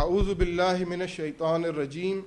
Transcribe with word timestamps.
اعوذ 0.00 0.28
باللہ 0.38 0.84
من 0.88 1.00
الشیطان 1.02 1.64
الرجیم، 1.64 2.20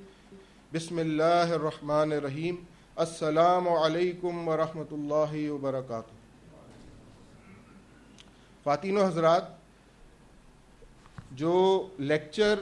بسم 0.73 0.97
اللہ 0.97 1.53
الرحمن 1.53 2.11
الرحیم، 2.11 2.55
السلام 3.03 3.67
علیکم 3.67 4.47
ورحمۃ 4.47 4.91
اللہ 4.91 5.33
وبرکاتہ۔ 5.51 6.13
خواتین 8.63 8.97
و 8.97 9.05
حضرات، 9.05 9.47
جو 11.31 11.55
لیکچر 12.11 12.59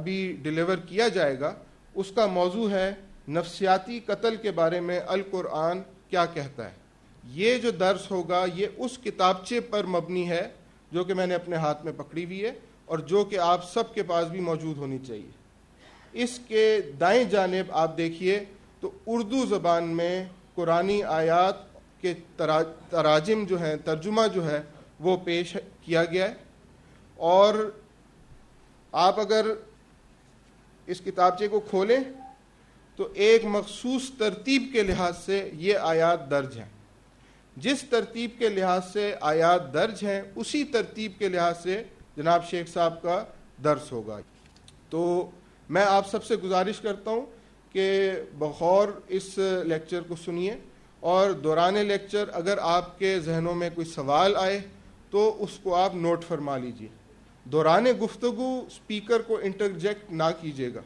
ابھی 0.00 0.18
ڈیلیور 0.42 0.84
کیا 0.88 1.08
جائے 1.16 1.40
گا، 1.40 1.54
اس 1.94 2.12
کا 2.16 2.26
موضوع 2.34 2.68
ہے 2.70 2.92
نفسیاتی 3.38 4.00
قتل 4.06 4.36
کے 4.42 4.50
بارے 4.60 4.80
میں 4.90 5.00
القرآن 5.16 5.82
کیا 6.10 6.26
کہتا 6.34 6.64
ہے۔ 6.64 6.74
یہ 7.40 7.58
جو 7.58 7.70
درس 7.80 8.10
ہوگا، 8.10 8.44
یہ 8.54 8.66
اس 8.76 8.98
کتابچے 9.04 9.60
پر 9.70 9.84
مبنی 9.96 10.28
ہے 10.28 10.46
جو 10.92 11.04
کہ 11.04 11.14
میں 11.14 11.26
نے 11.26 11.34
اپنے 11.34 11.56
ہاتھ 11.66 11.84
میں 11.84 11.92
پکڑی 11.96 12.24
ہوئی 12.24 12.44
ہے۔ 12.44 12.52
اور 12.86 12.98
جو 12.98 13.24
کہ 13.24 13.38
آپ 13.38 13.72
سب 13.72 13.94
کے 13.94 14.02
پاس 14.02 14.26
بھی 14.26 14.40
موجود 14.40 14.76
ہونی 14.76 14.98
چاہیے۔ 15.06 15.30
اس 16.12 16.40
کے 16.48 16.80
دائیں 17.00 17.24
جانب 17.24 17.72
آپ 17.72 17.96
دیکھیے 17.96 18.44
تو 18.80 18.90
اردو 19.06 19.46
زبان 19.46 19.84
میں 19.84 20.24
قرآن 20.54 20.92
آیات 21.08 21.54
کے 22.00 22.14
تراجم 22.90 23.44
جو 23.44 23.62
ہیں، 23.62 23.76
ترجمہ 23.76 24.20
جو 24.34 24.50
ہے، 24.50 24.62
وہ 25.00 25.16
پیش 25.16 25.56
کیا 25.82 26.04
گیا 26.04 26.30
ہے۔ 26.30 26.34
اور 27.16 27.70
آپ 28.92 29.20
اگر 29.20 29.46
اس 30.86 31.00
کتابچے 31.04 31.48
کو 31.48 31.60
کھولیں 31.60 31.98
تو 32.96 33.08
ایک 33.14 33.44
مخصوص 33.44 34.10
ترتیب 34.18 34.62
کے 34.72 34.82
لحاظ 34.82 35.18
سے 35.18 35.50
یہ 35.54 35.74
آیات 35.80 36.30
درج 36.30 36.58
ہیں۔ 36.58 36.68
جس 37.56 37.84
ترتیب 37.90 38.30
کے 38.38 38.48
لحاظ 38.48 38.80
سے 38.92 39.14
آیات 39.20 39.74
درج 39.74 40.04
ہیں، 40.04 40.22
اسی 40.34 40.64
ترتیب 40.64 41.12
کے 41.18 41.28
لحاظ 41.28 41.62
سے 41.62 41.82
جناب 42.16 42.44
شیخ 42.50 42.68
صاحب 42.68 43.02
کا 43.02 43.24
درس 43.64 43.92
ہوگا۔ 43.92 44.18
تو 44.90 45.30
میں 45.68 45.84
آپ 45.84 46.08
سب 46.10 46.24
سے 46.24 46.36
گزارش 46.36 46.80
کرتا 46.80 47.10
ہوں 47.10 47.26
کہ 47.72 48.10
بغور 48.38 48.88
اس 49.08 49.38
لیکچر 49.64 50.00
کو 50.08 50.16
سنیے 50.24 50.54
اور 51.00 51.30
دوران 51.30 51.74
لیکچر 51.74 52.24
اگر 52.32 52.58
آپ 52.60 52.98
کے 52.98 53.20
ذہنوں 53.20 53.54
میں 53.54 53.70
کوئی 53.74 53.86
سوال 53.86 54.36
آئے 54.36 54.60
تو 55.10 55.36
اس 55.38 55.58
کو 55.62 55.74
آپ 55.74 55.94
نوٹ 55.94 56.24
فرما 56.24 56.56
لیجیے۔ 56.56 56.88
دوران 57.44 57.84
گفتگو 58.02 58.50
سپیکر 58.70 59.22
کو 59.22 59.38
انٹرجیکٹ 59.42 60.12
نہ 60.12 60.30
کیجیے 60.40 60.74
گا، 60.74 60.80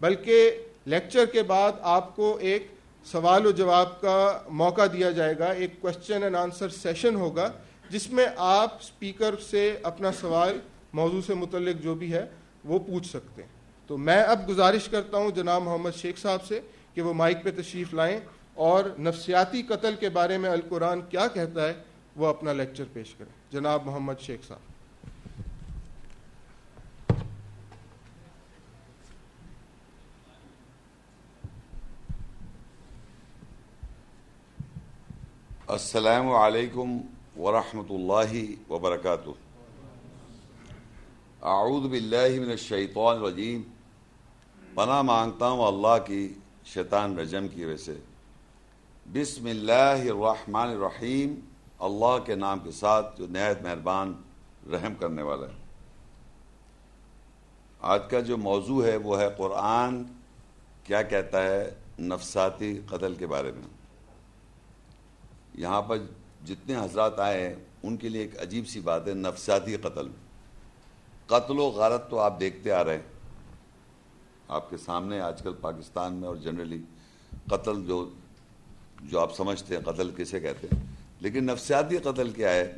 بلکہ 0.00 0.50
لیکچر 0.86 1.26
کے 1.26 1.42
بعد 1.42 1.72
آپ 1.82 2.16
کو 2.16 2.36
ایک 2.40 2.66
سوال 3.04 3.46
و 3.46 3.50
جواب 3.50 4.00
کا 4.00 4.38
موقع 4.48 4.86
دیا 4.92 5.10
جائے 5.10 5.38
گا، 5.38 5.46
ایک 5.46 5.80
کوشچن 5.80 6.22
اینڈ 6.22 6.36
آنسر 6.36 6.68
سیشن 6.68 7.16
ہوگا۔ 7.16 7.50
جس 7.90 8.10
میں 8.10 8.26
آپ 8.36 8.74
اسپیکر 8.80 9.34
سے 9.50 9.78
اپنا 9.82 10.12
سوال، 10.12 10.58
موضوع 10.92 11.20
سے 11.26 11.34
متعلق 11.34 11.82
جو 11.82 11.94
بھی 11.94 12.12
ہے، 12.12 12.26
وہ 12.64 12.78
پوچھ 12.78 13.06
سکتے 13.06 13.42
ہیں۔ 13.42 13.48
تو 13.86 13.98
میں 13.98 14.22
اب 14.22 14.48
گزارش 14.48 14.88
کرتا 14.88 15.18
ہوں 15.18 15.30
جناب 15.30 15.62
محمد 15.62 15.90
شیخ 15.96 16.18
صاحب 16.18 16.44
سے 16.44 16.60
کہ 16.94 17.02
وہ 17.02 17.14
مائک 17.14 17.42
پہ 17.42 17.50
تشریف 17.50 17.94
لائیں 17.94 18.20
اور 18.54 18.84
نفسیاتی 18.98 19.62
قتل 19.62 19.94
کے 20.00 20.08
بارے 20.08 20.38
میں 20.38 20.50
القرآن 20.50 21.00
کیا 21.00 21.26
کہتا 21.26 21.68
ہے، 21.68 21.74
وہ 22.16 22.26
اپنا 22.26 22.52
لیکچر 22.52 22.84
پیش 22.92 23.14
کریں۔ 23.14 23.52
جناب 23.52 23.86
محمد 23.86 24.14
شیخ 24.20 24.46
صاحب۔ 24.48 24.58
السلام 35.66 36.28
علیکم 36.28 36.98
ورحمۃ 37.38 37.90
اللہ 37.94 38.32
وبرکاتہ 38.68 39.30
اعوذ 41.50 41.84
باللہ 41.88 42.40
من 42.40 42.50
الشیطان 42.50 43.16
الرجیم 43.16 43.62
پناہ 44.74 45.02
مانگتا 45.02 45.48
ہوں 45.48 45.66
اللہ 45.66 45.96
کی 46.06 46.22
شیطان 46.72 47.18
رجم 47.18 47.46
کی 47.48 47.64
وجہ 47.64 47.76
سے. 47.84 47.94
بسم 49.06 49.46
اللہ 49.46 50.00
الرحمن 50.10 50.68
الرحیم. 50.68 51.34
اللہ 51.86 52.18
کے 52.26 52.34
نام 52.34 52.58
کے 52.64 52.70
ساتھ 52.80 53.18
جو 53.18 53.26
نہایت 53.30 53.62
مہربان 53.62 54.12
رحم 54.72 54.94
کرنے 55.00 55.22
والا 55.22 55.46
ہے. 55.46 55.56
آج 57.80 58.02
کا 58.10 58.20
جو 58.28 58.36
موضوع 58.36 58.84
ہے 58.84 58.96
وہ 59.04 59.20
ہے 59.20 59.28
قرآن 59.36 60.02
کیا 60.84 61.02
کہتا 61.10 61.42
ہے 61.42 61.70
نفساتی 61.98 62.78
قتل 62.88 63.14
کے 63.18 63.26
بارے 63.26 63.52
میں. 63.52 63.68
یہاں 65.62 65.82
پر 65.82 65.98
جتنے 66.44 66.76
حضرات 66.76 67.20
آئے 67.20 67.48
ہیں، 67.48 67.54
ان 67.82 67.96
کے 67.96 68.08
لیے 68.08 68.22
ایک 68.22 68.42
عجیب 68.42 68.68
سی 68.68 68.80
بات 68.80 69.08
ہے، 69.08 69.14
نفسیاتی 69.14 69.76
قتل۔ 69.76 70.08
قتل 71.26 71.58
و 71.58 71.68
غارت 71.68 72.10
تو 72.10 72.18
آپ 72.18 72.40
دیکھتے 72.40 72.72
آ 72.72 72.84
رہے 72.84 72.94
ہیں۔ 72.94 73.02
آپ 74.48 74.70
کے 74.70 74.76
سامنے 74.76 75.20
آج 75.20 75.42
کل 75.42 75.52
پاکستان 75.60 76.14
میں 76.14 76.28
اور 76.28 76.36
جنرلی 76.36 76.82
قتل 77.46 77.86
جو 77.86 78.10
جو 79.02 79.20
آپ 79.20 79.36
سمجھتے 79.36 79.76
ہیں، 79.76 79.82
قتل 79.82 80.10
کسے 80.16 80.40
کہتے 80.40 80.68
ہیں۔ 80.72 80.82
لیکن 81.20 81.44
نفسیاتی 81.44 81.98
قتل 81.98 82.30
کیا 82.30 82.50
ہے؟ 82.50 82.72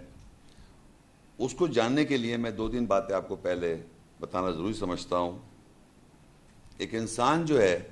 اس 1.38 1.54
کو 1.54 1.66
جاننے 1.66 2.04
کے 2.04 2.16
لیے 2.16 2.36
میں 2.36 2.50
دو 2.50 2.68
تین 2.68 2.84
باتیں 2.84 3.16
آپ 3.16 3.28
کو 3.28 3.36
پہلے 3.36 3.82
بتانا 4.20 4.50
ضروری 4.50 4.72
سمجھتا 4.72 5.16
ہوں۔ 5.16 5.38
ایک 6.76 6.94
انسان 6.94 7.46
جو 7.46 7.62
ہے، 7.62 7.88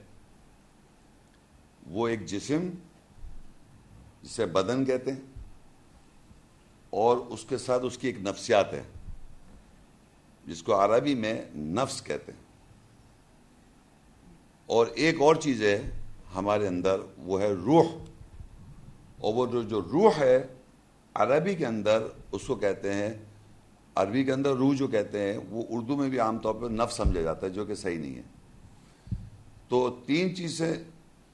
وہ 1.86 2.08
ایک 2.08 2.26
جسم، 2.26 2.70
جسے 4.22 4.46
بدن 4.46 4.84
کہتے 4.84 5.12
ہیں 5.12 5.20
اور 6.90 7.16
اس 7.16 7.44
کے 7.48 7.58
ساتھ 7.58 7.84
اس 7.84 7.98
کی 7.98 8.06
ایک 8.06 8.20
نفسیات 8.20 8.72
ہے 8.72 8.82
جس 10.46 10.62
کو 10.62 10.84
عربی 10.84 11.14
میں 11.14 11.44
نفس 11.54 12.02
کہتے 12.02 12.32
ہیں۔ 12.32 12.48
اور 14.66 14.86
ایک 14.86 15.20
اور 15.20 15.34
چیز 15.34 15.62
ہے 15.62 15.90
ہمارے 16.34 16.66
اندر، 16.66 17.00
وہ 17.18 17.40
ہے 17.40 17.52
روح۔ 17.52 17.86
اور 19.18 19.34
وہ 19.34 19.62
جو 19.62 19.80
روح 19.80 20.10
ہے، 20.18 20.46
عربی 21.14 21.54
کے 21.54 21.66
اندر 21.66 22.06
اس 22.32 22.46
کو 22.46 22.54
کہتے 22.54 22.94
ہیں، 22.94 23.14
عربی 23.94 24.24
کے 24.24 24.32
اندر 24.32 24.52
روح 24.54 24.74
جو 24.76 24.86
کہتے 24.86 25.32
ہیں، 25.32 25.38
وہ 25.50 25.62
اردو 25.68 25.96
میں 25.96 26.08
بھی 26.08 26.20
عام 26.20 26.38
طور 26.38 26.54
پہ 26.54 26.66
نفس 26.66 26.96
سمجھا 26.96 27.20
جاتا 27.20 27.46
ہے، 27.46 27.52
جو 27.52 27.64
کہ 27.64 27.74
صحیح 27.74 27.98
نہیں 27.98 28.16
ہے۔ 28.16 28.22
تو 29.68 29.96
تین 30.06 30.36
چیزیں 30.36 30.74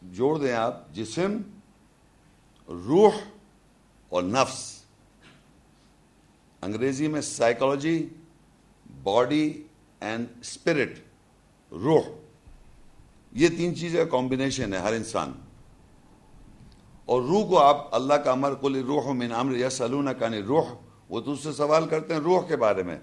جوڑ 0.02 0.38
دیں 0.38 0.52
آپ، 0.52 0.94
جسم، 0.94 1.36
روح 2.68 3.14
اور 4.08 4.22
نفس۔ 4.22 4.83
انگریزی 6.64 7.08
میں 7.08 7.20
سائیکالوجی 7.20 8.08
باڈی 9.02 9.62
اینڈ 10.00 10.26
اسپرٹ 10.40 10.92
روح۔ 11.72 12.02
یہ 13.32 13.48
تین 13.48 13.76
چیزیں 13.76 14.04
کمبینیشن 14.04 14.72
ہے 14.72 14.78
ہر 14.78 14.92
انسان۔ 14.92 15.32
اور 17.04 17.22
روح 17.22 17.48
کو 17.48 17.58
آپ 17.58 17.94
اللہ 17.94 18.14
کا 18.14 18.32
امر 18.32 18.54
کل 18.54 18.84
روح 18.86 19.12
من 19.12 19.32
امر 19.32 19.56
یا 19.56 19.70
سلون 19.70 20.08
کانی 20.18 20.42
روح 20.42 20.64
وہ 21.08 21.20
تو 21.20 21.32
اس 21.32 21.40
سے 21.42 21.52
سوال 21.52 21.88
کرتے 21.88 22.14
ہیں 22.14 22.20
روح 22.20 22.46
کے 22.46 22.56
بارے 22.56 22.82
میں۔ 22.82 22.98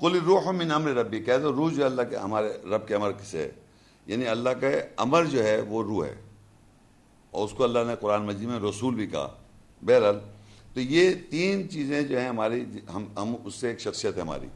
کل 0.00 0.18
روح 0.26 0.50
من 0.50 0.70
امر 0.70 0.90
ربی، 0.90 1.20
کہہ 1.20 1.38
دو 1.42 1.52
روح 1.52 1.72
جو 1.72 1.84
اللہ 1.84 2.02
کے، 2.10 2.16
ہمارے 2.16 2.52
رب 2.70 2.88
کے 2.88 2.94
امر 2.94 3.12
کسے 3.12 3.38
ہے 3.38 3.50
یعنی 4.06 4.26
اللہ 4.26 4.50
کا 4.50 4.66
امر 4.96 5.24
جو 5.24 5.44
ہے 5.44 5.60
وہ 5.60 5.82
روح 5.82 6.06
ہے۔ 6.06 6.14
اور 7.30 7.44
اس 7.44 7.52
کو 7.52 7.64
اللہ 7.64 7.78
نے 7.86 7.94
قرآن 8.00 8.22
مجید 8.22 8.48
میں 8.48 8.60
رسول 8.60 8.94
بھی 8.94 9.06
کہا۔ 9.06 9.28
بہرحال 9.82 10.18
تو 10.74 10.80
یہ 10.80 11.10
تین 11.30 11.70
چیزیں 11.70 12.02
جو 12.02 12.20
ہیں 12.20 12.28
ہماری، 12.28 12.64
ہم 12.94 13.04
ہم، 13.16 13.34
اس 13.44 13.54
سے 13.54 13.68
ایک 13.68 13.80
شخصیت 13.80 14.16
ہے 14.16 14.20
ہماری۔ 14.20 14.46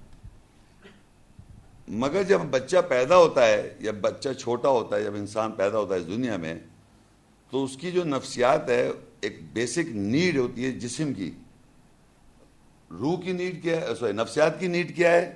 مگر 1.89 2.23
جب 2.23 2.41
بچہ 2.51 2.77
پیدا 2.89 3.17
ہوتا 3.17 3.47
ہے، 3.47 3.75
یا 3.81 3.93
بچہ 4.01 4.33
چھوٹا 4.33 4.69
ہوتا 4.69 4.97
ہے، 4.97 5.03
جب 5.03 5.15
انسان 5.15 5.53
پیدا 5.53 5.79
ہوتا 5.79 5.95
ہے 5.95 6.01
اس 6.01 6.07
دنیا 6.07 6.37
میں، 6.37 6.55
تو 7.51 7.65
اس 7.65 7.77
کی 7.77 7.91
جو 7.91 8.05
نفسیات 8.05 8.71
ہے، 8.71 8.91
ایک 9.21 9.39
بیسک 9.53 9.89
نیڈ 9.89 10.37
ہوتی 10.37 10.65
ہے 10.65 10.71
جسم 10.71 11.13
کی۔ 11.13 11.31
روح 12.91 13.21
کی 13.23 13.33
نیڈ 13.33 13.63
کیا 13.63 13.81
ہے، 13.81 13.95
سوری، 13.95 14.13
نفسیات 14.13 14.61
کی 14.61 14.67
نیڈ 14.67 14.97
کیا 14.97 15.11
ہے، 15.13 15.33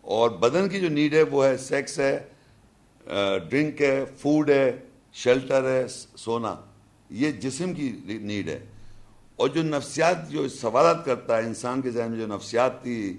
اور 0.00 0.30
بدن 0.30 0.68
کی 0.68 0.80
جو 0.80 0.88
نیڈ 0.88 1.14
ہے، 1.14 1.22
وہ 1.22 1.44
ہے 1.46 1.56
سیکس 1.56 1.98
ہے 1.98 2.18
ڈرنک 3.50 3.82
ہے، 3.82 4.04
فوڈ 4.18 4.50
ہے، 4.50 4.76
شیلٹر 5.12 5.70
ہے، 5.70 5.86
سونا۔ 6.16 6.54
یہ 7.10 7.32
جسم 7.32 7.74
کی 7.74 7.92
نیڈ 8.06 8.48
ہے۔ 8.48 8.60
اور 9.40 9.48
جو 9.48 9.62
نفسیات 9.62 10.28
جو 10.30 10.46
سوالات 10.48 11.04
کرتا 11.04 11.36
ہے 11.36 11.42
انسان 11.42 11.80
کے 11.82 11.90
ذہن 11.90 12.10
میں، 12.10 12.18
جو 12.18 12.26
نفسیاتی 12.26 13.12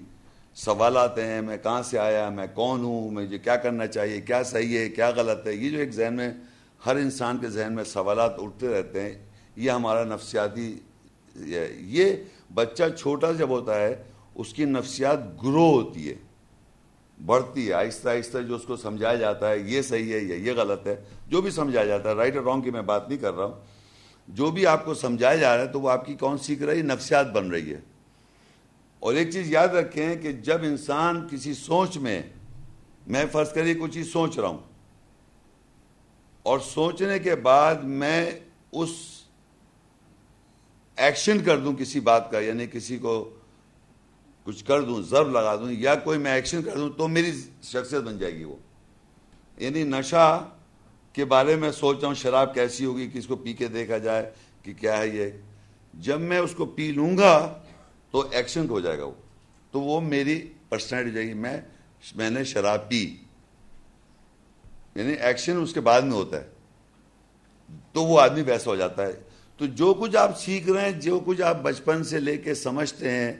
سوالات 0.56 1.18
ہیں، 1.18 1.40
میں 1.42 1.56
کہاں 1.62 1.82
سے 1.82 1.98
آیا، 1.98 2.28
میں 2.28 2.46
کون 2.54 2.84
ہوں، 2.84 3.10
مجھے 3.10 3.38
کیا 3.38 3.56
کرنا 3.56 3.86
چاہیے، 3.86 4.20
کیا 4.20 4.42
صحیح 4.42 4.76
ہے، 4.78 4.88
کیا 4.88 5.10
غلط 5.16 5.46
ہے، 5.46 5.54
یہ 5.54 5.70
جو 5.70 5.78
ایک 5.78 5.92
ذہن 5.94 6.14
میں، 6.14 6.30
ہر 6.86 6.96
انسان 6.96 7.38
کے 7.38 7.48
ذہن 7.48 7.72
میں 7.72 7.84
سوالات 7.84 8.38
اٹھتے 8.38 8.68
رہتے 8.68 9.02
ہیں، 9.02 9.14
یہ 9.56 9.70
ہمارا 9.70 10.04
نفسیاتی 10.04 10.72
یہ 11.96 12.12
بچہ 12.54 12.88
چھوٹا 12.98 13.32
جب 13.32 13.48
ہوتا 13.48 13.80
ہے، 13.80 13.94
اس 14.34 14.54
کی 14.54 14.64
نفسیات 14.64 15.18
گرو 15.42 15.66
ہوتی 15.70 16.08
ہے، 16.08 16.14
بڑھتی 17.18 17.68
ہے، 17.68 17.72
آہستہ 17.72 18.08
آہستہ 18.08 18.38
جو 18.38 18.54
اس 18.56 18.62
کو 18.62 18.76
سمجھایا 18.76 19.14
جاتا 19.16 19.50
ہے، 19.50 19.58
یہ 19.58 19.82
صحیح 19.82 20.12
ہے 20.14 20.18
یا 20.18 20.36
یہ 20.46 20.52
غلط 20.56 20.86
ہے، 20.86 20.96
جو 21.28 21.40
بھی 21.40 21.50
سمجھایا 21.50 21.86
جاتا 21.86 22.10
ہے 22.10 22.14
رائٹ 22.14 22.36
اور 22.36 22.44
رانگ 22.44 22.62
کی 22.62 22.70
میں 22.70 22.82
بات 22.82 23.08
نہیں 23.08 23.18
کر 23.18 23.34
رہا 23.34 23.44
ہوں 23.44 23.71
جو 24.32 24.50
بھی 24.50 24.66
آپ 24.66 24.84
کو 24.84 24.94
سمجھایا 24.94 25.36
جا 25.36 25.56
رہا 25.56 25.62
ہے 25.62 25.68
تو 25.68 25.80
وہ 25.80 25.90
آپ 25.90 26.06
کی 26.06 26.14
کون 26.14 26.38
سیکھ 26.38 26.62
رہی 26.62 26.78
ہے؟ 26.78 26.82
نفسیات 26.82 27.30
بن 27.32 27.50
رہی 27.50 27.74
ہے۔ 27.74 27.80
اور 29.00 29.14
ایک 29.14 29.30
چیز 29.30 29.50
یاد 29.50 29.68
رکھیں 29.68 30.16
کہ 30.16 30.32
جب 30.32 30.62
انسان 30.62 31.28
کسی 31.30 31.54
سوچ 31.54 31.96
میں 31.96 32.22
میں 33.06 33.24
فرض 33.32 33.52
کریے 33.52 33.74
کوئی 33.74 33.90
چیز 33.90 34.12
سوچ 34.12 34.38
رہا 34.38 34.48
ہوں، 34.48 34.58
اور 36.42 36.58
سوچنے 36.58 37.18
کے 37.18 37.34
بعد 37.34 37.74
میں 37.74 38.30
اس 38.72 38.90
ایکشن 40.96 41.44
کر 41.44 41.58
دوں 41.58 41.74
کسی 41.74 42.00
بات 42.00 42.30
کا 42.30 42.38
یعنی 42.38 42.66
کسی 42.66 42.98
کو 42.98 43.34
کچھ 44.44 44.64
کر 44.64 44.82
دوں، 44.82 45.02
ضرب 45.02 45.30
لگا 45.30 45.56
دوں، 45.56 45.70
یا 45.70 45.94
کوئی 45.94 46.18
میں 46.18 46.32
ایکشن 46.32 46.62
کر 46.62 46.76
دوں، 46.76 46.90
تو 46.90 47.08
میری 47.08 47.32
شخصیت 47.62 48.02
بن 48.02 48.18
جائے 48.18 48.34
گی 48.34 48.44
وہ۔ 48.44 48.56
یعنی 49.58 49.84
نشہ 49.84 50.48
کے 51.12 51.24
بارے 51.24 51.56
میں 51.56 51.70
سوچ 51.70 51.98
رہا 52.00 52.08
ہوں 52.08 52.14
شراب 52.14 52.54
کیسی 52.54 52.84
ہوگی، 52.84 53.10
کس 53.14 53.26
کو 53.26 53.36
پی 53.36 53.52
کے 53.52 53.68
دیکھا 53.68 53.98
جائے 53.98 54.30
کہ 54.62 54.72
کیا 54.72 54.98
ہے 54.98 55.08
یہ۔ 55.08 55.26
جب 55.94 56.20
میں 56.20 56.38
اس 56.38 56.54
کو 56.54 56.66
پی 56.66 56.92
لوں 56.92 57.18
گا 57.18 57.62
تو 58.10 58.28
ایکشن 58.30 58.68
ہو 58.68 58.80
جائے 58.80 58.98
گا 58.98 59.04
وہ۔ 59.04 59.12
تو 59.70 59.80
وہ 59.80 60.00
میری 60.00 60.52
پرسنالٹی 60.68 61.10
ہو 61.10 61.14
جائے 61.14 61.26
گی، 61.26 61.34
میں 61.34 61.60
میں 62.16 62.30
نے 62.30 62.44
شراب 62.44 62.88
پی۔ 62.88 63.16
یعنی 64.94 65.12
ایکشن 65.12 65.62
اس 65.62 65.74
کے 65.74 65.80
بعد 65.80 66.02
میں 66.02 66.12
ہوتا 66.12 66.40
ہے۔ 66.40 66.48
تو 67.92 68.04
وہ 68.04 68.20
آدمی 68.20 68.42
ویسا 68.42 68.70
ہو 68.70 68.76
جاتا 68.76 69.06
ہے۔ 69.06 69.12
تو 69.56 69.66
جو 69.66 69.94
کچھ 69.94 70.16
آپ 70.16 70.40
سیکھ 70.40 70.70
رہے 70.70 70.80
ہیں، 70.80 71.00
جو 71.00 71.20
کچھ 71.26 71.42
آپ 71.42 71.62
بچپن 71.62 72.04
سے 72.04 72.20
لے 72.20 72.36
کے 72.36 72.54
سمجھتے 72.54 73.10
ہیں 73.10 73.32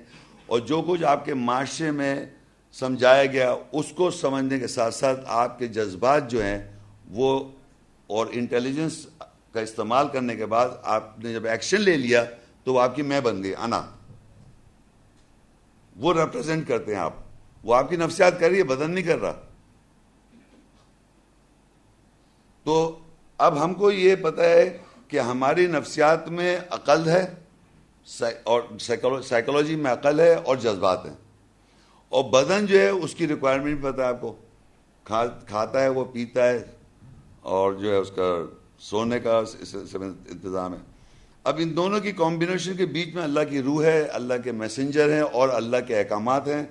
اور 0.46 0.60
جو 0.60 0.82
کچھ 0.88 1.04
آپ 1.04 1.24
کے 1.24 1.34
معاشرے 1.34 1.90
میں 1.90 2.26
سمجھایا 2.72 3.26
گیا، 3.26 3.54
اس 3.72 3.86
کو 3.96 4.10
سمجھنے 4.10 4.58
کے 4.58 4.66
ساتھ 4.66 4.94
ساتھ 4.94 5.20
آپ 5.26 5.58
کے 5.58 5.66
جذبات 5.66 6.30
جو 6.30 6.42
ہیں، 6.42 6.78
وہ 7.10 7.50
اور 8.12 8.26
انٹیلیجنس 8.30 9.06
کا 9.52 9.60
استعمال 9.60 10.08
کرنے 10.08 10.36
کے 10.36 10.46
بعد 10.46 10.68
آپ 10.82 11.18
نے 11.18 11.32
جب 11.32 11.46
ایکشن 11.46 11.80
لے 11.80 11.96
لیا 11.96 12.24
تو 12.64 12.74
وہ 12.74 12.80
آپ 12.80 12.96
کی 12.96 13.02
میں 13.02 13.20
بن 13.20 13.42
گئی، 13.42 13.54
انا۔ 13.54 13.86
وہ 15.96 16.14
ریپرزینٹ 16.14 16.68
کرتے 16.68 16.94
ہیں 16.94 17.02
آپ۔ 17.02 17.12
وہ 17.64 17.74
آپ 17.74 17.90
کی 17.90 17.96
نفسیات 17.96 18.40
کر 18.40 18.48
رہی 18.48 18.58
ہے، 18.58 18.64
بدن 18.64 18.90
نہیں 18.90 19.04
کر 19.04 19.18
رہا۔ 19.18 19.40
تو 22.64 22.98
اب 23.38 23.64
ہم 23.64 23.74
کو 23.74 23.90
یہ 23.90 24.16
پتا 24.16 24.44
ہے 24.44 24.78
کہ 25.08 25.20
ہماری 25.20 25.66
نفسیات 25.66 26.28
میں 26.28 26.60
عقل 26.70 27.08
ہے 27.08 27.34
اور 28.42 28.62
سائیکولوجی 28.80 29.76
میں 29.76 29.92
عقل 29.92 30.20
ہے 30.20 30.34
اور 30.34 30.56
جذبات 30.56 31.06
ہیں۔ 31.06 31.16
اور 32.08 32.24
بدن 32.24 32.66
جو 32.66 32.80
ہے، 32.80 32.88
اس 32.88 33.14
کی 33.14 33.28
ریکوائرمنٹ 33.28 33.82
پتا 33.82 34.02
ہے 34.02 34.08
آپ 34.08 34.20
کو۔ 34.20 34.36
کھاتا 35.46 35.80
ہے، 35.80 35.88
وہ 35.88 36.04
پیتا 36.04 36.48
ہے۔ 36.48 36.64
اور 37.42 37.72
جو 37.72 37.90
ہے 37.90 37.96
اس 37.96 38.10
کا 38.10 38.44
سونے 38.78 39.20
کا 39.20 39.42
انتظام 40.30 40.72
ہے۔ 40.72 40.78
اب 41.44 41.56
ان 41.58 41.76
دونوں 41.76 42.00
کی 42.00 42.12
کمبینیشن 42.12 42.76
کے 42.76 42.86
بیچ 42.86 43.14
میں 43.14 43.22
اللہ 43.22 43.40
کی 43.50 43.62
روح 43.62 43.84
ہے، 43.84 44.02
اللہ 44.02 44.34
کے 44.44 44.52
میسنجر 44.52 45.12
ہیں 45.12 45.20
اور 45.20 45.48
اللہ 45.48 45.76
کے 45.86 45.98
احکامات 45.98 46.48
ہیں، 46.48 46.62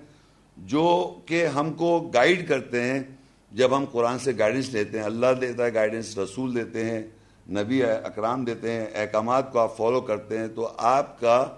جو 0.58 1.16
کہ 1.26 1.46
ہم 1.46 1.74
کو 1.74 2.12
گائیڈ 2.14 2.50
کرتے 2.50 2.82
ہیں۔ 2.84 3.04
جب 3.52 3.78
ہم 3.78 3.86
قرآن 3.92 4.20
سے 4.20 4.32
گائیڈنس 4.40 4.70
لیتے 4.70 4.98
ہیں، 4.98 5.06
اللہ 5.06 5.28
دیتا 5.42 5.66
ہے 5.66 5.74
گائیڈنس 5.74 6.18
رسول 6.18 6.56
دیتے 6.56 6.86
ہیں، 6.86 7.02
نبی 7.50 7.84
اکرام 7.84 8.46
دیتے 8.46 8.72
ہیں، 8.72 8.86
احکامات 8.94 9.52
کو 9.52 9.60
آپ 9.60 9.78
فالو 9.78 10.02
کرتے 10.02 10.38
ہیں، 10.38 10.48
تو 10.48 10.72
آپ 10.78 11.20
کا 11.20 11.58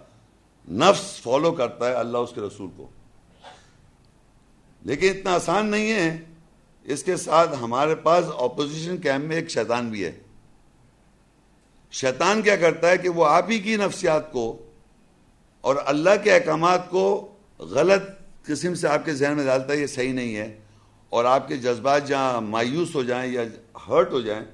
نفس 0.71 1.21
فالو 1.21 1.51
کرتا 1.51 1.89
ہے 1.89 1.94
اللہ 1.94 2.18
اس 2.18 2.31
کے 2.36 2.42
رسول 2.42 2.69
کو۔ 2.77 2.88
لیکن 4.81 5.07
اتنا 5.09 5.33
آسان 5.33 5.66
نہیں 5.66 5.92
ہے۔ 5.92 6.18
اس 6.83 7.03
کے 7.03 7.18
ساتھ 7.18 7.50
ہمارے 7.62 7.95
پاس 7.95 8.25
اپوزیشن 8.39 8.97
کیمپ 8.97 9.25
میں 9.25 9.35
ایک 9.35 9.50
شیطان 9.50 9.89
بھی 9.89 10.06
ہے۔ 10.06 10.12
شیطان 11.91 12.41
کیا 12.41 12.56
کرتا 12.56 12.89
ہے 12.89 12.97
کہ 12.97 13.09
وہ 13.09 13.25
آپ 13.25 13.45
ہی 13.50 13.59
کی 13.59 13.75
نفسیات 13.75 14.31
کو 14.31 14.69
اور 15.62 15.75
اللہ 15.85 16.09
کے 16.24 16.33
احکامات 16.33 16.89
کو 16.89 17.31
غلط 17.59 18.03
قسم 18.45 18.75
سے 18.75 18.88
آپ 18.88 19.06
کے 19.06 19.13
ذہن 19.13 19.33
میں 19.35 19.45
ڈالتا 19.45 19.74
ہے، 19.74 19.77
یہ 19.77 19.88
صحیح 19.88 20.13
نہیں 20.13 20.35
ہے۔ 20.35 20.59
اور 21.09 21.25
آپ 21.25 21.47
کے 21.47 21.57
جذبات 21.57 22.07
جہاں 22.07 22.41
مایوس 22.41 22.95
ہو 22.95 23.03
جائیں 23.03 23.33
یا 23.33 23.41
ہرٹ 23.88 24.12
ہو 24.12 24.21
جائیں، 24.21 24.45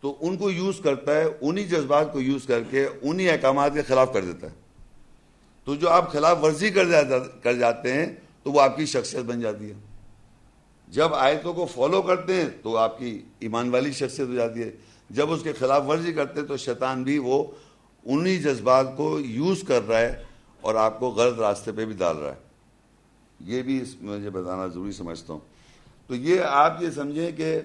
تو 0.00 0.16
ان 0.20 0.36
کو 0.36 0.50
یوز 0.50 0.80
کرتا 0.84 1.14
ہے، 1.14 1.24
انہی 1.40 1.64
جذبات 1.64 2.12
کو 2.12 2.20
یوز 2.20 2.44
کر 2.46 2.60
کے 2.70 2.88
انہی 3.02 3.30
احکامات 3.30 3.74
کے 3.74 3.82
خلاف 3.82 4.12
کر 4.12 4.24
دیتا 4.24 4.46
ہے۔ 4.46 4.54
تو 5.64 5.74
جو 5.74 5.90
آپ 5.90 6.12
خلاف 6.12 6.38
ورزی 6.42 6.70
کر 7.42 7.54
جاتے 7.54 7.92
ہیں، 7.92 8.16
تو 8.42 8.52
وہ 8.52 8.60
آپ 8.60 8.76
کی 8.76 8.86
شخصیت 8.86 9.20
بن 9.20 9.40
جاتی 9.40 9.70
ہے۔ 9.70 9.91
جب 10.92 11.14
آیتوں 11.14 11.54
کو 11.54 11.66
فالو 11.66 12.02
کرتے 12.02 12.34
ہیں 12.34 12.48
تو 12.62 12.76
آپ 12.76 12.98
کی 12.98 13.22
ایمان 13.38 13.68
والی 13.68 13.92
شخصیت 13.92 14.28
ہو 14.28 14.34
جاتی 14.34 14.62
ہے۔ 14.62 14.70
جب 15.10 15.32
اس 15.32 15.42
کے 15.42 15.52
خلاف 15.52 15.82
ورزی 15.88 16.12
کرتے 16.12 16.40
ہیں 16.40 16.46
تو 16.46 16.56
شیطان 16.56 17.02
بھی 17.02 17.18
وہ 17.18 17.44
انہی 18.04 18.38
جذبات 18.38 18.86
کو 18.96 19.20
یوز 19.20 19.64
کر 19.68 19.88
رہا 19.88 19.98
ہے 19.98 20.24
اور 20.60 20.74
آپ 20.74 21.00
کو 21.00 21.08
غلط 21.08 21.38
راستے 21.38 21.72
پہ 21.72 21.84
بھی 21.84 21.94
ڈال 21.94 22.16
رہا 22.16 22.30
ہے۔ 22.30 22.38
یہ 23.40 23.62
بھی 23.62 23.82
اس 23.82 23.94
مجھے 24.00 24.30
بتانا 24.30 24.66
ضروری 24.66 24.92
سمجھتا 24.92 25.32
ہوں۔ 25.32 25.40
تو 26.06 26.14
یہ 26.14 26.40
آپ 26.40 26.82
یہ 26.82 26.90
سمجھیں 26.90 27.32
کہ 27.32 27.60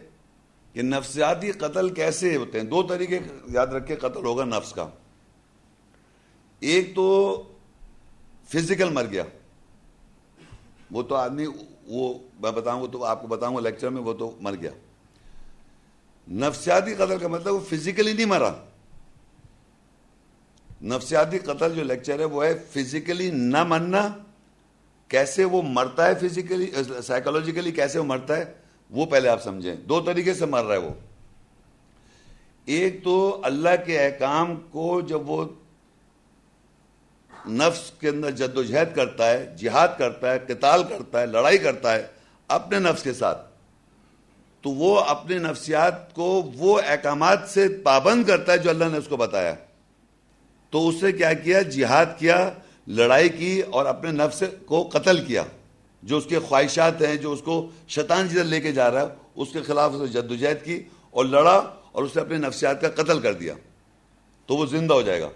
کہ 0.73 0.81
نفسیاتی 0.81 1.51
قتل 1.51 1.89
کیسے 1.89 2.35
ہوتے 2.35 2.59
ہیں؟ 2.59 2.67
دو 2.67 2.83
طریقے 2.83 3.19
یاد 3.49 3.67
رکھے 3.67 3.95
قتل 3.95 4.25
ہوگا 4.25 4.45
نفس 4.45 4.71
کا۔ 4.71 4.89
ایک 6.59 6.95
تو 6.95 7.43
فزیکل 8.53 8.89
مر 8.89 9.05
گیا۔ 9.11 9.23
وہ 10.91 11.03
تو 11.03 11.15
آدمی 11.15 11.45
وہ 11.87 12.13
میں 12.39 12.51
بتاؤں 12.51 12.81
گا 12.81 12.87
تو 12.91 13.03
آپ 13.03 13.21
کو 13.21 13.27
بتاؤں 13.27 13.55
گا 13.55 13.61
لیکچر 13.61 13.89
میں، 13.89 14.01
وہ 14.01 14.13
تو 14.13 14.37
مر 14.41 14.55
گیا۔ 14.55 14.71
نفسیاتی 16.31 16.95
قتل 16.95 17.19
کا 17.19 17.27
مطلب 17.27 17.53
وہ 17.53 17.59
فزیکلی 17.59 18.13
نہیں 18.13 18.25
مرا۔ 18.25 18.53
نفسیاتی 20.81 21.39
قتل 21.39 21.75
جو 21.75 21.83
لیکچر 21.83 22.19
ہے، 22.19 22.25
وہ 22.25 22.45
ہے 22.45 22.53
فزیکلی 22.69 23.31
نہ 23.31 23.63
مرنا۔ 23.63 24.07
کیسے 25.07 25.45
وہ 25.45 25.61
مرتا 25.61 26.07
ہے 26.07 26.15
فزیکلی 26.15 26.71
سائیکولوجیکلی 27.03 27.71
کیسے 27.71 27.99
وہ 27.99 28.03
مرتا 28.03 28.37
ہے، 28.37 28.53
وہ 28.89 29.05
پہلے 29.05 29.29
آپ 29.29 29.43
سمجھیں۔ 29.43 29.75
دو 29.75 30.01
طریقے 30.01 30.33
سے 30.33 30.45
مر 30.45 30.63
رہا 30.63 30.73
ہے 30.73 30.79
وہ۔ 30.79 30.89
ایک 32.65 33.03
تو 33.03 33.39
اللہ 33.43 33.69
کے 33.85 34.05
احکام 34.05 34.55
کو 34.55 35.01
جب 35.01 35.29
وہ 35.29 35.45
نفس 37.49 37.91
کے 37.99 38.09
اندر 38.09 38.31
جد 38.31 38.57
و 38.57 38.63
جہد 38.63 38.95
کرتا 38.95 39.29
ہے، 39.29 39.55
جہاد 39.57 39.87
کرتا 39.97 40.33
ہے، 40.33 40.39
قتال 40.47 40.83
کرتا 40.83 41.21
ہے، 41.21 41.25
لڑائی 41.25 41.57
کرتا 41.57 41.95
ہے، 41.95 42.07
اپنے 42.47 42.79
نفس 42.79 43.03
کے 43.03 43.13
ساتھ۔ 43.13 43.47
تو 44.61 44.69
وہ 44.69 44.99
اپنے 44.99 45.37
نفسیات 45.37 46.13
کو 46.13 46.51
وہ 46.55 46.81
احکامات 46.87 47.39
سے 47.47 47.67
پابند 47.83 48.23
کرتا 48.23 48.53
ہے 48.53 48.57
جو 48.57 48.69
اللہ 48.69 48.85
نے 48.85 48.97
اس 48.97 49.07
کو 49.07 49.17
بتایا۔ 49.17 49.55
تو 50.69 50.89
اس 50.89 50.95
سے 50.99 51.11
کیا 51.11 51.33
کیا؟ 51.33 51.61
جہاد 51.61 52.05
کیا، 52.17 52.51
لڑائی 52.87 53.29
کی 53.29 53.61
اور 53.61 53.85
اپنے 53.85 54.11
نفس 54.11 54.43
کو 54.65 54.89
قتل 54.93 55.25
کیا۔ 55.25 55.43
جو 56.03 56.17
اس 56.17 56.25
کے 56.25 56.39
خواہشات 56.39 57.01
ہیں، 57.01 57.15
جو 57.15 57.31
اس 57.31 57.41
کو 57.41 57.69
شیطان 57.87 58.27
جدھر 58.27 58.43
لے 58.43 58.61
کے 58.61 58.71
جا 58.71 58.91
رہا 58.91 59.01
ہے، 59.01 59.07
اس 59.35 59.47
کے 59.53 59.61
خلاف 59.61 59.91
اسے 59.93 60.21
جدوجہد 60.21 60.65
کی 60.65 60.83
اور 61.11 61.25
لڑا 61.25 61.73
اور 61.91 62.03
اسے 62.03 62.19
اپنے 62.19 62.37
نفسیات 62.37 62.81
کا 62.81 62.89
قتل 62.89 63.19
کر 63.19 63.33
دیا۔ 63.33 63.53
تو 64.45 64.55
وہ 64.55 64.65
زندہ 64.65 64.93
ہو 64.93 65.01
جائے 65.01 65.21
گا۔ 65.21 65.29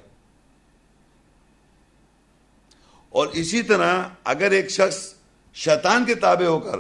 اور 3.12 3.28
اسی 3.28 3.62
طرح 3.62 4.04
اگر 4.24 4.52
ایک 4.52 4.70
شخص 4.70 5.14
شیطان 5.54 6.06
کے 6.06 6.16
تابع 6.16 6.46
ہو 6.46 6.60
کر، 6.60 6.80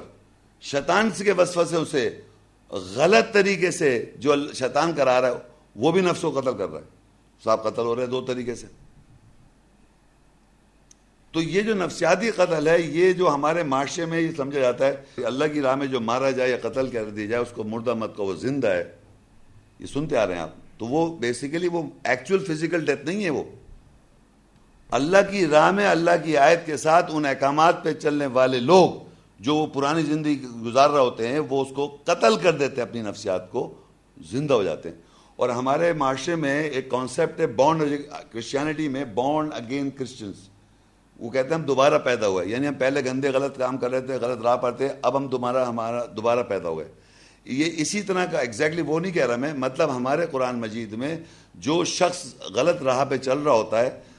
شیطان 0.61 1.09
کے 1.23 1.31
وصف 1.31 1.69
سے 1.69 1.75
اسے 1.75 2.21
غلط 2.71 3.33
طریقے 3.33 3.71
سے 3.71 4.11
جو 4.15 4.53
شیطان 4.53 4.93
کرا 4.93 5.21
رہا 5.21 5.27
ہے، 5.27 5.33
وہ 5.75 5.91
بھی 5.91 6.01
نفس 6.01 6.21
کو 6.21 6.31
قتل 6.31 6.57
کر 6.57 6.69
رہا 6.69 6.79
ہے۔ 6.79 6.85
صاحب 7.43 7.63
قتل 7.63 7.81
ہو 7.81 7.95
رہے 7.95 8.03
ہیں 8.03 8.09
دو 8.09 8.21
طریقے 8.21 8.55
سے۔ 8.55 8.67
تو 11.31 11.41
یہ 11.41 11.61
جو 11.61 11.73
نفسیاتی 11.73 12.31
قتل 12.31 12.67
ہے، 12.67 12.81
یہ 12.81 13.13
جو 13.13 13.29
ہمارے 13.29 13.63
معاشرے 13.63 14.05
میں 14.05 14.19
یہ 14.19 14.31
سمجھا 14.37 14.59
جاتا 14.59 14.87
ہے 14.87 14.95
کہ 15.15 15.25
اللہ 15.25 15.45
کی 15.53 15.61
راہ 15.61 15.75
میں 15.75 15.87
جو 15.87 15.99
مارا 15.99 16.31
جائے 16.31 16.51
یا 16.51 16.57
قتل 16.69 16.89
کر 16.89 17.05
دی 17.05 17.27
جائے، 17.27 17.41
اس 17.41 17.51
کو 17.55 17.63
مردہ 17.63 17.93
مت 17.93 18.15
کو 18.15 18.25
وہ 18.25 18.35
زندہ 18.35 18.67
ہے۔ 18.67 18.95
یہ 19.79 19.85
سنتے 19.85 20.17
آ 20.17 20.27
رہے 20.27 20.35
ہیں 20.35 20.41
آپ۔ 20.41 20.49
تو 20.77 20.85
وہ 20.85 21.17
بیسیکلی 21.17 21.67
وہ 21.67 21.83
ایکچوئل 22.03 22.45
فزیکل 22.45 22.85
ڈیتھ 22.85 23.05
نہیں 23.05 23.23
ہے 23.23 23.29
وہ۔ 23.29 23.43
اللہ 24.91 25.17
کی 25.31 25.47
راہ 25.47 25.71
میں، 25.71 25.87
اللہ 25.87 26.11
کی 26.23 26.37
آیت 26.37 26.65
کے 26.65 26.77
ساتھ 26.77 27.11
ان 27.13 27.25
احکامات 27.25 27.83
پہ 27.83 27.93
چلنے 27.93 28.25
والے 28.25 28.59
لوگ 28.59 28.89
جو 29.39 29.55
وہ 29.55 29.67
پرانی 29.67 30.03
زندگی 30.03 30.43
گزار 30.65 30.89
رہے 30.89 30.99
ہوتے 30.99 31.27
ہیں، 31.27 31.39
وہ 31.39 31.61
اس 31.61 31.67
کو 31.75 31.97
قتل 32.03 32.35
کر 32.35 32.51
دیتے 32.51 32.81
ہیں 32.81 32.89
اپنی 32.89 33.01
نفسیات 33.01 33.51
کو، 33.51 33.73
زندہ 34.31 34.53
ہو 34.53 34.63
جاتے 34.63 34.89
ہیں۔ 34.89 34.95
اور 35.35 35.49
ہمارے 35.49 35.93
معاشرے 35.93 36.35
میں 36.35 36.63
ایک 36.63 36.89
کانسیپٹ 36.89 37.39
ہے 37.39 37.47
بانڈ 37.47 37.83
کرسچینٹی 38.31 38.87
میں 38.87 39.05
بانڈ 39.05 39.53
اگین 39.53 39.89
کرسچنس 39.89 40.35
وہ 41.19 41.29
کہتے 41.29 41.47
ہیں 41.47 41.55
ہم 41.55 41.61
دوبارہ 41.61 41.97
پیدا 41.97 42.27
ہوئے۔ 42.27 42.47
یعنی 42.47 42.67
ہم 42.67 42.73
پہلے 42.73 43.05
گندے، 43.05 43.29
غلط 43.29 43.57
کام 43.57 43.77
کر 43.77 43.91
رہے 43.91 44.01
تھے، 44.01 44.15
غلط 44.15 44.41
راہ 44.41 44.55
پر 44.55 44.71
تھے، 44.71 44.89
اب 45.01 45.17
ہم 45.17 45.27
دوبارہ، 45.27 45.65
ہمارا 45.65 46.05
دوبارہ 46.05 46.43
پیدا 46.43 46.69
ہوئے۔ 46.69 46.85
یہ 47.45 47.65
اسی 47.77 48.01
طرح 48.01 48.25
کا 48.25 48.39
ایگزیکٹلی 48.39 48.81
وہ 48.81 48.99
نہیں 48.99 49.11
کہہ 49.11 49.25
رہا 49.25 49.35
میں 49.35 49.53
مطلب 49.53 49.95
ہمارے 49.95 50.25
قرآن 50.31 50.59
مجید 50.59 50.93
میں 50.93 51.19
جو 51.55 51.83
شخص 51.83 52.33
غلط 52.55 52.81
راہ 52.81 53.05
پہ 53.05 53.17
چل 53.17 53.39
رہا 53.39 53.51
ہوتا 53.51 53.79
ہے 53.79 54.10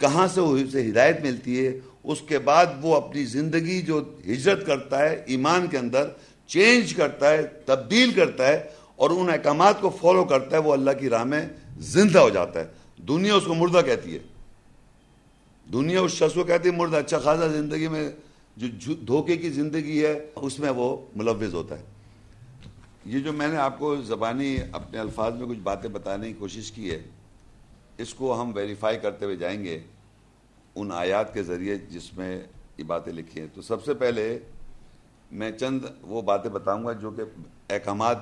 کہاں 0.00 0.28
سے 0.28 0.40
وہ 0.40 0.56
اسے 0.56 0.88
ہدایت 0.88 1.20
ملتی 1.22 1.66
ہے، 1.66 1.78
اس 2.04 2.18
کے 2.20 2.38
بعد 2.38 2.66
وہ 2.82 2.96
اپنی 2.96 3.24
زندگی 3.24 3.82
جو 3.82 4.02
ہجرت 4.26 4.66
کرتا 4.66 4.98
ہے، 4.98 5.22
ایمان 5.26 5.66
کے 5.66 5.78
اندر 5.78 6.08
چینج 6.46 6.94
کرتا 6.94 7.30
ہے، 7.30 7.42
تبدیل 7.42 8.12
کرتا 8.12 8.48
ہے 8.48 8.64
اور 8.96 9.10
ان 9.10 9.30
احکامات 9.30 9.80
کو 9.80 9.90
فالو 9.90 10.24
کرتا 10.24 10.56
ہے، 10.56 10.62
وہ 10.62 10.72
اللہ 10.72 10.90
کی 11.00 11.08
راہ 11.08 11.24
میں 11.24 11.46
زندہ 11.78 12.18
ہو 12.18 12.28
جاتا 12.28 12.60
ہے۔ 12.60 12.64
دنیا 13.08 13.34
اس 13.34 13.44
کو 13.44 13.54
مردہ 13.54 13.80
کہتی 13.86 14.14
ہے۔ 14.14 14.18
دنیا 15.72 16.00
اس 16.00 16.12
شخص 16.12 16.34
کو 16.34 16.44
کہتی 16.44 16.68
ہے، 16.68 16.74
مردہ 16.74 16.96
اچھا 16.96 17.18
خاصا 17.18 17.46
زندگی 17.46 17.88
میں 17.88 18.10
جو 18.56 18.94
دھوکے 18.94 19.36
کی 19.36 19.50
زندگی 19.50 20.06
ہے، 20.06 20.26
اس 20.34 20.58
میں 20.58 20.70
وہ 20.70 20.96
ملوث 21.16 21.54
ہوتا 21.54 21.78
ہے۔ 21.78 21.84
یہ 23.06 23.18
جو 23.18 23.32
میں 23.32 23.48
نے 23.48 23.56
آپ 23.56 23.78
کو 23.78 23.96
زبانی 23.96 24.56
اپنے 24.72 24.98
الفاظ 24.98 25.34
میں 25.34 25.46
کچھ 25.48 25.58
باتیں 25.58 25.90
بتانے 25.90 26.28
کی 26.28 26.34
کوشش 26.38 26.72
کی 26.72 26.90
ہے 26.90 27.02
اس 28.00 28.14
کو 28.14 28.42
ہم 28.42 28.52
ویریفائی 28.54 28.98
کرتے 28.98 29.24
ہوئے 29.24 29.36
جائیں 29.36 29.64
گے 29.64 29.80
ان 30.74 30.92
آیات 30.92 31.34
کے 31.34 31.42
ذریعے 31.42 31.78
جس 31.78 32.14
میں 32.14 32.42
یہ 32.78 32.84
باتیں 32.84 33.12
لکھی 33.12 33.40
ہیں۔ 33.40 33.48
تو 33.54 33.62
سب 33.62 33.84
سے 33.84 33.94
پہلے 33.94 34.38
میں 35.32 35.52
چند 35.52 35.80
وہ 36.02 36.22
باتیں 36.22 36.50
بتاؤں 36.50 36.84
گا 36.84 36.92
جو 36.92 37.10
کہ 37.10 37.22
احکامات، 37.70 38.18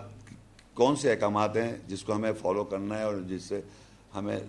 کون 0.75 0.97
سے 0.97 1.11
احکامات 1.11 1.57
ہیں 1.57 1.77
جس 1.87 2.03
کو 2.03 2.15
ہمیں 2.15 2.33
فالو 2.43 2.65
کرنا 2.65 2.99
ہے 2.99 3.03
اور 3.03 3.15
جس 3.29 3.43
سے 3.43 3.61
ہمیں 4.15 4.41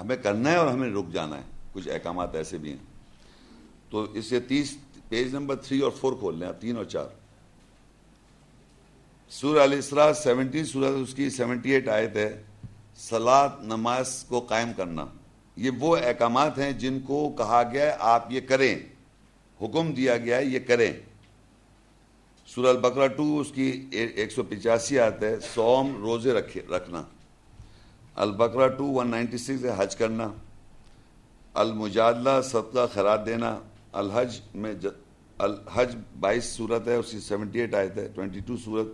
ہمیں 0.00 0.16
کرنا 0.16 0.50
ہے 0.50 0.56
اور 0.56 0.66
ہمیں 0.66 0.90
رک 0.90 1.12
جانا 1.12 1.36
ہے۔ 1.36 1.42
کچھ 1.72 1.88
احکامات 1.88 2.34
ایسے 2.34 2.58
بھی 2.58 2.70
ہیں۔ 2.70 2.84
تو 3.90 4.02
اس 4.02 4.24
سے 4.24 4.40
تیس، 4.40 4.78
پیج 5.08 5.34
نمبر 5.34 5.56
تھری 5.56 5.80
اور 5.80 5.90
فور 5.90 6.12
کھول 6.12 6.38
لیں 6.38 6.52
تین 6.60 6.76
اور 6.76 6.84
چار۔ 6.84 7.06
سورہ 9.30 9.64
علیہ 9.64 9.76
السلام 9.76 10.12
سیونٹی 10.12 10.64
سورہ 10.64 10.84
اس 10.84 11.14
کی 11.14 11.30
سیونٹی 11.30 11.70
ایٹ 11.70 11.88
آیت 11.88 12.16
ہے۔ 12.16 12.42
سلاد 12.98 13.48
نماز 13.60 14.24
کو 14.28 14.40
قائم 14.40 14.72
کرنا۔ 14.76 15.06
یہ 15.56 15.70
وہ 15.78 15.96
احکامات 15.96 16.58
ہیں 16.58 16.72
جن 16.72 17.00
کو 17.00 17.34
کہا 17.38 17.62
گیا 17.72 17.86
ہے، 17.86 17.96
آپ 18.00 18.32
یہ 18.32 18.40
کریں۔ 18.40 18.78
حکم 19.62 19.92
دیا 19.92 20.16
گیا 20.16 20.36
ہے، 20.36 20.44
یہ 20.44 20.58
کریں۔ 20.58 20.92
سورہ 22.46 22.66
البقرہ 22.66 23.06
ٹو، 23.06 23.40
اس 23.40 23.52
کی 23.54 23.86
ایک 23.90 24.32
سو 24.32 24.42
پچاسی 24.42 24.98
آتے 24.98 25.26
ہے 25.26 25.36
سوم 25.54 25.96
روزے 25.96 26.32
رکھے، 26.32 26.60
رکھنا۔ 26.76 27.02
البقرہ 28.14 28.68
ٹو، 28.68 28.84
ون 28.84 29.08
نائنٹی 29.08 29.38
سکس 29.38 29.64
ہے، 29.64 29.70
حج 29.76 29.96
کرنا۔ 29.96 30.28
المجادلہ، 31.54 32.42
صدقہ، 32.44 32.86
خیرات 32.94 33.26
دینا۔ 33.26 33.60
الحج 33.92 34.40
میں 34.54 34.74
الحج 35.38 35.96
بائیس 36.20 36.44
صورت 36.44 36.88
ہے 36.88 36.94
اس 36.94 37.10
کی 37.10 37.20
سیونٹی 37.20 37.60
ایٹ 37.60 37.74
آئے 37.74 37.88
تھے 37.88 38.08
ٹوینٹی 38.14 38.40
ٹو 38.40 38.56
صورت 38.64 38.86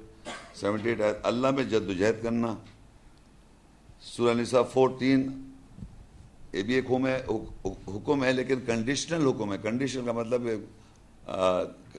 سیونٹی 0.56 0.88
ایٹ 0.88 1.00
آئے 1.00 1.14
اللہ 1.22 1.50
میں 1.50 1.64
جد 1.64 1.88
و 1.88 1.92
جہد 1.92 2.22
کرنا۔ 2.22 2.54
سورہ 4.04 4.34
نساء 4.34 4.62
فورٹین 4.72 5.22
یہ 6.52 6.62
بھی 6.62 6.74
ایک 6.74 6.90
حکم 7.88 8.24
ہے 8.24 8.32
لیکن 8.32 8.60
کنڈیشنل 8.66 9.26
حکم 9.26 9.52
ہے۔ 9.52 9.58
کنڈیشن 9.62 10.04
کا 10.06 10.12
مطلب 10.12 10.48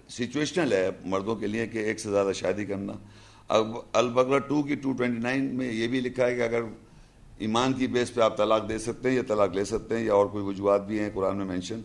سچویشنل 0.10 0.74
ہے 0.74 0.90
مردوں 1.06 1.36
کے 1.36 1.48
لیے 1.48 1.66
کہ 1.68 1.78
ایک 1.78 2.00
سے 2.00 2.10
زیادہ 2.10 2.32
شادی 2.36 2.66
کرنا۔ 2.66 2.94
اب 3.48 3.68
البقرہ 3.94 4.40
ٹو 4.40 4.62
کی 4.64 4.76
ٹو 4.76 4.92
ٹوینٹی 4.92 5.22
نائن 5.22 5.56
میں 5.56 5.72
یہ 5.72 5.88
بھی 5.88 6.00
لکھا 6.02 6.28
ہے 6.28 6.36
کہ 6.36 6.42
اگر 6.42 6.62
ایمان 7.38 7.74
کی 7.74 7.88
بیس 7.88 8.14
پہ 8.14 8.22
آپ 8.22 8.38
طلاق 8.38 8.68
دے 8.70 8.78
سکتے 8.80 9.10
ہیں 9.10 9.16
یا 9.16 9.24
طلاق 9.28 9.56
لے 9.56 9.66
سکتے 9.66 9.98
ہیں 9.98 10.06
یا 10.06 10.14
اور 10.14 10.26
کوئی 10.26 10.44
وجوہات 10.46 10.86
بھی 10.88 11.00
ہیں، 11.00 11.10
قرآن 11.14 11.38
میں 11.38 11.46
مینشن 11.46 11.82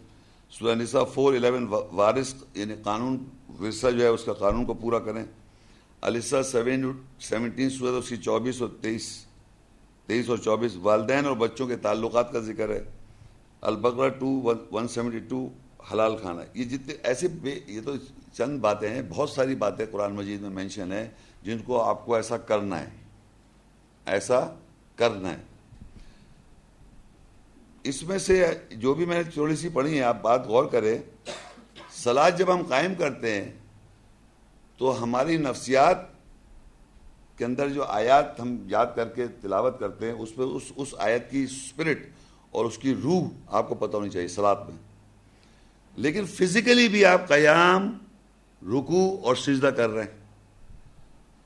سورہ 0.51 0.75
نساء 0.75 1.05
فور 1.15 1.35
الیون 1.35 1.67
وارث 1.71 2.35
یعنی 2.55 2.75
قانون، 2.83 3.19
ورثہ 3.61 3.91
جو 3.91 4.03
ہے 4.03 4.09
اس 4.09 4.25
کا 4.25 4.33
قانون 4.33 4.65
کو 4.65 4.75
پورا 4.75 4.99
کریں۔ 4.99 5.25
علیسہ 6.03 6.43
سیون 6.53 6.93
سیونٹین 7.21 7.71
سورہ 7.71 7.99
اس 7.99 8.09
کی 8.09 8.17
چوبیس 8.17 8.61
اور 8.63 8.71
تیئیس۔ 8.81 9.09
تیئیس 10.11 10.29
اور 10.29 10.39
چوبیس 10.39 10.77
والدین 10.77 11.27
اور 11.27 11.37
بچوں 11.37 11.67
کے 11.67 11.77
تعلقات 11.77 12.33
کا 12.33 12.39
ذکر 12.39 12.69
ہے۔ 12.69 12.85
البقرہ 13.61 14.09
ٹو 14.09 14.55
ون 14.73 14.89
سیونٹی 14.89 15.19
ٹو 15.19 15.49
حلال 15.93 16.17
کھانا 16.17 16.43
یہ 16.55 16.65
جتنے 16.65 16.95
ایسے 17.03 17.29
یہ 17.67 17.81
تو 17.85 17.93
چند 18.33 18.59
باتیں 18.59 18.89
ہیں، 18.89 19.03
بہت 19.09 19.31
ساری 19.31 19.55
باتیں 19.55 19.87
قرآن 19.91 20.13
مجید 20.13 20.41
میں 20.41 20.51
مینشن 20.51 20.93
ہے 20.93 21.11
جن 21.43 21.59
کو 21.59 21.83
آپ 21.83 22.07
کو 22.07 22.15
ایسا 22.15 22.37
کرنا 22.37 22.81
ہے۔ 22.81 22.89
ایسا 24.07 24.41
کرنا 24.97 25.31
ہے۔ 25.31 25.37
اس 27.83 28.03
میں 28.03 28.19
سے 28.19 28.47
جو 28.71 28.95
بھی 28.95 29.05
میں 29.05 29.23
نے 29.23 29.31
تھوڑی 29.31 29.57
سی 29.57 29.69
پڑھی 29.69 29.99
ہے 29.99 30.03
آپ 30.03 30.23
بات 30.23 30.47
غور 30.47 30.65
کریں۔ 30.65 30.99
سلاد 31.91 32.31
جب 32.39 32.55
ہم 32.55 32.63
قائم 32.69 32.95
کرتے 32.95 33.43
ہیں، 33.43 33.53
تو 34.77 35.03
ہماری 35.03 35.37
نفسیات 35.37 35.97
کے 37.41 37.47
اندر 37.47 37.69
جو 37.69 37.85
آیات 37.85 38.41
ہم 38.41 38.57
یاد 38.67 38.87
کر 38.97 39.09
کے 39.09 39.27
تلاوت 39.41 39.81
کرتے 39.81 40.07
ہیں، 40.07 40.13
اس 40.13 40.37
پہ 40.37 40.43
اس 40.43 40.63
اس 40.77 40.95
آیت 40.99 41.31
کی 41.31 41.43
اسپرٹ 41.43 41.99
اور 42.51 42.65
اس 42.65 42.79
کی 42.79 42.95
روح 42.95 43.29
آپ 43.47 43.69
کو 43.69 43.75
پتہ 43.75 43.97
ہونی 43.97 44.11
چاہیے 44.11 44.29
سلاد 44.29 44.57
میں۔ 44.57 44.77
لیکن 45.97 46.27
فزیکلی 46.27 46.89
بھی 46.89 47.05
آپ 47.05 47.29
قیام 47.29 47.99
رکو 48.63 49.21
اور 49.25 49.37
سجدہ 49.37 49.67
کر 49.67 49.91
رہے 49.91 50.03
ہیں۔ 50.03 50.19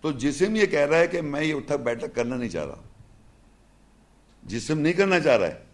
تو 0.01 0.13
جسم 0.13 0.57
یہ 0.57 0.67
کہہ 0.67 0.81
رہا 0.81 0.99
ہے 0.99 1.07
کہ 1.07 1.21
میں 1.21 1.43
یہ 1.43 1.55
اٹھک 1.55 1.73
بیٹھک 1.73 2.15
کرنا 2.15 2.37
نہیں 2.37 2.49
چاہ 2.49 2.67
رہا۔ 2.67 2.83
جسم 4.43 4.79
نہیں 4.79 4.93
کرنا 4.93 5.21
چاہ 5.21 5.37
رہا 5.37 5.47
ہے۔ 5.47 5.65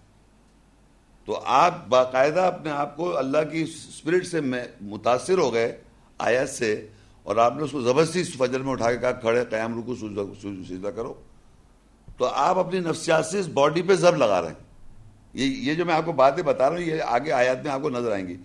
تو 1.24 1.40
آپ 1.44 1.88
باقاعدہ 1.88 2.40
اپنے 2.40 2.70
آپ 2.70 2.96
کو 2.96 3.18
اللہ 3.18 3.38
کی 3.52 3.62
اسپرٹ 3.62 4.26
سے 4.26 4.40
متاثر 4.80 5.38
ہو 5.38 5.54
گئے 5.54 5.80
آیت 6.18 6.48
سے 6.48 6.88
اور 7.22 7.36
آپ 7.36 7.56
نے 7.56 7.62
اس 7.62 7.70
کو 7.70 7.82
زبردستی 7.82 8.22
فجر 8.22 8.60
میں 8.60 8.72
اٹھا 8.72 8.92
کے 8.92 8.98
کہا، 8.98 9.12
کھڑے، 9.12 9.44
قیام، 9.44 9.78
رکو، 9.78 9.94
سجدہ 9.94 10.88
کرو۔ 10.88 11.14
تو 12.18 12.26
آپ 12.26 12.58
اپنی 12.58 12.80
نفسیات 12.80 13.26
سے 13.26 13.40
اس 13.40 13.46
باڈی 13.46 13.82
پہ 13.82 13.94
زب 13.94 14.16
لگا 14.16 14.42
رہے 14.42 14.48
ہیں۔ 14.48 14.54
یہ 15.34 15.46
یہ 15.46 15.74
جو 15.74 15.84
میں 15.84 15.94
آپ 15.94 16.02
کو 16.04 16.12
باتیں 16.12 16.42
بتا 16.42 16.70
رہا 16.70 16.76
ہوں، 16.76 16.84
یہ 16.84 17.02
آگے 17.02 17.32
آیات 17.32 17.64
میں 17.64 17.72
آپ 17.72 17.82
کو 17.82 17.90
نظر 17.90 18.12
آئیں 18.12 18.28
گی۔ 18.28 18.36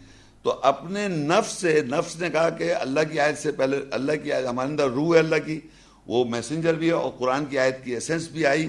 تو 0.41 0.59
اپنے 0.63 1.07
نفس 1.07 1.51
سے، 1.51 1.81
نفس 1.81 2.15
نے 2.15 2.29
کہا 2.29 2.49
کہ 2.49 2.73
اللہ 2.73 2.99
کی 3.11 3.19
آیت 3.19 3.37
سے 3.37 3.51
پہلے، 3.51 3.79
اللہ 3.91 4.11
کی 4.23 4.33
آیت، 4.33 4.45
ہمارے 4.45 4.69
اندر 4.69 4.89
روح 4.89 5.13
ہے 5.13 5.19
اللہ 5.19 5.35
کی، 5.45 5.59
وہ 6.07 6.25
میسنجر 6.25 6.73
بھی 6.73 6.87
ہے 6.87 6.93
اور 6.93 7.11
قرآن 7.17 7.45
کی 7.45 7.59
آیت 7.59 7.83
کی 7.83 7.93
ایسنس 7.93 8.27
بھی 8.27 8.45
آئی۔ 8.45 8.67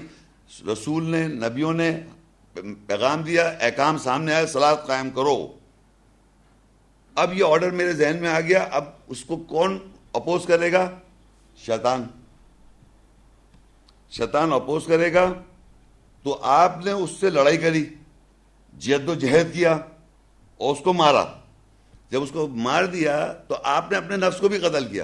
رسول 0.73 1.03
نے، 1.03 1.27
نبیوں 1.27 1.73
نے 1.73 1.99
پیغام 2.87 3.21
دیا، 3.21 3.53
احکام 3.59 3.97
سامنے 3.97 4.33
آیا 4.33 4.47
سلاد 4.47 4.75
قائم 4.85 5.09
کرو۔ 5.09 5.47
اب 7.15 7.33
یہ 7.33 7.43
آرڈر 7.47 7.71
میرے 7.71 7.93
ذہن 7.93 8.17
میں 8.21 8.29
آ 8.29 8.39
گیا، 8.39 8.67
اب 8.71 8.83
اس 9.07 9.25
کو 9.25 9.35
کون 9.35 9.79
اپوز 10.17 10.45
کرے 10.45 10.71
گا؟ 10.71 10.89
شیطان۔ 11.57 12.03
شیطان 14.09 14.53
اپوز 14.53 14.85
کرے 14.85 15.13
گا؟ 15.13 15.33
تو 16.23 16.39
آپ 16.41 16.85
نے 16.85 16.91
اس 16.91 17.09
سے 17.19 17.29
لڑائی 17.29 17.57
کری، 17.57 17.85
جد 18.77 19.09
و 19.09 19.13
جہد 19.13 19.53
کیا 19.53 19.73
اور 20.57 20.73
اس 20.73 20.81
کو 20.83 20.93
مارا۔ 20.93 21.25
جب 22.09 22.23
اس 22.23 22.31
کو 22.31 22.47
مار 22.47 22.83
دیا، 22.83 23.33
تو 23.47 23.55
آپ 23.63 23.91
نے 23.91 23.97
اپنے 23.97 24.15
نفس 24.15 24.39
کو 24.39 24.47
بھی 24.47 24.59
قتل 24.59 24.85
کیا۔ 24.85 25.03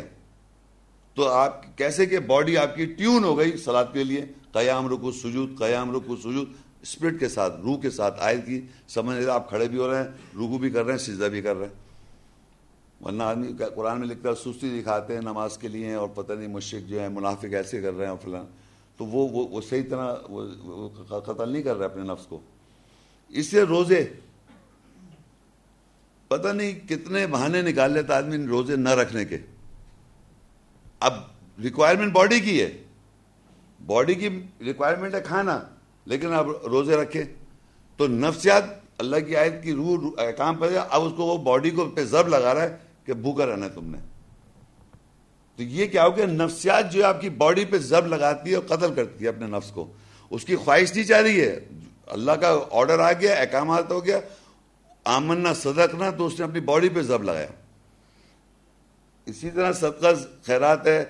تو 1.14 1.30
آپ 1.30 1.78
کیسے 1.78 2.06
کہ 2.06 2.20
باڈی 2.20 2.58
آپ 2.58 2.76
کی 2.76 2.86
ٹیون 2.86 3.24
ہو 3.24 3.38
گئی 3.38 3.58
سلاد 3.58 3.86
کے 3.94 4.04
لیے۔ 4.04 4.26
قیام 4.52 4.88
رکو 4.88 5.12
سجود، 5.12 5.60
قیام 5.60 5.96
رکو 5.96 6.16
سجود۔ 6.16 6.48
اسپرٹ 6.82 7.20
کے 7.20 7.30
ساتھ، 7.30 7.62
روح 7.62 7.80
کے 7.80 7.90
ساتھ 7.90 8.22
آیت 8.22 8.46
کی۔ 8.46 8.62
سمجھ 8.88 9.28
آپ 9.28 9.50
کھڑے 9.50 9.68
بھی 9.68 9.78
ہو 9.78 9.92
رہے 9.92 9.98
ہیں 9.98 10.08
رکو 10.34 10.58
بھی 10.58 10.70
کر 10.70 10.84
رہے 10.84 10.92
ہیں، 10.92 11.00
سجدہ 11.00 11.26
بھی 11.26 11.42
کر 11.42 11.56
رہے 11.56 11.66
ہیں۔ 11.66 11.83
ورنہ 13.04 13.24
آدمی 13.24 13.54
قرآن 13.76 14.00
میں 14.00 14.08
لکھتا 14.08 14.30
ہے 14.30 14.36
سستی 14.36 14.82
دکھاتے 14.82 15.14
ہیں 15.14 15.22
نماز 15.22 15.58
کے 15.58 15.68
لیے 15.68 15.94
اور 15.94 16.08
پتہ 16.08 16.34
نہیں 16.34 16.48
مشرق 16.48 16.90
جو 16.90 17.02
ہے 17.02 17.10
منافق 17.10 17.54
ایسے 17.54 17.82
کر 17.82 17.94
رہے 17.94 18.08
ہیں 18.08 18.14
فلاں۔ 18.22 18.44
تو 18.98 19.06
وہ 19.06 19.48
وہ 19.50 19.62
صحیح 19.62 19.82
طرح 19.90 20.16
قتل 21.20 21.50
نہیں 21.50 21.64
کر 21.64 21.76
رہے 21.76 21.86
اپنے 21.86 22.04
نفس 22.04 22.26
کو۔ 22.26 22.40
اس 23.30 23.48
سے 23.48 23.64
روزے 23.64 24.08
پتہ 26.28 26.48
نہیں 26.48 26.88
کتنے 26.90 27.28
بہانے 27.28 27.62
نکال 27.62 27.92
لیتا 27.92 28.18
آدمی 28.18 28.48
روزے 28.48 28.76
نہ 28.76 28.90
رکھنے 28.90 29.26
کے۔ 29.26 29.38
اب 31.00 31.14
ریکوائرمنٹ 31.64 32.14
باڈی 32.14 32.40
کی 32.40 32.62
ہے۔ 32.62 32.84
باڈی 33.86 34.14
کی 34.14 34.30
ریکوائرمنٹ 34.62 35.16
ہے 35.16 35.22
کھانا، 35.22 35.60
لیکن 36.06 36.34
اب 36.34 36.50
روزے 36.50 36.96
رکھے۔ 36.96 37.24
تو 37.98 38.08
نفسیات، 38.08 38.64
اللہ 38.98 39.16
کی 39.28 39.36
آیت 39.36 39.64
کی 39.64 39.74
روح، 39.74 39.98
کام 40.38 40.56
پہ 40.56 40.66
اب 40.90 41.02
اس 41.04 41.14
کو 41.16 41.24
وہ 41.24 41.38
باڈی 41.38 41.70
کو 41.70 41.90
پہ 41.90 42.04
ضرب 42.04 42.28
لگا 42.28 42.54
رہا 42.54 42.62
ہے۔ 42.62 42.78
کہ 43.06 43.14
بھوکا 43.14 43.46
رہنا 43.46 43.66
ہے 43.66 43.72
تم 43.72 43.92
نے۔ 43.92 43.98
تو 45.56 45.64
یہ 45.64 45.88
کیا 45.88 46.06
ہو 46.06 46.18
گیا؟ 46.18 46.26
نفسیات 46.26 46.92
جو 46.92 47.06
آپ 47.06 47.22
کی 47.22 47.30
باڈی 47.30 47.66
پہ 47.66 47.78
ضرب 47.78 48.08
لگاتی 48.08 48.52
ہے 48.52 48.56
اور 48.56 48.78
قتل 48.78 48.94
کرتی 48.94 49.24
ہے 49.24 49.30
اپنے 49.30 49.48
نفس 49.48 49.72
کو۔ 49.72 49.94
اس 50.30 50.46
کی 50.46 50.56
خواہش 50.56 50.96
نہیں 50.96 51.06
چاہ 51.06 51.22
رہی 51.22 51.42
ہے۔ 51.42 51.60
اللہ 52.08 52.32
کا 52.32 52.60
آرڈر 52.72 53.00
آ 53.00 53.12
گیا، 53.12 53.36
احکامات 53.36 53.92
ہو 53.92 54.06
گیا۔ 54.06 54.20
آمننا 55.04 55.54
صدقنا 55.54 56.10
تو 56.10 56.26
اس 56.26 56.40
نے 56.40 56.46
اپنی 56.46 56.60
باڈی 56.60 56.90
پہ 56.90 57.02
ضرب 57.02 57.24
لگایا۔ 57.24 57.48
اسی 59.26 59.50
طرح 59.50 59.74
صدقہ، 59.74 60.08
خیرات 60.46 60.88
ہے۔ 60.88 61.06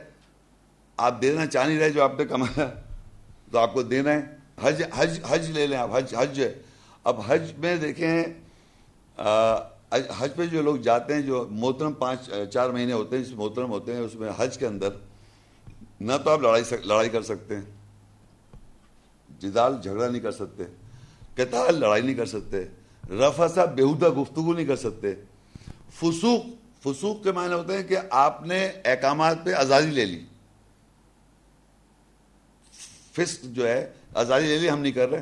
آپ 0.98 1.22
دینا 1.22 1.46
چاہ 1.46 1.68
نہیں 1.68 1.80
رہے 1.80 1.90
جو 1.90 2.04
آپ 2.04 2.12
نے 2.20 2.26
کمایا، 2.26 2.70
تو 3.52 3.60
آپ 3.60 3.74
کو 3.74 3.84
دینا 3.84 4.12
ہے۔ 4.12 4.22
حج 4.62 4.84
حج 4.96 5.20
حج 5.30 5.50
لے 5.50 5.68
لیں 5.68 5.78
آپ۔ 5.78 5.90
حج 5.94 6.16
حج۔ 6.16 6.40
ہے 6.40 6.62
اب 7.04 7.20
حج 7.28 7.54
میں 7.58 7.76
دیکھیں 7.76 8.24
حج 9.94 10.36
پہ 10.36 10.46
جو 10.46 10.62
لوگ 10.62 10.76
جاتے 10.76 11.14
ہیں، 11.14 11.22
جو 11.22 11.48
محترم 11.52 11.94
پانچ، 11.94 12.30
چار 12.54 12.70
مہینے 12.70 12.94
ہوتے 12.94 13.18
ہیں، 13.18 13.24
جس 13.24 13.32
محترم 13.32 13.70
ہوتے 13.70 13.94
ہیں، 13.94 14.00
اس 14.00 14.16
میں 14.16 14.32
حج 14.38 14.58
کے 14.58 14.68
اندر 14.68 14.90
نہ 16.02 16.14
تو 16.24 16.30
آپ 16.30 16.40
لڑائی 16.40 16.64
لڑائی 16.84 17.10
کر 17.10 17.22
سکتے 17.22 17.56
ہیں۔ 17.56 17.62
جدال 19.40 19.82
جھگڑا 19.82 20.08
نہیں 20.08 20.22
کر 20.22 20.32
سکتے۔ 20.32 20.64
قتال 21.36 21.80
لڑائی 21.80 22.02
نہیں 22.02 22.16
کر 22.16 22.26
سکتے۔ 22.26 22.64
رفع 23.10 23.48
صاحب 23.48 23.76
بےحدہ 23.76 24.10
گفتگو 24.10 24.54
نہیں 24.54 24.66
کر 24.66 24.76
سکتے۔ 24.76 25.16
فسوق 25.94 26.42
فسوق 26.84 27.24
کے 27.24 27.32
معنی 27.32 27.54
ہوتے 27.54 27.74
ہیں 27.74 27.84
کہ 27.84 27.98
آپ 28.10 28.44
نے 28.44 28.72
احکامات 28.86 29.38
پہ 29.44 29.54
آزادی 29.54 29.86
لے 29.86 30.06
لی۔ 30.06 30.26
فسق 33.12 33.44
جو 33.44 33.68
ہے، 33.68 33.92
آزادی 34.14 34.46
لے 34.46 34.58
لی، 34.58 34.70
ہم 34.70 34.80
نہیں 34.80 34.92
کر 34.92 35.10
رہے۔ 35.10 35.22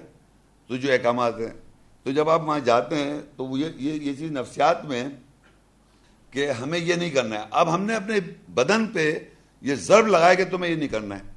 تو 0.68 0.78
جو 0.78 0.92
احکامات 0.92 1.40
ہیں 1.40 1.61
تو 2.04 2.12
جب 2.12 2.30
آپ 2.30 2.42
وہاں 2.42 2.60
جاتے 2.60 2.96
ہیں 2.96 3.22
تو 3.38 3.58
یہ 3.58 3.66
یہ 3.76 4.16
چیز 4.16 4.32
نفسیات 4.32 4.86
میں 4.86 5.10
کہ 6.32 6.52
ہمیں 6.52 6.80
یہ 6.80 6.96
نہیں 6.96 7.10
کرنا 7.10 7.40
ہے۔ 7.40 7.46
اب 7.52 7.76
ہم 7.76 7.84
نے 7.84 7.96
اپنے 7.96 8.20
بدن 8.48 8.88
پہ 8.88 9.20
یہ 9.62 9.76
ضرب 9.76 10.08
لگایا 10.08 10.34
کہ 10.34 10.44
تمہیں 10.46 10.72
یہ 10.72 10.76
نہیں 10.76 10.88
کرنا 10.88 11.16
ہے۔ 11.16 11.32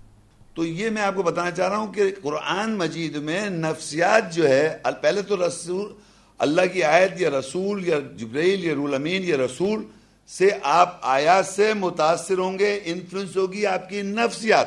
تو 0.55 0.65
یہ 0.65 0.91
میں 0.91 1.03
آپ 1.03 1.15
کو 1.15 1.23
بتانا 1.23 1.51
چاہ 1.51 1.69
رہا 1.69 1.77
ہوں 1.77 1.93
کہ 1.93 2.03
قرآن 2.23 2.79
مجید 2.79 3.17
میں 3.17 3.51
نفسیات 3.51 4.35
جو 4.35 4.49
ہے، 4.49 4.79
پہلے 5.01 5.23
تو 5.23 5.49
رسول، 5.49 5.93
اللہ 6.39 6.63
کی 6.73 6.83
آیت 6.83 7.21
یا 7.21 7.31
رسول 7.31 7.89
یا 7.89 7.99
جبریل 8.17 8.65
یا 8.65 8.75
رول 8.75 8.95
امین 8.95 9.25
یا 9.25 9.37
رسول 9.37 9.85
سے 10.27 10.49
آپ 10.63 10.99
آیات 11.03 11.47
سے 11.47 11.75
متاثر 11.75 12.39
ہوں 12.39 12.59
گے، 12.59 12.81
انفلوئنس 12.85 13.37
ہوگی 13.37 13.67
آپ 13.67 13.89
کی 13.89 14.03
نفسیات۔ 14.03 14.67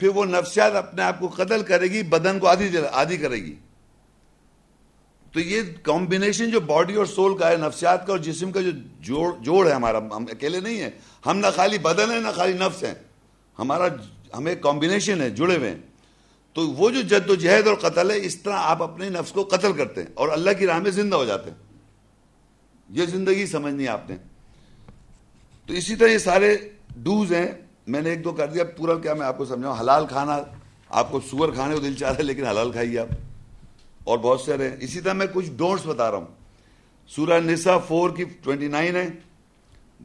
پھر 0.00 0.08
وہ 0.08 0.24
نفسیات 0.24 0.72
اپنے 0.72 1.02
آپ 1.02 1.20
کو 1.20 1.28
قتل 1.28 1.62
کرے 1.62 1.86
گی، 1.86 2.02
بدن 2.02 2.38
کو 2.38 2.46
آدھی 2.46 2.68
آدھی 2.92 3.16
کرے 3.16 3.36
گی۔ 3.36 3.54
تو 5.32 5.40
یہ 5.40 5.62
کمبینیشن 5.82 6.50
جو 6.50 6.60
باڈی 6.60 6.94
اور 6.94 7.06
سول 7.06 7.38
کا 7.38 7.50
ہے، 7.50 7.56
نفسیات 7.56 8.06
کا 8.06 8.12
اور 8.12 8.18
جسم 8.18 8.52
کا 8.52 8.60
جو 8.60 8.70
جوڑ 9.00 9.32
جوڑ 9.40 9.66
ہے 9.68 9.72
ہمارا، 9.72 9.98
ہم 9.98 10.24
اکیلے 10.30 10.60
نہیں 10.60 10.82
ہیں۔ 10.82 10.90
ہم 11.26 11.38
نہ 11.38 11.46
خالی 11.56 11.78
بدن 11.78 12.10
ہے 12.10 12.20
نہ 12.20 12.28
خالی 12.34 12.52
نفس 12.52 12.84
ہیں۔ 12.84 12.94
ہمارا 13.58 13.84
ہمیں 14.38 14.54
کمبینیشن 14.54 15.20
ہے، 15.20 15.30
جڑے 15.30 15.56
ہوئے 15.56 15.70
ہیں۔ 15.70 15.78
تو 16.52 16.70
وہ 16.70 16.90
جو 16.90 17.00
جد 17.00 17.30
و 17.30 17.34
جہد 17.34 17.66
اور 17.66 17.76
قتل 17.76 18.10
ہے، 18.10 18.16
اس 18.22 18.36
طرح 18.36 18.56
آپ 18.56 18.82
اپنے 18.82 19.08
نفس 19.08 19.32
کو 19.32 19.42
قتل 19.42 19.72
کرتے 19.72 20.02
ہیں 20.02 20.10
اور 20.14 20.28
اللہ 20.28 20.50
کی 20.58 20.66
راہ 20.66 20.78
میں 20.78 20.90
زندہ 20.90 21.16
ہو 21.16 21.24
جاتے 21.24 21.50
ہیں۔ 21.50 21.56
یہ 22.90 23.06
زندگی 23.06 23.46
سمجھنی 23.46 23.88
آپ 23.88 24.10
نے۔ 24.10 24.16
تو 25.66 25.74
اسی 25.74 25.96
طرح 25.96 26.08
یہ 26.08 26.18
سارے 26.18 26.56
ڈوز 26.96 27.32
ہیں۔ 27.32 27.48
میں 27.86 28.00
نے 28.00 28.10
ایک 28.10 28.24
دو 28.24 28.32
کر 28.32 28.46
دیا، 28.46 28.64
پورا 28.64 28.98
کیا 28.98 29.14
میں 29.14 29.26
آپ 29.26 29.38
کو 29.38 29.44
سمجھاؤں؟ 29.44 29.78
حلال 29.80 30.06
کھانا، 30.06 30.38
آپ 30.88 31.10
کو 31.10 31.20
سور 31.30 31.52
کھانے 31.52 31.74
کو 31.74 31.80
دل 31.80 31.94
چاہ 31.94 32.10
رہا 32.10 32.18
ہے، 32.18 32.22
لیکن 32.22 32.44
حلال 32.44 32.72
کھائیے 32.72 32.98
آپ۔ 32.98 33.29
اور 34.04 34.18
بہت 34.18 34.40
سارے 34.40 34.68
ہیں۔ 34.68 34.76
اسی 34.80 35.00
طرح 35.00 35.12
میں 35.12 35.26
کچھ 35.32 35.50
ڈونٹس 35.50 35.86
بتا 35.86 36.10
رہا 36.10 36.18
ہوں۔ 36.18 36.26
سورہ 37.06 37.40
نسا 37.40 37.78
فور 37.78 38.10
کی 38.10 38.24
ٹوینٹی 38.24 38.68
نائن 38.68 38.96
ہے۔ 38.96 39.08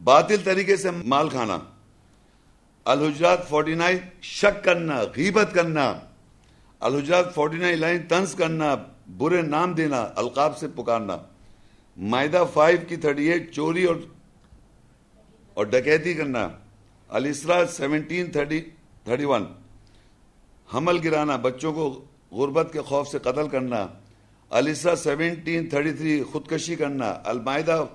باطل 0.03 0.35
طریقے 0.43 0.77
سے 0.77 0.91
مال 0.91 1.29
کھانا۔ 1.29 1.57
الحجرات 2.85 3.49
فورٹی 3.49 3.73
نائن 3.73 3.97
شک 4.21 4.63
کرنا، 4.63 5.01
غیبت 5.17 5.49
کرنا۔ 5.53 5.99
الحجرات 6.79 7.35
فورٹی 7.35 7.57
نائن 7.57 7.79
لائن 7.79 8.03
تنس 8.03 8.35
کرنا، 8.35 8.75
برے 9.17 9.41
نام 9.41 9.73
دینا، 9.73 10.07
القاب 10.15 10.57
سے 10.57 10.67
پکارنا۔ 10.67 11.17
معدہ 11.97 12.43
فائیو 12.53 12.77
کی 12.87 12.95
تھرٹی 12.95 13.31
ایٹ 13.31 13.53
چوری 13.53 13.83
اور 13.83 13.95
اور 15.53 15.65
ڈکیتی 15.65 16.13
کرنا۔ 16.13 16.49
الاسرا 17.09 17.65
سیونٹین 17.65 18.31
تھرٹی 18.31 18.61
تھرٹی 19.03 19.25
ون 19.25 19.43
حمل 20.73 20.97
گرانا، 21.03 21.35
بچوں 21.35 21.73
کو 21.73 22.05
غربت 22.35 22.69
کے 22.73 22.81
خوف 22.81 23.07
سے 23.07 23.19
قتل 23.19 23.47
کرنا، 23.47 23.87
الاسرا 24.49 24.95
سیونٹین 24.95 25.69
تھرٹی 25.69 25.91
تھری 25.91 26.23
خودکشی 26.23 26.75
کرنا 26.75 27.13
المائدہ 27.23 27.85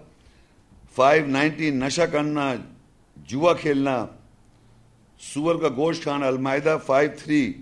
فائیو 0.95 1.27
نائنٹین 1.27 1.81
نشہ 1.81 2.03
کرنا، 2.03 2.55
جوا 3.17 3.55
کھیلنا، 3.55 4.07
سور 5.21 5.55
کا 5.55 5.69
گوشت 5.69 6.03
کھانا 6.03 6.27
المائدہ 6.27 6.77
فائیو 6.87 7.11
تھری، 7.25 7.53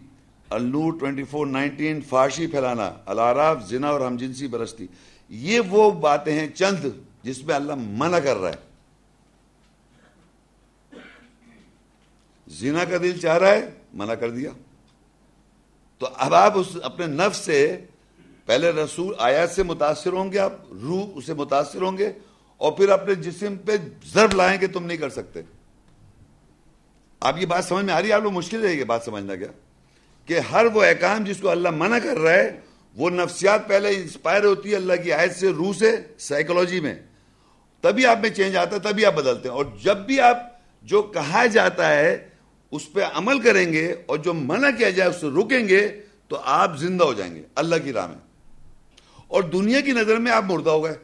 النور 0.51 0.93
ٹوینٹی 1.01 1.25
فور 1.25 1.47
نائنٹین 1.47 2.01
فاشی 2.01 2.47
پھیلانا، 2.47 2.91
العراف، 3.07 3.69
زنا 3.69 3.89
اور 3.89 4.01
ہم 4.01 4.17
جنسی 4.17 4.47
برستی۔ 4.47 4.87
یہ 5.29 5.61
وہ 5.61 5.91
باتیں 5.91 6.41
ہیں 6.41 6.49
چند 6.49 6.87
جس 7.23 7.45
میں 7.45 7.55
اللہ 7.55 7.73
منع 7.79 8.19
کر 8.19 8.37
رہا 8.37 8.49
ہے۔ 8.49 8.67
زنا 12.49 12.85
کا 12.85 12.99
دل 12.99 13.19
چاہ 13.19 13.39
رہا 13.39 13.51
ہے، 13.51 13.71
منع 13.95 14.15
کر 14.15 14.31
دیا۔ 14.31 14.51
تو 15.99 16.09
اب 16.15 16.35
آپ 16.35 16.53
اس 16.59 16.67
اپنے 16.83 17.07
نفس 17.07 17.39
سے 17.39 17.81
پہلے 18.47 18.71
رسول 18.71 19.15
آیات 19.19 19.51
سے 19.51 19.63
متاثر 19.63 20.13
ہوں 20.13 20.33
گے 20.33 20.39
آپ، 20.39 20.53
روح 20.83 21.11
اسے 21.15 21.35
متاثر 21.35 21.83
ہوں 21.83 21.99
گے، 21.99 22.13
اور 22.57 22.73
پھر 22.73 22.89
اپنے 22.89 23.15
جسم 23.15 23.57
پہ 23.57 23.73
ضرب 24.15 24.35
لائیں 24.35 24.61
گے، 24.61 24.67
تم 24.67 24.87
نہیں 24.87 24.97
کر 24.97 25.11
سکتے۔ 25.11 25.41
آپ 27.21 27.39
یہ 27.39 27.47
بات 27.47 27.65
سمجھ 27.65 27.85
میں 27.85 27.95
آ 27.95 28.01
رہی 28.01 28.09
ہے؟ 28.09 28.13
آپ 28.13 28.23
لوگ 28.23 28.33
مشکل 28.33 28.67
ہے 28.67 28.75
یہ 28.75 28.85
بات 28.85 29.03
سمجھنا 29.05 29.35
کیا؟ 29.37 29.49
کہ 30.27 30.39
ہر 30.39 30.67
وہ 30.75 30.83
احکام 30.83 31.25
جس 31.25 31.37
کو 31.41 31.51
اللہ 31.51 31.69
منع 31.71 31.99
کر 31.99 32.19
رہا 32.19 32.33
ہے، 32.33 32.61
وہ 32.97 33.11
نفسیات 33.11 33.69
پہلے 33.69 33.89
انسپائر 33.89 34.45
ہوتی 34.45 34.71
ہے 34.71 34.77
اللہ 34.77 34.93
کی 35.03 35.13
آیت 35.13 35.37
سے، 35.37 35.51
روح 35.51 35.73
سے 35.73 35.97
سائیکولوجی 36.19 36.81
میں۔ 36.81 36.95
تبھی 37.81 38.07
آپ 38.07 38.19
میں 38.19 38.31
چینج 38.31 38.57
آتا 38.57 38.77
ہے 38.77 38.93
تبھی 38.93 39.07
آپ 39.07 39.15
بدلتے 39.15 39.49
ہیں۔ 39.49 39.57
اور 39.57 39.65
جب 39.83 39.97
بھی 39.97 40.21
آپ 40.21 40.37
جو 40.83 41.03
کہا 41.03 41.47
جاتا 41.47 41.95
ہے 41.95 42.28
اس 42.71 42.93
پہ 42.93 43.01
عمل 43.15 43.41
کریں 43.41 43.73
گے 43.73 43.95
اور 44.07 44.19
جو 44.19 44.35
منع 44.35 44.71
کیا 44.79 44.91
جائے 44.91 45.11
اس 45.11 45.17
سے 45.17 45.27
رکیں 45.27 45.69
گے، 45.69 46.03
تو 46.29 46.37
آپ 46.45 46.79
زندہ 46.79 47.05
ہو 47.05 47.13
جائیں 47.13 47.35
گے۔ 47.35 47.43
اللہ 47.55 47.75
کی 47.85 47.93
راہ 47.93 48.07
میں۔ 48.07 48.19
اور 49.29 49.43
دنیا 49.43 49.81
کی 49.81 49.93
نظر 49.93 50.17
میں 50.17 50.33
آپ 50.33 50.45
مردہ 50.45 50.71
ہو 50.71 50.85
گئے۔ 50.85 50.95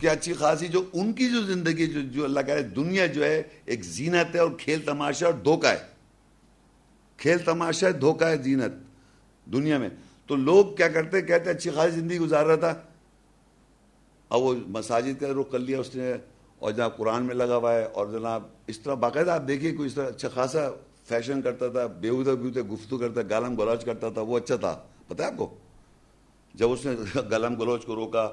کہ 0.00 0.10
اچھی 0.10 0.32
خاصی 0.32 0.66
جو 0.66 0.84
ان 0.92 1.12
کی 1.12 1.28
جو 1.28 1.42
زندگی 1.42 1.86
جو 1.86 2.00
جو 2.00 2.24
اللہ 2.24 2.40
کہہ 2.40 2.54
رہے 2.54 2.62
دنیا 2.62 3.06
جو 3.06 3.24
ہے، 3.24 3.42
ایک 3.64 3.84
زینت 3.84 4.34
ہے 4.34 4.40
اور 4.40 4.50
کھیل 4.58 4.80
تماشا 4.80 5.26
اور 5.26 5.34
دھوکہ 5.34 5.66
ہے۔ 5.66 5.78
کھیل 7.16 7.38
تماشا 7.38 7.86
دھوکہ 8.00 8.24
ہے، 8.24 8.36
زینت 8.36 8.72
دنیا 9.52 9.78
میں۔ 9.78 9.88
تو 10.26 10.36
لوگ 10.36 10.76
کیا 10.76 10.88
کرتے؟ 10.88 11.22
کہتے، 11.22 11.50
اچھی 11.50 11.70
خاصی 11.70 11.90
زندگی 11.90 12.18
گزار 12.18 12.46
رہا 12.46 12.56
تھا۔ 12.56 12.82
اب 14.28 14.40
وہ 14.40 14.54
مساجد 14.66 15.20
کا 15.20 15.26
رخ 15.40 15.52
کر 15.52 15.58
لیا 15.58 15.80
اس 15.80 15.94
نے، 15.94 16.12
اور 16.58 16.72
جناب 16.72 16.96
قرآن 16.96 17.24
میں 17.24 17.34
لگا 17.34 17.56
ہوا 17.56 17.74
ہے، 17.74 17.84
اور 17.84 18.06
جناب 18.06 18.42
اس 18.66 18.80
طرح 18.80 18.94
باقاعدہ 18.94 19.30
آپ 19.30 19.48
دیکھیے، 19.48 19.72
کوئی 19.72 19.86
اس 19.86 19.94
طرح 19.94 20.08
اچھا 20.08 20.28
خاصا 20.28 20.68
فیشن 21.08 21.42
کرتا 21.42 21.68
تھا 21.68 21.86
بےودہ 21.86 22.30
بیوتے 22.30 22.62
گفتگو 22.62 22.98
کرتا، 22.98 23.20
گالم 23.30 23.54
گلوچ 23.54 23.84
کرتا 23.84 24.08
تھا، 24.08 24.20
وہ 24.20 24.36
اچھا 24.36 24.56
تھا۔ 24.56 24.82
پتہ 25.08 25.22
ہے 25.22 25.26
آپ 25.26 25.34
کو؟ 25.36 25.54
جب 26.54 26.70
اس 26.70 26.86
نے 26.86 26.92
گلم 27.30 27.54
گلوچ 27.54 27.84
کو 27.84 27.94
روکا، 27.94 28.28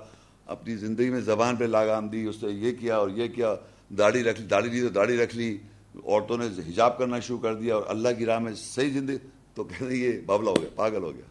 اپنی 0.46 0.76
زندگی 0.76 1.10
میں 1.10 1.22
زبان 1.22 1.56
پہ 1.56 1.63
لاگام 1.63 2.08
دی، 2.08 2.26
اس 2.26 2.44
نے 2.44 2.52
یہ 2.52 2.72
کیا 2.80 2.98
اور 2.98 3.10
یہ 3.10 3.28
کیا، 3.28 3.56
داڑھی 3.98 4.24
رکھ 4.24 4.41
لی، 4.41 4.48
داڑھی 4.48 4.70
لی 4.70 4.82
تو 4.82 4.89
داڑھی 4.89 5.17
رکھ 5.17 5.36
لی، 5.36 5.58
عورتوں 5.96 6.38
نے 6.38 6.46
حجاب 6.46 6.98
کرنا 6.98 7.20
شروع 7.20 7.39
کر 7.39 7.56
دیا 7.56 7.76
اور 7.76 7.84
اللہ 7.88 8.10
کی 8.17 8.26
راہ 8.26 8.39
میں 8.39 8.54
صحیح 8.56 8.94
زندگی، 8.94 9.17
تو 9.56 9.63
کہتے 9.63 9.86
ہیں، 9.86 9.91
یہ 9.91 10.12
بابلا 10.26 10.52
ہو 10.52 10.56
گیا، 10.56 10.70
پاگل 10.76 11.04
ہو 11.04 11.13
گیا۔ 11.13 11.22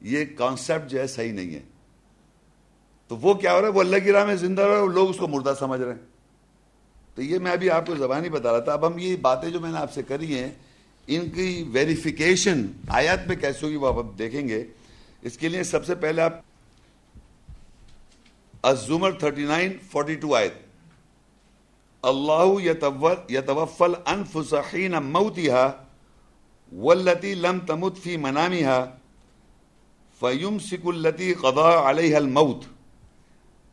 یہ 0.00 0.24
کانسیپٹ 0.36 0.90
جو 0.90 1.00
ہے 1.00 1.06
صحیح 1.06 1.32
نہیں 1.32 1.54
ہے۔ 1.54 1.60
تو 3.08 3.16
وہ 3.16 3.34
کیا 3.34 3.54
ہو 3.54 3.60
رہا 3.60 3.68
ہے؟ 3.68 3.72
وہ 3.72 3.80
اللہ 3.80 3.96
کی 4.04 4.12
راہ 4.12 4.24
میں 4.24 4.34
زندہ 4.34 4.62
رہا 4.62 4.80
ہے 4.80 4.86
لوگ 4.86 5.10
اس 5.10 5.16
کو 5.16 5.28
مردہ 5.28 5.52
سمجھ 5.58 5.80
رہے 5.80 5.92
ہیں۔ 5.92 6.11
تو 7.14 7.22
یہ 7.22 7.38
میں 7.38 7.52
ابھی 7.52 7.70
آپ 7.70 7.86
کو 7.86 7.94
زبان 7.94 8.24
ہی 8.24 8.30
بتا 8.30 8.52
رہا 8.52 8.58
تھا۔ 8.58 8.72
اب 8.72 8.86
ہم 8.86 8.98
یہ 8.98 9.16
باتیں 9.16 9.50
جو 9.50 9.60
میں 9.60 9.72
نے 9.72 9.78
آپ 9.78 9.92
سے 9.92 10.02
کری 10.02 10.38
ہیں، 10.38 10.50
ان 11.06 11.30
کی 11.30 11.64
ویریفیکیشن 11.72 12.66
آیات 12.88 13.26
میں 13.26 13.36
کیسے 13.36 13.66
ہوگی 13.66 13.76
وہ 13.76 13.88
آپ 13.88 14.18
دیکھیں 14.18 14.48
گے۔ 14.48 14.64
اس 15.22 15.38
کے 15.38 15.48
لیے 15.48 15.62
سب 15.62 15.86
سے 15.86 15.94
پہلے 15.94 16.22
آپ 16.22 16.32
الزمر 18.62 19.10
39 19.10 19.72
42 19.96 20.34
آیت۔ 20.34 20.54
اللہ 22.02 22.70
یتوفل 23.28 23.92
انفس 24.06 24.54
حین 24.54 24.92
موتها 24.92 25.84
واللتی 26.72 27.34
لم 27.34 27.58
تمت 27.66 27.98
فی 27.98 28.16
منامها 28.16 28.84
فیمسک 30.20 30.86
اللتی 30.86 31.34
قضا 31.34 31.90
علیہ 31.90 32.16
الموت۔ 32.16 32.64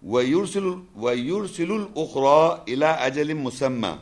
ویرسل 0.03 0.65
ویرسل 0.95 1.71
الاخرى 1.71 2.73
الى 2.73 3.33
مسمى. 3.33 3.93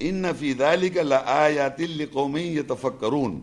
ان 0.00 0.24
فی 0.38 0.54
ذلك 0.54 0.96
لآیات 0.96 1.80
لقوم 1.80 2.36
یتفکرون 2.36 3.40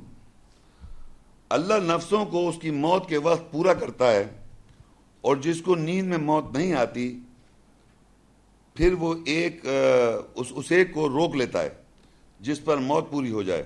اللہ 1.50 1.74
نفسوں 1.74 2.26
کو 2.26 2.50
اس 2.50 2.56
کی 2.62 2.72
موت 2.72 3.10
کے 3.10 3.18
وقت 3.18 3.52
پورا 3.52 3.74
کرتا 3.74 4.12
ہے 4.12 4.28
اور 5.22 5.36
جس 5.36 5.62
کو 5.62 5.76
نیند 5.76 6.08
میں 6.08 6.18
موت 6.18 6.58
نہیں 6.58 6.74
آتی، 6.74 7.20
پھر 8.74 8.94
وہ 8.94 9.16
ایک 9.26 9.66
اس 10.36 10.48
اس 10.56 10.72
ایک 10.72 10.94
کو 10.94 11.10
روک 11.10 11.36
لیتا 11.36 11.64
ہے، 11.64 11.70
جس 12.40 12.66
پر 12.66 12.78
موت 12.78 13.12
پوری 13.12 13.32
ہو 13.32 13.44
جائے۔ 13.44 13.64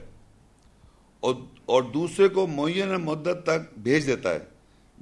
اور 1.20 1.36
اور 1.66 1.84
دوسرے 1.84 2.28
کو 2.28 2.48
معینہ 2.48 2.98
مدت 2.98 3.38
تک 3.44 3.80
بھیج 3.80 4.08
دیتا 4.08 4.34
ہے۔ 4.34 4.40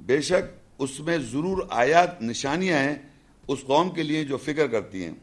بے 0.00 0.20
شک 0.20 0.65
اس 0.78 1.00
میں 1.00 1.18
ضرور 1.18 1.62
آیات 1.70 2.22
نشانیاں 2.22 2.78
ہیں 2.78 2.94
اس 3.48 3.58
قوم 3.66 3.90
کے 3.90 4.02
لیے 4.02 4.24
جو 4.24 4.36
فکر 4.36 4.66
کرتی 4.66 5.04
ہیں۔ 5.04 5.14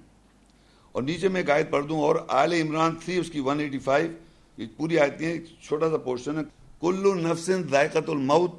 اور 0.91 1.03
نیچے 1.03 1.27
میں 1.27 1.41
ایک 1.41 1.49
آیت 1.49 1.71
پڑھ 1.71 1.85
دوں، 1.85 2.01
اور 2.01 2.15
آل 2.27 2.53
عمران 2.53 2.95
تھی 3.05 3.17
اس 3.17 3.29
کی 3.29 3.39
ون 3.39 3.59
ایٹی 3.59 3.79
فائیو، 3.79 4.09
یہ 4.57 4.67
پوری 4.77 4.99
آیتیں 4.99 5.31
ایک 5.31 5.43
چھوٹا 5.61 5.89
سا 5.89 5.97
پورشن 5.97 6.37
ہے۔ 6.37 6.43
کل 6.81 7.23
نفس 7.23 7.49
ذائقت 7.69 8.09
الموت، 8.09 8.51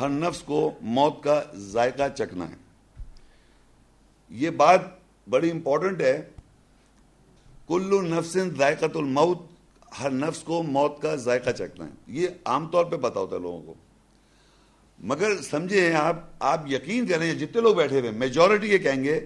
ہر 0.00 0.08
نفس 0.08 0.40
کو 0.40 0.70
موت 0.80 1.22
کا 1.22 1.42
ذائقہ 1.54 2.02
چکنا 2.16 2.50
ہے۔ 2.50 2.54
یہ 4.30 4.50
بات 4.50 4.80
بڑی 5.28 5.50
امپورٹنٹ 5.50 6.00
ہے۔ 6.00 6.28
کلو 7.68 8.02
نفس 8.02 8.38
ذائقت 8.58 8.96
الموت، 8.96 9.38
ہر 10.00 10.10
نفس 10.10 10.42
کو 10.42 10.62
موت 10.62 11.02
کا 11.02 11.14
ذائقہ 11.14 11.50
چکنا 11.50 11.84
ہے۔ 11.84 11.90
یہ 12.06 12.28
عام 12.44 12.68
طور 12.68 12.84
پہ 12.84 12.96
پتا 12.96 13.20
ہوتا 13.20 13.36
ہے 13.36 13.40
لوگوں 13.40 13.62
کو۔ 13.62 13.74
مگر 15.02 15.42
سمجھے 15.42 15.94
آپ 15.94 16.16
آپ 16.38 16.70
یقین 16.70 17.06
کریں 17.06 17.34
جتنے 17.34 17.60
لوگ 17.60 17.74
بیٹھے 17.74 18.00
ہوئے 18.00 18.10
میجورٹی 18.10 18.68
یہ 18.68 18.78
کہیں 18.78 19.04
گے، 19.04 19.20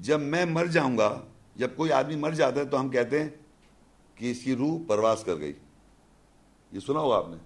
جب 0.00 0.20
میں 0.20 0.44
مر 0.44 0.66
جاؤں 0.66 0.98
گا، 0.98 1.20
جب 1.56 1.68
کوئی 1.76 1.92
آدمی 1.92 2.16
مر 2.16 2.30
جاتا 2.30 2.60
ہے 2.60 2.64
تو 2.64 2.80
ہم 2.80 2.88
کہتے 2.88 3.22
ہیں 3.22 3.28
کہ 4.14 4.30
اس 4.30 4.38
کی 4.40 4.56
روح 4.56 4.78
پرواز 4.86 5.24
کر 5.24 5.36
گئی۔ 5.36 5.52
یہ 6.72 6.80
سنا 6.80 7.00
ہوگا 7.00 7.16
آپ 7.16 7.28
نے۔ 7.28 7.36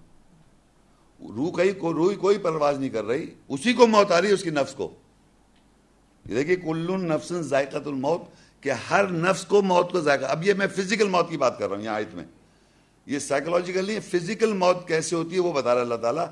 روح 1.35 1.51
کہیں 1.51 1.79
روح 1.81 2.13
کوئی 2.13 2.37
پرواز 2.37 2.79
نہیں 2.79 2.89
کر 2.89 3.03
رہی، 3.03 3.33
اسی 3.47 3.73
کو 3.73 3.87
موت 3.87 4.11
آ 4.11 4.21
رہی 4.21 4.27
ہے، 4.27 4.33
اس 4.33 4.43
کی 4.43 4.49
نفس 4.49 4.73
کو۔ 4.73 4.93
دیکھیے 6.29 6.55
کل 6.55 6.87
نفس 6.91 7.33
ذائقت 7.33 7.87
الموت، 7.87 8.21
کہ 8.61 8.71
ہر 8.71 9.07
نفس 9.07 9.45
کو 9.45 9.61
موت 9.61 9.91
کو 9.91 9.99
ذائقہ۔ 9.99 10.25
اب 10.25 10.47
یہ 10.47 10.53
میں 10.53 10.67
فزیکل 10.67 11.09
موت 11.09 11.29
کی 11.29 11.37
بات 11.37 11.59
کر 11.59 11.69
رہا 11.69 11.75
ہوں 11.75 11.83
یہاں 11.83 11.95
آیت 11.95 12.15
میں۔ 12.15 12.23
یہ 13.05 13.19
سائیکولوجیکل 13.19 13.85
نہیں 13.85 13.99
فزیکل 13.99 14.53
موت 14.53 14.87
کیسے 14.87 15.15
ہوتی 15.15 15.35
ہے 15.35 15.39
وہ 15.39 15.53
بتا 15.53 15.75
رہا 15.75 15.81
اللہ 15.81 15.95
تعالیٰ۔ 15.95 16.25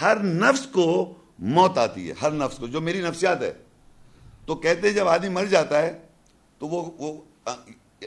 ہر 0.00 0.16
نفس 0.22 0.66
کو 0.66 1.14
موت 1.38 1.78
آتی 1.78 2.08
ہے، 2.08 2.14
ہر 2.22 2.30
نفس 2.30 2.58
کو، 2.58 2.66
جو 2.66 2.80
میری 2.80 3.00
نفسیات 3.00 3.42
ہے۔ 3.42 3.52
تو 4.46 4.54
کہتے 4.54 4.90
جب 4.90 5.08
آدمی 5.08 5.28
مر 5.28 5.44
جاتا 5.44 5.82
ہے، 5.82 5.98
تو 6.58 6.66
وہ 6.68 6.90
وہ، 6.98 7.20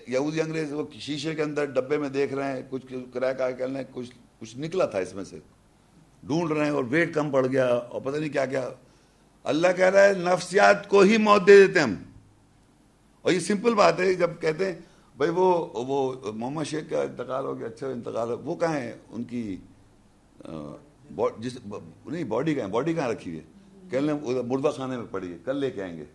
یہودی 0.07 0.41
انگریز 0.41 0.73
وہ 0.73 0.83
شیشے 0.99 1.35
کے 1.35 1.41
اندر 1.41 1.65
ڈبے 1.65 1.97
میں 1.97 2.09
دیکھ 2.09 2.33
رہے 2.33 2.51
ہیں، 2.51 2.61
کچھ 2.69 2.93
کریک 3.13 3.41
آ 3.41 3.51
کے 3.51 3.63
کچھ 3.93 4.11
کچھ 4.39 4.57
نکلا 4.57 4.85
تھا 4.85 4.99
اس 4.99 5.15
میں 5.15 5.23
سے۔ 5.23 5.39
ڈھونڈ 6.23 6.51
رہے 6.51 6.65
ہیں 6.65 6.71
اور 6.71 6.83
ویٹ 6.89 7.13
کم 7.13 7.31
پڑ 7.31 7.47
گیا 7.47 7.67
اور 7.67 8.01
پتہ 8.01 8.17
نہیں 8.17 8.29
کیا 8.29 8.45
کیا۔ 8.45 8.69
اللہ 9.43 9.67
کہہ 9.77 9.85
رہا 9.85 10.03
ہے، 10.03 10.13
نفسیات 10.13 10.89
کو 10.89 10.99
ہی 10.99 11.17
موت 11.17 11.47
دے 11.47 11.67
دیتے 11.67 11.79
ہم۔ 11.79 11.95
اور 13.21 13.31
یہ 13.31 13.39
سمپل 13.39 13.73
بات 13.73 13.99
ہے، 13.99 14.13
جب 14.13 14.29
کہتے 14.41 14.65
ہیں، 14.65 14.79
بھائی 15.17 15.31
وہ 15.31 15.67
وہ 15.73 16.13
محمد 16.33 16.63
شیخ 16.63 16.89
کا 16.89 17.01
انتقال 17.01 17.45
ہو 17.45 17.59
گیا 17.59 17.67
اچھا 17.67 17.87
انتقال 17.87 18.29
ہو، 18.29 18.37
وہ 18.37 18.55
کہاں 18.55 18.75
ہے؟ 18.75 18.95
ان 19.09 19.23
کی 19.23 19.57
جس 21.37 21.57
نہیں 22.05 22.23
باڈی 22.23 22.55
کہاں 22.55 22.67
باڈی 22.67 22.93
کہاں 22.93 23.09
رکھی 23.09 23.37
ہے؟ 23.37 23.43
کہنے 23.89 24.13
مردہ 24.41 24.67
خانے 24.67 24.97
میں 24.97 25.05
پڑی 25.11 25.33
ہے، 25.33 25.37
کل 25.45 25.57
لے 25.57 25.71
کے 25.71 25.83
آئیں 25.83 25.97
گے۔ 25.97 26.05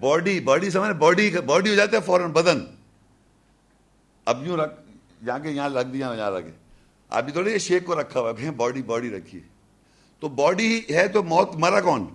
باڈی 0.00 0.40
باڈی 0.40 0.70
سمجھ 0.70 0.96
باڈی 0.96 1.30
باڈی 1.46 1.70
ہو 1.70 1.74
جاتا 1.74 1.96
ہے 1.96 2.02
فوراً، 2.02 2.30
بدن۔ 2.30 2.64
اب 4.24 4.46
یوں 4.46 4.56
رکھ 4.56 4.80
جہاں 5.24 5.38
کے 5.38 5.50
یہاں 5.50 5.68
رکھ 5.68 5.88
دیا، 5.88 6.14
یہاں 6.18 6.30
رکھے۔ 6.30 6.50
ابھی 7.08 7.32
تھوڑی 7.32 7.52
یہ 7.52 7.58
شیخ 7.58 7.84
کو 7.84 8.00
رکھا 8.00 8.20
ہوا 8.20 8.32
ہے 8.42 8.50
باڈی 8.50 8.82
باڈی 8.82 9.10
رکھی 9.10 9.38
ہے۔ 9.38 9.48
تو 10.20 10.28
باڈی 10.28 10.80
ہے 10.90 11.08
تو 11.08 11.22
موت، 11.22 11.50
مرا 11.54 11.80
کون؟ 11.80 12.06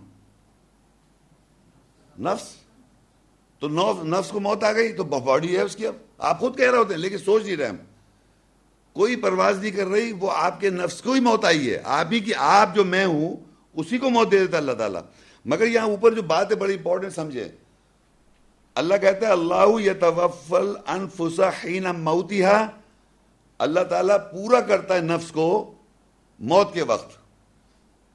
نفس۔ 2.19 2.56
تو 3.60 3.67
نفس 4.04 4.30
کو 4.30 4.39
موت 4.39 4.63
آ 4.63 4.71
گئی، 4.71 4.93
تو 4.93 5.04
باڈی 5.04 5.58
ہے 5.58 5.62
اس 5.62 5.76
کی 5.76 5.88
اب۔ 5.88 5.95
آپ 6.17 6.39
خود 6.39 6.58
کہہ 6.58 6.71
رہے 6.71 6.78
ہوتے 6.78 6.93
ہیں، 6.93 7.02
لیکن 7.02 7.17
سوچ 7.17 7.43
نہیں 7.43 7.56
رہے 7.56 7.67
ہم۔ 7.67 7.76
کوئی 8.93 9.15
پرواز 9.15 9.60
نہیں 9.60 9.71
کر 9.71 9.86
رہی، 9.86 10.12
وہ 10.12 10.32
آپ 10.36 10.62
کے 10.62 10.69
نفس 10.69 11.01
کو 11.01 11.12
ہی 11.12 11.19
موت 11.19 11.45
آئی 11.45 11.71
ہے۔ 11.71 11.82
آپ 11.84 12.06
ہی 12.12 12.19
کی 12.19 12.32
آپ 12.38 12.75
جو 12.75 12.84
میں 12.84 13.06
ہوں، 13.06 13.36
اسی 13.73 13.97
کو 13.97 14.10
موت 14.10 14.32
دے 14.32 14.39
دیتا 14.39 14.58
اللہ 14.58 14.71
تعالیٰ۔ 14.71 15.01
مگر 15.45 15.67
یہاں 15.67 15.86
اوپر 15.86 16.12
جو 16.12 16.21
بات 16.21 16.51
ہے 16.51 16.56
بڑی 16.56 16.73
امپورٹنٹ 16.73 17.13
سمجھے 17.13 17.47
اللہ 18.75 18.93
کہتا 19.01 19.27
ہے، 19.27 19.32
اللہ 19.32 19.82
یتوفل 19.86 20.73
انفسا 20.88 21.49
حین 21.63 21.84
موتیہا 21.84 22.67
اللہ 23.60 23.80
تعالیٰ 23.80 24.17
پورا 24.32 24.62
کرتا 24.62 24.95
ہے 24.95 24.99
نفس 24.99 25.32
کو 25.32 25.73
موت 26.39 26.73
کے 26.73 26.82
وقت۔ 26.82 27.17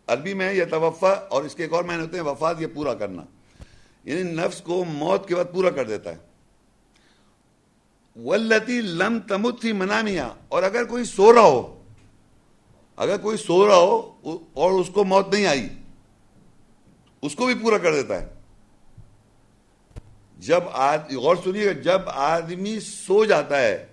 عربی 0.06 0.34
میں 0.34 0.52
یہ 0.52 0.64
توفا 0.70 1.08
اور 1.08 1.44
اس 1.44 1.54
کے 1.54 1.62
ایک 1.62 1.72
اور 1.72 1.84
معنی 1.84 2.02
ہوتے 2.02 2.16
ہیں 2.16 2.24
وفات، 2.24 2.60
یہ 2.60 2.66
پورا 2.74 2.94
کرنا۔ 2.94 3.22
یعنی 4.04 4.22
نفس 4.22 4.60
کو 4.60 4.84
موت 4.84 5.28
کے 5.28 5.34
وقت 5.34 5.52
پورا 5.52 5.70
کر 5.70 5.84
دیتا 5.84 6.10
ہے۔ 6.10 6.25
ولتی 8.16 8.80
لم 8.80 9.18
تمت 9.28 9.60
تھی 9.60 9.72
منامیا 9.72 10.28
اور 10.48 10.62
اگر 10.62 10.84
کوئی 10.84 11.04
سو 11.04 11.32
رہا 11.32 11.40
ہو، 11.40 11.82
اگر 12.96 13.16
کوئی 13.16 13.36
سو 13.36 13.68
رہا 13.68 13.76
ہو 13.76 14.14
اور 14.52 14.70
اس 14.70 14.90
کو 14.94 15.04
موت 15.04 15.34
نہیں 15.34 15.46
آئی، 15.46 15.68
اس 17.22 17.34
کو 17.34 17.46
بھی 17.46 17.54
پورا 17.54 17.78
کر 17.78 17.92
دیتا 17.92 18.22
ہے۔ 18.22 18.34
جب 20.38 20.60
غور 21.14 21.36
سنیے، 21.44 21.74
جب 21.74 22.00
آدمی 22.06 22.80
سو 22.80 23.24
جاتا 23.24 23.60
ہے، 23.60 23.86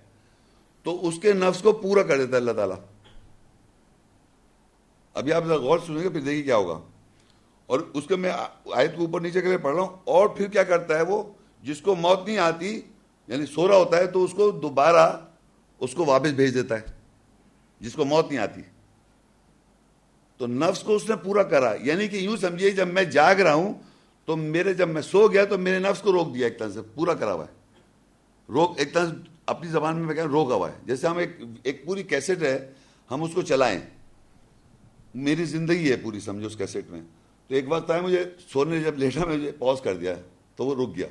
تو 0.84 1.08
اس 1.08 1.14
کے 1.22 1.34
نفس 1.34 1.62
کو 1.62 1.72
پورا 1.72 2.04
کر 2.04 2.18
دیتا 2.18 2.32
ہے 2.32 2.38
اللہ 2.38 2.52
تعالیٰ۔ 2.52 2.78
ابھی 5.14 5.34
آپ 5.34 5.44
غور 5.44 5.80
سنیں 5.88 6.04
گے 6.04 6.10
پھر 6.10 6.22
دیکھیے 6.22 6.44
کیا 6.44 6.56
ہوگا۔ 6.56 6.80
اور 7.66 7.80
اس 7.94 8.04
کے 8.08 8.16
میں 8.16 8.32
آیت 8.74 8.96
کو 8.96 9.02
اوپر 9.02 9.20
نیچے 9.20 9.42
کے 9.42 9.48
لیے 9.48 9.58
پڑھ 9.58 9.76
رہا 9.76 9.84
ہوں۔ 9.84 9.98
اور 10.04 10.28
پھر 10.28 10.48
کیا 10.48 10.64
کرتا 10.64 10.98
ہے 10.98 11.02
وہ؟ 11.02 11.24
جس 11.64 11.82
کو 11.82 11.96
موت 11.96 12.28
نہیں 12.28 12.38
آتی 12.38 12.82
یعنی 13.28 13.46
سو 13.46 13.68
رہا 13.68 13.76
ہوتا 13.76 13.98
ہے 13.98 14.08
تو 14.08 14.24
اس 14.24 14.32
کو 14.32 14.52
دوبارہ 14.52 15.18
اس 15.80 15.94
کو 15.94 16.06
واپس 16.06 16.30
بھیج 16.30 16.54
دیتا 16.54 16.76
ہے، 16.76 16.82
جس 17.80 17.94
کو 17.94 18.06
موت 18.06 18.30
نہیں 18.30 18.40
آتی۔ 18.40 18.62
تو 20.38 20.48
نفس 20.48 20.84
کو 20.84 20.96
اس 20.96 21.10
نے 21.10 21.16
پورا 21.16 21.44
کرا۔ 21.44 21.76
یعنی 21.82 22.08
کہ 22.08 22.16
یوں 22.16 22.38
سمجھیے، 22.38 22.72
جب 22.72 22.88
میں 22.88 23.04
جاگ 23.04 23.36
رہا 23.36 23.54
ہوں 23.54 23.74
تو 24.26 24.36
میرے، 24.36 24.74
جب 24.74 24.88
میں 24.88 25.02
سو 25.02 25.28
گیا 25.28 25.46
تو 25.46 25.58
میرے 25.58 25.80
نفس 25.80 26.02
کو 26.02 26.12
روک 26.12 26.36
دیا 26.36 26.48
ایک 26.48 26.60
طرح 26.60 26.70
سے، 26.70 26.82
پورا 26.82 27.14
کرا 27.14 27.34
ہوا 27.34 27.46
ہے۔ 27.46 27.52
روک، 28.50 28.74
ایک 28.78 28.94
طرح 28.94 29.06
اپنی 29.46 29.70
زبان 29.70 29.96
میں 29.96 30.16
میں 30.16 30.24
روکا 30.24 30.56
ہوا 30.56 30.72
ہے۔ 30.72 30.76
جیسے 30.86 31.08
ہم 31.08 31.18
ایک 31.18 31.32
ایک 31.64 31.86
پوری 31.86 32.04
کیسٹ 32.04 32.44
ہے، 32.44 32.72
ہم 33.12 33.24
اس 33.24 33.32
کو 33.34 33.42
چلائیں۔ 33.42 33.80
میری 35.16 35.46
زندگی 35.46 35.92
ہے 35.92 35.96
پوری، 35.96 36.20
سمجھو 36.20 36.48
اس 36.48 36.56
کیسٹ 36.56 36.90
میں۔ 36.90 37.02
تو 37.48 37.56
ایک 37.56 37.66
وقت 37.68 37.92
آئے 37.92 38.02
مجھے 38.02 38.24
سونے 38.54 38.82
جب 38.82 38.98
لیٹا، 38.98 39.26
میں 39.26 39.52
پاز 39.60 39.82
کر 39.82 39.98
دیا، 39.98 40.16
تو 40.56 40.66
وہ 40.66 40.84
رک 40.84 40.96
گیا۔ 40.98 41.08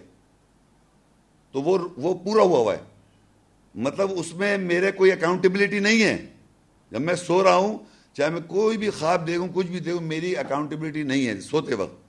تو 1.52 1.62
وہ 1.62 1.78
وہ 1.96 2.14
پورا 2.14 2.42
ہوا 2.42 2.58
ہوا 2.58 2.74
ہے۔ 2.74 2.80
مطلب 3.74 4.08
اس 4.16 4.34
میں 4.34 4.58
میرے 4.58 4.92
کوئی 4.92 5.12
اکاؤنٹیبلٹی 5.12 5.78
نہیں 5.78 6.02
ہے۔ 6.02 6.26
جب 6.90 7.00
میں 7.00 7.14
سو 7.14 7.44
رہا 7.44 7.56
ہوں، 7.56 7.78
چاہے 8.12 8.30
میں 8.30 8.40
کوئی 8.46 8.76
بھی 8.78 8.90
خواب 8.90 9.26
دیکھوں، 9.26 9.48
کچھ 9.54 9.66
بھی 9.66 9.80
دیکھوں، 9.80 10.00
میری 10.00 10.36
اکاؤنٹیبلٹی 10.36 11.02
نہیں 11.02 11.26
ہے 11.26 11.40
سوتے 11.40 11.74
وقت۔ 11.74 12.02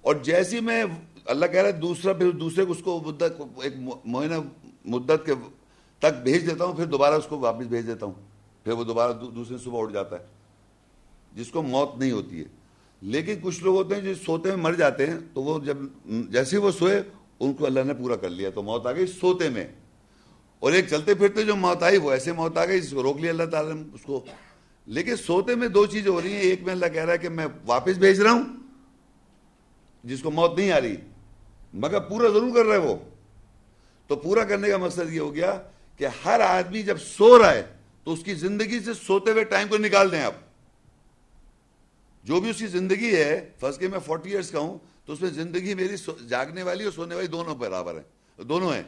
اور 0.00 0.14
جیسی 0.14 0.60
میں 0.60 0.84
اللہ 1.24 1.46
کہہ 1.46 1.60
رہا 1.60 1.68
ہے، 1.68 1.72
دوسرا 1.72 2.12
پھر 2.12 2.30
دوسرے 2.30 2.64
کو 2.64 2.72
اس 2.72 2.78
کو 2.84 3.02
مدت، 3.06 3.42
ایک 3.62 3.74
مہینہ 4.04 4.34
مدت 4.84 5.26
کے 5.26 5.32
تک 5.98 6.22
بھیج 6.22 6.50
دیتا 6.50 6.64
ہوں، 6.64 6.74
پھر 6.74 6.84
دوبارہ 6.84 7.14
اس 7.14 7.26
کو 7.28 7.38
واپس 7.38 7.66
بھیج 7.66 7.86
دیتا 7.86 8.06
ہوں۔ 8.06 8.14
پھر 8.64 8.72
وہ 8.72 8.84
دوبارہ 8.84 9.12
دوسرے 9.12 9.58
صبح 9.58 9.82
اٹھ 9.82 9.92
جاتا 9.92 10.18
ہے۔ 10.18 10.24
جس 11.32 11.48
کو 11.48 11.62
موت 11.62 11.98
نہیں 11.98 12.12
ہوتی 12.12 12.40
ہے۔ 12.40 12.44
لیکن 13.02 13.34
کچھ 13.42 13.64
لوگ 13.64 13.76
ہوتے 13.76 13.94
ہیں 13.94 14.02
جو 14.02 14.14
سوتے 14.14 14.48
میں 14.48 14.56
مر 14.56 14.74
جاتے 14.74 15.06
ہیں، 15.06 15.18
تو 15.34 15.42
وہ 15.42 15.60
جب 15.60 15.76
جیسے 16.06 16.58
وہ 16.58 16.70
سوئے 16.70 17.02
ان 17.40 17.52
کو 17.52 17.66
اللہ 17.66 17.80
نے 17.80 17.94
پورا 17.94 18.16
کر 18.16 18.30
لیا 18.30 18.50
تو 18.50 18.62
موت 18.62 18.86
آ 18.86 18.92
گئی 18.92 19.06
سوتے 19.06 19.48
میں۔ 19.48 19.66
اور 20.58 20.72
ایک 20.72 20.88
چلتے 20.88 21.14
پھرتے 21.14 21.42
جو 21.42 21.56
موت 21.56 21.82
آئی، 21.82 21.96
وہ 21.96 22.10
ایسے 22.10 22.32
موت 22.32 22.58
آ 22.58 22.64
گئی، 22.64 22.80
جس 22.80 22.90
کو 22.90 23.02
روک 23.02 23.20
لیا 23.20 23.30
اللہ 23.30 23.44
تعالیٰ 23.44 23.74
نے، 23.74 23.82
اس 23.94 24.02
کو۔ 24.02 24.24
لیکن 24.86 25.16
سوتے 25.16 25.54
میں 25.54 25.68
دو 25.68 25.86
چیزیں 25.86 26.10
ہو 26.10 26.22
رہی 26.22 26.32
ہیں۔ 26.32 26.40
ایک 26.40 26.62
میں 26.62 26.72
اللہ 26.72 26.86
کہہ 26.86 27.04
رہا 27.04 27.12
ہے 27.12 27.18
کہ 27.18 27.28
میں 27.28 27.46
واپس 27.66 27.98
بھیج 27.98 28.20
رہا 28.20 28.32
ہوں، 28.32 28.42
جس 30.04 30.22
کو 30.22 30.30
موت 30.30 30.58
نہیں 30.58 30.72
آ 30.72 30.80
رہی، 30.80 30.96
مگر 31.74 32.00
پورا 32.00 32.28
ضرور 32.28 32.54
کر 32.54 32.64
رہے 32.64 32.76
وہ۔ 32.76 32.96
تو 34.06 34.16
پورا 34.16 34.44
کرنے 34.44 34.68
کا 34.68 34.76
مقصد 34.76 35.12
یہ 35.12 35.20
ہو 35.20 35.34
گیا 35.34 35.62
کہ 35.96 36.06
ہر 36.24 36.40
آدمی 36.40 36.82
جب 36.82 36.98
سو 36.98 37.42
رہا 37.42 37.54
ہے، 37.54 37.62
تو 38.04 38.12
اس 38.12 38.24
کی 38.24 38.34
زندگی 38.34 38.80
سے 38.80 38.94
سوتے 38.94 39.30
ہوئے 39.30 39.44
ٹائم 39.44 39.68
کو 39.68 39.78
نکال 39.78 40.10
دیں 40.10 40.22
آپ۔ 40.22 40.34
جو 42.24 42.40
بھی 42.40 42.50
اس 42.50 42.58
کی 42.58 42.66
زندگی 42.66 43.16
ہے، 43.16 43.50
فرض 43.60 43.78
کے 43.78 43.88
میں 43.88 43.98
فورٹی 43.98 44.30
ایئرس 44.30 44.50
کا 44.50 44.58
ہوں 44.58 44.78
تو 45.10 45.14
اس 45.14 45.22
میں 45.22 45.30
زندگی 45.30 45.74
میری 45.74 45.94
جاگنے 46.28 46.62
والی 46.62 46.84
اور 46.84 46.92
سونے 46.92 47.14
والی 47.14 47.26
دونوں 47.26 47.54
برابر 47.54 47.94
ہیں، 47.94 48.44
دونوں 48.44 48.74
ہیں۔ 48.74 48.82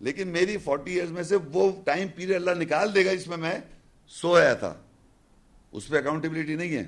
لیکن 0.00 0.28
میری 0.28 0.56
فورٹی 0.56 0.92
ایئرس 0.92 1.10
میں 1.10 1.22
سے 1.22 1.36
وہ 1.36 1.72
ٹائم 1.84 2.08
پیریڈ 2.08 2.36
اللہ 2.36 2.50
نکال 2.50 2.94
دے 2.94 3.06
گا 3.06 3.14
جس 3.14 3.28
میں 3.28 3.36
میں 3.36 3.58
سویا 4.08 4.54
تھا۔ 4.54 4.74
اس 5.72 5.88
پہ 5.88 5.98
اکاؤنٹیبلٹی 5.98 6.54
نہیں 6.54 6.76
ہے۔ 6.76 6.84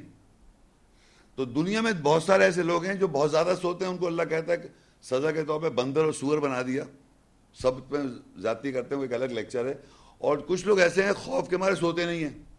تو 1.34 1.44
دنیا 1.44 1.80
میں 1.80 1.92
بہت 2.02 2.22
سارے 2.22 2.44
ایسے 2.44 2.62
لوگ 2.62 2.84
ہیں 2.84 2.94
جو 2.94 3.08
بہت 3.08 3.30
زیادہ 3.30 3.54
سوتے 3.62 3.84
ہیں، 3.84 3.92
ان 3.92 3.98
کو 3.98 4.06
اللہ 4.06 4.22
کہتا 4.22 4.52
ہے 4.52 4.56
کہ 4.56 4.68
سزا 5.02 5.30
کے 5.30 5.44
طور 5.44 5.60
پہ 5.60 5.68
بندر 5.68 6.04
اور 6.04 6.12
سور 6.12 6.38
بنا 6.38 6.62
دیا۔ 6.62 6.84
سب 7.54 7.72
پہ 7.88 7.96
ذاتی 8.38 8.72
کرتے 8.72 8.94
ہیں، 8.94 8.98
وہ 8.98 9.04
ایک 9.04 9.14
الگ 9.14 9.24
لیکچر 9.24 9.66
ہے۔ 9.66 9.74
اور 10.18 10.38
کچھ 10.46 10.66
لوگ 10.66 10.78
ایسے 10.78 11.02
ہیں، 11.02 11.12
خوف 11.12 11.48
کے 11.48 11.56
مارے 11.56 11.74
سوتے 11.74 12.06
نہیں 12.06 12.24
ہیں۔ 12.24 12.53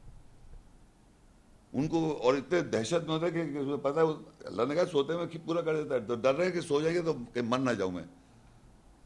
ان 1.75 1.87
کو 1.87 2.17
اور 2.23 2.33
اتنے 2.33 2.61
دہشت 2.61 2.93
میں 2.93 3.15
ہوتا 3.15 3.25
ہے 3.25 3.31
کہ 3.31 3.75
پتا 3.81 4.01
ہے 4.01 4.05
اللہ 4.45 4.61
نے 4.69 4.75
کہا 4.75 4.85
سوتے 4.91 5.13
میں 5.13 5.25
پورا 5.45 5.61
کر 5.61 5.83
دیتا 5.83 5.95
ہے۔ 5.95 5.99
تو 5.99 6.15
ڈر 6.15 6.35
رہے 6.35 6.45
ہیں 6.45 6.51
کہ 6.51 6.61
سو 6.61 6.81
جائیں 6.81 6.95
گے 6.95 7.01
تو 7.01 7.13
کہ 7.33 7.41
من 7.41 7.65
نہ 7.65 7.71
جاؤں 7.71 7.91
میں۔ 7.91 8.03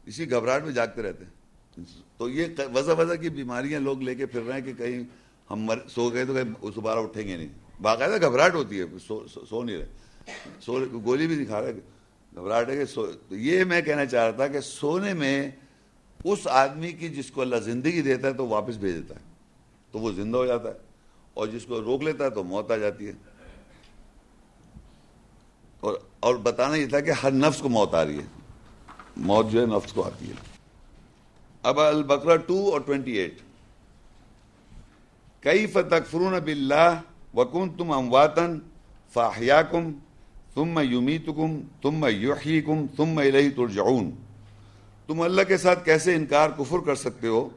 اسی 0.06 0.30
گھبراہٹ 0.30 0.64
میں 0.64 0.72
جاگتے 0.72 1.02
رہتے 1.02 1.24
ہیں۔ 1.24 1.40
تو 2.18 2.28
یہ 2.28 2.46
وجہ 2.74 2.92
وجہ 2.92 3.14
کی 3.14 3.28
بیماریاں 3.28 3.80
لوگ 3.80 4.02
لے 4.02 4.14
کے 4.14 4.26
پھر 4.26 4.42
رہے 4.42 4.54
ہیں 4.54 4.60
کہ 4.60 4.72
کہیں 4.72 5.04
ہم 5.50 5.60
مر، 5.60 5.78
سو 5.88 6.10
گئے 6.10 6.24
تو 6.24 6.34
کہیں 6.34 6.70
دوبارہ 6.70 6.98
اٹھیں 6.98 7.28
گے 7.28 7.36
نہیں۔ 7.36 7.48
باقاعدہ 7.82 8.26
گھبراہٹ 8.26 8.54
ہوتی 8.54 8.80
ہے، 8.80 8.84
سو 9.08 9.26
سو 9.28 9.62
نہیں 9.62 9.78
رہے۔ 9.78 9.86
سو 10.60 10.84
گولی 10.92 11.26
بھی 11.26 11.44
دکھا 11.44 11.60
رہے 11.60 11.72
گھبراہٹ 12.36 12.68
ہے 12.68 12.76
کہ 12.76 12.84
سو 12.84 13.06
یہ 13.30 13.64
میں 13.64 13.82
کہنا 13.82 14.06
چاہ 14.06 14.22
رہا 14.24 14.30
تھا 14.30 14.46
کہ 14.46 14.60
سونے 14.60 15.14
میں 15.14 15.50
اس 16.24 16.46
آدمی 16.46 16.92
کی 16.92 17.08
جس 17.08 17.30
کو 17.30 17.40
اللہ 17.40 17.56
زندگی 17.56 18.02
دیتا 18.02 18.28
ہے 18.28 18.32
تو 18.32 18.46
واپس 18.46 18.76
بھیج 18.76 18.94
دیتا 18.94 19.14
ہے۔ 19.14 19.20
تو 19.90 19.98
وہ 19.98 20.12
زندہ 20.12 20.38
ہو 20.38 20.46
جاتا 20.46 20.68
ہے۔ 20.68 20.89
اور 21.34 21.46
جس 21.46 21.66
کو 21.66 21.80
روک 21.80 22.02
لیتا 22.02 22.24
ہے 22.24 22.30
تو 22.30 22.44
موت 22.44 22.70
آ 22.70 22.76
جاتی 22.76 23.06
ہے۔ 23.06 23.12
اور 25.80 25.94
اور 26.20 26.34
بتانا 26.34 26.74
یہ 26.74 26.86
تھا 26.86 27.00
کہ 27.00 27.10
ہر 27.10 27.30
نفس 27.30 27.60
کو 27.60 27.68
موت 27.68 27.94
آ 27.94 28.04
رہی 28.04 28.18
ہے۔ 28.18 28.40
موت 29.16 29.50
جو 29.50 29.60
ہے 29.60 29.66
نفس 29.66 29.92
کو 29.92 30.02
آتی 30.02 30.28
ہے۔ 30.28 30.32
اب 31.62 31.80
البقرہ 31.80 32.36
ٹو 32.36 32.70
اور 32.72 32.80
ٹوینٹی 32.80 33.12
ایٹ۔ 33.12 33.38
کئی 35.40 35.66
فتح 35.66 35.94
فرون 36.10 36.34
اب 36.34 36.46
اللہ 36.46 37.00
وکن 37.34 37.68
تم 37.68 37.90
امواتن 37.90 38.58
فاہیا 39.12 39.62
کم 39.62 39.92
تم 40.54 40.68
میں 40.68 40.84
یومیت 40.84 41.26
کم 41.26 41.60
تم 41.82 42.00
میں 42.00 42.10
یوحی 42.10 42.60
کم 42.60 42.86
تم 42.86 43.08
میں 43.08 43.28
الہی 43.28 43.50
ترجعون۔ 43.50 44.10
تم 45.06 45.20
اللہ 45.20 45.42
کے 45.42 45.56
ساتھ 45.56 45.84
کیسے 45.84 46.14
انکار 46.14 46.50
کفر 46.50 46.78
کر 46.86 46.94
سکتے 46.94 47.26
ہو؟ 47.26 47.48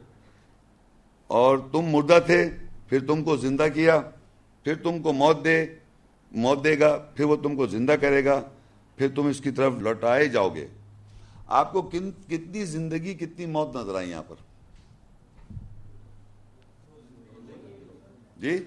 اور 1.26 1.58
تم 1.72 1.82
مردہ 1.82 2.18
تھے 2.26 2.50
پھر 2.94 3.06
تم 3.06 3.24
کو 3.24 3.36
زندہ 3.36 3.66
کیا، 3.74 4.00
پھر 4.64 4.74
تم 4.74 5.02
کو 5.02 5.12
موت 5.12 5.44
دے 5.44 5.66
موت 6.32 6.64
دے 6.64 6.80
گا، 6.80 7.06
پھر 7.14 7.24
وہ 7.24 7.36
تم 7.36 7.56
کو 7.56 7.66
زندہ 7.66 7.92
کرے 7.92 8.24
گا، 8.24 8.42
پھر 8.96 9.08
تم 9.14 9.26
اس 9.26 9.40
کی 9.40 9.50
طرف 9.50 9.72
لوٹائے 9.80 10.28
جاؤ 10.28 10.48
گے۔ 10.48 10.68
آپ 11.46 11.72
کو 11.72 11.82
کتنی 11.82 12.64
زندگی، 12.64 13.14
کتنی 13.14 13.46
موت 13.46 13.76
نظر 13.76 13.94
آئی 13.94 14.10
یہاں 14.10 14.22
پر؟ 14.28 14.36
جی؟ 18.36 18.58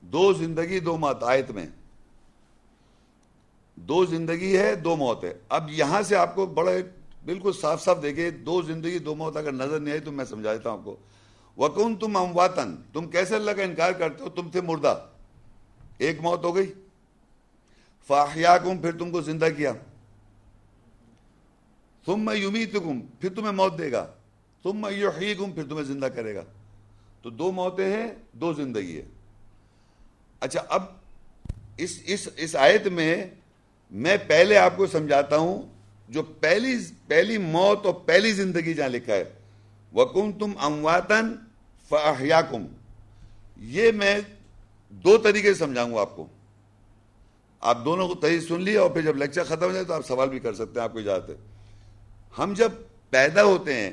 دو 0.00 0.32
زندگی، 0.32 0.80
دو 0.80 0.96
موت، 0.96 1.22
آیت 1.22 1.50
میں۔ 1.50 1.66
دو 3.76 4.04
زندگی 4.04 4.56
ہے، 4.56 4.74
دو 4.74 4.96
موت 4.96 5.24
ہے۔ 5.24 5.34
اب 5.48 5.70
یہاں 5.70 6.02
سے 6.02 6.16
آپ 6.16 6.34
کو 6.34 6.46
بڑا 6.46 6.72
بالکل 7.24 7.52
صاف 7.60 7.84
صاف 7.84 8.02
دیکھے 8.02 8.30
دو 8.30 8.62
زندگی، 8.62 8.98
دو 8.98 9.14
موت 9.14 9.36
اگر 9.36 9.52
نظر 9.52 9.80
نہیں 9.80 9.92
آئی 9.92 10.00
تو 10.00 10.12
میں 10.12 10.24
سمجھا 10.24 10.52
دیتا 10.52 10.70
ہوں 10.70 10.78
آپ 10.78 10.84
کو۔ 10.84 10.96
وکن 11.56 11.96
تم 11.96 12.16
امواتن 12.16 12.76
تم 12.92 13.10
کیسے 13.10 13.34
اللہ 13.34 13.50
کا 13.50 13.62
انکار 13.62 13.92
کرتے 13.92 14.24
ہو؟ 14.24 14.28
تم 14.28 14.50
تھے 14.50 14.60
مردہ۔ 14.60 15.06
ایک 15.98 16.20
موت 16.20 16.44
ہو 16.44 16.56
گئی۔ 16.56 16.72
فاحیاکم 18.06 18.78
پھر 18.78 18.98
تم 18.98 19.10
کو 19.10 19.20
زندہ 19.20 19.48
کیا۔ 19.56 19.72
تم 22.04 22.24
میں 22.24 22.34
یومی 22.34 22.66
پھر 23.20 23.34
تمہیں 23.34 23.52
موت 23.52 23.78
دے 23.78 23.92
گا۔ 23.92 24.06
تم 24.62 24.80
میں 24.80 24.92
یحییکم 24.92 25.52
پھر 25.52 25.64
تمہیں 25.66 25.84
زندہ 25.84 26.06
کرے 26.06 26.34
گا۔ 26.34 26.42
تو 27.22 27.30
دو 27.30 27.52
موتیں 27.52 27.96
ہیں، 27.96 28.08
دو 28.32 28.52
زندگی 28.52 28.96
ہے۔ 28.96 29.02
اچھا 30.40 30.60
اب 30.68 30.82
اس 31.76 31.98
اس 32.06 32.28
اس 32.36 32.56
آیت 32.56 32.86
میں 32.86 33.26
میں 33.90 34.16
پہلے 34.26 34.56
آپ 34.56 34.76
کو 34.76 34.86
سمجھاتا 34.86 35.36
ہوں 35.36 35.62
جو 36.08 36.22
پہلی 36.22 36.78
پہلی 37.06 37.38
موت 37.38 37.86
اور 37.86 37.94
پہلی 37.94 38.32
زندگی 38.32 38.74
جہاں 38.74 38.88
لکھا 38.88 39.14
ہے۔ 39.14 39.24
وکم 39.94 40.32
تم 40.32 40.50
امواتن 40.58 41.36
فاحیاکم 41.88 42.66
یہ 43.56 43.92
میں 43.92 44.20
دو 44.90 45.18
طریقے 45.18 45.54
سے 45.54 45.58
سمجھاؤں 45.58 45.94
گا 45.94 46.00
آپ 46.00 46.16
کو۔ 46.16 46.26
آپ 47.60 47.84
دونوں 47.84 48.08
کو 48.08 48.14
تحریر 48.14 48.40
سن 48.40 48.60
لیا 48.60 48.80
اور 48.80 48.90
پھر 48.90 49.02
جب 49.02 49.16
لیکچر 49.16 49.44
ختم 49.44 49.62
ہو 49.62 49.72
جائے 49.72 49.84
تو 49.84 49.94
آپ 49.94 50.06
سوال 50.06 50.28
بھی 50.28 50.38
کر 50.38 50.54
سکتے 50.54 50.80
ہیں، 50.80 50.84
آپ 50.84 50.92
کو 50.92 50.98
اجازت 50.98 51.30
ہے۔ 51.30 51.34
ہم 52.38 52.54
جب 52.56 52.72
پیدا 53.10 53.44
ہوتے 53.44 53.74
ہیں، 53.74 53.90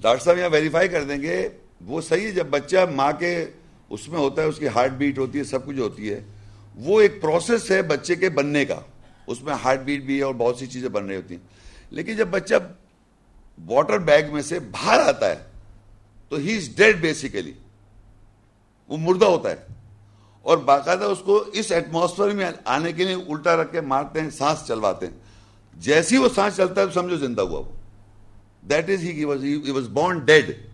ڈاکٹر 0.00 0.24
صاحب 0.24 0.38
یہاں 0.38 0.48
ویریفائی 0.48 0.88
کر 0.88 1.04
دیں 1.04 1.22
گے، 1.22 1.48
وہ 1.80 2.00
صحیح 2.00 2.26
ہے، 2.26 2.30
جب 2.30 2.46
بچہ 2.46 2.76
ماں 2.94 3.12
کے 3.18 3.44
اس 3.90 4.08
میں 4.08 4.18
ہوتا 4.18 4.42
ہے، 4.42 4.46
اس 4.46 4.58
کی 4.58 4.68
ہارٹ 4.68 4.90
بیٹ 4.90 5.18
ہوتی 5.18 5.38
ہے، 5.38 5.44
سب 5.44 5.66
کچھ 5.66 5.78
ہوتی 5.78 6.12
ہے، 6.12 6.24
وہ 6.74 7.00
ایک 7.00 7.22
پروسیس 7.22 7.70
ہے 7.70 7.82
بچے 7.82 8.14
کے 8.14 8.28
بننے 8.28 8.64
کا۔ 8.64 8.80
اس 9.26 9.42
میں 9.42 9.54
ہارٹ 9.54 9.80
بیٹ 9.80 10.02
بھی 10.02 10.18
ہے 10.18 10.22
اور 10.22 10.34
بہت 10.34 10.56
سی 10.56 10.66
چیزیں 10.66 10.88
بن 10.88 11.06
رہی 11.06 11.16
ہوتی 11.16 11.34
ہیں۔ 11.34 11.42
لیکن 11.90 12.16
جب 12.16 12.28
بچہ 12.28 12.54
واٹر 13.66 13.98
بیگ 13.98 14.32
میں 14.32 14.42
سے 14.42 14.58
باہر 14.58 14.98
آتا 15.00 15.30
ہے، 15.30 15.36
تو 16.28 16.36
ہی 16.36 16.56
از 16.56 16.76
ڈیڈ 16.76 17.00
بیسیکلی۔ 17.00 17.52
وہ 18.88 18.96
مردہ 18.96 19.24
ہوتا 19.24 19.50
ہے۔ 19.50 19.56
اور 20.42 20.58
باقاعدہ 20.58 21.04
اس 21.04 21.18
کو 21.24 21.44
اس 21.52 21.72
ایٹماسفیئر 21.72 22.30
میں 22.30 22.50
آنے 22.64 22.92
کے 22.92 23.04
لیے 23.04 23.14
الٹا 23.14 23.56
رکھ 23.56 23.72
کے 23.72 23.80
مارتے 23.80 24.20
ہیں، 24.20 24.30
سانس 24.30 24.68
چلواتے 24.68 25.06
ہیں۔ 25.06 25.18
جیسی 25.74 26.16
وہ 26.16 26.28
سانس 26.34 26.56
چلتا 26.56 26.80
ہے 26.80 26.86
تو 26.86 26.92
سمجھو 26.92 27.16
زندہ 27.16 27.42
ہوا 27.42 27.58
وہ۔ 27.58 27.72
That 28.68 28.90
is 28.90 29.02
he 29.02 29.24
was 29.70 29.88
born 29.88 30.18
dead 30.18 30.70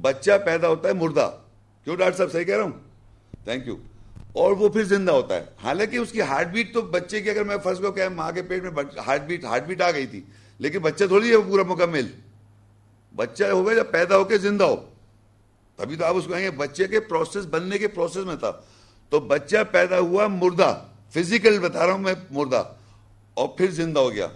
بچہ 0.00 0.30
پیدا 0.44 0.68
ہوتا 0.68 0.88
ہے، 0.88 0.92
مردہ۔ 0.92 1.30
کیوں 1.84 1.96
ڈاکٹر 1.96 2.16
صاحب 2.16 2.32
صحیح 2.32 2.44
کہہ 2.44 2.56
رہا 2.56 2.64
ہوں؟ 2.64 2.78
تھینک 3.44 3.66
یو 3.66 3.76
اور 4.32 4.52
وہ 4.52 4.68
پھر 4.68 4.84
زندہ 4.84 5.12
ہوتا 5.12 5.34
ہے۔ 5.34 5.44
حالانکہ 5.64 5.96
اس 5.96 6.12
کی 6.12 6.20
ہارٹ 6.20 6.46
بیٹ 6.46 6.74
تو 6.74 6.82
بچے 6.82 7.22
کی، 7.22 7.30
اگر 7.30 7.44
میں 7.44 7.56
فرض 7.64 7.80
کو 7.80 7.92
کہ 7.92 8.08
ماں 8.08 8.32
کے 8.32 8.42
پیٹ 8.42 8.62
میں 8.62 8.70
ہارٹ 9.06 9.22
بیٹ 9.22 9.44
ہارٹ 9.44 9.64
بیٹ 9.64 9.82
آ 9.82 9.90
گئی 9.90 10.06
تھی۔ 10.06 10.20
لیکن 10.60 10.78
بچہ 10.78 11.04
تھوڑی 11.04 11.30
ہے 11.30 11.36
پورا 11.42 11.62
مکمل۔ 11.62 12.06
بچہ 13.16 13.44
ہوگا 13.44 13.74
جب 13.74 13.90
پیدا 13.90 14.16
ہو 14.16 14.24
کے 14.24 14.38
زندہ 14.38 14.64
ہو۔ 14.64 14.76
تبھی 15.76 15.96
تو 15.96 16.04
آپ 16.04 16.14
اس 16.14 16.24
کو 16.24 16.32
کہیں 16.32 16.44
گے 16.44 16.50
بچے 16.50 16.88
کے 16.88 17.00
پروسیس 17.00 17.44
بننے 17.44 17.78
کے 17.78 17.88
پروسیس 17.88 18.24
میں 18.24 18.36
تھا۔ 18.36 18.52
تو 19.08 19.20
بچہ 19.20 19.56
پیدا 19.70 19.98
ہوا 19.98 20.26
مردہ 20.26 20.84
فزیکل 21.14 21.58
بتا 21.58 21.86
رہا 21.86 21.92
ہوں 21.92 22.00
میں 22.00 22.14
مردہ، 22.30 22.62
اور 23.34 23.48
پھر 23.48 23.70
زندہ 23.70 24.00
ہو 24.00 24.12
گیا۔ 24.12 24.26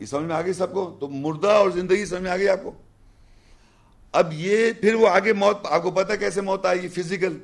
یہ 0.00 0.06
سمجھ 0.06 0.24
میں 0.24 0.36
آ 0.36 0.42
گئی 0.42 0.52
سب 0.52 0.72
کو؟ 0.72 0.96
تو 1.00 1.08
مردہ 1.08 1.48
اور 1.48 1.70
زندگی 1.70 2.06
سمجھ 2.06 2.22
میں 2.22 2.30
آ 2.30 2.36
گئی 2.36 2.48
آپ 2.48 2.62
کو؟ 2.62 2.72
اب 4.12 4.32
یہ 4.32 4.72
پھر 4.80 4.94
وہ 4.94 5.08
آگے 5.08 5.32
موت، 5.32 5.58
آپ 5.64 5.82
کو 5.82 5.90
پتا 5.90 6.16
کیسے 6.16 6.40
موت 6.40 6.66
آئے 6.66 6.82
گی؟ 6.82 6.88
فزیکل 6.88 7.38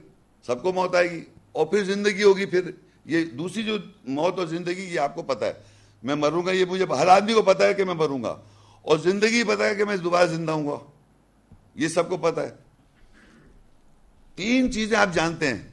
سب 0.46 0.62
کو 0.62 0.72
موت 0.72 0.94
آئے 0.94 1.10
گی۔ 1.10 1.24
اور 1.52 1.66
پھر 1.66 1.84
زندگی 1.84 2.22
ہوگی 2.22 2.46
پھر۔ 2.46 2.70
یہ 3.04 3.24
دوسری 3.24 3.62
جو 3.62 3.76
موت 4.04 4.38
اور 4.38 4.46
زندگی، 4.46 4.82
یہ 4.82 5.00
آپ 5.00 5.14
کو 5.14 5.22
پتا 5.22 5.46
ہے۔ 5.46 5.52
میں 6.02 6.14
مروں 6.14 6.46
گا، 6.46 6.52
یہ 6.52 6.64
مجھے 6.64 6.84
ہر 6.84 7.06
آدمی 7.06 7.34
کو 7.34 7.42
پتا 7.42 7.66
ہے 7.66 7.74
کہ 7.74 7.84
میں 7.84 7.94
مروں 7.94 8.22
گا۔ 8.22 8.40
اور 8.82 8.98
زندگی 8.98 9.44
پتا 9.44 9.64
ہے 9.64 9.74
کہ 9.74 9.84
میں 9.84 9.96
دوبارہ 9.96 10.26
زندہ 10.26 10.52
ہوں 10.52 10.68
گا۔ 10.68 10.78
یہ 11.74 11.88
سب 11.88 12.08
کو 12.08 12.16
پتا 12.16 12.42
ہے۔ 12.42 12.50
تین 14.34 14.72
چیزیں 14.72 14.98
آپ 14.98 15.08
جانتے 15.12 15.48
ہیں۔ 15.48 15.68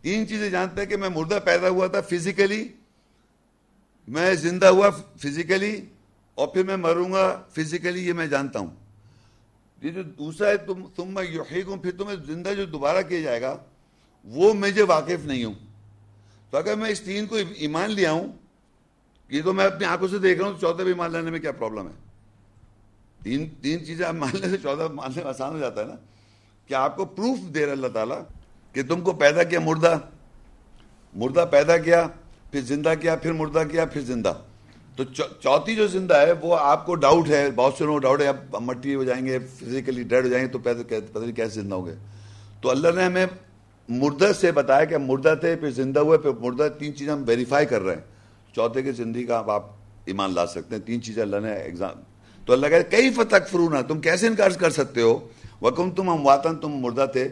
تین 0.00 0.28
چیزیں 0.28 0.50
جانتے 0.50 0.80
ہیں 0.80 0.88
کہ 0.88 0.96
میں 0.96 1.08
مردہ 1.08 1.38
پیدا 1.44 1.68
ہوا 1.68 1.86
تھا 1.86 2.00
فزیکلی، 2.00 2.68
میں 4.08 4.34
زندہ 4.34 4.66
ہوا 4.66 4.90
فزیکلی، 5.22 5.80
اور 6.34 6.48
پھر 6.48 6.62
میں 6.62 6.76
مروں 6.76 7.12
گا 7.12 7.42
فزیکلی، 7.56 8.06
یہ 8.08 8.12
میں 8.12 8.26
جانتا 8.26 8.58
ہوں۔ 8.58 8.70
یہ 9.82 9.90
جو 9.90 10.02
دوسرا 10.02 10.48
ہے، 10.48 10.56
تم 10.56 10.86
تم 10.96 11.14
میں 11.14 11.24
یحیق 11.24 11.66
پھر 11.82 11.90
تمہیں 11.98 12.16
زندہ 12.26 12.48
جو 12.56 12.64
دوبارہ 12.64 13.02
کیا 13.02 13.20
جائے 13.20 13.42
گا، 13.42 13.56
وہ 14.24 14.54
مجھے 14.54 14.82
واقف 14.82 15.24
نہیں 15.24 15.44
ہوں۔ 15.44 15.54
تو 16.50 16.56
اگر 16.56 16.74
میں 16.74 16.90
اس 16.90 17.00
تین 17.00 17.26
کو 17.26 17.36
ایمان 17.56 17.90
لیا 17.90 18.12
ہوں 18.12 18.41
یہ 19.32 19.42
تو 19.44 19.52
میں 19.52 19.64
اپنی 19.64 19.84
آنکھوں 19.84 20.08
سے 20.08 20.18
دیکھ 20.18 20.40
رہا 20.40 20.48
ہوں، 20.48 20.60
چودہ 20.60 20.82
بھی 20.82 20.94
مان 20.94 21.12
لینے 21.12 21.30
میں 21.30 21.40
کیا 21.40 21.52
پرابلم 21.52 21.86
ہے؟ 21.86 21.92
تین 23.24 23.48
تین 23.62 23.86
چیزیں 23.86 24.06
آپ 24.06 24.14
ماننے 24.14 24.48
سے 24.48 24.56
چودہ 24.58 24.88
ماننے 24.92 25.20
میں 25.22 25.30
آسان 25.30 25.52
ہو 25.52 25.58
جاتا 25.58 25.80
ہے 25.80 25.86
نا۔ 25.86 25.94
کہ 26.66 26.74
آپ 26.74 26.96
کو 26.96 27.04
پروف 27.04 27.54
دے 27.54 27.66
رہا 27.66 27.72
اللہ 27.72 27.86
تعالیٰ 27.86 28.22
کہ 28.72 28.82
تم 28.82 29.00
کو 29.00 29.12
پیدا 29.12 29.42
کیا 29.42 29.60
مردہ۔ 29.60 29.98
مردہ 31.14 31.46
پیدا 31.50 31.76
کیا، 31.76 32.08
پھر 32.50 32.60
زندہ 32.60 32.94
کیا، 33.00 33.16
پھر 33.16 33.32
مردہ 33.32 33.62
کیا، 33.70 33.84
پھر 33.84 34.00
زندہ۔ 34.00 34.32
تو 34.96 35.04
چوتھی 35.40 35.76
جو 35.76 35.86
زندہ 35.86 36.14
ہے، 36.14 36.32
وہ 36.32 36.56
آپ 36.60 36.86
کو 36.86 36.94
ڈاؤٹ 36.94 37.28
ہے، 37.28 37.50
بہت 37.50 37.74
سے 37.78 37.84
لوگوں 37.84 38.00
کو 38.00 38.02
ڈاؤٹ 38.02 38.20
ہے، 38.20 38.26
اب 38.26 38.56
مٹی 38.60 38.94
ہو 38.94 39.04
جائیں 39.04 39.26
گے 39.26 39.38
فزیکلی 39.38 40.02
ڈیڈ 40.02 40.24
ہو 40.24 40.30
جائیں 40.30 40.44
گے، 40.44 40.50
تو 40.50 40.58
پتہ 40.58 41.18
نہیں 41.18 41.32
کیسے 41.32 41.60
زندہ 41.60 41.74
ہوں 41.74 41.86
گے۔ 41.86 41.94
تو 42.60 42.70
اللہ 42.70 42.88
نے 42.96 43.04
ہمیں 43.04 43.26
مردہ 43.88 44.32
سے 44.40 44.52
بتایا 44.52 44.84
کہ 44.84 44.98
مردہ 44.98 45.34
تھے، 45.40 45.56
پھر 45.56 45.70
زندہ 45.70 46.00
ہوئے، 46.00 46.18
پھر 46.18 46.30
مردہ 46.30 46.68
تین 46.78 46.96
چیزیں 46.96 47.12
ہم 47.12 47.24
ویریفائی 47.26 47.66
کر 47.66 47.82
رہے 47.82 47.94
ہیں۔ 47.94 48.11
چوتھے 48.52 48.82
کی 48.82 48.92
زندگی 48.92 49.24
کا 49.24 49.42
آپ 49.46 49.66
ایمان 50.04 50.34
لا 50.34 50.46
سکتے 50.46 50.74
ہیں۔ 50.76 50.82
تین 50.82 51.02
چیزیں 51.02 51.22
اللہ 51.22 51.36
نے 51.36 51.52
ایگزام 51.52 52.00
تو 52.46 52.52
اللہ 52.52 52.66
کہتے 52.66 52.96
کئی 52.96 53.10
فتح 53.10 53.36
فرونا 53.50 53.80
تم 53.80 54.00
کیسے 54.00 54.26
انکار 54.26 54.50
کر 54.50 54.70
سکتے 54.70 55.00
ہو؟ 55.02 55.28
وکم 55.62 55.90
تم 55.90 56.10
ہم 56.10 56.26
واتن 56.26 56.56
تم 56.56 56.68
مردہ 56.68 57.06
تھے۔ 57.12 57.28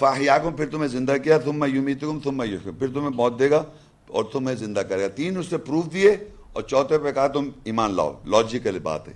فاہیاکم 0.00 0.52
پھر 0.52 0.66
تمہیں 0.66 0.88
زندہ 0.88 1.16
کیا 1.24 1.38
تم 1.38 1.58
میں 1.58 1.68
یومیتکم 1.68 2.20
تم 2.20 2.36
میں 2.36 2.46
یوشکم 2.46 2.72
پھر 2.72 2.86
تمہیں 2.86 3.10
موت 3.10 3.38
دے 3.38 3.50
گا 3.50 3.62
اور 4.06 4.24
تمہیں 4.32 4.56
زندہ 4.56 4.80
کرے 4.80 5.02
گا۔ 5.02 5.08
تین 5.08 5.38
اس 5.38 5.46
سے 5.46 5.58
پروف 5.58 5.92
دیے 5.92 6.16
اور 6.52 6.62
چوتھے 6.62 6.98
پہ 6.98 7.12
کہا، 7.12 7.26
تم 7.26 7.50
ایمان 7.64 7.96
لاؤ۔ 7.96 8.20
لاجیکل 8.26 8.78
بات 8.78 9.08
ہے۔ 9.08 9.12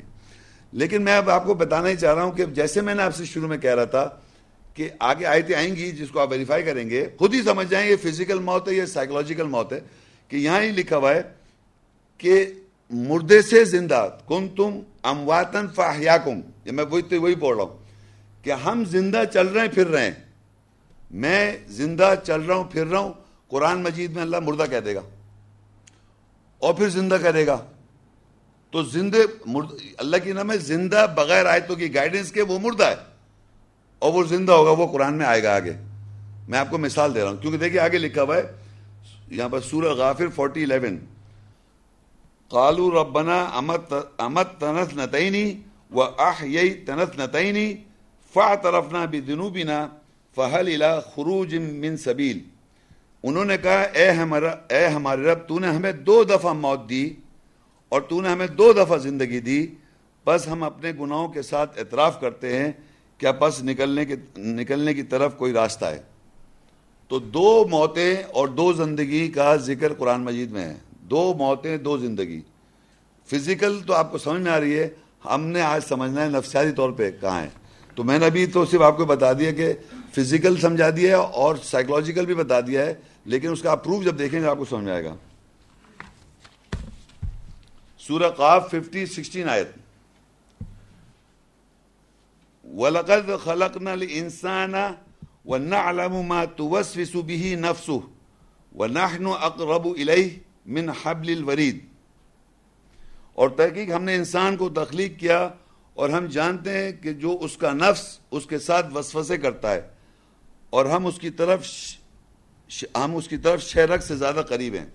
لیکن 0.72 1.02
میں 1.02 1.16
اب 1.16 1.30
آپ 1.30 1.46
کو 1.46 1.54
بتانا 1.54 1.88
ہی 1.88 1.96
چاہ 1.96 2.14
رہا 2.14 2.24
ہوں 2.24 2.32
کہ 2.32 2.44
جیسے 2.44 2.80
میں 2.80 2.94
نے 2.94 3.02
آپ 3.02 3.14
سے 3.16 3.24
شروع 3.24 3.48
میں 3.48 3.58
کہہ 3.58 3.74
رہا 3.74 3.84
تھا 3.84 4.08
کہ 4.74 4.88
آگے 5.00 5.26
آیتیں 5.26 5.54
آئیں 5.54 5.76
گی 5.76 5.90
جس 5.90 6.08
کو 6.08 6.20
آپ 6.20 6.32
ویریفائی 6.32 6.62
کریں 6.62 6.90
گے، 6.90 7.08
خود 7.18 7.34
ہی 7.34 7.42
سمجھ 7.42 7.66
جائیں 7.70 7.90
یہ 7.90 7.96
فزیکل 7.96 8.38
موت 8.38 8.68
ہے 8.68 8.74
یہ 8.74 8.84
سائیکولوجیکل 8.84 9.46
موت 9.46 9.72
ہے۔ 9.72 9.80
کہ 10.28 10.36
یہاں 10.36 10.62
ہی 10.62 10.70
لکھا 10.70 10.96
ہوا 10.96 11.14
ہے 11.14 11.22
کہ 12.18 12.46
مردے 12.90 13.42
سے 13.42 13.64
زندہ 13.64 14.08
کن 14.26 14.48
تم 14.48 14.80
امواتن 15.02 15.68
فاہیاکم 15.74 16.40
یہ 16.64 16.72
میں 16.72 16.84
وہی 16.84 17.16
وہی 17.16 17.34
بول 17.34 17.56
رہا 17.56 17.64
ہوں، 17.64 17.76
کہ 18.44 18.52
ہم 18.52 18.84
زندہ 18.84 19.22
چل 19.32 19.46
رہے 19.46 19.60
ہیں، 19.60 19.68
پھر 19.68 19.86
رہے 19.86 20.04
ہیں۔ 20.04 20.10
میں 21.10 21.56
زندہ 21.68 22.14
چل 22.26 22.40
رہا 22.40 22.54
ہوں، 22.54 22.64
پھر 22.64 22.86
رہا 22.86 22.98
ہوں، 22.98 23.12
قرآن 23.48 23.82
مجید 23.82 24.12
میں 24.12 24.22
اللہ 24.22 24.36
مردہ 24.40 24.64
کہہ 24.70 24.80
دے 24.80 24.94
گا۔ 24.94 25.00
اور 26.58 26.74
پھر 26.74 26.88
زندہ 26.88 27.14
کرے 27.14 27.46
گا۔ 27.46 27.66
تو 28.70 28.82
زندہ 28.82 29.48
اللہ 29.98 30.16
کی 30.24 30.32
نام 30.32 30.52
ہے 30.52 30.58
زندہ 30.58 31.06
بغیر 31.14 31.46
آیتوں 31.46 31.76
کی 31.76 31.94
گائیڈنس 31.94 32.32
کے 32.32 32.42
وہ 32.42 32.58
مردہ 32.58 32.84
ہے۔ 32.84 32.96
اور 33.98 34.12
وہ 34.12 34.24
زندہ 34.24 34.52
ہوگا، 34.52 34.70
وہ 34.70 34.86
قرآن 34.86 35.14
میں 35.14 35.26
آئے 35.26 35.42
گا 35.42 35.54
آگے۔ 35.54 35.72
میں 36.48 36.58
آپ 36.58 36.70
کو 36.70 36.78
مثال 36.78 37.14
دے 37.14 37.22
رہا 37.22 37.30
ہوں، 37.30 37.36
کیونکہ 37.36 37.58
دیکھیے 37.58 37.80
آگے 37.80 37.98
لکھا 37.98 38.22
ہوا 38.22 38.36
ہے 38.36 38.67
یہاں 39.30 39.48
پر 39.48 39.60
سورہ 39.60 39.88
غافر 39.88 40.28
فورٹی 40.28 40.62
الیون۔ 40.64 40.98
قالو 42.48 42.90
ربنا 42.90 43.44
امت 43.44 43.94
امت 44.18 44.48
تنت 44.60 44.96
نتعینی 44.96 45.54
و 45.90 46.02
اح 46.02 46.44
یئی 46.44 46.74
تنت 46.74 47.18
نتعینی 47.18 47.74
فا 48.34 48.54
طرفنا 48.54 49.04
بھی 49.04 49.20
جنوبینا 49.20 49.86
فہل 50.36 50.68
الا 50.74 51.00
خروج 51.00 51.54
من 51.54 51.96
سبیل۔ 51.96 52.38
انہوں 53.22 53.44
نے 53.44 53.56
کہا، 53.58 53.80
اے 53.80 54.10
ہمارا 54.10 54.54
اے 54.68 54.86
ہمارے 54.86 55.22
رب، 55.22 55.38
تو 55.48 55.58
نے 55.58 55.68
ہمیں 55.68 55.92
دو 55.92 56.24
دفعہ 56.24 56.52
موت 56.52 56.88
دی 56.88 57.14
اور 57.88 58.00
تو 58.00 58.20
نے 58.20 58.28
ہمیں 58.28 58.46
دو 58.46 58.72
دفعہ 58.72 58.96
زندگی 58.96 59.40
دی۔ 59.40 59.66
بس 60.26 60.48
ہم 60.48 60.62
اپنے 60.62 60.92
گناہوں 61.00 61.28
کے 61.28 61.42
ساتھ 61.42 61.78
اعتراف 61.78 62.20
کرتے 62.20 62.58
ہیں، 62.58 62.72
کیا 63.18 63.30
بس 63.30 63.62
نکلنے 63.62 64.04
کے 64.04 64.16
نکلنے 64.36 64.94
کی 64.94 65.02
طرف 65.02 65.36
کوئی 65.36 65.52
راستہ 65.52 65.84
ہے؟ 65.84 65.98
تو 67.08 67.18
دو 67.18 67.66
موتیں 67.70 68.22
اور 68.22 68.48
دو 68.48 68.72
زندگی 68.72 69.28
کا 69.28 69.56
ذکر 69.56 69.94
قرآن 69.94 70.20
مجید 70.20 70.50
میں 70.50 70.64
ہے۔ 70.64 70.74
دو 71.00 71.34
موتیں، 71.34 71.76
دو 71.76 71.98
زندگی۔ 71.98 72.40
فزیکل 73.26 73.80
تو 73.86 73.94
آپ 73.94 74.12
کو 74.12 74.18
سمجھ 74.18 74.42
میں 74.42 74.52
آ 74.52 74.60
رہی 74.60 74.78
ہے، 74.78 74.88
ہم 75.24 75.46
نے 75.46 75.62
آج 75.62 75.82
سمجھنا 75.88 76.22
ہے 76.22 76.28
نفسیاتی 76.28 76.72
طور 76.72 76.90
پہ 76.90 77.10
کہاں 77.20 77.42
ہے۔ 77.42 77.48
تو 77.94 78.04
میں 78.04 78.18
نے 78.18 78.26
ابھی 78.26 78.46
تو 78.46 78.64
صرف 78.64 78.80
آپ 78.80 78.96
کو 78.96 79.04
بتا 79.04 79.32
دیا 79.32 79.52
کہ 79.52 79.72
فزیکل 80.16 80.60
سمجھا 80.60 80.90
دیا 80.90 81.08
ہے 81.08 81.22
اور 81.22 81.56
سائیکولوجیکل 81.64 82.26
بھی 82.26 82.34
بتا 82.34 82.60
دیا 82.60 82.86
ہے، 82.86 82.94
لیکن 83.24 83.52
اس 83.52 83.62
کا 83.62 83.70
آپ 83.70 83.84
پروف 83.84 84.04
جب 84.04 84.18
دیکھیں 84.18 84.40
گے 84.40 84.46
آپ 84.46 84.58
کو 84.58 84.64
سمجھ 84.64 84.84
میں 84.84 84.92
آئے 84.92 85.04
گا۔ 85.04 85.14
سورہ 87.98 88.30
قاف 88.30 88.70
ففٹی 88.70 89.06
سکسٹین 89.06 89.48
آیت۔ 89.48 89.68
وَلَقَدْ 92.76 93.30
خَلَقْنَا 93.44 93.92
الْإِنسَانَ 93.92 94.76
وَنَعْلَمُ 95.48 96.22
مَا 96.22 96.44
تُوَسْوِسُ 96.44 97.22
بِهِ 97.22 97.54
نَفْسُهُ 97.60 98.00
وَنَحْنُ 98.76 99.26
أَقْرَبُ 99.44 99.92
إِلَيْهِ 99.96 100.38
مِنْ 100.66 100.90
حَبْلِ 101.02 101.36
الْوَرِيدِ 101.36 101.78
اور 103.34 103.48
تحقیق 103.48 103.92
ہم 103.92 104.04
نے 104.04 104.14
انسان 104.14 104.56
کو 104.56 104.68
تخلیق 104.68 105.18
کیا 105.20 105.48
اور 105.94 106.08
ہم 106.08 106.26
جانتے 106.26 106.72
ہیں 106.78 106.92
کہ 106.92 107.12
جو 107.12 107.38
اس 107.40 107.56
کا 107.56 107.72
نفس 107.72 108.18
اس 108.30 108.46
کے 108.46 108.58
ساتھ 108.58 108.92
وسوسے 108.94 109.38
کرتا 109.38 109.74
ہے 109.74 109.80
اور 110.70 110.86
ہم 110.86 111.06
اس 111.06 111.18
کی 111.18 111.30
طرف 111.30 111.66
ہم 112.94 113.16
اس 113.16 113.28
کی 113.28 113.36
طرف 113.36 113.62
شہرک 113.62 114.02
سے 114.02 114.16
زیادہ 114.16 114.42
قریب 114.48 114.74
ہیں۔ 114.74 114.86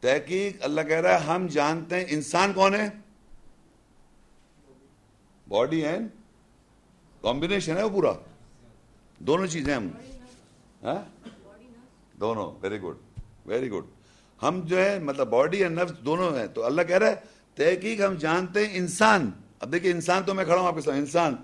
تحقیق 0.00 0.56
اللہ 0.60 0.80
کہہ 0.80 0.96
رہا 0.96 1.10
ہے 1.10 1.24
ہم 1.24 1.46
جانتے 1.46 1.96
ہیں 1.96 2.04
انسان 2.08 2.52
کون 2.52 2.74
ہے؟ 2.74 2.88
باڈی 5.48 5.86
اینڈ 5.86 6.08
کمبینیشن 7.24 7.76
ہے 7.76 7.82
وہ 7.82 7.88
پورا 7.88 8.12
دونوں 9.20 9.46
چیزیں 9.46 9.74
ہم 9.74 9.88
دونوں 12.20 12.50
ویری 12.62 12.80
گڈ 12.80 13.28
ویری 13.46 13.70
گڈ 13.70 13.84
ہم 14.40 14.60
جو 14.64 14.76
ہے 14.76 14.98
مطلب 14.98 15.28
باڈی 15.28 15.62
اینڈ 15.62 15.78
نفس 15.78 16.04
دونوں 16.04 16.30
ہیں 16.38 16.46
تو 16.46 16.64
اللہ 16.64 16.82
کہہ 16.82 16.96
رہا 16.96 17.08
ہے 17.08 17.14
تحقیق 17.56 18.00
ہم 18.00 18.14
جانتے 18.14 18.66
ہیں 18.66 18.76
انسان 18.76 19.30
اب 19.60 19.72
دیکھیں 19.72 19.90
انسان 19.90 20.22
تو 20.22 20.34
میں 20.34 20.44
کھڑا 20.44 20.60
ہوں 20.60 20.66
آپ 20.66 20.74
کے 20.74 20.80
ساتھ 20.80 20.96
انسان 20.96 21.34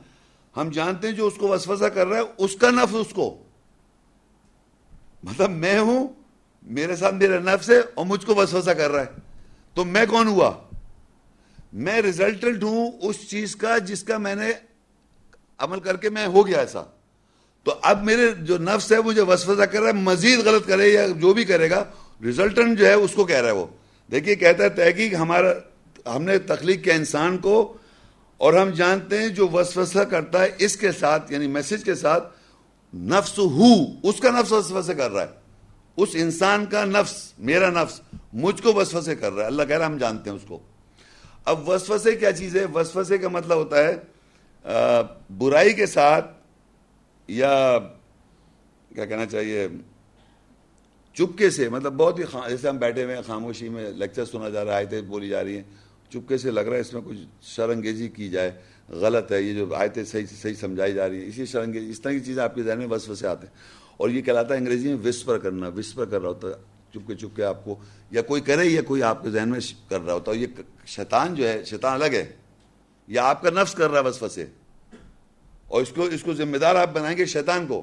ہم 0.54 0.70
جانتے 0.70 1.08
ہیں 1.08 1.14
جو 1.14 1.26
اس 1.26 1.34
کو 1.34 1.48
وسوسہ 1.48 1.84
کر 1.84 2.06
رہا 2.06 2.16
ہے 2.16 2.44
اس 2.44 2.54
کا 2.56 2.70
نفس 2.70 2.94
اس 2.94 3.12
کو 3.14 3.36
مطلب 5.22 5.50
میں 5.50 5.78
ہوں 5.78 6.06
میرے 6.66 6.96
ساتھ 6.96 7.14
میرا 7.14 7.38
نفس 7.40 7.70
ہے 7.70 7.78
اور 7.94 8.06
مجھ 8.06 8.24
کو 8.26 8.34
وسوسہ 8.34 8.70
کر 8.70 8.90
رہا 8.90 9.00
ہے 9.00 9.20
تو 9.76 9.84
میں 9.84 10.04
کون 10.06 10.28
ہوا 10.28 10.50
میں 11.72 12.00
ریزلٹنٹ 12.02 12.62
ہوں 12.62 12.90
اس 13.00 13.28
چیز 13.28 13.56
کا 13.56 13.76
جس 13.78 14.02
کا 14.02 14.18
میں 14.18 14.34
نے 14.34 14.52
عمل 15.58 15.80
کر 15.80 15.96
کے 15.96 16.10
میں 16.10 16.26
ہو 16.26 16.46
گیا 16.46 16.58
ایسا۔ 16.58 16.82
تو 17.64 17.74
اب 17.82 18.04
میرے 18.04 18.32
جو 18.32 18.58
نفس 18.58 18.92
ہے 18.92 19.00
مجھے 19.00 19.22
وسوسہ 19.22 19.62
کر 19.62 19.80
رہا 19.80 19.88
ہے، 19.88 19.92
مزید 19.92 20.38
غلط 20.38 20.66
کرے 20.66 20.88
یا 20.88 21.06
جو 21.06 21.34
بھی 21.34 21.44
کرے 21.44 21.70
گا 21.70 21.84
ریزلٹنٹ 22.24 22.78
جو 22.78 22.86
ہے 22.86 22.92
اس 22.92 23.12
کو 23.12 23.24
کہہ 23.24 23.36
رہا 23.36 23.46
ہے 23.46 23.54
وہ۔ 23.54 23.66
دیکھیے، 24.10 24.34
کہتا 24.34 24.64
ہے 24.64 24.68
تحقیق 24.68 25.14
ہمارا، 25.14 25.52
ہم 26.16 26.22
نے 26.22 26.38
تخلیق 26.38 26.84
کیا 26.84 26.94
انسان 26.94 27.38
کو، 27.38 27.76
اور 28.36 28.54
ہم 28.54 28.70
جانتے 28.70 29.18
ہیں 29.18 29.28
جو 29.28 29.48
وسوسہ 29.48 29.98
کرتا 29.98 30.42
ہے 30.42 30.48
اس 30.58 30.76
کے 30.76 30.92
ساتھ 30.92 31.32
یعنی 31.32 31.46
میسج 31.46 31.84
کے 31.84 31.94
ساتھ 31.94 32.32
نفس 32.96 33.38
ہو، 33.38 33.82
اس 34.02 34.20
کا 34.20 34.30
نفس 34.30 34.52
وسوسہ 34.52 34.92
کر 34.92 35.10
رہا 35.10 35.22
ہے۔ 35.22 35.46
اس 35.96 36.08
انسان 36.14 36.66
کا 36.66 36.84
نفس، 36.84 37.32
میرا 37.38 37.70
نفس 37.70 38.00
مجھ 38.32 38.62
کو 38.62 38.72
وسوسے 38.72 39.14
کر 39.14 39.32
رہا 39.32 39.42
ہے۔ 39.42 39.46
اللہ 39.46 39.62
کہہ 39.62 39.78
رہا 39.78 39.86
ہم 39.86 39.98
جانتے 39.98 40.30
ہیں 40.30 40.36
اس 40.36 40.42
کو۔ 40.48 40.58
اب 41.44 41.68
وسوسے 41.68 42.16
کیا 42.16 42.32
چیز 42.32 42.56
ہے؟ 42.56 42.64
وسوسے 42.64 43.18
کا 43.18 43.28
مطلب 43.28 43.58
ہوتا 43.58 43.78
ہے 43.78 43.96
برائی 44.66 45.72
کے 45.72 45.86
ساتھ 45.86 46.30
یا 47.28 47.78
کیا 48.94 49.04
کہنا 49.04 49.26
چاہیے، 49.26 49.66
چپکے 51.16 51.50
سے 51.50 51.68
مطلب 51.68 51.92
بہت 51.92 52.18
ہی 52.18 52.24
جیسے 52.48 52.68
ہم 52.68 52.78
بیٹھے 52.78 53.04
ہوئے 53.04 53.14
ہیں، 53.14 53.22
خاموشی 53.26 53.68
میں 53.68 53.90
لیکچر 53.90 54.24
سنا 54.24 54.48
جا 54.48 54.64
رہا 54.64 54.72
ہے، 54.72 54.76
آیتیں 54.76 55.00
بولی 55.02 55.28
جا 55.28 55.44
رہی 55.44 55.56
ہیں، 55.56 55.62
چپکے 56.12 56.38
سے 56.38 56.50
لگ 56.50 56.60
رہا 56.60 56.76
ہے 56.76 56.80
اس 56.80 56.92
میں 56.92 57.02
کچھ 57.04 57.18
شرنگیزی 57.42 58.08
کی 58.08 58.28
جائے، 58.28 58.50
غلط 58.88 59.32
ہے، 59.32 59.42
یہ 59.42 59.54
جو 59.54 59.74
آیتیں 59.74 60.04
صحیح 60.04 60.26
صحیح 60.42 60.54
سمجھائی 60.54 60.94
جا 60.94 61.08
رہی 61.08 61.20
ہیں، 61.20 61.26
اسی 61.26 61.46
شرنگیزی، 61.46 61.90
اس 61.90 62.00
طرح 62.00 62.12
کی 62.12 62.20
چیزیں 62.20 62.42
آپ 62.42 62.54
کے 62.54 62.62
ذہن 62.62 62.78
میں 62.78 62.86
وسوسے 62.86 63.26
آتے 63.26 63.46
ہیں۔ 63.46 63.54
اور 63.96 64.08
یہ 64.08 64.22
کہلاتا 64.22 64.54
ہے 64.54 64.58
انگریزی 64.58 64.88
میں 64.88 65.08
وسپر 65.08 65.38
کرنا 65.38 65.68
وسپر 65.68 66.04
کر 66.04 66.20
رہا 66.20 66.28
ہوتا 66.28 66.48
ہے 66.48 66.52
چپ 66.92 67.06
کے 67.06 67.14
چپ 67.14 67.36
کے 67.36 67.44
آپ 67.44 67.64
کو، 67.64 67.76
یا 68.10 68.22
کوئی 68.22 68.40
کرے 68.40 68.64
یا 68.64 68.82
کوئی 68.82 69.02
آپ 69.02 69.22
کے 69.22 69.30
ذہن 69.30 69.48
میں 69.48 69.60
کر 69.88 70.00
رہا 70.00 70.14
ہوتا 70.14 70.32
ہے 70.32 70.36
یہ 70.36 70.46
شیطان 70.86 71.34
جو 71.34 71.48
ہے، 71.48 71.64
شیطان 71.64 71.92
الگ 71.92 72.12
ہے۔ 72.12 72.32
یا 73.06 73.24
آپ 73.24 73.42
کا 73.42 73.50
نفس 73.50 73.74
کر 73.74 73.90
رہا 73.90 74.00
ہے 74.00 74.04
وسوسے 74.04 74.46
اور 75.68 75.82
اس 75.82 75.88
کو 75.88 76.02
اس 76.02 76.22
کو 76.22 76.34
ذمہ 76.34 76.56
دار 76.56 76.74
آپ 76.74 76.90
بنائیں 76.92 77.18
گے 77.18 77.26
شیطان 77.26 77.66
کو۔ 77.66 77.82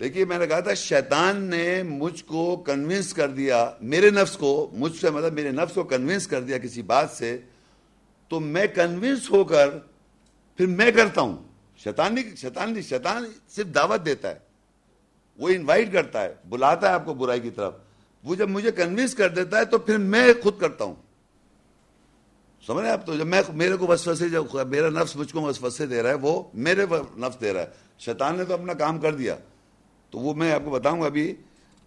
دیکھیے، 0.00 0.24
میں 0.24 0.38
نے 0.38 0.46
کہا 0.46 0.60
تھا، 0.60 0.74
شیطان 0.74 1.42
نے 1.42 1.82
مجھ 1.82 2.24
کو 2.24 2.56
کنونس 2.56 3.14
کر 3.14 3.28
دیا، 3.28 3.70
میرے 3.80 4.10
نفس 4.10 4.36
کو، 4.36 4.70
مجھ 4.72 4.96
سے 4.96 5.10
مطلب 5.10 5.32
میرے 5.32 5.50
نفس 5.50 5.74
کو 5.74 5.84
کنونس 5.84 6.26
کر 6.26 6.42
دیا 6.42 6.58
کسی 6.58 6.82
بات 6.82 7.10
سے۔ 7.10 7.38
تو 8.28 8.40
میں 8.40 8.66
کنونس 8.66 9.30
ہو 9.30 9.44
کر 9.44 9.70
پھر 10.56 10.66
میں 10.66 10.90
کرتا 10.90 11.20
ہوں۔ 11.20 11.38
شیطان 11.76 12.14
نہیں 12.14 12.36
شیطان 12.36 12.72
نہیں، 12.72 12.82
شیطان 12.82 13.24
صرف 13.48 13.66
دعوت 13.74 14.06
دیتا 14.06 14.30
ہے۔ 14.30 14.38
وہ 15.38 15.48
انوائٹ 15.48 15.92
کرتا 15.92 16.22
ہے، 16.22 16.34
بلاتا 16.48 16.88
ہے 16.88 16.92
آپ 16.92 17.04
کو 17.04 17.14
برائی 17.14 17.40
کی 17.40 17.50
طرف۔ 17.50 17.74
وہ 18.24 18.34
جب 18.34 18.48
مجھے 18.48 18.72
کنوینس 18.72 19.14
کر 19.14 19.28
دیتا 19.28 19.58
ہے 19.58 19.64
تو 19.64 19.78
پھر 19.78 19.98
میں 19.98 20.32
خود 20.42 20.58
کرتا 20.58 20.84
ہوں۔ 20.84 20.94
سمجھ 22.66 22.84
رہے 22.84 22.92
آپ 22.92 23.06
تو؟ 23.06 23.16
جب 23.16 23.26
میں 23.26 23.42
میرے 23.48 23.76
کو 23.76 23.86
وسوسے 23.86 24.28
جب 24.28 24.44
میرا 24.68 24.90
نفس 24.90 25.16
مجھ 25.16 25.32
کو 25.32 25.40
وسوسے 25.40 25.86
دے 25.86 26.02
رہا 26.02 26.10
ہے، 26.10 26.14
وہ 26.14 26.42
میرے 26.54 26.86
نفس 27.16 27.40
دے 27.40 27.52
رہا 27.52 27.60
ہے۔ 27.60 27.66
شیطان 27.98 28.38
نے 28.38 28.44
تو 28.44 28.54
اپنا 28.54 28.72
کام 28.72 28.98
کر 28.98 29.14
دیا۔ 29.14 29.36
تو 30.10 30.18
وہ 30.18 30.34
میں 30.34 30.52
آپ 30.52 30.60
کو 30.64 30.70
بتاؤں 30.70 31.00
گا 31.00 31.06
ابھی۔ 31.06 31.34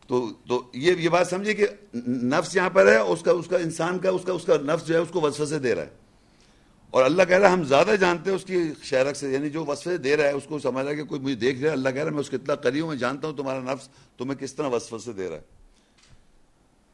تو 0.08 0.30
تو 0.48 0.64
یہ 0.74 0.94
یہ 0.94 1.10
بات 1.10 1.28
سمجھے 1.28 1.54
کہ 1.54 1.68
نفس 2.08 2.56
یہاں 2.56 2.70
پر 2.70 2.88
ہے، 2.88 2.98
اس 2.98 3.22
کا 3.22 3.32
اس 3.32 3.48
کا 3.48 3.58
انسان 3.58 4.00
کا 4.00 4.10
اس 4.10 4.22
کا 4.26 4.34
اس 4.34 4.44
کا 4.46 4.54
نفس 4.58 4.88
جو 4.88 4.96
ہے، 4.96 5.00
اس 5.00 5.08
کو 5.12 5.22
وسوسے 5.22 5.60
دے 5.60 5.76
رہا 5.76 5.84
ہے۔ 5.84 5.90
اور 6.90 7.06
اللہ 7.06 7.24
کہہ 7.24 7.38
رہا 7.38 7.48
ہے، 7.48 7.54
ہم 7.54 7.64
زیادہ 7.64 7.96
جانتے 8.00 8.30
ہیں 8.30 8.38
اس 8.38 8.46
کی 8.46 8.60
شہرک 8.84 9.16
سے 9.16 9.32
یعنی 9.32 9.50
جو 9.50 9.66
وصفے 9.66 9.98
دے 9.98 10.18
رہا 10.18 10.24
ہے، 10.24 10.32
اس 10.32 10.44
کو 10.48 10.60
سمجھ 10.60 10.84
رہا 10.84 10.92
ہے 10.92 10.96
کہ 10.96 11.04
کوئی 11.04 11.22
مجھے 11.22 11.36
دیکھ 11.36 11.62
رہا 11.62 11.68
ہے، 11.68 11.74
اللہ 11.74 11.90
کہہ 11.90 11.98
رہا 11.98 12.06
ہے، 12.06 12.12
میں 12.12 12.20
اس 12.20 12.30
کو 12.30 12.36
اتنا 12.36 12.56
قریب 12.56 12.88
میں 12.88 12.96
جانتا 12.96 13.28
ہوں 13.28 13.38
تمہارا 13.38 13.60
نفس 13.60 13.90
تمہیں 14.18 14.38
کس 14.38 14.54
طرح 14.54 14.68
وصفے 14.68 15.12
دے 15.12 15.30
رہا 15.30 15.36
ہے۔ 15.36 15.42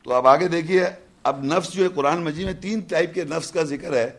تو 0.04 0.13
اب 0.13 0.28
آگے 0.28 0.48
دیکھیے 0.48 0.84
اب 1.23 1.43
نفس 1.43 1.71
جو 1.73 1.84
ہے 1.84 1.89
قرآن 1.95 2.23
مجید 2.23 2.45
میں 2.45 2.53
تین 2.62 2.79
ٹائپ 2.79 3.13
کے 3.13 3.23
نفس 3.23 3.51
کا 3.51 3.63
ذکر 3.63 3.93
ہے۔ 3.93 4.10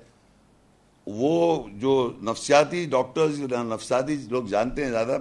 وہ 1.07 1.69
جو 1.75 1.93
نفسیاتی 2.23 2.85
ڈاکٹرز 2.91 3.41
نفسیاتی 3.43 4.17
لوگ 4.31 4.45
جانتے 4.45 4.85
ہیں 4.85 4.91
زیادہ، 4.91 5.19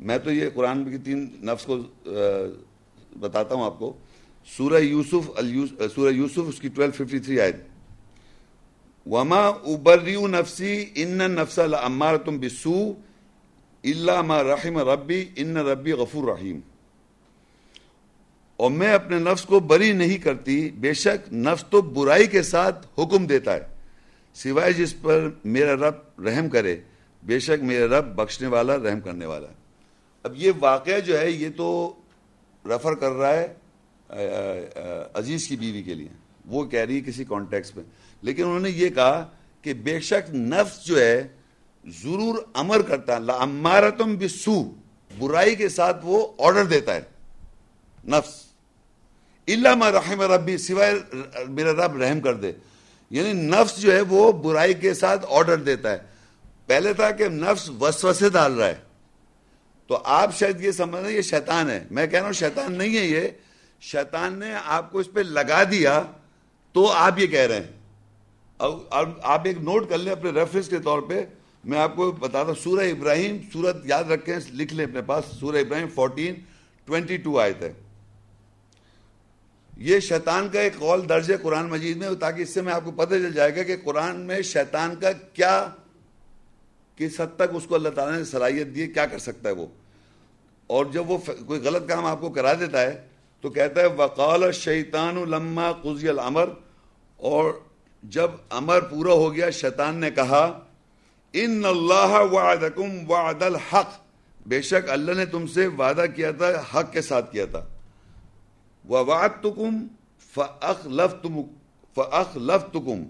میں 0.00 0.18
تو 0.18 0.32
یہ 0.32 0.50
قرآن 0.54 0.84
کی 0.90 0.98
تین 0.98 1.26
نفس 1.42 1.64
کو 1.64 1.76
بتاتا 3.20 3.54
ہوں 3.54 3.64
آپ 3.64 3.78
کو۔ 3.78 3.92
سورہ 4.48 4.80
یوسف 4.80 5.30
سورہ 5.94 6.12
یوسف، 6.12 6.48
اس 6.48 6.60
کی 6.60 6.68
ٹویلو 6.68 6.92
ففٹی 6.92 7.18
تھری 7.18 7.40
آئے 7.40 7.52
وما 9.06 9.46
ابریو 9.46 10.26
نفسی 10.26 10.84
ان 10.94 11.18
نفس 11.32 11.58
المار 11.58 12.16
تم 12.16 12.38
بسو 12.40 12.92
اللہ 13.84 14.32
رحم 14.42 14.78
ربی 14.88 15.24
ان 15.36 15.56
ربی 15.56 15.92
غفور 15.92 16.28
رحیم 16.28 16.60
اور 18.56 18.70
میں 18.70 18.92
اپنے 18.92 19.18
نفس 19.18 19.44
کو 19.44 19.60
بری 19.60 19.92
نہیں 19.92 20.18
کرتی، 20.18 20.70
بے 20.70 20.92
شک 20.94 21.32
نفس 21.32 21.64
تو 21.70 21.82
برائی 21.82 22.26
کے 22.26 22.42
ساتھ 22.42 22.86
حکم 22.98 23.26
دیتا 23.26 23.54
ہے۔ 23.54 23.60
سوائے 24.34 24.72
جس 24.72 24.94
پر 25.02 25.28
میرا 25.44 25.74
رب 25.74 26.20
رحم 26.20 26.48
کرے، 26.48 26.76
بے 27.22 27.38
شک 27.38 27.64
میرا 27.64 27.98
رب 27.98 28.22
بخشنے 28.22 28.48
والا، 28.48 28.76
رحم 28.76 29.00
کرنے 29.00 29.26
والا۔ 29.26 29.46
اب 30.22 30.32
یہ 30.36 30.52
واقعہ 30.60 31.00
جو 31.00 31.18
ہے، 31.18 31.30
یہ 31.30 31.48
تو 31.56 31.92
ریفر 32.66 32.94
کر 32.94 33.10
رہا 33.10 33.34
ہے 33.34 33.54
عزیز 35.14 35.48
کی 35.48 35.56
بیوی 35.56 35.82
کے 35.82 35.94
لیے۔ 35.94 36.08
وہ 36.46 36.64
کہہ 36.64 36.80
رہی 36.80 36.96
ہے 36.96 37.00
کسی 37.00 37.24
کانٹیکس 37.24 37.76
میں۔ 37.76 37.84
لیکن 38.22 38.42
انہوں 38.42 38.60
نے 38.60 38.70
یہ 38.70 38.88
کہا 38.88 39.30
کہ 39.62 39.74
بے 39.74 40.00
شک 40.00 40.34
نفس 40.34 40.84
جو 40.84 41.00
ہے، 41.00 41.28
ضرور 42.02 42.38
امر 42.54 42.82
کرتا 42.82 43.12
ہے۔ 43.12 43.18
امارتم 43.38 44.16
بسو 44.16 44.62
برائی 45.18 45.56
کے 45.56 45.68
ساتھ 45.68 45.96
وہ 46.02 46.26
آرڈر 46.38 46.64
دیتا 46.64 46.94
ہے، 46.94 47.00
نفس۔ 48.04 48.45
اللہ 49.46 49.84
رحم 49.84 50.20
ربی 50.20 50.58
سوائے 50.58 50.94
میرا 51.48 51.72
رب 51.72 52.02
رحم 52.02 52.20
کر 52.20 52.34
دے۔ 52.34 52.52
یعنی 53.10 53.32
نفس 53.32 53.76
جو 53.76 53.92
ہے 53.92 54.00
وہ 54.00 54.32
برائی 54.32 54.74
کے 54.74 54.94
ساتھ 54.94 55.26
آرڈر 55.28 55.56
دیتا 55.56 55.92
ہے۔ 55.92 55.98
پہلے 56.66 56.94
تھا 56.94 57.10
کہ 57.10 57.28
نفس 57.28 57.70
وسوسے 57.80 58.28
ڈال 58.28 58.54
رہا 58.54 58.66
ہے۔ 58.66 58.74
تو 59.86 59.98
آپ 60.04 60.36
شاید 60.36 60.60
یہ 60.60 60.70
سمجھ 60.70 61.02
رہے 61.02 61.12
یہ 61.12 61.22
شیطان 61.22 61.70
ہے۔ 61.70 61.84
میں 61.90 62.06
کہہ 62.06 62.18
رہا 62.18 62.26
ہوں 62.26 62.32
شیطان 62.32 62.72
نہیں 62.72 62.96
ہے 62.96 63.04
یہ۔ 63.04 63.28
شیطان 63.80 64.38
نے 64.38 64.54
آپ 64.64 64.92
کو 64.92 64.98
اس 64.98 65.06
پہ 65.12 65.20
لگا 65.20 65.62
دیا 65.64 66.02
تو 66.72 66.92
آپ 66.92 67.18
یہ 67.18 67.26
کہہ 67.26 67.40
رہے 67.40 67.56
ہیں۔ 67.56 67.72
آپ 69.22 69.40
ایک 69.44 69.58
نوٹ 69.58 69.88
کر 69.88 69.98
لیں 69.98 70.12
اپنے 70.12 70.30
ریفرنس 70.30 70.68
کے 70.68 70.78
طور 70.78 71.02
پہ۔ 71.02 71.24
میں 71.64 71.78
آپ 71.78 71.96
کو 71.96 72.10
بتاتا 72.12 72.48
ہوں 72.48 72.62
سورہ 72.62 72.86
ابراہیم، 72.86 73.36
سورت 73.52 73.76
یاد 73.84 74.04
رکھیں، 74.04 74.38
لکھ 74.52 74.74
لیں 74.74 74.84
اپنے 74.84 75.02
پاس۔ 75.02 75.24
سورہ 75.40 75.56
ابراہیم 75.56 75.88
فورٹین 75.94 76.34
ٹوینٹی 76.84 77.16
ٹو 77.16 77.40
آئے 77.40 77.52
تھے 77.52 77.72
یہ 79.76 80.00
شیطان 80.00 80.48
کا 80.48 80.60
ایک 80.60 80.78
قول 80.78 81.08
درج 81.08 81.30
ہے 81.30 81.36
قرآن 81.36 81.68
مجید 81.68 81.96
میں، 81.96 82.10
تاکہ 82.20 82.42
اس 82.42 82.54
سے 82.54 82.62
میں 82.62 82.72
آپ 82.72 82.84
کو 82.84 82.90
پتہ 82.90 83.14
چل 83.14 83.32
جائے 83.32 83.56
گا 83.56 83.62
کہ 83.62 83.76
قرآن 83.84 84.20
میں 84.20 84.42
شیطان 84.42 84.96
کا 84.96 85.12
کیا، 85.12 85.68
کس 86.96 87.20
حد 87.20 87.36
تک 87.36 87.54
اس 87.54 87.64
کو 87.64 87.74
اللہ 87.74 87.88
تعالیٰ 87.88 88.18
نے 88.18 88.24
صلاحیت 88.24 88.74
دی، 88.74 88.86
کیا 88.86 89.06
کر 89.06 89.18
سکتا 89.18 89.48
ہے 89.48 89.54
وہ؟ 89.54 89.66
اور 90.66 90.86
جب 90.86 91.10
وہ 91.10 91.18
کوئی 91.46 91.60
غلط 91.60 91.88
کام 91.88 92.06
آپ 92.06 92.20
کو 92.20 92.30
کرا 92.30 92.54
دیتا 92.54 92.82
ہے، 92.82 93.06
تو 93.40 93.50
کہتا 93.50 93.80
ہے، 93.80 93.86
وقال 93.86 94.52
شیطان 94.52 95.14
لما 95.30 95.72
قزی 95.72 96.08
العمر 96.08 96.48
اور 97.16 97.52
جب 98.02 98.30
امر 98.50 98.80
پورا 98.80 99.12
ہو 99.12 99.34
گیا، 99.34 99.50
شیطان 99.50 99.96
نے 99.96 100.10
کہا 100.10 100.60
ان 101.32 101.64
اللہ 101.64 102.18
وعدکم 102.32 103.10
وعد 103.10 103.42
الحق۔ 103.42 104.00
بے 104.46 104.62
شک 104.62 104.90
اللہ 104.90 105.12
نے 105.12 105.26
تم 105.26 105.46
سے 105.46 105.66
وعدہ 105.66 106.04
کیا 106.16 106.30
تھا، 106.30 106.46
حق 106.74 106.92
کے 106.92 107.02
ساتھ 107.02 107.32
کیا 107.32 107.46
تھا۔ 107.46 107.64
وَوَعَدْتُكُمْ 108.88 109.86
فَأَخْلَفْتُمُ 110.34 111.42
فَأَخْلَفْتُكُمْ 111.94 113.04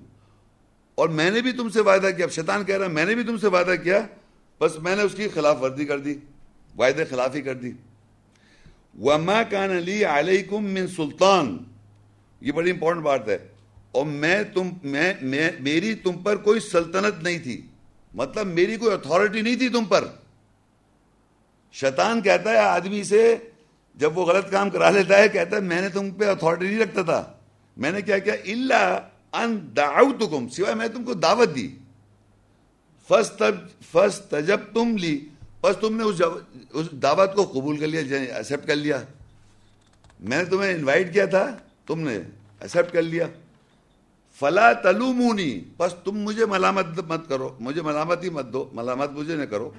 اور 0.95 1.09
میں 1.09 1.31
نے 1.31 1.41
بھی 1.41 1.53
تم 1.53 1.69
سے 1.69 1.81
وعدہ 1.81 2.09
کیا، 2.17 2.25
اب 2.25 2.31
شیطان 2.31 2.65
کہہ 2.65 2.77
رہا 2.77 2.87
میں 2.87 3.05
نے 3.05 3.15
بھی 3.15 3.25
تم 3.25 3.39
سے 3.39 3.47
وعدہ 3.47 3.75
کیا، 3.85 4.07
بس 4.61 4.79
میں 4.79 4.97
نے 4.97 5.03
اس 5.03 5.15
کی 5.15 5.29
خلاف 5.29 5.63
ورزی 5.63 5.85
کر 5.85 5.99
دی، 5.99 6.15
وعدے 6.79 7.05
خلافی 7.05 7.41
کر 7.41 7.55
دی۔ 7.55 7.73
وَمَا 9.01 9.43
كَانَ 9.43 9.73
لِي 9.73 10.05
عَلَيْكُمْ 10.05 10.61
مِن 10.61 10.87
سُلطان۔ 10.87 11.59
یہ 12.41 12.53
بڑی 12.53 12.71
امپورٹنٹ 12.71 13.05
بات 13.05 13.29
ہے۔ 13.29 13.49
اور 13.91 14.07
میں 14.07 14.43
تم 14.55 14.71
میں 14.83 15.15
میری 15.61 15.95
تم 15.95 16.13
پر 16.23 16.37
کوئی 16.37 16.61
سلطنت 16.61 17.23
نہیں 17.23 17.39
تھی۔ 17.39 17.67
مطلب 18.15 18.47
میری 18.47 18.77
کوئی 18.77 18.95
اتھارٹی 18.95 19.41
نہیں 19.41 19.57
تھی 19.57 19.69
تم 19.69 19.85
پر۔ 19.85 20.05
شیطان 21.73 22.23
کہتا 22.23 22.51
ہے، 22.51 22.59
آدمی 22.59 23.03
سے 23.03 23.37
جب 23.97 24.19
وہ 24.19 24.25
غلط 24.27 24.51
کام 24.51 24.71
کرا 24.71 24.91
لیتا 24.91 25.19
ہے، 25.19 25.29
کہتا 25.29 25.57
ہے، 25.57 25.61
میں 25.63 25.81
نے 25.81 25.89
تم 25.89 26.11
پہ 26.11 26.29
اتھارٹی 26.31 26.67
نہیں 26.67 26.79
رکھتا 26.79 27.03
تھا۔ 27.03 27.23
میں 27.77 27.91
نے 27.91 28.01
کیا 28.03 28.19
کیا؟ 28.19 28.35
اللہ 28.35 29.09
ان 29.33 29.59
دعوتکم، 29.77 30.49
سوائے 30.49 30.75
میں 30.75 30.89
تم 30.89 31.05
کو 31.05 31.15
دعوت 31.15 31.55
دی۔ 31.57 31.69
فس 33.09 34.21
تجب 34.31 34.61
تم 34.75 34.97
لی، 34.97 35.19
بس 35.61 35.77
تم 35.81 35.97
نے 35.97 36.05
اس 36.05 36.21
اس 36.73 36.91
دعوت 37.03 37.35
کو 37.35 37.43
قبول 37.45 37.77
کر 37.77 37.87
لیا 37.87 38.01
یعنی 38.01 38.27
ایکسپٹ 38.27 38.67
کر 38.67 38.77
لیا۔ 38.77 39.01
میں 40.21 40.39
نے 40.39 40.45
تمہیں 40.45 40.73
انوائٹ 40.75 41.13
کیا 41.13 41.27
تھا، 41.27 41.45
تم 41.87 42.01
نے 42.01 42.17
ایکسپٹ 42.61 42.93
کر 42.93 43.03
لیا۔ 43.03 43.27
فلا 44.41 44.73
تلومونی، 44.73 45.61
بس 45.77 45.95
تم 46.05 46.19
مجھے 46.19 46.47
ملامت 46.47 46.87
مت 47.09 47.29
کرو، 47.29 47.49
مجھے 47.61 47.83
ملامت 47.83 48.25
ہی 48.25 48.31
مت 48.31 48.47
دو، 48.53 48.69
ملامت 48.73 49.11
مجھے 49.11 49.37
نہ 49.37 49.45
کرو۔ 49.45 49.71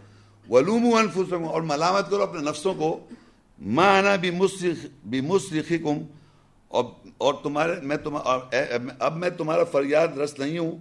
ولوم 0.50 0.94
انفسکم، 0.94 1.46
اور 1.46 1.62
ملامت 1.62 2.10
کرو 2.10 2.22
اپنے 2.24 2.42
نفسوں 2.42 2.74
کو۔ 2.74 2.90
ماں 3.60 3.98
آنا 3.98 4.16
بھی 4.16 4.32
بمصرخکم 5.04 5.98
اور 7.18 7.34
تمہارے 7.44 7.74
میں 7.82 7.98
اب 9.00 9.18
میں 9.18 9.30
تمہارا 9.30 9.64
فریاد 9.64 10.18
رس 10.18 10.40
نہیں 10.40 10.60
ہوں۔ 10.60 10.72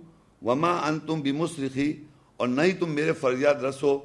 وما 0.42 0.70
ان 0.70 0.82
انتم 0.88 1.20
بمصرخی 1.20 1.92
اور 2.36 2.48
نہیں 2.48 2.72
تم 2.72 2.90
میرے 2.90 3.12
فریاد 3.12 3.54
رس 3.54 3.82
ہو 3.82 3.98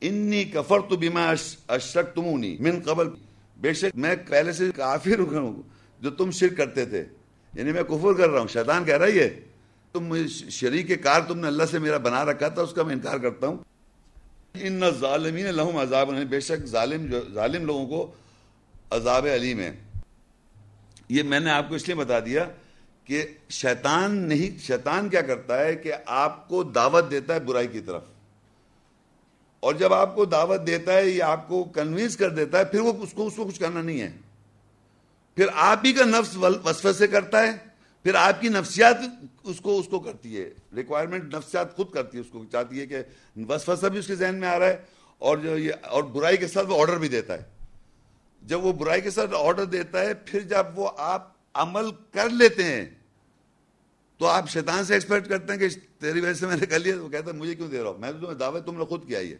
انی 0.00 0.44
کفرت 0.44 0.92
بما 0.92 1.32
اشرکتمونی۔ 1.68 2.56
من 2.60 2.80
قبل 2.84 3.08
بے 3.56 3.72
شک 3.74 3.96
میں 3.96 4.16
پہلے 4.28 4.52
سے 4.52 4.70
کافر 4.76 5.18
ہوں 5.18 5.62
جو 6.00 6.10
تم 6.10 6.30
شرک 6.30 6.56
کرتے 6.56 6.84
تھے۔ 6.84 7.04
یعنی 7.54 7.72
میں 7.72 7.82
کفر 7.82 8.12
کر 8.12 8.30
رہا 8.30 8.40
ہوں۔ 8.40 8.48
شیطان 8.48 8.84
کہہ 8.84 8.96
رہا 8.96 9.06
ہے 9.06 9.40
تم 9.92 10.26
شریک 10.28 11.04
کار 11.04 11.20
تم 11.20 11.38
نے 11.38 11.46
اللہ 11.46 11.62
سے 11.70 11.78
میرا 11.78 11.96
بنا 11.96 12.24
رکھا 12.24 12.48
تھا، 12.48 12.62
اس 12.62 12.72
کا 12.72 12.82
میں 12.82 12.94
انکار 12.94 13.18
کرتا 13.18 13.46
ہوں۔ 13.46 13.56
ان 14.60 14.82
ظالمین 15.00 15.46
لہم 15.46 15.76
عذاب 15.76 16.12
یعنی 16.12 16.24
بے 16.24 16.40
شک 16.40 16.66
ظالم 16.66 17.06
جو 17.06 17.20
ظالم 17.34 17.64
لوگوں 17.64 17.86
کو 17.86 18.12
عذاب 18.90 19.26
علیم 19.26 19.60
ہے۔ 19.60 19.76
یہ 21.08 21.22
میں 21.22 21.40
نے 21.40 21.50
آپ 21.50 21.68
کو 21.68 21.74
اس 21.74 21.86
لیے 21.86 21.94
بتا 21.94 22.20
دیا 22.20 22.44
کہ 23.04 23.26
شیطان 23.50 24.16
نہیں 24.16 24.58
شیطان 24.58 25.08
کیا 25.08 25.22
کرتا 25.22 25.64
ہے 25.64 25.76
کہ 25.76 25.92
آپ 26.06 26.48
کو 26.48 26.62
دعوت 26.62 27.10
دیتا 27.10 27.34
ہے 27.34 27.40
برائی 27.40 27.66
کی 27.66 27.80
طرف۔ 27.80 28.02
اور 29.60 29.74
جب 29.74 29.94
آپ 29.94 30.14
کو 30.14 30.24
دعوت 30.24 30.66
دیتا 30.66 30.92
ہے 30.92 31.08
یا 31.08 31.28
آپ 31.28 31.48
کو 31.48 31.64
کنوینس 31.64 32.16
کر 32.16 32.30
دیتا 32.30 32.58
ہے، 32.58 32.64
پھر 32.64 32.80
وہ 32.80 32.92
اس 32.98 33.12
کو 33.12 33.26
اس 33.26 33.36
کو 33.36 33.44
کچھ 33.44 33.60
کرنا 33.60 33.82
نہیں 33.82 34.00
ہے۔ 34.00 34.12
پھر 35.34 35.46
آپ 35.54 35.80
ہی 35.84 35.92
کا 35.92 36.04
نفس 36.04 36.36
وسفے 36.36 36.92
سے 36.92 37.06
کرتا 37.06 37.42
ہے۔ 37.42 37.65
پھر 38.06 38.14
آپ 38.14 38.40
کی 38.40 38.48
نفسیات 38.48 38.96
اس 39.42 39.60
کو 39.60 39.78
اس 39.78 39.86
کو 39.88 40.00
کرتی 40.00 40.40
ہے۔ 40.40 40.50
ریکوائرمنٹ 40.76 41.34
نفسیات 41.34 41.76
خود 41.76 41.90
کرتی 41.90 42.16
ہے 42.16 42.22
اس 42.22 42.28
کو۔ 42.30 42.44
چاہتی 42.52 42.80
ہے 42.80 42.86
کہ 42.86 42.98
وسفسہ 43.36 43.86
بھی 43.86 43.98
اس 43.98 44.06
کے 44.06 44.14
ذہن 44.14 44.34
میں 44.34 44.48
آ 44.48 44.58
رہا 44.58 44.66
ہے 44.66 44.76
اور 45.18 45.38
جو 45.38 45.58
یہ 45.58 45.72
اور 45.82 46.02
برائی 46.02 46.36
کے 46.36 46.46
ساتھ 46.46 46.66
وہ 46.66 46.80
آرڈر 46.80 46.98
بھی 46.98 47.08
دیتا 47.08 47.34
ہے۔ 47.34 47.42
جب 48.42 48.64
وہ 48.64 48.72
برائی 48.72 49.00
کے 49.00 49.10
ساتھ 49.10 49.30
آرڈر 49.38 49.64
دیتا 49.64 50.00
ہے، 50.00 50.14
پھر 50.14 50.40
جب 50.40 50.66
وہ 50.74 50.90
آپ 50.96 51.32
عمل 51.54 51.90
کر 52.10 52.30
لیتے 52.30 52.64
ہیں، 52.64 52.86
تو 54.18 54.26
آپ 54.26 54.50
شیطان 54.50 54.84
سے 54.84 54.94
ایکسپیکٹ 54.94 55.28
کرتے 55.28 55.52
ہیں 55.52 55.60
کہ 55.60 55.68
تیری 56.00 56.20
وجہ 56.20 56.32
سے 56.32 56.46
میں 56.46 56.56
نے 56.56 56.66
کر 56.66 56.78
لیا۔ 56.78 56.94
تو 56.96 57.08
کہتا 57.08 57.26
ہے، 57.26 57.36
مجھے 57.36 57.54
کیوں 57.54 57.68
دے 57.68 57.82
رہا 57.82 57.90
ہوں 57.90 57.98
میں 57.98 58.12
تمہیں 58.12 58.34
دعوت 58.34 58.66
تم 58.66 58.78
نے 58.78 58.84
خود 58.84 59.08
کیا 59.08 59.18
ہے۔ 59.18 59.36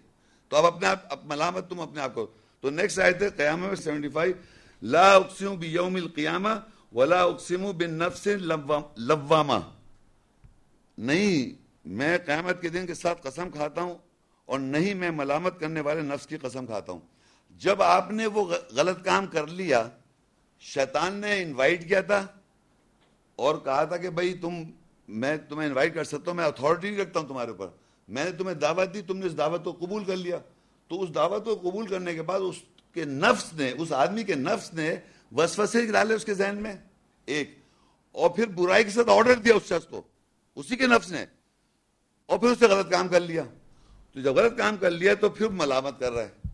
تو 0.49 0.57
آپ 0.57 0.64
اپنے 0.64 0.87
آپ 0.87 1.27
ملامت 1.27 1.71
تم 1.71 1.81
اپنے 1.81 2.01
آپ 2.01 2.14
کو۔ 2.14 2.27
تو 2.61 2.71
نیکسٹ 2.71 2.99
آئے 2.99 3.12
تھے 3.12 3.31
قیامہ 3.31 3.67
میں 3.67 3.77
سیونٹی 3.77 4.09
فائیو 4.09 4.35
لا 4.83 5.14
اقسم 5.14 5.55
بیوم 5.55 5.95
القیامہ 5.95 6.49
ولا 6.93 7.20
اقسم 7.22 7.72
بن 7.72 7.91
نفس 7.91 8.28
لوامہ 8.97 9.59
نہیں، 10.99 11.55
میں 11.84 12.18
قیامت 12.18 12.62
کے 12.62 12.68
دن 12.68 12.87
کے 12.87 12.95
ساتھ 12.95 13.22
قسم 13.22 13.51
کھاتا 13.51 13.82
ہوں 13.82 13.95
اور 14.45 14.59
نہیں، 14.59 14.95
میں 14.95 15.11
ملامت 15.11 15.61
کرنے 15.61 15.80
والے 15.80 16.01
نفس 16.01 16.26
کی 16.26 16.37
قسم 16.37 16.66
کھاتا 16.66 16.93
ہوں۔ 16.93 17.01
جب 17.51 17.82
آپ 17.82 18.11
نے 18.11 18.26
وہ 18.26 18.45
غلط 18.70 19.05
کام 19.05 19.26
کر 19.26 19.47
لیا، 19.47 19.89
شیطان 20.61 21.14
نے 21.14 21.43
انوائٹ 21.43 21.89
کیا 21.89 22.01
تھا 22.01 22.26
اور 23.37 23.55
کہا 23.64 23.84
تھا 23.84 23.97
کہ 23.97 24.11
بھائی، 24.11 24.34
تم 24.34 24.62
میں 25.09 25.37
تمہیں 25.49 25.68
انوائٹ 25.68 25.95
کر 25.95 26.05
سکتا 26.05 26.30
ہوں، 26.30 26.37
میں 26.37 26.45
اتھارٹی 26.45 26.97
رکھتا 26.97 27.20
ہوں 27.20 27.28
تمہارے 27.28 27.51
اوپر۔ 27.51 27.68
میں 28.09 28.24
نے 28.24 28.32
تمہیں 28.32 28.55
دعوت 28.55 28.95
دی، 28.95 29.03
تم 29.03 29.16
نے 29.16 29.26
اس 29.26 29.39
دعوت 29.39 29.64
کو 29.64 29.72
قبول 29.72 30.05
کر 30.05 30.16
لیا۔ 30.16 30.39
تو 30.89 31.03
اس 31.03 31.14
دعوت 31.14 31.45
کو 31.45 31.55
قبول 31.55 31.87
کرنے 31.87 32.14
کے 32.14 32.22
بعد 32.22 32.41
اس 32.41 32.57
کے 32.95 33.05
نفس 33.05 33.55
نے، 33.55 33.70
اس 33.70 33.93
آدمی 33.93 34.22
کے 34.24 34.34
نفس 34.34 34.74
نے 34.74 34.97
وسوسے 35.33 35.87
ڈالے 35.87 36.14
اس 36.14 36.24
کے 36.24 36.35
ذہن 36.35 36.59
میں، 36.62 36.77
ایک۔ 37.27 37.59
اور 38.12 38.31
پھر 38.31 38.47
برائی 38.47 38.85
کے 38.85 38.91
ساتھ 38.91 39.11
آرڈر 39.11 39.35
دیا 39.35 39.55
اس 39.55 39.62
شخص 39.62 39.87
کو، 39.87 40.03
اسی 40.55 40.77
کے 40.77 40.87
نفس 40.87 41.11
نے۔ 41.11 41.24
اور 42.27 42.39
پھر 42.39 42.49
اس 42.49 42.59
سے 42.59 42.66
غلط 42.66 42.91
کام 42.91 43.09
کر 43.09 43.20
لیا۔ 43.20 43.43
تو 44.12 44.20
جب 44.20 44.35
غلط 44.35 44.59
کام 44.59 44.77
کر 44.77 44.91
لیا 44.91 45.14
تو 45.14 45.29
پھر 45.29 45.49
ملامت 45.49 46.01
کر 46.01 46.12
رہا 46.12 46.22
ہے۔ 46.22 46.49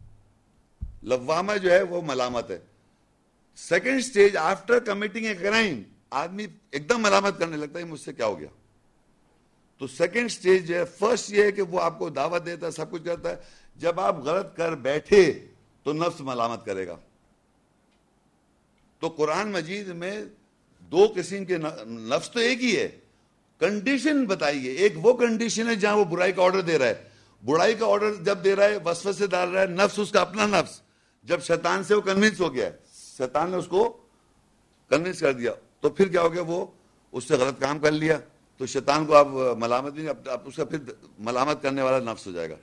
لوامہ 1.02 1.52
جو 1.56 1.72
ہے 1.72 1.82
وہ 1.82 2.02
ملامت 2.02 2.50
ہے۔ 2.50 2.58
Second 3.56 4.04
stage 4.04 4.36
after 4.36 4.78
committing 4.78 5.26
a 5.26 5.34
crime 5.34 5.82
آدمی 6.10 6.46
ایک 6.70 6.90
دم 6.90 7.02
ملامت 7.02 7.38
کرنے 7.38 7.56
لگتا 7.56 7.78
ہے 7.78 7.84
مجھ 7.84 8.00
سے 8.00 8.12
کیا 8.12 8.26
ہو 8.26 8.40
گیا؟ 8.40 8.48
تو 9.78 9.86
سیکنڈ 9.86 10.30
سٹیج 10.30 10.68
جو 10.68 10.74
ہے 10.74 10.84
فرسٹ 10.84 11.30
یہ 11.30 11.42
ہے 11.42 11.52
کہ 11.52 11.62
وہ 11.62 11.80
آپ 11.80 11.98
کو 11.98 12.08
دعوت 12.08 12.46
دیتا 12.46 12.66
ہے، 12.66 12.70
سب 12.70 12.90
کچھ 12.90 13.04
کرتا 13.04 13.30
ہے۔ 13.30 13.36
جب 13.76 14.00
آپ 14.00 14.16
غلط 14.18 14.56
کر 14.56 14.74
بیٹھے 14.74 15.46
تو 15.82 15.92
نفس 15.92 16.20
ملامت 16.20 16.64
کرے 16.64 16.86
گا۔ 16.86 16.96
تو 19.02 19.08
قرآن 19.08 19.52
مجید 19.52 19.88
میں 19.88 20.24
دو 20.78 21.12
قسم 21.16 21.44
کے 21.44 21.56
نفس 21.86 22.30
تو 22.30 22.40
ایک 22.40 22.62
ہی 22.62 22.76
ہے۔ 22.76 22.88
کنڈیشن 23.58 24.24
بتائیے۔ 24.24 24.72
ایک 24.72 24.92
وہ 24.96 25.12
کنڈیشن 25.12 25.68
ہے 25.68 25.74
جہاں 25.74 25.96
وہ 25.96 26.04
برائی 26.04 26.32
کا 26.32 26.42
آرڈر 26.42 26.60
دے 26.60 26.78
رہا 26.78 26.86
ہے۔ 26.86 27.08
برائی 27.44 27.74
کا 27.74 27.86
آرڈر 27.86 28.14
جب 28.14 28.38
دے 28.44 28.56
رہا 28.56 28.64
ہے، 28.64 28.78
وسوسے 28.84 29.18
سے 29.18 29.26
ڈال 29.26 29.50
رہا 29.50 29.60
ہے، 29.60 29.66
نفس 29.66 29.98
اس 29.98 30.12
کا 30.12 30.20
اپنا 30.20 30.46
نفس۔ 30.46 30.80
جب 31.22 31.42
شیطان 31.42 31.84
سے 31.84 31.94
وہ 31.94 32.00
کنونس 32.00 32.40
ہو 32.40 32.54
گیا، 32.54 32.70
شیطان 33.18 33.50
نے 33.50 33.56
اس 33.56 33.66
کو 33.66 33.96
کنونس 34.90 35.20
کر 35.20 35.32
دیا۔ 35.32 35.52
تو 35.80 35.88
پھر 35.88 36.08
کیا 36.08 36.22
ہو 36.22 36.32
گیا؟ 36.32 36.42
وہ 36.42 36.66
اس 37.12 37.24
سے 37.24 37.34
غلط 37.34 37.60
کام 37.60 37.78
کر 37.78 37.92
لیا۔ 37.92 38.18
تو 38.56 38.66
شیطان 38.66 39.06
کو 39.06 39.14
آپ 39.14 39.28
ملامت 39.58 39.94
نہیں 39.94 40.08
اس 40.44 40.56
کا 40.56 40.64
پھر 40.64 40.78
ملامت 41.18 41.62
کرنے 41.62 41.82
والا 41.82 42.12
نفس 42.12 42.26
ہو 42.26 42.32
جائے 42.32 42.50
گا۔ 42.50 42.54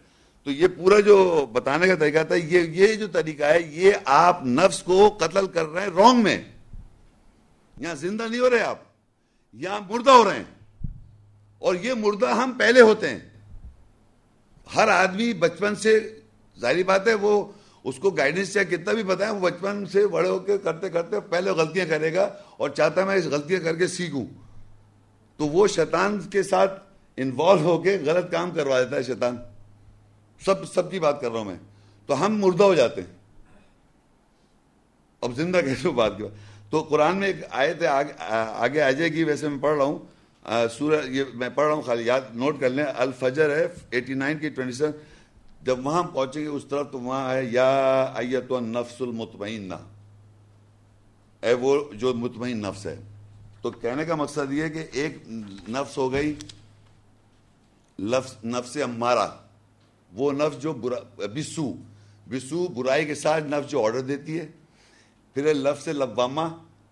تو 0.44 0.52
یہ 0.52 0.68
پورا 0.68 1.00
جو 1.00 1.46
بتانے 1.52 1.88
کا 1.88 1.96
طریقہ 1.96 2.24
تھا، 2.24 2.36
یہ 2.36 2.60
یہ 2.60 2.96
جو 2.96 3.08
طریقہ 3.08 3.44
ہے، 3.44 3.62
یہ 3.62 3.92
آپ 4.06 4.46
نفس 4.46 4.84
کو 4.84 5.18
قتل 5.20 5.48
کر 5.48 5.66
رہے 5.66 5.82
ہیں 5.82 5.90
رونگ 5.90 6.24
میں۔ 6.24 6.44
یہاں 7.78 7.96
زندہ 7.96 8.24
نہیں 8.24 8.40
ہو 8.40 8.50
رہے 8.50 8.60
آپ، 8.60 8.80
یہاں 9.54 9.80
مردہ 9.90 10.12
ہو 10.12 10.24
رہے 10.24 10.36
ہیں۔ 10.36 10.60
اور 11.60 11.76
یہ 11.76 11.94
مردہ 11.94 12.30
ہم 12.30 12.52
پہلے 12.52 12.82
ہوتے 12.82 13.10
ہیں۔ 13.10 13.20
ہر 14.76 14.88
آدمی 14.88 15.34
بچپن 15.34 15.76
سے، 15.76 16.20
ظاہری 16.60 16.84
بات 16.84 17.08
ہے، 17.08 17.14
وہ 17.14 17.46
اس 17.84 17.96
کو 17.96 18.10
گائیڈنس 18.10 18.54
چاہے 18.54 18.66
کتنا 18.66 18.94
بھی 18.94 19.04
بتائیں، 19.04 19.34
وہ 19.34 19.40
بچپن 19.40 19.86
سے 19.86 20.08
بڑے 20.08 20.30
ہو 20.30 20.40
کے 20.40 20.58
کرتے 20.58 20.90
کرتے 20.90 21.20
پہلے 21.20 21.52
غلطیاں 21.52 21.86
کرے 21.86 22.14
گا 22.14 22.24
اور 22.58 22.70
چاہتا 22.70 23.06
میں 23.06 23.16
اس 23.16 23.26
غلطیاں 23.26 23.60
کر 23.60 23.76
کے 23.76 23.88
سیکھوں۔ 23.88 24.26
تو 25.38 25.46
وہ 25.46 25.68
شیطان 25.68 26.20
کے 26.20 26.44
ساتھ 26.44 26.84
انوالو 27.18 27.62
ہو 27.62 27.82
کے 27.82 27.98
غلط 28.06 28.32
کام 28.32 28.52
کروا 28.52 28.82
دیتا 28.82 28.96
ہے 28.96 29.04
شیطان۔ 29.04 29.38
سب 30.46 30.74
سب 30.74 30.92
کی 30.92 31.00
بات 31.00 31.22
کر 31.22 31.30
رہا 31.30 31.38
ہوں 31.38 31.46
میں۔ 31.46 31.58
تو 32.06 32.26
ہم 32.26 32.38
مردہ 32.42 32.64
ہو 32.64 32.76
جاتے 32.76 33.02
ہیں۔ 33.02 33.20
اب 35.22 35.32
زندہ 35.36 35.58
کیسے 35.58 35.90
بات 35.90 36.18
کی 36.18 36.24
بات۔ 36.24 36.32
تو 36.72 36.82
قرآن 36.82 37.18
میں 37.18 37.28
ایک 37.28 37.36
آئے 37.52 37.74
تھے 37.74 37.88
آگے 37.88 38.82
آ 38.82 38.92
جائے 38.92 39.14
گی 39.14 39.24
ویسے 39.24 39.50
میں 39.50 39.58
پڑھ 39.60 39.78
رہا 39.78 39.86
ہوں۔ 39.86 40.00
سورہ 40.78 41.06
یہ 41.06 41.24
میں 41.34 41.50
پڑھ 41.56 41.68
رہا 41.68 41.74
ہوں، 41.74 41.82
خالی 41.82 42.06
یاد 42.06 42.22
نوٹ 42.34 42.60
کر 42.60 42.70
لیں۔ 42.70 42.86
الفجر 42.98 43.50
ہے، 43.50 43.68
ایٹی 43.90 44.14
نائن 44.14 44.38
کی 44.38 44.50
ٹوینٹی 44.50 44.74
سیون۔ 44.74 44.92
جب 45.64 45.86
وہاں 45.86 46.04
پہنچیں 46.04 46.42
گے، 46.42 46.48
اس 46.48 46.66
طرف 46.66 46.92
تو 46.92 47.00
وہاں 47.00 47.34
ہے، 47.34 47.46
یا 47.46 48.04
ایت 48.16 48.52
نفس 48.52 49.02
المطمئنہ۔ 49.02 49.74
اے 51.42 51.54
وہ 51.54 51.94
جو 51.94 52.14
مطمئن 52.14 52.58
نفس 52.58 52.86
ہے۔ 52.86 53.00
تو 53.62 53.72
کہنے 53.72 54.06
کا 54.06 54.16
مقصد 54.16 54.54
یہ 54.54 54.64
ہے 54.64 54.70
کہ 54.70 54.86
ایک 54.92 55.18
نفس 55.70 55.98
ہو 55.98 56.12
گئی 56.12 56.36
نفس 58.44 58.78
امارہ 58.84 59.28
وہ 60.14 60.32
نفس 60.32 60.62
جو 60.62 60.74
برا 60.74 61.28
بسو 61.28 61.74
بسو 62.30 62.68
برائی 62.68 63.05
کے 63.05 63.16
ساتھ 63.16 63.43
نفس 63.43 63.72
جو 63.72 63.86
آرڈر 63.86 64.01
دیتی 64.01 64.39
ہے، 64.39 64.47
پھر 65.34 65.53
لفظ 65.53 65.88
لبامہ 65.88 66.41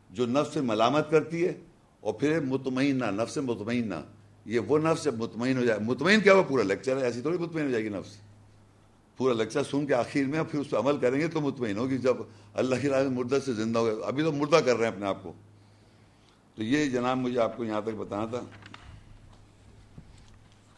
جو 0.10 0.26
نفس 0.26 0.54
سے 0.54 0.62
ملامت 0.62 1.12
کرتی 1.12 1.46
ہے، 1.46 1.54
اور 2.00 2.14
پھر 2.14 2.40
مطمئنہ، 2.40 3.06
نفس 3.06 3.38
مطمئنہ۔ 3.38 3.96
یہ 4.46 4.60
وہ 4.60 4.80
نفس 4.80 5.08
مطمئن 5.08 5.58
ہو 5.58 5.66
جائے۔ 5.66 5.80
مطمئن 5.80 6.22
کیا 6.22 6.34
ہوا؟ 6.34 6.42
پورا 6.42 6.64
لیکچر 6.64 6.98
ہے، 6.98 7.02
ایسی 7.02 7.22
تھوڑی 7.22 7.38
مطمئن 7.38 7.66
ہو 7.66 7.72
جائے 7.72 7.84
گی 7.84 7.90
نفس۔ 7.90 8.18
پورا 9.18 9.34
لیکچر 9.34 9.64
سن 9.64 9.86
کے 9.86 9.94
آخر 9.94 10.24
میں 10.24 10.44
پھر 10.44 10.60
اس 10.60 10.70
پہ 10.70 10.78
عمل 10.78 10.98
کریں 10.98 11.20
گے 11.20 11.28
تو 11.28 11.42
مطمئن 11.42 11.78
ہوگی۔ 11.78 11.98
جب 11.98 12.18
اللہ 12.54 12.76
کی 12.82 12.90
راہ 12.90 13.04
مردہ 13.04 13.38
سے 13.46 13.54
زندہ 13.54 13.80
ہو 13.80 13.86
گئے 13.86 13.96
ابھی 14.04 14.24
تو 14.24 14.32
مردہ 14.32 14.56
کر 14.56 14.76
رہے 14.78 14.86
ہیں 14.86 14.94
اپنے 14.94 15.06
آپ 15.06 15.24
کو۔ 15.24 15.34
تو 16.56 16.64
یہ 16.64 16.86
جناب 16.86 17.18
مجھے 17.18 17.40
آپ 17.40 17.58
کو 17.58 17.66
یہاں 17.66 17.82
تک 17.82 17.96
بتانا 17.98 18.26
تھا۔ 18.26 18.42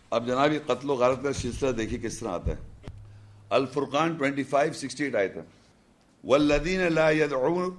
اب 0.10 0.28
جناب 0.28 0.54
یہ 0.54 0.60
قتل 0.66 0.90
و 0.90 0.94
غارت 0.94 1.24
کا 1.24 1.34
سلسلہ 1.34 1.72
دیکھیے 1.72 2.00
کس 2.00 2.20
طرح 2.20 2.30
آتا 2.30 2.52
ہے۔ 2.52 2.58
الفرقان 3.50 4.16
25 4.18 4.78
68 4.80 5.16
آیت 5.16 5.38
ہے۔ 5.38 5.42
والذین 6.24 6.94
لا 6.94 7.10
يدعون 7.10 7.76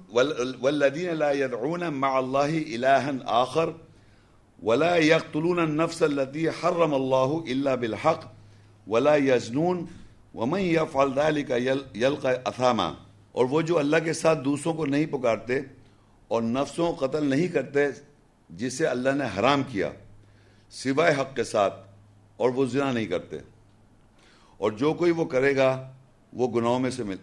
والذین 0.61 1.17
لا 1.17 1.31
يدعون 1.31 1.79
مع 1.79 2.17
الله 2.17 2.57
الها 2.75 3.11
آخر، 3.25 3.69
ولا 4.63 4.95
يقتلون 4.95 5.59
النفس 5.59 6.03
التي 6.03 6.49
حرم 6.49 6.93
الله 6.93 7.41
الا 7.51 7.75
بالحق، 7.75 8.33
ولا 8.87 9.15
يزنون، 9.15 9.85
ومن 10.33 10.59
يفعل 10.59 11.13
ذلك 11.15 11.51
يلقى 11.95 12.33
اثاما 12.45 12.93
اور 13.31 13.45
وہ 13.45 13.61
جو 13.61 13.77
اللہ 13.77 13.97
کے 14.05 14.13
ساتھ 14.13 14.39
دوسروں 14.45 14.73
کو 14.73 14.85
نہیں 14.85 15.05
پکارتے 15.05 15.59
اور 16.27 16.41
نفسوں 16.41 16.93
قتل 16.93 17.25
نہیں 17.25 17.47
کرتے، 17.47 17.87
جسے 18.49 18.87
اللہ 18.87 19.09
نے 19.09 19.39
حرام 19.39 19.63
کیا، 19.67 19.89
سوائے 20.69 21.15
حق 21.21 21.35
کے 21.35 21.43
ساتھ۔ 21.43 21.90
اور 22.41 22.49
وہ 22.49 22.65
زنا 22.65 22.91
نہیں 22.91 23.05
کرتے۔ 23.05 23.37
اور 24.57 24.71
جو 24.71 24.93
کوئی 24.93 25.11
وہ 25.11 25.25
کرے 25.25 25.55
گا، 25.55 25.91
وہ 26.33 26.47
گناہوں 26.47 26.79
میں 26.79 26.91
سے 26.91 27.03
مل، 27.03 27.15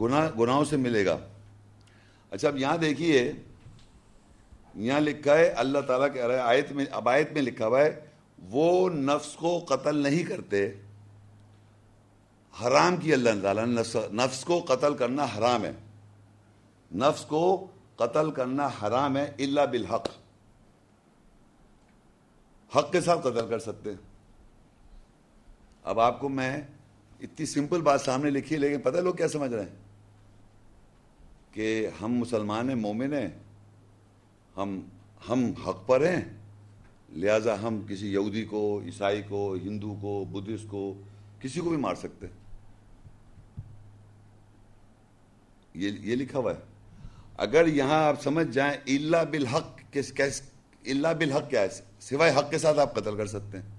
گناہ، 0.00 0.30
گناہوں 0.38 0.64
سے 0.64 0.76
ملے 0.76 1.06
گا۔ 1.06 1.18
اچھا 2.30 2.48
اب 2.48 2.56
یہاں 2.56 2.76
دیکھیے، 2.76 3.32
یہاں 4.74 5.00
لکھا 5.00 5.34
ہے، 5.34 5.48
اللہ 5.48 5.78
تعالیٰ 5.78 6.12
کے 6.12 6.22
آیت 6.22 6.72
میں، 6.72 6.84
اب 6.90 7.08
آیت 7.08 7.32
میں 7.32 7.42
لکھا 7.42 7.66
ہوا 7.66 7.80
ہے، 7.80 8.00
وہ 8.42 8.90
نفس 8.90 9.32
کو 9.32 9.64
قتل 9.68 9.96
نہیں 9.96 10.24
کرتے، 10.24 10.72
حرام 12.62 12.96
کی 12.96 13.12
اللہ 13.12 13.30
تعالیٰ 13.42 13.64
نفس 14.12 14.44
کو 14.44 14.64
قتل 14.68 14.94
کرنا 14.94 15.26
حرام 15.38 15.64
ہے۔ 15.64 15.72
نفس 16.94 17.24
کو 17.24 17.66
قتل 17.96 18.30
کرنا 18.30 18.68
حرام 18.82 19.16
ہے 19.16 19.32
اللہ 19.38 19.60
بالحق۔ 19.60 20.08
حق 22.76 22.92
کے 22.92 23.00
ساتھ 23.00 23.20
قتل 23.20 23.48
کر 23.48 23.58
سکتے 23.58 23.90
ہیں۔ 23.90 24.13
اب 25.84 26.00
آپ 26.00 26.20
کو 26.20 26.28
میں 26.28 26.60
اتنی 27.20 27.46
سمپل 27.46 27.80
بات 27.80 28.00
سامنے 28.00 28.30
لکھی 28.30 28.56
لیکن 28.56 28.80
پتہ 28.80 28.96
لوگ 28.96 29.14
کیا 29.14 29.28
سمجھ 29.28 29.52
رہے 29.52 29.62
ہیں؟ 29.62 29.76
کہ 31.52 31.88
ہم 32.02 32.12
مسلمان 32.12 32.68
ہیں، 32.68 32.76
مومن 32.76 33.12
ہیں، 33.12 33.28
ہم 34.56 34.80
ہم 35.28 35.52
حق 35.66 35.86
پر 35.86 36.06
ہیں، 36.06 36.20
لہذا 37.12 37.62
ہم 37.62 37.86
کسی 37.88 38.12
یہودی 38.12 38.44
کو، 38.44 38.80
عیسائی 38.86 39.22
کو، 39.22 39.54
ہندو 39.54 39.96
کو، 40.00 40.24
بدھسٹ 40.24 40.68
کو، 40.68 40.94
کسی 41.40 41.60
کو 41.60 41.68
بھی 41.68 41.78
مار 41.78 41.94
سکتے 41.94 42.26
یہ 45.74 46.16
لکھا 46.16 46.38
ہوا 46.38 46.52
ہے۔ 46.52 46.58
اگر 47.36 47.66
یہاں 47.66 48.04
آپ 48.04 48.22
سمجھ 48.22 48.46
جائیں 48.46 48.76
اللہ 48.86 49.24
بالحق، 49.30 49.92
کس 49.92 50.12
اللہ 50.86 51.08
بالحق 51.08 51.50
کیا 51.50 51.60
ہے؟ 51.60 51.68
سوائے 52.00 52.32
حق 52.36 52.50
کے 52.50 52.58
ساتھ 52.58 52.78
آپ 52.78 52.94
قتل 52.94 53.16
کر 53.16 53.26
سکتے 53.26 53.58
ہیں۔ 53.58 53.73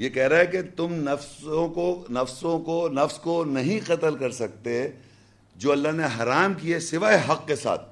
یہ 0.00 0.08
کہہ 0.08 0.28
رہا 0.28 0.36
ہے 0.36 0.46
کہ 0.46 0.58
تم 0.76 0.94
نفسوں 0.94 1.68
کو 1.68 2.04
نفسوں 2.10 2.60
کو، 2.60 2.88
نفس 2.88 3.18
کو 3.18 3.44
نہیں 3.44 3.80
قتل 3.86 4.16
کر 4.16 4.30
سکتے 4.30 4.88
جو 5.56 5.72
اللہ 5.72 5.88
نے 5.92 6.02
حرام 6.18 6.54
کیے 6.54 6.80
سوائے 6.80 7.18
حق 7.28 7.46
کے 7.46 7.56
ساتھ۔ 7.56 7.82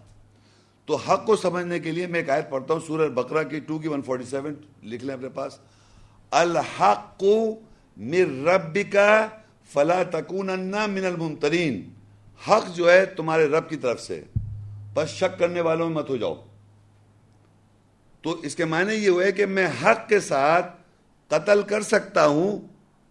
تو 0.87 0.97
حق 0.97 1.27
کو 1.27 1.37
سمجھنے 1.37 1.79
کے 1.79 1.93
لیے 1.93 2.07
میں 2.07 2.21
ایک 2.21 2.31
آیت 2.31 2.51
پڑھتا 2.51 2.75
ہوں، 2.75 2.81
سورہ 2.87 3.09
بقرہ 3.09 3.43
کی 3.43 3.61
ٹو 3.61 3.79
کی 3.79 3.89
ون 3.89 4.03
فورٹی 4.03 4.25
سیون۔ 4.25 4.55
لکھ 4.83 5.05
لیں 5.05 5.15
اپنے 5.15 5.29
پاس۔ 5.29 5.59
الحق 6.31 7.25
من 7.97 8.49
ربکا 8.49 9.27
فلا 9.73 10.03
تکون 10.03 10.47
من 10.91 11.05
الممترین۔ 11.05 11.89
حق 12.49 12.77
جو 12.77 12.93
ہے 12.93 13.07
تمہارے 13.07 13.47
رب 13.47 13.69
کی 13.69 13.77
طرف 13.77 14.01
سے۔ 14.01 14.23
بس 14.95 15.09
شک 15.09 15.39
کرنے 15.39 15.61
والوں 15.61 15.89
میں 15.89 15.97
مت 15.97 16.11
ہو 16.11 16.17
جاؤ۔ 16.17 16.45
تو 18.23 18.33
اس 18.33 18.57
کے 18.57 18.65
معنی 18.65 18.95
یہ 18.95 19.09
ہوئے 19.09 19.33
کہ 19.33 19.47
میں 19.47 19.67
حق 19.67 20.09
کے 20.09 20.21
ساتھ 20.21 20.78
قتل 21.29 21.63
کر 21.63 21.81
سکتا 21.83 22.27
ہوں، 22.27 22.59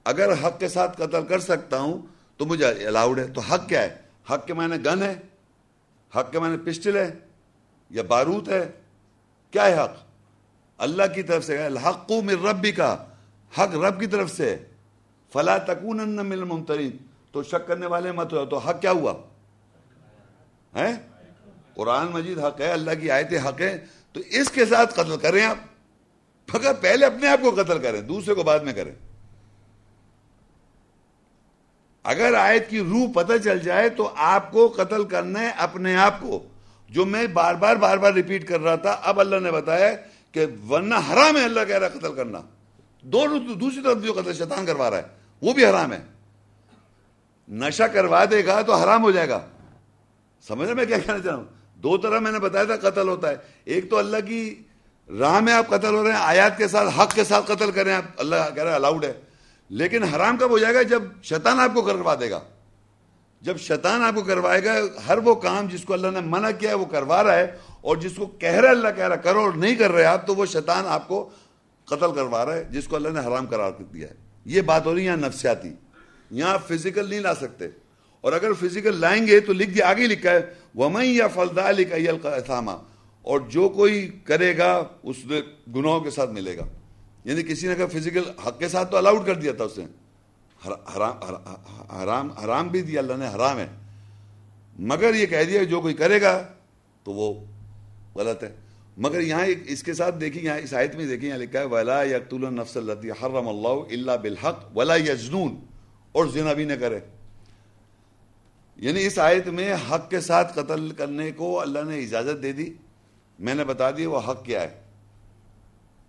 اگر 0.04 0.34
حق 0.34 0.60
کے 0.60 0.68
ساتھ 0.68 1.02
قتل 1.02 1.26
کر 1.26 1.40
سکتا 1.40 1.80
ہوں، 1.80 2.02
تو 2.38 2.46
مجھے 2.46 2.66
الاؤڈ 2.66 3.20
ہے۔ 3.20 3.28
تو 3.28 3.42
حق 3.42 3.70
کیا 3.70 3.82
ہے؟ 3.82 3.98
حق 4.30 4.48
کے 4.48 4.54
معنی 4.54 4.86
گن 4.86 5.04
ہے؟ 5.04 5.16
حق 6.16 6.32
کے 6.32 6.40
معنی 6.40 6.58
پسٹل 6.58 6.98
ہے؟ 6.98 7.12
یا 7.90 8.04
بارود 8.08 8.50
ہے؟ 8.50 8.72
کیا 9.52 9.66
ہے 9.66 9.84
حق؟ 9.84 9.94
اللہ 10.78 11.04
کی 11.16 11.24
طرف 11.24 11.46
سے 11.46 11.66
الحق 11.66 12.12
من 12.12 12.46
ربی 12.46 12.72
کا 12.72 13.06
حق 13.58 13.76
رب 13.76 14.00
کی 14.00 14.08
طرف 14.08 14.32
سے۔ 14.32 14.58
فلا 15.34 15.58
تکون 15.58 15.98
من 15.98 16.32
الممترین۔ 16.32 16.92
تو 17.32 17.44
شک 17.44 17.68
کرنے 17.68 17.86
والے 17.86 18.12
مت 18.12 18.34
ہو۔ 18.34 18.46
تو 18.46 18.58
حق 18.58 18.82
کیا 18.82 18.92
ہوا؟ 18.92 19.14
ہے 20.76 20.92
قرآن 21.74 22.08
مجید 22.08 22.40
حق 22.40 22.62
ہے، 22.62 22.72
اللہ 22.72 22.92
کی 23.02 23.12
آیت 23.12 23.34
حق 23.46 23.62
ہے 23.62 23.86
تو 24.14 24.20
اس 24.26 24.52
کے 24.52 24.66
ساتھ 24.66 24.94
قتل 24.94 25.18
کریں 25.18 25.46
آپ۔ 25.46 25.58
فقط 26.52 26.82
پہلے 26.82 27.06
اپنے 27.06 27.28
آپ 27.28 27.40
کو 27.42 27.52
قتل 27.52 27.80
کریں، 27.80 28.02
دوسرے 28.02 28.34
کو 28.34 28.44
بعد 28.44 28.60
میں 28.60 28.74
کریں۔ 28.74 28.92
اگر 32.04 32.34
آیت 32.34 32.70
کی 32.70 32.80
روح 32.80 33.12
پتہ 33.16 33.34
چل 33.44 33.60
جائے 33.60 33.90
تو 33.90 34.14
آپ 34.16 34.52
کو 34.52 34.74
قتل 34.78 35.04
کرنا 35.04 35.40
ہے 35.40 35.50
اپنے 35.58 35.96
آپ 35.96 36.22
کو۔ 36.22 36.44
جو 36.90 37.06
میں 37.06 37.28
بار 37.28 37.56
بار 37.56 37.76
بار 37.76 37.98
بار 37.98 38.14
ریپیٹ 38.14 38.48
کر 38.48 38.60
رہا 38.60 38.76
تھا، 38.76 39.00
اب 39.04 39.20
اللہ 39.20 39.36
نے 39.36 39.52
بتایا 39.52 39.90
کہ 40.32 40.46
ورنہ 40.70 40.96
حرام 40.96 41.38
ہے 41.38 41.44
اللہ 41.44 41.60
کہہ 41.68 41.78
رہا 41.78 41.90
قتل 41.90 42.14
کرنا۔ 42.14 42.42
دونوں 43.02 43.40
دوسری 43.40 43.82
طرف 43.84 44.04
جو 44.04 44.14
قتل 44.14 44.34
شیطان 44.34 44.66
کروا 44.66 44.90
رہا 44.90 44.98
ہے، 44.98 45.04
وہ 45.42 45.54
بھی 45.54 45.66
حرام 45.66 45.94
ہے۔ 45.94 46.02
نشہ 47.48 47.84
کروا 47.84 48.24
دے 48.32 48.46
گا 48.46 48.62
تو 48.62 48.76
حرام 48.76 49.04
ہو 49.04 49.12
جائے 49.12 49.30
گا۔ 49.30 49.46
سمجھ 50.48 50.68
رہے 50.68 50.76
میں 50.76 50.86
کیا 50.86 50.98
کہنا 50.98 51.20
چاہ 51.20 51.28
رہا 51.28 51.36
ہوں؟ 51.36 51.46
دو 51.76 51.98
طرح 51.98 52.20
میں 52.20 52.32
نے 52.32 52.40
بتایا 52.40 52.64
تھا 52.64 52.90
قتل 52.90 53.08
ہوتا 53.08 53.30
ہے۔ 53.30 53.36
ایک 53.66 53.90
تو 53.90 53.98
اللہ 53.98 54.18
کی 54.28 54.64
راہ 55.20 55.40
میں 55.40 55.54
آپ 55.54 55.68
قتل 55.68 55.94
ہو 55.94 56.04
رہے 56.04 56.12
ہیں، 56.12 56.20
آیات 56.22 56.58
کے 56.58 56.68
ساتھ، 56.68 57.00
حق 57.00 57.14
کے 57.14 57.24
ساتھ 57.24 57.52
قتل 57.52 57.72
کریں 57.72 57.94
آپ، 57.94 58.04
اللہ 58.18 58.36
کہہ 58.56 58.64
رہے 58.64 58.70
ہیں 58.70 58.76
الاؤڈ 58.76 59.04
ہے۔ 59.04 59.14
لیکن 59.70 60.04
حرام 60.04 60.38
کب 60.38 60.50
ہو 60.50 60.58
جائے 60.58 60.74
گا؟ 60.74 60.82
جب 60.82 61.04
شیطان 61.24 61.60
آپ 61.60 61.70
کو 61.74 61.82
کروا 61.82 62.16
دے 62.20 62.30
گا۔ 62.30 62.40
جب 63.42 63.58
شیطان 63.58 64.04
آپ 64.04 64.16
کو 64.16 64.22
کروائے 64.22 64.64
گا، 64.64 64.74
ہر 65.08 65.18
وہ 65.18 65.36
کام 65.36 65.68
جس 65.68 65.84
کو 65.84 65.94
اللہ 65.94 66.08
نے 66.08 66.20
منع 66.22 66.52
کیا 66.60 66.70
ہے، 66.70 66.76
وہ 66.76 66.86
کروا 66.86 67.24
رہا 67.24 67.36
ہے، 67.36 67.58
اور 67.82 67.98
جس 67.98 68.12
کو 68.16 68.26
کہہ 68.26 68.50
رہا 68.50 68.70
ہے، 68.70 68.74
اللہ 68.74 68.88
کہہ 68.96 69.08
رہا 69.08 69.16
کرو 69.16 69.40
اور 69.40 69.52
نہیں 69.52 69.76
کر 69.76 69.92
رہے 69.92 70.04
آپ، 70.04 70.28
تو 70.28 70.36
وہ 70.36 70.46
شیطان 70.46 70.84
آپ 70.88 71.08
کو 71.08 71.30
قتل 71.86 72.16
کروا 72.16 72.46
رہا 72.46 72.56
ہے، 72.56 72.64
جس 72.64 72.88
کو 72.88 72.96
اللہ 72.96 73.10
نے 73.10 73.20
حرام 73.20 73.46
قرار 73.46 73.72
دیا 73.94 74.08
ہے۔ 74.08 74.14
یہ 74.46 74.62
بات 74.62 74.86
ہو 74.86 74.94
رہی 74.94 75.02
ہے 75.02 75.06
یہاں 75.06 75.18
نفسیاتی۔ 75.18 75.74
یہاں 76.32 76.54
آپ 76.54 76.68
فزیکل 76.68 77.10
نہیں 77.10 77.20
لا 77.20 77.36
سکتے۔ 77.36 77.68
اور 78.22 78.34
اگر 78.34 78.54
فزیکل 78.54 78.96
لائیں 78.96 79.28
گے 79.28 79.40
تو 79.40 79.54
لکھ 79.54 79.70
دیا 79.70 79.90
آگے 79.90 80.08
لکھا 80.08 80.32
ہے 80.32 80.54
ومئی 80.76 81.18
یا 81.18 81.28
فلدا 81.28 81.72
لکھا 81.72 82.82
اور 83.28 83.40
جو 83.40 83.70
کوئی 83.70 84.20
کرے 84.24 84.58
گا، 84.58 84.84
اس 85.04 85.16
نے 85.26 85.42
گناہوں 85.76 86.00
کے 86.00 86.10
ساتھ 86.10 86.30
ملے 86.30 86.58
گا۔ 86.58 86.64
یعنی 87.26 87.44
کسی 87.44 87.68
نے 87.68 87.76
کہا 87.76 87.86
فزیکل 87.86 88.40
حق 88.40 88.60
کے 88.60 88.68
ساتھ 88.68 88.92
تو 88.92 88.98
الاؤڈ 88.98 89.26
کر 89.26 89.36
دیا 89.36 89.52
تھا 89.54 89.64
اس 89.64 89.78
نے۔ 89.78 89.86
حرام 92.04 92.32
حرام 92.32 92.68
بھی 92.68 92.82
دیا، 92.82 93.00
اللہ 93.00 93.14
نے 93.20 93.28
حرام 93.36 93.60
ہے۔ 93.60 93.68
مگر 94.80 95.14
یہ 95.14 95.26
کہہ 95.26 95.44
دیا، 95.44 95.64
جو 95.64 95.82
کوئی 95.82 95.94
کرے 95.94 96.22
گا، 96.22 96.48
تو 97.04 97.12
وہ 97.12 97.46
غلط 98.16 98.44
ہے۔ 98.44 98.56
مگر 98.98 99.22
یہاں 99.22 99.46
اس 99.68 99.84
کے 99.84 99.94
ساتھ 99.94 100.16
دیکھیں، 100.20 100.44
یہاں 100.44 100.58
اس 100.58 100.74
آیت 100.74 100.96
میں 100.96 101.06
دیکھیں، 101.06 101.30
یہاں 101.30 101.40
لکھا 101.40 101.60
ہے، 101.60 101.66
ولا 101.66 102.04
یقت 102.04 102.34
النفس 102.34 102.78
اللہ 102.78 103.26
حرم 103.26 103.48
اللہ 103.48 103.92
اللہ 103.92 104.12
بالحق 104.22 104.78
ولا 104.78 104.96
یجنون 104.96 105.56
اور 106.12 106.26
زنا 106.26 106.54
بھی 106.54 106.64
نہ 106.64 106.74
کرے۔ 106.74 107.00
یعنی 108.76 109.06
اس 109.06 109.20
آیت 109.20 109.48
میں 109.48 109.76
حق 109.92 110.10
کے 110.10 110.20
ساتھ 110.20 110.60
قتل 110.60 110.92
کرنے 110.92 111.32
کو 111.32 111.62
اللہ 111.62 111.80
نے 111.88 112.00
اجازت 112.00 112.44
دے 112.44 112.52
دی۔ 112.52 112.74
میں 113.40 113.56
نے 113.56 113.64
بتا 113.64 113.92
دیا 113.92 114.10
وہ 114.10 114.20
حق 114.20 114.46
کیا 114.46 114.62
ہے۔ 114.62 114.82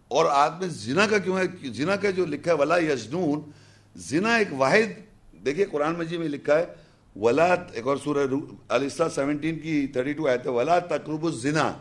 اور 0.08 0.24
آدمی 0.24 0.68
زنا 0.68 1.06
کا 1.06 1.18
کیوں 1.18 1.38
ہے؟ 1.38 1.68
زنا 1.68 1.96
کا 1.96 2.10
جو 2.10 2.26
لکھا 2.26 2.52
ہے، 2.52 2.56
ولا 2.56 2.76
یجنون 2.76 3.50
زنا 3.96 4.36
ایک 4.36 4.48
واحد، 4.52 5.10
دیکھیے 5.44 5.64
قرآن 5.64 5.94
مجید 5.98 6.20
میں 6.20 6.28
لکھا 6.28 6.58
ہے، 6.58 6.64
ولا 7.16 7.54
ایک 7.72 7.86
اور 7.86 7.96
سورہ 8.04 8.26
علیہ 8.68 8.88
سیونٹین 8.88 9.58
کی 9.58 9.86
تھرٹی 9.86 10.12
ٹو 10.12 10.28
آئے 10.28 10.38
تھے 10.38 10.50
ولا 10.50 10.78
تقرب 10.78 11.26
الزنا۔ 11.26 11.72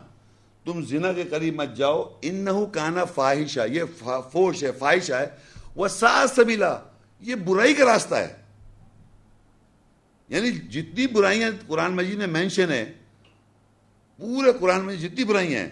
تم 0.64 0.84
زنا 0.84 1.12
کے 1.12 1.24
قریب 1.24 1.54
مت 1.54 1.76
جاؤ۔ 1.76 2.18
انہو 2.22 2.66
کانا 2.66 3.04
فاحشہ 3.04 3.60
یہ 3.72 3.82
فوش 4.32 4.64
ہے، 4.64 4.72
فاحشہ 4.72 5.12
ہے۔ 5.12 5.26
وہ 5.74 5.88
ساس 5.88 6.30
سبیلا 6.36 6.78
یہ 7.20 7.34
برائی 7.34 7.74
کا 7.74 7.84
راستہ 7.84 8.14
ہے۔ 8.14 8.36
یعنی 10.28 10.50
جتنی 10.50 11.06
برائیاں 11.06 11.50
قرآن 11.66 11.92
مجید 11.92 12.18
میں 12.18 12.26
مینشن 12.26 12.70
ہے 12.70 12.92
پورے 14.18 14.52
قرآن 14.60 14.84
میں 14.84 14.96
جتنی 14.96 15.24
برائیاں 15.24 15.60
ہیں۔ 15.60 15.68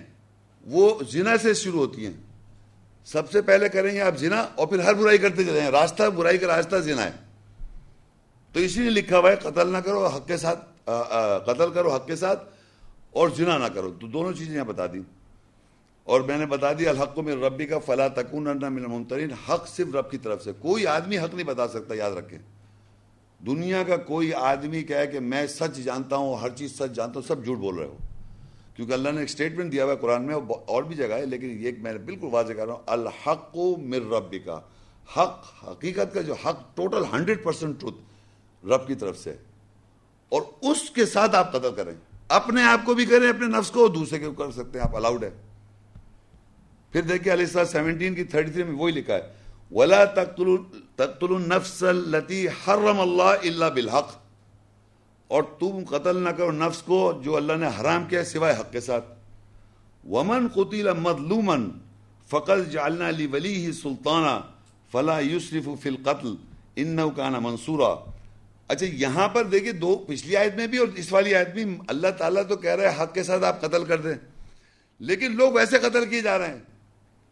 وہ 0.66 1.00
زنا 1.10 1.36
سے 1.42 1.54
شروع 1.54 1.80
ہوتی 1.80 2.06
ہیں۔ 2.06 2.12
سب 3.04 3.30
سے 3.30 3.42
پہلے 3.42 3.68
کریں 3.68 3.94
گے 3.94 4.00
آپ 4.00 4.18
زنا 4.18 4.40
اور 4.54 4.66
پھر 4.66 4.78
ہر 4.78 4.94
برائی 4.94 5.18
کرتے 5.18 5.44
چلے 5.44 5.60
ہیں 5.60 5.70
راستہ 5.70 6.02
برائی 6.02 6.38
کا 6.38 6.56
راستہ 6.56 6.76
زنا 6.76 7.04
ہے۔ 7.04 7.10
تو 8.52 8.60
اسی 8.60 8.80
لیے 8.80 8.90
لکھا 8.90 9.18
ہوا 9.18 9.30
ہے، 9.30 9.36
قتل 9.36 9.68
نہ 9.68 9.76
کرو، 9.76 10.06
حق 10.06 10.26
کے 10.26 10.36
ساتھ 10.36 10.64
قتل 11.46 11.72
کرو، 11.74 11.94
حق 11.94 12.06
کے 12.06 12.16
ساتھ 12.16 12.48
اور 13.10 13.28
زنا 13.28 13.58
نہ 13.58 13.66
کرو۔ 13.74 13.90
تو 14.00 14.06
دونوں 14.06 14.32
چیزیں 14.32 14.54
یہاں 14.54 14.64
بتا 14.64 14.86
دی 14.86 15.00
اور 16.04 16.20
میں 16.20 16.38
نے 16.38 16.46
بتا 16.46 16.72
دی 16.72 16.88
الحق 16.88 17.18
میں 17.18 17.36
ربی 17.36 17.66
کا 17.66 17.78
فلا 17.78 18.08
تکون 18.08 18.44
من 18.44 18.64
المنترین۔ 18.64 19.32
حق 19.48 19.68
صرف 19.68 19.94
رب 19.94 20.10
کی 20.10 20.18
طرف 20.18 20.44
سے۔ 20.44 20.52
کوئی 20.58 20.86
آدمی 20.86 21.18
حق 21.18 21.34
نہیں 21.34 21.46
بتا 21.46 21.68
سکتا، 21.68 21.94
یاد 21.94 22.10
رکھیں۔ 22.10 22.38
دنیا 23.46 23.82
کا 23.82 23.96
کوئی 23.96 24.34
آدمی 24.34 24.82
کہے 24.82 25.06
کہ 25.06 25.20
میں 25.20 25.46
سچ 25.46 25.76
جانتا 25.76 26.16
ہوں، 26.16 26.38
ہر 26.38 26.48
چیز 26.56 26.78
سچ 26.78 26.94
جانتا 26.94 27.20
ہوں، 27.20 27.26
سب 27.26 27.44
جھوٹ 27.44 27.58
بول 27.58 27.74
رہے 27.74 27.86
ہو۔ 27.86 27.96
کیونکہ 28.76 28.92
اللہ 28.92 29.08
نے 29.08 29.20
ایک 29.20 29.30
سٹیٹمنٹ 29.30 29.72
دیا 29.72 29.84
ہوا 29.84 29.92
ہے 29.92 29.98
قرآن 29.98 30.22
میں، 30.22 30.34
اور 30.66 30.82
بھی 30.82 30.96
جگہ 30.96 31.14
ہے، 31.14 31.26
لیکن 31.26 31.56
یہ 31.60 31.70
میں 31.78 31.92
نے 31.92 31.98
بالکل 31.98 32.28
واضح 32.30 32.52
کر 32.52 32.66
رہا 32.66 32.74
ہوں 32.74 32.82
الحق 32.86 33.56
مر 33.78 34.12
ربی 34.12 34.38
کا 34.38 34.60
حق، 35.16 35.64
حقیقت 35.68 36.14
کا 36.14 36.20
جو 36.20 36.34
حق 36.34 36.76
ٹوٹل 36.76 37.02
ہنڈریڈ 37.12 37.44
پرسینٹ 37.44 37.80
ٹروتھ 37.80 37.96
رب 38.66 38.86
کی 38.86 38.94
طرف 38.94 39.18
سے۔ 39.18 39.36
اور 40.28 40.42
اس 40.60 40.90
کے 40.90 41.06
ساتھ 41.06 41.36
آپ 41.36 41.52
قتل 41.52 41.74
کریں۔ 41.76 41.94
اپنے 42.28 42.62
آپ 42.62 42.80
کو 42.84 42.94
بھی 42.94 43.06
کریں، 43.06 43.28
اپنے 43.28 43.46
نفس 43.46 43.70
کو 43.70 43.88
دوسرے 43.88 44.18
کو 44.18 44.32
کر 44.32 44.50
سکتے 44.50 44.78
ہیں۔ 44.78 44.86
آپ 44.86 44.96
الاؤڈ 44.96 45.24
ہے 45.24 45.30
پھر 46.92 47.02
دیکھیے 47.02 47.32
علیہ 47.32 47.44
السلام 47.44 47.66
سیونٹین 47.66 48.14
کی 48.14 48.24
تھرٹی 48.24 48.50
تھری 48.50 48.62
میں 48.62 48.72
وہی 48.72 48.92
لکھا 48.92 49.14
ہے۔ 49.14 49.32
ولا 49.72 50.04
تقتل 50.04 51.34
النفس 51.34 51.82
التي 51.82 52.46
حرم 52.46 53.00
اللہ 53.00 53.22
الا 53.22 53.68
بالحق۔ 53.68 54.25
اور 55.28 55.42
تم 55.42 55.84
قتل 55.88 56.16
نہ 56.16 56.28
کرو 56.28 56.50
نفس 56.50 56.82
کو 56.82 57.20
جو 57.24 57.36
اللہ 57.36 57.52
نے 57.52 57.66
حرام 57.80 58.04
کیا 58.04 58.24
سوائے 58.24 58.56
حق 58.60 58.72
کے 58.72 58.80
ساتھ۔ 58.80 59.04
ومن 60.08 60.48
قتل 60.48 60.92
مظلوما 60.92 61.56
فقد 62.30 62.72
جعلنا 62.72 63.10
لوليه 63.10 63.70
سلطانا 63.82 64.40
فلا 64.92 65.20
يسرف 65.20 65.68
في 65.82 65.88
القتل 65.88 66.34
انه 66.76 67.08
كان 67.16 67.32
منصورا۔ 67.40 68.10
اچھا 68.68 68.86
یہاں 68.86 69.28
پر 69.28 69.44
دیکھیں 69.44 69.72
دو، 69.72 70.04
پچھلی 70.08 70.36
آیت 70.36 70.54
میں 70.54 70.66
بھی 70.66 70.78
اور 70.78 70.88
اس 70.96 71.12
والی 71.12 71.34
آیت 71.34 71.54
میں 71.54 71.64
اللہ 71.88 72.08
تعالیٰ 72.18 72.42
تو 72.48 72.56
کہہ 72.56 72.70
رہے 72.70 73.02
حق 73.02 73.14
کے 73.14 73.22
ساتھ 73.22 73.44
آپ 73.44 73.60
قتل 73.60 73.84
کر 73.84 74.00
دیں۔ 74.00 74.14
لیکن 74.98 75.36
لوگ 75.36 75.52
ویسے 75.52 75.78
قتل 75.78 76.06
کیے 76.06 76.20
جا 76.20 76.38
رہے 76.38 76.48
ہیں۔ 76.48 76.58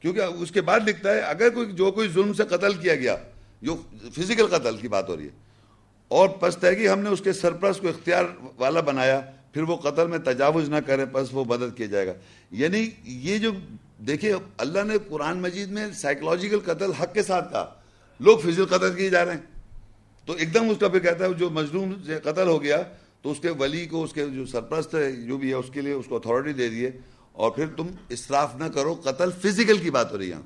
کیونکہ 0.01 0.21
اس 0.21 0.51
کے 0.51 0.61
بعد 0.61 0.81
لکھتا 0.87 1.15
ہے، 1.15 1.21
اگر 1.21 1.49
کوئی، 1.51 1.73
جو 1.73 1.93
کوئی 1.93 2.09
ظلم 2.09 2.33
سے 2.33 2.45
قتل 2.45 2.73
کیا 2.73 2.95
گیا، 2.95 3.17
جو 3.63 3.77
فزیکل 4.17 4.47
قتل 4.47 4.77
کی 4.77 4.89
بات 4.89 5.09
ہو 5.09 5.17
رہی 5.17 5.25
ہے 5.25 5.45
اور 6.09 6.29
پس 6.29 6.57
کہ 6.61 6.89
ہم 6.89 6.99
نے 6.99 7.11
اس 7.11 7.21
کے 7.21 7.33
سرپرست 7.33 7.81
کو 7.81 7.89
اختیار 7.89 8.25
والا 8.59 8.81
بنایا، 8.81 9.21
پھر 9.53 9.63
وہ 9.63 9.77
قتل 9.77 10.07
میں 10.07 10.19
تجاوز 10.19 10.69
نہ 10.69 10.77
کرے 10.87 11.07
پس 11.07 11.29
وہ 11.33 11.45
مدد 11.45 11.77
کیا 11.77 11.87
جائے 11.87 12.07
گا۔ 12.07 12.13
یعنی 12.51 12.91
یہ 13.05 13.39
جو 13.39 13.51
دیکھیں، 13.99 14.33
اللہ 14.59 14.83
نے 14.83 14.95
قرآن 15.09 15.39
مجید 15.39 15.69
میں 15.69 15.87
سائیکلوجیکل 15.95 16.59
قتل 16.65 16.93
حق 16.93 17.15
کے 17.15 17.23
ساتھ 17.23 17.53
کہا۔ 17.53 17.75
لوگ 18.21 18.39
فزیکل 18.39 18.67
قتل 18.67 18.95
کیے 18.95 19.11
جا 19.11 19.25
رہے 19.25 19.33
ہیں۔ 19.33 19.41
تو 20.27 20.33
ایک 20.33 20.55
دم 20.55 20.69
اس 20.71 20.77
کا 20.79 20.89
پھر 20.89 20.99
کہتا 20.99 21.25
ہے، 21.25 21.33
جو 21.33 21.51
مظلوم 21.51 21.93
سے 22.07 22.19
قتل 22.23 22.49
ہو 22.49 22.63
گیا، 22.63 22.83
تو 23.23 23.31
اس 23.31 23.41
کے 23.41 23.51
ولی 23.51 23.87
کو، 23.87 24.03
اس 24.03 24.13
کے 24.13 24.27
جو 24.27 24.47
سرپرست 24.47 24.95
ہے، 24.95 25.13
جو 25.13 25.39
بھی 25.39 25.49
ہے، 25.49 25.55
اس 25.55 25.71
کے 25.73 25.81
لیے 25.81 25.93
اس 25.93 26.07
کو 26.09 26.17
اتھارٹی 26.17 26.53
دے 26.53 26.69
دیے۔ 26.69 26.91
اور 27.33 27.51
پھر 27.51 27.67
تم 27.77 27.87
اسراف 28.09 28.57
نہ 28.57 28.65
کرو، 28.65 28.95
قتل 28.95 29.31
فزیکل 29.43 29.79
کی 29.79 29.91
بات 29.91 30.13
ہو 30.13 30.19
رہی 30.19 30.33
ہے۔ 30.33 30.37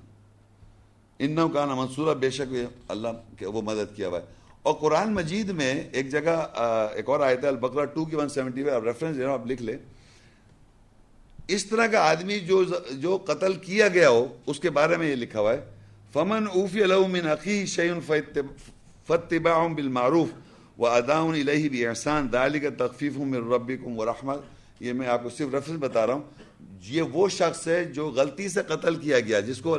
ان 1.19 1.37
کا 1.53 1.65
نا 1.67 1.75
منصورہ، 1.75 2.15
بے 2.15 2.31
شک 2.31 2.55
اللہ 2.89 3.45
وہ 3.45 3.63
مدد 3.63 3.97
کیا 3.97 4.09
ہوا 4.09 4.19
ہے۔ 4.19 4.38
اور 4.63 4.75
قرآن 4.75 5.13
مجید 5.15 5.51
میں 5.51 5.73
ایک 5.93 6.11
جگہ 6.11 6.37
ایک 6.95 7.09
اور 7.09 7.21
آیت 7.21 7.45
ہے، 7.45 7.49
البقرہ 7.49 7.85
ٹو 7.85 8.05
کی 8.05 8.17
ون 8.17 8.29
سیونٹی 8.29 8.65
ریفرنس 8.65 9.21
آپ 9.33 9.47
لکھ 9.47 9.63
لیں۔ 9.63 9.77
اس 11.49 11.65
طرح 11.67 11.87
کا 11.87 12.01
آدمی 12.09 12.39
جو 12.41 12.65
جو 12.93 13.17
قتل 13.27 13.55
کیا 13.57 13.89
گیا 13.89 14.09
ہو، 14.09 14.27
اس 14.47 14.61
کے 14.61 14.71
بارے 14.71 14.97
میں 14.97 15.11
یہ 15.11 15.15
لکھا 15.17 15.41
ہوا 15.41 15.53
ہے، 15.53 15.61
فمن 16.13 16.47
اوفی 16.55 16.83
من 17.09 17.29
عقی 17.29 17.65
شعین 17.67 18.01
فتباع 19.07 19.67
بالمعروف 19.67 20.29
و 20.79 20.87
اداؤن 20.87 21.35
الہی 21.35 21.69
بھی 21.69 21.87
احسان 21.87 22.29
دالی 22.33 22.61
کا 22.61 22.69
تخفیف 22.79 23.17
ہوں 23.17 23.27
میرے 23.27 23.55
ربی 23.55 23.77
کم 23.77 23.99
و 23.99 24.05
رحمت 24.07 24.83
یہ 24.83 24.93
میں 24.93 25.07
آپ 25.09 25.23
کو 25.23 25.29
صرف 25.29 25.55
ریفرنس 25.55 25.79
بتا 25.81 26.07
رہا 26.07 26.15
ہوں۔ 26.15 26.23
یہ 26.89 27.03
وہ 27.13 27.29
شخص 27.29 27.67
ہے 27.69 27.85
جو 27.85 28.09
غلطی 28.17 28.49
سے 28.49 28.61
قتل 28.69 28.95
کیا 28.97 29.21
گیا، 29.21 29.41
جس 29.41 29.59
کو 29.61 29.77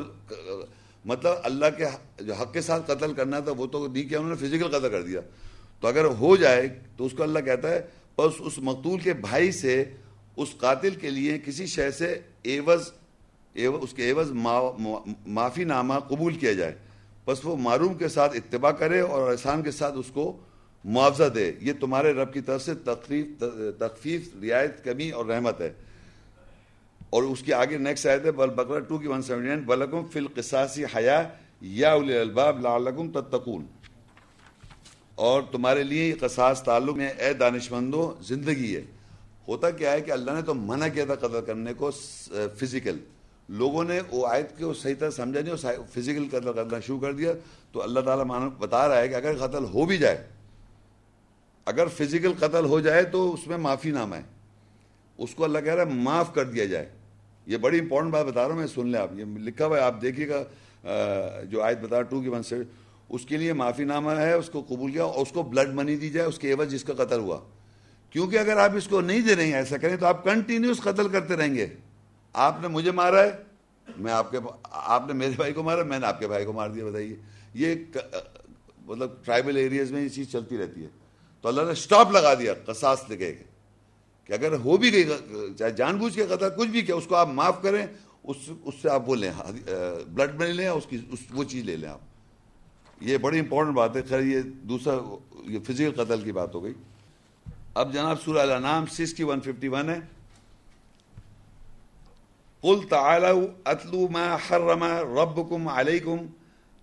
مطلب 1.06 1.34
اللہ 1.44 1.66
کے 1.78 1.86
جو 2.24 2.34
حق 2.34 2.54
کے 2.54 2.62
ساتھ 2.62 2.92
قتل 2.92 3.14
کرنا 3.14 3.40
تھا 3.40 3.52
وہ 3.58 3.66
تو 3.66 3.88
نہیں 3.88 4.10
کیا 4.10 4.20
انہوں 4.20 4.36
نے 4.42 4.48
فزیکل 4.48 4.68
قتل 4.68 4.90
کر 4.90 5.02
دیا۔ 5.02 5.20
تو 5.80 5.88
اگر 5.88 6.06
ہو 6.06 6.36
جائے 6.36 6.68
تو 6.98 7.06
اس 7.06 7.12
کو 7.18 7.24
اللہ 7.24 7.40
کہتا 7.40 7.70
ہے، 7.70 7.82
بس 8.18 8.34
اس 8.40 8.54
مقتول 8.58 9.00
کے 9.00 9.14
بھائی 9.14 9.52
سے 9.52 9.84
اس 10.38 10.48
قاتل 10.58 10.90
کے 10.90 11.10
لیے 11.10 11.40
کسی 11.46 11.66
شے 11.66 11.92
سے 11.92 12.20
ایوز 12.44 12.82
اس 13.56 13.94
کے 13.94 14.04
ایوز 14.04 14.32
معافی 14.32 15.64
نامہ 15.64 15.94
قبول 16.08 16.34
کیا 16.34 16.54
جائے۔ 16.54 16.76
بس 17.26 17.40
وہ 17.44 17.56
معروم 17.56 17.94
کے 17.94 18.08
ساتھ 18.08 18.36
اتباع 18.36 18.72
کرے 18.72 19.00
اور 19.00 19.32
احسان 19.32 19.62
کے 19.64 19.72
ساتھ 19.72 19.96
اس 19.98 20.06
کو 20.14 20.38
معاوضہ 20.86 21.30
دے۔ 21.30 21.52
یہ 21.62 21.74
تمہارے 21.80 22.14
رب 22.14 22.34
کی 22.34 22.42
طرف 22.42 22.62
سے 22.66 22.74
تخفیف 22.76 23.44
تخفیف، 23.80 24.30
رعایت، 24.44 24.84
کمی 24.84 25.10
اور 25.10 25.26
رحمت 25.26 25.62
ہے۔ 25.62 25.74
اور 27.10 27.24
اس 27.24 27.42
کی 27.42 27.54
آگے 27.54 27.78
نیکسٹ 27.78 28.08
آیت 28.08 28.26
ہے 28.26 28.32
بل 28.32 28.50
بکرا 28.50 28.80
ٹو 28.80 28.98
کی 28.98 29.08
ون 29.08 29.22
سیونٹی 29.22 29.48
نائن 29.48 29.60
بلکم 29.60 30.06
فی 30.06 30.20
القصاصی 30.20 30.86
حیا 30.86 31.28
یا 31.62 31.94
الباب 31.94 32.60
لعلکم 32.60 33.12
تتقون۔ 33.12 33.66
اور 35.16 35.42
تمہارے 35.52 35.84
لیے 35.84 36.14
قصاص 36.14 36.64
تعلق 36.64 36.96
میں، 36.96 37.08
اے 37.08 37.34
دانشمندوں، 37.34 38.24
زندگی 38.24 38.76
ہے۔ 38.76 38.82
ہوتا 39.48 39.70
کیا 39.70 39.92
ہے 39.92 40.02
کہ 40.02 40.12
اللہ 40.12 40.32
نے 40.32 40.42
تو 40.42 40.54
منع 40.54 40.88
کیا 40.88 41.06
تھا 41.06 41.16
قتل 41.16 41.46
کرنے 41.46 41.74
کو 41.74 41.92
فزیکل 42.58 42.98
لوگوں 43.50 43.84
نے 43.84 44.02
وہ 44.12 44.28
آیت 44.28 44.58
کے 44.58 44.66
صحیح 44.82 44.96
طرح 45.00 45.10
سمجھا 45.10 45.42
نہیں 45.42 45.52
اور 45.52 45.74
فزیکل 45.94 46.28
قتل 46.30 46.54
کرنا 46.54 46.80
شروع 46.80 47.00
کر 47.00 47.14
دیا۔ 47.14 47.34
تو 47.72 47.84
اللہ 47.84 48.00
تعالیٰ 48.00 48.26
مان 48.26 48.50
بتا 48.50 48.88
رہا 48.88 48.98
ہے 48.98 49.08
کہ 49.08 49.16
اگر 49.16 49.48
قتل 49.48 49.64
ہو 49.64 49.86
بھی 49.86 49.98
جائے، 49.98 50.28
اگر 51.66 51.88
فزیکل 51.88 52.34
قتل 52.40 52.66
ہو 52.66 52.80
جائے 52.80 53.04
تو 53.04 53.34
اس 53.34 53.48
میں 53.48 53.58
معافی 53.58 53.92
نامہ 53.92 54.16
ہے۔ 54.16 54.22
اس 55.18 55.36
کو 55.36 55.44
اللہ 55.44 55.60
کہہ 55.60 55.76
رہا 55.76 55.84
ہے، 55.84 55.94
معاف 55.94 56.34
کر 56.34 56.44
دیا 56.44 56.66
جائے۔ 56.66 56.90
یہ 57.50 57.58
بڑی 57.58 57.80
امپورٹنٹ 57.80 58.12
بات 58.14 58.26
بتا 58.26 58.42
رہا 58.42 58.50
ہوں، 58.50 58.60
میں 58.60 58.68
سن 58.68 58.88
لیں 58.88 59.00
آپ۔ 59.00 59.14
یہ 59.18 59.26
لکھا 59.40 59.66
ہوا 59.66 59.78
ہے، 59.78 59.82
آپ 59.82 60.02
دیکھیے 60.02 60.28
گا 60.30 60.44
جو 61.50 61.62
آیت 61.64 61.80
بتا 61.82 62.02
ٹو 62.02 62.22
کی 62.22 62.30
ون 62.30 62.44
سے 62.44 62.56
اس 63.10 63.26
کے 63.26 63.38
لیے 63.38 63.54
معافی 63.54 63.84
نامہ 63.84 64.12
ہے، 64.12 64.34
اس 64.34 64.50
کو 64.50 64.62
قبول 64.68 64.92
کیا، 64.92 65.04
اور 65.04 65.22
اس 65.22 65.32
کو 65.32 65.44
بلڈ 65.44 65.74
منی 65.76 65.96
دی 65.96 66.10
جائے، 66.10 66.28
اس 66.28 66.40
کے 66.40 66.52
عوض 66.54 66.72
جس 66.72 66.84
کا 66.84 66.94
قتل 66.94 67.20
ہوا۔ 67.20 67.40
کیونکہ 68.14 68.38
اگر 68.40 68.58
آپ 68.58 68.76
اس 68.76 68.88
کو 68.88 69.02
نہیں 69.02 69.22
دے 69.22 69.36
رہے 69.36 69.46
ہیں، 69.46 69.54
ایسا 69.54 69.78
کریں 69.78 69.96
تو 69.98 70.06
آپ 70.06 70.24
کنٹینیوس 70.24 70.82
قتل 70.82 71.08
کرتے 71.08 71.36
رہیں 71.36 71.54
گے۔ 71.56 71.68
آپ 72.36 72.62
نے 72.62 72.68
مجھے 72.68 72.92
مارا 72.92 73.24
ہے، 73.24 73.32
میں 73.98 74.12
آپ 74.14 74.32
کے، 74.32 74.38
آپ 74.64 75.08
نے 75.08 75.14
میرے 75.14 75.32
بھائی 75.36 75.54
کو 75.54 75.64
مارا، 75.64 75.84
میں 75.84 76.00
نے 76.00 76.08
آپ 76.08 76.20
کے 76.20 76.28
بھائی 76.28 76.46
کو 76.46 76.54
مار 76.54 76.70
دیا، 76.70 76.86
بتائیے۔ 76.86 77.16
یہ 77.54 77.76
مطلب 78.86 79.24
ٹرائبل 79.26 79.58
ایریاز 79.58 79.92
میں 79.92 80.02
یہ 80.02 80.10
چیز 80.10 80.32
چلتی 80.32 80.58
رہتی 80.58 80.84
ہے۔ 80.84 80.88
تو 81.44 81.50
اللہ 81.50 81.62
نے 81.62 81.74
سٹاپ 81.76 82.12
لگا 82.12 82.34
دیا، 82.34 82.54
قصاص 82.66 83.04
لگے 83.10 83.34
کہ 84.30 84.34
اگر 84.34 84.54
ہو 84.54 84.78
بھی 84.78 84.92
گئی 84.94 85.04
چاہے 85.58 85.72
جان 85.72 85.98
بوجھ 85.98 86.16
کے 86.16 86.26
قتل 86.30 86.50
کچھ 86.58 86.70
بھی 86.70 86.82
کیا، 86.82 86.96
اس 86.96 87.06
کو 87.08 87.16
آپ 87.16 87.28
معاف 87.28 87.62
کریں، 87.62 87.86
اس 88.24 88.38
اس 88.64 88.76
سے 88.82 88.90
آپ 88.90 89.10
وہ 89.10 89.16
لیں 89.16 89.32
بلڈ 90.14 90.36
میں 90.40 90.54
لیں، 90.54 90.68
اس 90.68 90.86
کی 90.90 90.98
اس 91.12 91.20
وہ 91.32 91.44
چیز 91.44 91.64
لے 91.66 91.76
لیں 91.76 91.90
آپ۔ 91.90 92.00
یہ 93.02 93.18
بڑی 93.18 93.40
امپورٹنٹ 93.40 93.76
بات 93.76 93.96
ہے۔ 93.96 94.02
خیر، 94.10 94.20
یہ 94.20 94.42
دوسرا 94.70 94.94
یہ 95.48 95.60
فزیکل 95.68 96.04
قتل 96.04 96.22
کی 96.22 96.32
بات 96.32 96.56
ہو 96.56 96.64
گئی۔ 96.64 96.74
اب 97.74 97.94
جناب 97.94 98.22
سورہ 98.22 98.40
الانام 98.40 98.86
سکس 98.86 99.14
کی 99.14 99.24
ون 99.24 99.40
ففٹی 99.42 99.68
ون 99.68 99.90
ہے۔ 99.90 100.00
قل 102.62 102.88
تعالوا 102.90 103.46
اتلو 103.66 104.08
ما 104.12 104.36
حرم 104.46 104.84
ربكم 105.18 105.68
عليكم 105.68 106.26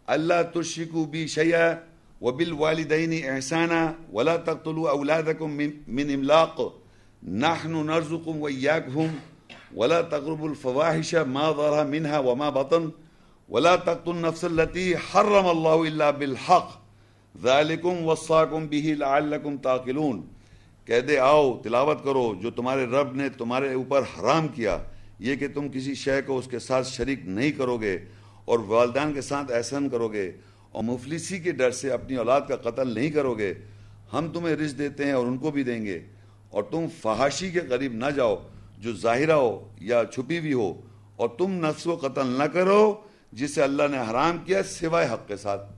الا 0.06 0.42
تشركوا 0.42 1.06
بي 1.06 1.26
شيئا 1.26 1.74
وبالوالدين 2.20 3.12
احسانا 3.30 3.92
ولا 4.12 4.36
تقتلوا 4.36 4.90
اولادكم 4.90 5.50
من 5.88 6.10
املاق 6.14 6.60
نحن 7.22 7.86
نرزقكم 7.86 8.36
وإياكم 8.36 9.06
ولا 9.76 10.02
تقربوا 10.02 10.48
الفواحش 10.48 11.14
ما 11.14 11.52
ظهر 11.52 11.86
منها 11.86 12.18
وما 12.18 12.50
بطن 12.50 12.88
ولا 13.48 13.76
تقتلوا 13.76 14.14
النفس 14.14 14.44
التي 14.44 14.94
حرم 14.94 15.46
الله 15.46 15.84
إلا 15.88 16.10
بالحق. 16.10 16.86
ذلكم 17.42 18.04
وصاكم 18.04 18.66
به 18.66 18.94
لعلكم 18.94 19.56
تعقلون. 19.56 20.22
کہہ 20.84 21.00
دے، 21.00 21.18
آؤ، 21.18 21.58
تلاوت 21.62 22.04
کرو، 22.04 22.34
جو 22.42 22.50
تمہارے 22.50 22.86
رب 22.86 23.14
نے 23.14 23.28
تمہارے 23.28 23.74
اوپر 23.74 24.02
حرام 24.02 24.48
کیا، 24.48 24.78
یہ 25.18 25.36
کہ 25.36 25.48
تم 25.48 25.68
کسی 25.68 25.94
شے 25.94 26.22
کو 26.22 26.38
اس 26.38 26.46
کے 26.46 26.58
ساتھ 26.58 26.86
شریک 26.86 27.20
نہیں 27.24 27.50
کرو 27.50 27.76
گے 27.76 27.98
اور 28.44 28.58
والدین 28.58 29.14
کے 29.14 29.20
ساتھ 29.20 29.52
احسان 29.52 29.88
کرو 29.88 30.08
گے 30.08 30.32
اور 30.72 30.84
مفلسی 30.84 31.38
کے 31.38 31.52
ڈر 31.52 31.70
سے 31.70 31.90
اپنی 31.90 32.16
اولاد 32.16 32.40
کا 32.48 32.56
قتل 32.56 32.88
نہیں 32.88 33.10
کرو 33.10 33.34
گے 33.34 33.54
ہم 34.12 34.28
تمہیں 34.32 34.56
رزق 34.56 34.78
دیتے 34.78 35.04
ہیں 35.04 35.12
اور 35.12 35.26
ان 35.26 35.38
کو 35.38 35.50
بھی 35.50 35.62
دیں 35.62 35.84
گے۔ 35.84 36.00
اور 36.56 36.64
تم 36.70 36.86
فحاشی 37.02 37.50
کے 37.50 37.60
قریب 37.60 37.92
نہ 37.92 38.10
جاؤ، 38.10 38.36
جو 38.78 38.92
ظاہرہ 38.92 39.32
ہو 39.32 39.68
یا 39.80 40.02
چھپی 40.12 40.40
بھی 40.40 40.52
ہو، 40.52 40.80
اور 41.16 41.28
تم 41.28 41.50
نفس 41.50 41.86
و 41.86 41.96
قتل 41.96 42.26
نہ 42.26 42.42
کرو، 42.42 42.94
جسے 43.32 43.62
اللہ 43.62 43.82
نے 43.90 43.98
حرام 44.10 44.38
کیا 44.38 44.62
سوائے 44.62 45.08
حق 45.12 45.28
کے 45.28 45.36
ساتھ۔ 45.36 45.72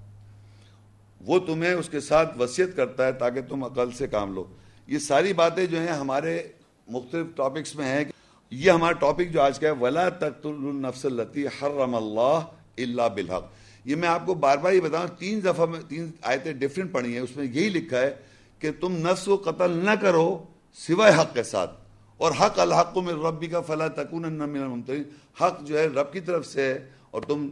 وہ 1.20 1.38
تمہیں 1.38 1.72
اس 1.72 1.88
کے 1.88 2.00
ساتھ 2.00 2.38
وصیت 2.38 2.76
کرتا 2.76 3.06
ہے 3.06 3.12
تاکہ 3.12 3.40
تم 3.42 3.64
عقل 3.64 3.90
سے 3.90 4.06
کام 4.06 4.34
لو۔ 4.34 4.44
یہ 4.86 4.98
ساری 4.98 5.32
باتیں 5.32 5.66
جو 5.66 5.80
ہیں 5.80 5.92
ہمارے 5.92 6.42
مختلف 6.88 7.26
ٹاپکس 7.36 7.76
میں 7.76 7.86
ہیں۔ 7.86 8.04
یہ 8.50 8.70
ہمارا 8.70 8.92
ٹاپک 8.92 9.32
جو 9.32 9.42
آج 9.42 9.58
کا 9.58 9.66
ہے، 9.66 9.72
ولا 9.72 10.08
تخت 10.08 10.46
النفس 10.46 11.04
التی 11.04 11.46
حرم 11.46 11.94
اللہ 11.94 12.38
اللہ 12.76 13.08
بالحق۔ 13.14 13.44
یہ 13.84 13.96
میں 13.96 14.08
آپ 14.08 14.26
کو 14.26 14.34
بار 14.34 14.58
بار 14.58 14.72
یہ 14.72 14.80
بتاؤں، 14.80 15.06
تین 15.18 15.44
دفعہ 15.44 15.66
میں، 15.66 15.80
تین 15.88 16.10
آیتیں 16.22 16.52
ڈفرینٹ 16.52 16.92
پڑھی 16.92 17.12
ہیں۔ 17.12 17.20
اس 17.20 17.36
میں 17.36 17.44
یہی 17.44 17.68
لکھا 17.68 18.00
ہے 18.00 18.14
کہ 18.58 18.70
تم 18.80 18.96
نفس 18.96 19.28
و 19.28 19.36
قتل 19.36 19.70
نہ 19.70 19.90
کرو 19.90 20.44
سوائے 20.86 21.14
حق 21.14 21.34
کے 21.34 21.42
ساتھ۔ 21.42 21.70
اور 22.16 22.32
حق 22.40 22.58
الحق 22.58 22.98
میں 22.98 23.14
ربی 23.14 23.46
کا 23.46 23.60
فلاں 23.60 23.88
تکون 23.88 24.24
الممترین۔ 24.24 25.02
حق 25.40 25.62
جو 25.62 25.78
ہے 25.78 25.86
رب 25.86 26.12
کی 26.12 26.20
طرف 26.20 26.46
سے 26.46 26.74
ہے 26.74 26.90
اور 27.10 27.22
تم 27.22 27.48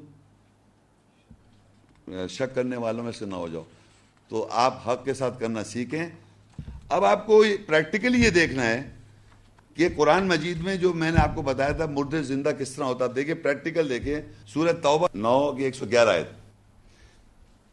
شک 2.29 2.55
کرنے 2.55 2.77
والوں 2.77 3.05
میں 3.05 3.12
سے 3.12 3.27
نہ 3.27 3.35
ہو 3.35 3.49
جاؤ۔ 3.49 3.62
تو 4.29 4.49
آپ 4.51 4.89
حق 4.89 5.05
کے 5.05 5.14
ساتھ 5.14 5.41
کرنا 5.41 5.64
سیکھیں۔ 5.64 6.07
اب 6.89 7.05
آپ 7.05 7.27
کو 7.27 7.45
پریکٹیکلی 7.66 8.24
یہ 8.24 8.31
دیکھنا 8.31 8.66
ہے 8.66 8.91
کہ 9.74 9.89
قرآن 9.97 10.29
مجید 10.29 10.61
میں 10.61 10.77
جو 10.77 10.95
میں 10.95 11.11
نے 11.11 11.20
آپ 11.20 11.35
کو 11.35 11.43
بتایا 11.43 11.72
تھا، 11.72 11.87
مرد 11.87 12.14
زندہ 12.22 12.49
کس 12.49 12.70
طرح 12.70 12.85
ہوتا 12.85 13.05
دیکھیں 13.14 13.35
پریکٹیکل 13.35 13.91
دیکھیں۔ 13.91 14.20
سورت 14.47 14.83
توبہ 14.83 15.09
نو 15.14 15.53
کی 15.53 15.64
ایک 15.64 15.74
سو 15.74 15.87
گیارہ 15.87 16.09
آیت۔ 16.09 16.29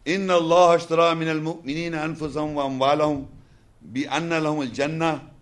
ان 0.06 0.30
اللہ 0.30 0.56
اشترا 0.56 1.14
من 1.14 1.30
المؤمنین 1.30 1.94
انفسهم 1.94 2.58
واموالهم 2.58 3.24
بان 3.82 4.44
لهم 4.44 4.60
الجنہ۔ 4.60 5.33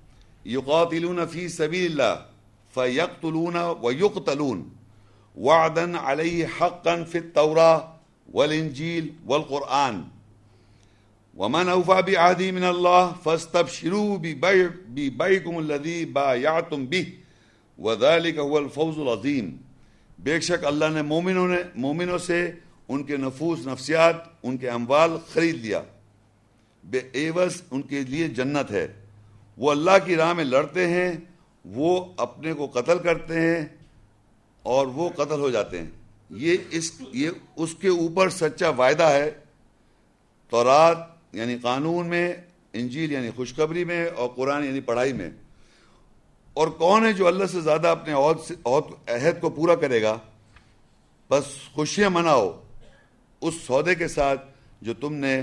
یقاتلون 0.45 1.19
فی 1.31 1.47
سبیل 1.47 1.91
اللہ 1.91 2.23
فیقتلون 2.73 3.55
ویقتلون 3.55 4.69
وعدا 5.37 5.85
علیہ 6.03 6.45
حقا 6.61 7.03
فی 7.11 7.19
التوراہ 7.19 7.79
والانجیل 8.33 9.09
والقرآن. 9.25 10.01
ومن 11.37 11.69
اوفى 11.69 12.11
بعهده 12.11 12.51
من 12.53 12.63
الله 12.63 13.11
فاستبشروا 13.23 14.17
ببيعكم 14.17 15.57
الذي 15.57 16.05
بايعتم 16.05 16.85
به. 16.85 17.03
وذلك 17.77 18.39
هو 18.39 18.57
الفوز 18.57 18.97
العظيم. 18.97 19.57
بے 20.19 20.39
شک 20.39 20.65
اللہ 20.65 20.85
نے 20.93 21.01
مومنوں 21.01 21.47
نے 21.47 21.57
مومنوں 21.75 22.17
سے 22.17 22.51
ان 22.89 23.03
کے 23.03 23.17
نفوس، 23.17 23.67
نفسیات، 23.67 24.15
ان 24.43 24.57
کے 24.57 24.69
اموال 24.69 25.11
خرید 25.33 25.55
لیا۔ 25.55 25.81
بے 26.83 27.01
ایوز 27.13 27.61
ان 27.71 27.81
کے 27.81 27.99
لیے 27.99 28.27
جنت 28.27 28.71
ہے۔ 28.71 29.00
وہ 29.61 29.71
اللہ 29.71 29.91
کی 30.05 30.15
راہ 30.15 30.33
میں 30.33 30.43
لڑتے 30.43 30.87
ہیں، 30.87 31.13
وہ 31.65 32.13
اپنے 32.17 32.53
کو 32.53 32.67
قتل 32.67 32.99
کرتے 32.99 33.33
ہیں 33.39 33.65
اور 34.63 34.87
وہ 34.87 35.09
قتل 35.09 35.39
ہو 35.39 35.49
جاتے 35.49 35.79
ہیں۔ 35.79 35.89
یہ 36.29 36.57
اس 36.69 37.01
یہ 37.13 37.29
اس 37.55 37.75
کے 37.75 37.87
اوپر 37.87 38.29
سچا 38.29 38.69
وعدہ 38.69 39.03
ہے۔ 39.03 39.31
تورات 40.49 40.97
یعنی 41.31 41.57
قانون 41.61 42.07
میں، 42.07 42.33
انجیل 42.73 43.11
یعنی 43.11 43.29
خوشخبری 43.35 43.85
میں 43.85 44.07
اور 44.07 44.29
قرآن 44.35 44.63
یعنی 44.63 44.79
پڑھائی 44.79 45.13
میں۔ 45.13 45.29
اور 46.53 46.67
کون 46.67 47.05
ہے 47.05 47.13
جو 47.13 47.27
اللہ 47.27 47.45
سے 47.45 47.61
زیادہ 47.61 47.87
اپنے 47.87 48.13
عہد 48.13 48.67
عہد 49.09 49.41
کو 49.41 49.49
پورا 49.49 49.75
کرے 49.75 50.01
گا؟ 50.01 50.17
بس 51.29 51.43
خوشیاں 51.73 52.09
مناؤ 52.09 52.63
اس 53.41 53.53
سودے 53.67 53.95
کے 53.95 54.07
ساتھ 54.07 54.41
جو 54.81 54.93
تم 54.93 55.13
نے 55.13 55.41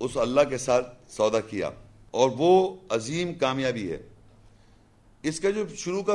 اس 0.00 0.16
اللہ 0.16 0.40
کے 0.48 0.58
ساتھ 0.58 1.12
سودا 1.12 1.40
کیا۔ 1.40 1.70
اور 2.14 2.30
وہ 2.38 2.76
عظیم 2.88 3.34
کامیابی 3.34 3.92
ہے۔ 3.92 4.02
اس 5.22 5.40
کا 5.40 5.50
جو 5.50 5.64
شروع 5.76 6.02
کا 6.02 6.14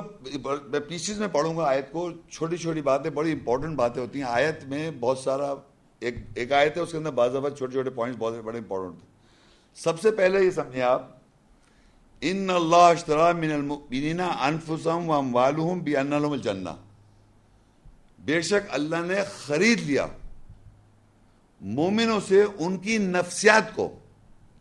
میں 0.67 0.79
پیسز 0.79 1.19
میں 1.19 1.27
پڑھوں 1.27 1.57
گا 1.57 1.63
آیت 1.63 1.91
کو، 1.91 2.11
چھوٹی 2.31 2.57
چھوٹی 2.57 2.81
باتیں، 2.81 3.09
بڑی 3.09 3.31
امپورٹنٹ 3.31 3.75
باتیں 3.75 4.01
ہوتی 4.01 4.19
ہیں۔ 4.19 4.25
آیت 4.25 4.63
میں 4.63 4.91
بہت 4.91 5.17
سارا، 5.17 5.53
ایک 5.99 6.15
ایک 6.35 6.51
آیت 6.51 6.77
ہے، 6.77 6.81
اس 6.81 6.91
کے 6.91 6.97
اندر 6.97 7.11
بعض 7.11 7.31
دفعہ 7.31 7.49
چھوٹے 7.49 7.71
چھوٹے 7.71 7.89
پوائنٹس 7.89 8.19
بہت 8.19 8.33
بڑے 8.33 8.57
امپورٹنٹ 8.57 8.99
تھے 8.99 9.07
سب 9.75 9.99
سے 9.99 10.11
پہلے 10.11 10.45
یہ 10.45 10.51
سمجھیں 10.51 10.81
آپ، 10.81 11.11
ان 12.21 12.49
اللہ 12.49 12.75
اشترا 12.75 13.31
من 13.31 13.51
المؤمنین 13.51 14.19
انفسهم 14.19 15.09
واموالهم 15.09 15.79
بان 15.79 16.09
لهم 16.09 16.31
الجنہ۔ 16.31 16.69
بے 18.19 18.41
شک 18.41 18.67
اللہ 18.69 18.95
نے 19.05 19.15
خرید 19.37 19.79
لیا 19.79 20.05
مومنوں 21.61 22.19
سے 22.27 22.43
ان 22.59 22.77
کی 22.77 22.97
نفسیات 22.97 23.75
کو۔ 23.75 23.99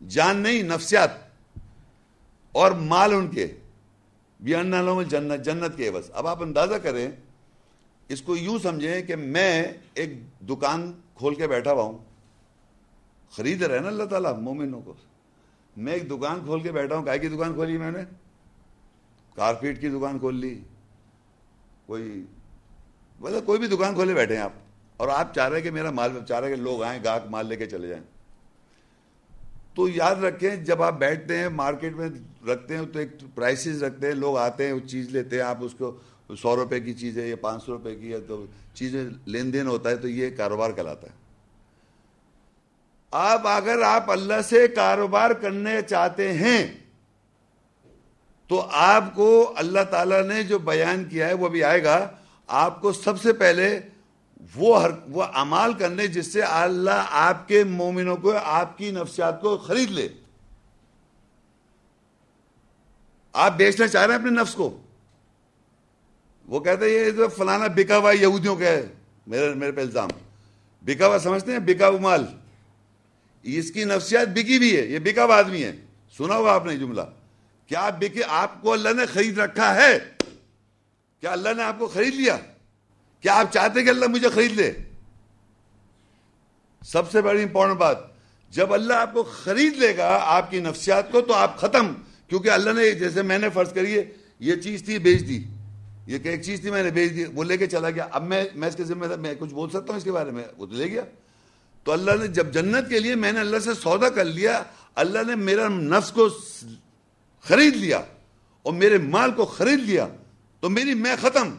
جان 0.07 0.37
نہیں، 0.37 0.63
نفسیات۔ 0.63 1.28
اور 2.51 2.71
مال 2.71 3.13
ان 3.13 3.27
کے 3.27 3.47
بان 4.39 4.71
لهم 4.71 4.97
الجنہ 4.97 5.33
جنت 5.33 5.77
کے 5.77 5.87
عوض 5.87 6.11
اب 6.13 6.27
آپ 6.27 6.43
اندازہ 6.43 6.75
کریں، 6.75 7.11
اس 8.07 8.21
کو 8.21 8.37
یوں 8.37 8.59
سمجھیں 8.59 9.01
کہ 9.01 9.15
میں 9.15 9.67
ایک 9.93 10.09
دکان 10.49 10.93
کھول 11.15 11.35
کے 11.35 11.47
بیٹھا 11.47 11.71
ہوا 11.71 11.83
ہوں۔ 11.83 11.97
خرید 13.31 13.63
رہے 13.63 13.79
نا 13.79 13.87
اللہ 13.87 14.03
تعالیٰ، 14.03 14.39
مومنوں 14.39 14.81
کو۔ 14.81 14.93
میں 15.77 15.93
ایک 15.93 16.09
دکان 16.09 16.39
کھول 16.45 16.61
کے 16.61 16.71
بیٹھا 16.71 16.95
ہوں، 16.95 17.05
کائے 17.05 17.19
کی 17.19 17.27
دکان 17.27 17.53
کھولی 17.53 17.77
میں 17.77 17.91
نے؟ 17.91 17.99
کارپیٹ 19.35 19.81
کی 19.81 19.89
دکان 19.89 20.19
کھول 20.19 20.35
لی۔ 20.35 20.59
کوئی 21.85 22.25
مطلب 23.19 23.45
کوئی 23.45 23.59
بھی 23.59 23.67
دکان 23.67 23.93
کھولے 23.93 24.13
بیٹھے 24.13 24.35
ہیں 24.35 24.43
آپ۔ 24.43 24.53
اور 24.97 25.07
آپ 25.07 25.35
چاہ 25.35 25.49
رہے 25.49 25.61
کہ 25.61 25.71
میرا 25.71 25.91
مال 25.91 26.25
چاہ 26.27 26.39
رہے 26.39 26.49
کہ 26.49 26.55
لوگ 26.55 26.83
آئیں، 26.83 27.03
گاہک 27.03 27.21
مال 27.29 27.47
لے 27.47 27.55
کے 27.55 27.65
چلے 27.65 27.87
جائیں۔ 27.87 28.03
تو 29.75 29.89
یاد 29.89 30.15
رکھیں، 30.15 30.55
جب 30.55 30.83
آپ 30.83 30.93
بیٹھتے 30.93 31.37
ہیں، 31.37 31.49
مارکیٹ 31.49 31.93
میں 31.93 32.09
رکھتے 32.47 32.77
ہیں، 32.77 32.85
تو 32.85 32.99
ایک 32.99 33.09
پرائسز 33.35 33.83
رکھتے 33.83 34.07
ہیں، 34.07 34.13
لوگ 34.13 34.37
آتے 34.37 34.65
ہیں، 34.65 34.73
وہ 34.73 34.87
چیز 34.87 35.09
لیتے 35.09 35.35
ہیں، 35.35 35.43
آپ 35.43 35.57
اس 35.59 35.73
کو 35.77 35.97
سو 36.41 36.55
روپے 36.55 36.79
کی 36.79 36.93
چیز 36.93 37.17
ہے 37.17 37.27
یا 37.27 37.35
پانچ 37.35 37.63
سو 37.63 37.71
روپے 37.71 37.95
کی 37.95 38.13
ہے، 38.13 38.19
تو 38.19 38.45
چیزیں 38.73 39.03
لین 39.25 39.53
دین 39.53 39.67
ہوتا 39.67 39.89
ہے، 39.89 39.95
تو 39.95 40.07
یہ 40.07 40.29
کاروبار 40.37 40.71
کہلاتا 40.71 41.07
ہے۔ 41.07 41.17
آپ 43.11 43.47
اگر 43.47 43.81
آپ 43.81 44.11
اللہ 44.11 44.41
سے 44.45 44.67
کاروبار 44.67 45.31
کرنے 45.31 45.81
چاہتے 45.81 46.33
ہیں، 46.33 46.67
تو 48.47 48.67
آپ 48.71 49.03
کو 49.15 49.53
اللہ 49.55 49.83
تعالیٰ 49.89 50.23
نے 50.23 50.43
جو 50.43 50.59
بیان 50.59 51.03
کیا 51.03 51.27
ہے، 51.27 51.33
وہ 51.33 51.49
بھی 51.49 51.63
آئے 51.63 51.83
گا۔ 51.83 52.11
آپ 52.47 52.81
کو 52.81 52.91
سب 52.91 53.21
سے 53.21 53.33
پہلے 53.33 53.79
وہ 54.55 54.81
ہر 54.81 54.89
وہ 55.07 55.23
امال 55.23 55.73
کرنے 55.73 56.07
جس 56.07 56.33
سے 56.33 56.41
اللہ 56.41 57.05
آپ 57.09 57.47
کے 57.47 57.63
مومنوں 57.63 58.17
کو، 58.17 58.37
آپ 58.37 58.77
کی 58.77 58.91
نفسیات 58.91 59.41
کو 59.41 59.57
خرید 59.57 59.91
لے۔ 59.91 60.09
آپ 63.33 63.57
بیچنا 63.57 63.87
چاہ 63.87 64.05
رہے 64.05 64.13
ہیں 64.13 64.21
اپنے 64.21 64.41
نفس 64.41 64.53
کو۔ 64.53 64.81
وہ 66.45 66.59
کہتے 66.59 66.85
ہیں، 66.85 66.91
یہ 66.91 67.27
فلانا 67.37 67.67
بکا 67.67 67.97
ہوا 67.97 68.11
یہودیوں 68.11 68.55
کا 68.55 68.65
ہے، 68.65 68.87
میرے 69.27 69.53
میرے 69.53 69.71
پہ 69.71 69.81
الزام۔ 69.81 70.09
بکا 70.81 71.07
ہوا 71.07 71.19
سمجھتے 71.19 71.51
ہیں؟ 71.51 71.59
بکا 71.59 71.87
ہوا 71.87 71.99
مال۔ 71.99 72.25
اس 73.43 73.71
کی 73.71 73.83
نفسیات 73.83 74.27
بکی 74.27 74.59
بھی 74.59 74.77
ہے، 74.77 74.81
یہ 74.81 74.99
بکا 74.99 75.23
ہوا 75.23 75.37
آدمی 75.37 75.63
ہے۔ 75.63 75.85
سنا 76.17 76.35
ہوگا 76.35 76.53
آپ 76.53 76.65
نے 76.65 76.77
جملہ۔ 76.77 77.01
کیا 77.67 77.81
آپ 77.81 77.93
بکے 77.99 78.21
آپ 78.27 78.61
کو 78.61 78.73
اللہ 78.73 78.89
نے 78.89 79.05
خرید 79.05 79.37
رکھا 79.37 79.75
ہے؟ 79.75 79.99
کیا 81.19 81.31
اللہ 81.31 81.49
نے 81.57 81.63
آپ 81.63 81.79
کو 81.79 81.87
خرید 81.87 82.15
لیا؟ 82.15 82.37
کیا 83.21 83.35
آپ 83.35 83.53
چاہتے 83.53 83.79
ہیں 83.79 83.85
کہ 83.85 83.91
اللہ 83.91 84.05
مجھے 84.05 84.29
خرید 84.29 84.51
لے؟ 84.51 84.73
سب 86.85 87.11
سے 87.11 87.21
بڑی 87.21 87.43
امپورٹنٹ 87.43 87.77
بات، 87.77 87.97
جب 88.49 88.73
اللہ 88.73 88.93
آپ 88.93 89.13
کو 89.13 89.23
خرید 89.23 89.77
لے 89.77 89.97
گا 89.97 90.19
آپ 90.21 90.51
کی 90.51 90.59
نفسیات 90.59 91.11
کو، 91.11 91.21
تو 91.21 91.33
آپ 91.33 91.57
ختم، 91.57 91.93
کیونکہ 92.27 92.49
اللہ 92.49 92.69
نے، 92.69 92.91
جیسے 92.91 93.21
میں 93.21 93.37
نے 93.37 93.49
فرض 93.49 93.73
کریے 93.73 94.05
یہ 94.39 94.55
چیز 94.55 94.83
تھی، 94.83 94.99
بیچ 94.99 95.27
دی۔ 95.27 95.43
یہ 96.07 96.19
کہ 96.19 96.29
ایک 96.29 96.43
چیز 96.43 96.61
تھی، 96.61 96.71
میں 96.71 96.83
نے 96.83 96.91
بھیج 96.91 97.15
دی، 97.15 97.25
وہ 97.25 97.43
لے 97.43 97.57
کے 97.57 97.67
چلا 97.67 97.89
گیا۔ 97.89 98.07
اب 98.11 98.23
میں 98.23 98.45
میں 98.55 98.67
اس 98.67 98.75
کے 98.75 98.83
ذمہ 98.83 99.05
میں 99.15 99.33
کچھ 99.39 99.53
بول 99.53 99.69
سکتا 99.69 99.85
ہوں 99.89 99.97
اس 99.97 100.03
کے 100.03 100.11
بارے 100.11 100.31
میں، 100.31 100.43
وہ 100.57 100.65
تو 100.65 100.75
لے 100.75 100.91
گیا۔ 100.91 101.01
تو 101.83 101.91
اللہ 101.91 102.11
نے، 102.19 102.27
جب 102.27 102.53
جنت 102.53 102.89
کے 102.89 102.99
لیے 102.99 103.15
میں 103.15 103.31
نے 103.31 103.39
اللہ 103.39 103.59
سے 103.59 103.73
سودا 103.73 104.09
کر 104.09 104.25
لیا، 104.25 104.63
اللہ 104.95 105.19
نے 105.27 105.35
میرا 105.35 105.67
نفس 105.67 106.11
کو 106.11 106.29
خرید 107.43 107.75
لیا 107.75 108.01
اور 108.61 108.73
میرے 108.73 108.97
مال 108.97 109.31
کو 109.31 109.45
خرید 109.45 109.79
لیا، 109.79 110.07
تو 110.59 110.69
میری 110.69 110.93
میں 110.93 111.15
ختم۔ 111.21 111.55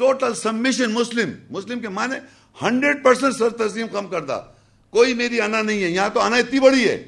ٹوٹل 0.00 0.34
سبمیشن 0.34 0.92
مسلم 0.92 1.32
مسلم 1.50 1.80
کے 1.80 1.88
معنی 1.88 2.16
ہنڈریڈ 2.56 3.02
پرسینٹ 3.04 3.34
سر 3.34 3.50
تسلیم 3.58 3.88
کم 3.92 4.06
کردہ. 4.08 4.42
کوئی 4.90 5.14
میری 5.14 5.40
انا 5.40 5.62
نہیں 5.62 5.82
ہے. 5.82 5.88
یہاں 5.88 6.08
تو 6.14 6.20
انا 6.20 6.36
اتنی 6.36 6.60
بڑی 6.60 6.88
ہے. 6.88 7.02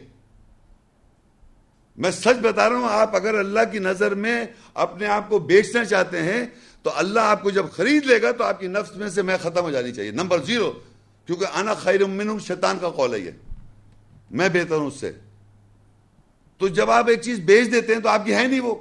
میں 1.99 2.11
سچ 2.11 2.39
بتا 2.43 2.69
رہا 2.69 2.77
ہوں، 2.77 2.89
آپ 2.91 3.17
اگر 3.17 3.35
اللہ 3.35 3.65
کی 3.73 3.79
نظر 3.79 4.15
میں 4.15 4.45
اپنے 4.75 5.07
آپ 5.07 5.29
کو 5.29 5.39
بیچنا 5.39 5.85
چاہتے 5.85 6.23
ہیں، 6.23 6.45
تو 6.83 6.91
اللہ 6.95 7.21
آپ 7.21 7.43
کو 7.43 7.51
جب 7.51 7.67
خرید 7.73 8.07
لے 8.07 8.21
گا، 8.23 8.31
تو 8.33 8.45
آپ 8.45 8.61
کی 8.61 8.67
نفس 8.67 8.97
میں 8.97 9.09
سے 9.09 9.23
میں 9.23 9.37
ختم 9.43 9.63
ہو 9.63 9.71
جانی 9.71 9.93
چاہیے. 9.93 10.11
نمبر 10.11 10.43
زیرو 10.43 10.71
کیونکہ 11.29 11.59
انا 11.59 11.75
خیر 11.75 12.05
من 12.05 12.39
شیطان 12.39 12.79
کا 12.79 12.91
قول 12.91 13.15
ہے 13.15 13.19
یہ. 13.19 13.31
میں 14.31 14.49
بہتر 14.49 14.77
ہوں 14.77 14.87
اس 14.87 15.01
سے. 15.01 15.13
تو 16.61 16.69
جب 16.69 16.91
آپ 16.91 17.09
ایک 17.09 17.23
چیز 17.23 17.41
بیچ 17.41 17.73
دیتے 17.73 17.95
ہیں، 17.95 18.01
تو 18.01 18.09
آپ 18.09 18.25
کی 18.25 18.35
ہے 18.35 18.47
نہیں 18.47 18.61
وہ. 18.61 18.75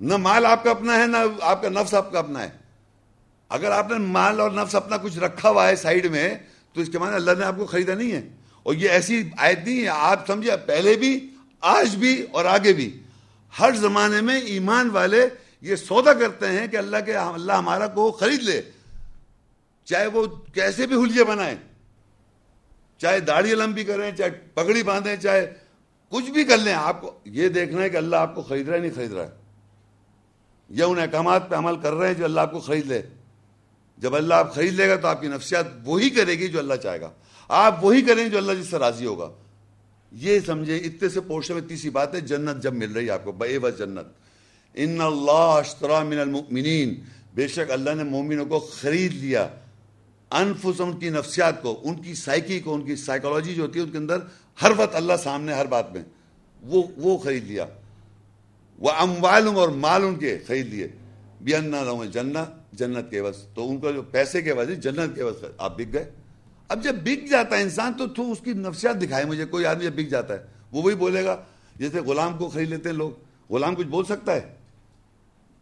نہ 0.00 0.16
مال 0.16 0.46
آپ 0.46 0.64
کا 0.64 0.70
اپنا 0.70 0.98
ہے، 0.98 1.06
نہ 1.06 1.16
آپ 1.42 1.62
کا 1.62 1.68
نفس 1.68 1.94
آپ 1.94 2.12
کا 2.12 2.18
اپنا 2.18 2.42
ہے. 2.42 2.50
اگر 3.50 3.70
آپ 3.70 3.90
نے 3.90 3.98
مال 3.98 4.40
اور 4.40 4.50
نفس 4.50 4.74
اپنا 4.74 4.96
کچھ 4.96 5.18
رکھا 5.18 5.50
ہوا 5.50 5.68
ہے 5.68 5.76
سائڈ 5.76 6.06
میں، 6.06 6.34
تو 6.72 6.80
اس 6.80 6.88
کے 6.88 6.98
معنی 6.98 7.14
اللہ 7.14 7.30
نے 7.38 7.44
آپ 7.44 7.54
کو 7.56 7.66
خریدا 7.66 7.94
نہیں 7.94 8.12
ہے۔ 8.12 8.28
اور 8.62 8.74
یہ 8.74 8.88
ایسی 8.88 9.30
آیت 9.38 9.58
نہیں 9.64 9.82
ہے، 9.82 9.88
آپ 9.88 10.26
سمجھے 10.26 10.50
پہلے 10.66 10.94
بھی، 10.96 11.30
آج 11.60 11.96
بھی 11.96 12.26
اور 12.32 12.44
آگے 12.44 12.72
بھی۔ 12.72 13.02
ہر 13.60 13.74
زمانے 13.74 14.20
میں 14.20 14.40
ایمان 14.40 14.90
والے 14.90 15.28
یہ 15.60 15.76
سودا 15.76 16.12
کرتے 16.12 16.48
ہیں 16.48 16.66
کہ 16.66 16.76
اللہ 16.76 16.96
کے، 17.06 17.16
اللہ 17.16 17.52
ہمارا 17.52 17.86
کو 17.86 18.10
خرید 18.10 18.42
لے۔ 18.42 18.62
چاہے 19.84 20.06
وہ 20.06 20.26
کیسے 20.26 20.86
بھی 20.86 20.96
حلیے 20.96 21.24
بنائیں 21.24 21.56
چاہے 22.98 23.20
داڑھی 23.20 23.54
لمبی 23.54 23.84
کریں، 23.84 24.12
چاہے 24.12 24.30
پگڑی 24.30 24.82
باندھیں، 24.82 25.16
چاہے 25.16 25.54
کچھ 26.08 26.30
بھی 26.30 26.44
کر 26.44 26.58
لیں، 26.58 26.74
آپ 26.74 27.00
کو 27.00 27.18
یہ 27.24 27.48
دیکھنا 27.48 27.82
ہے 27.82 27.90
کہ 27.90 27.96
اللہ 27.96 28.16
آپ 28.16 28.34
کو 28.34 28.42
خرید 28.42 28.68
رہا 28.68 28.76
ہے، 28.76 28.82
نہیں 28.82 28.94
خرید 28.94 29.12
رہا 29.12 29.24
ہے۔ 29.24 29.30
یا 30.68 30.86
ان 30.86 30.98
احکامات 30.98 31.50
پہ 31.50 31.54
عمل 31.54 31.76
کر 31.76 31.92
رہے 31.92 32.06
ہیں 32.06 32.14
جو 32.14 32.24
اللہ 32.24 32.40
آپ 32.40 32.52
کو 32.52 32.60
خرید 32.60 32.86
لے۔ 32.86 33.02
جب 34.00 34.16
اللہ 34.16 34.34
آپ 34.34 34.54
خرید 34.54 34.74
لے 34.74 34.88
گا 34.88 34.96
تو 34.96 35.08
آپ 35.08 35.20
کی 35.20 35.28
نفسیات 35.28 35.66
وہی 35.84 36.10
کرے 36.10 36.32
گی 36.32 36.48
جو 36.48 36.58
اللہ 36.58 36.74
چاہے 36.74 37.00
گا۔ 37.00 37.10
آپ 37.48 37.84
وہی 37.84 38.02
کریں 38.02 38.28
جو 38.28 38.38
اللہ 38.38 38.52
جس 38.52 38.70
سے 38.70 38.78
راضی 38.78 39.06
ہوگا۔ 39.06 39.30
یہ 40.12 40.38
سمجھے، 40.46 40.76
اتنے 40.76 41.08
سے 41.08 41.20
پوچھنے 41.20 41.60
میں 41.60 41.68
تیسری 41.68 41.90
بات 41.90 42.14
ہے، 42.14 42.20
جنت 42.20 42.62
جب 42.62 42.74
مل 42.74 42.92
رہی 42.92 43.06
ہے 43.06 43.10
آپ 43.10 43.24
کو، 43.24 43.32
بے 43.32 43.58
بس 43.58 43.78
جنت۔ 43.78 44.06
ان 44.74 45.00
اللہ 45.00 45.30
اشترا 45.32 46.02
من 46.02 46.20
المؤمنین۔ 46.20 46.94
بے 47.34 47.48
شک 47.48 47.70
اللہ 47.70 47.90
نے 47.90 48.02
مومنوں 48.02 48.46
کو 48.46 48.58
خرید 48.58 49.14
لیا۔ 49.14 49.48
انفس 50.30 50.80
ان 50.80 50.98
کی 50.98 51.08
نفسیات 51.08 51.62
کو، 51.62 51.80
ان 51.84 52.02
کی 52.02 52.14
سائیکی 52.14 52.60
کو، 52.60 52.74
ان 52.74 52.84
کی 52.84 52.96
سائیکولوجی 52.96 53.54
جو 53.54 53.62
ہوتی 53.62 53.78
ہے 53.78 53.84
ان 53.84 53.90
کے 53.90 53.98
اندر، 53.98 54.16
ہر 54.62 54.72
وقت 54.76 54.94
اللہ 54.94 55.12
سامنے 55.22 55.54
ہر 55.54 55.66
بات 55.66 55.92
میں۔ 55.92 56.02
وہ 56.62 56.82
وہ 56.96 57.18
خرید 57.18 57.44
لیا۔ 57.44 57.66
وہ 58.78 58.90
اموال 58.90 59.46
اور 59.46 59.68
مال 59.68 60.04
ان 60.04 60.16
کے 60.16 60.38
خرید 60.46 60.66
لیے۔ 60.66 60.88
بھی 61.42 61.54
انا 61.54 62.04
جنت 62.12 62.59
جنت 62.80 63.10
کے 63.10 63.22
بس 63.22 63.36
تو 63.54 63.68
ان 63.70 63.80
کا 63.80 63.90
جو 63.90 64.02
پیسے 64.10 64.42
کے 64.42 64.52
وجہ 64.52 64.74
جنت 64.74 65.14
کے 65.14 65.24
بس 65.24 65.44
آپ 65.58 65.76
بک 65.76 65.92
گئے؟ 65.92 66.10
اب 66.70 66.82
جب 66.82 66.94
بک 67.02 67.30
جاتا 67.30 67.56
ہے 67.56 67.62
انسان 67.62 67.92
تو 67.98 68.06
تو 68.06 68.30
اس 68.32 68.40
کی 68.44 68.52
نفسیات 68.52 69.00
دکھائے 69.02 69.24
مجھے، 69.24 69.44
کوئی 69.44 69.66
آدمی 69.66 69.84
جب 69.84 69.94
بک 69.94 70.10
جاتا 70.10 70.34
ہے، 70.34 70.46
وہ 70.72 70.82
وہی 70.82 70.94
بولے 70.94 71.24
گا، 71.24 71.36
جیسے 71.76 72.00
غلام 72.00 72.36
کو 72.38 72.48
خرید 72.48 72.68
لیتے 72.68 72.88
ہیں 72.88 72.96
لوگ، 72.96 73.10
غلام 73.50 73.74
کچھ 73.74 73.86
بول 73.86 74.04
سکتا 74.04 74.34
ہے؟ 74.34 74.40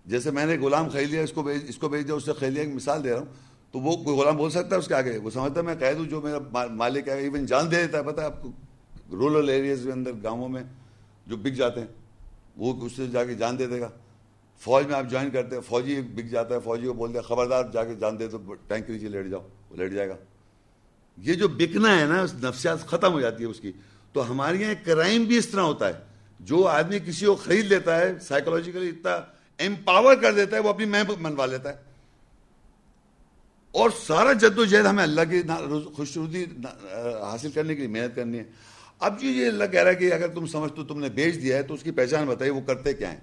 جیسے 0.06 0.30
میں 0.30 0.46
نے 0.46 0.56
غلام 0.58 0.88
خرید 0.88 1.10
لیا، 1.10 1.22
اس 1.22 1.32
کو 1.32 1.48
اس 1.68 1.76
کو 1.76 1.88
بھیج 1.88 2.06
دیا، 2.06 2.14
اس 2.14 2.24
سے 2.24 2.32
خرید 2.32 2.52
لیا، 2.52 2.62
ایک 2.62 2.74
مثال 2.74 3.04
دے 3.04 3.10
رہا 3.10 3.18
ہوں، 3.18 3.26
تو 3.72 3.78
وہ 3.78 3.96
کوئی 3.96 4.16
غلام 4.16 4.36
بول 4.36 4.50
سکتا 4.50 4.74
ہے 4.74 4.80
اس 4.80 4.88
کے 4.88 4.94
آگے؟ 4.94 5.16
وہ 5.18 5.30
سمجھتا 5.30 5.60
ہے 5.60 5.64
میں 5.64 5.74
کہہ 5.74 5.94
دوں 5.98 6.04
جو 6.04 6.20
میرا 6.20 6.66
مالک 6.72 7.08
ہے 7.08 7.18
ایون 7.18 7.46
جان 7.46 7.70
دے 7.70 7.76
دیتا 7.76 7.98
ہے، 7.98 8.02
پتہ 8.02 8.20
ہے 8.20 8.26
آپ 8.26 8.42
کو 8.42 8.50
رورل 9.12 9.48
ایریاز 9.48 9.82
کے 9.84 9.92
اندر، 9.92 10.12
گاؤں 10.22 10.48
میں 10.48 10.62
جو 11.26 11.36
بک 11.36 11.54
جاتے 11.54 11.80
ہیں، 11.80 11.86
وہ 12.56 12.72
اس 12.86 12.92
سے 12.96 13.06
جا 13.06 13.24
کے 13.24 13.34
جان 13.34 13.58
دے 13.58 13.66
دے 13.66 13.80
گا۔ 13.80 13.88
فوج 14.59 14.86
میں 14.86 14.94
آپ 14.94 15.04
جوائن 15.11 15.30
کرتے 15.30 15.54
ہیں، 15.54 15.62
فوجی 15.62 16.00
بک 16.00 16.30
جاتا 16.30 16.54
ہے، 16.54 16.61
فوجی 16.61 16.86
کو 16.86 16.92
بولتے 16.92 17.18
ہیں، 17.18 17.24
خبردار 17.24 17.64
جا 17.72 17.84
کے 17.84 17.94
جان 17.94 18.18
دے 18.18 18.28
تو 18.28 18.54
ٹینک 18.54 18.86
کے 18.86 18.92
نیچے 18.92 19.09
لیٹ 19.09 19.26
جاؤ، 19.26 19.48
وہ 19.70 19.76
لیٹ 19.76 19.92
جائے 19.92 20.09
گا۔ 20.09 20.16
یہ 21.16 21.34
جو 21.34 21.48
بکنا 21.48 22.00
ہے 22.00 22.04
نا 22.04 22.26
نفسیات 22.42 22.86
ختم 22.86 23.12
ہو 23.12 23.20
جاتی 23.20 23.44
ہے 23.44 23.48
اس 23.48 23.61
کی۔ 23.61 23.72
تو 24.12 24.30
ہمارے 24.30 24.56
یہاں 24.56 24.74
کرائم 24.84 25.24
بھی 25.24 25.38
اس 25.38 25.48
طرح 25.48 25.61
ہوتا 25.61 25.88
ہے۔ 25.88 25.92
جو 26.40 26.68
آدمی 26.68 26.98
کسی 26.98 27.26
کو 27.26 27.34
خرید 27.34 27.64
لیتا 27.64 27.98
ہے 28.00 28.12
سائیکولوجیکلی 28.20 28.88
اتنا 28.88 29.14
امپاور 29.59 30.14
کر 30.14 30.34
دیتا 30.34 30.56
ہے، 30.56 30.62
وہ 30.62 30.68
اپنی 30.68 30.84
میں 30.84 31.04
منوا 31.20 31.46
لیتا 31.46 31.68
ہے۔ 31.68 31.76
اور 33.72 33.90
سارا 34.06 34.32
جد 34.32 34.59
و 34.59 34.64
جہد 34.64 34.86
ہمیں 34.86 35.02
اللہ 35.02 35.20
کی 35.30 35.42
خوش 35.96 36.18
حاصل 37.22 37.50
کرنے 37.50 37.74
کے 37.74 37.86
لیے، 37.86 38.00
محنت 38.00 38.16
کرنی 38.16 38.38
ہے۔ 38.38 38.44
اب 38.98 39.20
جو 39.20 39.28
یہ 39.28 39.46
اللہ 39.46 39.64
کہہ 39.64 39.82
رہا 39.82 39.90
ہے 39.90 39.94
کہ 39.94 40.12
اگر 40.12 40.28
تم 40.28 40.46
سمجھ 40.46 40.72
تو 40.76 40.84
تم 40.84 41.00
نے 41.00 41.09
بیچ 41.09 41.34
دیا 41.34 41.56
ہے، 41.56 41.62
تو 41.62 41.74
اس 41.74 41.82
کی 41.82 41.90
پہچان 41.90 42.26
بتائیے، 42.26 42.52
وہ 42.52 42.61
کرتے 42.61 42.92
کیا 42.92 43.12
ہیں؟ 43.12 43.20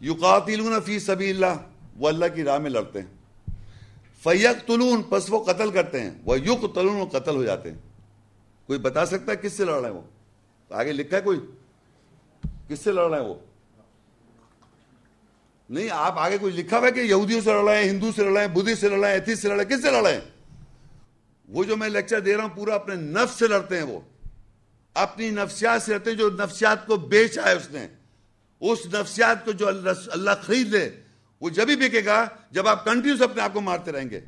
یقاتلون 0.00 0.80
فی 0.84 0.98
سبی 0.98 1.30
اللہ 1.30 1.56
وہ 1.96 2.08
اللہ 2.08 2.24
کی 2.34 2.42
راہ 2.42 2.58
میں 2.58 2.70
لڑتے 2.70 3.02
ہیں۔ 3.02 3.18
فیق 4.22 4.66
تلون 4.66 5.02
پس 5.02 5.24
وہ 5.28 5.44
قتل 5.44 5.70
کرتے 5.70 6.00
ہیں۔ 6.00 6.10
وہ 6.24 6.40
یق 6.40 6.74
تلون 6.74 6.96
وہ 6.96 7.06
قتل 7.06 7.36
ہو 7.36 7.44
جاتے 7.44 7.70
ہیں۔ 7.70 7.78
کوئی 8.66 8.78
بتا 8.78 9.06
سکتا 9.06 9.32
ہے 9.32 9.36
کس 9.36 9.52
سے 9.52 9.64
لڑ 9.64 9.80
رہے 9.80 9.88
ہیں 9.88 9.96
وہ؟ 9.96 10.02
آگے 10.70 10.92
لکھا 10.92 11.16
ہے 11.16 11.22
کوئی؟ 11.22 11.40
کس 12.68 12.78
سے 12.78 12.92
لڑ 12.92 13.10
رہے 13.10 13.20
ہیں 13.20 13.26
وہ؟ 13.26 13.34
نہیں، 15.70 15.88
آپ 15.92 16.18
آگے 16.18 16.38
کوئی 16.38 16.52
لکھا 16.52 16.78
ہوا 16.78 16.86
ہے 16.86 16.92
کہ 16.92 17.00
یہودیوں 17.00 17.40
سے 17.40 17.52
لڑ 17.52 17.68
رہے 17.68 17.82
ہیں 17.82 17.90
ہندو 17.90 18.12
سے 18.16 18.24
لڑ 18.24 18.32
رہے 18.32 18.40
ہیں 18.40 18.54
بدھ 18.54 18.78
سے 18.80 18.88
لڑ 18.88 18.98
رہے 18.98 19.06
ہیں 19.06 19.14
ایتھیس 19.14 19.42
سے 19.42 19.48
لڑ 19.48 19.54
رہے 19.54 19.64
ہیں، 19.64 19.70
کس 19.70 19.82
سے 19.82 19.90
لڑ 19.90 20.02
رہے 20.02 20.14
ہیں؟ 20.14 20.20
وہ 21.48 21.64
جو 21.64 21.76
میں 21.76 21.88
لیکچر 21.88 22.20
دے 22.20 22.36
رہا 22.36 22.42
ہوں، 22.42 22.56
پورا 22.56 22.74
اپنے 22.74 22.94
نفس 22.94 23.38
سے 23.38 23.48
لڑتے 23.48 23.76
ہیں 23.76 23.82
وہ۔ 23.82 24.00
اپنی 24.94 25.30
نفسیات 25.30 25.82
سے 25.82 25.92
لڑتے 25.92 26.10
ہیں، 26.10 26.18
جو 26.18 26.30
نفسیات 26.30 26.86
کو 26.86 26.96
بیچا 26.96 27.42
ہے 27.42 27.52
اس 27.52 27.70
نے۔ 27.70 27.88
اس 28.60 28.78
نفسیات 28.86 29.44
کو 29.44 29.52
جو 29.52 29.68
اللہ 30.06 30.30
خرید 30.42 30.68
لے، 30.68 31.00
وہ 31.40 31.50
جب 31.50 31.66
ہی 31.68 31.76
بکے 31.76 32.04
گا، 32.04 32.26
جب 32.50 32.68
آپ 32.68 32.84
کنٹینیوس 32.84 33.22
اپنے 33.22 33.42
آپ 33.42 33.52
کو 33.52 33.60
مارتے 33.60 33.92
رہیں 33.92 34.10
گے۔ 34.10 34.20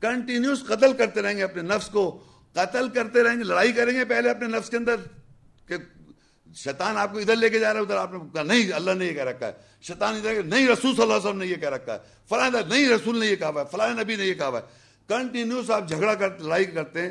کنٹینیوس 0.00 0.64
قتل 0.66 0.92
کرتے 0.92 1.22
رہیں 1.22 1.36
گے 1.36 1.42
اپنے 1.42 1.62
نفس 1.62 1.88
کو۔ 1.88 2.24
قتل 2.52 2.88
کرتے 2.88 3.22
رہیں 3.22 3.38
گے، 3.38 3.44
لڑائی 3.44 3.72
کریں 3.72 3.94
گے 3.94 4.04
پہلے 4.04 4.30
اپنے 4.30 4.48
نفس 4.48 4.70
کے 4.70 4.76
اندر 4.76 4.96
کہ 5.66 5.74
شیطان 6.54 6.96
آپ 6.96 7.12
کو 7.12 7.18
ادھر 7.18 7.36
لے 7.36 7.50
کے 7.50 7.58
جا 7.58 7.72
رہا 7.72 7.80
ہے، 7.80 7.84
ادھر 7.84 7.96
آپ 7.96 8.12
نے 8.12 8.18
کہا، 8.34 8.42
نہیں، 8.42 8.72
اللہ 8.72 8.90
نے 8.90 9.06
یہ 9.06 9.12
کہہ 9.12 9.24
رکھا 9.24 9.46
ہے۔ 9.46 9.52
شیطان 9.82 10.14
ادھر 10.14 10.42
نہیں، 10.42 10.68
رسول 10.68 10.94
صلی 10.94 11.02
اللہ 11.02 11.14
علیہ 11.14 11.28
وسلم 11.28 11.38
نے 11.38 11.46
یہ 11.46 11.56
کہہ 11.56 11.68
رکھا 11.68 11.94
ہے۔ 11.94 11.98
فلاں 12.28 12.50
نہیں، 12.50 12.88
رسول 12.88 13.18
نے 13.18 13.26
یہ 13.26 13.36
کہا 13.36 13.48
ہے، 13.48 13.62
فلاں 13.70 13.94
نبی 13.94 14.16
نے 14.16 14.24
یہ 14.24 14.34
کہا 14.34 14.48
ہے۔ 14.48 14.60
کنٹینیوس 15.08 15.70
آپ 15.70 15.88
جھگڑا 15.88 16.14
کر، 16.14 16.38
لڑائی 16.38 16.64
کرتے 16.64 17.02
ہیں 17.02 17.10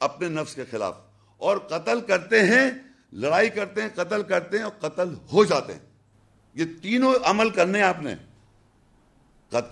اپنے 0.00 0.28
نفس 0.28 0.54
کے 0.54 0.64
خلاف۔ 0.70 0.94
اور 1.36 1.56
قتل 1.56 2.00
کرتے 2.00 2.42
ہیں، 2.42 2.70
لڑائی 3.12 3.48
کرتے 3.48 3.82
ہیں، 3.82 3.88
قتل 3.94 4.22
کرتے 4.22 4.56
ہیں 4.56 4.64
اور 4.64 4.88
قتل 4.88 5.14
ہو 5.32 5.44
جاتے 5.44 5.72
ہیں۔ 5.72 5.91
یہ 6.54 6.64
تینوں 6.82 7.14
عمل 7.24 7.50
کرنے 7.50 7.82
آپ 7.82 8.02
نے۔ 8.02 8.14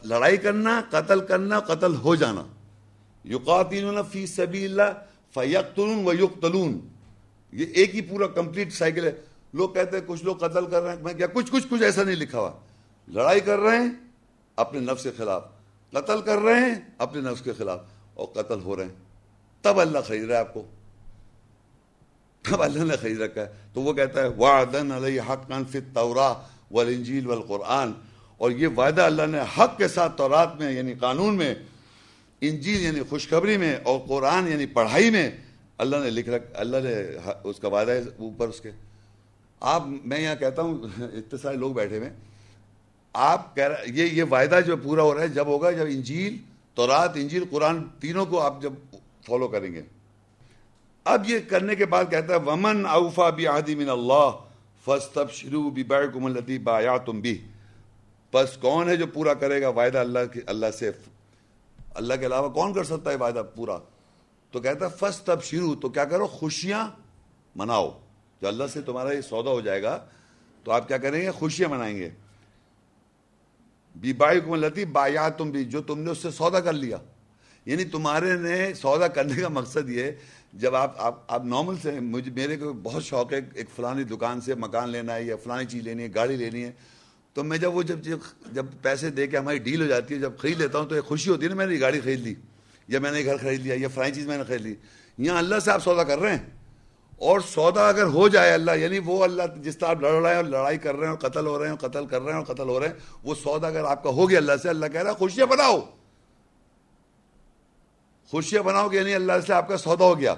لڑائی 0.05 0.37
کرنا، 0.37 0.83
قتل 0.91 1.27
کرنا، 1.27 1.61
قتل 1.61 1.95
ہو 1.95 2.15
جانا۔ 2.15 2.43
یقاتلون 3.25 3.99
فی 4.13 4.27
سبیل 4.27 4.81
اللہ 4.81 4.99
فیقتلون 5.35 6.07
و 6.07 6.13
یقتلون 6.13 6.89
یہ 7.53 7.67
ایک 7.75 7.95
ہی 7.95 8.01
پورا 8.01 8.27
کمپلیٹ 8.27 8.73
سائیکل 8.73 9.07
ہے۔ 9.07 9.13
لوگ 9.53 9.71
کہتے 9.71 9.97
ہیں 9.97 10.05
کچھ 10.07 10.25
لوگ 10.25 10.37
قتل 10.37 10.67
کر 10.67 10.83
رہے 10.83 10.97
ہیں۔ 10.97 11.03
میں 11.03 11.15
کیا 11.15 11.27
کچھ 11.27 11.53
کچھ 11.53 11.67
کچھ 11.71 11.83
ایسا 11.83 12.03
نہیں 12.03 12.17
لکھا 12.17 12.41
ہوا۔ 12.41 12.51
لڑائی 13.09 13.41
کر 13.41 13.59
رہے 13.59 13.77
ہیں 13.77 13.91
اپنے 14.57 14.81
نفس 14.81 15.03
کے 15.03 15.11
خلاف۔ 15.17 15.45
قتل 15.91 16.21
کر 16.21 16.39
رہے 16.39 16.61
ہیں 16.61 16.75
اپنے 16.99 17.21
نفس 17.21 17.43
کے 17.43 17.53
خلاف۔ 17.59 17.81
اور 18.15 18.27
قتل 18.27 18.61
ہو 18.61 18.77
رہے 18.77 18.85
ہیں۔ 18.85 18.95
تب 19.63 19.81
اللہ 19.81 19.99
خرید 20.07 20.25
رہا 20.25 20.35
ہے 20.35 20.41
آپ 20.41 20.55
کو۔ 20.55 20.67
تب 22.43 22.63
اللہ 22.63 22.85
نے 22.85 22.97
خرید 22.97 23.21
رکھا 23.21 23.43
ہے۔ 23.43 23.53
تو 23.73 23.81
وہ 23.81 23.93
کہتا 23.93 24.23
ہے، 24.23 24.29
وعدن 24.29 24.93
علیہ 24.93 25.21
حق 25.21 25.53
فی 25.71 25.79
التورا 25.79 26.35
والانجیل 26.71 27.27
والقرآن۔ 27.27 27.93
اور 28.39 28.51
یہ 28.51 28.69
وعدہ 28.69 29.03
اللہ 29.03 29.27
نے 29.27 29.39
حق 29.59 29.79
کے 29.79 29.89
ساتھ 29.89 30.17
تورات 30.17 30.57
میں 30.61 30.73
یعنی 30.73 30.95
قانون 30.95 31.35
میں، 31.35 31.55
انجیل 32.41 32.81
یعنی 32.83 33.01
خوشخبری 33.09 33.57
میں، 33.57 33.77
اور 33.83 33.99
قرآن 34.09 34.49
یعنی 34.49 34.67
پڑھائی 34.67 35.11
میں 35.11 35.31
اللہ 35.79 35.97
نے 35.97 36.11
لکھ 36.11 36.29
رکھ، 36.29 36.45
اللہ 36.55 36.77
نے 36.77 36.95
اس 37.45 37.59
کا 37.59 37.69
وعدہ 37.69 37.91
ہے 37.91 38.01
اوپر 38.19 38.49
اس 38.49 38.61
کے۔ 38.61 38.71
آپ، 39.61 39.83
میں 40.05 40.21
یہاں 40.21 40.35
کہتا 40.35 40.63
ہوں، 40.63 40.79
اتنے 40.99 41.37
سارے 41.43 41.57
لوگ 41.57 41.73
بیٹھے 41.73 41.99
ہوئے 41.99 42.11
آپ 43.13 43.57
کہہ 43.57 43.65
رہے، 43.65 43.77
یہ 43.87 44.05
یہ 44.05 44.23
وعدہ 44.23 44.61
جو 44.67 44.77
پورا 44.77 45.03
ہو 45.03 45.15
رہا 45.15 45.23
ہے، 45.23 45.29
جب 45.29 45.47
ہوگا، 45.47 45.71
جب 45.71 45.85
انجیل، 45.85 46.37
تورات، 46.75 47.11
انجیل، 47.15 47.45
قرآن، 47.51 47.85
تینوں 48.01 48.27
کو 48.27 48.41
آپ 48.41 48.63
جب 48.63 48.73
فالو 49.27 49.49
کریں 49.49 49.73
گے۔ 49.73 49.83
اب 51.05 51.31
یہ 51.31 51.39
کرنے 51.49 51.75
کے 51.75 51.87
بعد 51.87 52.05
کہتا 52.11 52.35
ہے، 52.35 52.39
ومن 52.39 52.87
اوفا 52.87 53.31
بھی 53.31 53.47
آدی 53.47 53.75
من 53.75 53.91
اللہ 53.91 54.31
فس 54.85 55.09
تب 55.13 55.31
شروع 55.31 55.71
بایا 56.65 56.97
تم 56.97 57.21
بھی 57.21 57.47
بس 58.33 58.57
کون 58.57 58.89
ہے 58.89 58.97
جو 58.97 59.07
پورا 59.07 59.35
کرے 59.35 59.63
گا؟ 59.63 59.69
وعدہ 59.69 59.99
اللہ 59.99 60.19
کے 60.33 60.41
اللہ 60.47 60.71
سے 60.79 60.91
اللہ 61.95 62.15
کے 62.15 62.27
علاوہ 62.27 62.49
کون 62.49 62.75
کر 62.75 62.85
سکتا 62.85 63.11
ہے 63.11 63.17
وعدہ 63.17 63.43
پورا؟ 63.55 63.79
تو 64.51 64.61
کہتا 64.61 64.87
ہے 64.87 64.91
فس 65.01 65.21
تب 65.21 65.43
شروع 65.43 65.75
تو 65.75 65.89
کیا 65.89 66.05
کرو؟ 66.05 66.27
خوشیاں 66.27 66.89
مناؤ۔ 67.57 67.99
جو 68.43 68.49
اللہ 68.49 68.65
سے 68.73 68.83
تمہارا 68.83 69.13
یہ 69.13 69.21
سودا 69.21 69.51
ہو 69.51 69.61
جائے 69.61 69.83
گا، 69.83 70.05
تو 70.65 70.73
آپ 70.73 70.89
کیا 70.89 70.99
کریں 70.99 71.21
گے؟ 71.21 71.31
خوشیاں 71.31 71.69
منائیں 71.69 71.99
گے۔ 71.99 72.11
بی 73.97 74.13
بائی 74.13 74.41
کو 74.41 74.57
لتی 74.57 74.85
بایا 74.85 75.29
تم 75.29 75.51
بھی 75.51 75.65
جو 75.65 75.83
تم 75.83 75.99
نے 75.99 76.11
اس 76.11 76.19
سے 76.19 76.31
سودا 76.31 76.61
کر 76.61 76.73
لیا۔ 76.73 76.97
یعنی 77.67 77.85
تمہارے 77.85 78.37
نے 78.37 78.75
سودا 78.75 79.09
کرنے 79.09 79.41
کا 79.41 79.49
مقصد 79.49 79.91
یہ 79.91 80.11
جب 80.53 80.75
آپ 80.75 80.95
آپ 80.99 81.33
آپ 81.33 81.45
نارمل 81.45 81.75
سے 81.83 82.01
مجھے 82.01 82.31
میرے 82.31 82.57
کو 82.57 82.73
بہت 82.73 83.05
شوق 83.05 83.33
ہے 83.33 83.41
ایک 83.55 83.67
فلانی 83.77 84.05
دکان 84.05 84.41
سے 84.41 84.55
مکان 84.55 84.91
لینا 84.91 85.15
ہے 85.15 85.23
یا 85.23 85.37
فلانی 85.37 85.65
چیز 85.67 85.83
لینی 85.83 86.03
ہے، 86.03 86.09
گاڑی 86.15 86.37
لینی 86.37 86.65
ہے، 86.65 86.73
تو 87.35 87.45
میں 87.45 87.59
جب 87.59 87.75
وہ 87.75 87.83
جب 87.83 87.99
جب 88.53 88.67
پیسے 88.83 89.11
دے 89.11 89.27
کے 89.27 89.37
ہماری 89.37 89.59
ڈیل 89.59 89.83
ہو 89.83 89.87
جاتی 89.87 90.15
ہے، 90.15 90.19
جب 90.19 90.33
خرید 90.39 90.61
لیتا 90.61 90.79
ہوں 90.79 90.87
تو 90.87 90.95
ایک 90.95 91.05
خوشی 91.05 91.31
ہوتی 91.31 91.45
ہے 91.45 91.49
نا، 91.49 91.55
میں 91.55 91.67
نے 91.67 91.75
یہ 91.75 91.81
گاڑی 91.81 92.01
خرید 92.01 92.21
لی، 92.21 92.35
یا 92.89 93.01
میں 93.01 93.13
نے 93.13 93.25
گھر 93.25 93.37
خرید 93.37 93.61
لیا، 93.61 93.75
یا 93.79 93.89
فلائی 93.89 94.13
چیز 94.13 94.27
میں 94.27 94.39
نے 94.39 94.45
خرید 94.45 94.61
لی۔ 94.61 94.75
یہاں 95.19 95.39
اللہ 95.39 95.59
سے 95.65 95.71
آپ 95.71 95.85
سودا 95.85 96.05
کر 96.05 96.19
رہے 96.19 96.31
ہیں۔ 96.31 96.47
اور 97.19 97.41
سودا 97.41 97.89
اگر 97.89 98.05
ہو 98.05 98.29
جائے 98.29 98.53
اللہ 98.53 98.71
یعنی 98.77 98.99
وہ 98.99 99.25
اللہ 99.25 99.43
جس 99.57 99.79
طرح 99.79 99.89
آپ 99.89 100.01
لڑ 100.01 100.13
رہے 100.13 100.29
ہیں 100.29 100.37
اور 100.37 100.45
لڑائی 100.45 100.79
کر 100.79 100.95
رہے 100.95 101.07
ہیں 101.07 101.15
اور 101.15 101.31
قتل 101.31 101.47
ہو 101.47 101.59
رہے 101.59 101.69
ہیں 101.69 101.77
اور 101.81 101.89
قتل 101.89 102.07
کر 102.07 102.23
رہے 102.23 102.33
ہیں 102.33 102.39
اور 102.39 102.55
قتل 102.55 102.69
ہو 102.69 102.81
رہے 102.81 102.87
ہیں، 102.87 102.95
وہ 103.23 103.35
سودا 103.35 103.67
اگر 103.67 103.85
آپ 103.85 104.03
کا 104.03 104.11
ہو 104.11 104.31
گیا 104.31 104.39
اللہ 104.39 104.53
سے، 104.63 104.69
اللہ 104.69 104.87
کہہ 104.87 105.03
رہا 105.03 105.11
ہے 105.11 105.17
خوشیاں 105.17 105.47
بناؤ۔ 105.47 105.81
خوشیاں 108.31 108.63
بناؤ 108.63 108.89
کہ 108.89 108.97
یعنی 108.97 109.15
اللہ 109.15 109.33
سے 109.47 109.53
آپ 109.53 109.69
کا 109.69 109.77
سودا 109.77 110.05
ہو 110.05 110.19
گیا۔ 110.19 110.35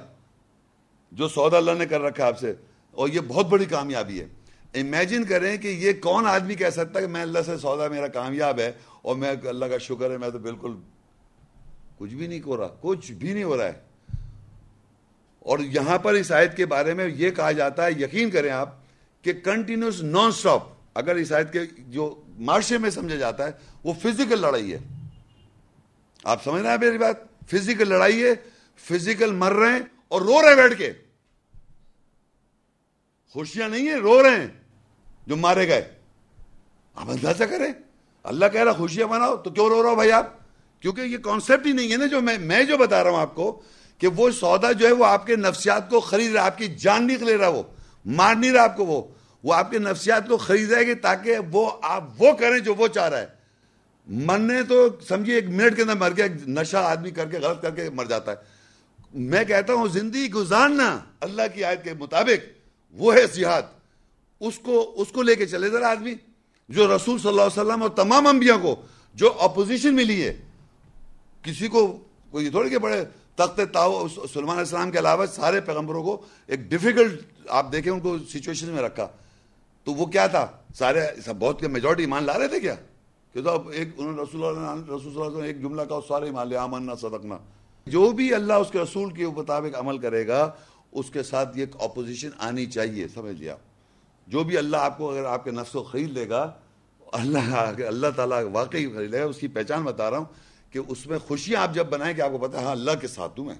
جو 1.12 1.28
سودا 1.28 1.57
اللہ 1.57 1.72
نے 1.72 1.86
کر 1.86 2.01
رکھا 2.01 2.26
آپ 2.26 2.38
سے، 2.38 2.55
اور 2.90 3.09
یہ 3.09 3.20
بہت 3.20 3.47
بڑی 3.47 3.64
کامیابی 3.64 4.20
ہے۔ 4.20 4.26
امیجن 4.74 5.24
کریں 5.24 5.57
کہ 5.57 5.68
یہ 5.68 5.93
کون 5.93 6.26
آدمی 6.26 6.55
کہہ 6.55 6.70
سکتا 6.70 7.01
ہے 7.01 7.05
کہ 7.05 7.12
میں 7.12 7.22
اللہ 7.22 7.38
سے 7.47 7.59
سودا، 7.59 7.88
میرا 7.88 8.07
کامیاب 8.07 8.59
ہے، 8.59 8.72
اور 9.03 9.16
میں 9.16 9.34
اللہ 9.45 9.64
کا 9.64 9.78
شکر 9.78 10.11
ہے، 10.11 10.16
میں 10.16 10.30
تو 10.30 10.38
بالکل 10.38 10.72
کچھ 11.99 12.14
بھی 12.14 12.26
نہیں 12.26 12.40
ہو 12.47 12.57
رہا، 12.57 12.68
کچھ 12.80 13.12
بھی 13.12 13.32
نہیں 13.32 13.45
ہو 13.45 13.57
رہا 13.57 13.66
ہے۔ 13.66 13.72
اور 15.40 15.59
یہاں 15.59 15.99
پر 15.99 16.14
اس 16.14 16.32
آیت 16.32 16.57
کے 16.57 16.66
بارے 16.66 16.95
میں 16.95 17.09
یہ 17.09 17.30
کہا 17.30 17.53
جاتا 17.53 17.86
ہے، 17.86 17.93
یقین 17.93 18.30
کریں 18.30 18.51
آپ 18.51 18.74
کہ 19.22 19.32
کنٹینیوس 19.32 20.03
نان 20.03 20.32
سٹاپ 20.32 20.62
اگر 20.95 21.14
اس 21.14 21.32
آیت 21.32 21.53
کے 21.53 21.59
جو 21.78 22.22
معاشرے 22.26 22.78
میں 22.78 22.90
سمجھا 22.90 23.16
جاتا 23.16 23.47
ہے، 23.47 23.51
وہ 23.84 23.93
فزیکل 24.03 24.40
لڑائی 24.40 24.72
ہے۔ 24.72 24.78
آپ 26.24 26.45
سمجھ 26.45 26.62
رہے 26.62 26.70
ہیں 26.70 26.78
میری 26.80 26.99
بات؟ 26.99 27.32
فزیکل 27.51 27.88
لڑائی 27.88 28.24
ہے، 28.24 28.34
فزیکل 28.88 29.32
مر 29.32 29.53
رہے 29.53 29.72
ہیں 29.72 29.80
اور 30.09 30.20
رو 30.20 30.43
رہے 30.43 30.49
ہیں 30.49 30.57
بیٹھ 30.57 30.78
کے۔ 30.78 30.93
خوشیاں 33.32 33.68
نہیں 33.68 33.88
ہیں، 33.88 33.97
رو 33.97 34.22
رہے 34.22 34.30
ہیں 34.30 34.47
جو 35.26 35.36
مارے 35.36 35.68
گئے۔ 35.68 35.95
آپ 36.95 37.11
اندازہ 37.11 37.45
کریں، 37.45 37.72
اللہ 38.22 38.47
کہہ 38.53 38.62
رہا 38.62 38.72
خوشیاں 38.72 39.07
مناؤ، 39.07 39.36
تو 39.36 39.51
کیوں 39.51 39.68
رو 39.68 39.82
رہا 39.82 39.90
ہو 39.90 39.95
بھائی 39.95 40.12
آپ؟ 40.12 40.26
کیونکہ 40.80 41.01
یہ 41.01 41.18
کانسیپٹ 41.18 41.66
ہی 41.66 41.72
نہیں 41.72 41.93
ہے 41.93 41.97
نا 41.97 42.07
جو 42.07 42.20
میں 42.20 42.38
میں 42.38 42.62
جو 42.62 42.76
بتا 42.76 43.05
رہا 43.05 43.11
ہوں 43.11 43.20
آپ 43.20 43.34
کو 43.34 43.62
کہ 43.99 44.07
وہ 44.07 44.30
سودا 44.30 44.72
جو 44.72 44.86
ہے 44.86 44.93
وہ 44.93 45.07
آپ 45.07 45.26
کے 45.26 45.36
نفسیات 45.36 45.90
کو 45.90 46.01
خرید 46.01 46.32
رہا 46.32 46.47
آپ 46.47 46.59
کی 46.59 46.66
جان 46.66 47.07
نہیں 47.07 47.16
لے 47.16 47.38
رہا 47.38 47.49
وہ، 47.49 47.62
مار 48.07 48.34
نہیں 48.34 48.53
رہا 48.53 48.62
آپ 48.62 48.76
کو 48.76 48.86
وہ۔ 48.86 49.03
وہ 49.43 49.55
آپ 49.55 49.70
کے 49.70 49.78
نفسیات 49.78 50.28
کو 50.28 50.36
خرید 50.36 50.72
رہے 50.72 50.86
گی 50.86 50.95
تاکہ 50.95 51.36
وہ 51.53 51.70
آپ 51.82 52.05
وہ 52.18 52.32
کریں 52.32 52.59
جو 52.59 52.74
وہ 52.74 52.88
چاہ 52.88 53.09
رہا 53.09 53.18
ہے۔ 53.18 53.41
مرنے 54.07 54.62
تو 54.62 54.88
سمجھیے 55.09 55.34
ایک 55.34 55.48
منٹ 55.48 55.76
کے 55.76 55.82
اندر 55.82 55.94
مر 55.94 56.12
گیا 56.16 56.26
نشہ 56.46 56.76
آدمی 56.76 57.11
کر 57.11 57.28
کے، 57.28 57.38
غلط 57.38 57.62
کر 57.62 57.70
کے 57.70 57.90
مر 57.90 58.05
جاتا 58.05 58.30
ہے۔ 58.30 58.36
میں 59.14 59.44
کہتا 59.44 59.72
ہوں، 59.72 59.88
زندگی 59.88 60.30
گزارنا 60.30 60.98
اللہ 61.20 61.42
کی 61.55 61.64
آیت 61.64 61.84
کے 61.84 61.94
مطابق 61.94 62.46
وہ 62.92 63.14
ہے 63.14 63.26
جہاد۔ 63.26 63.62
اس 64.40 64.59
کو 64.59 64.94
اس 64.96 65.09
کو 65.09 65.22
لے 65.22 65.34
کے 65.34 65.46
چلے۔ 65.46 65.70
ذرا 65.70 65.90
آدمی، 65.90 66.14
جو 66.68 66.96
رسول 66.96 67.18
صلی 67.18 67.28
اللہ 67.28 67.42
علیہ 67.42 67.61
وسلم 67.61 67.82
اور 67.82 67.90
تمام 67.90 68.26
انبیاء 68.26 68.57
کو، 68.62 68.82
جو 69.14 69.32
اپوزیشن 69.38 69.94
ملی 69.94 70.26
ہے 70.26 70.40
کسی 71.42 71.68
کو 71.68 72.05
کوئی 72.30 72.50
تھوڑے 72.50 72.70
کہ 72.70 72.78
بڑے 72.78 73.05
تخت 73.34 73.61
تاؤ 73.72 74.09
سلمان 74.09 74.48
علیہ 74.48 74.59
السلام 74.59 74.90
کے 74.90 74.98
علاوہ 74.98 75.26
سارے 75.26 75.61
پیغمبروں 75.61 76.03
کو 76.03 76.22
ایک 76.46 76.61
ڈیفیکلٹ 76.61 77.20
آپ 77.48 77.72
دیکھیں 77.72 77.92
ان 77.92 78.00
کو 78.00 78.18
سچویشن 78.18 78.68
میں 78.68 78.82
رکھا۔ 78.82 79.09
تو 79.84 79.94
وہ 79.94 80.07
کیا 80.07 80.26
تھا؟ 80.26 80.46
سارے 80.74 81.00
بہت 81.38 81.61
کے 81.61 81.68
میجورٹی 81.68 82.03
ایمان 82.03 82.24
لا 82.24 82.38
رہے 82.38 82.48
تھے 82.48 82.61
کیا؟ 82.61 82.74
کہ 83.33 83.43
تو 83.43 83.68
ایک 83.68 83.89
انہوں 83.97 84.12
نے 84.12 84.22
رسول 84.22 84.45
اللہ 84.45 84.70
رسول 84.85 85.07
اللہ 85.07 85.22
علیہ 85.22 85.26
وسلم 85.26 85.43
ایک 85.43 85.62
جملہ 85.62 85.83
کا 85.83 86.01
سارے 86.09 86.26
ایمان 86.26 86.87
لے 86.87 86.97
صدقنا۔ 87.01 87.39
جو 87.87 88.11
بھی 88.11 88.35
اللہ 88.35 88.53
اس 88.53 88.70
کے 88.70 88.78
رسول 88.78 89.14
کے 89.14 89.26
مطابق 89.26 89.76
عمل 89.78 89.99
کرے 89.99 90.26
گا، 90.26 90.51
اس 90.93 91.11
کے 91.11 91.22
ساتھ 91.22 91.59
یہ 91.59 91.66
اپوزیشن 91.80 92.28
آنی 92.39 92.66
چاہیے، 92.66 93.09
سمجھ 93.09 93.37
لیا 93.37 93.57
جو 94.26 94.45
بھی 94.45 94.59
اللہ 94.59 94.76
آپ 94.76 94.99
کو 94.99 95.11
اگر 95.11 95.24
آپ 95.24 95.45
کے 95.45 95.51
نفس 95.51 95.72
کو 95.72 95.83
خرید 95.83 96.11
لے 96.11 96.28
گا، 96.28 96.53
اللہ 97.12 97.72
اللہ 97.87 98.07
تعالیٰ 98.16 98.43
واقعی 98.53 98.87
خرید 98.87 99.11
لے 99.11 99.20
گا۔ 99.20 99.24
اس 99.24 99.39
کی 99.39 99.49
پہچان 99.49 99.83
بتا 99.83 100.11
رہا 100.11 100.18
ہوں 100.18 100.24
کہ 100.70 100.80
اس 100.89 101.07
میں 101.07 101.18
خوشیاں 101.18 101.62
آپ 101.62 101.74
جب 101.74 101.87
بنائیں 101.87 102.16
کہ 102.16 102.20
آپ 102.20 102.30
کو 102.30 102.39
پتا 102.39 102.61
ہے 102.61 102.64
ہاں 102.64 102.72
اللہ 102.72 102.91
کے 103.01 103.09
ساتھ 103.09 103.39
ہوں 103.39 103.47
میں۔ 103.47 103.55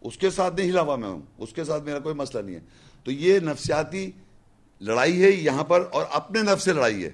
اس 0.00 0.18
کے 0.18 0.30
ساتھ 0.30 0.54
نہیں 0.54 0.70
ہلا 0.70 0.80
ہوا 0.80 0.96
میں 0.96 1.08
ہوں۔ 1.08 1.20
اس 1.38 1.52
کے 1.52 1.64
ساتھ 1.64 1.82
میرا 1.82 1.98
کوئی 1.98 2.14
مسئلہ 2.14 2.42
نہیں 2.42 2.56
ہے۔ 2.56 2.60
تو 3.04 3.10
یہ 3.10 3.38
نفسیاتی 3.38 4.10
لڑائی 4.80 5.22
ہے، 5.22 5.30
یہاں 5.30 5.64
پر 5.64 5.84
اور 5.92 6.04
اپنے 6.10 6.42
نفس 6.42 6.64
سے 6.64 6.72
لڑائی 6.72 7.04
ہے۔ 7.04 7.10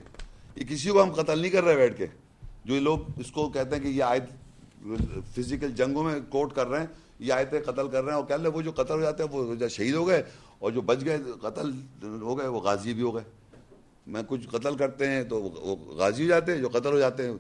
یہ 0.59 0.65
کسی 0.67 0.91
کو 0.91 1.03
ہم 1.03 1.13
قتل 1.13 1.39
نہیں 1.39 1.51
کر 1.51 1.65
رہے 1.65 1.77
بیٹھ 1.77 1.99
کے۔ 1.99 2.07
جو 2.65 2.81
لوگ 2.81 2.99
اس 3.17 3.31
کو 3.31 3.49
کہتے 3.49 3.77
ہیں 3.77 3.83
کہ 3.83 3.89
یہ 3.89 4.03
آیت 4.03 4.23
فزیکل 5.35 5.71
جنگوں 5.71 6.05
میں 6.05 6.21
کوٹ 6.29 6.55
کر 6.55 6.67
رہے 6.67 6.81
ہیں، 6.81 6.87
یہ 7.19 7.33
آیتیں 7.33 7.61
قتل 7.61 7.89
کر 7.89 8.03
رہے 8.03 8.13
ہیں 8.13 8.19
اور 8.19 8.27
کہہ 8.27 8.35
لیں 8.35 8.51
وہ 8.51 8.63
جو 8.63 8.71
قتل 8.71 8.95
ہو 8.95 9.01
جاتے 9.01 9.23
ہیں، 9.23 9.31
وہ 9.31 9.69
شہید 9.69 9.95
ہو 9.95 10.09
گئے 10.09 10.23
اور 10.59 10.73
جو 10.73 10.81
بچ 10.81 10.99
گئے، 11.05 11.19
قتل 11.43 11.73
ہو 12.03 12.39
گئے، 12.39 12.47
وہ 12.47 12.61
غازی 12.61 12.95
بھی 12.95 13.03
ہو 13.03 13.15
گئے۔ 13.15 13.25
میں 14.07 14.23
کچھ 14.27 14.49
قتل 14.49 14.77
کرتے 14.77 15.07
ہیں 15.07 15.25
تو 15.25 15.43
وہ 15.43 15.77
غازی 15.77 16.23
ہو 16.23 16.29
جاتے 16.29 16.53
ہیں، 16.53 16.59
جو 16.59 16.69
قتل 16.69 16.93
ہو 16.93 16.99
جاتے 16.99 17.27
ہیں، 17.27 17.33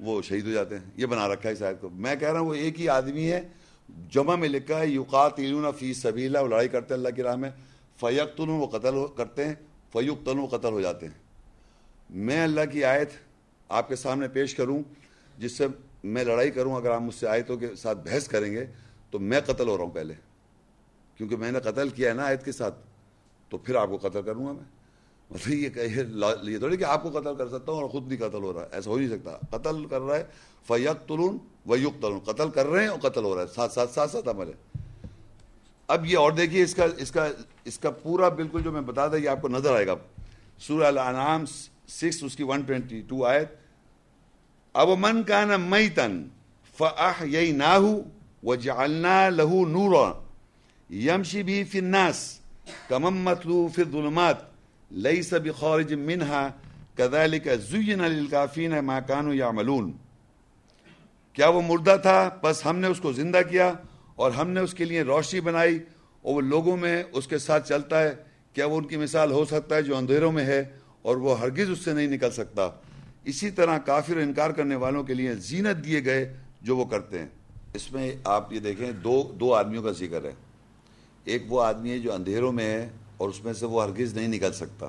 وہ 0.00 0.22
شہید 0.22 0.46
ہو 0.46 0.52
جاتے 0.52 0.78
ہیں۔ 0.78 0.90
یہ 0.96 1.06
بنا 1.06 1.28
رکھا 1.28 1.48
ہے 1.48 1.54
اس 1.54 1.62
آیت 1.62 1.80
کو۔ 1.80 1.88
میں 1.88 2.16
کہہ 2.16 2.32
رہا 2.32 2.40
ہوں، 2.40 2.48
وہ 2.48 2.54
ایک 2.54 2.80
ہی 2.80 2.88
آدمی 2.88 3.32
ہے، 3.32 3.48
جمع 4.10 4.36
میں 4.36 4.48
لکھا 4.48 4.78
ہے 4.78 4.86
یوقات 4.86 5.40
فی 5.78 5.94
سبیلا 5.94 6.40
وہ 6.40 6.48
لڑائی 6.48 6.68
کرتے 6.68 6.94
ہیں 6.94 7.00
اللہ 7.00 7.16
کی 7.16 7.22
راہ 7.22 7.36
میں۔ 7.36 7.50
فیق 8.00 8.40
وہ 8.40 8.66
قتل 8.66 8.94
کرتے 9.16 9.44
ہیں 9.44 9.54
فیوق 9.92 10.18
تن 10.24 10.38
وہ 10.38 10.46
قتل 10.46 10.68
ہو 10.68 10.80
جاتے 10.80 11.06
ہیں۔ 11.06 11.25
میں 12.10 12.44
اللہ 12.44 12.60
کی 12.72 12.84
آیت 12.84 13.10
آپ 13.68 13.88
کے 13.88 13.96
سامنے 13.96 14.28
پیش 14.28 14.54
کروں، 14.54 14.82
جس 15.38 15.52
سے 15.52 15.66
میں 16.04 16.24
لڑائی 16.24 16.50
کروں، 16.50 16.76
اگر 16.76 16.90
آپ 16.90 17.00
مجھ 17.00 17.14
سے 17.14 17.28
آیتوں 17.28 17.56
کے 17.56 17.74
ساتھ 17.74 17.98
بحث 18.04 18.28
کریں 18.28 18.52
گے، 18.52 18.66
تو 19.10 19.18
میں 19.18 19.40
قتل 19.40 19.68
ہو 19.68 19.76
رہا 19.76 19.84
ہوں 19.84 19.90
پہلے۔ 19.90 20.14
کیونکہ 21.16 21.36
میں 21.36 21.52
نے 21.52 21.60
قتل 21.60 21.88
کیا 21.88 22.08
ہے 22.08 22.14
نا 22.14 22.24
آیت 22.24 22.44
کے 22.44 22.52
ساتھ، 22.52 22.74
تو 23.48 23.58
پھر 23.58 23.74
آپ 23.74 23.88
کو 23.88 24.08
قتل 24.08 24.22
کروں 24.22 24.46
گا 24.46 24.52
میں۔ 24.52 24.64
مطلب 25.30 25.54
یہ 25.54 25.68
کہ 25.68 25.80
یہ 26.50 26.58
تھوڑی 26.58 26.76
کہ 26.76 26.84
آپ 26.84 27.02
کو 27.02 27.10
قتل 27.10 27.36
کر 27.36 27.48
سکتا 27.48 27.72
ہوں 27.72 27.82
اور 27.82 27.90
خود 27.90 28.02
بھی 28.02 28.16
قتل 28.16 28.42
ہو 28.42 28.52
رہا 28.52 28.60
ہے، 28.60 28.66
ایسا 28.72 28.90
ہو 28.90 28.98
نہیں 28.98 29.08
سکتا۔ 29.08 29.58
قتل 29.58 29.84
کر 29.86 30.00
رہا 30.00 30.16
ہے 30.16 30.24
فیق 30.66 31.08
تلون 31.08 31.38
و 31.66 31.76
یق 31.76 32.02
تلون 32.02 32.18
قتل 32.18 32.50
کر 32.50 32.66
رہے 32.66 32.80
ہیں 32.80 32.88
اور 32.88 33.10
قتل 33.10 33.24
ہو 33.24 33.34
رہا 33.34 33.42
ہے۔ 33.42 33.46
ساتھ 33.46 33.72
ساتھ 33.72 33.90
ساتھ 33.90 34.10
ساتھ 34.10 34.28
عمل 34.28 34.48
ہے۔ 34.48 34.78
اب 35.86 36.06
یہ 36.06 36.18
اور 36.18 36.32
دیکھیے، 36.32 36.62
اس 36.62 36.74
کا 36.74 36.86
اس 36.98 37.10
کا 37.10 37.28
اس 37.64 37.78
کا 37.78 37.90
پورا 37.90 38.28
بالکل 38.28 38.62
جو 38.62 38.72
میں 38.72 38.80
بتا 38.80 39.08
دیں 39.08 39.18
یہ 39.18 39.28
آپ 39.28 39.42
کو 39.42 39.48
نظر 39.48 39.74
آئے 39.74 39.86
گا۔ 39.86 39.94
سورہ 40.58 40.84
الانعام 40.84 41.46
سکس 41.88 42.22
اس 42.22 42.36
کی 42.36 42.42
ون 42.42 42.60
ٹوینٹی 42.60 43.02
ٹو 43.08 43.24
آیت، 43.24 43.48
اب 44.74 44.88
من 44.98 45.22
کا 45.22 45.44
نا 45.44 45.56
مئی 45.56 45.88
تن 45.88 46.28
فہ 46.78 47.24
یہی 47.24 47.52
نہ 47.52 47.78
وہ 48.42 48.54
جالنا 48.54 49.28
لہو 49.28 49.66
نور 49.66 50.12
یمشی 50.92 51.42
بھی 51.42 51.64
فر 51.64 51.80
ناس 51.80 52.40
کمم 52.88 53.16
متلو 53.16 53.68
فر 53.68 53.84
ظلمات 53.92 54.36
لئی 54.90 55.22
سب 55.22 55.54
خورج 55.56 55.94
منہا 55.94 56.48
کدال 56.96 57.38
کا 57.38 57.54
زین 57.54 58.00
الکافین 58.00 58.72
ماکانو 58.84 59.34
یا 59.34 59.50
ملون 59.50 59.92
کیا 61.32 61.48
وہ 61.48 61.62
مردہ 61.62 61.96
تھا؟ 62.02 62.30
بس 62.42 62.66
ہم 62.66 62.78
نے 62.78 62.86
اس 62.86 63.00
کو 63.00 63.12
زندہ 63.12 63.40
کیا 63.50 63.72
اور 64.14 64.30
ہم 64.30 64.50
نے 64.50 64.60
اس 64.60 64.74
کے 64.74 64.84
لیے 64.84 65.02
روشنی 65.02 65.40
بنائی 65.40 65.78
اور 66.22 66.34
وہ 66.34 66.40
لوگوں 66.40 66.76
میں 66.76 67.02
اس 67.12 67.26
کے 67.26 67.38
ساتھ 67.38 67.68
چلتا 67.68 68.02
ہے۔ 68.02 68.14
کیا 68.52 68.66
وہ 68.66 68.76
ان 68.76 68.84
کی 68.84 68.96
مثال 68.96 69.32
ہو 69.32 69.44
سکتا 69.44 69.76
ہے 69.76 69.82
جو 69.82 69.96
اندھیروں 69.96 70.32
میں 70.32 70.44
ہے؟ 70.44 70.64
اور 71.06 71.16
وہ 71.16 71.38
ہرگز 71.38 71.70
اس 71.70 71.78
سے 71.78 71.92
نہیں 71.92 72.06
نکل 72.06 72.30
سکتا۔ 72.30 72.70
اسی 73.24 73.50
طرح 73.50 73.78
کافر 73.78 74.16
انکار 74.16 74.50
کرنے 74.50 74.74
والوں 74.74 75.04
کے 75.04 75.14
لیے 75.14 75.34
زینت 75.34 75.84
دیے 75.84 76.04
گئے 76.04 76.34
جو 76.62 76.76
وہ 76.76 76.84
کرتے 76.84 77.18
ہیں۔ 77.18 77.26
اس 77.74 77.92
میں 77.92 78.12
آپ 78.24 78.52
یہ 78.52 78.60
دیکھیں، 78.60 78.92
دو 78.92 79.32
دو 79.40 79.54
آدمیوں 79.54 79.82
کا 79.82 79.92
ذکر 79.92 80.24
ہے۔ 80.24 80.32
ایک 81.24 81.42
وہ 81.48 81.62
آدمی 81.62 81.90
ہے 81.90 81.98
جو 81.98 82.12
اندھیروں 82.12 82.52
میں 82.52 82.64
ہے 82.64 82.88
اور 83.16 83.28
اس 83.28 83.44
میں 83.44 83.52
سے 83.52 83.66
وہ 83.66 83.84
ہرگز 83.84 84.14
نہیں 84.14 84.28
نکل 84.28 84.52
سکتا۔ 84.52 84.86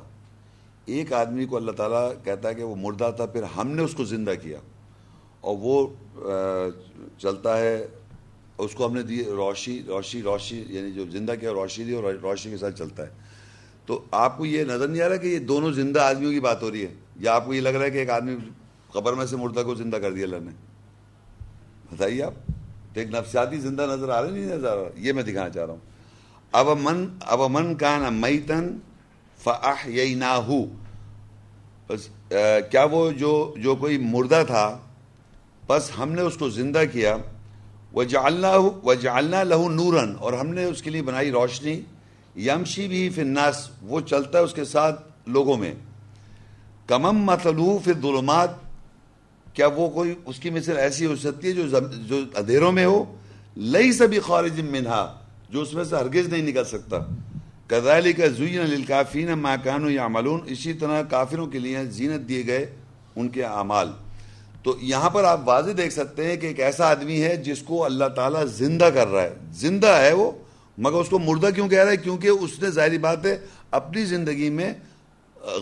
ایک 0.86 1.13
آدمی 1.13 1.45
کو 1.45 1.57
اللہ 1.57 1.72
تعالیٰ 1.72 2.13
کہتا 2.24 2.49
ہے 2.49 2.55
کہ 2.55 2.63
وہ 2.63 2.76
مردہ 2.76 3.11
تھا، 3.15 3.26
پھر 3.26 3.43
ہم 3.43 3.68
نے 3.68 3.82
اس 3.82 3.93
کو 3.93 4.05
زندہ 4.05 4.34
کیا۔ 4.41 4.57
اور 5.41 5.55
وہ 5.59 5.88
چلتا 7.18 7.57
ہے، 7.57 7.88
اس 8.57 8.76
کو 8.76 8.86
ہم 8.86 8.93
نے 8.93 9.03
دی 9.03 9.24
روشی 9.24 9.84
روشی 9.88 10.22
روشی 10.22 10.63
یعنی 10.70 10.91
جو 10.91 11.05
زندہ 11.11 11.34
کیا 11.39 11.51
روشی 11.51 11.84
دی 11.84 11.93
اور 11.93 12.03
روشنی 12.03 12.51
کے 12.51 12.57
ساتھ 12.57 12.76
چلتا 12.76 13.03
ہے۔ 13.03 13.26
تو 13.88 14.03
آپ 14.11 14.38
کو 14.38 14.45
یہ 14.45 14.63
نظر 14.63 14.88
نہیں 14.88 15.01
آ 15.01 15.09
رہا 15.09 15.15
کہ 15.15 15.27
یہ 15.27 15.39
دونوں 15.39 15.71
زندہ 15.71 15.99
آدمیوں 15.99 16.31
کی 16.31 16.39
بات 16.39 16.63
ہو 16.63 16.71
رہی 16.71 16.81
ہے؟ 16.85 16.93
یا 17.19 17.33
آپ 17.33 17.45
کو 17.45 17.53
یہ 17.53 17.61
لگ 17.61 17.69
رہا 17.69 17.85
ہے 17.85 17.91
کہ 17.91 17.97
ایک 17.97 18.09
آدمی 18.09 18.35
قبر 18.91 19.13
میں 19.13 19.25
سے 19.25 19.35
مردہ 19.35 19.59
کو 19.59 19.75
زندہ 19.75 19.95
کر 19.95 20.11
دیا 20.13 20.23
اللہ 20.23 20.43
نے؟ 20.43 20.51
بتائیے 21.91 22.23
آپ، 22.23 22.33
تو 22.93 22.99
ایک 22.99 23.09
نفسیاتی 23.09 23.59
زندہ 23.59 23.85
نظر 23.91 24.09
آ 24.09 24.21
رہے 24.21 24.31
نہیں 24.31 24.45
نظر 24.45 24.67
آ 24.67 24.75
رہا؟ 24.75 24.89
یہ 24.95 25.13
میں 25.13 25.23
دکھانا 25.23 25.49
چاہ 25.49 25.65
رہا 25.65 25.73
ہوں۔ 25.73 25.85
اب 26.51 26.67
من 26.81 27.05
اب 27.25 27.41
من 27.51 27.75
کا 27.75 27.97
نا 27.97 28.09
میتن 28.09 28.77
فہ 29.43 29.88
نہ 29.88 30.41
بس 31.88 32.07
کیا 32.71 32.83
وہ 32.91 33.11
جو 33.11 33.53
جو 33.57 33.75
کوئی 33.75 33.97
مردہ 33.97 34.41
تھا، 34.47 34.65
بس 35.67 35.91
ہم 35.99 36.11
نے 36.11 36.21
اس 36.21 36.38
کو 36.38 36.49
زندہ 36.49 36.83
کیا۔ 36.91 37.15
وہ 37.93 38.03
جالنا 38.03 38.51
وہ 38.83 38.93
جالنا 38.93 39.43
لہو 39.43 39.69
نورن 39.69 40.15
اور 40.19 40.33
ہم 40.33 40.47
نے 40.47 40.63
اس 40.63 40.81
کے 40.81 40.89
لیے 40.89 41.01
بنائی 41.01 41.31
روشنی۔ 41.31 41.81
یمشی 42.38 42.88
بھی 42.88 43.09
فناس 43.09 43.69
وہ 43.81 44.01
چلتا 44.01 44.39
ہے 44.39 44.43
اس 44.43 44.53
کے 44.53 44.65
ساتھ 44.65 45.01
لوگوں 45.27 45.57
میں۔ 45.57 45.73
کمم 46.88 47.23
مطلوع 47.23 47.77
فر 47.85 47.93
ظلمات 48.01 48.49
کیا 49.53 49.67
وہ 49.67 49.89
کوئی 49.89 50.15
اس 50.25 50.39
کی 50.39 50.49
مثل 50.49 50.77
ایسی 50.77 51.05
ہو 51.05 51.15
سکتی 51.15 51.47
ہے 51.47 51.53
جو 51.53 51.79
جو 52.07 52.21
اندھیروں 52.35 52.71
میں 52.71 52.85
ہو؟ 52.85 53.15
لئی 53.57 53.91
سبھی 53.91 54.19
خارج 54.19 54.61
منہا، 54.61 55.19
جو 55.49 55.61
اس 55.61 55.73
میں 55.73 55.83
سے 55.83 55.95
ہرگز 55.95 56.27
نہیں 56.27 56.41
نکل 56.41 56.63
سکتا۔ 56.63 56.97
کدالی 57.67 58.13
کا 58.13 58.27
زین 58.27 58.59
الکافین 58.59 59.27
ماکان 59.27 59.91
یا 59.91 60.07
ملون 60.07 60.39
اسی 60.45 60.73
طرح 60.73 61.01
کافروں 61.01 61.47
کے 61.47 61.59
لیے 61.59 61.85
زینت 61.85 62.29
دیے 62.29 62.47
گئے 62.47 62.75
ان 63.15 63.29
کے 63.29 63.43
اعمال۔ 63.43 63.91
تو 64.63 64.77
یہاں 64.81 65.09
پر 65.09 65.23
آپ 65.23 65.41
واضح 65.45 65.71
دیکھ 65.77 65.93
سکتے 65.93 66.27
ہیں 66.27 66.35
کہ 66.35 66.47
ایک 66.47 66.59
ایسا 66.59 66.89
آدمی 66.89 67.21
ہے 67.21 67.35
جس 67.35 67.61
کو 67.61 67.85
اللہ 67.85 68.05
تعالیٰ 68.05 68.45
زندہ 68.45 68.89
کر 68.93 69.07
رہا 69.07 69.23
ہے۔ 69.23 69.33
زندہ 69.51 69.88
ہے 69.88 70.13
وہ 70.13 70.31
مگر 70.78 70.95
اس 70.95 71.09
کو 71.09 71.19
مردہ 71.19 71.49
کیوں 71.55 71.69
کہہ 71.69 71.84
رہا 71.84 71.91
ہے؟ 71.91 71.97
کیونکہ 71.97 72.28
اس 72.28 72.59
نے 72.61 72.69
ظاہری 72.69 72.97
بات 72.97 73.25
ہے 73.25 73.38
اپنی 73.71 74.05
زندگی 74.05 74.49
میں 74.49 74.73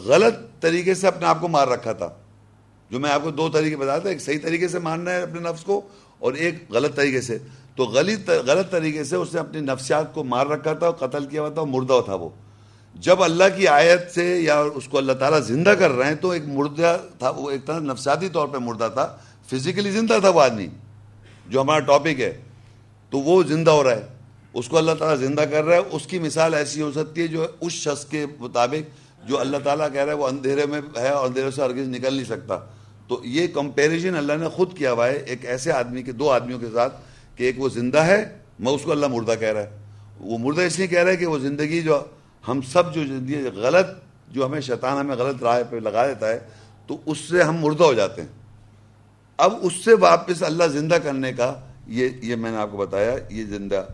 غلط 0.06 0.62
طریقے 0.62 0.94
سے 0.94 1.08
اپنے 1.08 1.26
آپ 1.26 1.42
کو 1.42 1.48
مار 1.48 1.68
رکھا 1.68 1.94
تھا۔ 1.94 2.10
جو 2.92 3.00
میں 3.00 3.12
آپ 3.12 3.24
کو 3.24 3.32
دو 3.32 3.50
طریقے 3.50 3.78
بتایا 3.78 4.00
تھا، 4.00 4.10
ایک 4.10 4.22
صحیح 4.22 4.40
طریقے 4.44 4.68
سے 4.68 4.80
مارنا 4.80 5.12
ہے 5.12 5.22
اپنے 5.22 5.40
نفس 5.40 5.64
کو 5.64 5.82
اور 6.20 6.34
ایک 6.34 6.72
غلط 6.72 6.96
طریقے 6.96 7.22
سے۔ 7.22 7.38
تو 7.76 7.84
غلط 7.84 8.30
غلط 8.30 8.72
طریقے 8.72 9.04
سے 9.04 9.16
اس 9.16 9.34
نے 9.34 9.40
اپنی 9.40 9.62
نفسیات 9.62 10.14
کو 10.14 10.24
مار 10.24 10.46
رکھا 10.46 10.74
تھا 10.74 10.88
اور 10.88 11.08
قتل 11.08 11.26
کیا 11.26 11.42
ہوا 11.42 11.50
تھا 11.50 11.60
اور 11.60 11.68
مردہ 11.68 12.02
تھا 12.06 12.16
وہ۔ 12.16 12.30
جب 12.96 13.24
اللہ 13.24 13.44
کی 13.58 13.68
آیت 13.68 14.12
سے 14.12 14.40
یا 14.40 14.60
اس 14.60 14.88
کو 14.88 14.98
اللہ 14.98 15.14
تعالیٰ 15.14 15.42
زندہ 15.42 15.70
کر 15.70 15.92
رہے 15.92 16.08
ہیں 16.08 16.16
تو 16.16 16.30
ایک 16.30 16.44
مردہ 16.48 16.98
تھا، 17.20 17.30
وہ 17.30 17.52
ایک 17.52 17.66
طرح 17.66 17.80
نفسیاتی 17.80 18.30
طور 18.30 18.48
پہ 18.48 18.58
مردہ 18.58 18.90
تھا، 18.94 19.18
فزیکلی 19.52 19.92
زندہ 19.92 20.18
تھا 20.20 20.30
وہ 20.30 20.42
آدمی، 20.42 20.68
جو 21.50 21.62
ہمارا 21.62 21.80
ٹاپک 21.80 22.20
ہے۔ 22.20 22.42
تو 23.10 23.18
وہ 23.18 23.44
زندہ 23.44 23.72
ہو 23.72 23.84
رہا 23.84 23.92
ہے۔ 23.92 24.15
اس 24.56 24.70
کو 24.70 24.78
اللہ 24.78 24.92
تعالیٰ 25.00 25.28
زندہ 25.28 25.42
کر 25.42 25.64
رہا 25.64 25.76
ہے۔ 25.76 25.82
اس 25.92 26.08
کی 26.08 26.20
مثال 26.20 26.54
ایسی 26.54 26.82
ہو 26.82 26.92
سکتی 26.92 27.22
ہے 27.22 27.28
جو 27.28 27.48
اس 27.62 27.74
شخص 27.74 28.06
کے 28.06 28.26
مطابق 28.40 29.00
جو 29.28 29.40
اللہ 29.40 29.58
تعالیٰ 29.64 29.88
کہہ 29.94 30.02
رہا 30.02 30.14
ہے، 30.14 30.18
وہ 30.18 30.28
اندھیرے 30.28 30.66
میں 30.66 30.82
ہے 30.98 31.10
اور 31.10 31.28
اندھیرے 31.28 31.52
سے 31.52 31.62
ہرگز 31.62 31.88
نکل 31.88 32.14
نہیں 32.14 32.26
سکتا۔ 32.26 32.60
تو 33.08 33.22
یہ 33.24 33.48
کمپیریزن 33.48 34.16
اللہ 34.16 34.34
نے 34.34 34.50
خود 34.50 34.78
کیا 34.78 34.92
ہوا 34.92 35.08
ہے۔ 35.08 35.14
ایک 35.14 35.46
ایسے 35.46 35.72
آدمی 35.72 36.04
کے، 36.04 36.12
دو 36.12 36.32
آدمیوں 36.32 36.60
کے 36.60 36.66
ساتھ 36.74 37.02
کہ 37.36 37.44
ایک 37.44 37.60
وہ 37.60 37.70
زندہ 37.70 37.98
ہے، 37.98 38.38
میں 38.60 38.72
اس 38.72 38.82
کو 38.82 38.92
اللہ 38.92 39.08
مردہ 39.08 39.34
کہہ 39.40 39.54
رہا 39.54 39.62
ہے۔ 39.62 39.70
وہ 40.20 40.38
مردہ 40.38 40.62
اس 40.62 40.78
لیے 40.78 40.88
کہہ 40.88 41.04
رہا 41.04 41.12
ہے 41.12 41.16
کہ 41.16 41.26
وہ 41.26 41.40
زندگی 41.40 41.82
جو 41.82 42.04
ہم 42.48 42.62
سب 42.62 42.94
جو 42.94 43.04
زندگی 43.04 43.50
غلط 43.56 43.88
جو 44.28 44.46
ہمیں 44.46 44.62
شیطان 44.62 44.98
ہمیں 44.98 45.16
غلط 45.16 45.44
راہ 45.44 45.62
پہ 45.70 45.76
لگا 45.76 46.08
دیتا 46.08 46.30
ہے، 46.30 46.40
تو 46.88 46.98
اس 47.06 47.18
سے 47.18 47.44
ہم 47.44 47.58
مردہ 47.58 47.84
ہو 47.84 47.94
جاتے 47.94 48.22
ہیں۔ 48.22 48.30
اب 49.38 49.54
اس 49.62 49.74
سے 49.74 49.94
واپس 49.94 50.44
اللہ 50.44 50.64
زندہ 50.64 50.96
کرنے 50.96 51.34
کا، 51.34 51.54
یہ 51.88 52.10
یہ 52.22 52.36
میں 52.36 52.52
نے 52.52 52.58
آپ 52.58 52.72
کو 52.72 52.78
بتایا، 52.78 53.16
یہ 53.30 53.44
زندہ 53.46 53.86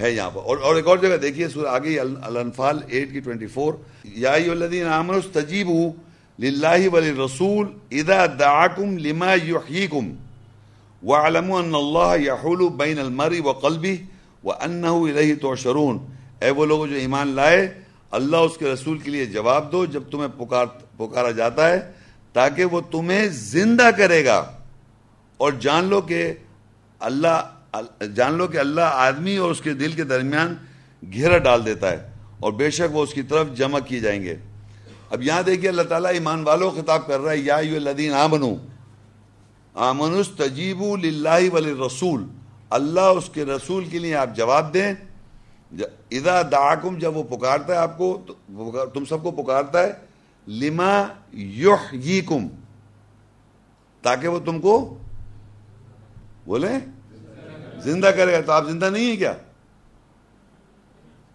ہے 0.00 0.10
یہاں 0.10 0.30
پر۔ 0.30 0.40
اور 0.42 0.56
اور 0.56 0.74
ایک 0.74 0.86
اور 0.86 0.98
جگہ 0.98 1.16
دیکھیے، 1.16 1.48
سورہ 1.48 1.66
آگے 1.66 2.00
الانفال 2.00 2.80
ایٹ 2.88 3.12
کی 3.12 3.20
ٹوئنٹی 3.20 3.46
فور۔ 3.46 3.74
یا 4.04 4.32
الذین 4.32 4.86
آمنوا 4.86 5.16
استجیبوا 5.16 5.92
للہ 6.38 6.88
ولی 6.92 7.12
رسول 7.12 7.66
ادا 7.90 8.26
دعاکم 8.26 8.98
لما 8.98 9.34
یحییکم 9.34 10.12
وعلموا 11.06 11.60
ان 11.60 11.74
اللہ 11.74 12.26
یحول 12.26 12.68
بین 12.76 12.98
المری 12.98 13.40
و 13.40 13.52
قلبی 13.52 13.96
و 14.44 14.52
انہ 14.52 14.86
الیہ 14.86 15.34
توشرون 15.34 16.06
اے 16.40 16.50
وہ 16.50 16.66
لوگ 16.66 16.86
جو 16.86 16.94
ایمان 16.94 17.28
لائے، 17.28 17.80
اللہ 18.10 18.36
اس 18.36 18.56
کے 18.58 18.66
رسول 18.66 18.98
کے 18.98 19.10
لیے 19.10 19.26
جواب 19.26 19.72
دو 19.72 19.86
جب 19.86 20.02
تمہیں 20.10 20.28
پکار 20.38 20.66
پکارا 20.96 21.30
جاتا 21.30 21.68
ہے، 21.68 21.92
تاکہ 22.32 22.64
وہ 22.64 22.80
تمہیں 22.90 23.26
زندہ 23.28 23.90
کرے 23.96 24.24
گا۔ 24.24 24.52
اور 25.36 25.52
جان 25.60 25.84
لو 25.84 26.00
کہ 26.00 26.32
اللہ 27.00 27.50
جان 28.16 28.34
لو 28.34 28.46
کہ 28.46 28.58
اللہ 28.58 28.80
آدمی 28.80 29.36
اور 29.36 29.50
اس 29.50 29.60
کے 29.60 29.72
دل 29.74 29.92
کے 29.92 30.04
درمیان 30.04 30.54
گھیرا 31.02 31.38
ڈال 31.38 31.64
دیتا 31.66 31.90
ہے 31.92 32.10
اور 32.40 32.52
بے 32.52 32.70
شک 32.70 32.94
وہ 32.96 33.02
اس 33.02 33.14
کی 33.14 33.22
طرف 33.22 33.46
جمع 33.56 33.78
کی 33.78 34.00
جائیں 34.00 34.22
گے۔ 34.22 34.36
اب 35.10 35.22
یہاں 35.22 35.42
دیکھیے 35.42 35.68
اللہ 35.68 35.82
تعالیٰ 35.88 36.12
ایمان 36.12 36.42
والوں 36.44 36.70
خطاب 36.70 37.06
کر 37.06 37.20
رہا 37.20 37.32
ہے، 37.32 37.38
یا 37.38 37.56
الذین 37.56 38.12
آمنو 38.14 38.54
آمن 39.74 40.22
تجیب 40.36 40.82
للہ 41.02 41.48
ولی 41.52 41.72
رسول 41.86 42.24
اللہ 42.70 43.08
اس 43.18 43.28
کے 43.34 43.44
رسول 43.44 43.84
کے 43.84 43.98
لیے 43.98 44.14
آپ 44.16 44.36
جواب 44.36 44.72
دیں۔ 44.74 44.92
اذا 46.10 46.40
دعاکم، 46.52 46.98
جب 46.98 47.16
وہ 47.16 47.22
پکارتا 47.28 47.72
ہے 47.72 47.78
آپ 47.78 47.96
کو 47.98 48.16
تم 48.94 49.04
سب 49.04 49.22
کو 49.22 49.30
پکارتا 49.32 49.82
ہے، 49.82 49.92
لما 50.46 50.92
یحییکم، 51.32 52.46
تاکہ 54.04 54.28
وہ 54.28 54.38
تم 54.44 54.60
کو 54.60 54.98
بولے 56.46 56.68
زندہ 57.84 58.06
کرے 58.06 58.32
گا 58.32 58.40
تو 58.40 58.52
آپ 58.52 58.68
زندہ 58.68 58.90
نہیں 58.90 59.06
ہیں 59.06 59.16
کیا؟ 59.16 59.34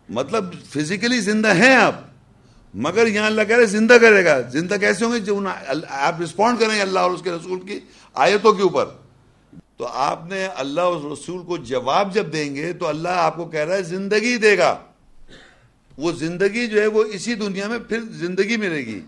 مطلب 0.09 0.53
فزیکلی 0.63 1.19
زندہ 1.19 1.55
ہیں 1.55 1.75
آپ، 1.75 1.95
مگر 2.73 3.07
یہاں 3.07 3.25
اللہ 3.25 3.41
کہہ 3.47 3.57
رہے 3.57 3.65
زندہ 3.65 3.93
کرے 3.93 4.25
گا۔ 4.25 4.41
زندہ 4.41 4.73
کیسے 4.73 5.05
ہوں 5.05 5.13
گے؟ 5.13 5.19
جو 5.19 5.39
آپ 5.89 6.21
رسپونڈ 6.21 6.59
کریں 6.59 6.75
گے 6.75 6.81
اللہ 6.81 6.99
اور 6.99 7.11
اس 7.11 7.21
کے 7.21 7.31
رسول 7.31 7.59
کی 7.59 7.79
آیتوں 8.13 8.53
کے 8.53 8.61
اوپر۔ 8.61 8.85
تو 9.77 9.87
آپ 9.87 10.25
نے 10.25 10.45
اللہ 10.45 10.81
اور 10.81 11.11
رسول 11.11 11.45
کو 11.45 11.57
جواب 11.57 12.13
جب 12.13 12.33
دیں 12.33 12.55
گے 12.55 12.73
تو 12.73 12.87
اللہ 12.87 13.09
آپ 13.09 13.35
کو 13.35 13.45
کہہ 13.45 13.59
رہا 13.59 13.75
ہے 13.75 13.83
زندگی 13.83 14.37
دے 14.37 14.57
گا۔ 14.57 14.77
وہ 15.97 16.11
زندگی 16.11 16.67
جو 16.67 16.81
ہے 16.81 16.87
وہ 16.87 17.03
اسی 17.03 17.35
دنیا 17.35 17.67
میں 17.67 17.79
پھر 17.79 17.99
زندگی 18.01 18.57
ملے 18.57 18.77
گی۔ 18.77 19.01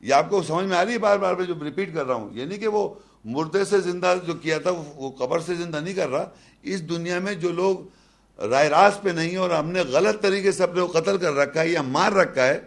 یہ 0.00 0.14
آپ 0.14 0.30
کو 0.30 0.42
سمجھ 0.42 0.66
میں 0.66 0.76
آ 0.76 0.84
رہی 0.84 0.92
ہے 0.92 0.98
بار 0.98 1.18
بار 1.18 1.34
میں 1.34 1.46
جو 1.46 1.54
ریپیٹ 1.62 1.94
کر 1.94 2.06
رہا 2.06 2.14
ہوں؟ 2.14 2.28
یعنی 2.32 2.56
کہ 2.56 2.68
وہ 2.68 2.94
مردے 3.26 3.64
سے 3.64 3.80
زندہ 3.80 4.14
جو 4.26 4.34
کیا 4.34 4.58
تھا، 4.58 4.70
وہ 4.96 5.10
قبر 5.10 5.40
سے 5.40 5.54
زندہ 5.54 5.76
نہیں 5.76 5.94
کر 5.94 6.08
رہا۔ 6.08 6.30
اس 6.62 6.88
دنیا 6.88 7.18
میں 7.18 7.34
جو 7.34 7.50
لوگ 7.52 7.76
رائے 8.42 8.68
راست 8.68 9.02
پہ 9.02 9.10
نہیں 9.10 9.36
اور 9.36 9.50
ہم 9.50 9.70
نے 9.70 9.80
غلط 9.80 10.22
طریقے 10.22 10.52
سے 10.52 10.62
اپنے 10.62 10.80
کو 10.80 11.00
قتل 11.00 11.18
کر 11.18 11.32
رکھا 11.32 11.60
ہے 11.60 11.68
یا 11.68 11.82
مار 11.82 12.12
رکھا 12.12 12.46
ہے، 12.46 12.60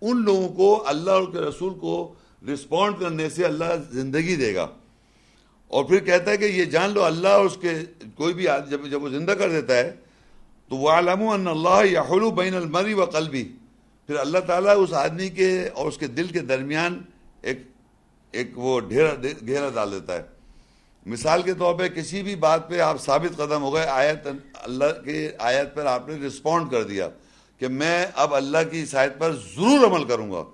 ان 0.00 0.22
لوگوں 0.22 0.48
کو 0.48 0.88
اللہ 0.88 1.10
اور 1.10 1.32
کے 1.32 1.38
رسول 1.38 1.74
کو 1.74 2.14
رسپونڈ 2.52 3.00
کرنے 3.00 3.30
سے 3.30 3.44
اللہ 3.44 3.64
زندگی 3.90 4.36
دے 4.36 4.54
گا۔ 4.54 4.66
اور 5.68 5.84
پھر 5.84 5.98
کہتا 5.98 6.30
ہے 6.30 6.36
کہ 6.36 6.44
یہ 6.44 6.64
جان 6.64 6.90
لو، 6.90 7.04
اللہ 7.04 7.28
اور 7.28 7.44
اس 7.44 7.58
کے 7.60 7.74
کوئی 8.14 8.34
بھی 8.34 8.44
جب 8.70 8.86
جب 8.90 9.02
وہ 9.02 9.08
زندہ 9.08 9.30
کر 9.30 9.50
دیتا 9.50 9.76
ہے 9.76 9.94
تو 10.68 10.76
وہ 10.76 10.90
عالم 10.90 11.28
اللہ 11.28 11.84
یا 11.90 12.02
بین 12.36 12.54
المری 12.54 12.94
و 12.94 13.04
قلبی 13.04 13.44
پھر 14.06 14.16
اللہ 14.16 14.38
تعالیٰ 14.38 14.74
اس 14.78 14.92
آدمی 14.92 15.28
کے 15.28 15.68
اور 15.68 15.86
اس 15.86 15.98
کے 15.98 16.06
دل 16.06 16.26
کے 16.26 16.40
درمیان 16.40 17.02
ایک 17.42 17.62
ایک 18.36 18.58
وہ 18.58 18.80
ڈھیرا 18.80 19.14
گھیرا 19.46 19.70
ڈال 19.74 19.92
دیتا 19.92 20.14
ہے۔ 20.14 20.22
مثال 21.06 21.42
کے 21.42 21.54
طور 21.54 21.74
پہ 21.74 21.88
کسی 21.88 22.22
بھی 22.22 22.36
بات 22.36 22.68
پہ 22.68 22.80
آپ 22.80 23.00
ثابت 23.00 23.36
قدم 23.36 23.62
ہو 23.62 23.74
گئے، 23.74 23.86
آیت 23.86 24.28
اللہ 24.54 25.02
کے 25.04 25.32
آیت 25.38 25.74
پر 25.74 25.86
آپ 25.86 26.08
نے 26.08 26.26
رسپونڈ 26.26 26.70
کر 26.70 26.82
دیا 26.82 27.08
کہ 27.58 27.68
میں 27.68 28.06
اب 28.14 28.34
اللہ 28.34 28.58
کی 28.70 28.86
شاید 28.86 29.12
پر 29.18 29.32
ضرور 29.32 29.86
عمل 29.86 30.04
کروں 30.04 30.32
گا 30.32 30.44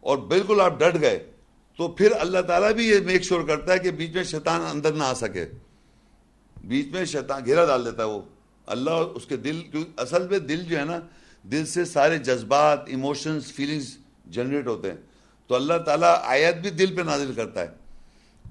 اور 0.00 0.18
بالکل 0.18 0.60
آپ 0.60 0.80
ڈٹ 0.80 1.00
گئے۔ 1.00 1.30
تو 1.76 1.88
پھر 1.88 2.12
اللہ 2.18 2.38
تعالیٰ 2.40 2.72
بھی 2.72 2.88
یہ 2.88 3.00
میک 3.00 3.22
شور 3.22 3.40
کرتا 3.48 3.72
ہے 3.72 3.78
کہ 3.78 3.90
بیچ 3.90 4.14
میں 4.14 4.24
شیطان 4.24 4.60
اندر 4.70 4.92
نہ 4.92 5.04
آ 5.04 5.14
سکے۔ 5.14 5.46
بیچ 6.64 6.86
میں 6.86 7.04
شیطان 7.04 7.44
گھیرا 7.44 7.64
ڈال 7.64 7.84
دیتا 7.84 8.02
ہے 8.02 8.08
وہ۔ 8.08 8.20
اللہ 8.66 8.90
اس 8.90 9.26
کے 9.26 9.36
دل 9.36 9.62
اصل 9.96 10.28
میں 10.28 10.38
دل 10.38 10.64
جو 10.64 10.78
ہے 10.78 10.84
نا، 10.84 11.00
دل 11.42 11.66
سے 11.66 11.84
سارے 11.84 12.18
جذبات 12.18 12.80
ایموشنز 12.86 13.52
فیلنگز 13.52 13.98
جنریٹ 14.26 14.66
ہوتے 14.66 14.90
ہیں۔ 14.90 14.98
تو 15.46 15.54
اللہ 15.54 15.78
تعالیٰ 15.86 16.14
آیت 16.22 16.56
بھی 16.56 16.70
دل 16.70 16.96
پہ 16.96 17.02
نازل 17.02 17.32
کرتا 17.36 17.60
ہے۔ 17.60 17.66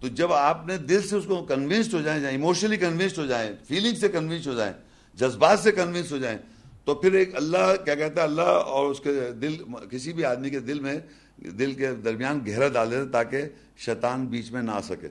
تو 0.02 0.08
جب 0.08 0.34
آپ 0.34 0.68
نے 0.68 0.78
دل 0.78 1.08
سے 1.08 1.16
اس 1.16 1.26
کو 1.26 1.46
کنونسڈ 1.46 1.94
ہو 1.94 2.02
جائیں 2.02 2.26
ایموشنلی 2.26 2.78
کنونسڈ 2.78 3.18
ہو 3.18 3.26
جائیں 3.26 3.52
فیلنگ 3.68 3.96
سے 3.96 4.10
کنونسڈ 4.10 4.48
ہو 4.48 4.54
جائیں، 4.54 4.74
جذبات 5.14 5.60
سے 5.60 5.72
کنونسڈ 5.72 6.12
ہو 6.12 6.18
جائیں، 6.18 6.38
تو 6.86 6.96
پھر 6.96 7.14
ایک 7.14 7.36
اللہ، 7.36 7.76
کیا 7.86 7.96
کہتا 7.96 8.22
ہے، 8.22 8.28
اللہ 8.28 8.42
اور 8.42 8.92
اس 8.92 9.00
کے 9.00 9.32
دل، 9.32 9.56
کسی 9.92 10.14
بھی 10.14 10.26
آدمی 10.26 10.50
کے 10.50 10.60
دل 10.60 10.80
میں 10.80 11.00
دل 11.38 11.74
کے 11.74 11.92
درمیان 11.92 12.40
گہرا 12.48 12.68
ڈال 12.68 12.92
دیتا 12.92 13.12
تاکہ 13.12 13.42
شیطان 13.78 14.26
بیچ 14.26 14.52
میں 14.52 14.62
نہ 14.62 14.72
آ 14.72 14.82
سکے۔ 14.82 15.08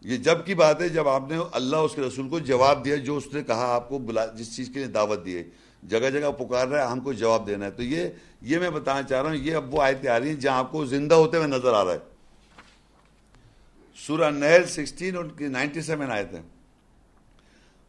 یہ 0.00 0.16
جب 0.16 0.46
کی 0.46 0.54
بات 0.54 0.82
ہے، 0.82 0.88
جب 0.88 1.08
آپ 1.08 1.30
نے 1.30 1.38
اللہ 1.52 1.76
اس 1.76 1.94
کے 1.94 2.02
رسول 2.02 2.28
کو 2.28 2.38
جواب 2.38 2.84
دیا، 2.84 2.96
جو 2.96 3.16
اس 3.16 3.24
نے 3.32 3.42
کہا، 3.42 3.74
آپ 3.74 3.88
کو 3.88 3.98
بلا، 3.98 4.26
جس 4.26 4.56
چیز 4.56 4.68
کے 4.68 4.78
لیے 4.78 4.88
دعوت 4.88 5.26
دی 5.26 5.36
ہے۔ 5.36 5.42
جگہ 5.82 6.10
جگہ 6.10 6.30
پکار 6.38 6.68
رہا 6.68 6.82
ہے، 6.82 6.90
ہم 6.90 7.00
کو 7.00 7.12
جواب 7.12 7.46
دینا 7.46 7.66
ہے۔ 7.66 7.70
تو 7.70 7.82
یہ 7.82 8.08
یہ 8.42 8.58
میں 8.58 8.70
بتانا 8.70 9.02
چاہ 9.02 9.22
رہا 9.22 9.30
ہوں، 9.30 9.36
یہ 9.36 9.54
اب 9.54 9.74
وہ 9.74 9.82
آیتیں 9.82 10.10
آ 10.10 10.18
رہی 10.20 10.28
ہیں 10.28 10.34
جہاں 10.34 10.58
آپ 10.58 10.72
کو 10.72 10.84
زندہ 10.84 11.14
ہوتے 11.14 11.36
ہوئے 11.36 11.48
نظر 11.48 11.72
آ 11.74 11.84
رہا 11.84 11.92
ہے۔ 11.92 11.98
سورہ 13.96 14.30
نہل 14.30 14.64
سکسٹین 14.64 15.16
اور 15.16 15.24
نائنٹی 15.40 15.80
سیون 15.80 16.10
آئے 16.10 16.24
تھے 16.24 16.40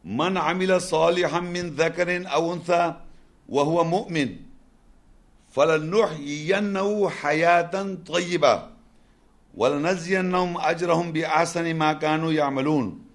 من 0.04 0.36
عمل 0.36 0.78
صالحا 0.80 1.40
من 1.40 1.70
ذکر 1.76 2.08
او 2.08 2.52
انثى 2.52 2.84
وهو 3.48 3.84
مؤمن 3.84 4.36
فلنحيينه 5.54 7.10
حياتا 7.10 7.82
طيبه 8.06 8.68
ولنزينهم 9.54 10.56
اجرهم 10.56 11.12
باحسن 11.12 11.74
ما 11.74 11.92
كانوا 11.92 12.32
يعملون 12.32 13.07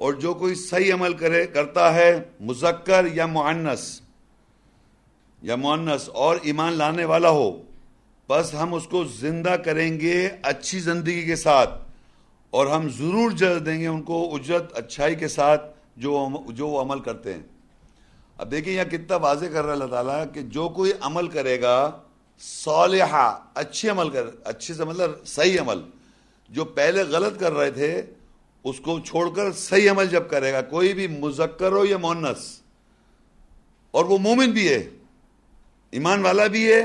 اور 0.00 0.12
جو 0.14 0.32
کوئی 0.34 0.54
صحیح 0.54 0.92
عمل 0.94 1.14
کرے، 1.14 1.46
کرتا 1.46 1.94
ہے 1.94 2.10
مذکر 2.42 3.06
یا 3.14 3.26
معنس 3.28 3.82
یا 5.42 5.56
معنس 5.56 6.08
اور 6.14 6.36
ایمان 6.42 6.72
لانے 6.72 7.04
والا 7.04 7.30
ہو، 7.30 7.50
بس 8.28 8.52
ہم 8.54 8.74
اس 8.74 8.86
کو 8.86 9.04
زندہ 9.16 9.54
کریں 9.64 10.00
گے 10.00 10.16
اچھی 10.42 10.78
زندگی 10.80 11.22
کے 11.26 11.36
ساتھ، 11.36 11.78
اور 12.52 12.66
ہم 12.66 12.88
ضرور 12.98 13.30
جز 13.32 13.58
دیں 13.66 13.78
گے 13.80 13.86
ان 13.86 14.02
کو 14.02 14.18
اجرت 14.34 14.76
اچھائی 14.78 15.14
کے 15.14 15.28
ساتھ 15.28 15.70
جو 15.96 16.28
جو 16.50 16.68
وہ 16.68 16.80
عمل 16.80 17.00
کرتے 17.00 17.34
ہیں۔ 17.34 17.42
اب 18.38 18.50
دیکھیں 18.50 18.72
یہاں 18.72 18.90
کتنا 18.90 19.16
واضح 19.18 19.46
کر 19.46 19.62
رہا 19.64 19.68
ہے 19.68 19.72
اللہ 19.72 19.90
تعالیٰ 19.90 20.22
کہ 20.34 20.42
جو 20.54 20.68
کوئی 20.76 20.92
عمل 21.00 21.26
کرے 21.28 21.60
گا، 21.62 21.90
صالحہ 22.40 23.26
اچھی 23.54 23.88
عمل 23.88 24.10
کر 24.10 24.26
اچھے 24.44 24.74
سے 24.74 24.84
مطلب 24.84 25.10
صحیح 25.26 25.60
عمل، 25.60 25.82
جو 26.50 26.64
پہلے 26.76 27.02
غلط 27.10 27.38
کر 27.40 27.52
رہے 27.52 27.70
تھے 27.70 27.90
اس 28.64 28.80
کو 28.80 28.98
چھوڑ 29.00 29.28
کر 29.34 29.52
صحیح 29.52 29.90
عمل 29.90 30.06
جب 30.06 30.28
کرے 30.30 30.52
گا، 30.52 30.60
کوئی 30.62 30.92
بھی 30.94 31.06
مذکر 31.08 31.72
ہو 31.72 31.84
یا 31.84 31.98
مونس 31.98 32.48
اور 33.94 34.04
وہ 34.04 34.18
مومن 34.18 34.50
بھی 34.50 34.68
ہے، 34.68 34.88
ایمان 35.92 36.22
والا 36.22 36.46
بھی 36.46 36.72
ہے، 36.72 36.82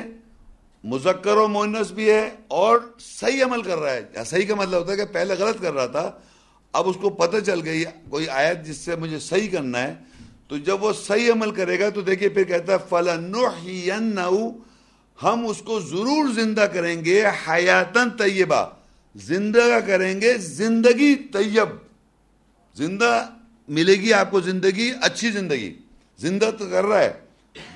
مذکر 0.84 1.38
و 1.38 1.48
مونس 1.48 1.92
بھی 1.92 2.10
ہے، 2.10 2.30
اور 2.48 2.80
صحیح 3.00 3.44
عمل 3.44 3.62
کر 3.62 3.78
رہا 3.78 3.94
ہے۔ 3.94 4.24
صحیح 4.26 4.48
کا 4.48 4.56
مطلب 4.56 4.80
ہوتا 4.80 4.92
ہے 4.92 4.98
کہ 4.98 5.06
پہلے 5.14 5.34
غلط 5.34 5.62
کر 5.62 5.74
رہا 5.74 5.86
تھا، 5.86 6.12
اب 6.74 6.90
اس 6.90 6.96
کو 7.02 7.10
پتہ 7.10 7.40
چل 7.40 7.62
گئی، 7.66 7.84
کوئی 8.10 8.28
آیت 8.30 8.66
جس 8.66 8.78
سے 8.78 8.96
مجھے 8.96 9.20
صحیح 9.20 9.50
کرنا 9.52 9.82
ہے، 9.82 9.94
تو 10.48 10.58
جب 10.58 10.84
وہ 10.84 10.94
صحیح 10.94 11.32
عمل 11.32 11.52
کرے 11.52 11.80
گا 11.80 11.90
تو 11.90 12.02
دیکھیے 12.02 12.30
پھر 12.30 12.44
کہتا 12.44 12.74
ہے 12.74 12.78
فلاں 12.90 13.18
ہم 15.24 15.46
اس 15.48 15.62
کو 15.62 15.80
ضرور 15.80 16.32
زندہ 16.34 16.66
کریں 16.74 17.06
گے 17.06 17.22
حیاتن 17.48 18.10
طیبہ۔ 18.10 18.64
زندہ 19.16 19.80
کریں 19.88 20.22
گے، 20.22 20.38
زندگی 20.38 21.16
طیب۔ 21.16 21.70
زندہ 22.76 23.30
ملے 23.68 23.94
گی 23.94 24.14
آپ 24.14 24.32
کو 24.32 24.40
زندگی، 24.40 24.92
اچھی 25.02 25.32
زندگی۔ 25.32 25.74
زندہ 26.18 26.52
تو 26.60 26.70
کر 26.70 26.86
رہا 26.86 27.00
ہے، 27.00 27.14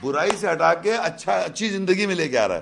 برائی 0.01 0.31
سے 0.39 0.51
ہٹا 0.51 0.73
کے 0.73 0.93
اچھا 0.93 1.31
اچھی 1.31 1.69
زندگی 1.69 2.05
ملے 2.05 2.23
گی 2.23 2.37
آ 2.37 2.47
رہا 2.47 2.55
ہے۔ 2.55 2.61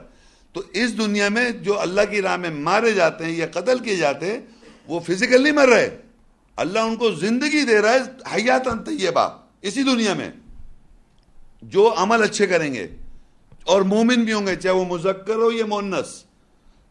تو 0.53 0.61
اس 0.73 0.97
دنیا 0.97 1.29
میں 1.29 1.49
جو 1.49 1.79
اللہ 1.79 2.01
کی 2.09 2.21
راہ 2.21 2.37
میں 2.37 2.49
مارے 2.49 2.91
جاتے 2.91 3.25
ہیں 3.25 3.31
یا 3.31 3.47
قتل 3.53 3.79
کیے 3.79 3.95
جاتے 3.95 4.25
ہیں، 4.25 4.41
وہ 4.87 4.99
فزیکل 4.99 5.43
نہیں 5.43 5.53
مر 5.53 5.67
رہے۔ 5.67 5.97
اللہ 6.55 6.79
ان 6.79 6.95
کو 6.95 7.11
زندگی 7.11 7.65
دے 7.65 7.81
رہا 7.81 7.93
ہے 7.93 7.99
حیات 8.35 8.65
طیبہ۔ 8.85 9.29
اسی 9.61 9.83
دنیا 9.83 10.13
میں 10.13 10.31
جو 11.61 11.93
عمل 11.97 12.23
اچھے 12.23 12.47
کریں 12.47 12.73
گے، 12.73 12.87
اور 13.63 13.81
مومن 13.81 14.23
بھی 14.23 14.33
ہوں 14.33 14.47
گے، 14.47 14.55
چاہے 14.55 14.75
وہ 14.75 14.85
مذکر 14.85 15.35
ہو 15.35 15.51
یا 15.51 15.65
مونس 15.65 16.23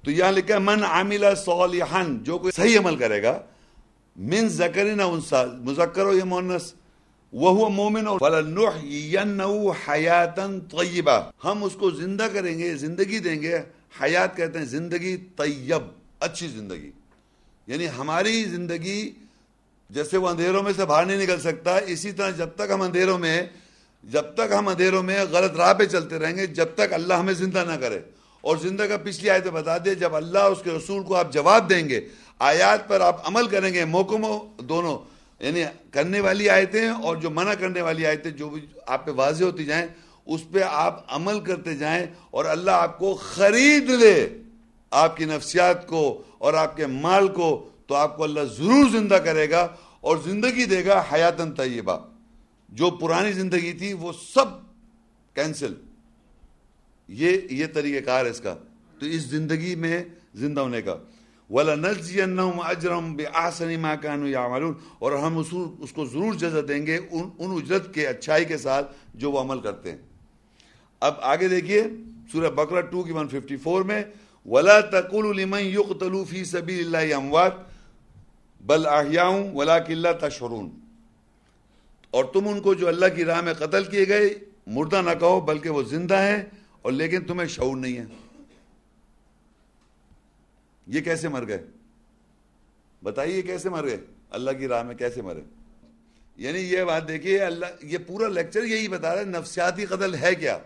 تو 0.06 0.12
یہاں 0.12 0.32
لکھا 0.32 0.54
ہے، 0.54 0.58
من 0.60 0.82
عامل 0.84 1.24
صالحن 1.36 2.16
جو 2.24 2.36
کوئی 2.38 2.52
صحیح 2.56 2.78
عمل 2.78 2.96
کرے 2.96 3.22
گا، 3.22 3.38
من 4.16 4.48
ذکرنا 4.48 5.04
انسا، 5.04 5.42
مذکر 5.66 6.06
و 6.06 6.12
یہ 6.16 6.24
مونس 6.24 6.72
وہ 7.32 7.68
مومن 7.68 8.06
فلنحینو 8.20 9.72
طیبہ، 10.70 11.18
ہم 11.44 11.64
اس 11.64 11.74
کو 11.80 11.90
زندہ 11.90 12.26
کریں 12.32 12.58
گے، 12.58 12.74
زندگی 12.76 13.18
دیں 13.18 13.40
گے، 13.42 13.56
حیات 14.02 14.36
کہتے 14.36 14.58
ہیں 14.58 14.66
زندگی 14.66 15.16
طیب، 15.36 15.82
اچھی 16.26 16.48
زندگی 16.48 16.90
یعنی 17.68 17.86
ہماری 17.98 18.44
زندگی 18.44 19.00
جیسے 19.90 20.16
وہ 20.16 20.28
اندھیروں 20.28 20.62
میں 20.62 20.72
سے 20.76 20.84
باہر 20.84 21.04
نہیں 21.06 21.22
نکل 21.22 21.40
سکتا، 21.40 21.76
اسی 21.86 22.12
طرح 22.12 22.30
جب 22.38 22.54
تک 22.56 22.70
ہم 22.72 22.82
اندھیروں 22.82 23.18
میں، 23.18 23.38
جب 24.04 24.34
تک 24.34 24.52
ہم 24.58 24.68
اندھیروں 24.68 25.02
میں 25.02 25.24
غلط 25.32 25.56
راہ 25.56 25.72
پہ 25.78 25.84
چلتے 25.86 26.18
رہیں 26.18 26.36
گے، 26.36 26.46
جب 26.46 26.68
تک 26.76 26.92
اللہ 26.92 27.14
ہمیں 27.14 27.34
زندہ 27.34 27.64
نہ 27.68 27.76
کرے 27.80 28.00
اور 28.46 28.56
زندہ 28.56 28.82
کا 28.82 28.96
پچھلی 28.96 29.30
آیت 29.30 29.46
بتا 29.46 29.78
دیا 29.78 29.92
جب 29.92 30.16
اللہ 30.16 30.38
اس 30.38 30.58
کے 30.64 30.70
رسول 30.70 31.02
کو 31.02 31.14
آپ 31.16 31.32
جواب 31.32 31.70
دیں 31.70 31.88
گے، 31.88 32.00
آیات 32.38 32.88
پر 32.88 33.00
آپ 33.00 33.28
عمل 33.28 33.46
کریں 33.46 33.74
گے 33.74 33.84
محکم 33.84 34.26
دونوں 34.58 34.98
یعنی 35.40 35.64
کرنے 35.90 36.20
والی 36.20 36.48
آیتیں 36.50 36.88
اور 36.88 37.16
جو 37.16 37.30
منع 37.30 37.54
کرنے 37.54 37.80
والی 37.80 38.06
آیتیں 38.06 38.30
جو 38.30 38.48
بھی 38.48 38.66
آپ 38.86 39.06
پہ 39.06 39.10
واضح 39.10 39.44
ہوتی 39.44 39.64
جائیں، 39.64 39.86
اس 40.26 40.40
پہ 40.52 40.60
آپ 40.70 41.14
عمل 41.14 41.40
کرتے 41.40 41.76
جائیں 41.76 42.06
اور 42.30 42.44
اللہ 42.44 42.70
آپ 42.70 42.98
کو 42.98 43.14
خرید 43.14 43.90
لے، 43.90 44.28
آپ 44.90 45.16
کی 45.16 45.24
نفسیات 45.24 45.86
کو 45.86 46.22
اور 46.38 46.54
آپ 46.54 46.76
کے 46.76 46.86
مال 46.86 47.28
کو، 47.28 47.68
تو 47.86 47.94
آپ 47.94 48.16
کو 48.16 48.24
اللہ 48.24 48.40
ضرور 48.40 48.88
زندہ 48.88 49.14
کرے 49.14 49.50
گا 49.50 49.68
اور 50.00 50.16
زندگی 50.24 50.64
دے 50.64 50.86
گا 50.86 51.02
حیاتن 51.12 51.52
طیبہ۔ 51.52 51.96
جو 52.68 52.90
پرانی 52.90 53.32
زندگی 53.32 53.72
تھی، 53.72 53.92
وہ 53.92 54.12
سب 54.12 54.46
کینسل۔ 55.34 55.74
یہ 57.08 57.36
یہ 57.50 57.66
طریقہ 57.72 58.04
کار 58.04 58.24
ہے 58.24 58.30
اس 58.30 58.40
کا۔ 58.40 58.56
تو 58.98 59.06
اس 59.06 59.22
زندگی 59.22 59.74
میں 59.74 60.04
زندہ 60.34 60.60
ہونے 60.60 60.82
کا۔ 60.82 60.96
وَلَنَجْزِيَنَّهُمْ 61.50 62.70
أَجْرَهُمْ 62.70 63.16
بِأَحْسَنِ 63.16 63.76
مَا 63.76 63.94
كَانُوا 63.94 64.28
يَعْمَلُونَ۔ 64.28 64.74
اور 64.98 65.12
ہم 65.12 65.38
اس 65.78 65.92
کو 65.92 66.04
ضرور 66.04 66.34
جزا 66.34 66.60
دیں 66.68 66.86
گے 66.86 66.96
ان, 66.96 67.30
ان 67.38 67.50
اجرت 67.50 67.94
کے 67.94 68.06
اچھائی 68.06 68.44
کے 68.44 68.56
ساتھ 68.56 68.92
جو 69.14 69.32
وہ 69.32 69.40
عمل 69.40 69.60
کرتے 69.60 69.90
ہیں۔ 69.90 69.98
اب 71.00 71.14
آگے 71.22 71.48
دیکھیے 71.48 71.84
سورہ 72.32 72.50
بقرہ 72.50 72.82
2 72.82 73.02
کی 73.02 73.12
154 73.12 73.84
میں 73.84 74.04
وَلَا 74.46 74.80
تَقُولُ 74.80 75.32
لِمَنْ 75.32 75.62
يُقْتَلُوا 75.62 76.24
فِي 76.24 76.44
سَبِيلِ 76.44 76.84
اللَّهِ 76.84 77.14
أَمْوَاتٍ 77.14 77.56
بَلْ 78.66 78.86
أَحْيَاءٌ 78.86 79.54
وَلَكِنْ 79.54 79.96
لَا 79.96 80.12
تَشْعُرُونَ۔ 80.12 80.68
اور 82.10 82.24
تم 82.24 82.48
ان 82.48 82.60
کو 82.60 82.74
جو 82.74 82.88
اللہ 82.88 83.06
کی 83.16 83.24
راہ 83.24 83.40
میں 83.40 83.54
قتل 83.54 83.84
کیے 83.84 84.08
گئے 84.08 84.34
مردہ 84.66 85.02
نہ 85.04 85.10
کہو 85.20 85.40
بلکہ 85.40 85.70
وہ 85.70 85.82
زندہ 85.82 86.18
ہیں۔ 86.18 86.42
اور 86.86 86.92
لیکن 86.92 87.24
تمہیں 87.24 87.48
شعور 87.48 87.76
نہیں 87.76 87.98
ہے۔ 87.98 88.04
یہ 90.86 91.00
کیسے 91.00 91.28
مر 91.28 91.46
گئے؟ 91.46 91.66
بتائیے 93.02 93.42
کیسے 93.42 93.70
مر 93.70 93.84
گئے؟ 93.84 93.96
اللہ 94.30 94.50
کی 94.50 94.68
راہ 94.68 94.82
میں 94.82 94.94
کیسے 94.94 95.22
مرے؟ 95.22 95.40
یعنی 96.36 96.58
یہ 96.58 96.84
بات 96.84 97.08
دیکھیے، 97.08 97.38
اللہ، 97.38 97.66
یہ 97.82 97.98
پورا 98.06 98.28
لیکچر 98.28 98.64
یہی 98.64 98.88
بتا 98.88 99.14
رہا 99.14 99.20
ہے، 99.20 99.26
نفسیاتی 99.26 99.86
قتل 99.86 100.14
ہے 100.14 100.34
کیا؟ 100.34 100.58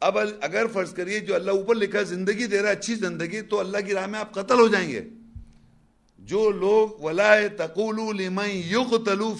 اب 0.00 0.18
اگر 0.40 0.66
فرض 0.72 0.94
کریے 0.94 1.20
جو 1.20 1.34
اللہ 1.34 1.50
اوپر 1.50 1.74
لکھا 1.74 2.02
زندگی 2.02 2.46
دے 2.46 2.58
رہا 2.58 2.68
ہے، 2.68 2.72
اچھی 2.72 2.94
زندگی، 2.94 3.40
تو 3.40 3.60
اللہ 3.60 3.78
کی 3.78 3.92
راہ 3.94 4.06
میں 4.06 4.20
آپ 4.20 4.32
قتل 4.34 4.60
ہو 4.60 4.68
جائیں 4.68 4.88
گے۔ 4.88 5.00
جو 6.18 6.50
لوگ، 6.50 7.02
ولا 7.02 7.34
تقول 7.56 8.28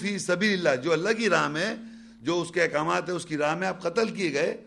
فی 0.01 0.17
سبیل 0.17 0.67
اللہ 0.67 0.81
جو 0.81 0.93
اللہ 0.93 1.09
کی 1.17 1.29
راہ 1.29 1.47
میں، 1.47 1.75
جو 2.21 2.41
اس 2.41 2.51
کے 2.51 2.61
احکامات 2.61 3.09
ہے 3.09 3.13
اس 3.13 3.25
کی 3.25 3.37
راہ 3.37 3.55
میں 3.55 3.67
آپ 3.67 3.81
قتل 3.81 4.09
کیے 4.15 4.33
گئے 4.33 4.57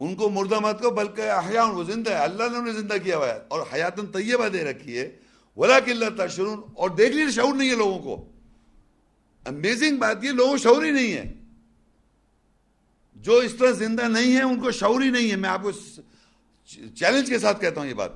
ان 0.00 0.14
کو 0.14 0.30
مردہ 0.30 0.60
مت 0.60 0.82
کو، 0.82 0.90
بلکہ 0.90 1.20
احیاء، 1.20 1.64
وہ 1.64 1.84
زندہ 1.84 2.10
ہے۔ 2.10 2.16
اللہ 2.16 2.42
نے 2.52 2.58
انہیں 2.58 2.74
زندہ 2.74 2.94
کیا 3.04 3.16
ہوا 3.16 3.28
ہے۔ 3.28 3.38
اور 3.48 3.60
حیاتن 3.72 4.06
طیبہ 4.06 4.48
دے 4.48 4.64
رکھی 4.64 4.98
ہے۔ 4.98 5.16
ولا 5.56 5.76
اللہ 5.76 6.04
تشرون 6.18 6.60
اور 6.74 6.90
دیکھ 6.90 7.16
لیجیے 7.16 7.30
شعور 7.30 7.54
نہیں 7.54 7.70
ہے 7.70 7.74
لوگوں 7.74 7.98
کو۔ 7.98 8.32
امیزنگ 9.44 9.96
بات 9.96 10.24
یہ، 10.24 10.30
لوگوں 10.30 10.56
شعور 10.56 10.84
ہی 10.84 10.90
نہیں 10.90 11.12
ہے۔ 11.12 11.34
جو 13.14 13.36
اس 13.36 13.54
طرح 13.54 13.70
زندہ 13.70 14.02
نہیں 14.02 14.36
ہے، 14.36 14.42
ان 14.42 14.60
کو 14.60 14.70
شعور 14.70 15.02
ہی 15.02 15.10
نہیں 15.10 15.30
ہے۔ 15.30 15.36
میں 15.36 15.50
آپ 15.50 15.62
کو 15.62 15.70
چیلنج 16.94 17.28
کے 17.28 17.38
ساتھ 17.38 17.60
کہتا 17.60 17.80
ہوں 17.80 17.88
یہ 17.88 17.94
بات۔ 17.94 18.10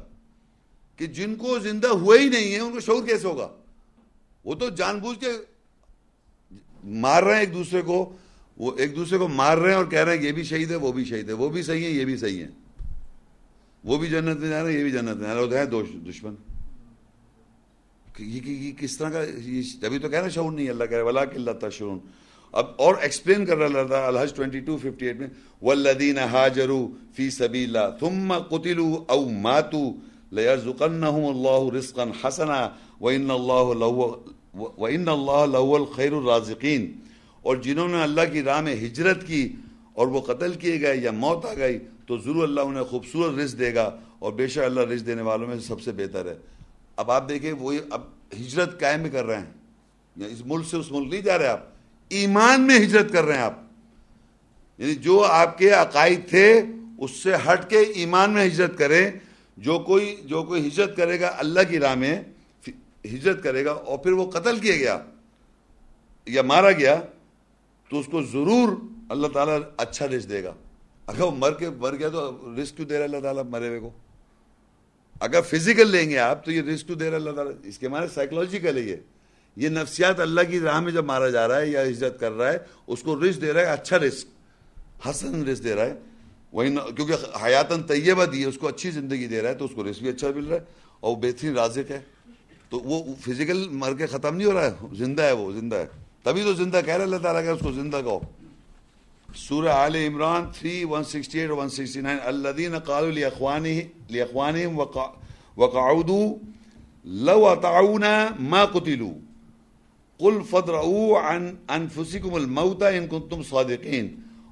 کہ 0.96 1.06
جن 1.06 1.34
کو 1.34 1.59
زندہ 1.59 1.88
ہوئے 1.88 2.18
ہی 2.18 2.28
نہیں 2.28 2.55
ہے، 2.55 2.59
ان 2.59 2.72
کو 2.72 2.80
شعور 2.80 3.06
کیسے 3.06 3.26
ہوگا؟ 3.26 3.48
وہ 4.44 4.55
تو 4.55 4.68
جان 4.68 4.98
بوجھ 4.98 5.18
کے 5.18 5.32
مار 6.84 7.22
رہے 7.22 7.32
ہیں 7.32 7.40
ایک 7.40 7.55
دوسرے 7.55 7.82
کو۔ 7.82 8.16
وہ 8.59 8.72
ایک 8.76 8.97
دوسرے 8.97 9.18
کو 9.18 9.28
مار 9.28 9.59
رہے 9.59 9.70
ہیں 9.70 9.76
اور 9.76 9.85
کہہ 9.85 10.05
رہے 10.05 10.16
ہیں 10.16 10.24
یہ 10.24 10.32
بھی 10.32 10.43
شہید 10.43 10.70
ہے، 10.70 10.76
وہ 10.76 10.93
بھی 10.93 11.05
شہید 11.05 11.28
ہے، 11.28 11.32
وہ 11.32 11.48
بھی 11.48 11.62
صحیح 11.62 11.85
ہے 11.85 11.90
یہ 11.90 12.05
بھی 12.05 12.16
صحیح 12.16 12.44
ہے 12.44 12.48
وہ 13.85 13.98
بھی 13.98 14.09
جنت 14.09 14.39
میں 14.39 14.48
جا 14.48 14.62
رہے 14.62 14.72
ہیں، 14.72 14.78
یہ 14.78 14.82
بھی 14.82 14.90
جنت 14.90 15.16
میں 15.16 15.26
جا 15.26 15.35
رہے 15.35 15.59
ہیں۔ 15.59 16.10
دشمن۔ 16.10 16.35
یہ 18.18 18.72
کس 18.78 18.97
طرح 18.98 19.10
کا 19.10 19.20
ابھی 19.86 19.98
تو 19.98 20.09
کہہ 20.09 20.18
رہے 20.18 20.30
شعور 20.30 20.52
نہیں، 20.52 20.68
اللہ 20.68 20.85
کہہ 20.85 20.97
رہے 20.97 21.05
ولا 21.05 21.20
اللہ 21.20 21.51
تشرون 21.60 21.98
اب 22.52 22.66
اور 22.76 22.94
ایکسپلین 23.02 23.44
کر 23.47 23.56
رہا 23.56 23.80
اللہ 23.80 23.94
الحج 23.94 24.32
2258 24.40 25.18
میں 25.18 25.28
والذین 25.62 26.18
ہاجروا 26.18 26.86
فی 27.14 27.30
سبیل 27.30 27.76
اللہ 27.76 27.97
ثم 28.01 28.32
قتلوا 28.39 29.05
او 29.06 29.28
ماتوا 29.28 29.90
لیرزقنہم 30.30 31.26
اللہ 31.26 31.76
رزقا 31.76 32.05
حسنا 32.24 32.68
وان 33.01 33.30
اللہ 33.30 33.72
لہو 33.74 34.09
وان 34.55 35.09
اللہ 35.09 35.44
لہو 35.47 35.74
الخیر 35.76 36.12
الرازقین 36.12 36.93
اور 37.48 37.56
جنہوں 37.56 37.88
نے 37.88 38.02
اللہ 38.02 38.20
کی 38.32 38.42
راہ 38.42 38.60
میں 38.60 38.74
ہجرت 38.74 39.26
کی 39.26 39.52
اور 39.92 40.06
وہ 40.06 40.20
قتل 40.20 40.52
کیے 40.52 40.80
گئے 40.80 40.96
یا 40.96 41.10
موت 41.10 41.44
آ 41.44 41.54
گئی، 41.54 41.78
تو 42.06 42.18
ضرور 42.18 42.42
اللہ 42.42 42.60
انہیں 42.60 42.82
خوبصورت 42.82 43.38
رزق 43.38 43.58
دے 43.58 43.74
گا 43.74 43.96
اور 44.18 44.32
بے 44.32 44.48
شک 44.48 44.58
اللہ 44.58 44.80
رزق 44.80 45.06
دینے 45.06 45.22
والوں 45.22 45.46
میں 45.46 45.58
سب 45.58 45.80
سے 45.80 45.92
بہتر 45.92 46.26
ہے۔ 46.26 46.34
اب 46.96 47.10
آپ 47.10 47.28
دیکھیں، 47.28 47.52
وہ 47.52 47.72
اب 47.90 48.02
ہجرت 48.40 48.80
قائم 48.80 49.08
کر 49.12 49.24
رہے 49.24 49.36
ہیں۔ 49.36 49.50
یا 50.16 50.26
اس 50.26 50.42
ملک 50.46 50.64
سے 50.66 50.76
اس 50.76 50.92
ملک 50.92 51.12
نہیں 51.12 51.22
جا 51.22 51.38
رہے 51.38 51.46
آپ، 51.46 51.60
ایمان 52.08 52.60
میں 52.60 52.76
ہجرت 52.76 53.12
کر 53.12 53.24
رہے 53.24 53.34
ہیں 53.34 53.42
آپ۔ 53.42 53.58
یعنی 54.78 54.94
جو 54.94 55.24
آپ 55.24 55.58
کے 55.58 55.70
عقائد 55.70 56.28
تھے، 56.28 56.62
اس 56.98 57.10
سے 57.10 57.30
ہٹ 57.34 57.70
کے 57.70 57.78
ایمان 57.78 58.30
میں 58.30 58.46
ہجرت 58.46 58.78
کریں۔ 58.78 59.10
جو 59.56 59.78
کوئی 59.78 60.16
جو 60.24 60.42
کوئی 60.42 60.68
ہجرت 60.68 60.96
کرے 60.96 61.20
گا 61.20 61.34
اللہ 61.38 61.60
کی 61.68 61.78
راہ 61.78 61.94
میں 61.94 62.22
ہجرت 63.04 63.42
کرے 63.42 63.64
گا 63.64 63.72
اور 63.72 63.98
پھر 63.98 64.12
وہ 64.12 64.30
قتل 64.30 64.58
کیا 64.58 64.76
گیا 64.76 64.98
یا 66.26 66.42
مارا 66.42 66.70
گیا 66.70 67.00
تو 67.90 68.01
اس 68.01 68.06
کو 68.06 68.23
ضرور 68.23 68.69
اللہ 69.09 69.27
تعالیٰ 69.27 69.59
اچھا 69.77 70.06
رزق 70.06 70.31
دے 70.31 70.44
گا۔ 70.44 70.55
اگر 71.06 71.20
وہ 71.20 71.31
مر 71.31 71.52
کے 71.52 71.70
مر 71.70 71.94
گیا 71.98 72.09
تو 72.09 72.55
رسک 72.62 72.77
کیوں 72.77 72.89
دے 72.89 72.97
رہا 72.97 73.05
اللہ 73.05 73.20
تعالیٰ 73.23 73.43
مرے 73.44 73.69
ہوئے 73.69 73.81
کو؟ 73.81 73.90
اگر 75.20 75.40
فزیکل 75.40 75.90
لیں 75.90 76.10
گے 76.10 76.19
آپ 76.19 76.44
تو 76.44 76.52
یہ 76.52 76.62
رسک 76.62 76.86
کیوں 76.86 76.98
دے 76.98 77.10
رہا 77.10 77.16
اللہ 77.16 77.31
تعالیٰ؟ 77.31 77.52
اس 77.65 77.78
کے 77.78 77.89
معنی 77.89 78.06
سائیکولوجیکل 78.15 78.77
ہے 78.77 78.82
یہ۔ 78.82 78.97
یہ 79.56 79.69
نفسیات 79.69 80.20
اللہ 80.20 80.40
کی 80.51 80.60
راہ 80.60 80.81
میں 80.81 80.93
جب 80.93 81.05
مارا 81.05 81.28
جا 81.28 81.48
رہا 81.48 81.60
ہے 81.60 81.69
یا 81.69 81.82
عزت 81.82 82.20
کر 82.20 82.32
رہا 82.32 82.52
ہے، 82.52 82.59
اس 82.86 83.02
کو 83.02 83.24
رسک 83.24 83.40
دے 83.40 83.52
رہا 83.52 83.60
ہے 83.60 83.66
اچھا 83.66 83.98
رسک 83.98 84.27
حسن 85.09 85.43
رسک 85.43 85.65
دے 85.65 85.74
رہا 85.74 85.85
ہے۔ 85.85 85.94
وہی 86.52 86.77
کیونکہ 86.97 87.15
حیاتن 87.44 87.82
طیبہ 87.82 88.24
دی 88.24 88.40
ہے، 88.40 88.47
اس 88.47 88.59
کو 88.59 88.69
اچھی 88.69 88.90
زندگی 88.90 89.27
دے 89.27 89.43
رہا 89.43 89.48
ہے 89.48 89.55
تو 89.55 89.65
اس 89.65 89.70
کو 89.74 89.90
رسک 89.90 90.01
بھی 90.01 90.09
اچھا 90.09 90.28
مل 90.36 90.44
رہا 90.44 90.56
ہے 90.56 90.65
اور 91.01 91.10
وہ 91.10 91.16
بہترین 91.16 91.55
رازق 91.55 91.90
ہے۔ 91.90 92.01
تو 92.70 92.78
وہ 92.78 93.15
فزیکل 93.20 93.69
مر 93.69 93.94
کے 93.94 94.06
ختم 94.06 94.36
نہیں 94.36 94.48
ہو 94.48 94.52
رہا 94.52 94.65
ہے، 94.65 94.70
زندہ 94.93 95.23
ہے 95.23 95.32
وہ، 95.32 95.52
زندہ 95.52 95.77
ہے۔ 95.77 95.86
تبھی 96.24 96.43
تو 96.43 96.53
زندہ 96.53 96.81
کہہ 96.86 96.95
رہے 96.95 97.05
اللہ 97.05 97.16
تعالیٰ 97.16 97.43
کہ 97.43 97.49
اس 97.49 97.61
کو 97.61 97.73
زندہ 97.73 98.01
کہو۔ 98.05 98.20
سورہ 99.36 99.69
آل 99.69 99.95
عمران 99.95 100.45
3 100.59 100.85
168 100.85 101.51
اور 101.51 101.59
169 101.59 102.19
الذين 102.24 102.78
قالوا 102.78 103.11
لاخوانهم 104.11 104.78
وقعدوا 105.57 106.27
لو 107.05 107.47
اطاعونا 107.47 108.12
ما 108.40 108.65
قتلوا۔ 108.65 109.15
قل 110.20 110.39
فدرؤوا 110.51 111.20
عن 111.20 111.43
انفسكم 111.69 112.35
الموت 112.35 112.82
ان 112.82 113.07
كنتم 113.07 113.43
صادقين 113.43 114.07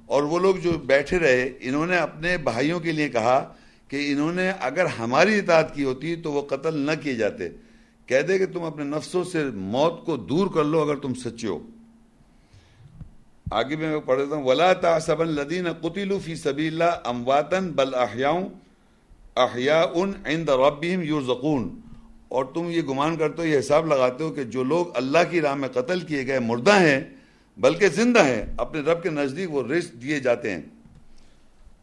اور 0.05 0.23
وہ 0.23 0.39
لوگ 0.39 0.55
جو 0.55 0.71
بیٹھے 0.71 1.19
رہے، 1.19 1.49
انہوں 1.59 1.85
نے 1.85 1.97
اپنے 1.97 2.37
بھائیوں 2.37 2.79
کے 2.79 2.91
لیے 2.91 3.09
کہا 3.09 3.53
کہ 3.87 4.11
انہوں 4.11 4.33
نے 4.33 4.49
اگر 4.59 4.85
ہماری 4.99 5.39
اطاعت 5.39 5.75
کی 5.75 5.83
ہوتی 5.83 6.15
تو 6.15 6.31
وہ 6.31 6.41
قتل 6.41 6.77
نہ 6.79 6.91
کیے 7.03 7.15
جاتے۔ 7.15 7.49
کہہ 8.07 8.21
دے 8.21 8.37
کہ 8.37 8.45
تم 8.45 8.63
اپنے 8.63 8.83
نفسوں 8.83 9.23
سے 9.23 9.45
موت 9.45 10.05
کو 10.05 10.17
دور 10.17 10.47
کر 10.53 10.63
لو 10.63 10.81
اگر 10.81 10.95
تم 10.95 11.13
سچے 11.13 11.47
ہو۔ 11.47 11.59
آگے 13.51 13.75
میں 13.75 13.99
پڑھ 14.05 14.19
دیتا 14.19 14.35
ہوں، 14.35 14.43
ولا 14.43 14.73
تحسب 14.73 15.21
الذين 15.21 15.67
قتلوا 15.81 16.19
في 16.23 16.35
سبيل 16.35 16.73
الله 16.73 16.97
امواتا 17.03 17.59
بل 17.59 17.95
احياء 17.95 18.33
احياء 19.35 19.99
عند 20.25 20.49
ربهم 20.49 21.01
يرزقون۔ 21.01 21.79
اور 22.27 22.45
تم 22.45 22.65
یہ 22.69 22.81
گمان 22.81 23.17
کرتے 23.17 23.41
ہو، 23.41 23.47
یہ 23.47 23.59
حساب 23.59 23.87
لگاتے 23.87 24.23
ہو 24.23 24.31
کہ 24.31 24.43
جو 24.43 24.63
لوگ 24.63 24.85
اللہ 24.95 25.17
کی 25.29 25.41
راہ 25.41 25.55
میں 25.55 25.69
قتل 25.69 25.99
کیے 25.99 26.27
گئے، 26.27 26.39
مردہ 26.39 26.79
ہیں، 26.79 27.01
بلکہ 27.57 27.87
زندہ 27.87 28.25
ہیں، 28.25 28.45
اپنے 28.57 28.79
رب 28.79 29.03
کے 29.03 29.09
نزدیک 29.09 29.51
وہ 29.51 29.63
رزق 29.63 30.01
دیے 30.01 30.19
جاتے 30.19 30.51
ہیں۔ 30.51 30.61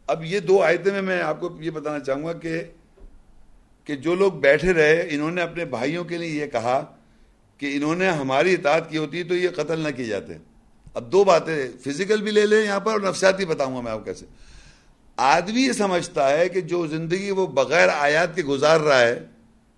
اب 0.07 0.23
یہ 0.25 0.39
دو 0.39 0.63
آیتیں 0.63 0.91
میں 0.91 1.01
میں 1.01 1.21
آپ 1.21 1.39
کو 1.39 1.57
یہ 1.59 1.71
بتانا 1.71 1.99
چاہوں 1.99 2.23
گا 2.23 2.33
کہ 2.33 2.63
کہ 3.85 3.95
جو 3.95 4.15
لوگ 4.15 4.31
بیٹھے 4.31 4.73
رہے، 4.73 5.07
انہوں 5.11 5.31
نے 5.31 5.41
اپنے 5.41 5.65
بھائیوں 5.65 6.03
کے 6.03 6.17
لیے 6.17 6.41
یہ 6.41 6.45
کہا 6.45 6.85
کہ 7.57 7.75
انہوں 7.75 7.95
نے 7.95 8.09
ہماری 8.09 8.53
اطاعت 8.53 8.89
کی 8.89 8.97
ہوتی 8.97 9.23
تو 9.23 9.35
یہ 9.35 9.49
قتل 9.49 9.79
نہ 9.79 9.89
کیے 9.95 10.05
جاتے۔ 10.05 10.33
اب 10.93 11.11
دو 11.11 11.23
باتیں 11.23 11.67
فزیکل 11.85 12.21
بھی 12.21 12.31
لے 12.31 12.45
لیں 12.45 12.65
یہاں 12.65 12.79
پر 12.79 12.91
اور 12.91 13.01
نفسیاتی 13.01 13.45
بتاؤں 13.45 13.75
گا 13.75 13.81
میں 13.81 13.91
آپ 13.91 14.05
کیسے۔ 14.05 14.25
آدمی 15.17 15.61
یہ 15.61 15.71
سمجھتا 15.71 16.37
ہے 16.37 16.49
کہ 16.49 16.61
جو 16.61 16.87
زندگی 16.87 17.31
وہ 17.31 17.47
بغیر 17.47 17.89
آیات 17.89 18.35
کے 18.35 18.43
گزار 18.43 18.79
رہا 18.79 18.99
ہے، 18.99 19.25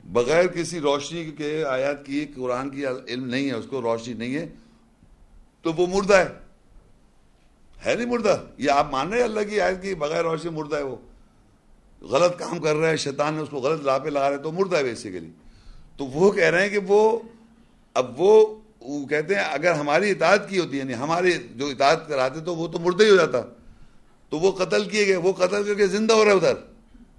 بغیر 0.04 0.48
کسی 0.48 0.80
روشنی 0.80 1.32
کے 1.38 1.64
آیات 1.68 2.06
کی، 2.06 2.26
قرآن 2.36 2.70
کی 2.70 2.86
علم 2.86 3.26
نہیں 3.26 3.48
ہے، 3.48 3.54
اس 3.54 3.66
کو 3.70 3.82
روشنی 3.82 4.14
نہیں 4.14 4.36
ہے، 4.36 4.48
تو 5.62 5.74
وہ 5.74 5.88
مردہ 5.88 6.14
ہے۔ 6.14 6.28
ہے 7.86 7.96
نہیں 7.96 8.08
مردہ؟ 8.08 8.44
یہ 8.58 8.72
آپ 8.72 8.92
مان 8.92 9.10
رہے 9.10 9.18
ہیں 9.18 9.24
اللہ 9.24 9.40
کی 9.50 9.62
آیت 9.62 9.82
کی 9.82 9.96
بغیر 9.96 10.24
روشنی 10.24 10.52
مردہ 10.52 10.76
ہے 10.76 10.84
وہ۔ 10.84 10.96
غلط 12.02 12.40
کام 12.40 12.60
کر 12.60 12.76
رہا 12.76 12.90
ہے، 12.90 12.98
شیطان 12.98 13.34
نے 13.34 13.42
اس 13.42 13.50
کو 13.50 13.58
غلط 13.58 13.86
لاپے 13.86 14.10
لگا 14.10 14.30
رہے 14.30 14.38
تو 14.38 14.52
مردہ 14.52 14.78
ہے 14.78 14.84
بیسیکلی 14.84 15.30
تو 15.98 16.06
وہ 16.06 16.32
کہہ 16.32 16.44
رہے 16.44 16.62
ہیں 16.62 16.70
کہ 16.70 16.80
وہ، 16.88 17.20
اب 17.94 18.22
وہ 18.22 18.56
وہ 18.82 19.06
کہتے 19.06 19.36
ہیں، 19.36 19.42
اگر 19.42 19.72
ہماری 19.72 20.12
اطاعت 20.12 20.50
کی 20.50 20.60
ہوتی 20.60 20.78
یعنی 20.78 20.94
ہماری 20.94 21.32
جو 21.56 21.68
اطاعت 21.68 22.08
کراتے 22.08 22.40
تو 22.40 22.56
وہ 22.56 22.68
تو 22.68 22.80
مردہ 22.80 23.04
ہی 23.04 23.10
ہو 23.10 23.16
جاتا۔ 23.16 23.42
تو 24.30 24.40
وہ 24.40 24.52
قتل 24.52 24.86
کیے 24.86 25.08
گئے، 25.08 25.16
وہ 25.16 25.34
قتل 25.34 25.64
کر 25.64 25.74
کے 25.74 25.88
زندہ 25.88 26.14
ہو 26.14 26.26
رہا 26.26 26.32
ہے 26.32 26.36
ادھر۔ 26.36 26.54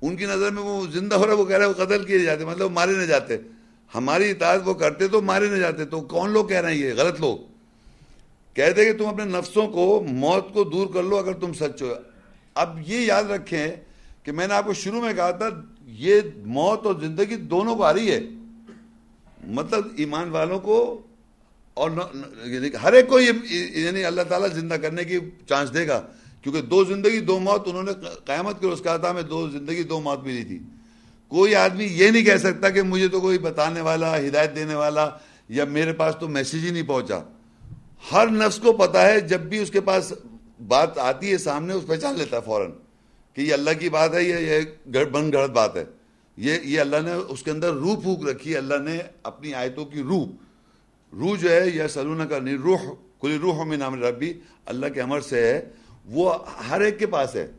ان 0.02 0.16
کی 0.16 0.24
نظر 0.24 0.50
میں 0.50 0.62
وہ 0.62 0.86
زندہ 0.92 1.14
ہو 1.14 1.26
رہا 1.26 1.32
ہے، 1.32 1.38
وہ 1.38 1.44
کہہ 1.44 1.56
رہے 1.56 1.66
ہیں 1.66 1.72
وہ 1.78 1.84
قتل 1.84 2.04
کیے 2.04 2.18
جاتے 2.18 2.44
مطلب 2.44 2.70
مارے 2.70 2.92
نہ 2.92 3.02
جاتے۔ 3.02 3.36
ہماری 3.94 4.30
اطاعت 4.30 4.60
وہ 4.64 4.74
کرتے 4.74 5.08
تو 5.08 5.22
مارے 5.22 5.46
نہ 5.46 5.56
جاتے۔ 5.56 5.84
تو 5.84 6.00
کون 6.00 6.30
لوگ 6.30 6.46
کہہ 6.46 6.60
رہے 6.60 6.70
ہیں 6.70 6.78
یہ؟ 6.78 6.92
غلط 6.96 7.20
لوگ۔ 7.20 7.38
کہتے 8.54 8.84
کہ 8.84 8.98
تم 8.98 9.06
اپنے 9.06 9.24
نفسوں 9.24 9.68
کو، 9.68 10.04
موت 10.08 10.54
کو 10.54 10.64
دور 10.64 10.86
کر 10.94 11.02
لو 11.02 11.16
اگر 11.16 11.32
تم 11.32 11.52
سچ 11.52 11.82
ہو۔ 11.82 11.94
اب 12.54 12.78
یہ 12.86 13.00
یاد 13.00 13.24
رکھیں 13.24 13.68
کہ 14.28 14.32
میں 14.32 14.46
نے 14.46 14.54
آپ 14.54 14.64
کو 14.64 14.72
شروع 14.72 15.00
میں 15.00 15.12
کہا 15.12 15.30
تھا، 15.30 15.48
یہ 15.86 16.20
موت 16.36 16.86
اور 16.86 16.94
زندگی 17.00 17.36
دونوں 17.36 17.76
کو 17.76 17.82
آ 17.82 17.94
رہی 17.94 18.10
ہے۔ 18.10 18.20
مطلب 19.46 19.86
ایمان 19.96 20.30
والوں 20.30 20.58
کو 20.60 21.02
اور 21.74 21.90
ہر 22.82 22.92
ایک 22.92 23.08
کو 23.08 23.20
یہ 23.20 23.32
یعنی 23.78 24.04
اللہ 24.04 24.22
تعالیٰ 24.22 24.48
زندہ 24.48 24.74
کرنے 24.74 25.04
کی 25.04 25.18
چانس 25.48 25.74
دے 25.74 25.88
گا۔ 25.88 26.06
کیونکہ 26.42 26.62
دو 26.62 26.84
زندگی، 26.84 27.20
دو 27.20 27.38
موت، 27.38 27.68
انہوں 27.68 27.82
نے 27.82 27.92
قیامت 28.24 28.60
کے 28.60 28.66
روز 28.66 28.82
کہا 28.82 28.96
تھا، 28.96 29.12
میں 29.12 29.22
دو 29.22 29.50
زندگی، 29.50 29.82
دو 29.82 30.00
موت 30.00 30.24
ملی 30.24 30.44
تھی۔ 30.44 30.58
کوئی 31.28 31.54
آدمی 31.54 31.84
یہ 31.84 32.10
نہیں 32.10 32.24
کہہ 32.24 32.36
سکتا 32.36 32.70
کہ 32.70 32.82
مجھے 32.82 33.08
تو 33.08 33.20
کوئی 33.20 33.38
بتانے 33.38 33.80
والا، 33.80 34.18
ہدایت 34.18 34.56
دینے 34.56 34.74
والا 34.74 35.10
یا 35.48 35.64
میرے 35.64 35.92
پاس 35.92 36.14
تو 36.20 36.28
میسیج 36.28 36.64
ہی 36.64 36.70
نہیں 36.70 36.82
پہنچا۔ 36.82 37.20
ہر 38.12 38.26
نفس 38.26 38.58
کو 38.58 38.72
پتا 38.72 39.06
ہے، 39.06 39.20
جب 39.20 39.40
بھی 39.40 39.58
اس 39.58 39.70
کے 39.70 39.80
پاس 39.80 40.12
بات 40.68 40.98
آتی 40.98 41.32
ہے 41.32 41.38
سامنے، 41.38 41.72
اس 41.72 41.86
پہچان 41.86 42.14
لیتا 42.18 42.36
ہے 42.36 42.42
فوراً۔ 42.44 42.70
کہ 43.38 43.42
یہ 43.42 43.52
اللہ 43.52 43.70
کی 43.78 43.88
بات 43.88 44.14
ہے 44.14 44.22
یا 44.22 44.38
یہ 44.38 45.04
بن 45.04 45.32
گڑت 45.32 45.50
بات 45.50 45.76
ہے۔ 45.76 45.84
یہ 46.36 46.52
یہ 46.64 46.80
اللہ 46.80 46.96
نے 47.04 47.12
اس 47.12 47.42
کے 47.42 47.50
اندر 47.50 47.72
روح 47.72 48.00
پھونک 48.00 48.28
رکھی 48.28 48.52
ہے۔ 48.52 48.58
اللہ 48.58 48.74
نے 48.74 48.98
اپنی 49.22 49.54
آیتوں 49.54 49.84
کی 49.84 50.02
روح۔ 50.02 50.26
روح 51.12 51.38
جو 51.38 51.50
ہے 51.50 51.68
یہ 51.68 51.86
سلون 51.86 52.28
کا 52.28 52.38
نہیں 52.38 52.58
روح 52.58 52.94
کلی 53.20 53.38
روح 53.38 53.64
میں 53.64 53.76
نام 53.76 54.04
ربی۔ 54.04 54.32
اللہ 54.66 54.86
کے 54.86 55.00
عمر 55.00 55.20
سے 55.20 55.44
ہے۔ 55.44 55.70
وہ 56.04 56.34
ہر 56.68 56.80
ایک 56.80 56.98
کے 56.98 57.06
پاس 57.06 57.36
ہے۔ 57.36 57.50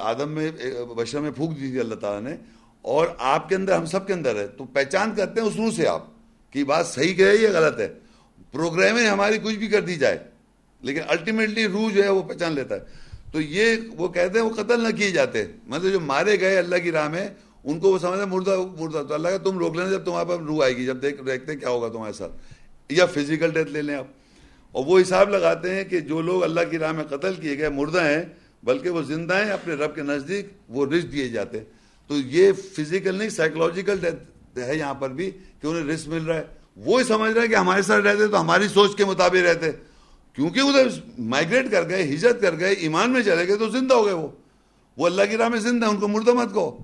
آدم 0.00 0.28
میں، 0.28 0.50
بشر 0.96 1.20
میں 1.20 1.30
پھونک 1.30 1.50
دی 1.50 1.70
تھی 1.70 1.80
اللہ 1.80 1.94
تعالیٰ 1.94 2.30
نے۔ 2.30 2.36
اور 2.82 3.06
آپ 3.18 3.48
کے 3.48 3.54
اندر، 3.54 3.76
ہم 3.76 3.86
سب 3.86 4.06
کے 4.06 4.12
اندر 4.12 4.36
ہے۔ 4.36 4.46
تو 4.46 4.64
پہچان 4.64 5.14
کرتے 5.16 5.40
ہیں 5.40 5.48
اس 5.48 5.56
روح 5.56 5.70
سے 5.70 5.88
آپ 5.88 6.06
کی 6.52 6.64
بات 6.64 6.86
صحیح 6.86 7.14
کہ 7.14 7.22
یہ 7.40 7.48
غلط 7.48 7.80
ہے۔ 7.80 7.94
پروگرامیں 8.52 9.06
ہماری 9.06 9.38
کچھ 9.38 9.56
بھی 9.56 9.66
کر 9.66 9.80
دی 9.80 9.96
جائے۔ 9.96 10.18
لیکن 10.80 11.00
الٹیمیٹلی 11.08 11.66
روح 11.66 11.92
جو 11.92 12.02
ہے 12.02 12.08
وہ 12.08 12.22
پہچان 12.22 12.52
لیتا 12.52 12.74
ہے۔ 12.74 13.03
تو 13.34 13.40
یہ 13.40 13.76
وہ 13.96 14.08
کہتے 14.08 14.38
ہیں 14.38 14.46
وہ 14.46 14.54
قتل 14.54 14.80
نہ 14.80 14.88
کیے 14.88 15.10
جاتے۔ 15.10 15.44
مطلب 15.66 15.92
جو 15.92 16.00
مارے 16.00 16.40
گئے 16.40 16.58
اللہ 16.58 16.76
کی 16.76 16.92
راہ 16.92 17.08
میں، 17.08 17.28
ان 17.64 17.80
کو 17.80 17.92
وہ 17.92 17.98
سمجھتے 17.98 18.24
مردہ 18.24 18.56
مردہ 18.80 19.02
تو 19.08 19.14
اللہ 19.14 19.28
کا 19.28 19.38
تم 19.38 19.58
روک 19.58 19.76
لینا 19.76 19.90
جب 19.90 20.04
تمہارے 20.04 20.28
پاس 20.28 20.38
روح 20.40 20.64
آئے 20.64 20.76
گی، 20.76 20.84
جب 20.84 21.02
دیکھ 21.02 21.22
دیکھتے 21.26 21.52
ہیں 21.52 21.58
کیا 21.58 21.68
ہوگا 21.68 21.88
تمہارے 21.88 22.12
ساتھ۔ 22.12 22.32
یا 22.88 23.06
فزیکل 23.06 23.50
ڈیتھ 23.50 23.68
لے 23.68 23.82
لیں 23.82 23.94
آپ۔ 23.94 24.06
اور 24.72 24.84
وہ 24.86 25.00
حساب 25.00 25.30
لگاتے 25.30 25.74
ہیں 25.74 25.84
کہ 25.84 26.00
جو 26.00 26.20
لوگ 26.20 26.42
اللہ 26.42 26.60
کی 26.70 26.78
راہ 26.78 26.92
میں 26.92 27.04
قتل 27.04 27.34
کیے 27.34 27.58
گئے 27.58 27.68
مردہ 27.68 28.04
ہیں، 28.04 28.22
بلکہ 28.62 28.90
وہ 28.90 29.02
زندہ 29.02 29.34
ہیں، 29.34 29.50
اپنے 29.50 29.74
رب 29.74 29.94
کے 29.94 30.02
نزدیک 30.02 30.48
وہ 30.68 30.86
رسک 30.86 31.12
دیے 31.12 31.28
جاتے 31.28 31.58
ہیں۔ 31.58 31.64
تو 32.08 32.16
یہ 32.16 32.52
فزیکل 32.52 33.14
نہیں 33.14 33.28
سائیکولوجیکل 33.28 33.96
ڈیتھ 33.98 34.58
ہے 34.58 34.76
یہاں 34.76 34.94
پر 34.94 35.10
بھی 35.10 35.30
کہ 35.62 35.66
انہیں 35.66 35.94
رسک 35.94 36.08
مل 36.08 36.24
رہا 36.24 36.36
ہے۔ 36.36 36.44
وہی 36.76 37.04
سمجھ 37.04 37.32
رہے 37.32 37.40
ہیں 37.40 37.48
کہ 37.48 37.54
ہمارے 37.54 37.82
ساتھ 37.82 38.06
رہتے 38.06 38.26
تو 38.26 38.40
ہماری 38.40 38.68
سوچ 38.68 38.96
کے 38.96 39.04
مطابق 39.04 39.36
رہتے۔ 39.36 39.70
کیونکہ 40.34 40.60
ادھر 40.60 40.88
مائگریٹ 41.18 41.70
کر 41.70 41.88
گئے، 41.88 42.02
ہجرت 42.02 42.40
کر 42.40 42.58
گئے، 42.58 42.72
ایمان 42.72 43.10
میں 43.10 43.22
چلے 43.22 43.48
گئے 43.48 43.56
تو 43.56 43.68
زندہ 43.68 43.94
ہو 43.94 44.04
گئے 44.04 44.12
وہ۔ 44.12 44.28
وہ 44.96 45.06
اللہ 45.06 45.22
کی 45.30 45.36
راہ 45.36 45.48
میں 45.48 45.58
زندہ 45.58 45.86
ان 45.86 45.96
کو 45.96 46.08
مردہ 46.08 46.32
مت 46.32 46.54
کو 46.54 46.78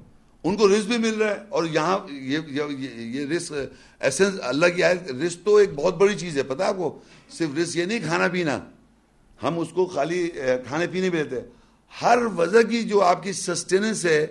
ان 0.45 0.57
کو 0.57 0.69
رزق 0.69 0.87
بھی 0.87 0.99
مل 0.99 1.23
رہا 1.23 1.31
ہے۔ 1.31 1.37
اور 1.49 1.65
یہاں 1.65 1.99
یہ 2.11 3.27
رزق 3.27 3.53
ایسنس 4.01 4.35
اللہ 4.43 4.67
کی 4.67 4.83
آیت، 4.83 5.11
رزق 5.11 5.45
تو 5.45 5.57
ایک 5.57 5.75
بہت 5.75 5.95
بڑی 5.95 6.15
چیز 6.15 6.39
ہے 6.39 6.43
پتہ 6.43 6.63
آپ 6.63 6.77
کو؟ 6.77 6.99
صرف 7.31 7.59
رزق 7.59 7.77
یہ 7.77 7.85
نہیں، 7.85 8.01
کھانا 8.01 8.29
پینا۔ 8.29 8.59
ہم 9.43 9.59
اس 9.59 9.69
کو 9.69 9.87
خالی 9.87 10.31
کھانے 10.67 10.87
پینے 10.87 11.11
بھی 11.11 11.19
لیتے 11.19 11.37
ہر 12.03 12.19
وجہ 12.37 12.63
کی 12.63 12.83
جو 12.83 13.03
آپ 13.03 13.23
کی 13.23 13.33
سسٹیننس 13.33 14.05
ہے، 14.05 14.27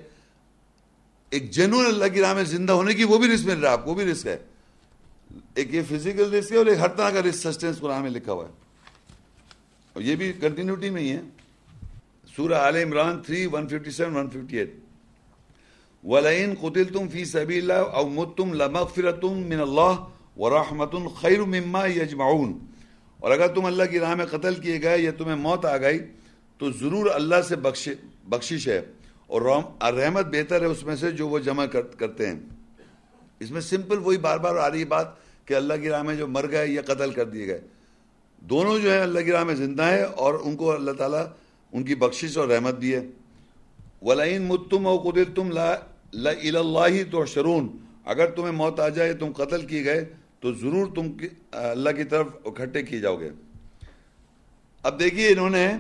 ایک 1.30 1.52
جنون 1.52 1.86
اللہ 1.86 2.06
کی 2.14 2.22
راہ 2.22 2.34
میں 2.34 2.44
زندہ 2.44 2.74
ہونے 2.74 2.94
کی 2.94 3.04
وہ 3.04 3.18
بھی 3.18 3.34
رزق 3.34 3.46
مل 3.46 3.60
رہا 3.60 3.68
ہے، 3.68 3.74
آپ 3.74 3.86
کو 3.86 3.94
بھی 3.94 4.06
رزق 4.06 4.26
ہے۔ 4.26 4.38
ایک 5.56 5.74
یہ 5.74 5.82
فزیکل 5.90 6.34
رسک 6.34 6.52
ہے 6.52 6.58
اور 6.58 6.66
ایک 6.66 6.80
ہر 6.80 6.88
طرح 6.88 7.10
کا 7.10 7.22
رسک 7.22 7.52
سسٹینس 7.52 7.80
قرآن 7.80 8.02
میں 8.02 8.12
لکھا 8.12 8.32
ہوا 8.32 8.46
ہے۔ 8.46 8.69
اور 9.94 10.02
یہ 10.02 10.16
بھی 10.16 10.34
کنٹینیوٹی 10.34 10.90
میں 10.90 11.02
ہی 11.02 11.11
ہے۔ 11.11 11.22
سورہ 12.36 12.53
آل 12.53 12.76
عمران 12.76 13.22
3 13.32 13.48
157 13.48 14.16
158 14.16 14.70
وَلَئِن 16.03 16.53
قُتِلْتُمْ 16.61 17.11
فِي 17.11 17.24
سَبِيلِ 17.24 17.72
اللَّهِ 17.72 18.02
أَوْ 18.02 18.11
مُتْتُمْ 18.11 18.53
لَمَغْفِرَةٌ 18.53 19.36
مِّنَ 19.36 19.61
اللَّهِ 19.61 19.98
وَرَحْمَةٌ 20.38 21.16
خَيْرٌ 21.16 21.45
مِّمَّا 21.48 21.86
يَجْمَعُونَ۔ 21.86 22.52
اور 23.20 23.32
اگر 23.32 23.48
تم 23.48 23.66
اللہ 23.66 23.84
کی 23.84 23.99
راہ 23.99 24.16
میں 24.16 24.26
قتل 24.26 24.56
کیے 24.56 24.82
گئے 24.82 24.98
یا 24.98 25.11
تمہیں 25.18 25.36
موت 25.36 25.66
آ 25.66 25.78
گئی، 25.78 25.99
تو 26.57 26.72
ضرور 26.72 27.06
اللہ 27.14 27.41
سے 27.41 27.56
بخشش 28.24 28.68
ہے۔ 28.68 28.82
اور 29.28 29.41
رحمت 29.94 30.26
بہتر 30.26 30.61
ہے 30.61 30.66
اس 30.66 30.84
میں 30.84 30.95
سے 30.95 31.11
جو 31.11 31.28
وہ 31.28 31.40
جمع 31.40 31.66
کرتے 31.98 32.28
ہیں۔ 32.28 32.40
اس 33.40 33.52
میں 33.52 33.61
سمپل 33.61 33.98
وہی 33.98 34.18
بار 34.18 34.38
بار 34.38 34.56
آ 34.56 34.72
رہی 34.72 34.86
بات 34.86 35.07
کہ 35.45 35.53
اللہ 35.53 35.74
کی 35.82 35.90
راہ 35.90 36.03
میں 36.03 36.16
جو 36.16 36.28
مر 36.28 36.52
گئے 36.52 36.68
یا 36.68 36.82
قتل 36.82 37.11
کر 37.11 37.26
دیے 37.26 37.48
گئے۔ 37.48 37.61
دونوں 38.41 38.80
جو 38.80 38.91
ہیں 38.91 39.02
اللہ 39.02 39.20
کی 39.20 39.32
راہ 39.32 39.44
میں 39.44 39.56
زندہ 39.56 39.84
ہیں 39.84 40.03
اور 40.03 40.34
ان 40.44 40.56
کو 40.56 40.72
اللہ 40.72 40.91
تعالیٰ 40.91 41.26
ان 41.72 41.84
کی 41.84 41.95
بخشش 41.95 42.38
اور 42.38 42.48
رحمت 42.48 42.76
بھی 42.76 42.95
ہے۔ 42.95 43.02
ولائن 44.02 44.41
متم 44.41 44.88
او 44.88 44.98
قدر 44.98 45.24
تم 45.36 45.49
اللہ 46.11 46.88
تو 47.11 47.26
شرون 47.26 47.78
اگر 48.06 48.30
تمہیں 48.30 48.52
موت 48.52 48.80
آ 48.80 48.90
جائے، 48.90 49.14
تم 49.14 49.32
قتل 49.32 49.66
کیے 49.66 49.86
گئے، 49.86 50.06
تو 50.40 50.53
ضرور 50.53 50.88
تم 50.95 51.11
اللہ 51.52 51.90
کی 51.90 52.03
طرف 52.03 52.28
اکٹھے 52.45 52.84
کیے 52.84 52.99
جاؤ 52.99 53.16
گے۔ 53.16 53.30
اب 54.84 54.99
دیکھیے 54.99 55.28
انہوں 55.28 55.49
نے 55.49 55.78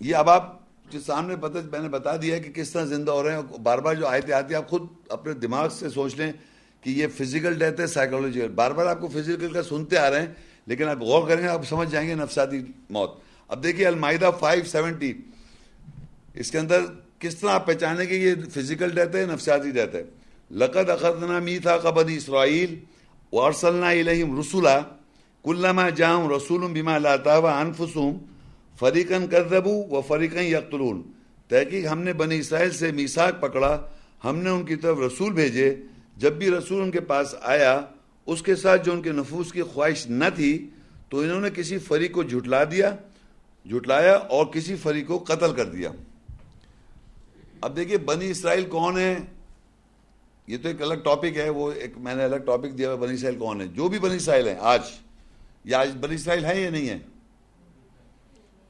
یہ 0.00 0.16
اب 0.16 0.30
آپ 0.30 0.58
جو 0.90 1.00
سامنے 1.00 1.36
پتہ 1.36 1.58
میں 1.72 1.80
نے 1.80 1.88
بتا 1.88 2.16
دیا 2.16 2.38
کہ 2.38 2.52
کس 2.52 2.70
طرح 2.70 2.84
زندہ 2.84 3.12
ہو 3.12 3.22
رہے 3.22 3.34
ہیں۔ 3.34 3.58
بار 3.58 3.78
بار 3.78 3.94
جو 3.94 4.06
آیتیں 4.06 4.34
آتی 4.34 4.54
ہیں، 4.54 4.62
آپ 4.62 4.68
خود 4.68 4.82
اپنے 5.08 5.32
دماغ 5.32 5.68
سے 5.68 5.88
سوچ 5.88 6.14
لیں 6.14 6.32
کہ 6.80 6.90
یہ 6.90 7.06
فزیکل 7.18 7.58
ڈیتھ 7.58 7.80
ہے 7.80 7.86
سائیکولوجیکل 7.86 8.48
بار 8.48 8.70
بار 8.70 8.86
آپ 8.86 9.00
کو 9.00 9.08
فزیکل 9.08 9.52
کا 9.52 9.62
سنتے 9.62 9.98
آ 9.98 10.10
رہے 10.10 10.20
ہیں۔ 10.20 10.32
لیکن 10.66 10.88
آپ 10.88 11.02
غور 11.02 11.28
کریں، 11.28 11.46
آپ 11.48 11.64
سمجھ 11.68 11.90
جائیں 11.90 12.08
گے 12.08 12.14
نفساتی 12.14 12.60
موت۔ 12.90 13.10
اب 13.48 13.62
دیکھیے 13.62 13.86
المائدہ 13.86 14.30
فائیو 14.40 14.64
سیونٹی، 14.64 15.12
اس 16.34 16.50
کے 16.50 16.58
اندر 16.58 16.80
کس 17.18 17.36
طرح 17.36 17.50
آپ 17.50 17.66
پہچانے 17.66 18.06
کہ 18.06 18.14
یہ 18.14 18.34
فزیکل 18.54 18.90
ڈیتھ 18.94 19.16
ہے، 19.16 19.24
نفسیاتی 19.26 19.70
ڈیتھ 19.70 19.94
ہے؟ 19.94 20.02
لقد 20.50 20.90
اخذنا 20.90 21.38
میتھا 21.38 21.76
قبد 21.78 22.10
اسرائیل 22.16 22.74
وارسلنا 23.32 23.88
الیہم 23.88 24.38
رسولا 24.40 24.80
کلما 25.44 25.88
جاؤں 25.90 26.28
رسول 26.30 26.60
بما 26.72 26.98
لا 26.98 27.16
تهوى 27.16 27.52
انفسهم 27.52 28.18
فریقا 28.78 29.18
كذبوا 29.30 29.96
وفریقا 29.96 30.40
يقتلون 30.40 31.02
تحقیق 31.48 31.86
ہم 31.92 32.02
نے 32.02 32.12
بنی 32.12 32.38
اسرائیل 32.38 32.70
سے 32.70 32.92
میثاق 32.92 33.40
پکڑا، 33.40 33.72
ہم 34.24 34.38
نے 34.38 34.50
ان 34.50 34.64
کی 34.64 34.76
طرف 34.76 34.98
رسول 35.06 35.32
بھیجے۔ 35.32 35.74
جب 36.16 36.32
بھی 36.32 36.50
رسول 36.50 36.82
ان 36.82 36.90
کے 36.90 37.00
پاس 37.00 37.34
آیا 37.42 37.80
اس 38.26 38.42
کے 38.42 38.56
ساتھ 38.56 38.84
جو 38.84 38.92
ان 38.92 39.02
کے 39.02 39.12
نفوس 39.12 39.52
کی 39.52 39.62
خواہش 39.62 40.06
نہ 40.06 40.24
تھی، 40.34 40.70
تو 41.08 41.18
انہوں 41.20 41.40
نے 41.40 41.50
کسی 41.50 41.78
فریق 41.78 42.12
کو 42.12 42.22
جھٹلا 42.22 42.64
دیا، 42.64 42.96
جھٹلایا 43.66 44.14
اور 44.14 44.46
کسی 44.46 44.76
فریق 44.76 45.06
کو 45.06 45.24
قتل 45.28 45.54
کر 45.54 45.64
دیا۔ 45.64 45.90
اب 47.60 47.76
دیکھیے، 47.76 47.98
بنی 47.98 48.30
اسرائیل 48.30 48.64
کون 48.64 48.98
ہے 48.98 49.18
یہ 50.46 50.56
تو 50.62 50.68
ایک 50.68 50.82
الگ 50.82 50.94
ٹاپک 50.94 51.36
ہے، 51.36 51.48
وہ 51.48 51.72
ایک 51.72 51.98
میں 51.98 52.14
نے 52.14 52.24
الگ 52.24 52.36
ٹاپک 52.36 52.78
دیا 52.78 52.94
بنی 52.94 53.14
اسرائیل 53.14 53.38
کون 53.38 53.60
ہے 53.60 53.66
جو 53.66 53.88
بھی 53.88 53.98
بنی 53.98 54.16
اسرائیل 54.16 54.48
ہیں، 54.48 54.56
آج۔ 54.60 54.80
یا 55.64 55.80
آج 55.80 55.90
بنی 56.00 56.14
اسرائیل 56.14 56.44
ہے 56.44 56.60
یا 56.60 56.70
نہیں 56.70 56.88
ہے 56.88 56.98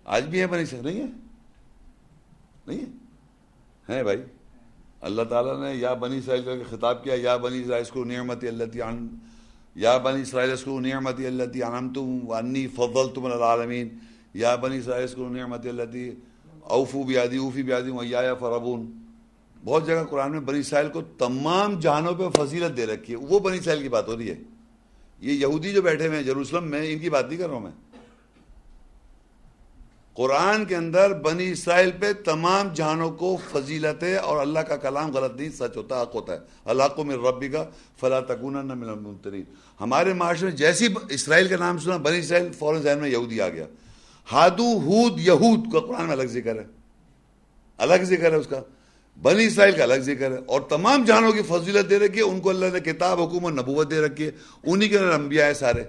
آج 0.05 0.25
بھی 0.25 0.41
ہے 0.41 0.47
بنی 0.47 0.63
اسرائیل؟ 0.63 0.87
نہیں 0.87 1.07
ہے 1.07 1.11
نہیں 2.67 2.87
ہے 3.89 4.03
بھائی۔ 4.03 4.19
اللہ 5.01 5.23
تعالیٰ 5.23 5.63
نے 5.63 5.75
یا 5.75 5.95
بنی 5.95 6.19
اسرائیل 6.19 6.43
کا 6.45 6.77
خطاب 6.77 7.05
کیا، 7.05 7.15
یا 7.19 7.37
بنی 7.37 7.63
اسرائیل 7.63 7.85
کو 7.93 8.05
نعمت 8.05 8.45
اللہ 8.45 8.65
یا 9.75 9.99
بنی 9.99 10.23
اسرائیل 10.23 10.53
اسکو 10.53 10.81
نعمت 10.81 11.19
اللہ 11.19 11.43
تم 11.95 12.19
وانی 12.27 12.67
فضل 12.67 13.15
تم 13.15 13.25
العالمین. 13.25 13.89
یا 14.35 14.55
بنی 14.55 14.79
اسرائیل 14.79 15.05
اسکو 15.05 15.29
نعمت 15.29 15.67
اللہ 15.67 15.83
اوفو 16.61 17.03
بیادی، 17.03 17.37
اوفی 17.37 17.63
بیادی 17.63 17.91
ویا 17.91 18.35
فربون 18.35 18.93
بہت 19.65 19.87
جگہ 19.87 20.05
قرآن 20.11 20.31
میں 20.31 20.41
بنی 20.41 20.59
اسرائیل 20.59 20.89
کو 20.89 21.01
تمام 21.19 21.81
جہانوں 21.81 22.15
پہ 22.15 22.45
فضیلت 22.45 22.77
دے 22.77 22.87
رکھی 22.87 23.15
ہے۔ 23.15 23.19
وہ 23.19 23.39
بنی 23.39 23.59
اسرائیل 23.59 23.83
کی 23.83 23.89
بات 23.89 24.09
ہو 24.09 24.17
رہی 24.17 24.31
ہے۔ 24.31 24.35
یہ 25.21 25.33
یہودی 25.33 25.73
جو 25.73 25.83
بیٹھے 25.83 26.07
ہوئے 26.07 26.19
ہیں 26.19 26.25
جروسلم، 26.25 26.65
میں 26.65 26.93
ان 26.93 26.99
کی 26.99 27.11
بات 27.11 27.29
نہیں 27.29 27.39
کر 27.39 27.47
رہا 27.47 27.55
ہوں 27.55 27.61
میں۔ 27.61 27.71
قرآن 30.15 30.65
کے 30.65 30.77
اندر 30.77 31.13
بنی 31.13 31.51
اسرائیل 31.51 31.91
پہ 32.01 32.13
تمام 32.25 32.69
جہانوں 32.75 33.11
کو 33.11 33.37
فضیلت 33.51 34.03
ہے 34.03 34.17
اور 34.17 34.41
اللہ 34.41 34.59
کا 34.59 34.77
کلام 34.77 35.13
غلط 35.13 35.37
نہیں، 35.37 35.49
سچ 35.49 35.77
ہوتا، 35.77 36.03
حق 36.03 36.15
ہوتا 36.15 36.33
ہے۔ 36.33 36.39
اللہ 36.65 36.83
کو 36.97 37.05
میرے 37.05 37.19
ربی 37.31 37.49
کا 37.49 37.65
فلاں 38.01 38.21
تکون 38.21 38.69
نہ 38.69 38.75
ملا 38.75 38.93
ہمارے 39.81 40.13
معاشرے 40.13 40.49
میں 40.49 40.57
جیسی 40.57 40.89
اسرائیل 41.11 41.49
کا 41.49 41.57
نام 41.57 41.79
سنا، 41.79 41.97
بنی 41.97 42.19
اسرائیل 42.19 42.53
فوراً 42.53 42.83
ذہن 42.83 42.99
میں 42.99 43.11
یہودی 43.11 43.41
آ 43.41 43.49
گیا۔ 43.49 43.65
ہادو، 44.33 44.79
ہود، 44.81 45.21
یہود 45.21 45.73
کا 45.73 45.81
قرآن 45.81 46.05
میں 46.05 46.13
الگ 46.13 46.23
ذکر 46.23 46.55
ہے۔ 46.55 46.65
الگ 47.77 48.03
ذکر 48.03 48.31
ہے 48.31 48.37
اس 48.37 48.47
کا۔ 48.47 48.61
بنی 49.23 49.47
اسرائیل 49.47 49.77
کا 49.77 49.83
الگ 49.83 49.95
ذکر 49.95 50.31
ہے۔ 50.31 50.37
اور 50.47 50.61
تمام 50.61 51.05
جہانوں 51.05 51.33
کی 51.33 51.41
فضیلت 51.49 51.91
دے 51.91 51.99
رکھی 51.99 52.19
ہے 52.19 52.25
ان 52.25 52.41
کو 52.41 52.51
اللہ 52.51 52.67
نے 52.73 52.81
کتاب 52.81 53.21
حکومت 53.21 53.53
نبوت 53.53 53.91
دے 53.91 54.01
رکھی 54.01 54.27
ہے۔ 54.27 54.31
انہی 54.65 54.89
کے 54.89 54.99
اندر 54.99 55.13
انبیاء 55.13 55.47
ہے 55.47 55.55
سارے۔ 55.55 55.85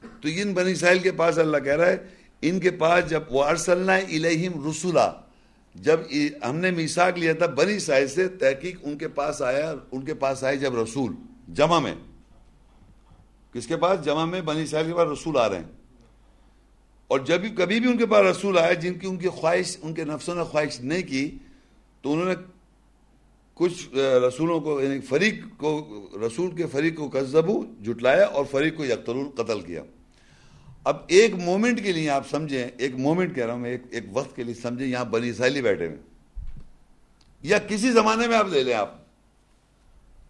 تو 0.00 0.28
ان 0.28 0.52
بنی 0.54 0.72
اسرائیل 0.72 0.98
کے 0.98 1.10
پاس 1.10 1.38
اللہ 1.38 1.56
کہہ 1.56 1.76
رہا 1.76 1.86
ہے 1.86 1.96
ان 2.42 2.60
کے 2.60 2.70
پاس 2.70 3.10
جب 3.10 3.22
وہ 3.30 3.44
ارسلنا 3.44 3.94
الہم 3.94 4.70
رسولہ 4.70 5.22
جب 5.74 6.00
ہم 6.48 6.56
نے 6.56 6.70
میساک 6.70 7.18
لیا 7.18 7.32
تھا 7.32 7.46
بنی 7.46 7.78
سائز 7.78 8.14
سے، 8.14 8.28
تحقیق 8.28 8.76
ان 8.82 8.98
کے 8.98 9.08
پاس 9.08 9.42
آیا، 9.42 9.74
ان 9.92 10.04
کے 10.04 10.14
پاس 10.14 10.44
آئے 10.44 10.56
جب 10.56 10.80
رسول، 10.80 11.12
جمع 11.48 11.78
میں۔ 11.78 11.94
کس 13.52 13.66
کے 13.66 13.76
پاس؟ 13.76 14.04
جمع 14.04 14.24
میں 14.24 14.40
بنی 14.40 14.66
سائز 14.66 14.86
کے 14.86 14.94
پاس 14.94 15.20
رسول 15.20 15.36
آ 15.36 15.48
رہے 15.48 15.56
ہیں۔ 15.56 15.64
اور 17.08 17.20
جب 17.20 17.40
بھی 17.40 17.48
کبھی 17.48 17.80
بھی 17.80 17.90
ان 17.90 17.98
کے 17.98 18.06
پاس 18.06 18.36
رسول 18.36 18.58
آئے، 18.58 18.74
جن 18.74 18.94
کی 18.94 19.06
ان 19.06 19.16
کی 19.16 19.28
خواہش، 19.28 19.76
ان 19.82 19.94
کے 19.94 20.04
نفسوں 20.04 20.34
نے 20.34 20.44
خواہش 20.44 20.80
نہیں 20.80 21.02
کی، 21.02 21.38
تو 22.02 22.12
انہوں 22.12 22.26
نے 22.26 22.34
کچھ 23.54 23.94
رسولوں 24.28 24.60
کو 24.60 24.82
یعنی 24.82 25.00
فریق 25.00 25.34
کو، 25.56 25.88
رسول 26.26 26.56
کے 26.56 26.66
فریق 26.66 26.96
کو 26.96 27.08
قزبو 27.08 27.64
جٹلایا 27.82 28.24
اور 28.24 28.44
فریق 28.50 28.76
کو 28.76 28.84
یکترول 28.84 29.26
قتل 29.30 29.60
کیا۔ 29.60 29.82
اب 30.86 30.96
ایک 31.06 31.34
مومنٹ 31.34 31.82
کے 31.82 31.92
لیے 31.92 32.10
آپ 32.10 32.30
سمجھیں، 32.30 32.68
ایک 32.78 32.94
مومنٹ 32.94 33.34
کہہ 33.34 33.46
رہا 33.46 33.54
ہوں، 33.54 33.66
ایک 33.66 33.82
ایک 33.90 34.04
وقت 34.12 34.36
کے 34.36 34.42
لیے 34.42 34.54
سمجھیں، 34.54 34.86
یہاں 34.86 35.04
بنی 35.04 35.28
اسرائیلی 35.28 35.62
بیٹھے 35.62 35.86
ہوئے 35.86 35.96
یا 37.42 37.58
کسی 37.58 37.90
زمانے 37.90 38.26
میں 38.26 38.36
آپ 38.36 38.46
لے 38.48 38.62
لیں 38.62 38.74
آپ۔ 38.74 38.94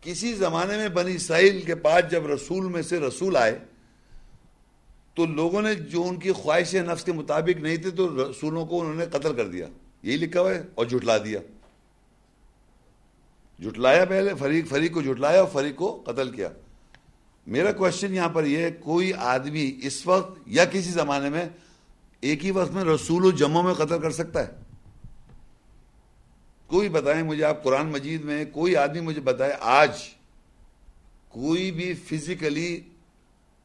کسی 0.01 0.33
زمانے 0.33 0.77
میں 0.77 0.89
بنی 0.89 1.15
اسرائیل 1.15 1.61
کے 1.61 1.74
پاس 1.74 2.11
جب 2.11 2.27
رسول 2.27 2.66
میں 2.66 2.83
سے 2.83 3.01
رسول 3.01 3.37
آئے، 3.37 3.59
تو 5.15 5.27
لوگوں 5.27 5.62
نے 5.62 5.74
جو 5.74 6.05
ان 6.05 6.16
کی 6.16 6.33
خواہش 6.33 6.74
نفس 6.74 7.05
کے 7.05 7.12
مطابق 7.12 7.61
نہیں 7.61 7.77
تھے 7.77 7.91
تو 7.91 8.31
رسولوں 8.31 8.66
کو 8.66 8.81
انہوں 8.81 8.95
نے 8.95 9.07
قتل 9.07 9.35
کر 9.35 9.49
دیا۔ 9.49 9.66
یہی 10.03 10.16
لکھا 10.16 10.41
ہوا 10.41 10.55
ہے 10.55 10.62
اور 10.74 10.87
جھٹلا 10.87 11.19
دیا۔ 11.19 11.41
جھٹلایا 13.62 14.05
پہلے، 14.05 14.35
فریق 14.39 14.69
فریق 14.69 14.93
کو 14.93 15.03
جھٹلایا 15.03 15.41
اور 15.41 15.49
فریق 15.53 15.77
کو 15.77 16.03
قتل 16.07 16.31
کیا۔ 16.31 16.49
میرا 17.47 17.73
کوشچن 17.73 18.14
یہاں 18.14 18.28
پر 18.28 18.44
یہ 18.44 18.59
ہے، 18.59 18.70
کوئی 18.70 19.12
آدمی 19.14 19.70
اس 19.82 20.06
وقت 20.06 20.39
یا 20.47 20.64
کسی 20.64 20.90
زمانے 20.90 21.28
میں 21.31 21.47
ایک 22.23 22.44
ہی 22.44 22.51
وقت 22.51 22.73
میں 22.73 22.85
رسول 22.85 23.24
و 23.24 23.31
جمعوں 23.31 23.62
میں 23.62 23.74
قتل 23.74 24.01
کر 24.02 24.10
سکتا 24.10 24.47
ہے؟ 24.47 24.52
کوئی 26.70 26.89
بتائیں 26.89 27.23
مجھے 27.23 27.44
آپ 27.44 27.62
قرآن 27.62 27.90
مجید 27.93 28.24
میں، 28.24 28.44
کوئی 28.52 28.77
آدمی 28.77 29.01
مجھے 29.01 29.20
بتائے 29.20 29.52
آج 29.60 29.98
کوئی 31.28 31.70
بھی 31.70 31.93
فزیکلی 32.09 32.81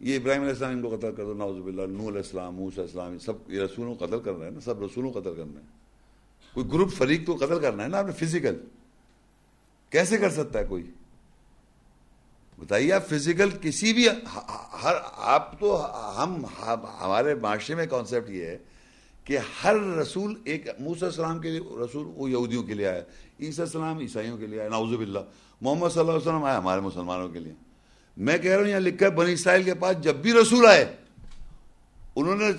یہ 0.02 0.18
ابراہیم 0.18 0.42
علیہ 0.42 0.54
السلام 0.54 0.72
ان 0.72 0.82
کو 0.82 0.96
قتل 0.96 1.16
کر 1.16 1.26
دو 1.26 1.34
نوزب 1.34 1.68
اللہ 1.68 1.86
نو 1.90 2.08
علیہ 2.10 2.22
السلام 2.26 2.56
موس 2.56 2.80
السلام، 2.80 3.18
سب 3.20 3.52
یہ 3.52 3.62
رسولوں 3.62 3.96
کو 3.96 4.06
قتل 4.06 4.20
کرنا 4.20 4.46
ہے 4.46 4.50
نا، 4.50 4.60
سب 4.60 4.84
رسولوں 4.84 5.12
کو 5.12 5.20
قتل 5.20 5.36
کرنا 5.36 5.60
ہے 5.60 5.66
کوئی 6.54 6.68
گروپ 6.74 6.94
فریق 6.94 7.26
تو 7.26 7.36
قتل 7.36 7.60
کرنا 7.60 7.84
ہے 7.84 7.88
نا 7.88 7.98
آپ 7.98 8.06
نے 8.06 8.12
فزیکل 8.20 8.56
کیسے 9.92 10.18
کر 10.18 10.30
سکتا 10.30 10.60
ہے 10.60 10.64
کوئی؟ 10.64 10.84
بتائیے 12.62 12.92
آپ 12.94 13.08
فزیکل 13.10 13.50
کسی 13.62 13.94
بھی 13.94 14.08
ہر 14.84 14.96
آپ 15.36 15.60
تو 15.60 15.70
ہم 16.18 16.44
ہمارے 17.02 17.36
معاشرے 17.36 17.76
میں 17.76 17.86
کانسیپٹ 17.90 18.30
یہ 18.30 18.46
ہے 18.46 18.58
کہ 19.28 19.38
ہر 19.64 19.80
رسول 20.00 20.34
ایک 20.44 20.68
موسیٰ 20.80 21.08
السلام 21.08 21.40
کے 21.40 21.50
لیے 21.50 21.60
رسول، 21.84 22.06
وہ 22.16 22.30
یہودیوں 22.30 22.64
کے 22.64 22.74
لیے 22.74 22.88
آیا، 22.88 23.02
عیسیٰ 23.40 23.66
السلام 23.66 23.98
عیسائیوں 24.00 24.38
کے 24.38 24.48
لیے 24.48 24.60
آیا، 24.60 24.70
نعوذ 24.70 24.96
باللہ، 24.98 25.20
محمد 25.62 25.90
صلی 25.94 26.00
اللہ 26.00 26.12
علیہ 26.12 26.28
وسلم 26.28 26.44
آیا 26.44 26.58
ہمارے 26.58 26.82
مسلمانوں 26.82 27.30
کے 27.30 27.40
لیے۔ 27.40 27.54
میں 28.18 28.38
کہہ 28.38 28.52
رہا 28.52 28.62
ہوں، 28.62 28.70
یہاں 28.70 28.80
لکھا 28.80 29.06
ہے، 29.06 29.12
بنی 29.12 29.34
اسرائیل 29.34 29.64
کے 29.64 29.74
پاس 29.74 30.02
جب 30.04 30.16
بھی 30.16 30.34
رسول 30.34 30.66
آئے، 30.66 30.86
انہوں 32.16 32.36
نے 32.36 32.52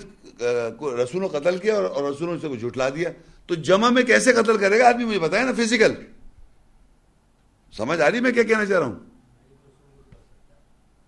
رسولوں 1.03 1.29
قتل 1.29 1.57
کیا 1.57 1.75
اور 1.77 2.09
رسولوں 2.09 2.37
سے 2.41 2.47
کچھ 2.49 2.59
جھٹلا 2.59 2.89
دیا۔ 2.89 3.09
تو 3.47 3.55
جمع 3.67 3.89
میں 3.89 4.03
کیسے 4.03 4.33
قتل 4.33 4.57
کرے 4.57 4.79
گا؟ 4.79 4.87
آدمی 4.87 5.05
مجھے 5.05 5.19
بتائے 5.19 5.43
نا 5.43 5.51
فزیکل 5.57 5.93
سمجھ 7.73 7.99
آ 8.01 8.09
رہی 8.11 8.19
میں 8.19 8.31
کیا 8.31 8.43
کہنا 8.43 8.65
چاہ 8.65 8.79
رہا 8.79 8.87
ہوں؟ 8.87 8.99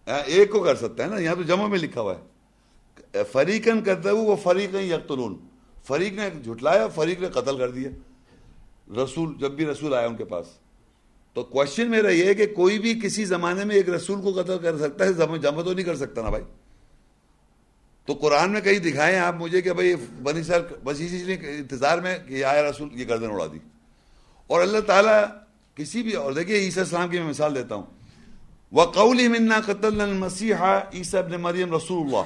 ایک 0.06 0.52
کو 0.52 0.60
کر 0.60 0.76
سکتا 0.76 1.03
ہے 1.03 1.10
نا، 1.10 1.18
یہاں 1.18 1.36
تو 1.36 1.44
جمع 1.44 1.68
میں 1.68 1.80
لکھا 1.80 2.02
ہوا 2.02 2.15
ہے۔ 2.15 2.36
فریقن 3.32 3.84
کرتا 3.84 4.10
ہے 4.10 4.14
وہ 4.14 4.36
فریق 4.36 4.76
یکتلون 4.76 5.38
فریق 5.88 6.14
نے 6.14 6.30
جھٹلایا، 6.44 6.88
فریق 6.88 7.22
نے 7.22 7.27
قتل 7.27 7.57
کر 7.57 7.72
دیا۔ 7.72 7.90
رسول، 9.03 9.34
جب 9.40 9.52
بھی 9.52 9.65
رسول 9.65 9.94
آیا 9.94 10.07
ان 10.07 10.15
کے 10.15 10.26
پاس۔ 10.26 10.45
تو 11.34 11.44
کوشچن 11.44 11.90
میرا 11.90 12.10
یہ 12.10 12.26
ہے 12.26 12.34
کہ 12.34 12.45
کوئی 12.45 12.80
بھی 12.80 12.99
کسی 13.03 13.26
زمانے 13.26 13.65
میں 13.65 13.76
ایک 13.76 13.90
رسول 13.90 14.22
کو 14.22 14.41
قتل 14.41 14.57
کر 14.57 14.77
سکتا 14.77 15.06
ہے، 15.06 15.14
جمع 15.14 15.61
تو 15.61 15.73
نہیں 15.73 15.86
کر 15.86 15.95
سکتا 15.95 16.22
نا 16.22 16.30
بھائی۔ 16.30 16.44
تو 18.06 18.14
قرآن 18.14 18.52
میں 18.52 18.61
کہیں 18.61 18.80
دکھائیں 18.80 19.19
آپ 19.19 19.36
مجھے 19.36 19.61
کہ 19.61 19.73
بھائی، 19.73 19.95
بنی 20.23 20.44
سر 20.44 20.61
بس 20.84 20.95
اسی 20.95 21.19
جی 21.19 21.34
انتظار 21.34 21.98
میں 21.98 22.19
کہ 22.27 22.45
آیا 22.45 22.69
رسول، 22.69 22.90
یہ 22.94 23.06
گردن 23.07 23.32
اڑا 23.32 23.45
دی۔ 23.45 23.57
اور 24.48 24.61
اللہ 24.61 24.80
تعالیٰ 24.80 25.23
کسی 25.76 26.03
بھی، 26.03 26.14
اور 26.14 26.34
دیکھیے 26.34 26.57
عیسیٰ 26.57 26.84
السلام 26.84 27.10
کی 27.10 27.19
میں 27.19 27.30
مثال 27.30 27.56
دیتا 27.56 27.76
ہوں۔ 27.76 27.94
وقولهم 28.71 29.33
إنا 29.35 29.57
قتلنا 29.59 30.03
المسيح 30.03 30.61
عيسى 30.61 31.19
ابن 31.19 31.33
مريم 31.39 31.73
رسول 31.73 31.99
الله 32.05 32.25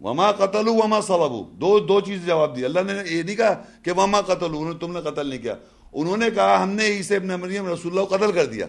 وما 0.00 0.32
قتل 0.32 0.68
وما 0.68 1.00
صلبو 1.00 1.44
دو 1.44 1.78
دو 1.78 2.00
چیز 2.00 2.26
جواب 2.26 2.56
دی۔ 2.56 2.64
اللہ 2.64 2.80
نے 2.80 2.92
یہ 3.10 3.22
نہیں 3.22 3.36
کہا 3.36 3.62
کہ 3.82 3.92
وما 3.92 4.20
قتل 4.20 4.78
تم 4.80 4.92
نے 4.92 5.00
قتل 5.00 5.26
نہیں 5.26 5.38
کیا۔ 5.38 5.54
انہوں 5.92 6.16
نے 6.16 6.30
کہا 6.30 6.62
ہم 6.62 6.70
نے 6.70 6.84
عیسی 6.84 7.16
ابن 7.16 7.28
مریم 7.28 7.72
رسول 7.72 7.92
اللہ 7.92 8.04
کو 8.04 8.16
قتل 8.16 8.32
کر 8.32 8.46
دیا۔ 8.46 8.66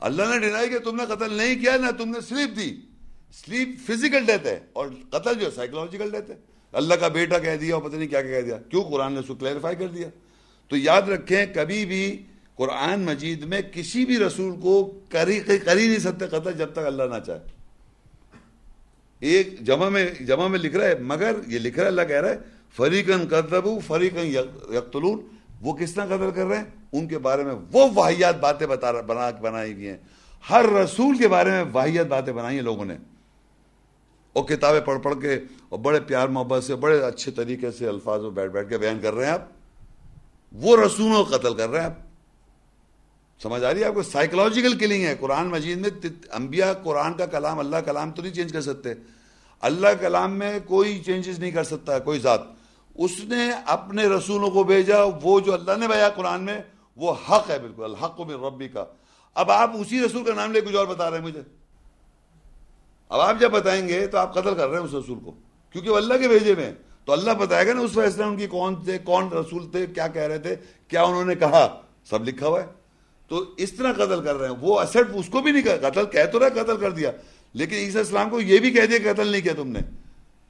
اللہ 0.00 0.22
نے 0.22 0.38
ڈینائی 0.38 0.68
کہ 0.68 0.78
تم 0.78 0.96
نے 0.96 1.02
قتل 1.06 1.34
نہیں 1.34 1.54
کیا، 1.54 1.76
نہ 1.76 1.90
تم 1.90 2.10
نے 2.10 2.20
سلیپ 2.20 2.56
دی۔ 2.56 2.76
سلیپ 3.32 3.68
فزیکل 3.86 4.24
ڈیتھ 4.24 4.46
ہے 4.46 4.60
اور 4.72 4.88
قتل 5.10 5.34
جو 5.34 5.46
ہے 5.46 5.50
سائیکولوجیکل 5.50 6.10
ڈیتھ 6.10 6.30
ہے۔ 6.30 6.36
اللہ 6.72 6.94
کا 6.94 7.08
بیٹا 7.08 7.38
کہہ 7.38 7.56
دیا 7.56 7.74
اور 7.74 7.82
پتہ 7.82 7.96
نہیں 7.96 8.08
کیا 8.08 8.22
کہہ 8.22 8.40
دیا۔ 8.40 8.56
کیوں؟ 8.56 8.84
قرآن 8.84 9.12
نے 9.12 9.20
اس 9.20 9.26
کو 9.26 9.34
کلیریفائی 9.34 9.76
کر 9.76 9.86
دیا۔ 9.86 10.08
تو 10.68 10.76
یاد 10.76 11.02
رکھیں، 11.02 11.46
کبھی 11.54 11.86
بھی 11.86 12.22
قرآن 12.54 13.00
مجید 13.00 13.44
میں 13.44 13.60
کسی 13.72 14.04
بھی 14.04 14.18
رسول 14.18 14.60
کو 14.60 15.00
کری 15.08 15.40
کری 15.40 15.86
نہیں 15.86 15.98
سکتے 15.98 16.26
قتل 16.26 16.52
جب 16.52 16.72
تک 16.72 16.78
اللہ 16.78 17.02
نہ 17.02 17.20
چاہے۔ 17.26 17.59
ایک 19.20 19.60
جمع 19.60 19.88
میں 19.88 20.10
جمع 20.20 20.46
میں 20.46 20.58
لکھ 20.58 20.76
رہا 20.76 20.86
ہے، 20.86 20.94
مگر 20.94 21.32
یہ 21.46 21.58
لکھ 21.58 21.76
رہا 21.76 21.82
ہے، 21.82 21.88
اللہ 21.88 22.02
کہہ 22.02 22.20
رہا 22.20 22.28
ہے 22.28 22.38
فریقن 22.76 23.28
قدبو 23.28 23.78
فریقن 23.86 24.26
یقتلون۔ 24.70 25.26
وہ 25.60 25.72
کس 25.72 25.94
طرح 25.94 26.06
قتل 26.06 26.30
کر 26.34 26.44
رہے 26.44 26.56
ہیں؟ 26.56 26.64
ان 26.92 27.08
کے 27.08 27.18
بارے 27.18 27.44
میں 27.44 27.54
وہ 27.72 27.86
واحیات 27.94 28.40
باتیں 28.40 28.66
بتا 28.66 28.92
بنا 28.92 29.30
بنائی 29.30 29.72
ہوئی 29.72 29.88
ہیں۔ 29.88 29.96
ہر 30.50 30.64
رسول 30.72 31.18
کے 31.18 31.28
بارے 31.28 31.50
میں 31.50 31.64
واحیات 31.72 32.06
باتیں 32.06 32.32
بنائی 32.32 32.56
ہیں 32.56 32.64
لوگوں 32.64 32.84
نے۔ 32.84 32.96
اور 34.32 34.44
کتابیں 34.44 34.80
پڑھ 34.80 35.00
پڑھ 35.02 35.20
کے 35.20 35.34
اور 35.68 35.78
بڑے 35.78 36.00
پیار 36.00 36.28
محبت 36.28 36.64
سے، 36.64 36.74
بڑے 36.74 37.04
اچھے 37.04 37.32
طریقے 37.32 37.70
سے 37.70 37.88
الفاظ 37.88 38.22
میں 38.22 38.30
بیٹھ 38.30 38.52
بیٹھ 38.52 38.68
کے 38.68 38.78
بیان 38.78 38.98
کر 39.02 39.14
رہے 39.14 39.26
ہیں 39.26 39.32
آپ۔ 39.32 39.48
وہ 40.52 40.76
رسولوں 40.76 41.24
کو 41.24 41.36
قتل 41.36 41.54
کر 41.54 41.68
رہے 41.68 41.78
ہیں 41.78 41.86
آپ۔ 41.86 42.09
سمجھ 43.42 43.64
آ 43.64 43.74
رہی 43.74 43.80
ہے؟ 43.80 43.84
آپ 43.84 43.94
کو 43.94 44.02
سائیکولوجیکل 44.02 44.78
کلنگ 44.78 45.04
ہے۔ 45.04 45.14
قرآن 45.20 45.46
مجید 45.46 45.78
میں 45.78 45.90
انبیاء 46.32 46.72
قرآن 46.72 47.14
کا 47.14 47.26
کلام 47.26 47.58
اللہ 47.58 47.76
کلام 47.76 48.10
تو 48.10 48.22
نہیں 48.22 48.32
چینج 48.32 48.52
کر 48.52 48.60
سکتے۔ 48.60 48.94
اللہ 49.60 49.88
کلام 50.00 50.38
میں 50.38 50.58
کوئی 50.66 51.02
چینجز 51.06 51.38
نہیں 51.38 51.50
کر 51.50 51.64
سکتا، 51.64 51.98
کوئی 51.98 52.18
ذات۔ 52.18 52.40
اس 52.94 53.10
نے 53.24 53.50
اپنے 53.66 54.06
رسولوں 54.06 54.50
کو 54.50 54.64
بھیجا، 54.64 54.96
وہ 55.22 55.40
جو 55.40 55.54
اللہ 55.54 55.72
نے 55.76 55.86
بھیجا 55.86 56.08
قرآن 56.08 56.42
میں، 56.42 56.60
وہ 56.96 57.12
حق 57.12 57.50
ہے 57.50 57.58
بالکل، 57.58 57.84
الحق 57.84 58.20
میں 58.20 58.36
ربی 58.36 58.68
کا 58.68 58.84
اب 59.34 59.50
آپ 59.50 59.70
اسی 59.74 60.00
رسول 60.04 60.24
کا 60.24 60.34
نام 60.34 60.52
لے 60.52 60.60
کچھ 60.60 60.76
اور 60.76 60.86
بتا 60.86 61.10
رہے 61.10 61.18
ہیں 61.18 61.24
مجھے۔ 61.24 61.40
اب 63.08 63.20
آپ 63.20 63.40
جب 63.40 63.50
بتائیں 63.50 63.88
گے 63.88 64.06
تو 64.06 64.18
آپ 64.18 64.34
قتل 64.34 64.54
کر 64.54 64.68
رہے 64.68 64.78
ہیں 64.78 64.84
اس 64.84 64.94
رسول 64.94 65.18
کو۔ 65.18 65.32
کیونکہ 65.72 65.90
وہ 65.90 65.96
اللہ 65.96 66.14
کے 66.14 66.28
بھیجے 66.28 66.54
میں 66.54 66.72
تو 67.04 67.12
اللہ 67.12 67.30
بتائے 67.30 67.66
گا 67.66 67.72
نا 67.72 67.80
اس 67.80 67.92
فیصلہ 67.92 68.24
ان 68.24 68.36
کی 68.36 68.46
کون 68.46 68.84
تھے، 68.84 68.98
کون 68.98 69.28
رسول 69.32 69.70
تھے، 69.70 69.86
کیا 69.86 70.08
کہہ 70.08 70.22
رہے 70.22 70.38
تھے، 70.38 70.56
کیا 70.88 71.02
انہوں 71.02 71.24
نے 71.24 71.34
کہا؟ 71.34 71.80
سب 72.04 72.24
لکھا 72.24 72.46
ہوا 72.46 72.60
ہے۔ 72.60 72.79
تو 73.30 73.44
اس 73.56 73.72
طرح 73.72 73.92
قتل 73.92 74.24
کر 74.24 74.34
رہے 74.34 74.48
ہیں۔ 74.48 74.56
وہ 74.60 74.80
اصل 74.80 75.02
اس 75.14 75.28
کو 75.28 75.40
بھی 75.40 75.52
نہیں 75.52 75.62
قتل 75.62 76.06
کہہ 76.06 76.24
تو 76.32 76.40
رہا 76.40 76.48
قتل 76.48 76.76
کر 76.76 76.90
دیا۔ 76.90 77.10
لیکن 77.52 77.76
عیسیٰ 77.76 78.00
اسلام 78.00 78.30
کو 78.30 78.40
یہ 78.40 78.58
بھی 78.58 78.70
کہہ 78.70 78.86
دیا 78.86 79.12
قتل 79.12 79.28
نہیں 79.28 79.40
کیا 79.40 79.52
تم 79.56 79.68
نے۔ 79.68 79.80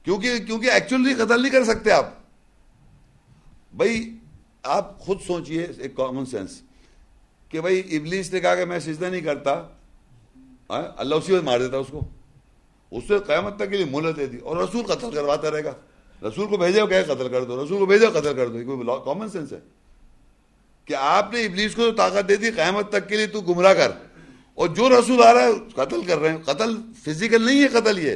کیونکہ 0.03 0.37
کیونکہ 0.37 0.71
ایکچولی 0.71 1.13
قتل 1.13 1.41
نہیں 1.41 1.51
کر 1.51 1.63
سکتے 1.63 1.91
آپ۔ 1.91 2.05
بھائی، 3.73 4.17
آپ 4.63 4.99
خود 4.99 5.17
سوچئے 5.27 5.67
ایک 5.77 5.95
کامن 5.95 6.25
سینس 6.25 6.61
کہ 7.49 7.61
بھائی، 7.61 7.79
ابلیس 7.79 8.33
نے 8.33 8.39
کہا 8.39 8.55
کہ 8.55 8.65
میں 8.65 8.79
سجدہ 8.79 9.05
نہیں 9.05 9.21
کرتا۔ 9.21 9.63
اللہ 10.97 11.15
اسی 11.15 11.33
وقت 11.33 11.43
مار 11.43 11.59
دیتا 11.59 11.77
اس 11.77 11.87
کو۔ 11.91 12.09
اس 12.91 13.03
سے 13.07 13.19
قیامت 13.27 13.55
تک 13.55 13.69
کے 13.69 13.77
لیے 13.77 13.85
مہلت 13.85 14.17
دے 14.17 14.25
دی۔ 14.25 14.37
اور 14.37 14.57
رسول 14.57 14.83
قتل 14.83 15.11
کرواتا 15.11 15.51
رہے 15.51 15.63
گا۔ 15.63 15.73
رسول 16.27 16.47
کو 16.47 16.57
بھیجے 16.57 16.81
ہو 16.81 16.87
کہ 16.87 17.03
قتل 17.03 17.29
کر 17.29 17.43
دو۔ 17.43 17.65
رسول 17.65 17.79
کو 17.79 17.85
بھیجے 17.85 18.07
قتل 18.07 18.33
کر 18.35 18.47
دو۔ 18.47 18.65
کوئی 18.65 18.99
کامن 19.05 19.29
سینس 19.29 19.53
ہے۔ 19.53 19.59
کہ 20.91 20.95
آپ 20.95 21.33
نے 21.33 21.45
ابلیس 21.45 21.75
کو 21.75 21.81
تو 21.83 21.91
طاقت 21.91 22.29
دے 22.29 22.35
دی 22.35 22.51
قیامت 22.51 22.89
تک 22.89 23.09
کے 23.09 23.17
لیے 23.17 23.27
تو 23.27 23.41
گمراہ 23.41 23.73
کر۔ 23.73 23.91
اور 24.53 24.67
جو 24.67 24.89
رسول 24.89 25.23
آ 25.23 25.33
رہا 25.33 25.43
ہے، 25.43 25.51
قتل 25.75 26.01
کر 26.05 26.17
رہے 26.17 26.29
ہیں۔ 26.29 26.37
قتل 26.37 26.75
فزیکل 27.05 27.45
نہیں 27.45 27.61
ہے، 27.61 27.67
قتل 27.67 27.99
یہ۔ 27.99 28.15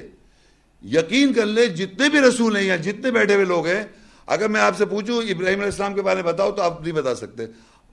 یقین 0.84 1.34
کر 1.34 1.46
لیں 1.46 1.66
جتنے 1.66 2.10
بھی 2.10 2.20
رسول 2.20 2.56
ہیں 2.56 2.64
یا 2.64 2.76
جتنے 2.76 3.12
بیٹھے 3.12 3.34
ہوئے 3.34 3.46
لوگ 3.46 3.68
ہیں، 3.68 3.84
اگر 4.26 4.48
میں 4.48 4.62
آپ 4.62 4.78
سے 4.78 4.86
پوچھوں 4.86 5.18
ابراہیم 5.18 5.58
علیہ 5.58 5.72
السلام 5.72 5.94
کے 5.94 6.02
بارے 6.02 6.22
میں 6.22 6.34
بتاؤ 6.34 6.52
تو 6.52 6.62
آپ 6.62 6.82
نہیں 6.82 6.92
بتا 6.92 7.16
سکتے۔ 7.16 7.46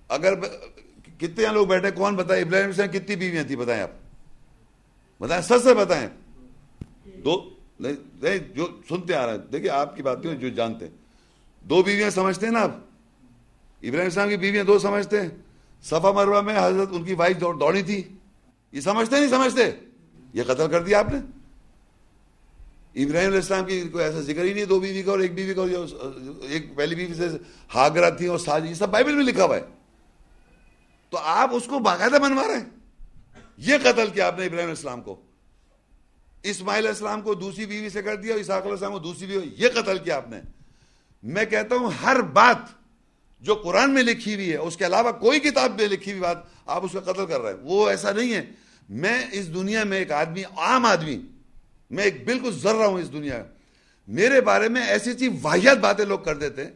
اگر 0.09 0.35
کتنے 1.19 1.47
لوگ 1.53 1.67
بیٹھے، 1.67 1.91
کون 1.91 2.17
بتائے؟ 2.17 2.43
ابراہیم 2.43 2.67
علیہ 2.67 2.83
السلام 2.83 3.05
کتنی 3.05 3.17
بیویاں 3.17 3.45
تھیں 3.45 3.57
بتائیں 3.57 3.83
آپ؟ 3.83 3.91
بتائیں، 5.21 5.43
سچ 5.43 5.63
سے 5.63 5.75
بتائیں۔ 5.75 6.09
دو 7.25 7.51
نہیں 7.81 8.39
جو 8.39 8.69
سنتے 8.89 9.15
آ 9.15 9.27
رہے 9.27 9.33
ہیں۔ 9.33 9.39
دیکھیں 9.53 9.71
آپ 9.71 9.97
کی 9.97 10.03
بات 10.03 10.23
جو 10.23 10.49
جانتے 10.49 10.87
ہیں۔ 10.87 10.93
دو 11.63 11.83
بیویاں 11.83 12.11
سمجھتے 12.11 12.47
ہیں 12.47 12.53
نا 12.53 12.61
آپ؟ 12.61 12.92
ابراہیم 13.83 14.07
اسلام 14.07 14.29
کی 14.29 14.37
بیویاں 14.37 14.65
دو 14.65 14.79
سمجھتے 14.79 15.21
ہیں۔ 15.21 15.29
صفا 15.83 16.11
مروا 16.13 16.41
میں 16.41 16.59
حضرت 16.59 16.89
ان 16.93 17.05
کی 17.05 17.15
وائف 17.15 17.41
دوڑی 17.41 17.83
تھی۔ 17.83 18.03
یہ 18.73 18.81
سمجھتے 18.81 19.17
نہیں 19.19 19.31
سمجھتے؟ 19.31 19.71
یہ 20.33 20.43
قتل 20.43 20.71
کر 20.71 20.83
دیا 20.83 20.99
آپ 20.99 21.13
نے۔ 21.13 21.19
ابراہیم 23.05 23.27
علیہ 23.27 23.41
السلام 23.41 23.65
کی 23.65 23.89
کوئی 23.89 24.05
ایسا 24.05 24.21
ذکر 24.21 24.45
ہی 24.45 24.53
نہیں، 24.53 24.65
دو 24.65 24.81
بیوی 24.81 25.03
کا 25.03 25.11
اور 25.11 25.19
ایک 25.19 25.35
بیوی 25.35 25.55
کا 25.55 25.63
ایک 26.43 26.77
پہلی 26.77 26.95
بیوی 26.95 27.15
سے 27.15 27.29
ہاگرہ 27.75 28.11
تھی 28.11 28.27
اور 28.27 28.39
ساج 28.39 28.67
یہ 28.67 28.75
سب 28.75 28.89
بائبل 28.89 29.15
میں 29.15 29.25
لکھا 29.25 29.45
ہوا 29.45 29.57
ہے۔ 29.57 29.63
تو 31.11 31.19
آپ 31.19 31.51
اس 31.53 31.67
کو 31.67 31.79
باقاعدہ 31.79 32.19
منوا 32.19 32.47
رہے 32.47 32.55
ہیں۔ 32.55 32.71
یہ 33.57 33.75
قتل 33.83 34.07
کیا 34.11 34.27
آپ 34.27 34.39
نے 34.39 34.45
ابراہیم 34.45 34.59
علیہ 34.59 34.69
السلام 34.69 35.01
کو؟ 35.01 35.21
اسماعیل 36.43 36.79
علیہ 36.79 36.89
السلام 36.89 37.21
کو 37.21 37.35
دوسری 37.35 37.67
بیوی 37.67 37.89
سے 37.89 38.03
کر 38.03 38.17
دیا 38.17 38.35
علیہ 38.35 38.53
السلام 38.53 38.93
کو 38.93 38.99
دوسری 38.99 39.27
بیوی، 39.27 39.51
یہ 39.57 39.69
قتل 39.75 39.99
کیا 39.99 40.17
آپ 40.17 40.31
نے؟ 40.31 40.41
میں 41.23 41.45
کہتا 41.45 41.77
ہوں 41.77 41.91
ہر 42.05 42.21
بات 42.21 42.82
جو 43.43 43.55
قرآن 43.55 43.95
میں 43.95 44.03
لکھی 44.03 44.35
ہوئی 44.35 44.53
ہے، 44.53 44.57
اس 44.57 44.77
کے 44.77 44.87
علاوہ 44.87 45.13
کوئی 45.13 45.41
کتاب 45.41 45.81
میں 45.81 45.89
لکھی 45.89 46.11
ہوئی 46.11 46.23
بات 46.23 46.39
آپ 46.67 46.85
اس 46.85 46.93
کا 46.93 47.01
قتل 47.01 47.27
کر 47.27 47.41
رہے 47.41 47.53
ہیں۔ 47.53 47.59
وہ 47.63 47.89
ایسا 47.89 48.13
نہیں 48.13 48.35
ہے۔ 48.35 48.51
میں 48.89 49.27
اس 49.33 49.55
دنیا 49.55 49.85
میں 49.85 49.99
ایک 49.99 50.13
آدمی، 50.13 50.43
عام 50.57 50.87
آدمی، 50.87 51.21
میں 51.91 52.05
ایک 52.05 52.25
بالکل 52.25 52.51
ذرہ 52.53 52.83
ہوں 52.83 53.01
اس 53.01 53.13
دنیا 53.13 53.37
میں۔ 53.37 53.45
میرے 54.09 54.41
بارے 54.41 54.69
میں 54.69 54.87
ایسی 54.87 55.15
چیز 55.15 55.33
واحد 55.43 55.77
باتیں 55.77 56.05
لوگ 56.05 56.19
کر 56.19 56.37
دیتے 56.37 56.65
ہیں، 56.65 56.71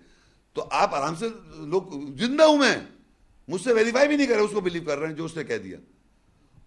تو 0.53 0.69
آپ 0.71 0.95
آرام 0.95 1.15
سے 1.15 1.29
لوگ 1.57 1.83
زندہ 2.17 2.43
ہوں 2.43 2.59
میں۔ 2.59 2.77
مجھ 3.49 3.63
سے 3.63 3.73
ویریفائی 3.73 4.09
بھی 4.09 4.17
نہیں 4.17 4.27
کر 4.27 4.35
رہے، 4.35 4.43
اس 4.43 4.51
کو 4.55 4.61
بلیو 4.61 4.83
کر 4.87 4.99
رہے 4.99 5.07
ہیں 5.07 5.15
جو 5.15 5.25
اس 5.25 5.37
نے 5.37 5.45
کہہ 5.45 5.59
دیا۔ 5.59 5.77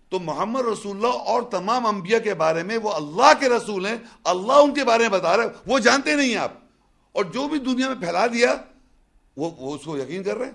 تو 0.09 0.19
محمد 0.19 0.61
رسول 0.61 0.95
اللہ 0.95 1.07
اور 1.07 1.41
تمام 1.41 1.85
انبیاء 1.85 2.19
کے 2.19 2.33
بارے 2.33 2.63
میں 2.63 2.77
وہ 2.77 2.91
اللہ 2.91 3.31
کے 3.39 3.49
رسول 3.49 3.85
ہیں، 3.85 3.95
اللہ 4.23 4.53
ان 4.53 4.73
کے 4.73 4.83
بارے 4.83 5.03
میں 5.03 5.09
بتا 5.09 5.37
رہے 5.37 5.43
وہ 5.65 5.79
جانتے 5.79 6.15
نہیں 6.15 6.35
آپ۔ 6.35 6.51
اور 7.11 7.25
جو 7.25 7.47
بھی 7.47 7.59
دنیا 7.59 7.87
میں 7.87 7.95
پھیلا 7.95 8.27
دیا 8.27 8.55
وہ 9.39 9.49
وہ 9.57 9.75
اس 9.75 9.81
کو 9.85 9.97
یقین 9.97 10.23
کر 10.23 10.37
رہے 10.37 10.45
ہیں 10.45 10.53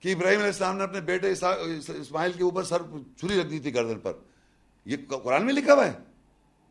کہ 0.00 0.12
ابراہیم 0.12 0.38
علیہ 0.38 0.46
السلام 0.46 0.76
نے 0.76 0.84
اپنے 0.84 1.00
بیٹے 1.00 1.30
اسماعیل 1.30 2.32
کے 2.32 2.42
اوپر 2.42 2.62
سر 2.62 2.82
چھری 3.18 3.40
رکھ 3.40 3.46
دی 3.46 3.58
تھی 3.58 3.74
گردن 3.74 3.98
پر۔ 3.98 4.12
یہ 4.84 4.96
قرآن 5.24 5.46
میں 5.46 5.54
لکھا 5.54 5.74
ہوا 5.74 5.86
ہے۔ 5.86 5.92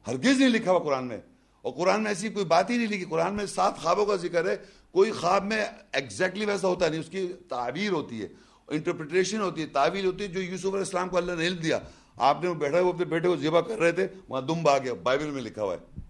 ہرگز 0.08 0.40
نہیں 0.40 0.50
لکھا 0.50 0.72
ہوا 0.72 0.80
قرآن 0.80 1.08
میں۔ 1.08 1.18
اور 1.62 1.74
قرآن 1.74 2.04
میں 2.04 2.12
ایسی 2.12 2.30
کوئی 2.30 2.46
بات 2.46 2.70
ہی 2.70 2.78
نہیں 2.78 2.88
لکھی۔ 2.88 3.06
قرآن 3.06 3.34
میں 3.34 3.46
سات 3.46 3.78
خوابوں 3.78 4.06
کا 4.06 4.16
ذکر 4.16 4.50
ہے۔ 4.50 4.56
کوئی 4.92 5.12
خواب 5.12 5.46
میں 5.46 5.66
ایگزیکٹلی 5.94 6.46
ویسا 6.46 6.68
ہوتا 6.68 6.88
نہیں۔ 6.88 7.00
اس 7.00 7.10
کی 7.10 7.34
تعبیر 7.50 7.92
ہوتی 7.92 8.22
ہے۔ 8.22 8.28
انٹرپریٹیشن 8.68 9.42
ہوتی 9.42 9.62
ہے۔ 9.62 9.68
تعبیر 9.68 10.06
ہوتی 10.06 10.24
ہے 10.24 10.28
جو 10.28 10.42
یوسف 10.42 10.66
علیہ 10.66 10.78
السلام 10.78 11.10
کو 11.10 11.18
اللہ 11.18 11.32
نے 11.32 11.48
علم 11.48 11.58
دیا۔ 11.58 11.80
آپ 12.18 12.44
نے 12.44 12.54
بیٹھا 12.54 12.80
وہ 12.80 12.94
اپنے 12.94 13.06
بیٹے 13.06 13.28
کو 13.28 13.36
ذبح 13.36 13.62
کر 13.62 13.80
رہے 13.80 13.92
تھے۔ 13.92 14.08
وہاں 14.30 14.42
دم 14.42 14.68
آ 14.68 14.78
گیا۔ 14.78 14.94
بائبل 14.94 15.30
میں 15.30 15.42
لکھا 15.42 15.64
ہوا 15.64 15.76
ہے۔ 15.76 16.02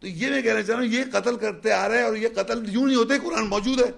تو 0.00 0.06
یہ 0.06 0.30
میں 0.30 0.42
کہنا 0.42 0.62
چاہ 0.62 0.76
رہا 0.76 0.84
ہوں، 0.84 0.92
یہ 0.92 1.04
قتل 1.12 1.36
کرتے 1.36 1.72
آ 1.72 1.88
رہے 1.88 1.96
ہیں 1.96 2.04
اور 2.04 2.16
یہ 2.16 2.28
قتل 2.34 2.74
یوں 2.74 2.86
نہیں 2.86 2.96
ہوتے، 2.96 3.14
قرآن 3.18 3.46
موجود 3.46 3.80
ہے۔ 3.80 3.90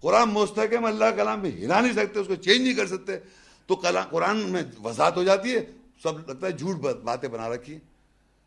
قرآن 0.00 0.28
مستحکم، 0.28 0.84
اللہ 0.84 1.04
کلام 1.16 1.40
میں 1.40 1.50
ہلا 1.50 1.80
نہیں 1.80 1.92
سکتے، 1.92 2.20
اس 2.20 2.26
کو 2.26 2.34
چینج 2.34 2.60
نہیں 2.60 2.74
کر 2.74 2.86
سکتے۔ 2.86 3.16
تو 3.66 3.74
قرآن 4.10 4.36
میں 4.36 4.62
وضاحت 4.84 5.16
ہو 5.16 5.22
جاتی 5.22 5.54
ہے، 5.54 5.66
سب 6.02 6.28
لگتا 6.28 6.46
ہے 6.46 6.52
جھوٹ 6.52 6.76
باتیں 6.76 7.28
بنا 7.28 7.48
رکھی 7.48 7.72
ہیں۔ 7.72 7.80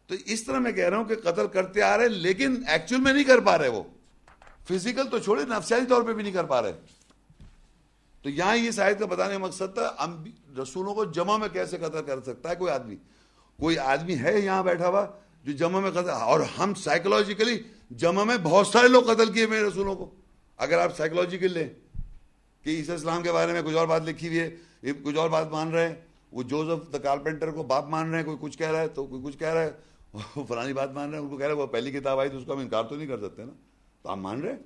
تو 0.07 0.15
اس 0.25 0.43
طرح 0.43 0.59
میں 0.59 0.71
کہہ 0.71 0.89
رہا 0.89 0.97
ہوں 0.97 1.05
کہ 1.05 1.15
قتل 1.15 1.47
کرتے 1.47 1.81
آ 1.81 1.97
رہے 1.97 2.05
ہیں، 2.05 2.11
لیکن 2.11 2.63
ایکچوئل 2.67 3.01
میں 3.01 3.13
نہیں 3.13 3.23
کر 3.23 3.39
پا 3.39 3.57
رہے 3.57 3.67
وہ۔ 3.67 3.83
فزیکل 4.69 5.07
تو 5.11 5.19
چھوڑے، 5.19 5.43
نفسیاتی 5.45 5.85
طور 5.85 6.01
پہ 6.01 6.13
بھی 6.13 6.23
نہیں 6.23 6.33
کر 6.33 6.43
پا 6.43 6.61
رہے۔ 6.61 6.73
تو 8.21 8.29
یہاں 8.29 8.57
یہ 8.57 8.71
شاید 8.71 8.99
کا 8.99 9.05
بتانے 9.05 9.33
کا 9.33 9.39
مقصد 9.39 9.73
تھا 9.73 10.17
رسولوں 10.61 10.95
کو 10.95 11.05
جمع 11.05 11.37
میں 11.37 11.49
کیسے 11.49 11.77
قتل 11.77 12.03
کر 12.05 12.21
سکتا 12.21 12.49
ہے 12.49 12.55
کوئی 12.55 12.71
آدمی؟ 12.71 12.95
کوئی 13.59 13.77
آدمی 13.77 14.19
ہے 14.19 14.39
یہاں 14.39 14.63
بیٹھا 14.63 14.87
ہوا؟ 14.87 15.07
جو 15.43 15.51
جمع 15.51 15.79
میں 15.79 15.91
قتل 15.91 16.09
اور 16.09 16.39
ہم 16.39 16.73
سائیکولوجیکلی 16.73 17.63
جمع 17.91 18.23
میں 18.23 18.37
بہت 18.43 18.67
سارے 18.67 18.87
لوگ 18.87 19.03
قتل 19.03 19.31
کیے 19.31 19.47
میرے 19.47 19.63
رسولوں 19.63 19.95
کو۔ 19.95 20.09
اگر 20.57 20.77
آپ 20.77 20.97
سائیکولوجیکل 20.97 21.51
لیں 21.51 21.69
کہ 22.63 22.69
عیسی 22.69 22.91
اسلام 22.91 23.23
کے 23.23 23.31
بارے 23.31 23.51
میں 23.51 23.61
کچھ 23.61 23.75
اور 23.75 23.87
بات 23.87 24.01
لکھی 24.05 24.27
ہوئی 24.27 24.39
ہے 24.39 24.49
کچھ 25.03 25.15
اور 25.15 25.29
بات 25.29 25.51
مان 25.51 25.71
رہے 25.71 25.87
ہیں۔ 25.87 25.95
وہ 26.31 26.43
جوزف 26.43 26.93
دا 26.93 26.97
کارپینٹر 26.97 27.51
کو 27.51 27.63
باپ 27.63 27.87
مان 27.89 28.09
رہے 28.09 28.17
ہیں، 28.17 28.25
کوئی 28.25 28.37
کچھ 28.41 28.57
کہہ 28.57 28.71
رہا 28.71 28.81
ہے 28.81 28.87
تو 28.87 29.05
کوئی 29.05 29.21
کچھ 29.23 29.37
کہہ 29.37 29.47
رہا 29.47 29.61
ہے۔ 29.61 29.71
وہ 30.35 30.43
فلانی 30.47 30.73
بات 30.73 30.91
مان 30.91 31.09
رہے 31.09 31.17
ہیں، 31.17 31.23
ان 31.23 31.29
کو 31.29 31.37
کہہ 31.37 31.45
رہے 31.45 31.53
ہیں 31.53 31.61
وہ 31.61 31.67
پہلی 31.67 31.91
کتاب 31.91 32.19
آئی 32.19 32.29
تو 32.29 32.37
اس 32.37 32.43
کو 32.45 32.53
ہم 32.53 32.59
انکار 32.59 32.83
تو 32.83 32.95
نہیں 32.95 33.07
کر 33.07 33.17
سکتے 33.17 33.43
نا۔ 33.43 33.51
تو 34.03 34.09
آپ 34.09 34.17
مان 34.17 34.41
رہے 34.41 34.51
ہیں؟ 34.51 34.59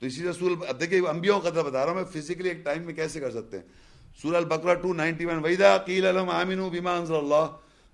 تو 0.00 0.06
اسی 0.06 0.30
رسول 0.30 0.54
اب 0.68 0.80
دیکھیے 0.80 1.08
انبیاء 1.08 1.38
قدر 1.38 1.62
بتا 1.62 1.84
رہا 1.84 1.92
ہوں 1.92 1.94
میں 1.94 2.04
فزیکلی 2.04 2.48
ایک 2.48 2.64
ٹائم 2.64 2.82
میں 2.82 2.94
کیسے 2.94 3.20
کر 3.20 3.30
سکتے 3.30 3.58
ہیں۔ 3.58 3.64
سورہ 4.22 4.36
البقرہ 4.36 4.74
291 4.86 5.40
ویدا 5.42 5.78
قیل 5.78 6.04
لهم 6.04 6.30
امنوا 6.30 6.68
بما 6.68 6.96
انزل 6.96 7.14
الله 7.14 7.46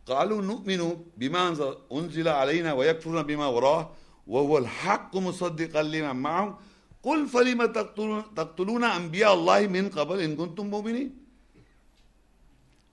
قالوا 0.08 0.40
نؤمن 0.42 0.82
بما 1.18 1.42
انزل 1.48 2.28
علينا 2.28 2.72
ويكفرون 2.72 3.22
بما 3.22 3.46
وراه 3.46 3.82
وهو 4.26 4.58
الحق 4.58 5.16
مصدقا 5.28 5.82
لما 5.82 6.12
معهم. 6.12 6.50
قل 7.04 7.24
فلما 7.32 7.66
تقتلون 8.34 8.84
انبیاء 8.84 9.30
اللہ 9.30 9.68
من 9.70 9.88
قبل 9.94 10.22
ان 10.24 10.36
کنتم 10.36 10.68
مؤمنین؟ 10.70 11.08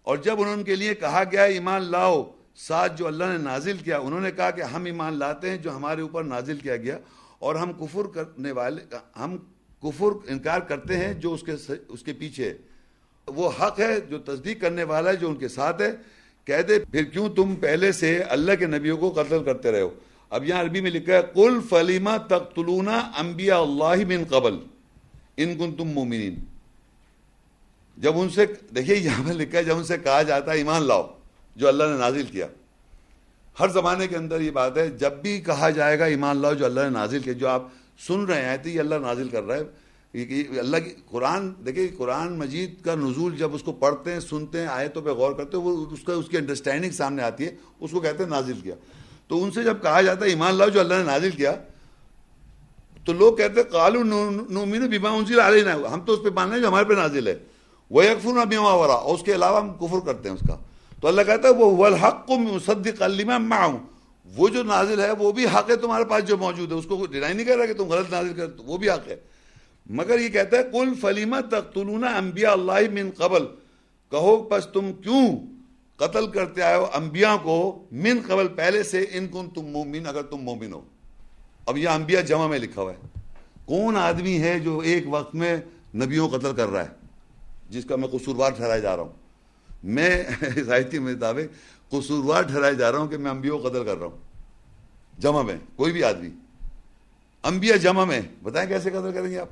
اور 0.07 0.17
جب 0.25 0.41
انہوں 0.41 0.63
کے 0.63 0.75
لیے 0.75 0.93
کہا 0.95 1.23
گیا 1.31 1.43
ایمان 1.53 1.81
لاؤ، 1.91 2.23
ساتھ 2.67 2.97
جو 2.97 3.07
اللہ 3.07 3.31
نے 3.31 3.37
نازل 3.43 3.77
کیا، 3.77 3.97
انہوں 3.99 4.21
نے 4.21 4.31
کہا 4.31 4.49
کہ 4.57 4.61
ہم 4.73 4.85
ایمان 4.85 5.13
لاتے 5.19 5.49
ہیں 5.49 5.57
جو 5.57 5.75
ہمارے 5.75 6.01
اوپر 6.01 6.23
نازل 6.23 6.57
کیا 6.59 6.75
گیا، 6.77 6.97
اور 7.39 7.55
ہم 7.55 7.73
کفر 7.79 8.07
کرنے 8.13 8.51
والے 8.59 8.81
ہم 9.19 9.37
کفر 9.83 10.11
انکار 10.31 10.59
کرتے 10.69 10.97
ہیں 10.97 11.13
جو 11.13 11.33
اس 11.33 11.43
کے 11.43 11.55
اس 11.87 12.03
کے 12.03 12.13
پیچھے 12.19 12.53
وہ 13.27 13.49
حق 13.59 13.79
ہے 13.79 13.99
جو 14.09 14.17
تصدیق 14.25 14.61
کرنے 14.61 14.83
والا 14.83 15.09
ہے، 15.09 15.15
جو 15.15 15.27
ان 15.29 15.35
کے 15.35 15.47
ساتھ 15.47 15.81
ہے۔ 15.81 15.91
کہہ 16.47 16.61
دے، 16.61 16.79
پھر 16.79 17.03
کیوں 17.03 17.29
تم 17.29 17.55
پہلے 17.55 17.91
سے 17.91 18.17
اللہ 18.19 18.55
کے 18.59 18.65
نبیوں 18.65 18.97
کو 18.97 19.09
قتل 19.09 19.43
کرتے 19.43 19.71
رہے 19.71 19.81
ہو؟ 19.81 19.89
اب 20.29 20.43
یہاں 20.43 20.61
عربی 20.61 20.81
میں 20.81 20.91
لکھا 20.91 21.13
ہے 21.13 21.21
کل 21.33 21.59
فلیما 21.69 22.17
تختلونا 22.17 23.11
انبیاء 23.17 23.57
اللہ 23.57 24.05
من 24.07 24.23
قبل 24.29 24.57
ان 25.37 25.57
کن 25.57 25.75
تم 25.75 25.87
مومنین 25.87 26.35
جب 27.97 28.19
ان 28.19 28.29
سے، 28.29 28.45
دیکھیے 28.75 28.95
یہاں 28.95 29.23
پہ 29.27 29.33
لکھا 29.33 29.59
ہے، 29.59 29.63
جب 29.63 29.77
ان 29.77 29.83
سے 29.83 29.97
کہا 29.97 30.21
جاتا 30.21 30.51
ہے، 30.51 30.57
ایمان 30.57 30.83
لاؤ، 30.83 31.07
جو 31.55 31.67
اللہ 31.67 31.83
نے 31.83 31.97
نازل 31.97 32.23
کیا۔ 32.23 32.47
ہر 33.59 33.67
زمانے 33.67 34.07
کے 34.07 34.17
اندر 34.17 34.41
یہ 34.41 34.51
بات 34.51 34.77
ہے، 34.77 34.89
جب 34.89 35.13
بھی 35.13 35.41
کہا 35.41 35.69
جائے 35.69 35.99
گا، 35.99 36.05
ایمان 36.05 36.37
لاؤ، 36.37 36.53
جو 36.53 36.65
اللہ 36.65 36.81
نے 36.81 36.89
نازل 36.89 37.19
کیا، 37.19 37.33
جو 37.33 37.47
آپ 37.47 37.67
سن 38.07 38.25
رہے 38.25 38.45
ہیں 38.45 38.57
تو 38.57 38.69
یہ 38.69 38.79
اللہ 38.79 38.95
نازل 38.95 39.29
کر 39.29 39.43
رہا 39.43 39.55
ہے۔ 39.55 39.63
اللہ 40.59 40.77
کی 40.77 40.93
قرآن، 41.11 41.51
دیکھیں 41.65 41.87
قرآن 41.97 42.39
مجید 42.39 42.81
کا 42.81 42.95
نزول 42.95 43.37
جب 43.37 43.55
اس 43.55 43.63
کو 43.63 43.71
پڑھتے 43.71 44.11
ہیں، 44.11 44.19
سنتے 44.19 44.59
ہیں، 44.59 44.67
آیتوں 44.67 45.01
پہ 45.01 45.09
غور 45.09 45.33
کرتے 45.33 45.57
ہیں، 45.57 45.63
وہ 45.63 45.85
اس 45.91 45.99
کا، 46.03 46.13
اس 46.13 46.25
کی 46.29 46.37
انڈرسٹینڈنگ 46.37 46.91
سامنے 46.91 47.23
آتی 47.23 47.45
ہے، 47.45 47.55
اس 47.79 47.91
کو 47.91 47.99
کہتے 47.99 48.23
ہیں 48.23 48.29
نازل 48.29 48.53
کیا۔ 48.53 48.75
تو 49.27 49.43
ان 49.43 49.51
سے 49.51 49.63
جب 49.63 49.77
کہا 49.81 50.01
جاتا 50.01 50.25
ہے 50.25 50.29
ایمان 50.29 50.55
لاؤ 50.55 50.69
جو 50.69 50.79
اللہ 50.79 50.93
نے 50.93 51.03
نازل 51.03 51.31
کیا، 51.31 51.53
تو 53.05 53.13
لوگ 53.13 53.35
کہتے 53.35 53.61
ہیں 53.61 53.71
کالو 53.71 54.03
نومین 54.49 54.81
بیما 54.81 55.09
انزل 55.09 55.39
علینا۔ 55.39 55.75
ہم 55.93 56.01
تو 56.01 56.13
اس 56.13 56.19
پہ 56.23 56.29
ماننا 56.35 56.55
ہے 56.55 56.61
جو 56.61 56.67
ہمارے 56.67 56.85
پہ 56.85 56.93
نازل 56.93 57.27
ہے۔ 57.27 57.35
وہ 57.89 58.05
یکفر 58.05 58.45
بیما 58.45 58.73
ورا 58.73 58.93
اور 58.93 59.15
اس 59.15 59.23
کے 59.23 59.35
علاوہ 59.35 59.61
ہم 59.61 59.73
کفر 59.73 60.05
کرتے 60.05 60.29
ہیں 60.29 60.35
اس 60.35 60.47
کا۔ 60.47 60.57
تو 61.01 61.07
اللہ 61.07 61.21
کہتا 61.21 61.47
ہے 61.47 61.53
وہ 61.53 61.77
والحق 61.77 62.29
مصدق 62.29 63.01
لما 63.01 63.37
معه۔ 63.37 63.77
وہ 64.35 64.47
جو 64.47 64.63
نازل 64.63 64.99
ہے، 64.99 65.11
وہ 65.11 65.31
بھی 65.31 65.45
حق 65.45 65.69
ہے 65.69 65.75
تمہارے 65.75 66.03
پاس 66.03 66.25
جو 66.25 66.37
موجود 66.37 66.71
ہے۔ 66.71 66.77
اس 66.77 66.85
کو 66.85 67.05
ڈینائی 67.11 67.33
نہیں 67.33 67.45
کر 67.45 67.57
رہا 67.57 67.65
کہ 67.65 67.73
تم 67.73 67.83
غلط 67.83 68.11
نازل 68.11 68.33
کر، 68.33 68.45
وہ 68.57 68.77
بھی 68.77 68.89
حق 68.89 69.07
ہے۔ 69.07 69.34
مگر 69.89 70.19
یہ 70.19 70.29
کہتا 70.29 70.57
ہے 70.57 70.63
کل 70.71 70.93
فلیمہ 71.01 71.35
تقتلون 71.51 72.03
انبیاء 72.03 72.51
اللہ 72.51 72.89
من 72.93 73.09
قبل؟ 73.17 73.45
کہو، 74.11 74.43
پس 74.43 74.67
تم 74.67 74.93
کیوں 74.93 75.37
قتل 75.95 76.27
کرتے 76.27 76.61
آئے 76.61 76.75
ہو 76.75 76.87
انبیاء 76.93 77.35
کو 77.43 77.85
من 77.91 78.19
قبل؟ 78.27 78.47
پہلے 78.47 78.83
سے 78.83 79.05
ان 79.11 79.27
کن 79.27 79.49
تم 79.49 79.61
مومن، 79.61 80.07
اگر 80.07 80.21
تم 80.21 80.37
مومن 80.37 80.73
ہو۔ 80.73 80.81
اب 81.65 81.77
یہ 81.77 81.89
انبیاء 81.89 82.21
جمع 82.21 82.47
میں 82.47 82.59
لکھا 82.59 82.81
ہوا 82.81 82.93
ہے۔ 82.93 83.19
کون 83.65 83.97
آدمی 83.97 84.41
ہے 84.41 84.59
جو 84.59 84.79
ایک 84.79 85.03
وقت 85.09 85.35
میں 85.35 85.57
نبیوں 85.95 86.29
قتل 86.29 86.55
کر 86.55 86.67
رہا 86.67 86.83
ہے؟ 86.83 86.89
جس 87.69 87.85
کا 87.85 87.95
میں 87.95 88.07
قصوروار 88.07 88.51
ٹھہرایا 88.51 88.79
جا 88.79 88.95
رہا 88.95 89.03
ہوں۔ 89.03 89.13
میں 89.83 90.23
ظاہر 90.59 90.99
مطابق 90.99 91.55
قصوروار 91.91 92.41
ٹھہرائے 92.41 92.75
جا 92.75 92.91
رہا 92.91 92.99
ہوں 92.99 93.07
کہ 93.07 93.17
میں 93.17 93.31
انبیاء 93.31 93.53
کو 93.53 93.69
قتل 93.69 93.85
کر 93.85 93.97
رہا 93.97 94.05
ہوں۔ 94.05 94.17
جمع 95.19 95.41
میں، 95.41 95.55
کوئی 95.75 95.93
بھی 95.93 96.03
آدمی۔ 96.03 96.29
انبیاء 97.43 97.75
جمع 97.75 98.05
میں، 98.05 98.21
بتائیں 98.43 98.69
کیسے 98.69 98.89
قتل 98.89 99.11
کریں 99.13 99.31
گے 99.31 99.39
آپ؟ 99.39 99.49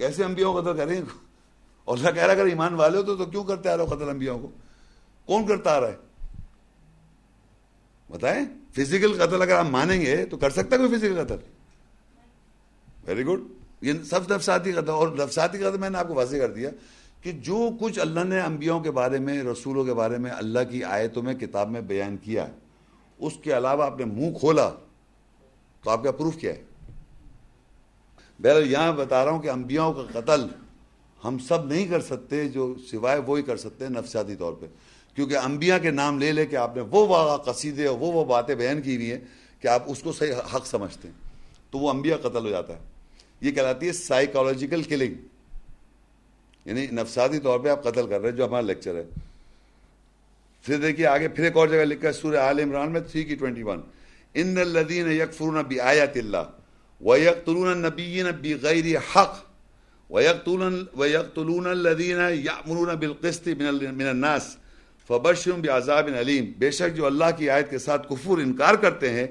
کیسے 0.00 0.24
انبیاء 0.24 0.50
کو 0.50 0.60
قتل 0.60 0.76
کریں 0.76 1.00
اور 1.84 1.98
اللہ 1.98 2.10
کہہ 2.10 2.22
رہا 2.22 2.32
اگر 2.32 2.46
ایمان 2.46 2.74
والے 2.74 2.98
ہو 2.98 3.02
تو, 3.02 3.16
تو 3.16 3.24
کیوں 3.24 3.44
کرتے 3.44 3.68
آ 3.68 3.76
رہا 3.76 3.84
ہو 3.84 3.94
قتل 3.96 4.08
انبیاء 4.08 4.34
کو؟ 4.34 4.50
کون 5.28 5.46
کرتا 5.46 5.70
آ 5.70 5.80
رہا 5.80 5.88
ہے؟ 5.88 5.96
بتائیں؟ 8.10 8.44
فزیکل 8.76 9.18
قتل 9.18 9.42
اگر 9.42 9.56
آپ 9.56 9.66
مانیں 9.66 10.00
گے 10.00 10.24
تو 10.26 10.36
کر 10.36 10.50
سکتا 10.50 10.76
ہے 10.76 10.80
کوئی 10.80 10.98
فزیکل 10.98 11.24
قتل؟ 11.24 11.36
ویری 13.04 13.26
گڈ 13.26 13.40
یہ 13.82 13.92
سب 14.04 14.32
نفساتی 14.32 14.72
قتل 14.72 14.90
اور 14.90 15.08
نفساتی 15.08 15.58
قتل 15.58 15.78
میں 15.78 15.90
نے 15.90 15.98
آپ 15.98 16.08
کو 16.08 16.14
واضح 16.14 16.36
کر 16.36 16.52
دیا 16.52 16.70
کہ 17.22 17.32
جو 17.32 17.70
کچھ 17.80 17.98
اللہ 17.98 18.24
نے 18.24 18.40
انبیاءوں 18.40 18.80
کے 18.80 18.90
بارے 18.90 19.18
میں 19.18 19.42
رسولوں 19.42 19.84
کے 19.84 19.94
بارے 19.94 20.18
میں 20.18 20.30
اللہ 20.30 20.70
کی 20.70 20.84
آیتوں 20.84 21.22
میں 21.22 21.34
کتاب 21.34 21.70
میں 21.70 21.80
بیان 21.80 22.16
کیا 22.16 22.46
اس 23.18 23.32
کے 23.42 23.56
علاوہ 23.56 23.84
آپ 23.84 23.98
نے 23.98 24.04
منہ 24.04 24.38
کھولا 24.38 24.70
تو 25.84 25.90
آپ 25.90 26.02
کا 26.04 26.10
پروف 26.10 26.36
کیا 26.36 26.52
ہے؟ 26.52 26.69
بہرحال 28.42 28.70
یہاں 28.70 28.92
بتا 28.92 29.24
رہا 29.24 29.32
ہوں 29.32 29.42
کہ 29.42 29.50
انبیاؤں 29.50 29.92
کا 29.92 30.20
قتل 30.20 30.46
ہم 31.24 31.38
سب 31.38 31.66
نہیں 31.66 31.86
کر 31.86 32.00
سکتے 32.00 32.48
جو 32.48 32.74
سوائے 32.90 33.20
وہی 33.26 33.42
کر 33.42 33.56
سکتے 33.56 33.84
ہیں 33.84 33.92
نفسیاتی 33.92 34.36
طور 34.36 34.52
پہ۔ 34.52 34.66
کیونکہ 35.14 35.36
انبیاء 35.36 35.78
کے 35.78 35.90
نام 35.90 36.18
لے 36.18 36.32
لے 36.32 36.46
کے 36.46 36.56
آپ 36.56 36.76
نے 36.76 36.82
وہ 36.82 37.06
وہ 37.06 37.36
قصیدے 37.36 37.86
اور 37.86 37.98
وہ 37.98 38.12
وہ 38.12 38.24
باتیں 38.24 38.54
بیان 38.54 38.82
کی 38.82 38.96
ہوئی 38.96 39.12
ہیں 39.12 39.18
کہ 39.60 39.68
آپ 39.68 39.82
اس 39.86 40.02
کو 40.02 40.12
صحیح 40.12 40.32
حق 40.56 40.66
سمجھتے 40.66 41.08
ہیں۔ 41.08 41.14
تو 41.70 41.78
وہ 41.78 41.90
انبیاء 41.90 42.16
قتل 42.16 42.44
ہو 42.44 42.50
جاتا 42.50 42.72
ہے۔ 42.72 42.78
یہ 43.40 43.50
کہلاتی 43.50 43.86
ہے 43.86 43.92
سائیکالوجیکل 43.92 44.82
کلنگ 44.82 45.14
یعنی 46.64 46.86
نفساتی 46.86 47.38
طور 47.38 47.60
پہ 47.60 47.68
آپ 47.68 47.84
قتل 47.84 48.06
کر 48.06 48.20
رہے 48.20 48.28
ہیں، 48.30 48.36
جو 48.36 48.46
ہمارا 48.46 48.66
لیکچر 48.66 48.94
ہے۔ 48.94 49.04
پھر 50.62 50.76
دیکھیے 50.76 51.06
آگے، 51.06 51.28
پھر 51.28 51.44
ایک 51.44 51.56
اور 51.56 51.68
جگہ 51.68 51.84
لکھا 51.84 52.08
ہے، 52.08 52.12
سورہ 52.12 52.36
آل 52.36 52.58
عمران 52.58 52.92
میں 52.92 53.00
تھری 53.00 53.24
کی 53.24 53.34
twenty 53.34 53.62
one 53.62 53.80
in 54.34 54.58
Uddin 54.58 55.12
یکفرون 55.12 55.62
be 55.62 55.80
آیات 55.80 56.16
اللہ 56.16 56.59
وَيَقْتُلُونَ 57.00 57.70
النَّبِيِّينَ 57.70 58.30
بِغَيْرِ 58.30 58.96
حَقٍ 58.96 59.36
وَيَقْتُلُونَ 60.10 60.98
وَيَقْتُلُونَ 60.98 61.68
الَّذِينَ 61.68 62.20
يَأْمُرُونَ 62.30 62.94
بِالْقِسْطِ 62.96 63.54
مِنَ 63.54 64.08
النَّاسِ 64.08 64.56
فَبَشِّرْهُم 65.08 65.60
بِعَذَابٍ 65.60 66.14
عَلِيمٍ 66.14 66.52
بے 66.58 66.70
شک 66.70 66.96
جو 66.96 67.06
اللہ 67.06 67.24
کی 67.36 67.50
آیت 67.50 67.70
کے 67.70 67.78
ساتھ 67.78 68.08
کفر 68.08 68.38
انکار 68.38 68.74
کرتے 68.74 69.10
ہیں 69.10 69.26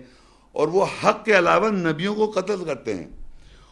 اور 0.52 0.68
وہ 0.68 0.86
حق 1.04 1.26
کے 1.26 1.38
علاوہ 1.38 1.70
نبیوں 1.70 2.16
کو 2.16 2.32
قتل 2.32 2.66
کرتے 2.66 2.96
ہیں 2.96 3.08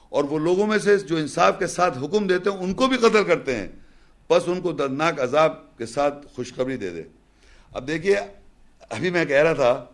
اور 0.09 0.23
وہ 0.23 0.39
لوگوں 0.39 0.67
میں 0.67 0.77
سے 0.77 0.97
جو 0.97 1.15
انصاف 1.15 1.59
کے 1.59 1.67
ساتھ 1.67 1.97
حکم 1.97 2.27
دیتے 2.27 2.49
ہیں 2.49 2.57
ان 2.57 2.73
کو 2.73 2.87
بھی 2.87 2.97
قتل 2.97 3.23
کرتے 3.23 3.55
ہیں، 3.55 3.67
بس 4.29 4.43
ان 4.47 4.61
کو 4.61 4.71
دردناک 4.71 5.21
عذاب 5.21 5.77
کے 5.77 5.85
ساتھ 5.85 6.27
خوشخبری 6.35 6.77
دے 6.77 6.89
دے۔ 6.89 7.03
اب 7.71 7.87
دیکھیے، 7.87 8.15
ابھی 8.89 9.09
میں 9.09 9.25
کہہ 9.25 9.43
رہا 9.43 9.53
تھا 9.53 9.85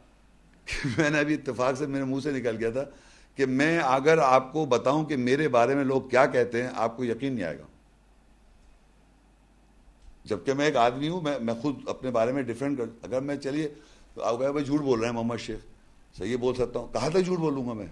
کہ 0.65 0.87
میں 0.97 1.09
نے 1.09 1.19
ابھی 1.19 1.33
اتفاق 1.33 1.77
سے 1.77 1.85
میرے 1.85 2.03
منہ 2.03 2.19
سے 2.19 2.31
نکل 2.31 2.55
گیا 2.59 2.69
تھا۔ 2.69 2.85
کہ 3.35 3.45
میں 3.45 3.79
اگر 3.79 4.17
آپ 4.17 4.53
کو 4.53 4.65
بتاؤں 4.65 5.05
کہ 5.05 5.17
میرے 5.17 5.47
بارے 5.47 5.75
میں 5.75 5.83
لوگ 5.83 6.01
کیا 6.01 6.25
کہتے 6.25 6.63
ہیں، 6.63 6.69
آپ 6.75 6.97
کو 6.97 7.05
یقین 7.05 7.33
نہیں 7.33 7.45
آئے 7.45 7.59
گا۔ 7.59 7.63
جبکہ 10.25 10.53
میں 10.53 10.65
ایک 10.65 10.75
آدمی 10.75 11.09
ہوں، 11.09 11.21
میں 11.21 11.39
میں 11.39 11.53
خود 11.53 11.75
اپنے 11.87 12.11
بارے 12.11 12.31
میں 12.31 12.43
ڈیفرنٹ 12.43 12.77
کر، 12.77 12.85
اگر 13.01 13.21
میں، 13.21 13.35
چلیے 13.35 13.73
تو 14.13 14.23
آپ 14.23 14.37
بھائی 14.37 14.65
جھوٹ 14.65 14.81
بول 14.81 14.99
رہے 14.99 15.07
ہیں 15.07 15.15
محمد 15.15 15.37
شیخ، 15.37 15.59
صحیح 16.17 16.37
بول 16.37 16.55
سکتا 16.55 16.79
ہوں۔ 16.79 16.93
کہاں 16.93 17.09
تک 17.09 17.25
جھوٹ 17.25 17.39
بولوں 17.39 17.67
گا 17.67 17.73
میں۔ 17.73 17.87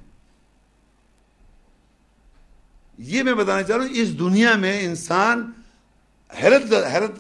یہ 2.97 3.23
میں 3.23 3.33
بتانا 3.33 3.63
چاہ 3.63 3.77
رہا 3.77 3.85
ہوں، 3.85 3.91
اس 3.93 4.19
دنیا 4.19 4.55
میں 4.55 4.85
انسان 4.85 5.51
حیرت 6.43 6.73
حیرت 6.93 7.11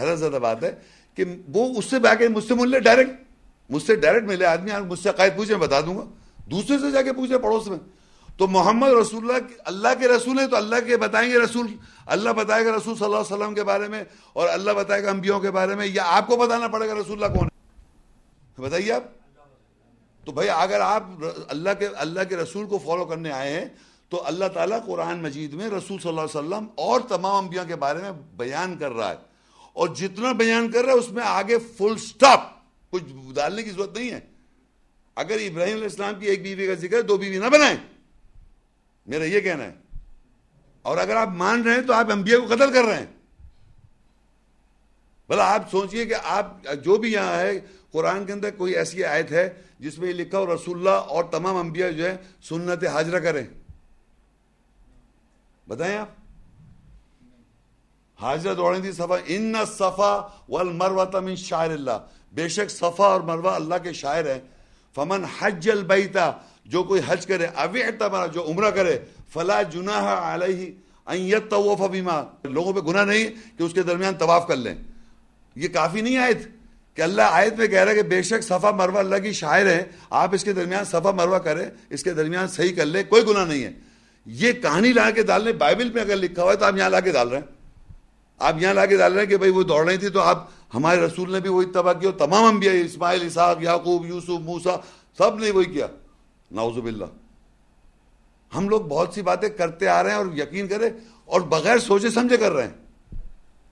حیرت 0.00 0.18
زدہ 0.18 0.38
بات 0.42 0.64
ہے 0.64 0.74
کہ 1.14 1.24
وہ 1.52 1.78
اس 1.78 1.84
سے 1.84 1.98
بہ 1.98 2.14
کے 2.14 2.28
مجھ 2.28 2.44
سے 2.44 2.54
مل 2.54 2.70
لے 2.70 2.80
ڈائریکٹ 2.80 3.10
مجھ 3.70 3.82
سے 3.82 3.96
ڈائریکٹ 3.96 4.26
ملے 4.26 4.46
آدمی 4.46 4.70
مجھ 4.86 4.98
سے 4.98 5.08
عقائد 5.08 5.36
پوچھے 5.36 5.56
میں 5.56 5.66
بتا 5.66 5.80
دوں 5.80 5.98
گا۔ 5.98 6.02
دوسرے 6.50 6.78
سے 6.78 6.90
جا 6.90 7.02
کے 7.02 7.12
پوچھے 7.12 7.38
پڑوس 7.38 7.66
میں۔ 7.66 7.78
تو 8.36 8.46
محمد 8.46 8.88
رسول 8.88 9.30
اللہ 9.30 9.46
اللہ 9.64 9.88
کے 10.00 10.08
رسول 10.08 10.38
ہیں 10.38 10.46
تو 10.46 10.56
اللہ 10.56 10.76
کے 10.86 10.96
بتائیں 10.96 11.30
گے 11.30 11.38
رسول۔ 11.38 11.66
اللہ 12.06 12.30
بتائے 12.30 12.66
گا 12.66 12.70
رسول 12.76 12.96
صلی 12.96 13.04
اللہ 13.04 13.16
علیہ 13.16 13.36
وسلم 13.36 13.54
کے 13.54 13.64
بارے 13.64 13.88
میں 13.88 14.04
اور 14.32 14.48
اللہ 14.48 14.70
بتائے 14.70 15.04
گا 15.04 15.10
انبیاء 15.10 15.38
کے 15.38 15.50
بارے 15.50 15.74
میں۔ 15.74 15.86
یا 15.86 16.02
آپ 16.06 16.26
کو 16.26 16.36
بتانا 16.36 16.68
پڑے 16.68 16.88
گا 16.88 16.94
رسول 16.94 17.24
اللہ 17.24 17.38
کون 17.38 17.48
ہے؟ 17.48 17.58
بتائیے 18.62 18.92
آپ۔ 18.92 19.02
تو 20.24 20.32
بھائی 20.32 20.50
اگر 20.50 20.80
آپ 20.80 21.04
اللہ 21.48 21.70
کے 21.78 21.86
اللہ 21.86 22.20
کے 22.28 22.36
رسول 22.36 22.66
کو 22.66 22.78
فالو 22.78 23.04
کرنے 23.04 23.30
آئے 23.30 23.60
ہیں 23.60 23.66
تو 24.08 24.22
اللہ 24.26 24.44
تعالیٰ 24.54 24.84
قرآن 24.86 25.22
مجید 25.22 25.54
میں 25.54 25.68
رسول 25.68 25.98
صلی 25.98 26.08
اللہ 26.08 26.20
علیہ 26.20 26.38
وسلم 26.38 26.66
اور 26.74 27.00
تمام 27.00 27.44
انبیاء 27.44 27.64
کے 27.64 27.76
بارے 27.76 27.98
میں 27.98 28.12
بیان 28.36 28.76
کر 28.76 28.92
رہا 28.92 29.10
ہے۔ 29.10 29.16
اور 29.72 29.88
جتنا 29.88 30.32
بیان 30.32 30.70
کر 30.70 30.84
رہا 30.84 30.92
ہے 30.92 30.98
اس 30.98 31.10
میں 31.10 31.22
آگے 31.26 31.58
فل 31.58 31.96
سٹاپ 31.98 32.40
کچھ 32.90 33.04
ڈالنے 33.34 33.62
کی 33.62 33.70
ضرورت 33.70 33.96
نہیں 33.98 34.10
ہے۔ 34.10 34.20
اگر 35.18 35.34
ابراہیم 35.34 35.74
علیہ 35.74 35.84
السلام 35.84 36.14
کی 36.20 36.26
ایک 36.26 36.42
بیوی 36.42 36.66
کا 36.66 36.74
ذکر 36.74 37.02
دو 37.02 37.16
بیوی 37.16 37.38
نہ 37.38 37.46
بنائیں۔ 37.46 37.76
میرا 39.06 39.24
یہ 39.24 39.40
کہنا 39.40 39.64
ہے۔ 39.64 39.74
اور 40.82 40.96
اگر 40.96 41.16
آپ 41.16 41.28
مان 41.28 41.62
رہے 41.62 41.74
ہیں 41.74 41.82
تو 41.82 41.92
آپ 41.92 42.12
انبیاء 42.12 42.38
کو 42.38 42.54
قتل 42.54 42.72
کر 42.72 42.82
رہے 42.82 42.98
ہیں۔ 42.98 43.06
بھلا 45.28 45.54
آپ 45.54 45.70
سوچئے 45.70 46.06
کہ 46.06 46.14
آپ 46.24 46.56
جو 46.84 46.96
بھی 46.96 47.12
یہاں 47.12 47.36
ہے، 47.36 47.60
قرآن 47.92 48.26
کے 48.26 48.32
اندر 48.32 48.50
کوئی 48.50 48.76
ایسی 48.76 49.04
آیت 49.04 49.32
ہے 49.32 49.62
جس 49.78 49.98
میں 49.98 50.08
یہ 50.08 50.14
لکھا 50.14 50.38
ہو، 50.38 50.54
رسول 50.54 50.78
اللہ 50.78 50.90
اور 50.90 51.24
تمام 51.24 51.56
انبیاء 51.56 51.90
جو 51.90 52.04
ہے 52.04 52.16
سنت 52.42 52.86
حاضرہ 52.86 53.18
کریں۔ 53.18 53.46
بتائیں 55.68 55.98
آپ؟ 55.98 56.08
حاضرہ 58.22 58.54
دوڑیں 58.54 58.80
تھی 58.80 58.92
صفا، 58.92 59.16
ان 59.26 59.54
صفا 59.66 60.28
والمروہ 60.48 61.20
من 61.20 61.36
شاعر 61.36 61.70
اللہ 61.70 62.06
بے 62.32 62.48
شک 62.48 62.70
صفا 62.70 63.04
اور 63.04 63.20
مروہ 63.20 63.50
اللہ 63.50 63.74
کے 63.82 63.92
شاعر 63.92 64.24
ہیں۔ 64.24 64.40
فمن 64.98 65.24
حج 65.38 65.70
البیتا 65.70 66.30
جو 66.64 66.82
کوئی 66.82 67.00
حج 67.06 67.26
کرے، 67.26 67.46
اوی 67.54 67.82
اعتبار 67.82 68.28
جو 68.28 68.44
عمرہ 68.48 68.70
کرے، 68.70 68.98
فلا 69.32 69.62
جناح 69.62 70.34
علیہ 70.34 70.70
ان 71.06 71.16
یتوف 71.16 71.80
بما۔ 71.80 72.22
لوگوں 72.44 72.72
پہ 72.72 72.80
گناہ 72.80 73.04
نہیں 73.04 73.26
کہ 73.58 73.62
اس 73.62 73.72
کے 73.72 73.82
درمیان 73.82 74.14
طواف 74.14 74.46
کر 74.46 74.56
لیں۔ 74.56 74.74
یہ 75.56 75.68
کافی 75.68 76.00
نہیں 76.00 76.18
آیت 76.18 76.38
کہ 76.96 77.02
اللہ 77.02 77.22
آیت 77.22 77.58
میں 77.58 77.66
کہہ 77.66 77.78
رہا 77.78 77.90
ہے 77.90 77.96
کہ 77.96 78.02
بے 78.02 78.22
شک 78.22 78.42
صفا 78.42 78.70
مروہ 78.70 78.98
اللہ 78.98 79.16
کی 79.16 79.32
شاعر 79.32 79.66
ہے 79.66 79.84
آپ 80.10 80.34
اس 80.34 80.44
کے 80.44 80.52
درمیان 80.52 80.84
صفا 80.84 81.10
مروہ 81.10 81.38
کریں، 81.38 81.66
اس 81.90 82.02
کے 82.02 82.12
درمیان 82.12 82.48
صحیح 82.48 82.74
کر 82.76 82.86
لیں، 82.86 83.04
کوئی 83.08 83.22
گناہ 83.26 83.44
نہیں 83.44 83.64
ہے۔ 83.64 83.72
یہ 84.26 84.52
کہانی 84.52 84.92
لا 84.92 85.10
کے 85.10 85.22
ڈال 85.22 85.44
لیں، 85.44 85.52
بائبل 85.52 85.90
میں 85.90 86.02
اگر 86.02 86.16
لکھا 86.16 86.42
ہوا 86.42 86.52
ہے 86.52 86.56
تو 86.56 86.64
آپ 86.64 86.76
یہاں 86.76 86.90
لا 86.90 87.00
کے 87.00 87.12
ڈال 87.12 87.28
رہے 87.28 87.38
ہیں۔ 87.38 87.46
آپ 88.38 88.54
یہاں 88.60 88.74
لا 88.74 88.86
کے 88.86 88.96
ڈال 88.96 89.12
رہے 89.12 89.22
ہیں 89.22 89.28
کہ 89.28 89.36
بھائی 89.36 89.52
وہ 89.52 89.62
دوڑ 89.62 89.86
رہی 89.86 89.96
تھی 89.96 90.08
تو 90.08 90.20
آپ 90.20 90.48
ہمارے 90.74 91.00
رسول 91.00 91.32
نے 91.32 91.40
بھی 91.40 91.50
وہی 91.50 91.66
تباہ 91.66 91.92
کیا 91.92 92.10
تمام 92.18 92.44
انبیاء 92.44 92.72
اسماعیل، 92.72 93.26
اسحاق، 93.26 93.62
یعقوب، 93.62 94.06
یوسف 94.06 94.30
موسا 94.30 94.76
سب 95.18 95.38
نے 95.38 95.50
وہی 95.50 95.64
کیا۔ 95.64 95.86
نعوذ 96.50 96.78
باللہ۔ 96.78 97.04
ہم 98.54 98.68
لوگ 98.68 98.80
بہت 98.80 99.14
سی 99.14 99.22
باتیں 99.22 99.48
کرتے 99.48 99.88
آ 99.88 100.02
رہے 100.02 100.10
ہیں 100.10 100.16
اور 100.16 100.26
یقین 100.26 100.68
کرے 100.68 100.90
اور 101.24 101.40
بغیر 101.40 101.78
سوچے 101.78 102.10
سمجھے 102.10 102.36
کر 102.36 102.52
رہے 102.52 102.62
ہیں۔ 102.62 102.72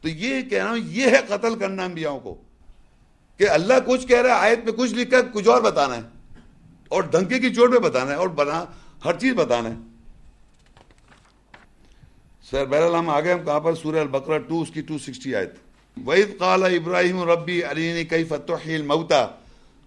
تو 0.00 0.08
یہ 0.08 0.42
کہنا، 0.42 0.74
یہ 0.74 1.06
ہے 1.06 1.20
قتل 1.28 1.58
کرنا 1.58 1.84
انبیاءوں 1.84 2.20
کو۔ 2.20 2.34
کہ 3.36 3.50
اللہ 3.50 3.74
کچھ 3.86 4.06
کہہ 4.06 4.20
رہا 4.20 4.36
ہے، 4.36 4.40
آیت 4.40 4.64
میں 4.64 4.72
کچھ 4.72 4.94
لکھا 4.94 5.16
ہے، 5.16 5.22
کچھ 5.32 5.48
اور 5.48 5.62
بتانا 5.62 5.96
ہے۔ 5.96 6.02
اور 6.88 7.02
ڈھنکے 7.02 7.38
کی 7.38 7.54
چوٹ 7.54 7.72
پہ 7.72 7.78
بتانا 7.78 8.10
ہے 8.10 8.16
اور 8.16 8.28
بنا، 8.28 8.64
ہر 9.04 9.18
چیز 9.18 9.34
بتانا 9.34 9.68
ہے۔ 9.68 9.74
سر، 12.50 12.64
بہرحال 12.64 12.94
ہم 12.94 13.10
آگے 13.10 13.32
ہم 13.32 13.44
کہاں 13.44 13.60
پر؟ 13.60 13.74
سورہ 13.74 13.98
البقرہ 13.98 14.38
ٹو 14.38 14.62
اس 14.62 14.70
کی 14.70 14.80
ٹو 14.80 14.98
سکسٹی 14.98 15.34
آئے 15.34 15.65
تھے 15.96 16.04
وَإِذْ 16.04 16.38
قَالَ 16.38 16.62
إِبْرَاهِيمُ 16.62 17.20
رَبِّي 17.20 17.70
أَرِينِي 17.70 18.04
كَيْفَ 18.04 18.34
تُحْيِي 18.34 18.76
الْمَوْتَى 18.76 19.30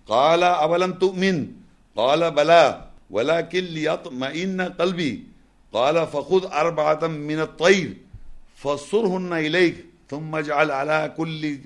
قَالَ 0.07 0.44
أَوَلَمْ 0.44 0.91
تُؤْمِنْ؟ 0.91 1.48
قَالَ 1.95 2.31
بَلَا 2.31 2.86
وَلَكِنْ 3.10 3.64
لِيَطْمَئِنَّ 3.64 4.61
قَلْبِي. 4.61 5.23
قَالَ 5.73 6.07
فَخُذْ 6.07 6.45
أَرْبَعَةً 6.53 7.07
مِنَ 7.07 7.40
الطَّيْرِ 7.40 7.98
فَصُرْهُنَّ 8.57 9.34
إِلَيْكَ 9.34 9.86
ثُمَّ 10.10 10.36
اجْعَلْ 10.36 10.72
عَلَى 10.72 11.14
كُلِّ 11.18 11.57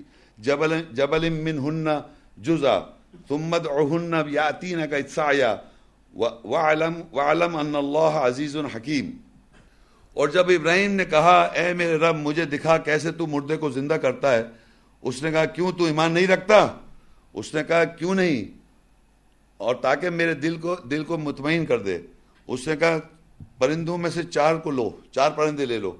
جبل, 0.43 0.93
جبل 0.93 1.29
منهن 1.31 2.03
جزا 2.43 2.89
ثم 3.29 3.55
ادعهن 3.55 4.13
يأتينك 4.27 4.93
إتسعيا 4.93 5.61
وعلم, 6.43 7.05
وعلم 7.13 7.55
أن 7.55 7.75
الله 7.75 8.13
عزيز 8.13 8.57
حكيم. 8.57 9.23
اور 10.13 10.27
جب 10.27 10.49
ابراہیم 10.49 10.91
نے 10.91 11.05
کہا، 11.05 11.41
اے 11.41 11.73
میرے 11.73 11.95
رب، 11.95 12.15
مجھے 12.15 12.45
دکھا 12.45 12.77
کیسے 12.77 13.11
تو 13.11 13.27
مردے 13.27 13.57
کو 13.57 13.69
زندہ 13.69 13.93
کرتا 13.93 14.33
ہے؟ 14.33 14.43
اس 15.01 15.23
نے 15.23 15.31
کہا، 15.31 15.45
کیوں 15.45 15.71
تو 15.71 15.85
ایمان 15.85 16.11
نہیں 16.11 16.27
رکھتا؟ 16.27 16.67
اس 17.33 17.53
نے 17.53 17.63
کہا، 17.63 17.83
کیوں 17.83 18.15
نہیں؟ 18.15 18.57
اور 19.57 19.75
تاکہ 19.75 20.09
میرے 20.09 20.33
دل 20.33 20.55
کو 20.57 20.75
دل 20.75 21.03
کو 21.03 21.17
مطمئن 21.17 21.65
کر 21.65 21.79
دے۔ 21.79 21.97
اس 22.47 22.67
نے 22.67 22.75
کہا، 22.75 22.97
پرندوں 23.57 23.97
میں 23.97 24.09
سے 24.09 24.23
چار 24.23 24.55
کو 24.55 24.71
لو، 24.71 24.89
چار 25.11 25.31
پرندے 25.31 25.65
لے 25.65 25.79
لو۔ 25.79 25.91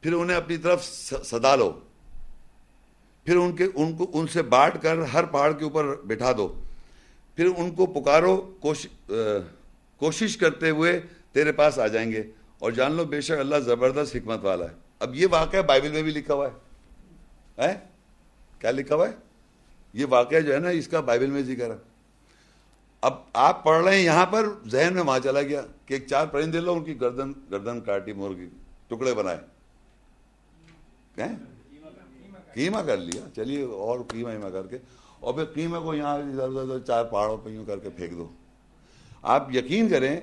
پھر 0.00 0.12
انہیں 0.12 0.36
اپنی 0.36 0.56
طرف 0.56 0.84
صدا 1.24 1.56
لو۔ 1.56 1.80
پھر 3.24 3.36
ان 3.36 3.56
کے 3.56 3.64
ان 3.74 3.96
کو 3.96 4.10
ان 4.12 4.26
سے 4.26 4.42
بانٹ 4.42 4.82
کر 4.82 4.98
ہر 4.98 5.24
پہاڑ 5.24 5.52
کے 5.52 5.64
اوپر 5.64 5.94
بٹھا 5.94 6.32
دو۔ 6.32 6.60
پھر 7.36 7.46
ان 7.56 7.70
کو 7.70 7.86
پکارو 7.86 8.36
کوشش 9.96 10.36
کرتے 10.36 10.70
ہوئے 10.70 11.00
تیرے 11.32 11.52
پاس 11.52 11.78
آ 11.78 11.86
جائیں 11.86 12.12
گے۔ 12.12 12.22
اور 12.58 12.72
جان 12.72 12.92
لو 12.92 13.04
بے 13.04 13.20
شک 13.20 13.38
اللہ 13.38 13.56
زبردست 13.56 14.16
حکمت 14.16 14.44
والا 14.44 14.64
ہے۔ 14.64 14.74
اب 14.98 15.14
یہ 15.14 15.26
واقعہ 15.30 15.62
بائبل 15.62 15.92
میں 15.92 16.02
بھی 16.02 16.12
لکھا 16.12 16.34
ہوا 16.34 16.48
ہے۔ 17.58 17.74
کیا 18.58 18.70
لکھا 18.70 18.94
ہوا 18.94 19.08
ہے؟ 19.08 19.12
یہ 19.92 20.06
واقعہ 20.10 20.40
جو 20.40 20.54
ہے 20.54 20.58
نا، 20.58 20.68
اس 20.68 20.88
کا 20.88 21.00
بائبل 21.00 21.26
میں 21.26 21.42
ذکر 21.42 21.70
ہے۔ 21.70 21.76
اب 23.00 23.14
آپ 23.32 23.64
پڑھ 23.64 23.84
رہے 23.84 23.96
ہیں، 23.96 24.04
یہاں 24.04 24.26
پر 24.26 24.46
ذہن 24.68 24.94
میں 24.94 25.02
وہاں 25.02 25.18
چلا 25.24 25.42
گیا 25.42 25.62
کہ 25.86 25.94
ایک 25.94 26.06
چار 26.06 26.26
پرندے 26.26 26.60
لو، 26.60 26.72
ان 26.72 26.84
کی 26.84 27.00
گردن 27.00 27.32
گردن 27.50 27.80
کاٹی 27.80 28.12
مرغی 28.12 28.48
ٹکڑے 28.86 29.14
بنائے۔ 29.14 29.38
قیمہ 32.54 32.78
کر 32.86 32.96
لیا۔ 32.96 33.22
چلیے، 33.36 33.62
اور 33.62 34.00
قیمہ 34.08 34.28
ہیما 34.28 34.50
کر 34.50 34.66
کے۔ 34.66 34.78
اور 35.20 35.34
پھر 35.34 35.44
قیمہ 35.44 35.78
کو 35.78 35.94
یہاں 35.94 36.18
ادھر 36.18 36.60
ادھر 36.60 36.78
چار 36.78 37.04
پہاڑوں 37.04 37.36
پہ 37.36 37.50
یوں 37.50 37.64
کر 37.64 37.78
کے 37.78 37.90
پھینک 37.90 38.12
دو۔ 38.12 38.28
آپ 39.22 39.54
یقین 39.54 39.88
کریں 39.88 40.20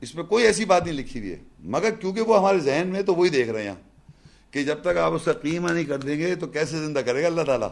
اس 0.00 0.14
میں 0.14 0.24
کوئی 0.24 0.44
ایسی 0.44 0.64
بات 0.64 0.82
نہیں 0.82 0.94
لکھی 0.94 1.20
ہوئی 1.20 1.30
ہے۔ 1.30 1.36
مگر 1.58 1.90
کیونکہ 1.90 2.20
وہ 2.20 2.38
ہمارے 2.38 2.58
ذہن 2.58 2.88
میں 2.88 3.02
تو 3.02 3.14
وہی 3.14 3.30
دیکھ 3.30 3.48
رہے 3.48 3.62
ہیں 3.62 3.74
کہ 4.50 4.64
جب 4.64 4.80
تک 4.80 4.96
آپ 4.96 5.12
اس 5.12 5.22
کا 5.24 5.32
قیمہ 5.32 5.70
نہیں 5.70 5.84
کر 5.84 5.98
دیں 5.98 6.18
گے 6.18 6.34
تو 6.34 6.46
کیسے 6.46 6.78
زندہ 6.78 6.98
کرے 6.98 7.22
گا 7.22 7.26
اللہ 7.26 7.42
تعالیٰ؟ 7.42 7.68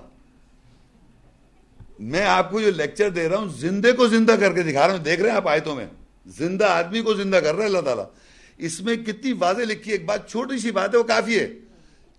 میں 1.98 2.26
آپ 2.26 2.50
کو 2.50 2.60
جو 2.60 2.70
لیکچر 2.70 3.10
دے 3.10 3.28
رہا 3.28 3.36
ہوں، 3.36 3.48
زندے 3.48 3.92
کو 3.92 4.08
زندہ 4.08 4.32
کر 4.32 4.52
کے 4.52 4.62
دکھا 4.62 4.86
رہا 4.86 4.94
ہوں، 4.94 5.04
دیکھ 5.04 5.20
رہے 5.20 5.30
ہیں 5.30 5.36
آپ 5.36 5.48
آیتوں 5.48 5.76
میں۔ 5.76 5.86
زندہ 6.26 6.64
آدمی 6.64 7.02
کو 7.02 7.14
زندہ 7.14 7.36
کر 7.36 7.54
رہا 7.54 7.62
ہے 7.62 7.68
اللہ 7.68 7.80
تعالیٰ۔ 7.80 8.04
اس 8.58 8.80
میں 8.80 8.96
کتنی 8.96 9.32
واضح 9.32 9.62
لکھی 9.62 9.92
ایک 9.92 10.04
بات 10.04 10.30
چھوٹی 10.30 10.58
سی 10.58 10.70
بات 10.70 10.94
ہے، 10.94 10.98
وہ 10.98 11.04
کافی 11.04 11.40
ہے۔ 11.40 11.48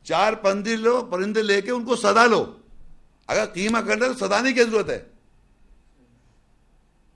چار 0.03 0.33
پرندے 0.33 0.75
لو، 0.75 1.07
پرندے 1.11 1.41
لے 1.41 1.61
کے 1.61 1.71
ان 1.71 1.85
کو 1.85 1.95
سدا 1.95 2.25
لو۔ 2.25 2.53
اگر 3.27 3.45
قیمہ 3.45 3.77
کرنا 3.77 4.05
ہے 4.05 4.13
تو 4.13 4.27
صدانے 4.27 4.53
کی 4.53 4.63
ضرورت 4.63 4.89
ہے۔ 4.89 5.03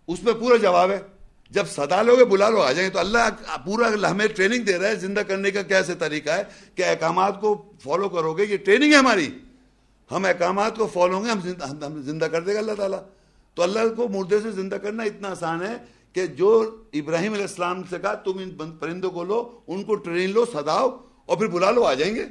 اس 0.08 0.20
پہ 0.26 0.32
پورا 0.32 0.58
جواب 0.58 0.91
ہے۔ 0.91 0.99
جب 1.52 1.68
صدا 1.68 2.02
لوگے 2.02 2.26
بلا 2.26 2.49
لو 2.49 2.61
آ 2.61 2.72
جائیں 2.72 2.90
تو 2.90 2.99
اللہ 2.99 3.30
پورا 3.65 4.11
ہمیں 4.11 4.28
ٹریننگ 4.28 4.64
دے 4.64 4.78
رہا 4.78 4.88
ہے، 4.88 4.95
زندہ 4.95 5.19
کرنے 5.19 5.52
کا 5.52 5.61
کیسے 5.61 5.94
طریقہ 5.95 6.30
ہے 6.30 6.44
کہ 6.76 6.84
احکامات 6.86 7.41
کو 7.41 7.49
فالو 7.84 8.10
کرو 8.10 8.34
گے 8.34 8.45
یہ 8.45 8.57
ٹریننگ 8.57 8.91
ہے 8.91 8.98
ہماری۔ 8.98 9.30
ہم 10.11 10.26
احکامات 10.26 10.76
کو 10.76 10.88
فالو 10.88 11.15
ہوں 11.15 11.26
گے، 11.26 11.30
ہم 11.30 12.02
زندہ 12.02 12.26
کر 12.26 12.41
دے 12.41 12.53
گا 12.53 12.60
اللہ 12.60 12.76
تعالیٰ۔ 12.78 13.02
تو 13.56 13.64
اللہ 13.64 13.80
کو 13.95 14.07
مردے 14.07 14.40
سے 14.40 14.52
زندہ 14.52 14.76
کرنا 14.76 15.03
اتنا 15.03 15.30
آسان 15.30 15.61
ہے 15.61 15.76
کہ 16.14 16.26
جو 16.28 16.49
ابراہیم 16.94 17.34
علیہ 17.34 17.44
السلام 17.44 17.82
سے 17.90 17.99
کہا، 18.02 18.14
تم 18.14 18.38
ان 18.38 18.72
پرندوں 18.72 19.11
کو 19.11 19.23
لو، 19.23 19.60
ان 19.68 19.84
کو 19.84 19.95
ٹرین 19.95 20.30
لو، 20.30 20.45
سداؤ 20.45 20.98
اور 21.26 21.38
پھر 21.38 21.48
بلا 21.48 21.72
لو 21.72 21.84
آ 21.84 21.94
جائیں 21.94 22.15
گے۔ 22.15 22.26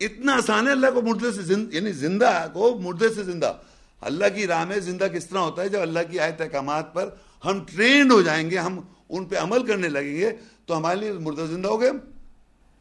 اتنا 0.00 0.36
آسان 0.36 0.66
ہے 0.66 0.72
اللہ 0.72 0.90
کو 0.94 1.02
مردے 1.02 1.32
سے 1.32 1.42
زند 1.42 1.74
یعنی 1.74 1.92
زندہ 1.92 2.46
کو 2.52 2.78
مردے 2.78 3.08
سے 3.08 3.22
زندہ۔ 3.22 3.52
اللہ 4.00 4.26
کی 4.34 4.46
راہ 4.46 4.64
میں 4.64 4.78
زندہ 4.80 5.04
کس 5.04 5.26
طرح 5.26 5.38
ہوتا 5.38 5.62
ہے؟ 5.62 5.68
جب 5.68 5.82
اللہ 5.82 6.00
کی 6.10 6.20
آیت 6.20 6.40
احکامات 6.40 6.94
پر 6.94 7.08
ہم 7.44 7.64
ٹرینڈ 7.76 8.12
ہو 8.12 8.22
جائیں 8.22 8.50
گے، 8.50 8.58
ہم 8.58 8.80
ان 9.08 9.24
پہ 9.24 9.36
عمل 9.36 9.66
کرنے 9.66 9.88
لگیں 9.88 10.16
گے، 10.16 10.30
تو 10.66 10.76
ہمارے 10.76 11.00
لیے 11.00 11.12
مردہ 11.12 11.40
زندہ 11.40 11.68
ہو 11.68 11.80
گئے۔ 11.80 11.90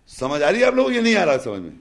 سمجھ 0.07 0.43
آ 0.43 0.51
رہی 0.51 0.59
ہے 0.59 0.65
آپ 0.65 0.75
لوگ 0.75 0.91
یہ 0.91 1.01
نہیں 1.01 1.15
آ 1.15 1.25
رہا 1.25 1.39
سمجھ 1.43 1.61
میں؟ 1.61 1.71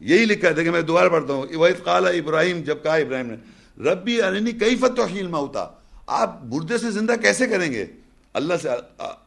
یہی 0.00 0.24
لکھا 0.24 0.48
ہے 0.48 0.64
کہ 0.64 0.70
میں 0.70 0.82
دوبارہ 0.82 1.08
پڑھتا 1.08 1.32
ہوں۔ 1.32 1.46
وحید 1.54 1.84
قال 1.84 2.06
ابراہیم 2.06 2.60
جب 2.60 2.82
کہا 2.82 2.94
ابراہیم 2.94 3.26
نے 3.26 3.36
ربی 3.82 4.22
ارنی 4.22 4.52
کئی 4.52 4.76
فتوحیل 4.76 5.26
ہوتا 5.26 5.68
آپ 6.06 6.44
مردے 6.44 6.78
سے 6.78 6.90
زندہ 6.90 7.12
کیسے 7.22 7.46
کریں 7.46 7.72
گے؟ 7.72 7.86
اللہ 8.34 8.54
سے 8.62 8.68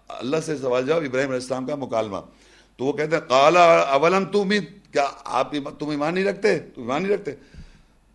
اللہ 0.08 0.38
سے 0.46 0.58
سوال 0.58 0.86
جاؤ 0.88 0.98
ابراہیم 0.98 1.30
علیہ 1.30 1.42
السلام 1.42 1.66
کا 1.66 1.76
مکالمہ۔ 1.76 2.18
تو 2.78 2.86
وہ 2.86 2.94
کہتے 2.94 3.16
ہیں 3.16 3.30
کالا 3.30 3.80
اولم 3.80 4.26
تم 4.26 4.50
کیا 4.92 5.08
آپ 5.24 5.52
تم 5.80 5.90
ایمان 5.90 6.14
نہیں 6.14 6.26
رکھتے؟ 6.26 6.60
تم 6.60 6.82
ایمان 6.82 7.04
نہیں 7.04 7.14
رکھتے؟ 7.14 7.32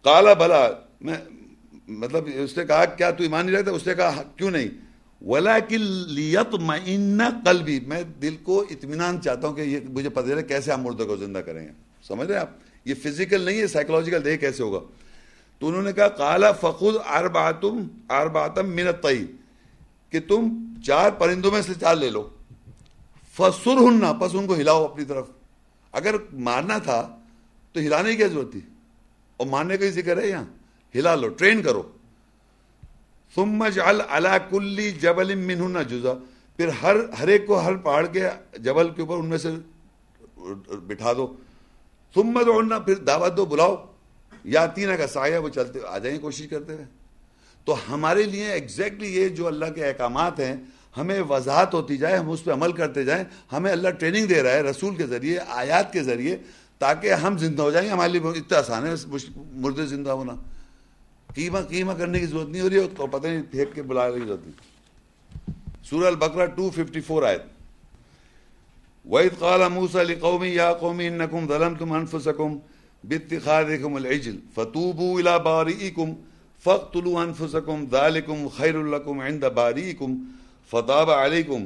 کالا 0.05 0.32
بلا، 0.32 0.69
میں 1.01 1.15
مطلب 1.89 2.28
اس 2.35 2.59
نے 2.59 2.66
کہا، 2.66 2.85
کیا 2.85 3.11
تو 3.11 3.23
ایمان 3.23 3.47
نہیں 3.47 3.56
رکھتا 3.56 3.73
اس 3.73 3.86
نے 3.86 3.94
کہا 3.94 4.16
ہاں، 4.16 4.39
کیوں 4.39 4.51
نہیں؟ 4.51 4.69
ولا 5.27 5.59
لیت 5.69 6.55
میں 6.55 7.28
قلبی 7.44 7.81
میں 7.81 8.02
دل 8.02 8.36
کو 8.43 8.65
اطمینان 8.70 9.20
چاہتا 9.20 9.48
ہوں 9.48 9.55
کہ 9.55 9.61
یہ 9.61 9.81
مجھے 9.89 10.09
پتہ 10.09 10.27
چلے 10.27 10.43
کیسے 10.43 10.73
ہم 10.73 10.82
مردے 10.82 11.05
کو 11.05 11.16
زندہ 11.16 11.39
کریں 11.39 11.66
گے۔ 11.66 11.73
سمجھ 12.09 12.27
رہے 12.27 12.35
ہیں 12.35 12.40
آپ؟ 12.40 12.51
یہ 12.85 12.94
فزیکل 12.94 13.40
نہیں 13.40 13.61
ہے 13.61 13.66
سائیکولوجیکل 13.66 14.24
دیکھ 14.24 14.40
کیسے 14.40 14.62
ہوگا۔ 14.62 14.78
تو 15.59 15.69
انہوں 15.69 15.82
نے 15.82 15.93
کہا 15.93 16.09
کالا 16.09 16.52
فخود 16.52 16.94
ارباتم 17.09 17.86
ارباتم 18.09 18.70
منت 18.70 19.06
کہ 20.11 20.20
تم 20.20 20.65
چار 20.86 21.11
پرندوں 21.11 21.51
میں 21.51 21.62
سے 21.62 21.73
چار 21.81 21.97
لے 21.97 22.11
لو۔ 22.11 22.31
فسر 23.36 23.77
ہننا 23.77 24.12
پس 24.12 24.31
ان 24.35 24.47
کو 24.47 24.55
ہلاؤ 24.55 24.85
اپنی 24.85 25.05
طرف۔ 25.05 25.27
اگر 25.93 26.15
مارنا 26.32 26.78
تھا 26.78 27.19
تو 27.73 27.81
ہلانے 27.81 28.11
کی 28.11 28.16
کیا 28.16 28.27
ضرورت 28.27 28.52
تھی؟ 28.52 28.61
اور 29.36 29.47
مارنے 29.47 29.77
کا 29.77 29.86
ہی 29.86 29.90
ذکر 29.90 30.23
ہے 30.23 30.28
یہاں۔ 30.28 30.44
ہلا 30.94 31.14
لو 31.14 31.28
ٹرین 31.28 31.62
کرو۔ 31.62 31.82
ثم 33.34 33.68
جعل 33.68 34.00
علا 34.08 34.38
کلی 34.38 34.90
جبل 34.90 35.34
منہن 35.34 35.82
جزا۔ 35.88 36.12
پھر 36.56 36.68
ہر 36.68 36.96
ہر 37.20 37.28
ایک 37.28 37.46
کو 37.46 37.60
ہر 37.60 37.76
پہاڑ 37.76 38.06
کے 38.06 38.28
جبل 38.58 38.90
کے 38.90 39.02
اوپر 39.02 39.16
ان 39.16 39.26
میں 39.26 39.38
سے 39.38 39.48
بٹھا 40.86 41.12
دو۔ 41.12 41.34
ثم 42.14 42.42
دعونا 42.46 42.78
پھر 42.78 42.94
دعوت 42.94 43.36
دو، 43.36 43.44
بلاؤ۔ 43.44 43.76
یا 44.44 44.66
تینہ 44.66 44.92
کا 44.92 45.06
سایہ 45.06 45.38
وہ 45.38 45.48
چلتے، 45.48 45.78
آ 45.88 45.98
جائیں، 45.98 46.18
کوشش 46.18 46.48
کرتے 46.48 46.72
ہوئے۔ 46.72 46.84
تو 47.64 47.76
ہمارے 47.88 48.22
لیے 48.22 48.46
ایگزیکٹلی 48.46 49.16
یہ 49.16 49.28
جو 49.28 49.46
اللہ 49.46 49.64
کے 49.74 49.86
احکامات 49.86 50.40
ہیں، 50.40 50.56
ہمیں 50.96 51.20
وضاحت 51.20 51.74
ہوتی 51.74 51.96
جائے، 51.96 52.16
ہم 52.16 52.30
اس 52.30 52.44
پہ 52.44 52.52
عمل 52.52 52.72
کرتے 52.72 53.04
جائیں۔ 53.04 53.24
ہمیں 53.52 53.72
اللہ 53.72 53.88
ٹریننگ 53.88 54.26
دے 54.26 54.42
رہا 54.42 54.50
ہے، 54.50 54.62
رسول 54.62 54.94
کے 54.94 55.06
ذریعے، 55.06 55.38
آیات 55.48 55.92
کے 55.92 56.02
ذریعے، 56.02 56.36
تاکہ 56.78 57.12
ہم 57.12 57.38
زندہ 57.38 57.62
ہو 57.62 57.70
جائیں۔ 57.70 57.88
ہمارے 57.88 58.12
لیے 58.12 58.20
اتنا 58.24 58.58
آسان 58.58 58.86
ہے 58.86 58.92
مردے 59.52 59.86
زندہ 59.86 60.10
ہونا۔ 60.10 60.32
قیمہ 61.35 61.59
قیمہ 61.59 61.93
کرنے 61.93 62.20
کی 62.20 62.27
ضرورت 62.27 62.48
نہیں 62.48 62.62
ہو 62.62 62.70
رہی 62.70 62.77
ہے 62.77 62.86
تو 62.97 63.06
پتہ 63.06 63.27
نہیں 63.27 63.43
پھینک 63.51 63.74
کے 63.74 63.82
بلا 63.82 64.11
کی 64.11 64.20
ضرورت 64.20 64.47
نہیں۔ 64.47 64.74
سورہ 65.85 66.06
البقرہ 66.06 66.47
254 66.47 67.23
آیت۔ 67.23 67.43
وَإِذْ 69.11 69.39
قَالَ 69.39 69.65
مُوسَى 69.70 70.05
لِقَوْمِ 70.05 70.47
يَا 70.47 70.73
قَوْمِ 70.73 71.09
إِنَّكُمْ 71.09 71.48
ظَلَمْتُمْ 71.48 72.01
أَنفُسَكُمْ 72.01 72.59
بِاتِّخَاذِكُمُ 73.05 73.97
الْعِجْلِ 73.97 74.36
فَتُوبُوا 74.55 75.20
إِلَى 75.20 75.32
بَارِئِكُمْ 75.44 76.11
فَاقْتُلُوا 76.62 77.24
أَنفُسَكُمْ 77.24 77.85
ذَلِكُمْ 77.90 78.56
خَيْرٌ 78.56 78.85
لَكُمْ 78.85 79.23
عِنْدَ 79.23 79.47
بَارِئِكُمْ 79.47 80.16
فَتَابَ 80.70 81.11
عَلَيْكُمْ 81.11 81.61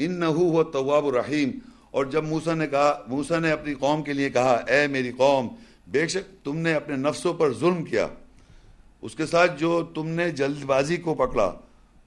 إِنَّهُ 0.00 0.42
هُوَ 0.42 0.64
التَّوَّابُ 0.64 1.08
الرَّحِيمُ۔ 1.08 1.52
اور 1.90 2.04
جب 2.04 2.24
موسیٰ 2.24 2.54
نے 2.54 2.66
کہا 2.66 3.04
موسیٰ 3.08 3.40
نے 3.40 3.50
اپنی 3.50 3.74
قوم 3.74 4.02
کے 4.02 4.12
لیے 4.12 4.30
کہا، 4.30 4.54
اے 4.68 4.86
میری 4.86 5.12
قوم، 5.12 5.48
بے 5.86 6.08
شک 6.08 6.44
تم 6.44 6.56
نے 6.56 6.74
اپنے 6.74 6.96
نفسوں 6.96 7.34
پر 7.34 7.52
ظلم 7.52 7.84
کیا۔ 7.84 8.06
اس 9.02 9.14
کے 9.14 9.26
ساتھ 9.26 9.58
جو 9.58 9.82
تم 9.94 10.08
نے 10.08 10.30
جلد 10.30 10.64
بازی 10.64 10.96
کو 10.96 11.14
پکڑا 11.14 11.52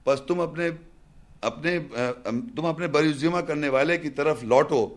پس 0.04 0.22
تم 0.22 0.40
اپنے 0.40 0.70
اپنے 1.42 1.78
تم 2.56 2.66
اپنے 2.66 2.88
بری 2.88 3.14
ذمہ 3.14 3.40
کرنے 3.40 3.70
والے 3.70 3.98
کی 3.98 4.10
طرف 4.10 4.44
لوٹو، 4.44 4.88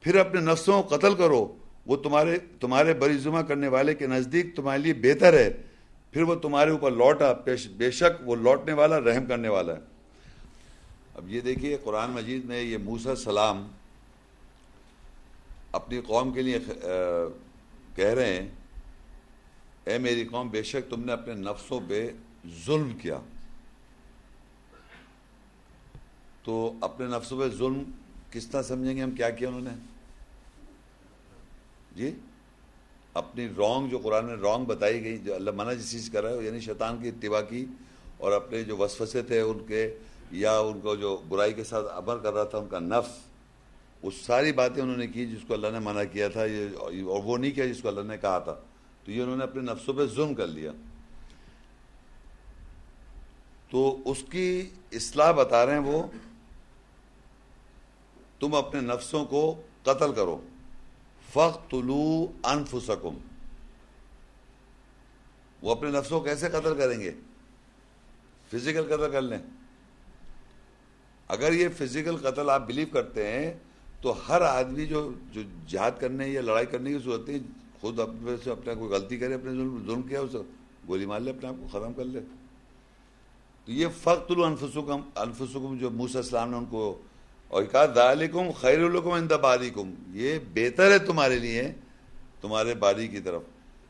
پھر 0.00 0.18
اپنے 0.18 0.40
نفسوں 0.40 0.82
کو 0.82 0.96
قتل 0.96 1.14
کرو۔ 1.14 1.46
وہ 1.86 1.96
تمہارے 1.96 2.36
تمہارے 2.60 2.94
بری 2.94 3.18
کرنے 3.48 3.68
والے 3.68 3.94
کے 3.94 4.06
نزدیک 4.06 4.54
تمہارے 4.56 4.78
لیے 4.78 4.94
بہتر 4.94 5.34
ہے۔ 5.34 5.50
پھر 6.12 6.22
وہ 6.22 6.34
تمہارے 6.34 6.70
اوپر 6.70 6.90
لوٹا 6.90 7.32
بے 7.76 7.90
شک 7.90 8.28
وہ 8.28 8.36
لوٹنے 8.36 8.72
والا، 8.72 9.00
رحم 9.00 9.26
کرنے 9.26 9.48
والا 9.48 9.74
ہے۔ 9.74 9.80
اب 11.14 11.28
یہ 11.32 11.40
دیکھیے، 11.40 11.76
قرآن 11.84 12.10
مجید 12.10 12.44
میں 12.44 12.62
یہ 12.62 12.78
موسیٰ 12.78 13.14
سلام 13.14 13.66
اپنی 15.72 16.00
قوم 16.06 16.32
کے 16.32 16.42
لیے 16.42 16.58
کہہ 17.96 18.14
رہے 18.14 18.32
ہیں۔ 18.34 18.48
اے 19.86 19.98
میری 19.98 20.24
قوم، 20.24 20.48
بے 20.48 20.62
شک 20.62 20.90
تم 20.90 21.04
نے 21.04 21.12
اپنے 21.12 21.34
نفسوں 21.34 21.80
پہ 21.88 22.10
ظلم 22.66 22.92
کیا۔ 22.92 23.18
تو 26.44 26.72
اپنے 26.80 27.06
نفسوں 27.06 27.38
پہ 27.38 27.56
ظلم 27.56 27.82
کس 28.30 28.46
طرح 28.46 28.62
سمجھیں 28.62 28.96
گے 28.96 29.02
ہم؟ 29.02 29.10
کیا 29.10 29.30
کیا 29.30 29.48
انہوں 29.48 29.60
نے؟ 29.60 29.70
جی؟ 31.96 32.10
اپنی 33.14 33.48
رونگ 33.56 33.88
جو 33.88 33.98
قرآن 33.98 34.24
میں 34.24 34.36
رونگ 34.36 34.64
بتائی 34.64 35.04
گئی، 35.04 35.18
جو 35.18 35.34
اللہ 35.34 35.50
منع 35.50 35.72
جس 35.72 35.90
چیز 35.90 36.10
کر 36.10 36.22
رہا 36.22 36.30
ہے 36.30 36.44
یعنی 36.44 36.60
شیطان 36.60 36.98
کی 37.02 37.08
اتباع 37.08 37.40
کی 37.40 37.66
اور 38.18 38.32
اپنے 38.32 38.62
جو 38.62 38.76
وسوسے 38.76 39.22
تھے 39.22 39.40
ان 39.40 39.58
کے، 39.68 39.98
یا 40.30 40.58
ان 40.58 40.80
کو 40.80 40.96
جو 40.96 41.22
برائی 41.28 41.52
کے 41.52 41.64
ساتھ 41.64 41.86
عمل 41.90 42.14
کر 42.22 42.32
رہا 42.32 42.44
تھا 42.44 42.58
ان 42.58 42.68
کا 42.68 42.78
نفس، 42.78 43.18
وہ 44.02 44.10
ساری 44.26 44.52
باتیں 44.52 44.82
انہوں 44.82 44.96
نے 44.96 45.06
کی 45.06 45.26
جس 45.26 45.38
کو 45.46 45.54
اللہ 45.54 45.66
نے 45.72 45.78
منع 45.78 46.02
کیا 46.12 46.28
تھا، 46.28 46.44
یہ 46.44 46.68
اور 46.80 47.20
وہ 47.24 47.38
نہیں 47.38 47.50
کیا 47.50 47.66
جس 47.66 47.82
کو 47.82 47.88
اللہ 47.88 48.00
نے 48.00 48.18
کہا 48.18 48.38
تھا۔ 48.38 48.54
تو 49.06 49.12
یہ 49.12 49.22
انہوں 49.22 49.36
نے 49.36 49.44
اپنے 49.44 49.62
نفسوں 49.62 49.94
پہ 49.94 50.06
ظلم 50.06 50.34
کر 50.34 50.46
لیا۔ 50.46 50.72
تو 53.70 53.98
اس 54.04 54.24
کی 54.30 54.70
اصلاح 54.92 55.32
بتا 55.32 55.66
رہے 55.66 55.72
ہیں 55.72 55.80
وہ، 55.80 56.06
تم 58.40 58.54
اپنے 58.54 58.80
نفسوں 58.80 59.24
کو 59.24 59.62
قتل 59.82 60.12
کرو۔ 60.12 60.46
فخ 61.32 61.70
طلو 61.70 62.26
انفسکم۔ 62.42 63.18
وہ 65.62 65.72
اپنے 65.72 65.90
نفسوں 65.90 66.18
کو 66.18 66.24
کیسے 66.24 66.48
قتل 66.48 66.78
کریں 66.78 67.00
گے؟ 67.00 67.12
فزیکل 68.50 68.82
قتل 68.82 69.12
کر 69.12 69.22
لیں۔ 69.22 69.38
اگر 71.28 71.52
یہ 71.52 71.68
فزیکل 71.78 72.16
قتل 72.16 72.50
آپ 72.50 72.66
بلیو 72.66 72.86
کرتے 72.92 73.32
ہیں، 73.32 73.54
تو 74.00 74.28
ہر 74.28 74.40
آدمی 74.40 74.86
جو 74.86 75.12
جو 75.32 75.40
جہاد 75.66 75.90
کرنے 76.00 76.28
یا 76.28 76.40
لڑائی 76.40 76.66
کرنے 76.66 76.92
کی 76.92 76.98
ضرورت 76.98 77.28
نہیں 77.28 77.65
خود 77.86 78.00
اپنے 78.00 78.30
سے 78.44 78.50
اپنے 78.50 78.74
کوئی 78.74 78.90
غلطی 78.90 79.16
کرے، 79.16 79.34
اپنے 79.34 79.50
ظلم 79.50 79.82
ظلم 79.86 80.02
کیا 80.02 80.20
اسے 80.20 80.38
گولی 80.88 81.06
مار 81.06 81.20
لے 81.20 81.30
اپنے 81.30 81.48
آپ 81.48 81.54
کو 81.60 81.80
ختم 81.80 81.92
کر 81.92 82.04
لے۔ 82.04 82.20
تو 83.64 83.72
یہ 83.72 83.86
فخت 83.96 84.30
الانفسکم 84.30 85.00
انفسکم 85.16 85.78
جو 85.80 85.90
موسیٰ 85.90 86.16
السلام 86.16 86.50
نے 86.50 86.56
ان 86.56 86.64
کو 86.64 87.02
اور 87.48 87.62
کہا، 87.62 87.86
ذالکم 87.86 88.50
خیر 88.50 88.84
الکم 88.84 89.10
عند 89.10 89.32
باریکم۔ 89.32 89.94
یہ 90.08 90.38
بہتر 90.54 90.92
ہے 90.92 90.98
تمہارے 90.98 91.38
لیے، 91.38 91.72
تمہارے 92.40 92.74
باری 92.74 93.08
کی 93.08 93.20
طرف۔ 93.20 93.42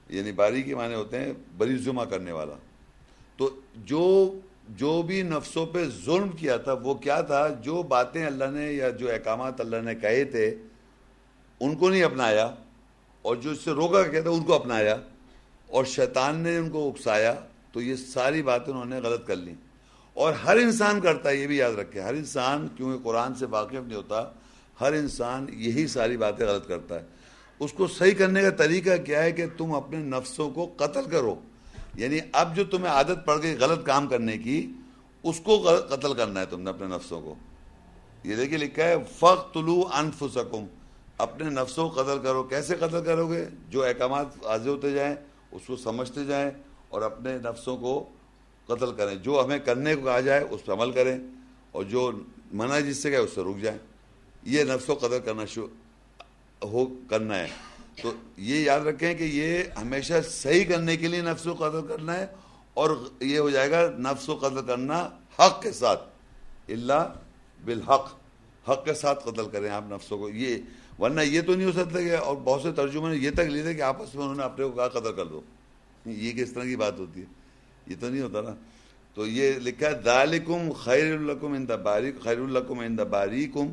یعنی 0.08 0.32
باری 0.32 0.62
کے 0.62 0.74
معنی 0.74 0.94
ہوتے 0.94 1.20
ہیں 1.20 1.32
بری 1.56 1.78
ظلمہ 1.78 2.02
کرنے 2.02 2.32
والا۔ 2.32 2.54
تو 3.36 3.60
جو 3.76 4.34
جو 4.68 5.02
بھی 5.02 5.22
نفسوں 5.22 5.66
پہ 5.66 5.84
ظلم 6.04 6.28
کیا 6.28 6.56
تھا، 6.56 6.72
وہ 6.72 6.94
کیا 6.94 7.20
تھا؟ 7.20 7.48
جو 7.48 7.82
باتیں 7.82 8.26
اللہ 8.26 8.44
نے 8.52 8.72
یا 8.72 8.90
جو 8.90 9.12
احکامات 9.12 9.60
اللہ 9.60 9.76
نے 9.76 9.94
کہے 9.94 10.24
تھے، 10.24 10.54
ان 11.60 11.76
کو 11.76 11.90
نہیں 11.90 12.02
اپنایا۔ 12.02 12.54
اور 13.26 13.36
جو 13.36 13.50
اس 13.50 13.60
سے 13.60 13.70
روکا 13.70 14.02
کہتا 14.02 14.30
ان 14.30 14.44
کو 14.44 14.54
اپنایا 14.54 14.96
اور 15.68 15.84
شیطان 15.84 16.36
نے 16.36 16.56
ان 16.56 16.70
کو 16.70 16.88
اکسایا، 16.88 17.34
تو 17.72 17.82
یہ 17.82 17.96
ساری 17.96 18.42
باتیں 18.42 18.72
انہوں 18.72 18.84
نے 18.84 18.96
غلط 18.96 19.26
کر 19.26 19.36
لیں۔ 19.36 19.54
اور 20.14 20.32
ہر 20.32 20.56
انسان 20.56 21.00
کرتا 21.00 21.30
ہے، 21.30 21.36
یہ 21.36 21.46
بھی 21.46 21.56
یاد 21.56 21.72
رکھے 21.72 22.00
ہر 22.00 22.14
انسان، 22.14 22.68
کیونکہ 22.76 23.04
قرآن 23.04 23.34
سے 23.34 23.46
واقف 23.46 23.74
نہیں 23.74 23.96
ہوتا، 23.96 24.30
ہر 24.80 24.92
انسان 24.92 25.46
یہی 25.52 25.86
ساری 25.86 26.16
باتیں 26.16 26.46
غلط 26.46 26.68
کرتا 26.68 26.94
ہے۔ 26.94 27.04
اس 27.58 27.72
کو 27.72 27.86
صحیح 27.86 28.14
کرنے 28.14 28.42
کا 28.42 28.50
طریقہ 28.50 28.96
کیا 29.06 29.22
ہے 29.22 29.32
کہ 29.32 29.46
تم 29.56 29.72
اپنے 29.72 29.98
نفسوں 29.98 30.50
کو 30.50 30.74
قتل 30.76 31.04
کرو۔ 31.10 31.34
یعنی 31.94 32.18
اب 32.32 32.56
جو 32.56 32.64
تمہیں 32.64 32.92
عادت 32.92 33.26
پڑ 33.26 33.42
گئی 33.42 33.56
غلط 33.60 33.86
کام 33.86 34.06
کرنے 34.06 34.38
کی، 34.38 34.72
اس 35.22 35.40
کو 35.40 35.76
قتل 35.90 36.14
کرنا 36.14 36.40
ہے 36.40 36.46
تم 36.46 36.60
نے 36.60 36.70
اپنے 36.70 36.86
نفسوں 36.86 37.20
کو۔ 37.20 37.34
یہ 38.24 38.36
دیکھیے 38.36 38.58
لکھا 38.58 38.84
ہے 38.84 38.96
فخ 39.18 39.54
طلوع 39.54 39.84
انفسکم 39.92 40.64
اپنے 41.18 41.50
نفسوں 41.50 41.88
کو 41.88 42.02
قتل 42.02 42.18
کرو۔ 42.22 42.42
کیسے 42.42 42.74
قتل 42.74 43.04
کرو 43.04 43.30
گے؟ 43.30 43.46
جو 43.68 43.84
احکامات 43.84 44.26
واضح 44.42 44.68
ہوتے 44.68 44.92
جائیں، 44.92 45.14
اس 45.52 45.62
کو 45.66 45.76
سمجھتے 45.76 46.24
جائیں 46.24 46.50
اور 46.88 47.02
اپنے 47.02 47.38
نفسوں 47.38 47.76
کو 47.76 48.08
قتل 48.66 48.94
کریں۔ 48.94 49.14
جو 49.14 49.42
ہمیں 49.44 49.58
کرنے 49.58 49.94
کو 49.94 50.04
کہا 50.04 50.20
جائے، 50.20 50.44
اس 50.50 50.64
پہ 50.64 50.72
عمل 50.72 50.92
کریں 50.92 51.18
اور 51.70 51.84
جو 51.84 52.12
منع 52.52 52.80
جس 52.80 52.96
سے 52.96 53.10
گئے، 53.10 53.18
اس 53.18 53.30
سے 53.34 53.42
رک 53.42 53.62
جائیں۔ 53.62 53.78
یہ 54.42 54.64
نفس 54.64 54.90
و 54.90 54.94
قدر 54.94 55.18
کرنا 55.18 55.44
شروع 55.44 55.66
ہو، 56.66 56.86
کرنا 57.10 57.38
ہے۔ 57.38 57.46
تو 58.02 58.12
یہ 58.36 58.60
یاد 58.60 58.80
رکھیں 58.80 59.14
کہ 59.14 59.24
یہ 59.24 59.62
ہمیشہ 59.80 60.14
صحیح 60.30 60.64
کرنے 60.64 60.96
کے 60.96 61.08
لیے 61.08 61.22
نفس 61.22 61.46
و 61.46 61.54
قدر 61.54 61.80
کرنا 61.88 62.16
ہے 62.16 62.26
اور 62.74 62.90
یہ 63.20 63.38
ہو 63.38 63.50
جائے 63.50 63.70
گا 63.70 63.90
نفس 63.98 64.28
و 64.28 64.36
قدر 64.36 64.62
کرنا 64.62 65.08
حق 65.38 65.62
کے 65.62 65.72
ساتھ۔ 65.72 66.00
اللہ 66.68 67.14
بالحق، 67.64 68.14
حق 68.70 68.84
کے 68.84 68.94
ساتھ 68.94 69.24
قتل 69.24 69.48
کریں 69.48 69.70
آپ 69.70 69.84
نفسوں 69.90 70.18
کو۔ 70.18 70.28
یہ 70.28 70.56
ورنہ 70.98 71.20
یہ 71.20 71.40
تو 71.40 71.54
نہیں 71.54 71.66
ہو 71.66 71.72
سکتا 71.72 72.00
کہ 72.00 72.16
اور 72.16 72.36
بہت 72.44 72.62
سے 72.62 72.72
ترجمے 72.72 73.08
نے 73.08 73.16
یہ 73.16 73.30
تک 73.30 73.40
لی 73.40 73.62
تھے 73.62 73.74
کہ 73.74 73.82
آپس 73.82 74.14
میں 74.14 74.22
انہوں 74.22 74.36
نے 74.36 74.42
اپنے 74.42 74.64
کو 74.64 74.70
کہا 74.70 74.88
قدر 74.88 75.12
کر 75.12 75.26
دو۔ 75.26 75.40
یہ 76.06 76.32
کس 76.32 76.52
طرح 76.52 76.64
کی 76.64 76.76
بات 76.76 76.98
ہوتی 76.98 77.20
ہے؟ 77.20 77.26
یہ 77.86 77.96
تو 78.00 78.08
نہیں 78.08 78.22
ہوتا 78.22 78.40
نا۔ 78.40 78.54
تو 79.14 79.26
یہ 79.26 79.52
لکھا 79.52 79.86
ہے 79.86 79.94
دالکم 79.94 80.72
خیر 80.72 81.14
الکم 81.14 81.52
ان 81.52 81.64
باریک 81.64 82.20
خیر 82.20 82.38
الکم 82.38 82.78
ان 82.78 82.96
باریکم 82.96 83.66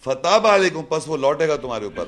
فتح 0.00 0.54
علیکم۔ 0.54 0.82
پس 0.82 1.02
وہ 1.06 1.16
لوٹے 1.16 1.48
گا 1.48 1.56
تمہارے 1.56 1.84
اوپر۔ 1.84 2.04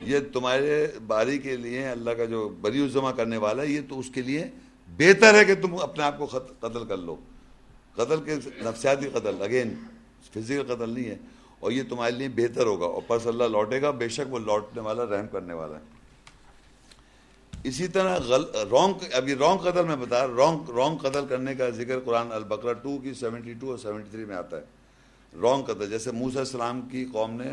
یہ 0.00 0.18
تمہارے 0.32 0.86
باری 1.06 1.38
کے 1.38 1.56
لیے 1.56 1.88
اللہ 1.88 2.10
کا 2.10 2.24
جو 2.24 2.48
بری 2.48 2.82
الزما 2.82 3.12
کرنے 3.12 3.36
والا 3.36 3.62
ہے، 3.62 3.68
یہ 3.68 3.80
تو 3.88 3.98
اس 3.98 4.06
کے 4.14 4.22
لیے 4.22 4.44
بہتر 4.96 5.34
ہے 5.34 5.44
کہ 5.44 5.54
تم 5.54 5.74
اپنے 5.74 6.04
آپ 6.04 6.18
کو 6.18 6.26
قتل 6.60 6.84
کر 6.88 6.96
لو۔ 6.96 7.16
قتل 7.94 8.24
کے 8.24 8.34
نفسیاتی 8.46 9.06
قتل 9.14 9.42
اگین 9.42 9.74
فزیکل 10.34 10.74
قتل 10.74 10.90
نہیں 10.90 11.04
ہے۔ 11.04 11.16
اور 11.60 11.72
یہ 11.72 11.82
تمہارے 11.88 12.12
لیے 12.12 12.28
بہتر 12.28 12.66
ہوگا۔ 12.66 12.86
اور 12.86 13.02
پس 13.06 13.26
اللہ 13.26 13.44
لوٹے 13.44 13.82
گا، 13.82 13.90
بے 13.90 14.08
شک 14.08 14.32
وہ 14.32 14.38
لوٹنے 14.38 14.80
والا، 14.80 15.04
رحم 15.04 15.26
کرنے 15.26 15.54
والا 15.54 15.76
ہے۔ 15.76 15.98
اسی 17.64 17.88
طرح 17.88 18.18
غل 18.18 18.44
رونگ 18.70 18.94
ابھی 19.12 19.34
رونگ 19.34 19.58
قتل 19.58 19.84
میں 19.84 19.96
بتا 19.96 20.26
رونگ 20.26 20.70
رونگ 20.70 20.96
قتل 20.96 21.26
کرنے 21.26 21.54
کا 21.54 21.70
ذکر 21.70 22.00
قرآن 22.00 22.32
البقرہ 22.32 22.72
ٹو 22.72 22.98
کی 22.98 23.14
سیونٹی 23.14 23.52
ٹو 23.52 23.70
اور 23.70 23.78
سیونٹی 23.78 24.08
تھری 24.10 24.24
میں 24.24 24.36
آتا 24.36 24.56
ہے۔ 24.56 24.64
رونگ 25.40 25.62
قتل، 25.62 25.90
جیسے 25.90 26.10
موسیٰ 26.10 26.38
السلام 26.38 26.80
کی 26.80 27.06
قوم 27.12 27.30
نے 27.30 27.52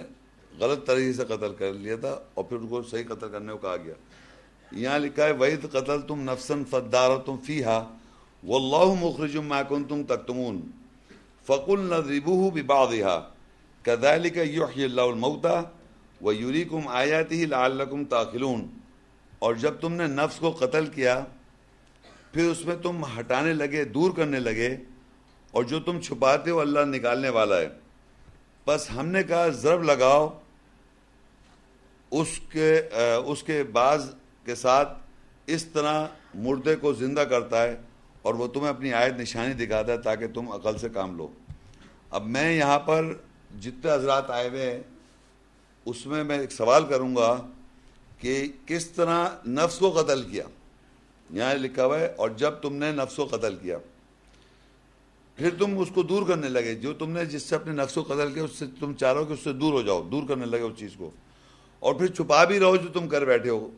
غلط 0.59 0.87
طریقے 0.87 1.13
سے 1.13 1.25
قتل 1.25 1.53
کر 1.53 1.73
لیا 1.73 1.95
تھا 1.95 2.19
اور 2.33 2.43
پھر 2.43 2.57
ان 2.57 2.67
کو 2.67 2.83
صحیح 2.83 3.03
قتل 3.09 3.29
کرنے 3.31 3.51
کو 3.51 3.57
کہا 3.57 3.77
گیا۔ 3.77 3.93
یہاں 4.71 4.99
لکھا 4.99 5.25
ہے 5.25 5.31
وحید 5.31 5.71
قتل 5.71 6.01
تم 6.01 6.21
نفسن 6.21 6.63
فدار 6.65 7.17
تم 7.25 7.35
فی 7.45 7.63
ہا 7.63 7.93
و 8.47 8.55
اللہ 8.55 9.01
مخرج 9.01 9.37
کن 9.69 9.83
تم 9.83 10.03
تختمون 10.03 10.61
فقل 11.45 11.79
نظریبو 11.79 12.49
ببادہ 12.49 12.89
کدال 12.89 13.34
کا 13.85 14.41
یوحی 14.41 14.83
اللہ 14.83 15.01
المعتا 15.01 15.61
و 16.21 16.33
یوری 16.33 16.63
کم 16.63 16.87
آیاتی 16.87 17.45
لعلکم 17.45 18.03
تاخلون 18.05 18.65
اور 19.39 19.55
جب 19.55 19.73
تم 19.81 19.93
نے 19.93 20.07
نفس 20.07 20.39
کو 20.39 20.51
قتل 20.51 20.85
کیا، 20.87 21.19
پھر 22.33 22.49
اس 22.49 22.65
میں 22.65 22.75
تم 22.83 23.03
ہٹانے 23.19 23.53
لگے، 23.53 23.83
دور 23.85 24.11
کرنے 24.11 24.39
لگے، 24.39 24.75
اور 25.53 25.63
جو 25.63 25.79
تم 25.79 25.99
چھپاتے 26.01 26.51
ہو 26.51 26.59
اللہ 26.59 26.85
نکالنے 26.87 27.29
والا 27.29 27.59
ہے۔ 27.59 27.67
بس 28.67 28.89
ہم 28.91 29.07
نے 29.07 29.23
کہا، 29.23 29.47
ضرب 29.47 29.83
لگاؤ۔ 29.83 30.27
اس 32.11 32.39
کے 32.51 32.69
اس 33.25 33.43
کے 33.43 33.63
بعض 33.71 34.09
کے 34.45 34.55
ساتھ 34.55 34.97
اس 35.47 35.65
طرح 35.65 36.05
مردے 36.35 36.75
کو 36.75 36.93
زندہ 36.93 37.23
کرتا 37.29 37.63
ہے، 37.63 37.75
اور 38.21 38.33
وہ 38.33 38.47
تمہیں 38.47 38.69
اپنی 38.69 38.93
آیت 38.93 39.13
نشانی 39.13 39.53
دکھاتا 39.55 39.91
ہے 39.93 39.97
تاکہ 40.01 40.27
تم 40.33 40.51
عقل 40.51 40.77
سے 40.77 40.89
کام 40.89 41.15
لو۔ 41.17 41.27
اب 42.09 42.27
میں 42.27 42.51
یہاں 42.53 42.79
پر 42.79 43.13
جتنے 43.59 43.91
حضرات 43.91 44.29
آئے 44.29 44.49
ہوئے 44.49 44.71
ہیں، 44.71 44.83
اس 45.85 46.05
میں 46.05 46.23
میں 46.23 46.39
ایک 46.39 46.51
سوال 46.51 46.85
کروں 46.85 47.15
گا 47.15 47.47
کہ 48.19 48.47
کس 48.65 48.87
طرح 48.87 49.29
نفس 49.47 49.77
کو 49.77 50.01
قتل 50.01 50.21
کیا؟ 50.21 50.43
یہاں 51.29 51.53
لکھا 51.53 51.85
ہوا 51.85 51.99
ہے، 51.99 52.13
اور 52.17 52.29
جب 52.29 52.51
تم 52.51 52.75
نے 52.75 52.91
نفس 52.91 53.15
کو 53.15 53.25
قتل 53.25 53.55
کیا، 53.55 53.77
پھر 55.35 55.49
تم 55.59 55.79
اس 55.79 55.87
کو 55.93 56.03
دور 56.03 56.27
کرنے 56.27 56.49
لگے۔ 56.49 56.75
جو 56.75 56.93
تم 56.93 57.09
نے 57.09 57.25
جس 57.25 57.43
سے 57.43 57.55
اپنے 57.55 57.73
نفس 57.73 57.93
کو 57.93 58.03
قتل 58.03 58.33
کیا، 58.33 58.43
اس 58.43 58.51
سے 58.51 58.65
تم 58.79 58.93
چاہو 58.93 59.25
کہ 59.25 59.33
اس 59.33 59.39
سے 59.43 59.53
دور 59.53 59.73
ہو 59.73 59.81
جاؤ، 59.81 60.03
دور 60.03 60.23
کرنے 60.27 60.45
لگے 60.45 60.61
اس 60.61 60.77
چیز 60.77 60.91
کو۔ 60.97 61.11
اور 61.79 61.95
پھر 61.95 62.07
چھپا 62.07 62.43
بھی 62.43 62.59
رہو 62.59 62.75
جو 62.75 62.89
تم 62.93 63.07
کر 63.07 63.25
بیٹھے 63.25 63.49
ہو۔ 63.49 63.69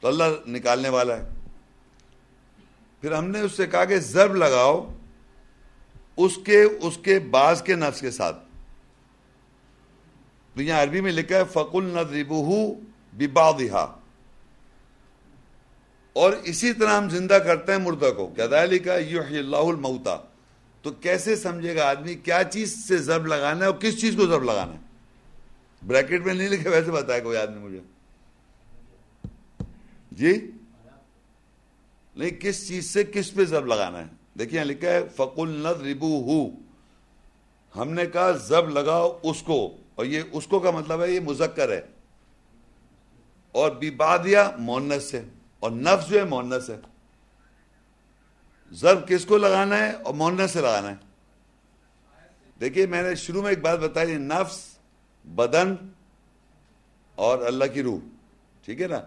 تو 0.00 0.08
اللہ 0.08 0.24
نکالنے 0.46 0.88
والا 0.88 1.16
ہے۔ 1.16 1.28
پھر 3.00 3.12
ہم 3.12 3.24
نے 3.24 3.40
اس 3.40 3.52
سے 3.52 3.66
کہا 3.66 3.84
کہ 3.84 3.98
ضرب 3.98 4.34
لگاؤ 4.34 4.94
اس 6.16 6.38
کے 6.44 6.62
اس 6.62 6.98
کے 7.02 7.18
باز 7.18 7.62
کے 7.62 7.74
نفس 7.74 8.00
کے 8.00 8.10
ساتھ۔ 8.10 8.49
تو 10.60 10.64
یہاں 10.64 10.82
عربی 10.82 11.00
میں 11.00 11.12
لکھا 11.12 11.36
ہے، 11.36 11.44
فقل 11.52 11.84
نہ 11.84 11.98
اور 16.12 16.32
اسی 16.32 16.72
طرح 16.72 16.96
ہم 16.96 17.08
زندہ 17.08 17.34
کرتے 17.34 17.72
ہیں 17.72 17.78
مردہ 17.78 18.10
کو۔ 18.16 18.26
کیا 18.26 18.94
یحیی 18.94 19.38
اللہ 19.38 19.56
الموتا 19.56 20.16
تو 20.82 20.90
کیسے 20.90 21.36
سمجھے 21.36 21.76
گا 21.76 21.90
آدمی 21.90 22.14
کیا 22.14 22.42
چیز 22.44 22.88
سے 22.88 22.98
ضرب 22.98 23.26
لگانا 23.26 23.60
ہے 23.60 23.70
اور 23.70 23.80
کس 23.80 24.00
چیز 24.00 24.16
کو 24.16 24.26
ضرب 24.26 24.44
لگانا 24.44 24.72
ہے؟ 24.72 24.78
بریکٹ 25.86 26.26
میں 26.26 26.34
نہیں 26.34 26.48
لکھے، 26.48 26.70
ویسے 26.70 26.90
بتایا 26.90 27.20
کوئی 27.20 27.36
آدمی 27.36 27.58
مجھے۔ 27.58 27.80
جی؟ 30.12 30.50
نہیں، 32.16 32.30
کس 32.30 32.68
چیز 32.68 32.90
سے 32.90 33.04
کس 33.04 33.34
پہ 33.34 33.44
زب 33.44 33.66
لگانا 33.66 33.98
ہے؟ 33.98 34.06
دیکھیے 34.38 34.64
لکھا 34.64 34.88
ہے 34.88 35.00
فکل 35.16 35.48
ند 35.48 36.04
ہم 37.76 37.90
نے 37.90 38.06
کہا 38.06 38.30
زب 38.30 38.68
لگاؤ 38.68 39.18
اس 39.22 39.42
کو۔ 39.42 39.76
اور 40.00 40.06
یہ 40.06 40.22
اس 40.32 40.46
کو 40.46 40.60
کا 40.60 40.70
مطلب 40.70 41.02
ہے 41.02 41.10
یہ 41.10 41.20
مذکر 41.20 41.68
ہے۔ 41.68 41.80
اور 43.52 43.70
بیبادیا 43.70 44.50
مونس 44.58 45.10
سے 45.10 45.22
اور 45.60 45.70
نفس 45.70 46.08
جو 46.08 46.18
ہے 46.18 46.24
مونس 46.24 46.70
ہے۔ 46.70 46.80
ضرب 48.72 49.08
کس 49.08 49.24
کو 49.24 49.38
لگانا 49.38 49.78
ہے 49.78 49.90
اور 49.90 50.14
مونس 50.14 50.50
سے 50.50 50.60
لگانا 50.60 50.90
ہے۔ 50.90 50.94
دیکھیے 52.60 52.86
میں 52.86 53.02
نے 53.02 53.14
شروع 53.14 53.42
میں 53.42 53.50
ایک 53.50 53.60
بات 53.60 53.78
بتائی 53.78 54.14
نفس، 54.14 54.78
بدن 55.24 55.74
اور 57.14 57.38
اللہ 57.38 57.64
کی 57.74 57.82
روح۔ 57.82 57.98
ٹھیک 58.64 58.82
ہے 58.82 58.86
نا؟ 58.86 59.00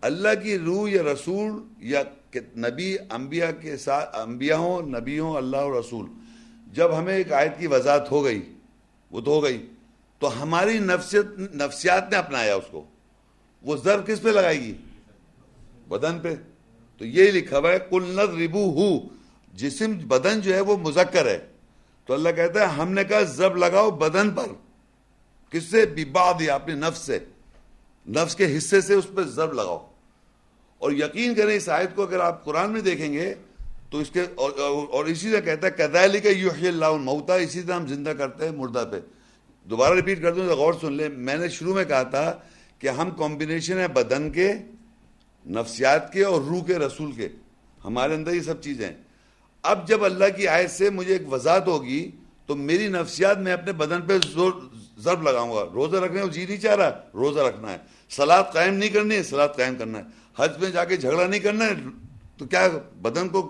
اللہ 0.00 0.28
کی 0.42 0.58
روح 0.58 0.90
یا 0.90 1.02
رسول 1.02 1.68
یا 1.78 2.02
نبی، 2.56 2.96
انبیاء 3.10 3.50
کے 3.60 3.76
ساتھ 3.76 4.16
انبیاء 4.18 4.56
ہوں 4.56 4.82
نبی 4.82 5.18
ہوں 5.18 5.36
اللہ 5.36 5.56
اور 5.56 5.72
رسول۔ 5.72 6.06
جب 6.72 6.98
ہمیں 6.98 7.14
ایک 7.14 7.32
آیت 7.32 7.58
کی 7.58 7.66
وضاحت 7.66 8.10
ہو 8.10 8.24
گئی، 8.24 8.54
وہ 9.10 9.20
تو 9.20 9.30
ہو 9.30 9.42
گئی۔ 9.42 9.66
تو 10.18 10.42
ہماری 10.42 10.78
نفسیت 10.78 11.26
نفسیات 11.38 12.10
نے 12.10 12.16
اپنایا 12.16 12.54
اس 12.54 12.64
کو۔ 12.70 12.84
وہ 13.62 13.76
ضرب 13.76 14.06
کس 14.06 14.22
پہ 14.22 14.28
لگائے 14.28 14.60
گی؟ 14.60 14.74
بدن 15.88 16.18
پہ۔ 16.18 16.34
تو 16.98 17.04
یہ 17.04 17.30
لکھا 17.30 17.58
ہوا 17.58 17.72
ہے 17.72 17.78
کل 17.90 18.02
نظ 18.02 18.42
ربو 18.42 18.70
ہو 18.70 19.08
جسم 19.54 19.92
بدن 19.92 20.40
جو 20.40 20.54
ہے 20.54 20.60
وہ 20.60 20.76
مذکر 20.76 21.26
ہے۔ 21.26 21.46
تو 22.06 22.14
اللہ 22.14 22.28
کہتا 22.36 22.60
ہے، 22.60 22.66
ہم 22.66 22.92
نے 22.92 23.04
کہا، 23.04 23.20
ضرب 23.20 23.56
لگاؤ 23.56 23.90
بدن 23.90 24.30
پر۔ 24.30 24.46
کس 25.50 25.64
سے؟ 25.64 25.86
ببا 25.86 26.32
دیا 26.32 26.54
اپنے 26.54 26.74
نفس 26.74 26.98
سے۔ 26.98 27.18
نفس 28.08 28.36
کے 28.36 28.56
حصے 28.56 28.80
سے 28.80 28.94
اس 28.94 29.06
پہ 29.14 29.22
ضرب 29.22 29.52
لگاؤ۔ 29.52 29.90
اور 30.78 30.92
یقین 30.92 31.34
کریں، 31.34 31.56
اس 31.56 31.68
آیت 31.68 31.90
کو 31.94 32.02
اگر 32.02 32.20
آپ 32.20 32.44
قرآن 32.44 32.72
میں 32.72 32.80
دیکھیں 32.80 33.12
گے، 33.12 33.34
تو 33.90 33.98
اس 33.98 34.10
کے 34.10 34.20
اور 34.20 35.04
اسی 35.04 35.30
سے 35.30 35.40
کہتا 35.40 35.66
ہے 35.66 35.72
قدائلی 35.72 36.20
کا 36.20 36.28
یو 36.28 36.50
اللہ 36.50 36.84
الموتا 36.84 37.34
اسی 37.34 37.62
طرح 37.62 37.74
ہم 37.74 37.86
زندہ 37.86 38.10
کرتے 38.10 38.48
ہیں 38.48 38.56
مردہ 38.56 38.84
پہ۔ 38.92 39.00
دوبارہ 39.70 39.94
ریپیٹ 39.94 40.22
کر 40.22 40.34
دوں 40.34 40.46
تو 40.48 40.56
غور 40.56 40.74
سن 40.80 40.92
لیں۔ 40.92 41.08
میں 41.08 41.36
نے 41.36 41.48
شروع 41.48 41.74
میں 41.74 41.84
کہا 41.84 42.02
تھا 42.02 42.32
کہ 42.78 42.88
ہم 42.88 43.10
کمبینیشن 43.10 43.78
ہے 43.78 43.88
بدن 43.88 44.30
کے، 44.30 44.52
نفسیات 45.46 46.12
کے 46.12 46.24
اور 46.24 46.40
روح 46.40 46.64
کے، 46.64 46.78
رسول 46.78 47.12
کے۔ 47.12 47.28
ہمارے 47.84 48.14
اندر 48.14 48.32
یہ 48.32 48.40
سب 48.40 48.62
چیزیں 48.62 48.90
اب 49.62 49.86
جب 49.88 50.04
اللہ 50.04 50.24
کی 50.36 50.48
آیت 50.48 50.70
سے 50.70 50.90
مجھے 50.90 51.12
ایک 51.12 51.32
وضاحت 51.32 51.66
ہوگی، 51.66 52.10
تو 52.46 52.54
میری 52.56 52.88
نفسیات 52.88 53.38
میں 53.38 53.52
اپنے 53.52 53.72
بدن 53.72 54.02
پہ 54.02 54.18
زور، 54.30 54.52
ضرب 54.98 55.22
لگاؤں 55.22 55.54
گا۔ 55.54 55.64
روزہ 55.74 55.96
رکھنے 55.96 56.20
کو 56.20 56.28
جی 56.28 56.46
نہیں 56.46 56.60
چاہ 56.60 56.76
رہا، 56.76 56.90
روزہ 57.14 57.40
رکھنا 57.40 57.72
ہے۔ 57.72 57.78
سلاد 58.10 58.44
قائم 58.52 58.74
نہیں 58.74 58.90
کرنی 58.90 59.14
ہے 59.14 59.22
سلاد 59.22 59.48
قائم 59.56 59.74
کرنا 59.74 59.98
ہے۔ 59.98 60.04
حج 60.36 60.58
میں 60.60 60.70
جا 60.70 60.84
کے 60.84 60.96
جھگڑا 60.96 61.26
نہیں 61.26 61.40
کرنا 61.40 61.64
ہے، 61.64 61.74
تو 62.36 62.44
کیا 62.44 62.68
بدن 63.02 63.28
کو 63.28 63.40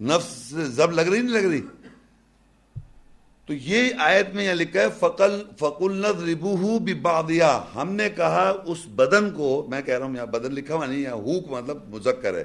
نفس 0.00 0.32
سے 0.50 0.64
زب 0.64 0.90
لگ 0.90 1.00
رہی 1.00 1.20
نہیں 1.20 1.32
لگ 1.32 1.46
رہی؟ 1.48 1.60
تو 3.50 3.54
یہ 3.54 3.94
آیت 3.98 4.34
میں 4.34 4.44
یہ 4.44 4.52
لکھا 4.52 4.80
ہے، 4.80 4.86
فقل 4.98 5.42
فقل 5.58 6.04
ربو 6.04 6.78
ببادیا 6.78 7.64
ہم 7.74 7.92
نے 7.92 8.08
کہا 8.10 8.52
اس 8.64 8.78
بدن 8.86 9.30
کو، 9.30 9.66
میں 9.68 9.82
کہہ 9.82 9.98
رہا 9.98 10.06
ہوں 10.06 10.14
یہاں 10.14 10.26
بدن 10.26 10.52
لکھا 10.52 10.74
ہوا 10.74 10.86
نہیں، 10.86 10.98
یہاں 10.98 11.14
ہوک 11.14 11.50
مطلب 11.50 11.88
مذکر 11.88 12.34
ہے۔ 12.34 12.44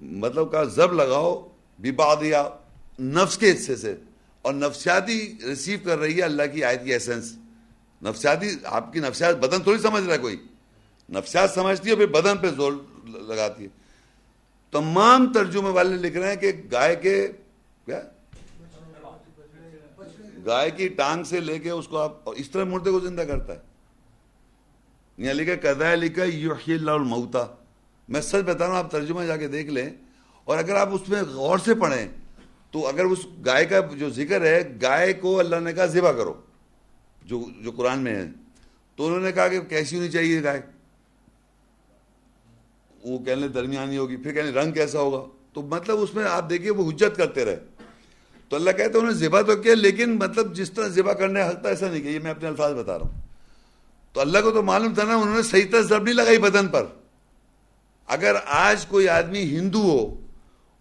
مطلب 0.00 0.52
کہا 0.52 0.64
زب 0.64 0.92
لگاؤ 0.92 1.48
ببادیا 1.78 2.48
نفس 3.00 3.38
کے 3.38 3.50
حصے 3.50 3.76
سے۔ 3.76 3.94
اور 4.42 4.54
نفسیاتی 4.54 5.34
ریسیو 5.46 5.78
کر 5.84 5.98
رہی 5.98 6.16
ہے 6.16 6.22
اللہ 6.22 6.42
کی 6.52 6.64
آیت 6.64 6.84
کی 6.84 6.92
ایسنس 6.92 7.36
نفسیاتی، 8.02 8.50
آپ 8.64 8.92
کی 8.92 9.00
نفسیات، 9.00 9.36
بدن 9.36 9.62
تھوڑی 9.62 9.78
سمجھ 9.78 10.04
رہا 10.04 10.12
ہے 10.12 10.18
کوئی؟ 10.18 10.36
نفسیات 11.10 11.50
سمجھتی 11.50 11.90
ہے، 11.90 11.96
پھر 11.96 12.06
بدن 12.06 12.36
پہ 12.36 12.48
زور 12.48 12.72
لگاتی 13.04 13.62
ہے۔ 13.62 13.68
تمام 14.70 15.32
ترجمے 15.32 15.70
والے 15.70 15.96
لکھ 15.96 16.16
رہے 16.16 16.28
ہیں 16.28 16.36
کہ 16.36 16.52
گائے 16.72 16.96
کے، 16.96 17.28
کیا؟ 17.86 18.02
گائے 20.46 20.70
کی 20.70 20.88
ٹانگ 20.88 21.24
سے 21.24 21.40
لے 21.40 21.58
کے 21.58 21.70
اس 21.70 21.88
کو 21.88 21.98
آپ 21.98 22.30
اس 22.36 22.50
طرح 22.50 22.64
مردے 22.64 22.90
کو 22.90 23.00
زندہ 23.00 23.22
کرتا 23.22 23.52
ہے۔ 23.52 23.58
یہاں 25.18 25.34
لکھا 25.34 25.72
کدا 25.72 25.94
لکھا 25.94 26.24
یحیی 26.24 26.74
اللہ 26.74 26.90
الموتا 26.90 27.46
میں 28.08 28.20
سچ 28.20 28.34
بتا 28.34 28.58
رہا 28.58 28.66
ہوں 28.66 28.76
آپ 28.76 28.90
ترجمہ 28.90 29.24
جا 29.24 29.36
کے 29.36 29.48
دیکھ 29.48 29.70
لیں۔ 29.70 29.90
اور 30.44 30.58
اگر 30.58 30.74
آپ 30.74 30.88
اس 30.92 31.08
میں 31.08 31.22
غور 31.22 31.58
سے 31.58 31.74
پڑھیں، 31.74 32.08
تو 32.70 32.88
اگر 32.88 33.04
اس 33.04 33.18
گائے 33.46 33.64
کا 33.64 33.80
جو 33.80 34.10
ذکر 34.10 34.42
ہے، 34.42 34.78
گائے 34.82 35.12
کو 35.12 35.38
اللہ 35.38 35.56
نے 35.56 35.72
کہا، 35.72 35.86
ذبح 35.86 36.12
کرو۔ 36.12 36.40
جو 37.24 37.44
جو 37.60 37.70
قرآن 37.70 37.98
میں 37.98 38.14
ہے۔ 38.14 38.26
تو 38.96 39.06
انہوں 39.06 39.20
نے 39.20 39.32
کہا 39.32 39.48
کہ 39.48 39.60
کیسی 39.60 39.96
ہونی 39.96 40.08
چاہیے 40.08 40.42
گائے؟ 40.42 40.60
وہ 43.04 43.18
کہنے 43.18 43.48
درمیانی 43.48 43.96
ہوگی۔ 43.96 44.16
پھر 44.16 44.34
کہنے 44.34 44.50
رنگ 44.50 44.72
کیسا 44.72 44.98
ہوگا؟ 44.98 45.36
تو 45.52 45.62
مطلب 45.62 45.96
اس 46.00 46.14
میں 46.14 46.24
آپ 46.24 46.50
دیکھیے، 46.50 46.70
وہ 46.70 46.90
حجت 46.90 47.16
کرتے 47.16 47.44
رہے۔ 47.44 47.56
تو 48.52 48.56
اللہ 48.56 48.70
کہتے 48.70 48.98
انہوں 48.98 49.10
نے 49.10 49.16
ذبح 49.18 49.40
تو 49.40 49.54
کیا، 49.56 49.74
لیکن 49.74 50.10
مطلب 50.18 50.54
جس 50.54 50.70
طرح 50.70 50.88
ذبح 50.94 51.12
کرنے 51.12 51.42
حق 51.42 51.60
تھا، 51.60 51.68
ایسا 51.68 51.88
نہیں 51.88 52.02
کیا، 52.02 52.10
یہ 52.10 52.18
میں 52.22 52.30
اپنے 52.30 52.48
الفاظ 52.48 52.72
بتا 52.74 52.98
رہا 52.98 53.06
ہوں۔ 53.06 53.20
تو 54.14 54.20
اللہ 54.20 54.38
کو 54.38 54.50
تو 54.50 54.62
معلوم 54.62 54.94
تھا 54.94 55.04
نا، 55.04 55.14
انہوں 55.14 55.36
نے 55.36 55.42
صحیح 55.42 55.70
طرح 55.70 55.80
ضرب 55.80 56.02
نہیں 56.02 56.14
لگائی 56.14 56.38
بدن 56.38 56.66
پر۔ 56.68 56.84
اگر 58.08 58.36
آج 58.46 58.84
کوئی 58.86 59.08
آدمی 59.08 59.42
ہندو 59.50 59.80
ہو 59.82 60.04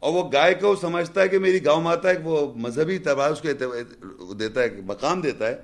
اور 0.02 0.14
وہ 0.14 0.24
گائے 0.34 0.54
کو 0.54 0.76
سمجھتا 0.82 1.22
ہے 1.22 1.28
کہ 1.28 1.40
میری 1.40 1.64
گاؤں 1.66 1.82
ماتا 1.82 2.10
ہے 2.10 2.18
وہ 2.24 2.42
مذہبی 2.56 2.98
تباہ 2.98 3.30
اس 3.30 3.42
کو 3.42 4.34
دیتا 4.34 4.62
ہے 4.62 4.82
مقام 4.86 5.22
دیتا 5.22 5.48
ہے، 5.48 5.56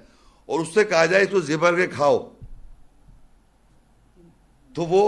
اور 0.50 0.60
اس 0.60 0.74
سے 0.74 0.84
کہا 0.84 1.06
جائے 1.06 1.24
اس 1.24 1.30
کو 1.32 1.40
زبر 1.42 1.76
کے 1.76 1.88
کھاؤ۔ 1.88 2.18
تو 4.76 4.86
وہ 4.86 5.04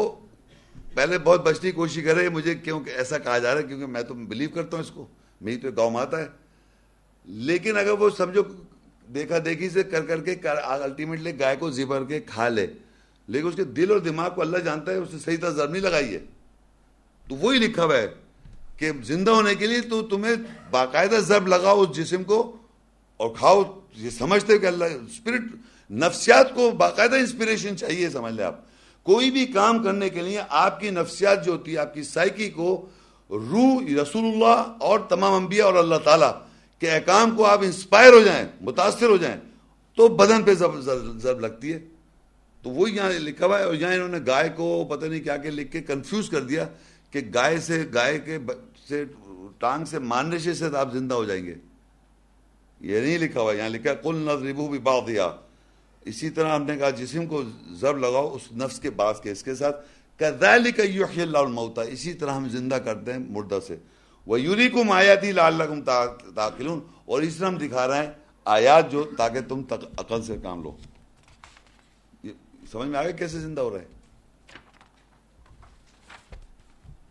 پہلے 0.93 1.17
بہت 1.17 1.45
بچنے 1.45 1.69
کی 1.69 1.75
کوشش 1.75 2.03
کر 2.05 2.15
رہے 2.15 2.29
مجھے 2.29 2.55
کیوں 2.55 2.81
ایسا 2.87 3.17
کہا 3.17 3.37
جا 3.37 3.53
رہا 3.53 3.61
ہے، 3.61 3.67
کیونکہ 3.67 3.85
میں 3.85 4.03
تو 4.03 4.13
بلیو 4.13 4.49
کرتا 4.49 4.77
ہوں 4.77 4.83
اس 4.83 4.91
کو۔ 4.91 5.07
میری 5.41 5.57
تو 5.57 5.71
گاؤں 5.71 5.91
ماتا 5.91 6.19
ہے۔ 6.19 6.27
لیکن 7.27 7.77
اگر 7.77 7.91
وہ 7.91 8.09
سمجھو 8.17 8.41
دیکھا 9.13 9.37
دیکھی 9.45 9.69
سے 9.69 9.83
کر 9.83 10.05
کر 10.05 10.21
کے 10.21 10.35
الٹیمیٹلی 10.43 11.39
گائے 11.39 11.55
کو 11.55 11.69
زبر 11.71 12.03
کے 12.03 12.19
کھا 12.19 12.47
لے، 12.49 12.65
لیکن 13.29 13.47
اس 13.47 13.55
کے 13.55 13.63
دل 13.63 13.91
اور 13.91 13.99
دماغ 13.99 14.33
کو 14.35 14.41
اللہ 14.41 14.57
جانتا 14.57 14.91
ہے 14.91 14.97
اس 14.97 15.13
نے 15.13 15.19
صحیح 15.19 15.37
طرح 15.37 15.49
ضرب 15.49 15.71
نہیں 15.71 15.81
لگائی 15.81 16.13
ہے۔ 16.13 16.19
تو 17.27 17.35
وہی 17.35 17.57
لکھا 17.57 17.83
ہوا 17.83 17.97
ہے 17.97 18.07
کہ 18.77 18.91
زندہ 19.03 19.31
ہونے 19.31 19.55
کے 19.55 19.67
لیے 19.67 19.81
تو 19.81 20.01
تمہیں 20.01 20.35
باقاعدہ 20.71 21.15
ضرب 21.15 21.47
لگاؤ 21.47 21.81
اس 21.81 21.95
جسم 21.95 22.23
کو 22.23 22.39
اور 23.17 23.29
کھاؤ۔ 23.35 23.63
یہ 23.95 24.09
سمجھتے 24.09 24.57
کہ 24.57 24.65
اللہ 24.65 24.85
اسپرٹ 24.85 25.91
نفسیات 25.91 26.53
کو 26.55 26.69
باقاعدہ 26.71 27.15
انسپریشن 27.15 27.77
چاہیے، 27.77 28.09
سمجھ 28.09 28.33
لیں 28.33 28.45
آپ۔ 28.45 28.55
کوئی 29.05 29.31
بھی 29.31 29.45
کام 29.45 29.83
کرنے 29.83 30.09
کے 30.09 30.21
لیے 30.21 30.39
آپ 30.49 30.79
کی 30.79 30.89
نفسیات 30.89 31.45
جو 31.45 31.51
ہوتی 31.51 31.73
ہے، 31.73 31.77
آپ 31.77 31.93
کی 31.93 32.03
سائیکی 32.03 32.49
کو 32.49 32.85
روح 33.29 34.01
رسول 34.01 34.25
اللہ 34.25 34.75
اور 34.79 34.99
تمام 35.09 35.33
انبیاء 35.33 35.65
اور 35.65 35.73
اللہ 35.73 35.95
تعالیٰ 36.03 36.31
کے 36.79 36.91
احکام 36.91 37.35
کو 37.35 37.45
آپ 37.45 37.59
انسپائر 37.61 38.13
ہو 38.13 38.21
جائیں، 38.21 38.47
متاثر 38.61 39.09
ہو 39.09 39.17
جائیں، 39.17 39.37
تو 39.95 40.07
بدن 40.07 40.43
پہ 40.43 40.53
ضرب 40.53 41.39
لگتی 41.39 41.73
ہے۔ 41.73 41.79
تو 42.63 42.69
وہی 42.69 42.95
یہاں 42.95 43.11
لکھا 43.11 43.45
ہوا 43.45 43.59
ہے 43.59 43.63
اور 43.63 43.73
یہاں 43.73 43.93
انہوں 43.93 44.07
نے 44.07 44.17
گائے 44.27 44.49
کو 44.55 44.85
پتہ 44.89 45.05
نہیں 45.05 45.23
کیا 45.23 45.37
کہ 45.37 45.49
لکھ 45.51 45.71
کے 45.71 45.81
کنفیوز 45.81 46.29
کر 46.29 46.41
دیا 46.41 46.65
کہ 47.11 47.21
گائے 47.33 47.59
سے، 47.59 47.85
گائے 47.93 48.19
کے 48.19 48.37
سے 48.87 49.05
ٹانگ 49.59 49.85
سے 49.85 49.99
ماننے 49.99 50.39
سے 50.39 50.65
آپ 50.77 50.93
زندہ 50.93 51.15
ہو 51.15 51.25
جائیں 51.25 51.45
گے۔ 51.45 51.55
یہ 52.81 52.99
نہیں 52.99 53.17
لکھا 53.17 53.41
ہوا، 53.41 53.53
یہاں 53.53 53.69
لکھا 53.69 53.93
کل 53.93 54.15
نظربو 54.15 54.67
بھی 54.67 54.79
باغ 54.79 55.05
دیا 55.05 55.29
اسی 56.05 56.29
طرح 56.29 56.55
ہم 56.55 56.63
نے 56.63 56.77
کہا 56.77 56.89
جسم 56.89 57.25
کو 57.25 57.43
ضرب 57.71 57.97
لگاؤ 57.97 58.35
اس 58.35 58.51
نفس 58.51 58.79
کے 58.79 58.89
بعض 58.89 59.21
کے 59.21 59.31
اس 59.31 59.43
کے 59.43 59.55
ساتھ۔ 59.55 59.85
کذالک 60.19 60.79
یحیی 60.79 61.21
اللہ 61.21 61.37
الموتا 61.37 61.81
اسی 61.81 62.13
طرح 62.13 62.31
ہم 62.31 62.49
زندہ 62.49 62.75
کرتے 62.75 63.11
ہیں 63.11 63.19
مردہ 63.19 63.59
سے۔ 63.67 63.75
وہ 64.29 64.41
یوری 64.41 64.69
کم 64.69 64.91
آیاتی 64.91 65.31
لعلکم 65.31 65.81
تاقلون 66.35 66.79
اور 67.05 67.21
اس 67.21 67.35
طرح 67.35 67.47
ہم 67.47 67.57
دکھا 67.57 67.87
رہے 67.87 68.05
ہیں 68.05 68.11
آیات 68.45 68.91
جو 68.91 69.03
تاکہ 69.17 69.41
تم 69.41 69.63
تک 69.63 69.85
عقل 69.97 70.21
سے 70.23 70.37
کام 70.43 70.63
لو۔ 70.63 70.77
سمجھ 72.71 72.89
میں 72.89 72.99
آگے 72.99 73.13
کیسے 73.13 73.39
زندہ 73.39 73.61
ہو 73.61 73.69
رہے 73.69 73.79
ہیں؟ 73.79 73.87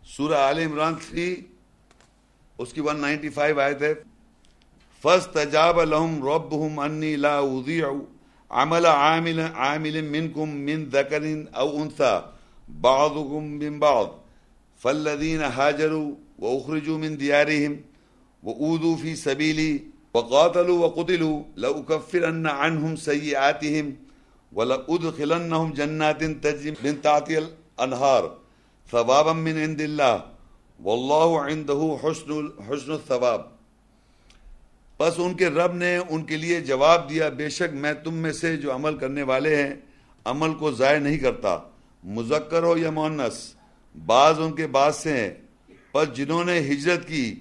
سورہ 0.06 0.34
آل 0.34 0.58
عمران 0.58 0.94
3 0.94 1.34
اس 2.58 2.72
کی 2.72 2.80
195 2.80 3.58
آیت 3.58 3.82
ہے۔ 3.82 3.94
فَاسْتَجَابَ 5.02 5.84
لَهُمْ 5.84 6.28
رَبُّهُمْ 6.28 6.86
أَنِّي 6.86 7.16
لَا 7.16 7.40
أُضِيعُ 7.40 7.92
عمل 8.50 8.86
عامل 8.86 9.40
عامل 9.54 10.00
منكم 10.02 10.48
من 10.50 10.88
ذكر 10.88 11.22
او 11.52 11.82
انثى 11.82 12.14
بعضكم 12.68 13.42
من 13.44 13.78
بعض۔ 13.78 14.06
فالذين 14.82 15.42
هاجروا 15.42 16.27
واخرجوا 16.38 16.98
من 16.98 17.16
ديارهم 17.16 17.72
واوذوا 18.42 18.96
في 19.02 19.16
سبيلي 19.16 19.78
وقاتلوا 20.14 20.78
وقتلوا 20.78 21.42
لاكفرن 21.56 22.46
عنهم 22.46 22.96
سيئاتهم 22.96 23.90
ولادخلنهم 24.52 25.72
جنات 25.72 26.20
تجري 26.20 26.70
من 26.70 26.94
تحتها 27.02 27.38
الانهار 27.38 28.22
ثوابا 28.90 29.32
من 29.32 29.58
عند 29.58 29.80
الله. 29.80 30.16
والله 30.84 31.46
عنده 31.46 31.96
حسن 32.04 32.32
حسن 32.68 32.92
الثواب. 32.92 33.40
بس 35.00 35.12
ان 35.16 35.34
کے 35.34 35.46
رب 35.46 35.74
نے 35.74 35.96
ان 35.96 36.24
کے 36.24 36.36
لیے 36.36 36.60
جواب 36.60 37.10
دیا، 37.10 37.28
بے 37.28 37.48
شک 37.48 37.74
میں 37.74 37.92
تم 37.92 38.14
میں 38.14 38.32
سے 38.32 38.56
جو 38.56 38.74
عمل 38.74 38.98
کرنے 38.98 39.22
والے 39.22 39.62
ہیں، 39.62 39.74
عمل 40.24 40.54
کو 40.54 40.70
ضائع 40.70 40.98
نہیں 40.98 41.18
کرتا۔ 41.18 41.58
مذکر 42.04 42.62
ہو 42.62 42.76
یا 42.76 42.90
مونس 42.90 43.54
بعض 44.06 44.40
ان 44.40 44.52
کے 44.52 44.66
بعض 44.66 44.96
سے 44.96 45.12
ہیں۔ 45.12 45.34
پس 45.98 46.16
جنہوں 46.16 46.44
نے 46.44 46.58
ہجرت 46.58 47.08
کی 47.08 47.34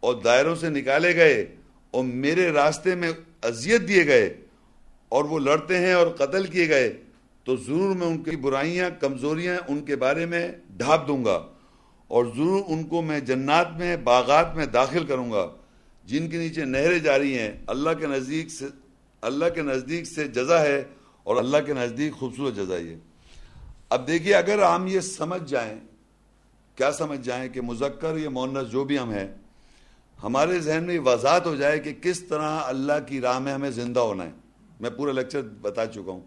اور 0.00 0.14
دائروں 0.14 0.54
سے 0.54 0.68
نکالے 0.68 1.16
گئے 1.16 1.54
اور 1.90 2.04
میرے 2.04 2.50
راستے 2.52 2.94
میں 2.94 3.10
اذیت 3.42 3.88
دیے 3.88 4.06
گئے 4.06 4.34
اور 5.08 5.24
وہ 5.24 5.38
لڑتے 5.38 5.78
ہیں 5.78 5.92
اور 5.92 6.06
قتل 6.06 6.46
کیے 6.46 6.68
گئے، 6.68 6.92
تو 7.44 7.56
ضرور 7.56 7.96
میں 7.96 8.06
ان 8.06 8.22
کی 8.22 8.36
برائیاں، 8.36 8.90
کمزوریاں 9.00 9.56
ان 9.68 9.84
کے 9.84 9.96
بارے 9.96 10.26
میں 10.26 10.48
ڈھانپ 10.70 11.08
دوں 11.08 11.24
گا 11.24 11.46
اور 12.06 12.24
ضرور 12.24 12.62
ان 12.68 12.84
کو 12.84 13.02
میں 13.02 13.20
جنات 13.20 13.76
میں، 13.76 13.96
باغات 13.96 14.56
میں 14.56 14.66
داخل 14.66 15.04
کروں 15.06 15.30
گا۔ 15.32 15.46
جن 16.04 16.28
کے 16.28 16.36
نیچے 16.38 16.64
نہریں 16.64 16.98
جاری 16.98 17.38
ہیں، 17.38 17.52
اللہ 17.66 17.90
کے 18.00 18.06
نزدیک 18.06 18.50
سے، 18.50 18.66
اللہ 19.22 19.44
کے 19.54 19.62
نزدیک 19.62 20.06
سے 20.06 20.28
جزا 20.28 20.60
ہے 20.62 20.84
اور 21.22 21.36
اللہ 21.36 21.56
کے 21.66 21.74
نزدیک 21.74 22.12
خوبصورت 22.12 22.56
جزا 22.56 22.76
یہ۔ 22.76 22.96
اب 23.90 24.06
دیکھیے، 24.06 24.34
اگر 24.34 24.62
ہم 24.62 24.86
یہ 24.86 25.00
سمجھ 25.00 25.50
جائیں 25.50 25.80
کیا 26.76 26.92
سمجھ 26.92 27.20
جائیں 27.20 27.48
کہ 27.48 27.60
مذکر 27.60 28.16
یا 28.16 28.30
مونس 28.30 28.70
جو 28.70 28.84
بھی 28.84 28.98
ہم 28.98 29.10
ہیں، 29.10 29.28
ہمارے 30.22 30.60
ذہن 30.60 30.84
میں 30.84 30.98
وضاحت 30.98 31.46
ہو 31.46 31.54
جائے 31.54 31.78
کہ 31.78 31.94
کس 32.02 32.20
طرح 32.20 32.60
اللہ 32.60 32.92
کی 33.06 33.20
راہ 33.20 33.38
میں 33.38 33.52
ہمیں 33.52 33.70
زندہ 33.70 34.00
ہونا 34.00 34.24
ہے۔ 34.24 34.30
میں 34.80 34.90
پورا 34.90 35.12
لیکچر 35.12 35.40
بتا 35.42 35.86
چکا 35.86 36.12
ہوں۔ 36.12 36.20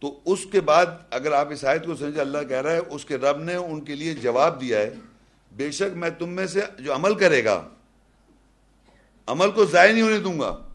تو 0.00 0.20
اس 0.24 0.46
کے 0.52 0.60
بعد 0.60 0.86
اگر 1.10 1.32
آپ 1.32 1.52
اس 1.52 1.64
آیت 1.64 1.86
کو 1.86 1.96
سمجھے 1.96 2.20
اللہ 2.20 2.38
کہہ 2.48 2.62
رہا 2.62 2.72
ہے، 2.72 2.78
اس 2.78 3.04
کے 3.04 3.16
رب 3.16 3.38
نے 3.38 3.54
ان 3.54 3.80
کے 3.80 3.94
لیے 3.94 4.14
جواب 4.14 4.60
دیا 4.60 4.78
ہے۔ 4.78 4.94
بے 5.52 5.70
شک 5.70 5.96
میں 5.96 6.10
تم 6.10 6.28
میں 6.28 6.46
سے 6.46 6.60
جو 6.78 6.94
عمل 6.94 7.14
کرے 7.14 7.44
گا، 7.44 7.68
عمل 9.26 9.50
کو 9.50 9.64
ضائع 9.64 9.92
نہیں 9.92 10.02
ہونے 10.02 10.18
دوں 10.18 10.40
گا۔ 10.40 10.68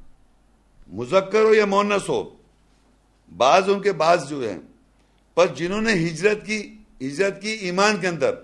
مذکر 0.88 1.44
ہو 1.44 1.54
یا 1.54 1.66
مونس 1.66 2.10
ہو، 2.10 2.36
بعض 3.38 3.70
ان 3.70 3.82
کے 3.82 3.92
بعض 3.92 4.30
جو 4.30 4.50
ہیں۔ 4.50 4.60
پر 5.36 5.48
جنہوں 5.48 5.82
نے 5.82 5.94
ہجرت 5.94 6.46
کی 6.46 6.78
ہجرت 7.02 7.42
کی 7.42 7.50
ایمان 7.50 7.98
کے 7.98 8.08
اندر 8.08 8.36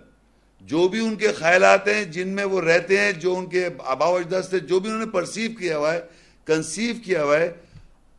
جو 0.70 0.88
بھی 0.88 1.00
ان 1.00 1.16
کے 1.16 1.32
خیالات 1.32 1.88
ہیں، 1.88 2.06
جن 2.06 2.28
میں 2.28 2.44
وہ 2.44 2.62
رہتے 2.62 3.00
ہیں، 3.00 3.12
جو 3.12 3.38
ان 3.38 3.50
کے 3.50 3.70
آبا 3.80 4.06
و 4.06 4.16
اجداد 4.16 4.42
سے 4.50 4.60
جو 4.60 4.80
بھی 4.80 4.90
انہوں 4.90 5.06
نے 5.06 5.12
پرسیو 5.12 5.52
کیا 5.60 5.78
ہوا 5.78 5.94
ہے 5.94 6.02
کنسیو 6.46 6.96
کیا 7.06 7.24
ہوا 7.24 7.38
ہے، 7.38 7.52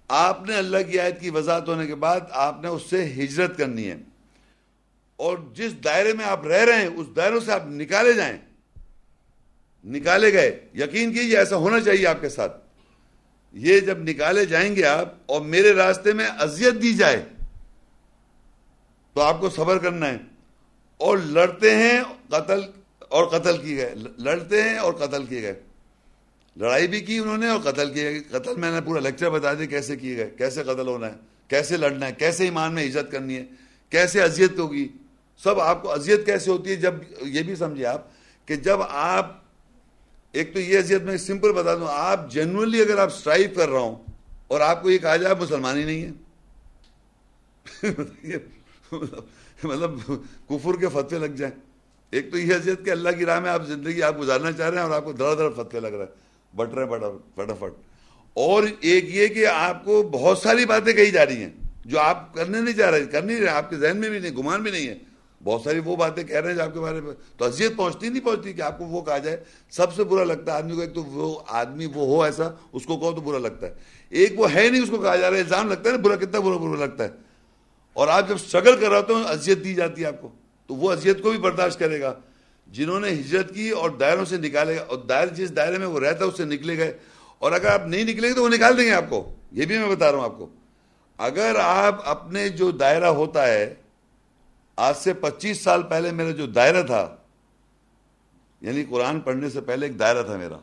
آپ 0.08 0.42
نے 0.46 0.56
اللہ 0.56 0.76
کی 0.90 1.00
آیت 1.00 1.20
کی 1.20 1.30
وضاحت 1.30 1.68
ہونے 1.68 1.86
کے 1.86 1.94
بعد 1.94 2.20
آپ 2.30 2.62
نے 2.62 2.68
اس 2.68 2.82
سے 2.90 3.04
ہجرت 3.04 3.58
کرنی 3.58 3.90
ہے۔ 3.90 3.96
اور 5.16 5.38
جس 5.54 5.84
دائرے 5.84 6.12
میں 6.12 6.24
آپ 6.24 6.46
رہ 6.46 6.64
رہے 6.64 6.78
ہیں، 6.78 6.86
اس 6.86 7.06
دائروں 7.16 7.40
سے 7.40 7.52
آپ 7.52 7.66
نکالے 7.66 8.12
جائیں۔ 8.12 8.38
نکالے 9.84 10.32
گئے۔ 10.32 10.60
یقین 10.74 11.12
کیجیے 11.12 11.38
ایسا 11.38 11.56
ہونا 11.56 11.80
چاہیے 11.80 12.06
آپ 12.06 12.20
کے 12.20 12.28
ساتھ۔ 12.28 12.56
یہ 13.52 13.80
جب 13.80 13.98
نکالے 13.98 14.44
جائیں 14.44 14.76
گے 14.76 14.84
آپ، 14.84 15.14
اور 15.26 15.40
میرے 15.40 15.72
راستے 15.72 16.12
میں 16.12 16.26
اذیت 16.26 16.82
دی 16.82 16.92
جائے، 16.92 17.24
تو 19.14 19.20
آپ 19.20 19.40
کو 19.40 19.50
صبر 19.50 19.78
کرنا 19.78 20.08
ہے۔ 20.08 20.29
اور 21.00 21.18
لڑتے 21.18 21.74
ہیں 21.74 22.02
قتل 22.28 22.60
اور 23.08 23.24
قتل 23.24 23.56
کیے 23.58 23.76
گئے، 23.76 23.94
لڑتے 24.18 24.62
ہیں 24.62 24.78
اور 24.78 24.92
قتل 24.92 25.26
کیے 25.26 25.42
گئے۔ 25.42 25.60
لڑائی 26.56 26.88
بھی 26.88 27.00
کی 27.00 27.18
انہوں 27.18 27.38
نے 27.38 27.48
اور 27.48 27.60
قتل 27.60 27.92
کیے 27.92 28.10
گئے 28.10 28.20
قتل 28.20 28.56
میں 28.56 28.70
نے 28.70 28.80
پورا 28.80 29.00
لیکچر 29.00 29.30
بتا 29.30 29.54
دیا 29.54 29.66
کیسے 29.66 29.96
کیے 29.96 30.16
گئے، 30.16 30.30
کیسے 30.38 30.62
قتل 30.62 30.88
ہونا 30.88 31.06
ہے، 31.06 31.14
کیسے 31.48 31.76
لڑنا 31.76 32.06
ہے، 32.06 32.12
کیسے 32.12 32.44
ایمان 32.44 32.74
میں 32.74 32.86
عزت 32.86 33.12
کرنی 33.12 33.36
ہے، 33.36 33.44
کیسے 33.92 34.22
اذیت 34.22 34.58
ہوگی۔ 34.58 34.88
سب 35.42 35.60
آپ 35.60 35.82
کو 35.82 35.92
اذیت 35.92 36.26
کیسے 36.26 36.50
ہوتی 36.50 36.70
ہے؟ 36.70 36.76
جب 36.76 36.94
یہ 37.22 37.42
بھی 37.42 37.54
سمجھے 37.54 37.86
آپ 37.86 38.06
کہ 38.46 38.56
جب 38.56 38.78
آپ، 38.88 39.26
ایک 40.34 40.52
تو 40.54 40.60
یہ 40.60 40.78
حیثیت 40.78 41.02
میں 41.02 41.16
سمپل 41.16 41.52
بتا 41.52 41.74
دوں، 41.74 41.88
آپ 41.90 42.30
جنرلی 42.30 42.80
اگر 42.80 42.98
آپ 42.98 43.12
سٹرائیو 43.14 43.48
کر 43.56 43.68
رہا 43.68 43.80
ہوں 43.80 43.96
اور 44.48 44.60
آپ 44.60 44.82
کو 44.82 44.90
یہ 44.90 44.98
کہا 44.98 45.16
جائے 45.16 45.34
مسلمان 45.34 45.78
ہی 45.78 45.84
نہیں 45.84 46.02
ہے 46.02 46.10
مطلب 49.64 50.00
کفر 50.48 50.80
کے 50.80 50.88
فتوے 50.88 51.18
لگ 51.18 51.34
جائیں۔ 51.36 51.54
ایک 52.10 52.30
تو 52.30 52.38
یہ 52.38 52.54
حیثیت 52.54 52.84
کہ 52.84 52.90
اللہ 52.90 53.08
کی 53.18 53.24
راہ 53.24 53.40
میں 53.40 53.50
آپ 53.50 53.66
زندگی 53.66 54.02
آپ 54.02 54.20
گزارنا 54.20 54.52
چاہ 54.52 54.68
رہے 54.68 54.76
ہیں 54.76 54.84
اور 54.84 54.92
آپ 54.92 55.04
کو 55.04 55.12
دھڑا 55.12 55.34
دھڑ 55.34 55.50
فتوے 55.50 55.80
لگ 55.80 55.86
رہا 55.86 56.04
ہے 56.04 56.56
بٹ 56.56 56.74
رہے 56.74 56.84
ہیں 56.84 57.14
فٹافٹ 57.34 57.72
اور 58.34 58.62
ایک 58.80 59.14
یہ 59.14 59.26
کہ 59.26 59.46
آپ 59.46 59.84
کو 59.84 60.02
بہت 60.02 60.38
ساری 60.38 60.64
باتیں 60.64 60.92
کہی 60.92 61.10
جا 61.10 61.26
رہی 61.26 61.36
ہیں 61.36 61.50
جو 61.84 62.00
آپ 62.00 62.34
کرنے 62.34 62.60
نہیں 62.60 62.74
چاہ 62.74 62.90
رہے 62.90 63.04
کر 63.04 63.22
نہیں 63.22 63.40
رہے، 63.40 63.48
آپ 63.48 63.70
کے 63.70 63.76
ذہن 63.76 63.96
میں 63.96 64.10
بھی 64.10 64.18
نہیں، 64.18 64.32
گمان 64.32 64.62
بھی 64.62 64.70
نہیں 64.70 64.88
ہے۔ 64.88 64.98
بہت 65.44 65.62
ساری 65.62 65.80
وہ 65.84 65.96
باتیں 65.96 66.24
کہہ 66.24 66.36
رہے 66.36 66.52
ہیں 66.52 66.60
آپ 66.60 66.74
کے 66.74 66.80
بارے 66.80 67.00
میں 67.00 67.14
تو 67.36 67.44
اذیت 67.44 67.76
پہنچتی 67.76 68.08
نہیں 68.08 68.24
پہنچتی 68.24 68.52
کہ 68.52 68.62
آپ 68.62 68.78
کو 68.78 68.84
وہ 68.84 69.02
کہا 69.02 69.18
جائے۔ 69.18 69.36
سب 69.70 69.94
سے 69.94 70.04
برا 70.04 70.24
لگتا 70.24 70.52
ہے 70.52 70.56
آدمی 70.56 70.74
کو، 70.74 70.80
ایک 70.80 70.94
تو 70.94 71.04
وہ 71.04 71.40
آدمی 71.48 71.86
وہ 71.86 72.06
ہو 72.06 72.22
ایسا، 72.22 72.50
اس 72.72 72.86
کو 72.86 72.98
کہو 72.98 73.12
تو 73.12 73.20
برا 73.20 73.38
لگتا 73.38 73.66
ہے۔ 73.66 73.74
ایک 74.10 74.40
وہ 74.40 74.54
ہے 74.54 74.68
نہیں، 74.70 74.82
اس 74.82 74.90
کو 74.90 74.98
کہا 74.98 75.16
جا 75.16 75.30
رہا 75.30 75.36
ہے، 75.36 75.42
الزام 75.42 75.68
لگتا 75.68 75.90
ہے 75.90 75.94
نا، 75.94 76.00
برا 76.00 76.16
کتنا 76.16 76.38
برا 76.38 76.56
برا 76.56 76.76
لگتا 76.76 77.04
ہے۔ 77.04 77.08
اور 77.92 78.08
آپ 78.08 78.28
جب 78.28 78.34
اسٹرگل 78.34 78.80
کر 78.80 78.90
رہا 78.90 78.98
ہوتے 78.98 79.14
ہیں، 79.14 79.24
اذیت 79.24 79.64
دی 79.64 79.74
جاتی 79.74 80.02
ہے 80.02 80.06
آپ 80.06 80.20
کو، 80.20 80.28
تو 80.66 80.74
وہ 80.74 80.92
اذیت 80.92 81.22
کو 81.22 81.30
بھی 81.30 81.38
برداشت 81.38 81.78
کرے 81.78 82.00
گا۔ 82.00 82.14
جنہوں 82.66 83.00
نے 83.00 83.08
ہجرت 83.08 83.54
کی 83.54 83.70
اور 83.70 83.90
دائروں 83.90 84.24
سے 84.24 84.36
نکالے 84.36 84.76
گا 84.76 84.82
اور 84.82 84.98
دائر 84.98 85.26
جس 85.26 85.56
دائرے 85.56 85.78
میں 85.78 85.86
وہ 85.86 86.00
رہتا 86.00 86.24
ہے، 86.24 86.30
اس 86.30 86.36
سے 86.36 86.44
نکلے 86.44 86.78
گئے۔ 86.78 86.98
اور 87.38 87.52
اگر 87.52 87.66
آپ 87.66 87.86
نہیں 87.86 88.04
نکلیں 88.04 88.28
گے 88.28 88.34
تو 88.34 88.42
وہ 88.42 88.48
نکال 88.48 88.78
دیں 88.78 88.84
گے 88.84 88.92
آپ 88.92 89.04
کو۔ 89.08 89.34
یہ 89.52 89.66
بھی 89.66 89.78
میں 89.78 89.96
بتا 89.96 90.12
رہا 90.12 90.18
ہوں 90.18 90.24
آپ 90.24 90.38
کو۔ 90.38 90.48
اگر 91.18 91.56
آپ 91.62 92.08
اپنے 92.08 92.48
جو 92.48 92.70
دائرہ 92.70 93.04
ہوتا 93.04 93.46
ہے، 93.46 93.74
آج 94.76 94.96
سے 94.96 95.12
پچیس 95.12 95.60
سال 95.60 95.82
پہلے 95.82 96.10
میرا 96.10 96.30
جو 96.30 96.46
دائرہ 96.46 96.82
تھا 96.82 97.16
یعنی 98.60 98.84
قرآن 98.90 99.20
پڑھنے 99.20 99.50
سے 99.50 99.60
پہلے 99.60 99.86
ایک 99.86 99.98
دائرہ 99.98 100.22
تھا 100.22 100.36
میرا۔ 100.36 100.56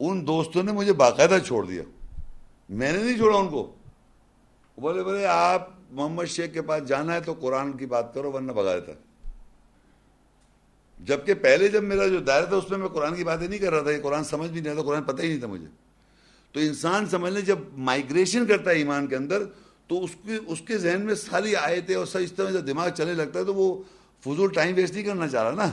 ان 0.00 0.26
دوستوں 0.26 0.62
نے 0.62 0.72
مجھے 0.72 0.92
باقاعدہ 0.92 1.38
چھوڑ 1.46 1.66
دیا۔ 1.66 1.82
میں 2.68 2.92
نے 2.92 2.98
نہیں 2.98 3.16
چھوڑا 3.16 3.38
ان 3.38 3.48
کو۔ 3.48 3.75
بولے 4.78 5.02
بولے، 5.02 5.26
آپ 5.26 5.68
محمد 5.90 6.24
شیخ 6.24 6.52
کے 6.52 6.62
پاس 6.62 6.88
جانا 6.88 7.14
ہے 7.14 7.20
تو 7.20 7.32
قرآن 7.32 7.72
کی 7.72 7.86
بات 7.86 8.14
کرو، 8.14 8.32
ورنہ 8.32 8.52
بگا 8.52 8.76
دیتا 8.76 8.92
جبکہ 10.98 11.34
پہلے 11.34 11.68
جب 11.68 11.82
میرا 11.82 12.06
جو 12.06 12.20
دائرہ 12.20 12.46
تھا، 12.46 12.56
اس 12.56 12.70
میں 12.70 12.78
میں 12.78 12.88
قرآن 12.88 13.14
کی 13.14 13.24
باتیں 13.24 13.48
نہیں 13.48 13.58
کر 13.58 13.72
رہا 13.72 13.82
تھا، 13.82 13.90
یہ 13.90 14.02
قرآن 14.02 14.24
سمجھ 14.24 14.50
بھی 14.50 14.60
نہیں 14.60 14.74
تھا 14.74 14.82
قرآن 14.82 15.02
پتہ 15.02 15.22
ہی 15.22 15.28
نہیں 15.28 15.38
تھا 15.38 15.46
مجھے۔ 15.46 15.66
تو 16.52 16.60
انسان 16.60 17.06
سمجھ 17.06 17.32
لیں 17.32 17.42
جب 17.42 17.58
مائگریشن 17.72 18.46
کرتا 18.46 18.70
ہے 18.70 18.76
ایمان 18.76 19.06
کے 19.06 19.16
اندر، 19.16 19.42
تو 19.86 20.04
اس 20.04 20.10
کے 20.24 20.38
اس 20.46 20.60
کے 20.60 20.78
ذہن 20.78 21.00
میں 21.00 21.14
ساری 21.14 21.56
آیتیں 21.56 21.94
اور 21.94 22.06
سب 22.06 22.18
اس 22.18 22.32
طرح 22.32 22.50
جب 22.50 22.66
دماغ 22.66 22.88
چلنے 22.88 23.12
لگتا 23.12 23.38
ہے، 23.38 23.44
تو 23.44 23.54
وہ 23.54 23.82
فضول 24.20 24.52
ٹائم 24.52 24.74
ویسٹ 24.76 24.94
نہیں 24.94 25.04
کرنا 25.04 25.28
چاہ 25.28 25.42
رہا 25.42 25.50
نا۔ 25.50 25.70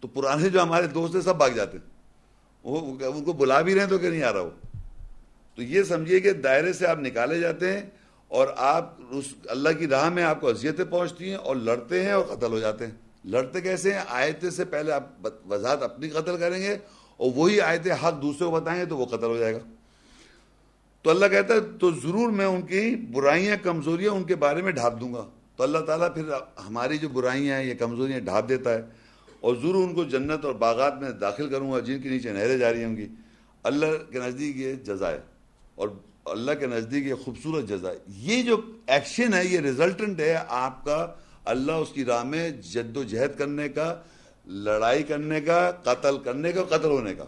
تو 0.00 0.08
پرانے 0.08 0.48
جو 0.48 0.62
ہمارے 0.62 0.86
دوست 0.86 1.14
ہیں، 1.14 1.22
سب 1.22 1.36
بھاگ 1.36 1.50
جاتے 1.50 1.78
ہیں۔ 1.78 1.90
وہ، 2.64 2.96
ان 3.04 3.24
کو 3.24 3.32
بلا 3.32 3.60
بھی 3.60 3.74
رہے 3.74 3.80
ہیں 3.80 3.88
تو 3.88 3.98
کہ 3.98 4.10
نہیں 4.10 4.22
آ 4.22 4.32
رہا 4.32 4.40
وہ۔ 4.40 4.50
تو 5.54 5.62
یہ 5.62 5.82
سمجھیے 5.82 6.20
کہ 6.20 6.32
دائرے 6.32 6.72
سے 6.72 6.86
آپ 6.86 6.98
نکالے 6.98 7.40
جاتے 7.40 7.72
ہیں 7.72 7.82
اور 8.30 8.48
آپ 8.56 8.94
اس 9.10 9.24
اللہ 9.48 9.68
کی 9.78 9.86
راہ 9.86 10.10
میں 10.10 10.22
آپ 10.22 10.40
کو 10.40 10.48
اذیتیں 10.48 10.84
پہنچتی 10.84 11.28
ہیں 11.28 11.36
اور 11.36 11.56
لڑتے 11.56 12.04
ہیں 12.04 12.12
اور 12.12 12.24
قتل 12.24 12.52
ہو 12.52 12.58
جاتے 12.58 12.86
ہیں۔ 12.86 12.94
لڑتے 13.24 13.60
کیسے 13.60 13.92
ہیں؟ 13.92 14.00
آیتیں 14.08 14.50
سے 14.50 14.64
پہلے 14.64 14.92
آپ 14.92 15.06
وضاحت 15.50 15.82
اپنی 15.82 16.08
قتل 16.08 16.36
کریں 16.36 16.62
گے 16.62 16.78
اور 17.16 17.30
وہی 17.34 17.60
آیتیں 17.60 17.92
حق 17.92 18.22
دوسرے 18.22 18.44
کو 18.44 18.50
بتائیں 18.50 18.80
گے 18.80 18.86
تو 18.86 18.96
وہ 18.96 19.06
قتل 19.06 19.24
ہو 19.24 19.36
جائے 19.36 19.54
گا۔ 19.54 19.58
تو 21.02 21.10
اللہ 21.10 21.26
کہتا 21.26 21.54
ہے، 21.54 21.60
تو 21.80 21.90
ضرور 21.90 22.30
میں 22.30 22.46
ان 22.46 22.62
کی 22.62 22.96
برائیاں، 22.96 23.56
کمزوریاں 23.62 24.12
ان 24.12 24.24
کے 24.24 24.34
بارے 24.34 24.62
میں 24.62 24.72
ڈھانپ 24.72 25.00
دوں 25.00 25.14
گا۔ 25.14 25.28
تو 25.56 25.62
اللہ 25.62 25.78
تعالیٰ 25.78 26.14
پھر 26.14 26.24
ہماری 26.68 26.98
جو 26.98 27.08
برائیاں 27.08 27.58
ہیں، 27.58 27.66
یہ 27.66 27.74
کمزوریاں 27.74 28.20
ڈھانپ 28.20 28.48
دیتا 28.48 28.74
ہے 28.74 28.82
اور 29.40 29.54
ضرور 29.54 29.74
ان 29.74 29.94
کو 29.94 30.04
جنت 30.04 30.44
اور 30.44 30.54
باغات 30.54 31.00
میں 31.00 31.10
داخل 31.10 31.48
کروں 31.48 31.72
گا، 31.72 31.78
جن 31.78 32.02
کے 32.02 32.08
نیچے 32.08 32.32
نہریں 32.32 32.58
جاری 32.58 32.84
ہوں 32.84 32.96
گی۔ 32.96 33.06
اللہ 33.62 34.12
کے 34.12 34.18
نزدیک 34.18 34.56
یہ 34.56 34.74
جزائے 34.74 35.20
اور 35.74 35.88
اللہ 36.30 36.52
کے 36.52 36.66
نزدیک 36.66 37.06
یہ 37.06 37.14
خوبصورت 37.14 37.68
جزائے 37.68 37.98
یہ 38.08 38.42
جو 38.42 38.60
ایکشن 38.86 39.34
ہے، 39.34 39.44
یہ 39.44 39.60
ریزلٹنٹ 39.60 40.20
ہے 40.20 40.38
آپ 40.48 40.84
کا 40.84 41.14
اللہ 41.44 41.72
اس 41.72 41.88
کی 41.92 42.04
راہ 42.04 42.24
میں 42.24 42.50
جد 42.50 42.96
و 42.96 43.02
جہد 43.02 43.38
کرنے 43.38 43.68
کا، 43.68 44.02
لڑائی 44.46 45.02
کرنے 45.02 45.40
کا، 45.40 45.70
قتل 45.70 46.18
کرنے 46.18 46.52
کا، 46.52 46.64
قتل 46.64 46.90
ہونے 46.90 47.14
کا۔ 47.14 47.24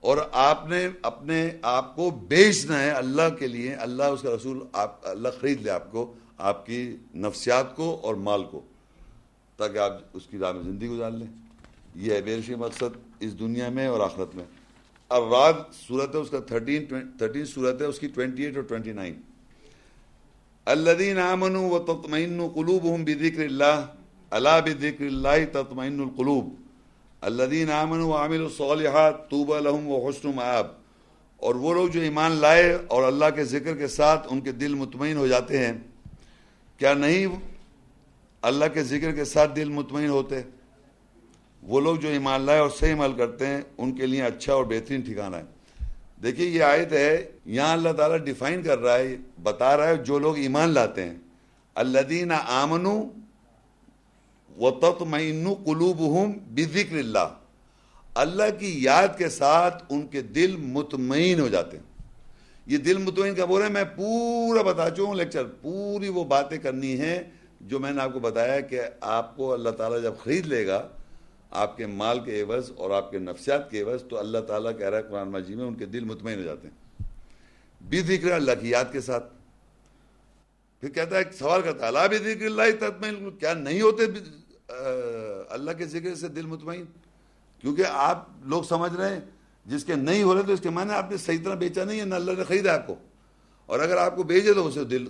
اور 0.00 0.18
آپ 0.32 0.68
نے 0.68 0.88
اپنے 1.02 1.50
آپ 1.62 1.96
کو 1.96 2.10
بیچنا 2.10 2.82
ہے 2.82 2.90
اللہ 2.90 3.34
کے 3.38 3.46
لیے، 3.46 3.74
اللہ 3.74 4.02
اس 4.02 4.22
کا 4.22 4.36
رسول 4.36 4.60
آپ، 4.72 4.98
اللہ 5.02 5.28
خرید 5.40 5.62
لے 5.62 5.70
آپ 5.70 5.90
کو، 5.90 6.14
آپ 6.38 6.66
کی 6.66 6.96
نفسیات 7.14 7.76
کو 7.76 8.00
اور 8.02 8.14
مال 8.14 8.44
کو، 8.44 8.60
تاکہ 9.56 9.78
آپ 9.78 9.92
اس 10.12 10.26
کی 10.26 10.38
راہ 10.38 10.52
میں 10.52 10.62
زندگی 10.62 10.88
گزار 10.88 11.10
لیں۔ 11.10 11.26
یہ 11.94 12.12
ہے 12.12 12.22
بیرشی 12.22 12.54
مقصد 12.54 12.96
اس 13.20 13.38
دنیا 13.38 13.68
میں 13.68 13.86
اور 13.86 14.00
آخرت 14.00 14.34
میں۔ 14.34 14.44
اور 15.10 15.22
رات 15.30 15.74
صورت 15.76 16.14
ہے 16.14 16.20
اس 16.20 16.30
کا 16.30 16.40
تھرٹین 16.48 16.84
تھرٹین 17.18 17.44
صورت 17.46 17.80
ہے، 17.80 17.86
اس 17.86 17.98
کی 17.98 18.08
ٹوینٹی 18.08 18.44
ایٹ 18.44 18.56
اور 18.56 18.64
ٹوینٹی 18.64 18.92
نائن 18.92 19.14
الدین 20.66 21.18
امن 21.18 21.56
و 21.56 21.78
تطمئن 21.86 22.40
قلوب 22.54 22.84
ہوں 22.84 23.04
بکر 23.04 23.44
اللہ 23.44 23.86
اللہ 24.32 24.60
بکر 24.64 25.04
اللہ 25.04 25.44
تطمئن 25.52 26.00
القلوب۔ 26.00 26.54
الدین 27.22 27.70
امن 27.70 28.00
و 28.00 28.12
عامل 28.16 28.40
الصالحات 28.40 29.28
طوبہ 29.30 29.58
لہم 29.60 29.88
و 29.88 30.08
حسن 30.08 30.30
معاب 30.34 30.66
اور 31.40 31.54
وہ 31.54 31.74
لوگ 31.74 31.88
جو 31.88 32.00
ایمان 32.00 32.32
لائے 32.40 32.72
اور 32.88 33.02
اللہ 33.02 33.30
کے 33.34 33.44
ذکر 33.46 33.76
کے 33.76 33.88
ساتھ 33.88 34.26
ان 34.30 34.40
کے 34.40 34.52
دل 34.52 34.74
مطمئن 34.74 35.16
ہو 35.16 35.26
جاتے 35.26 35.58
ہیں، 35.58 35.72
کیا 36.80 36.94
نہیں 36.94 37.26
اللہ 38.42 38.64
کے 38.74 38.82
ذکر 38.84 39.12
کے 39.12 39.24
ساتھ 39.24 39.56
دل 39.56 39.68
مطمئن 39.70 40.08
ہوتے؟ 40.10 40.42
وہ 41.62 41.80
لوگ 41.80 41.96
جو 41.96 42.08
ایمان 42.08 42.40
لائے 42.40 42.58
اور 42.58 42.70
صحیح 42.70 42.92
عمل 42.92 43.12
کرتے 43.12 43.46
ہیں، 43.46 43.60
ان 43.78 43.92
کے 43.92 44.06
لیے 44.06 44.22
اچھا 44.22 44.52
اور 44.52 44.64
بہترین 44.64 45.00
ٹھکانا 45.00 45.38
ہے۔ 45.38 45.42
دیکھیے، 46.22 46.48
یہ 46.48 46.62
آیت 46.62 46.92
ہے، 46.92 47.30
یہاں 47.44 47.72
اللہ 47.72 47.92
تعالیٰ 47.92 48.16
ڈیفائن 48.16 48.62
کر 48.62 48.78
رہا 48.78 48.98
ہے، 48.98 49.16
بتا 49.42 49.76
رہا 49.76 49.88
ہے 49.88 49.96
جو 49.96 50.18
لوگ 50.18 50.36
ایمان 50.36 50.68
لاتے 50.68 51.02
ہیں۔ 51.02 51.14
الدین 51.74 52.32
آمنو 52.48 53.02
و 54.58 54.70
تطمئن 54.70 55.54
قلوبہم 55.64 56.32
بذکر 56.50 56.96
اللہ۔ 56.96 57.28
اللہ 58.14 58.58
کی 58.58 58.82
یاد 58.82 59.08
کے 59.18 59.28
ساتھ 59.28 59.84
ان 59.90 60.06
کے 60.06 60.22
دل 60.22 60.56
مطمئن 60.56 61.40
ہو 61.40 61.48
جاتے 61.48 61.76
ہیں۔ 61.76 61.84
یہ 62.66 62.78
دل 62.78 62.98
مطمئن 62.98 63.34
کا 63.34 63.44
بول 63.44 63.58
رہے 63.58 63.66
ہیں 63.66 63.74
میں 63.74 63.84
پورا 63.84 64.62
بتا 64.62 64.90
چکا 64.90 65.02
ہوں 65.02 65.14
لیکچر 65.14 65.44
پوری 65.44 66.08
وہ 66.08 66.24
باتیں 66.24 66.58
کرنی 66.58 67.00
ہیں 67.00 67.18
جو 67.60 67.78
میں 67.78 67.90
نے 67.90 68.02
آپ 68.02 68.12
کو 68.12 68.18
بتایا 68.18 68.60
کہ 68.60 68.80
آپ 69.00 69.36
کو 69.36 69.52
اللہ 69.52 69.70
تعالیٰ 69.70 70.02
جب 70.02 70.12
خرید 70.24 70.46
لے 70.46 70.66
گا 70.66 70.88
آپ 71.50 71.76
کے 71.76 71.86
مال 71.86 72.20
کے 72.20 72.42
عوض 72.42 72.70
اور 72.76 72.90
آپ 72.90 73.10
کے 73.10 73.18
نفسیات 73.18 73.70
کے 73.70 73.82
عوض 73.82 74.04
تو 74.08 74.18
اللہ 74.18 74.38
تعالیٰ 74.38 74.78
کہہ 74.78 74.88
رہا 74.88 74.98
ہے 74.98 75.02
قرآن 75.02 75.28
مجید 75.28 75.56
میں 75.56 75.64
ان 75.64 75.74
کے 75.74 75.86
دل 75.86 76.04
مطمئن 76.04 76.38
ہو 76.38 76.42
جاتے 76.42 76.68
ہیں۔ 76.68 77.04
بھی 77.88 78.00
ذکر 78.00 78.30
اللہ 78.30 78.52
کی 78.60 78.70
یاد 78.70 78.84
کے 78.92 79.00
ساتھ۔ 79.00 79.32
پھر 80.80 80.90
کہتا 80.90 81.16
ہے، 81.16 81.22
سوال 81.32 81.62
کرتا 81.62 81.82
ہے، 81.82 81.86
اللہ 81.86 82.08
بھی 82.08 82.18
ذکر، 82.18 82.46
اللہ 82.46 82.62
تطمئن۔ 82.78 83.30
کیا 83.30 83.54
نہیں 83.54 83.80
ہوتے 83.80 84.02
اللہ 85.48 85.70
کے 85.70 85.86
ذکر 85.86 86.14
سے 86.14 86.28
دل 86.28 86.46
مطمئن؟ 86.46 86.84
کیونکہ 87.60 87.84
آپ 87.88 88.28
لوگ 88.42 88.62
سمجھ 88.62 88.92
رہے 88.92 89.14
ہیں، 89.14 89.20
جس 89.66 89.84
کے 89.84 89.94
نہیں 89.94 90.22
ہو 90.22 90.34
رہے 90.34 90.42
تو 90.42 90.52
اس 90.52 90.60
کے 90.60 90.70
معنی 90.70 90.92
آپ 90.92 91.10
نے 91.10 91.16
صحیح 91.16 91.38
طرح 91.44 91.54
بیچا 91.54 91.84
نہیں 91.84 92.00
ہے، 92.00 92.04
نہ 92.04 92.14
اللہ 92.14 92.32
نے 92.32 92.44
خریدا 92.44 92.74
آپ 92.74 92.86
کو۔ 92.86 92.94
اور 93.66 93.80
اگر 93.80 93.96
آپ 93.96 94.16
کو 94.16 94.22
بھیجے 94.22 94.54
تو 94.54 94.66
اسے 94.66 94.84
دل 94.84 95.06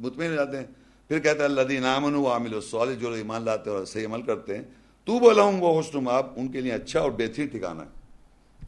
مطمئن 0.00 0.30
ہو 0.30 0.36
جاتے 0.36 0.56
ہیں۔ 0.56 0.66
پھر 1.08 1.18
کہتا 1.18 1.40
ہے 1.40 1.44
اللہ 1.44 1.62
دین 1.62 1.84
امن 1.84 2.14
و 2.14 2.26
عامل 2.26 2.54
و 2.54 2.84
جو 3.00 3.12
ایمان 3.12 3.42
لاتے 3.42 3.70
اور 3.70 3.84
صحیح 3.84 4.06
عمل 4.06 4.22
کرتے 4.22 4.56
ہیں 4.56 4.64
تو 5.08 5.18
بولا 5.18 5.42
ہوں 5.42 5.60
وہ 5.60 5.80
حسن 5.80 6.08
آپ 6.08 6.32
ان 6.36 6.48
کے 6.48 6.60
لیے 6.60 6.72
اچھا 6.72 7.00
اور 7.00 7.10
بہترین 7.10 7.46
ٹھکانا 7.46 7.82
ہے۔ 7.82 7.88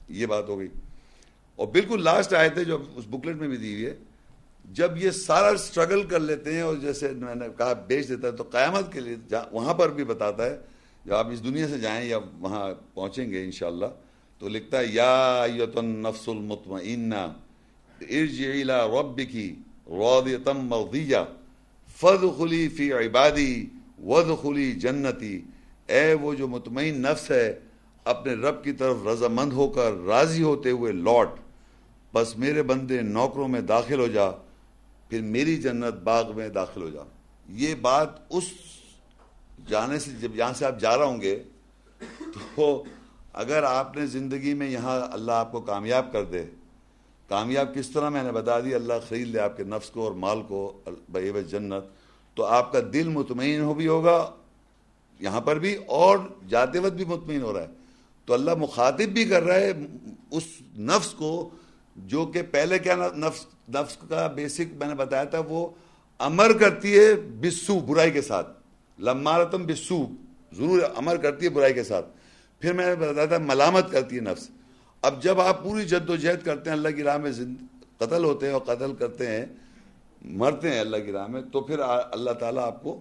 یہ 0.09 0.27
بات 0.27 0.49
ہو 0.49 0.59
گئی۔ 0.59 0.69
اور 1.57 1.69
بالکل 1.69 2.03
لاسٹ 2.03 2.35
آئے 2.35 2.49
تھے 2.49 2.65
جو 2.65 2.79
اس 2.97 3.05
بکلیٹ 3.11 3.37
میں 3.37 3.49
بھی 3.49 3.57
دی 3.57 3.73
ہوئی 3.73 3.87
ہے۔ 3.87 3.97
جب 4.73 4.91
یہ 4.97 5.11
سارا 5.11 5.49
اسٹرگل 5.49 6.03
کر 6.03 6.21
لیتے 6.21 6.55
ہیں 6.55 6.61
اور 6.61 6.77
جیسے 6.77 7.11
میں 7.11 7.35
نے 7.35 7.47
کہا، 7.59 7.73
بیچ 7.73 8.09
دیتا 8.09 8.27
ہے 8.27 8.33
تو 8.33 8.43
قیامت 8.43 8.93
کے 8.93 9.01
لیے 9.01 9.17
وہاں 9.53 9.75
پر 9.75 9.91
بھی 9.91 10.05
بتاتا 10.05 10.47
ہے، 10.47 10.57
جب 11.05 11.15
آپ 11.15 11.27
اس 11.31 11.45
دنیا 11.45 11.69
سے 11.69 11.79
جائیں 11.79 12.09
یا 12.09 12.19
وہاں 12.39 12.71
پہنچیں 12.95 13.31
گے 13.31 13.45
انشاءاللہ، 13.45 13.87
تو 14.39 14.49
لکھتا 14.49 14.79
ہے، 14.79 14.87
یا 14.87 15.47
نفس 15.77 16.29
المطمئنہ، 16.29 17.33
ارجع 18.01 18.51
الى 18.51 18.99
ربکی 18.99 19.55
راضیتم 19.87 20.59
مرضیہ 20.59 21.17
فدخلی 21.97 22.69
فی 22.69 22.93
عبادی 22.93 23.67
ودخلی 24.03 24.73
جنتی۔ 24.73 25.41
اے 25.91 26.13
وہ 26.15 26.35
جو 26.35 26.49
مطمئن 26.49 27.01
نفس 27.03 27.31
ہے، 27.31 27.59
اپنے 28.07 28.35
رب 28.35 28.63
کی 28.65 28.73
طرف 28.73 29.07
رضامند 29.07 29.53
ہو 29.53 29.69
کر 29.69 29.93
راضی 30.07 30.43
ہوتے 30.43 30.71
ہوئے 30.71 30.93
لوٹ، 30.93 31.39
بس 32.13 32.37
میرے 32.39 32.63
بندے 32.63 33.01
نوکروں 33.03 33.49
میں 33.49 33.61
داخل 33.61 34.01
ہو 34.01 34.07
جا، 34.07 34.31
پھر 35.11 35.21
میری 35.21 35.57
جنت 35.57 36.03
باغ 36.05 36.35
میں 36.37 36.49
داخل 36.49 36.83
ہو 36.83 36.91
جا۔ 36.91 37.03
یہ 37.49 37.75
بات 37.81 38.09
اس 38.31 38.45
جانے 39.69 39.99
سے 39.99 40.11
جب 40.21 40.37
یہاں 40.37 40.53
سے 40.53 40.65
آپ 40.67 40.81
جا 40.81 40.97
رہا 40.99 41.05
ہوں 41.05 41.21
گے، 41.21 41.43
تو 42.57 42.83
اگر 43.43 43.63
آپ 43.63 43.97
نے 43.97 44.07
زندگی 44.07 44.55
میں 44.55 44.71
یہاں 44.71 45.01
اللہ 45.13 45.33
آپ 45.33 45.53
کو 45.53 45.61
کامیاب 45.63 46.13
کر 46.13 46.25
دے، 46.25 46.45
کامیاب 47.31 47.75
کس 47.75 47.89
طرح 47.91 48.09
میں 48.09 48.23
نے 48.23 48.33
بتا 48.33 48.59
دی، 48.61 48.75
اللہ 48.75 49.09
خرید 49.09 49.29
لے 49.29 49.41
آپ 49.41 49.57
کے 49.57 49.65
نفس 49.65 49.91
کو 49.91 50.03
اور 50.05 50.13
مال 50.25 50.43
کو 50.49 50.61
بے 51.09 51.43
جنت، 51.43 51.85
تو 52.37 52.45
آپ 52.45 52.73
کا 52.73 52.79
دل 52.93 53.09
مطمئن 53.09 53.61
ہو 53.61 53.75
بھی 53.75 53.87
ہوگا 53.89 54.19
یہاں 55.21 55.41
پر 55.41 55.59
بھی 55.59 55.75
اور 55.75 56.19
جاتے 56.49 56.79
وقت 56.79 56.93
بھی 56.93 57.05
مطمئن 57.05 57.43
ہو 57.43 57.53
رہا 57.53 57.63
ہے۔ 57.63 57.69
تو 58.25 58.35
اللہ 58.35 58.55
مخاطب 58.55 59.09
بھی 59.09 59.25
کر 59.25 59.43
رہا 59.43 59.55
ہے 59.55 59.73
اس 60.31 60.45
نفس 60.79 61.11
کو 61.11 61.51
جو 61.97 62.27
کہ 62.27 62.43
پہلے 62.43 62.79
کیا 62.79 62.97
نفس 62.97 63.47
نفس 63.69 63.97
کا 64.09 64.27
بیسک 64.27 64.73
میں 64.73 64.89
نے 64.89 64.95
بتایا 64.95 65.25
تھا، 65.25 65.39
وہ 65.49 65.69
امر 66.19 66.53
کرتی 66.53 66.99
ہے 66.99 67.15
بسو، 67.15 67.79
برائی 67.79 68.11
کے 68.11 68.23
ساتھ۔ 68.23 68.49
لمارتم 68.99 69.67
بسو، 69.67 70.07
ضرور 70.53 70.83
امر 70.97 71.17
کرتی 71.17 71.45
ہے 71.45 71.51
برائی 71.51 71.75
کے 71.75 71.85
ساتھ۔ 71.85 72.07
پھر 72.61 72.73
میں 72.73 72.87
نے 72.87 72.95
بتایا 72.95 73.27
تھا، 73.27 73.39
ملامت 73.39 73.91
کرتی 73.91 74.17
ہے 74.17 74.21
نفس۔ 74.21 74.51
اب 75.03 75.23
جب 75.23 75.41
آپ 75.41 75.63
پوری 75.63 75.85
جد 75.85 76.11
و 76.11 76.17
جہد 76.17 76.45
کرتے 76.45 76.71
ہیں، 76.71 76.77
اللہ 76.77 76.89
کی 76.89 77.03
راہ 77.03 77.17
میں 77.17 77.33
قتل 77.99 78.25
ہوتے 78.25 78.47
ہیں 78.47 78.53
اور 78.53 78.63
قتل 78.63 78.95
کرتے 78.95 79.27
ہیں، 79.27 79.47
مرتے 80.23 80.71
ہیں 80.71 80.81
اللہ 80.81 80.97
کی 80.97 81.13
راہ 81.13 81.27
میں، 81.27 81.43
تو 81.53 81.61
پھر 81.61 81.79
اللہ 82.11 82.31
تعالیٰ 82.31 82.67
آپ 82.67 82.83
کو 82.83 83.01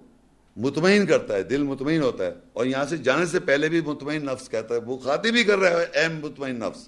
مطمئن 0.60 1.06
کرتا 1.06 1.36
ہے، 1.36 1.44
دل 1.44 1.64
مطمئن 1.64 2.02
ہوتا 2.02 2.26
ہے۔ 2.26 2.34
اور 2.54 2.66
یہاں 2.66 2.86
سے 2.86 2.98
جانے 2.98 3.26
سے 3.26 3.40
پہلے 3.40 3.70
بھی 3.70 3.82
مطمئن 3.82 4.26
نفس 4.26 4.50
کہتا 4.50 4.76
ہے۔ 4.76 4.80
وہ 4.80 4.98
خاطی 4.98 5.32
بھی 5.32 5.44
کر 5.44 5.60
رہا 5.60 5.70
ہے، 5.70 5.86
اے 6.00 6.08
مطمئن 6.08 6.56
نفس۔ 6.56 6.88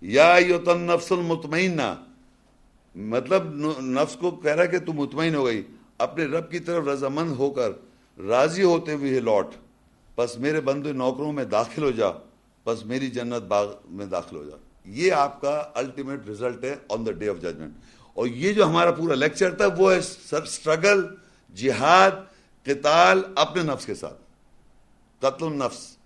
یا 0.00 0.36
یوتن 0.46 0.80
نفس 0.80 1.12
المطمئن 1.12 1.78
مطلب 2.94 3.54
نفس 3.80 4.16
کو 4.16 4.30
کہہ 4.30 4.54
رہا 4.54 4.62
ہے 4.62 4.68
کہ 4.68 4.78
تو 4.78 4.92
مطمئن 4.92 5.34
ہو 5.34 5.46
گئی۔ 5.46 5.62
اپنے 5.98 6.24
رب 6.24 6.50
کی 6.50 6.58
طرف 6.58 6.88
رضامند 6.88 7.32
ہو 7.32 7.50
کر 7.50 7.70
راضی 8.22 8.62
ہوتے 8.62 8.92
ہوئے 8.92 9.20
لوٹ۔ 9.20 9.46
بس 10.16 10.38
میرے 10.38 10.60
بندے 10.60 10.92
نوکروں 10.92 11.32
میں 11.32 11.44
داخل 11.44 11.82
ہو 11.82 11.90
جا۔ 11.90 12.06
بس 12.66 12.86
میری 12.86 13.10
جنت 13.10 13.42
باغ 13.42 13.72
میں 13.90 14.06
داخل 14.06 14.36
ہو 14.36 14.44
جا۔ 14.44 14.56
یہ 14.84 15.12
آپ 15.12 15.40
کا 15.40 15.64
الٹیمیٹ 15.74 16.20
ریزلٹ 16.28 16.64
ہے 16.64 16.76
on 16.88 17.06
the 17.06 17.10
day 17.10 17.28
of 17.28 17.36
judgement 17.42 17.72
اور 18.14 18.26
یہ 18.26 18.52
جو 18.52 18.66
ہمارا 18.66 18.90
پورا 18.90 19.14
لیکچر 19.14 19.54
تھا، 19.54 19.66
وہ 19.78 19.92
ہے 19.92 20.00
سر 20.00 20.42
اسٹرگل 20.42 21.06
جہاد 21.54 22.10
قتال 22.64 23.22
اپنے 23.36 23.62
نفس 23.62 23.86
کے 23.86 23.94
ساتھ۔ 23.94 24.22
قتل 25.18 25.46
النفس۔ 25.46 25.96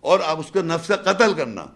اور 0.00 0.20
آپ 0.26 0.38
اس 0.38 0.50
کا 0.50 0.62
نفس 0.62 0.88
کا 0.88 1.12
قتل 1.12 1.34
کرنا۔ 1.34 1.66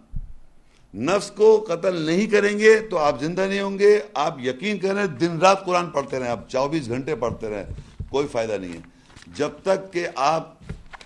نفس 0.95 1.31
کو 1.31 1.67
قتل 1.69 1.97
نہیں 1.97 2.27
کریں 2.27 2.59
گے 2.59 2.81
تو 2.81 2.99
آپ 2.99 3.21
زندہ 3.21 3.41
نہیں 3.41 3.61
ہوں 3.61 3.79
گے۔ 3.79 4.01
آپ 4.15 4.39
یقین 4.39 4.79
کریں 4.79 5.07
دن 5.07 5.39
رات 5.39 5.65
قرآن 5.65 5.91
پڑھتے 5.91 6.19
رہیں۔ 6.19 6.29
آپ 6.29 6.49
چوبیس 6.49 6.89
گھنٹے 6.89 7.17
پڑھتے 7.17 7.49
رہیں۔ 7.49 7.65
کوئی 8.09 8.27
فائدہ 8.27 8.53
نہیں 8.53 8.73
ہے۔ 8.73 8.79
جب 9.27 9.49
تک 9.63 9.93
کہ 9.93 10.07
آپ، 10.15 10.55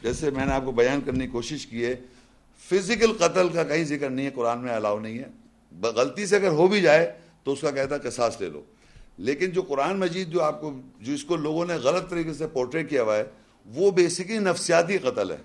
جیسے 0.02 0.30
میں 0.30 0.46
نے 0.46 0.52
آپ 0.52 0.62
کو 0.64 0.72
بیان 0.72 1.00
کرنے 1.00 1.24
کی 1.24 1.30
کوشش 1.30 1.66
کی 1.66 1.84
ہے، 1.84 1.94
فزیکل 2.70 3.12
قتل 3.12 3.48
کا 3.48 3.64
کہیں 3.64 3.84
ذکر 3.84 4.10
نہیں 4.10 4.26
ہے، 4.26 4.30
قرآن 4.30 4.59
میں 4.59 4.74
الاؤ 4.74 4.98
نہیں 4.98 5.18
ہے۔ 5.18 5.24
غلطی 5.82 6.26
سے 6.26 6.36
اگر 6.36 6.48
ہو 6.48 6.66
بھی 6.66 6.80
جائے 6.80 7.12
تو 7.44 7.52
اس 7.52 7.60
کا 7.60 7.70
کہتا 7.70 7.98
قصاص 7.98 8.40
لے 8.40 8.48
لو۔ 8.48 8.62
لیکن 9.18 9.51
جو 9.51 9.62
قرآن 9.62 9.98
مجید 9.98 10.28
جو 10.28 10.43
آپ 10.43 10.60
کو 10.60 10.72
جو 11.01 11.12
اس 11.12 11.24
کو 11.24 11.36
لوگوں 11.36 11.64
نے 11.66 11.74
غلط 11.74 12.09
طریقے 12.10 12.32
سے 12.32 12.47
پورٹریٹ 12.47 12.89
کیا 12.90 13.02
ہوا 13.02 13.16
ہے، 13.16 13.24
وہ 13.66 13.90
بیسکلی 13.90 14.39
نفسیاتی 14.39 14.98
قتل 14.98 15.30
ہے۔ 15.30 15.36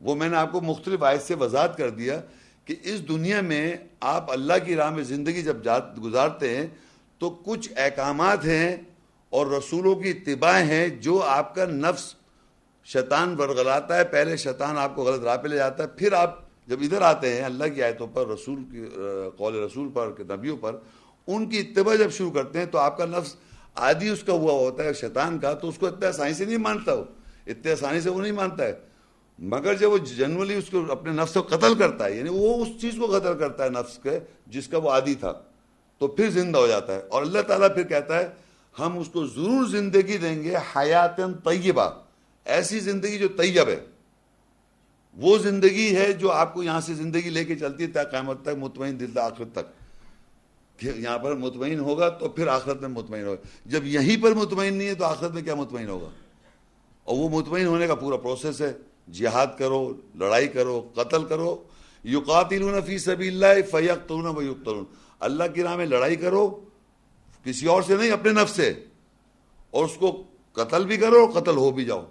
وہ 0.00 0.14
میں 0.14 0.28
نے 0.28 0.36
آپ 0.36 0.52
کو 0.52 0.60
مختلف 0.60 1.02
آیت 1.02 1.22
سے 1.22 1.34
وضاحت 1.34 1.76
کر 1.78 1.90
دیا 1.90 2.20
کہ 2.64 2.74
اس 2.82 3.08
دنیا 3.08 3.40
میں 3.40 3.76
آپ 4.00 4.30
اللہ 4.30 4.64
کی 4.64 4.76
راہ 4.76 4.90
میں 4.90 5.02
زندگی 5.04 5.42
جب 5.42 5.66
گزارتے 6.04 6.56
ہیں، 6.56 6.66
تو 7.20 7.30
کچھ 7.44 7.68
احکامات 7.76 8.44
ہیں 8.44 8.76
اور 9.32 9.46
رسولوں 9.46 9.94
کی 9.94 10.10
اتباع 10.10 10.58
ہیں 10.60 10.86
جو 10.88 11.22
آپ 11.22 11.54
کا 11.54 11.64
نفس 11.64 12.14
شیطان 12.86 13.34
ورغلاتا 13.38 13.96
ہے۔ 13.96 14.04
پہلے 14.04 14.36
شیطان 14.36 14.78
آپ 14.78 14.94
کو 14.96 15.04
غلط 15.04 15.24
راہ 15.24 15.36
پہ 15.36 15.48
لے 15.48 15.56
جاتا 15.56 15.82
ہے، 15.82 15.88
پھر 15.88 16.12
آپ 16.12 16.38
جب 16.68 16.82
ادھر 16.82 17.02
آتے 17.02 17.34
ہیں 17.34 17.42
اللہ 17.42 17.64
کی 17.74 17.82
آیتوں 17.82 18.06
پر، 18.06 18.26
رسول 18.28 18.62
کی 18.70 18.84
قول 19.36 19.54
رسول 19.56 19.88
پر، 19.94 20.12
نبیوں 20.30 20.56
پر 20.56 20.76
ان 21.26 21.48
کی 21.48 21.58
اتباع 21.58 21.94
جب 21.94 22.10
شروع 22.10 22.30
کرتے 22.30 22.58
ہیں 22.58 22.66
تو 22.66 22.78
آپ 22.78 22.98
کا 22.98 23.06
نفس 23.06 23.34
عادی 23.74 24.08
اس 24.08 24.22
کا 24.22 24.32
ہوا 24.32 24.52
ہوتا 24.52 24.84
ہے، 24.84 24.92
شیطان 24.92 25.38
کا، 25.38 25.54
تو 25.54 25.68
اس 25.68 25.78
کو 25.78 25.86
اتنے 25.86 26.06
آسانی 26.06 26.34
سے 26.34 26.44
نہیں 26.44 26.56
مانتا 26.56 26.92
ہو 26.92 27.04
اتنے 27.46 27.72
آسانی 27.72 28.00
سے 28.00 28.10
وہ 28.10 28.20
نہیں 28.20 28.32
مانتا 28.32 28.64
ہے۔ 28.64 28.72
مگر 29.38 29.74
جب 29.74 29.90
وہ 29.90 29.98
جنرلی 29.98 30.54
اس 30.54 30.64
کو 30.70 30.92
اپنے 30.92 31.12
نفس 31.12 31.34
کو 31.34 31.42
قتل 31.42 31.74
کرتا 31.78 32.04
ہے 32.04 32.16
یعنی 32.16 32.28
وہ 32.32 32.62
اس 32.62 32.68
چیز 32.80 32.94
کو 32.98 33.18
قتل 33.18 33.38
کرتا 33.38 33.64
ہے 33.64 33.68
نفس 33.68 33.98
کے، 34.02 34.18
جس 34.46 34.68
کا 34.68 34.78
وہ 34.78 34.90
عادی 34.90 35.14
تھا، 35.14 35.32
تو 35.98 36.06
پھر 36.06 36.30
زندہ 36.30 36.58
ہو 36.58 36.66
جاتا 36.66 36.94
ہے۔ 36.94 37.02
اور 37.08 37.22
اللہ 37.22 37.40
تعالیٰ 37.40 37.74
پھر 37.74 37.82
کہتا 37.82 38.18
ہے، 38.18 38.28
ہم 38.78 38.98
اس 38.98 39.08
کو 39.08 39.26
ضرور 39.26 39.66
زندگی 39.66 40.18
دیں 40.18 40.42
گے 40.42 40.54
حیات 40.76 41.16
طیبہ۔ 41.16 41.90
ایسی 42.44 42.80
زندگی 42.80 43.18
جو 43.18 43.28
طیب 43.28 43.68
ہے۔ 43.68 43.86
وہ 45.14 45.38
زندگی 45.38 45.96
ہے 45.96 46.12
جو 46.12 46.32
آپ 46.32 46.54
کو 46.54 46.62
یہاں 46.62 46.80
سے 46.80 46.94
زندگی 46.94 47.30
لے 47.30 47.44
کے 47.44 47.56
چلتی 47.56 47.84
ہے 47.84 47.92
قیامت 47.92 48.42
تک، 48.42 48.50
مطمئن 48.58 49.00
دل 49.00 49.18
آخرت 49.18 49.52
تک۔ 49.52 49.83
یہاں 50.80 51.18
پر 51.18 51.34
مطمئن 51.34 51.80
ہوگا 51.80 52.08
تو 52.08 52.28
پھر 52.28 52.46
آخرت 52.46 52.80
میں 52.80 52.88
مطمئن 52.88 53.26
ہوگا۔ 53.26 53.46
جب 53.66 53.84
یہیں 53.84 54.22
پر 54.22 54.34
مطمئن 54.34 54.74
نہیں 54.74 54.88
ہے 54.88 54.94
تو 54.94 55.04
آخرت 55.04 55.32
میں 55.32 55.42
کیا 55.42 55.54
مطمئن 55.54 55.88
ہوگا؟ 55.88 56.08
اور 57.04 57.16
وہ 57.16 57.28
مطمئن 57.28 57.66
ہونے 57.66 57.86
کا 57.86 57.94
پورا 57.94 58.16
پروسیس 58.16 58.60
ہے۔ 58.60 58.72
جہاد 59.12 59.46
کرو، 59.58 59.92
لڑائی 60.14 60.48
کرو، 60.48 60.88
قتل 60.94 61.24
کرو۔ 61.24 61.64
یقاتلون 62.04 62.74
فی 62.86 62.98
سبیل 62.98 63.44
اللہ 63.44 63.62
فیقتلون 63.70 64.36
و 64.36 64.42
یقتلون 64.42 64.84
اللہ 65.20 65.44
کی 65.54 65.62
راہ 65.62 65.76
میں 65.76 65.86
لڑائی 65.86 66.16
کرو، 66.16 66.60
کسی 67.44 67.66
اور 67.66 67.82
سے 67.82 67.96
نہیں، 67.96 68.10
اپنے 68.10 68.32
نفس 68.32 68.56
سے۔ 68.56 68.74
اور 69.70 69.84
اس 69.84 69.96
کو 69.98 70.22
قتل 70.52 70.86
بھی 70.86 70.96
کرو، 70.96 71.30
قتل 71.34 71.56
ہو 71.56 71.70
بھی 71.70 71.84
جاؤ۔ 71.84 72.06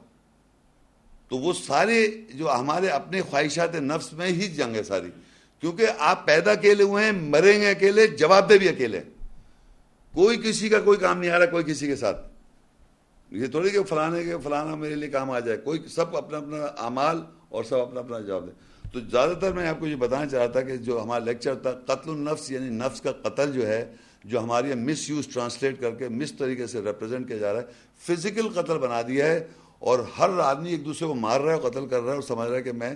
تو 1.28 1.38
وہ 1.38 1.54
سارے 1.54 2.08
جو 2.34 2.52
ہمارے 2.52 2.88
اپنے 2.88 3.22
خواہشات 3.22 3.76
نفس 3.76 4.14
میں 4.14 4.28
ہی 4.28 4.48
جنگ 4.48 4.76
ہے 4.76 4.84
ساری۔ 4.84 5.10
کیونکہ 5.64 5.86
آپ 5.98 6.26
پیدا 6.26 6.52
اکیلے 6.52 6.84
ہوئے 6.84 7.06
ہیں، 7.06 7.12
مریں 7.12 7.62
گے 7.62 7.70
اکیلے، 7.70 8.08
جواب 8.08 8.50
دے 8.50 8.58
بھی 8.58 8.70
اکیلے 8.70 9.02
کوئی 10.14 10.38
کسی 10.38 10.70
کا 10.70 10.80
کوئی 10.80 10.98
کام 10.98 11.20
نہیں 11.20 11.32
آ 11.32 11.40
رہا، 11.40 11.46
کوئی 11.46 11.64
کسی 11.64 11.88
کے 11.88 11.96
ساتھ۔ 11.96 12.32
یہ 13.32 13.48
تھوڑی 13.48 13.70
کہ 13.70 13.84
فلانے 13.84 14.24
کے، 14.24 14.36
فلانا 14.44 14.76
میرے 14.76 14.96
لیے 14.96 15.10
کام 15.10 15.32
آ 15.32 15.40
جائے۔ 15.40 15.58
کوئی 15.58 15.80
سب 15.90 16.18
اپنا 16.18 16.38
اپنا 16.38 16.64
اعمال 16.64 17.22
اور 17.50 17.64
سب 17.64 17.80
اپنا 17.80 18.00
اپنا 18.00 18.20
جواب 18.20 18.48
دے۔ 18.48 18.52
تو 18.94 19.00
زیادہ 19.00 19.34
تر 19.42 19.54
میں 19.54 19.68
آپ 19.68 19.80
کو 19.80 19.88
یہ 19.88 19.96
بتانا 19.96 20.26
چاہ 20.26 20.40
رہا 20.40 20.52
تھا 20.52 20.62
کہ 20.62 20.78
جو 20.78 21.04
ہمارا 21.04 21.24
لیکچر 21.24 21.56
تھا، 21.56 21.72
قتل 21.72 22.10
النفس 22.10 22.52
یعنی 22.52 22.70
نفس 22.70 23.02
کا 23.02 23.12
قتل 23.12 23.52
جو 23.52 23.68
ہے، 23.68 23.94
جو 24.24 24.40
ہماری 24.40 24.74
مس 24.74 25.10
یوز 25.10 25.28
ٹرانسلیٹ 25.28 25.82
کر 25.82 25.92
کے 25.92 26.10
مس 26.10 26.34
طریقے 26.34 26.68
سے 26.68 26.82
ریپرزینٹ 26.82 27.28
کیا 27.28 27.38
جا 27.38 27.54
رہا 27.54 27.62
ہے۔ 27.62 27.66
فزیکل 27.98 28.50
قتل 28.50 28.78
بنا 28.78 29.02
دیا 29.02 29.26
ہے 29.26 29.48
اور 29.80 30.00
ہر 30.20 30.30
آدمی 30.40 30.70
ایک 30.70 30.86
دوسرے 30.86 31.08
کو 31.08 31.16
مار 31.16 31.40
رہا 31.40 31.56
ہے، 31.56 31.70
قتل 31.70 31.88
کر 31.88 32.02
رہا 32.02 32.10
ہے 32.10 32.16
اور 32.16 32.22
سمجھ 32.22 32.50
رہا 32.50 32.58
ہے 32.58 32.64
کہ 32.64 32.72
میں 32.72 32.96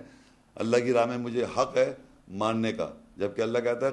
اللہ 0.55 0.77
کی 0.77 0.93
راہ 0.93 1.05
میں 1.05 1.17
مجھے 1.17 1.45
حق 1.57 1.77
ہے۔ 1.77 1.93
ماننے 2.27 2.73
کا۔ 2.73 2.93
جبکہ 3.17 3.41
اللہ 3.41 3.59
کہتا 3.59 3.87
ہے 3.87 3.91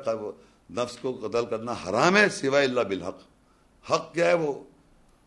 نفس 0.70 0.96
کو 0.96 1.20
قتل 1.22 1.46
کرنا 1.46 1.72
حرام 1.72 2.16
ہے، 2.16 2.28
سوائے 2.28 2.66
اللہ 2.66 2.80
بالحق۔ 2.80 3.16
حق 3.90 4.14
کیا 4.14 4.26
ہے 4.26 4.34
وہ؟ 4.34 4.64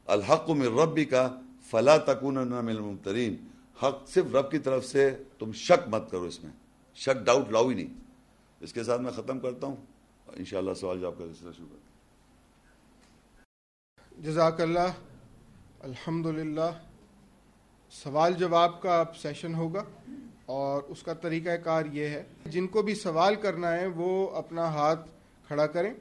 الحق 0.05 0.49
من 0.49 0.79
ربی 0.79 1.05
کا 1.05 1.39
فلا 1.69 1.97
تکون 1.97 2.37
المترین 2.37 3.35
حق 3.83 4.09
صرف 4.09 4.35
رب 4.35 4.51
کی 4.51 4.59
طرف 4.59 4.85
سے، 4.85 5.15
تم 5.39 5.51
شک 5.51 5.87
مت 5.87 6.11
کرو 6.11 6.23
اس 6.23 6.43
میں۔ 6.43 6.51
شک، 6.95 7.25
ڈاؤٹ، 7.25 7.51
لاؤ 7.51 7.69
ہی 7.69 7.75
نہیں۔ 7.75 7.93
اس 8.59 8.73
کے 8.73 8.83
ساتھ 8.83 9.01
میں 9.01 9.11
ختم 9.11 9.39
کرتا 9.39 9.67
ہوں۔ 9.67 9.75
انشاءاللہ 10.35 10.73
سوال 10.73 10.99
جواب 10.99 11.13
کا 11.17 11.25
سلسلہ 11.25 11.49
شروع 11.57 11.67
کرتا 11.67 11.87
جزاک 14.25 14.61
اللہ۔ 14.61 14.93
الحمدللہ۔ 15.79 16.71
سوال 17.91 18.33
جواب 18.33 18.81
کا 18.81 18.99
اب 18.99 19.17
سیشن 19.17 19.55
ہوگا۔ 19.55 19.83
اور 20.47 20.81
اس 20.87 21.03
کا 21.03 21.13
طریقہ 21.13 21.55
کار 21.63 21.85
یہ 21.91 22.07
ہے 22.07 22.23
جن 22.45 22.67
کو 22.67 22.81
بھی 22.81 22.95
سوال 22.95 23.35
کرنا 23.35 23.73
ہے 23.73 23.87
وہ 23.87 24.29
اپنا 24.29 24.65
ہاتھ 24.65 25.07
کھڑا 25.47 25.67
کریں 25.67 25.93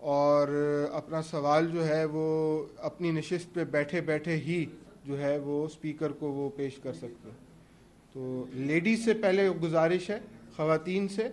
اور 0.00 0.48
اپنا 0.92 1.22
سوال 1.22 1.70
جو 1.70 1.86
ہے 1.88 2.04
وہ 2.04 2.26
اپنی 2.78 3.10
نشست 3.10 3.54
پہ 3.54 3.64
بیٹھے 3.64 4.00
بیٹھے 4.00 4.36
ہی 4.36 4.64
جو 5.04 5.20
ہے 5.20 5.38
وہ 5.38 5.64
اسپیکر 5.64 6.12
کو 6.12 6.32
وہ 6.32 6.48
پیش 6.56 6.76
کر 6.82 6.92
سکتے 6.92 7.30
تو 8.12 8.44
لیڈیز 8.52 9.04
سے 9.04 9.14
پہلے 9.14 9.48
گزارش 9.50 10.10
ہے، 10.10 10.18
خواتین 10.56 11.08
سے 11.08 11.28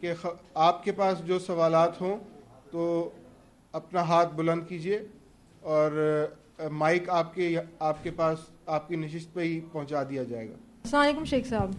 کہ 0.00 0.12
آپ 0.54 0.84
کے 0.84 0.92
پاس 0.92 1.18
جو 1.26 1.38
سوالات 1.38 2.00
ہوں 2.00 2.16
تو 2.70 3.10
اپنا 3.72 4.02
ہاتھ 4.02 4.34
بلند 4.34 4.68
کیجیے 4.68 4.98
اور 5.60 5.90
مائک 6.72 7.08
آپ 7.10 7.34
کے 7.34 7.56
آپ 7.78 8.02
کے 8.02 8.10
پاس، 8.10 8.38
آپ 8.66 8.88
کی 8.88 8.96
نشست 8.96 9.34
پہ 9.34 9.40
ہی 9.40 9.60
پہنچا 9.72 10.02
دیا 10.02 10.22
جائے 10.22 10.48
گا۔ 10.48 10.56
السلام 10.84 11.02
علیکم 11.02 11.24
شیخ 11.24 11.48
صاحب۔ 11.48 11.70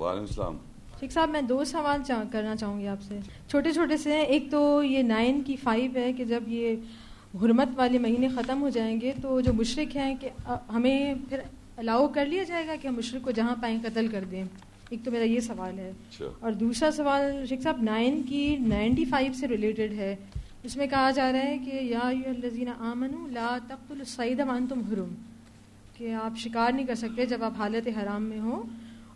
وعلیکم 0.00 0.26
السلام۔ 0.28 0.56
شیخ 1.00 1.12
صاحب 1.12 1.30
میں 1.30 1.42
دو 1.42 1.64
سوال 1.64 2.12
کرنا 2.32 2.56
چاہوں 2.56 2.80
گی 2.80 2.88
آپ 2.88 3.02
سے۔ 3.02 3.18
چھوٹے 3.48 3.72
چھوٹے 3.72 3.96
سے 3.96 4.12
ہیں۔ 4.12 4.22
ایک 4.22 4.50
تو 4.50 4.82
یہ 4.82 5.02
نائن 5.02 5.42
کی 5.42 5.56
فائیو 5.56 5.90
ہے 5.94 6.12
کہ 6.12 6.24
جب 6.24 6.42
یہ 6.46 6.76
حرمت 7.42 7.68
والے 7.76 7.98
مہینے 7.98 8.28
ختم 8.28 8.62
ہو 8.62 8.68
جائیں 8.68 9.00
گے 9.00 9.12
تو 9.22 9.40
جو 9.40 9.52
مشرق 9.52 9.96
ہیں 9.96 10.14
کہ 10.20 10.28
ہمیں 10.72 11.14
پھر 11.28 11.38
الاؤ 11.76 12.08
کر 12.08 12.26
لیا 12.26 12.42
جائے 12.42 12.66
گا 12.66 12.74
کہ 12.82 12.88
ہم 12.88 12.94
مشرق 12.94 13.24
کو 13.24 13.30
جہاں 13.30 13.54
پائیں 13.62 13.78
قتل 13.82 14.08
کر 14.08 14.24
دیں؟ 14.30 14.44
ایک 14.90 15.00
تو 15.04 15.10
میرا 15.10 15.24
یہ 15.24 15.40
سوال 15.40 15.78
ہے۔ 15.78 15.90
اچھا۔ 15.90 16.24
اور 16.40 16.52
دوسرا 16.52 16.90
سوال 16.90 17.46
شیخ 17.48 17.62
صاحب 17.62 17.82
نائن 17.82 18.22
کی 18.22 18.56
نائنٹی 18.56 19.04
فائیو 19.04 19.32
سے 19.32 19.48
ریلیٹڈ 19.48 19.92
ہے۔ 19.92 20.16
اس 20.62 20.76
میں 20.76 20.86
کہا 20.86 21.10
جا 21.10 21.32
رہا 21.32 21.42
ہے 21.42 21.58
کہ 21.58 21.74
یا 21.74 22.08
الذین 22.08 22.68
آمنوا 22.78 23.28
لا 23.28 23.58
تقتلوا 23.66 23.98
الصید 23.98 24.40
وانتم 24.40 24.80
حرم۔ 24.80 25.14
کہ 26.00 26.14
آپ 26.14 26.36
شکار 26.38 26.72
نہیں 26.72 26.86
کر 26.86 26.94
سکتے 26.94 27.26
جب 27.26 27.42
آپ 27.44 27.52
حالت 27.58 27.88
حرام 27.96 28.22
میں 28.22 28.40
ہو 28.40 28.62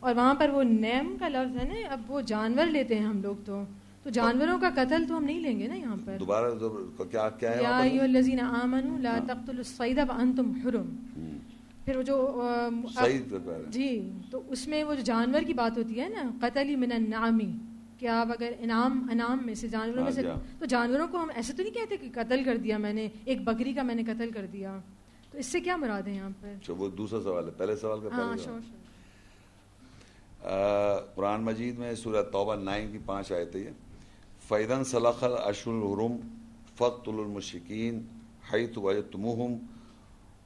اور 0.00 0.14
وہاں 0.14 0.34
پر 0.34 0.48
وہ 0.48 0.62
نیم 0.62 1.16
کا 1.20 1.28
لفظ 1.28 1.56
ہے 1.56 1.64
نا 1.64 1.92
اب 1.92 2.00
وہ 2.08 2.20
جانور 2.20 2.66
لیتے 2.66 2.98
ہیں 2.98 3.06
ہم 3.06 3.20
لوگ 3.22 3.34
تو۔ 3.44 3.62
تو 4.02 4.10
جانوروں 4.10 4.58
کا 4.58 4.70
قتل 4.74 5.04
تو 5.08 5.16
ہم 5.16 5.24
نہیں 5.24 5.40
لیں 5.40 5.58
گے 5.58 5.66
نا 5.66 5.74
یہاں 5.74 5.96
پر۔ 6.04 6.16
دوبارہ 6.18 6.50
کیا 7.10 7.28
کیا 7.38 7.50
ہے 7.50 7.88
یا 7.88 8.02
الذین 8.02 8.40
آمنوا 8.40 8.98
لا 8.98 9.12
ہاں۔ 9.12 9.20
تقتلوا 9.20 9.58
الصید 9.58 9.98
وانتم 10.08 10.50
حرم۔ 10.50 10.90
پھر 11.84 11.96
وہ 11.96 12.02
جو 12.02 12.16
جی 13.70 13.88
تو 14.30 14.42
اس 14.48 14.66
میں 14.68 14.84
وہ 14.84 14.94
جو 14.94 15.02
جانور 15.02 15.42
کی 15.42 15.54
بات 15.54 15.78
ہوتی 15.78 16.00
ہے 16.00 16.08
نا 16.08 16.30
قتل 16.40 16.76
من 16.76 16.92
النعمی 16.92 17.50
کہ 17.98 18.06
آپ 18.06 18.28
اگر 18.30 18.52
انعام 18.60 19.06
انعام 19.10 19.38
میں 19.46 19.54
سے 19.54 19.68
جانوروں 19.68 20.04
میں 20.04 20.12
سے 20.12 20.26
ہاں، 20.28 20.36
تو 20.58 20.64
جانوروں 20.64 21.06
کو 21.08 21.22
ہم 21.22 21.28
ایسے 21.34 21.52
تو 21.52 21.62
نہیں 21.62 21.74
کہتے 21.74 21.96
کہ 21.96 22.08
قتل 22.14 22.44
کر 22.44 22.56
دیا 22.56 22.78
میں 22.78 22.92
نے 22.92 23.08
ایک 23.24 23.44
بکری 23.44 23.72
کا 23.72 23.82
میں 23.82 23.94
نے 23.94 24.04
قتل 24.04 24.30
کر 24.30 24.46
دیا۔ 24.52 24.78
تو 25.34 25.40
اس 25.40 25.46
سے 25.46 25.60
کیا 25.60 25.76
مراد 25.76 26.02
ہے 26.02 26.12
یہاں 26.12 26.28
پر؟ 26.40 26.48
اچھا، 26.48 26.72
وہ 26.78 26.88
دوسرا 26.88 27.20
سوال 27.22 27.46
ہے 27.46 27.50
پہلے 27.50 27.76
سوال 27.76 28.00
کا 28.00 28.08
ہاں 28.12 28.36
شور 28.44 28.60
قرآن 31.14 31.42
مجید 31.42 31.78
میں 31.78 31.94
سورہ 31.94 32.22
توبہ 32.22 32.54
نائن 32.54 32.92
کی 32.92 32.98
پانچ 33.06 33.32
آئے 33.32 33.44
تھے 33.44 33.70
فیدن 34.48 34.84
صلاح 34.84 35.24
اشر 35.44 35.70
الحرم 35.70 36.16
فخت 36.76 37.08
المشکین 37.08 38.00
حیت 38.52 38.78
وجتمہم 38.78 39.56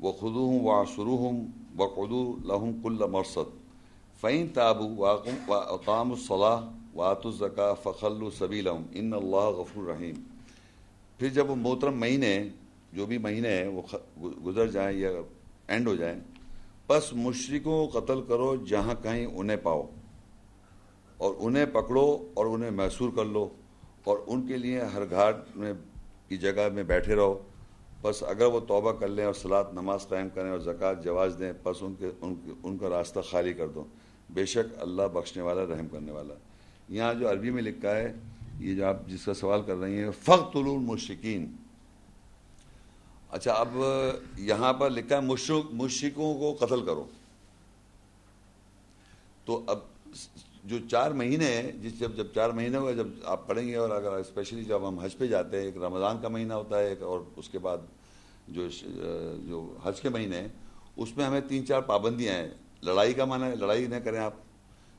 و 0.01 0.13
خدوہم 0.13 0.67
و 0.67 0.85
سروہم 0.97 1.45
وقدو 1.77 2.37
لہم 2.45 2.83
کل 2.83 3.07
مرصد۔ 3.11 3.57
فعین 4.21 4.49
تابو 4.49 4.95
واقم 4.97 5.51
و 5.51 5.55
اقام 5.55 6.13
الصلاح 6.13 6.61
وات 6.95 7.27
الزکا 7.27 7.75
فخل 7.75 8.31
سبیلم 8.39 8.83
ان 8.93 9.13
اللہ 9.15 9.51
غفور 9.59 9.89
رحیم 9.89 10.23
پھر 11.19 11.29
جب 11.29 11.51
وہ 11.51 11.57
محترم 11.57 12.01
مہینے 12.01 12.49
جو 12.93 13.07
بھی 13.07 13.19
مہینے 13.19 13.49
ہیں، 13.49 13.67
وہ 13.67 14.31
گزر 14.47 14.67
جائیں 14.67 14.99
یا 14.99 15.11
اینڈ 15.69 15.89
ہو 15.89 15.95
جائیں، 15.95 16.19
بس 16.89 17.13
مشرقوں 17.15 17.87
کو 17.87 18.01
قتل 18.01 18.23
کرو 18.23 18.55
جہاں 18.69 18.95
کہیں 19.03 19.25
انہیں 19.27 19.57
پاؤ، 19.63 19.87
اور 21.17 21.35
انہیں 21.39 21.67
پکڑو 21.73 22.07
اور 22.35 22.47
انہیں 22.47 22.71
محسور 22.71 23.11
کر 23.17 23.25
لو، 23.27 23.49
اور 24.05 24.19
ان 24.27 24.47
کے 24.47 24.57
لیے 24.57 24.81
ہر 24.95 25.11
گھاٹ 25.11 25.57
میں 25.57 25.73
کی 26.29 26.37
جگہ 26.37 26.69
میں 26.75 26.83
بیٹھے 26.85 27.15
رہو۔ 27.15 27.39
بس 28.03 28.23
اگر 28.23 28.47
وہ 28.47 28.61
توبہ 28.69 28.93
کر 28.93 29.09
لیں 29.09 29.25
اور 29.25 29.35
سلاد 29.35 29.73
نماز 29.73 30.07
قائم 30.09 30.29
کریں 30.35 30.51
اور 30.51 30.59
زکوٰۃ، 30.61 31.03
جواز 31.05 31.37
دیں، 31.39 31.53
بس 31.63 31.83
ان 31.83 31.95
کے، 31.99 32.11
ان 32.21 32.35
ان 32.63 32.77
کا 32.79 32.89
راستہ 32.91 33.21
خالی 33.31 33.53
کر 33.53 33.69
دو۔ 33.69 33.85
بے 34.31 34.45
شک 34.47 34.75
اللہ 34.79 35.09
بخشنے 35.13 35.43
والا، 35.43 35.65
رحم 35.67 35.89
کرنے 35.89 36.13
والا۔ 36.13 36.35
یہاں 36.89 37.15
جو 37.15 37.31
عربی 37.31 37.51
میں 37.51 37.63
لکھا 37.63 37.97
ہے، 37.97 38.13
یہ 38.59 38.75
جو 38.75 38.87
آپ 38.87 39.07
جس 39.07 39.25
کا 39.25 39.35
سوال 39.35 39.63
کر 39.63 39.77
رہی 39.77 40.03
ہیں 40.03 40.11
فخت 40.23 40.57
المشقین 40.57 41.47
اچھا 43.31 43.53
اب 43.53 43.69
یہاں 44.37 44.73
پر 44.73 44.91
لکھا 44.91 45.17
ہے 45.17 45.21
مشرق، 45.21 45.75
مشرقوں 45.75 46.39
کو 46.39 46.67
قتل 46.67 46.85
کرو۔ 46.85 47.05
تو 49.45 49.63
اب 49.67 49.79
جو 50.65 50.77
چار 50.91 51.11
مہینے 51.11 51.47
ہیں، 51.47 51.73
جس 51.73 51.99
جب 51.99 52.17
جب 52.17 52.27
چار 52.35 52.51
مہینے 52.51 52.79
ہوئے، 52.79 52.95
جب 52.95 53.07
آپ 53.25 53.47
پڑھیں 53.47 53.69
گے 53.69 53.77
اور 53.77 53.91
اگر 53.91 54.13
اسپیشلی 54.13 54.65
جب 54.65 54.89
ہم 54.89 54.99
حج 54.99 55.17
پہ 55.19 55.27
جاتے 55.27 55.57
ہیں، 55.57 55.65
ایک 55.65 55.77
رمضان 55.77 56.17
کا 56.23 56.29
مہینہ 56.29 56.53
ہوتا 56.53 56.79
ہے، 56.79 56.89
ایک 56.89 57.03
اور 57.03 57.21
اس 57.37 57.49
کے 57.49 57.59
بعد 57.59 57.79
جو 58.49 58.69
جو 59.47 59.77
حج 59.83 60.01
کے 60.01 60.09
مہینے 60.09 60.41
ہیں، 60.41 60.49
اس 60.97 61.17
میں 61.17 61.25
ہمیں 61.25 61.41
تین 61.41 61.67
چار 61.67 61.81
پابندیاں 61.81 62.35
ہیں۔ 62.35 62.49
لڑائی 62.83 63.13
کا 63.13 63.25
معنی 63.25 63.45
ہے 63.45 63.57
لڑائی 63.57 63.87
نہ 63.87 63.97
کریں 63.97 64.19
آپ۔ 64.19 64.35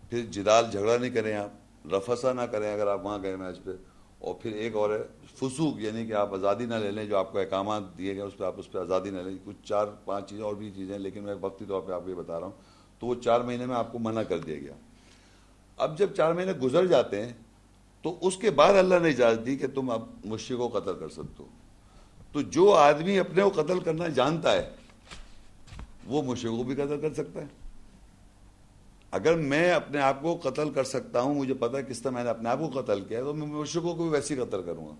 پھر 0.09 0.25
جدال 0.25 0.65
جھگڑا 0.71 0.97
نہیں 0.97 1.09
کریں 1.09 1.35
آپ۔ 1.35 1.49
رفسا 1.85 2.33
نہ 2.33 2.41
کریں 2.41 2.73
اگر 2.73 2.87
آپ 2.87 3.05
وہاں 3.05 3.19
گئے 3.21 3.35
میچ 3.35 3.63
پہ۔ 3.63 3.71
اور 4.19 4.35
پھر 4.35 4.51
ایک 4.51 4.75
اور 4.75 4.89
ہے، 4.89 5.03
فسوق 5.35 5.79
یعنی 5.79 6.05
کہ 6.05 6.13
آپ 6.13 6.33
آزادی 6.33 6.65
نہ 6.65 6.75
لے 6.75 6.91
لیں، 6.91 7.05
جو 7.05 7.17
آپ 7.17 7.31
کو 7.31 7.39
احکامات 7.39 7.97
دیے 7.97 8.13
گئے، 8.13 8.21
اس 8.21 8.37
پہ 8.37 8.43
آپ 8.43 8.53
اس 8.57 8.71
پہ 8.71 8.79
آزادی 8.79 9.09
نہ 9.09 9.19
لیں۔ 9.19 9.37
کچھ 9.45 9.55
چار، 9.63 9.87
پانچ 10.05 10.29
چیزیں 10.29 10.43
اور 10.43 10.55
بھی 10.55 10.71
چیزیں 10.75 10.99
لیکن 10.99 11.23
میں 11.23 11.35
وقتی 11.41 11.65
طور 11.67 11.81
پہ 11.81 11.91
آپ 11.91 12.01
کو 12.03 12.09
یہ 12.09 12.15
بتا 12.15 12.39
رہا 12.39 12.47
ہوں۔ 12.47 12.53
تو 12.99 13.07
وہ 13.07 13.15
چار 13.15 13.41
مہینے 13.41 13.65
میں 13.65 13.75
آپ 13.75 13.91
کو 13.91 13.99
منع 13.99 14.23
کر 14.23 14.37
دیا 14.37 14.55
گیا۔ 14.55 14.73
اب 15.77 15.97
جب 15.97 16.13
چار 16.13 16.33
مہینے 16.33 16.51
گزر 16.51 16.85
جاتے 16.85 17.25
ہیں، 17.25 17.33
تو 18.01 18.17
اس 18.21 18.37
کے 18.37 18.51
بعد 18.51 18.73
اللہ 18.73 18.95
نے 19.01 19.09
اجازت 19.09 19.45
دی 19.45 19.55
کہ 19.55 19.67
تم 19.67 19.89
اب 19.89 20.09
مشرق 20.25 20.57
کو 20.57 20.67
قتل 20.67 20.93
کر 20.99 21.09
سکتے 21.09 21.43
ہو۔ 21.43 21.47
تو 22.31 22.41
جو 22.41 22.73
آدمی 22.73 23.19
اپنے 23.19 23.43
کو 23.43 23.61
قتل 23.61 23.79
کرنا 23.79 24.07
جانتا 24.07 24.51
ہے، 24.51 24.69
وہ 26.05 26.23
مشرق 26.23 26.51
کو 26.51 26.63
بھی 26.63 26.75
قتل 26.75 27.01
کر 27.01 27.13
سکتا 27.13 27.41
ہے۔ 27.41 27.58
اگر 29.11 29.35
میں 29.35 29.71
اپنے 29.71 29.99
آپ 29.99 30.21
کو 30.21 30.39
قتل 30.43 30.69
کر 30.69 30.83
سکتا 30.83 31.21
ہوں، 31.21 31.35
مجھے 31.35 31.53
پتا 31.53 31.77
ہے 31.77 31.83
کس 31.83 32.01
طرح 32.01 32.11
میں 32.11 32.23
نے 32.23 32.29
اپنے 32.29 32.49
آپ 32.49 32.59
کو 32.59 32.81
قتل 32.81 33.01
کیا 33.01 33.19
تو 33.23 33.33
میں 33.33 33.47
مشرقوں 33.47 33.95
کو 33.95 34.03
بھی 34.03 34.11
ویسے 34.11 34.35
ہی 34.35 34.39
قتل 34.39 34.61
کروں 34.61 34.87
گا۔ 34.87 34.95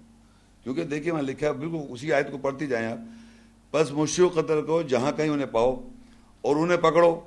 کیونکہ 0.64 0.84
دیکھیے 0.84 1.14
میں 1.14 1.22
لکھا 1.22 1.52
بالکل 1.52 1.78
اسی 1.90 2.14
آیت 2.14 2.32
کو 2.32 2.38
پڑھتی 2.38 2.68
جائیں 2.68 2.92
آپ۔ 2.92 2.98
بس 3.76 3.92
مشرق 3.92 4.34
قتل 4.34 4.62
کرو، 4.62 4.82
جہاں 4.82 5.12
کہیں 5.12 5.30
انہیں 5.30 5.48
پاؤ 5.52 5.88
اور 6.42 6.56
انہیں 6.56 6.78
پکڑو 6.78 7.20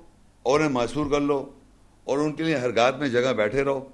اور 0.42 0.60
انہیں 0.60 0.72
محسور 0.72 1.10
کر 1.10 1.20
لو 1.20 1.50
اور 2.04 2.18
ان 2.18 2.32
کے 2.32 2.42
لیے 2.42 2.56
ہر 2.56 2.76
گات 2.76 2.98
میں 2.98 3.08
جگہ 3.08 3.32
بیٹھے 3.32 3.64
رہو۔ 3.64 3.88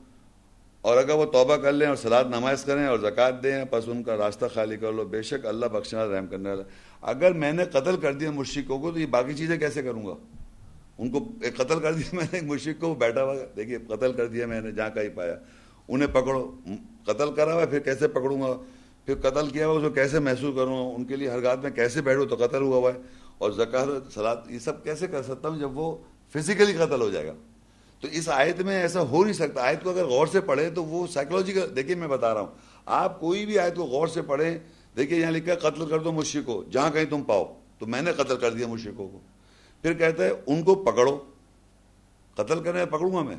اور 0.81 0.97
اگر 0.97 1.15
وہ 1.15 1.24
توبہ 1.24 1.56
کر 1.56 1.73
لیں 1.73 1.86
اور 1.86 1.97
سلاد 1.97 2.24
نماز 2.24 2.65
کریں 2.65 2.86
اور 2.86 2.98
زکوٰۃ 2.98 3.43
دیں، 3.43 3.65
بس 3.70 3.85
ان 3.86 4.02
کا 4.02 4.16
راستہ 4.16 4.44
خالی 4.55 4.77
کر 4.77 4.93
لو۔ 4.93 5.05
بے 5.05 5.23
شک 5.23 5.47
اللہ 5.47 5.66
بخشنا 5.66 6.06
رحم 6.06 6.27
کرنے 6.27 6.48
والا۔ 6.48 6.62
اگر 7.02 7.32
میں 7.32 7.52
نے 7.52 7.65
قتل 7.65 7.97
کر 7.97 8.12
دیا 8.12 8.31
مشرقوں 8.31 8.78
کو، 8.78 8.90
تو 8.90 9.01
یہ 9.01 9.06
باقی 9.06 9.35
چیزیں 9.35 9.59
کیسے 9.59 9.82
کروں 9.82 10.06
گا؟ 10.06 10.15
ان 10.99 11.11
کو 11.11 11.29
قتل 11.57 11.81
کر 11.81 11.93
دیا 11.93 12.09
میں 12.12 12.25
نے، 12.33 12.39
ایک 12.39 12.43
مشرق 12.45 12.81
کو 12.81 12.95
بیٹھا 12.95 13.25
ہوا، 13.25 13.35
دیکھیے، 13.57 13.79
قتل 13.89 14.12
کر 14.12 14.27
دیا 14.27 14.47
میں 14.47 14.61
نے، 14.61 14.73
جہاں 14.73 14.91
کہیں 14.91 15.09
پایا۔ 15.09 15.37
انہیں 15.89 16.09
پکڑو، 16.09 16.57
قتل 17.07 17.35
کرا 17.35 17.55
ہوا 17.55 17.66
پھر 17.66 17.79
کیسے 17.79 18.09
پکڑوں 18.09 18.43
گا؟ 18.43 18.59
پھر 19.05 19.15
قتل 19.15 19.49
کیا 19.49 19.66
ہوا، 19.66 19.77
اس 19.77 19.83
کو 19.83 19.91
کیسے 19.91 20.19
محسوس 20.19 20.55
کروں؟ 20.57 20.95
ان 20.95 21.05
کے 21.05 21.16
لیے 21.16 21.31
ہر 21.31 21.43
گات 21.43 21.59
میں 21.62 21.70
کیسے 21.70 22.03
بیٹھوں 22.03 22.27
تو 22.27 22.35
قتل 22.35 22.62
ہوا 22.62 22.77
ہوا 22.77 22.93
ہے۔ 22.95 22.99
اور 23.39 23.51
زکات 23.51 24.12
سلاد 24.15 24.37
یہ 24.49 24.59
سب 24.59 24.85
کیسے 24.85 25.07
کر 25.07 25.23
سکتا 25.23 25.49
ہوں 25.49 25.59
جب 25.59 25.79
وہ 25.79 25.97
فزیکلی 26.35 26.73
قتل 26.73 27.01
ہو 27.01 27.11
جائے 27.11 27.27
گا؟ 27.27 27.35
تو 28.01 28.09
اس 28.12 28.29
آیت 28.29 28.61
میں 28.61 28.83
ایسا 28.83 29.01
ہو 29.01 29.25
نہیں 29.25 29.33
سکتا۔ 29.33 29.62
آیت 29.62 29.83
کو 29.83 29.91
اگر 29.91 30.05
غور 30.05 30.27
سے 30.27 30.41
پڑھے 30.41 30.70
تو 30.70 30.85
وہ 30.85 31.07
سائیکولوجیکل 31.07 31.77
دیکھیے 31.77 31.95
میں 31.95 32.09
بتا 32.09 32.35
رہا 32.35 32.41
ہوں۔ 32.41 32.49
آپ 32.87 33.20
کوئی 33.20 33.47
بھی 33.47 33.59
آیت 33.59 33.75
کو 33.77 33.83
غور 33.83 34.07
سے 34.07 34.23
پڑھیں، 34.23 34.59
دیکھیے 34.97 35.20
یہاں 35.20 35.31
لکھا 35.31 35.70
قتل 35.70 35.87
کر 35.87 35.99
دو 35.99 36.12
مشرق 36.12 36.47
کو 36.47 36.65
جہاں 36.70 36.91
کہیں 36.91 37.05
تم 37.05 37.23
پاؤ۔ 37.23 37.61
تو 37.79 37.87
میں 37.87 38.03
نے 38.03 38.12
قتل 38.12 38.37
کر 38.37 38.53
دیا 38.53 38.66
مشرقوں 38.66 39.09
کو۔ 39.09 39.20
پھر 39.82 39.94
کہتا 39.94 40.24
ہے، 40.24 40.30
ان 40.46 40.62
کو 40.62 40.74
پکڑو۔ 40.74 41.24
قتل 42.34 42.62
کرنے 42.62 42.86
پکڑوں 42.86 43.14
گا 43.14 43.22
میں۔ 43.22 43.36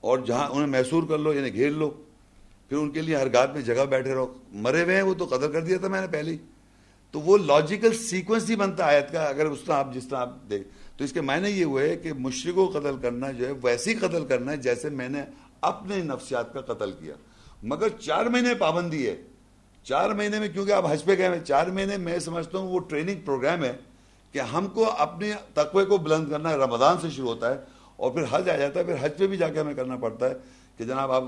اور 0.00 0.18
جہاں 0.18 0.48
انہیں 0.48 0.66
محسور 0.66 1.02
کر 1.08 1.18
لو 1.18 1.34
یعنی 1.34 1.52
گھیر 1.52 1.70
لو۔ 1.70 1.90
پھر 2.68 2.76
ان 2.76 2.90
کے 2.90 3.02
لیے 3.02 3.16
ہر 3.16 3.32
گات 3.32 3.52
میں 3.52 3.62
جگہ 3.62 3.84
بیٹھے 3.84 4.14
رہو۔ 4.14 4.34
مرے 4.52 4.82
ہوئے 4.82 4.94
ہیں، 4.94 5.02
وہ 5.02 5.14
تو 5.14 5.24
قتل 5.24 5.52
کر 5.52 5.60
دیا 5.60 5.78
تھا 5.78 5.88
میں 5.88 6.00
نے 6.00 6.06
پہلے 6.06 6.36
تو 7.10 7.20
وہ 7.20 7.38
لاجیکل 7.38 7.94
سیکوینس 7.94 8.50
ہی 8.50 8.56
بنتا 8.56 8.84
آیت 8.86 9.12
کا، 9.12 9.24
اگر 9.24 9.46
اس 9.46 9.58
طرح 9.66 9.74
آپ 9.74 9.94
جس 9.94 10.08
طرح 10.08 10.18
آپ 10.18 10.34
دیکھ۔ 10.50 10.68
تو 10.98 11.04
اس 11.04 11.12
کے 11.12 11.20
معنی 11.20 11.48
یہ 11.48 11.64
ہوئے 11.64 11.96
کہ 11.96 12.12
مشرق 12.12 12.54
کو 12.54 12.66
قتل 12.66 12.96
کرنا 13.02 13.30
جو 13.30 13.46
ہے، 13.46 13.52
ویسے 13.62 13.90
ہی 13.90 13.94
قتل 13.94 14.26
کرنا 14.26 14.52
ہے 14.52 14.56
جیسے 14.56 14.90
میں 14.90 15.08
نے 15.08 15.22
اپنے 15.60 15.96
نفسیات 15.96 16.52
کا 16.52 16.60
قتل 16.60 16.92
کیا۔ 16.92 17.14
مگر 17.62 17.88
چار 17.88 18.26
مہینے 18.26 18.54
پابندی 18.54 19.06
ہے۔ 19.06 19.22
چار 19.82 20.10
مہینے 20.10 20.38
میں 20.38 20.48
کیونکہ 20.48 20.72
آپ 20.72 20.84
حج 20.90 21.04
پہ 21.04 21.18
گئے 21.18 21.28
ہیں، 21.28 21.44
چار 21.44 21.66
مہینے 21.66 21.96
میں 21.96 22.18
سمجھتا 22.18 22.58
ہوں 22.58 22.68
وہ 22.68 22.80
ٹریننگ 22.80 23.20
پروگرام 23.24 23.64
ہے۔ 23.64 23.72
کہ 24.32 24.38
ہم 24.38 24.66
کو 24.66 24.90
اپنے 24.98 25.32
تقوی 25.54 25.84
کو 25.84 25.96
بلند 25.96 26.30
کرنا 26.30 26.50
ہے، 26.50 26.56
رمضان 26.56 26.96
سے 27.02 27.10
شروع 27.10 27.28
ہوتا 27.28 27.54
ہے 27.54 27.60
اور 27.96 28.10
پھر 28.10 28.22
حج 28.30 28.50
آ 28.50 28.56
جاتا 28.56 28.80
ہے، 28.80 28.84
پھر 28.84 28.94
حج 29.00 29.12
پہ 29.18 29.26
بھی 29.26 29.36
جا 29.36 29.48
کے 29.48 29.60
ہمیں 29.60 29.74
کرنا 29.74 29.96
پڑتا 29.96 30.28
ہے 30.28 30.34
کہ 30.76 30.84
جناب 30.84 31.12
آپ 31.12 31.24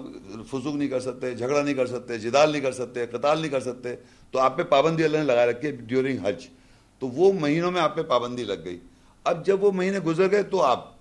فضوق 0.51 0.75
نہیں 0.75 0.89
کر 0.89 1.01
سکتے، 1.01 1.35
جھگڑا 1.35 1.63
نہیں 1.63 1.75
کر 1.75 1.87
سکتے، 1.87 2.19
جدال 2.19 2.51
نہیں 2.51 2.63
کر 2.63 2.73
سکتے، 2.73 3.07
قتال 3.07 3.41
نہیں 3.41 3.51
کر 3.51 3.61
سکتے، 3.61 3.97
تو 4.31 4.39
آپ 4.39 4.57
پہ 4.57 4.63
پابندی 4.63 5.05
اللہ 5.05 5.19
نے 5.19 5.25
لگا 5.25 5.47
رکھی 5.47 5.69
ہے 5.69 5.73
ڈیورنگ 5.73 6.19
حج۔ 6.19 6.47
تو 6.99 7.09
وہ 7.09 7.33
مہینوں 7.33 7.73
میں 7.73 7.81
آپ 7.81 7.97
پہ 7.97 8.03
پابندی 8.03 8.45
لگ 8.45 8.65
گئی۔ 8.65 8.79
اب 9.25 9.47
جب 9.47 9.65
وہ 9.65 9.73
مہینے 9.73 9.99
گزر 9.99 10.31
گئے 10.31 10.43
تو 10.43 10.63
آپ 10.63 10.95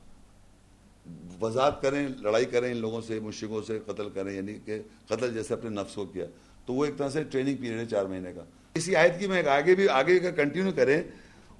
وضاحت 1.41 1.81
کریں، 1.81 2.07
لڑائی 2.19 2.45
کریں 2.45 2.71
ان 2.71 2.77
لوگوں 2.77 3.01
سے 3.01 3.19
مشرقوں 3.19 3.61
سے، 3.67 3.79
قتل 3.85 4.09
کریں 4.09 4.33
یعنی 4.33 4.53
کہ 4.65 4.81
قتل 5.07 5.33
جیسے 5.33 5.53
اپنے 5.53 5.69
نفس 5.69 5.95
کو 5.95 6.05
کیا۔ 6.05 6.25
تو 6.65 6.73
وہ 6.73 6.85
ایک 6.85 6.97
طرح 6.97 7.09
سے 7.09 7.23
ٹریننگ 7.23 7.55
پیریڈ 7.55 7.79
ہے 7.79 7.85
چار 7.85 8.05
مہینے 8.05 8.33
کا۔ 8.33 8.41
اسی 8.73 8.95
آیت 8.95 9.19
کی 9.19 9.27
میں 9.27 9.47
آگے 9.47 9.75
بھی، 9.75 9.87
آگے 9.87 10.19
کا 10.19 10.31
کنٹینیو 10.31 10.71
کریں 10.75 11.03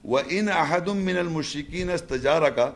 وہ 0.03 0.19
ان 0.30 0.49
احدم 0.49 0.97
من 0.97 1.17
المشقین 1.17 1.89
استجارہ 1.89 2.49
کا 2.49 2.71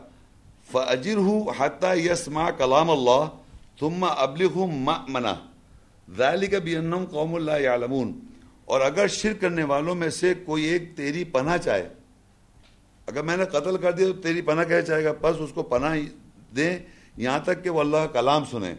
فجر 0.72 1.16
ہوں 1.16 1.50
حتیٰ 1.58 1.96
یسما 1.96 2.50
کلام 2.50 2.90
اللہ 2.90 3.28
تم 3.78 4.04
ابلغ 4.04 4.58
منا 5.08 5.34
ذالک 6.16 6.54
بینہم 6.54 7.04
قوم 7.04 7.34
اللہ 7.34 7.94
اور 8.64 8.80
اگر 8.80 9.06
شرک 9.06 9.40
کرنے 9.40 9.64
والوں 9.64 9.94
میں 9.94 10.10
سے 10.10 10.34
کوئی 10.34 10.64
ایک 10.64 10.96
تیری 10.96 11.24
پناہ 11.24 11.56
چاہے 11.56 11.88
اگر 13.06 13.22
میں 13.22 13.36
نے 13.36 13.44
قتل 13.44 13.76
کر 13.76 13.92
دیا 13.92 14.06
تو 14.06 14.12
تیری 14.12 14.42
پناہ 14.42 14.64
کہہ 14.64 14.80
چاہے 14.80 15.04
گا؟ 15.04 15.12
بس 15.20 15.36
اس 15.38 15.50
کو 15.54 15.62
پناہ 15.62 15.96
دیں، 16.56 16.78
یہاں 17.16 17.38
تک 17.38 17.64
کہ 17.64 17.70
وہ 17.70 17.80
اللہ 17.80 17.96
کا 17.96 18.06
کلام 18.06 18.44
سنیں۔ 18.44 18.74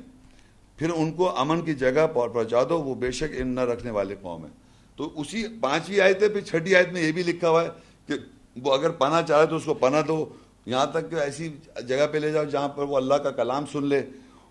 پھر 0.77 0.89
ان 0.89 1.11
کو 1.11 1.39
امن 1.39 1.61
کی 1.61 1.73
جگہ 1.73 2.07
پہنچا 2.13 2.63
دو، 2.69 2.81
وہ 2.81 2.95
بے 2.95 3.11
شک 3.11 3.34
ان 3.38 3.47
نہ 3.47 3.59
رکھنے 3.59 3.91
والے 3.91 4.15
قوم 4.21 4.45
ہیں۔ 4.45 4.53
تو 4.95 5.21
اسی 5.21 5.45
پانچویں 5.61 5.99
آیت 5.99 6.23
ہے، 6.23 6.30
پھر 6.30 6.41
چھٹی 6.41 6.76
آیت 6.76 6.91
میں 6.91 7.01
یہ 7.01 7.11
بھی 7.11 7.23
لکھا 7.23 7.49
ہوا 7.49 7.63
ہے 7.63 7.69
کہ 8.07 8.13
وہ 8.55 8.73
اگر 8.73 8.89
پناہ 8.89 9.21
چاہے 9.21 9.45
تو 9.45 9.55
اس 9.55 9.63
کو 9.63 9.73
پناہ 9.73 10.01
دو۔ 10.01 10.26
یہاں 10.65 10.85
تک 10.85 11.09
کہ 11.11 11.15
ایسی 11.15 11.49
جگہ 11.88 12.07
پہ 12.11 12.17
لے 12.17 12.31
جاؤ 12.31 12.43
جہاں 12.43 12.67
پر 12.67 12.84
وہ 12.84 12.97
اللہ 12.97 13.13
کا 13.13 13.31
کلام 13.31 13.65
سن 13.71 13.85
لے 13.85 14.01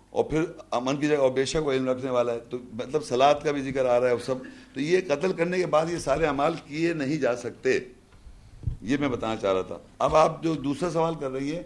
اور 0.09 0.23
پھر 0.23 0.43
امن 0.71 0.97
کی 0.97 1.07
جگہ 1.07 1.17
اور 1.17 1.31
بے 1.31 1.45
شک 1.45 1.67
وہ 1.67 1.71
علم 1.71 1.89
رکھنے 1.89 2.11
والا 2.11 2.33
ہے۔ 2.33 2.39
تو 2.49 2.57
مطلب 2.73 3.03
سلاد 3.03 3.35
کا 3.43 3.51
بھی 3.51 3.61
ذکر 3.61 3.85
آ 3.85 3.99
رہا 3.99 4.07
ہے 4.07 4.11
اور 4.11 4.19
سب۔ 4.19 4.35
تو 4.73 4.81
یہ 4.81 5.01
قتل 5.07 5.33
کرنے 5.33 5.57
کے 5.57 5.65
بعد 5.65 5.85
یہ 5.89 5.97
سارے 5.97 6.25
اعمال 6.25 6.53
کیے 6.67 6.93
نہیں 6.93 7.17
جا 7.17 7.35
سکتے۔ 7.35 7.79
یہ 8.81 8.97
میں 8.99 9.09
بتانا 9.09 9.35
چاہ 9.35 9.53
رہا 9.53 9.61
تھا۔ 9.61 9.77
اب 9.99 10.15
آپ 10.15 10.43
جو 10.43 10.53
دوسرا 10.53 10.89
سوال 10.89 11.13
کر 11.19 11.31
رہی 11.31 11.55
ہے 11.55 11.63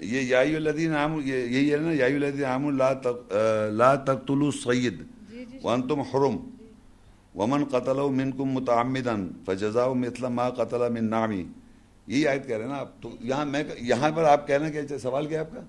یہ 0.00 0.20
یائی 0.20 0.56
الدین 0.56 0.96
عام 0.96 1.20
یہی 1.24 1.72
ہے 1.72 1.76
نا 1.76 1.92
یائی 1.92 2.14
الدین 2.14 2.44
عام 2.44 2.76
لا 2.76 3.94
تقتلوا 3.94 4.50
سید 4.64 5.02
وانتم 5.62 6.00
حرم۔ 6.00 6.36
ومن 7.36 7.64
قتل 7.70 7.98
منکم 8.18 8.52
متعمدن 8.54 9.26
فجزاء 9.46 9.86
مثل 9.94 10.26
ما 10.36 10.48
قتل 10.50 10.88
من 10.92 11.10
نعمی 11.10 11.42
یہی 12.06 12.26
آیت 12.28 12.46
کہہ 12.46 12.56
رہے 12.56 12.64
ہیں 12.64 12.70
نا 12.72 12.78
آپ 12.78 13.00
تو 13.02 13.10
یہاں 13.20 13.44
میں 13.46 13.62
یہاں 13.80 14.10
پر 14.10 14.24
آپ 14.24 14.46
کہنا 14.46 14.68
کہ 14.70 14.98
سوال 14.98 15.26
کیا 15.26 15.40
آپ 15.40 15.52
کا؟ 15.52 15.60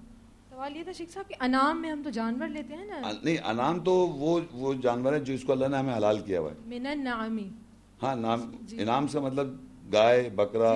سوال 0.50 0.76
یہ 0.78 0.84
تھا 0.84 0.92
شیخ 0.92 1.14
صاحب 1.14 1.28
کہ 1.28 1.36
انام 1.40 1.82
میں 1.82 1.92
ہم 1.92 2.02
تو 2.04 2.10
جانور 2.10 2.48
لیتے 2.48 2.76
ہیں 2.76 2.86
نا؟ 2.86 3.12
نہیں 3.24 3.38
انام 3.46 3.80
تو 3.80 3.92
وہ 3.92 4.40
وہ 4.54 4.74
جانور 4.84 5.14
ہے 5.14 5.20
جو 5.20 5.34
اس 5.34 5.44
کو 5.44 5.52
اللہ 5.54 5.68
نے 5.68 5.78
ہمیں 5.78 5.96
حلال 5.96 6.20
کیا 6.20 6.40
ہوا 6.40 6.52
ہے۔ 6.52 6.56
من 6.70 6.88
النعمی 6.88 7.48
ہاں 8.04 8.16
نام 8.16 8.52
انعام 8.72 9.08
سے 9.08 9.20
مطلب 9.20 9.54
گائے 9.94 10.30
بکرا 10.36 10.74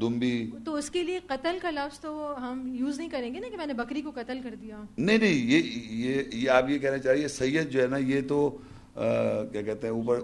دمبی۔ 0.00 0.50
تو 0.64 0.74
اس 0.74 0.90
کے 0.90 1.02
لیے 1.02 1.18
قتل 1.26 1.58
کا 1.62 1.70
لفظ 1.70 2.00
تو 2.00 2.12
ہم 2.42 2.66
یوز 2.74 2.98
نہیں 2.98 3.08
کریں 3.08 3.34
گے 3.34 3.40
نا 3.40 3.48
کہ 3.50 3.56
میں 3.56 3.66
نے 3.66 3.74
بکری 3.74 4.02
کو 4.02 4.10
قتل 4.14 4.40
کر 4.42 4.54
دیا۔ 4.62 4.82
نہیں 4.98 5.18
نہیں 5.18 5.44
یہ 5.52 5.62
یہ 6.04 6.22
یہ 6.32 6.50
آپ 6.50 6.70
یہ 6.70 6.78
کہنا 6.78 6.98
چاہیے 6.98 7.28
سید 7.28 7.70
جو 7.70 7.82
ہے 7.82 7.86
نا 7.86 7.96
یہ 7.96 8.20
تو 8.28 8.56
کیا 9.52 9.62
کہتے 9.62 9.86
ہیں 9.86 9.94
اوپر 9.94 10.20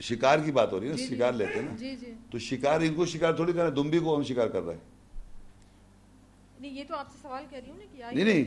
شکار 0.00 0.38
کی 0.38 0.52
بات 0.52 0.72
ہو 0.72 0.80
رہی 0.80 0.86
ہے 0.86 0.92
نا 0.92 1.16
شکار 1.16 1.32
لیتے 1.32 1.60
ہیں 1.60 1.62
نا۔ 1.62 2.08
تو 2.30 2.38
شکار 2.38 2.80
ان 2.80 2.94
کو 2.94 3.06
شکار 3.06 3.32
تھوڑی 3.32 3.52
کرنا 3.52 3.70
دمبی 3.76 3.98
کو 3.98 4.16
ہم 4.16 4.22
شکار 4.22 4.48
کر 4.48 4.62
رہے 4.62 4.74
ہیں۔ 4.74 4.80
نہیں 6.60 6.72
یہ 6.72 6.84
تو 6.88 6.94
آپ 6.96 7.06
سے 7.12 7.18
سوال 7.22 7.44
کر 7.50 7.60
رہی 7.64 7.70
ہوں 7.70 7.78
نہیں 8.14 8.24
نہیں۔ 8.24 8.44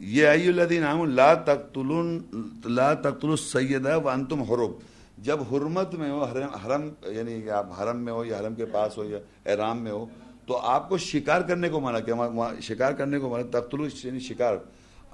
یہ 0.00 0.26
آئی 0.26 0.48
الدین 0.48 1.10
لا 1.10 1.34
تقتلون 1.34 2.22
لا 2.64 2.94
تقتل 2.94 3.30
السیدہ 3.30 3.98
وانتم 4.02 4.42
حرم۔ 4.42 4.72
جب 5.18 5.40
حرمت 5.52 5.94
میں 5.94 6.10
ہو 6.10 6.24
حرم 6.24 6.54
حرم 6.54 6.90
یعنی 7.06 7.42
کہ 7.42 7.50
آپ 7.50 7.66
حرم 7.82 7.96
میں 7.96 8.12
ہو 8.12 8.24
یا 8.24 8.40
حرم 8.40 8.54
کے 8.54 8.66
پاس 8.66 8.98
ہو 8.98 9.04
یا 9.04 9.18
احرام 9.46 9.78
میں 9.78 9.92
ہو 9.92 10.06
تو 10.46 10.56
آپ 10.56 10.88
کو 10.88 10.98
شکار 10.98 11.40
کرنے 11.40 11.68
کو 11.68 11.80
منع 11.80 11.98
کیا 11.98 12.50
شکار 12.60 12.92
کرنے 12.92 13.18
کو 13.18 13.28
منع 13.28 13.42
تقتل 13.50 13.88
یعنی 14.04 14.18
شکار۔ 14.18 14.56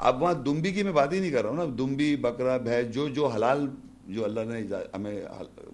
اب 0.00 0.22
وہاں 0.22 0.34
دمبی 0.34 0.72
کی 0.72 0.82
میں 0.82 0.92
بات 0.92 1.12
ہی 1.12 1.20
نہیں 1.20 1.30
کر 1.30 1.42
رہا 1.42 1.50
ہوں 1.50 1.56
نا۔ 1.56 1.64
دمبی 1.78 2.16
بکرا 2.16 2.56
بھینس 2.56 2.94
جو 2.94 3.08
جو 3.08 3.26
حلال 3.26 3.66
جو 4.08 4.24
اللہ 4.24 4.40
نے 4.46 4.60
ہمیں 4.94 5.24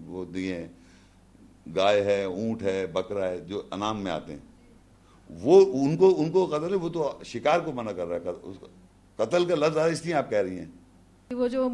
وہ 0.06 0.24
دیے 0.24 0.54
ہیں۔ 0.54 0.68
گائے 1.76 2.04
ہے 2.04 2.24
اونٹ 2.24 2.62
ہے 2.62 2.86
بکرا 2.86 3.28
ہے 3.28 3.38
جو 3.40 3.62
انعام 3.70 4.02
میں 4.02 4.12
آتے 4.12 4.32
ہیں۔ 4.32 4.40
وہ 5.30 5.84
ان 5.84 5.96
کو 5.96 6.14
ان 6.18 6.30
کو 6.30 6.46
قتل 6.46 6.70
ہے 6.70 6.78
وہ 6.78 6.88
تو 6.88 7.18
شکار 7.24 7.60
کو 7.60 7.72
منع 7.72 7.92
کر 7.92 8.06
رہا 8.06 8.16
ہے۔ 8.16 8.52
قتل 9.16 9.44
کا 9.44 9.54
لفظ 9.54 9.76
اس 9.76 10.04
لیے 10.04 10.14
آپ 10.14 10.30
کہہ 10.30 10.38
رہی 10.38 10.58
ہیں۔ 10.58 10.66
وہ 11.30 11.48
جو 11.48 11.68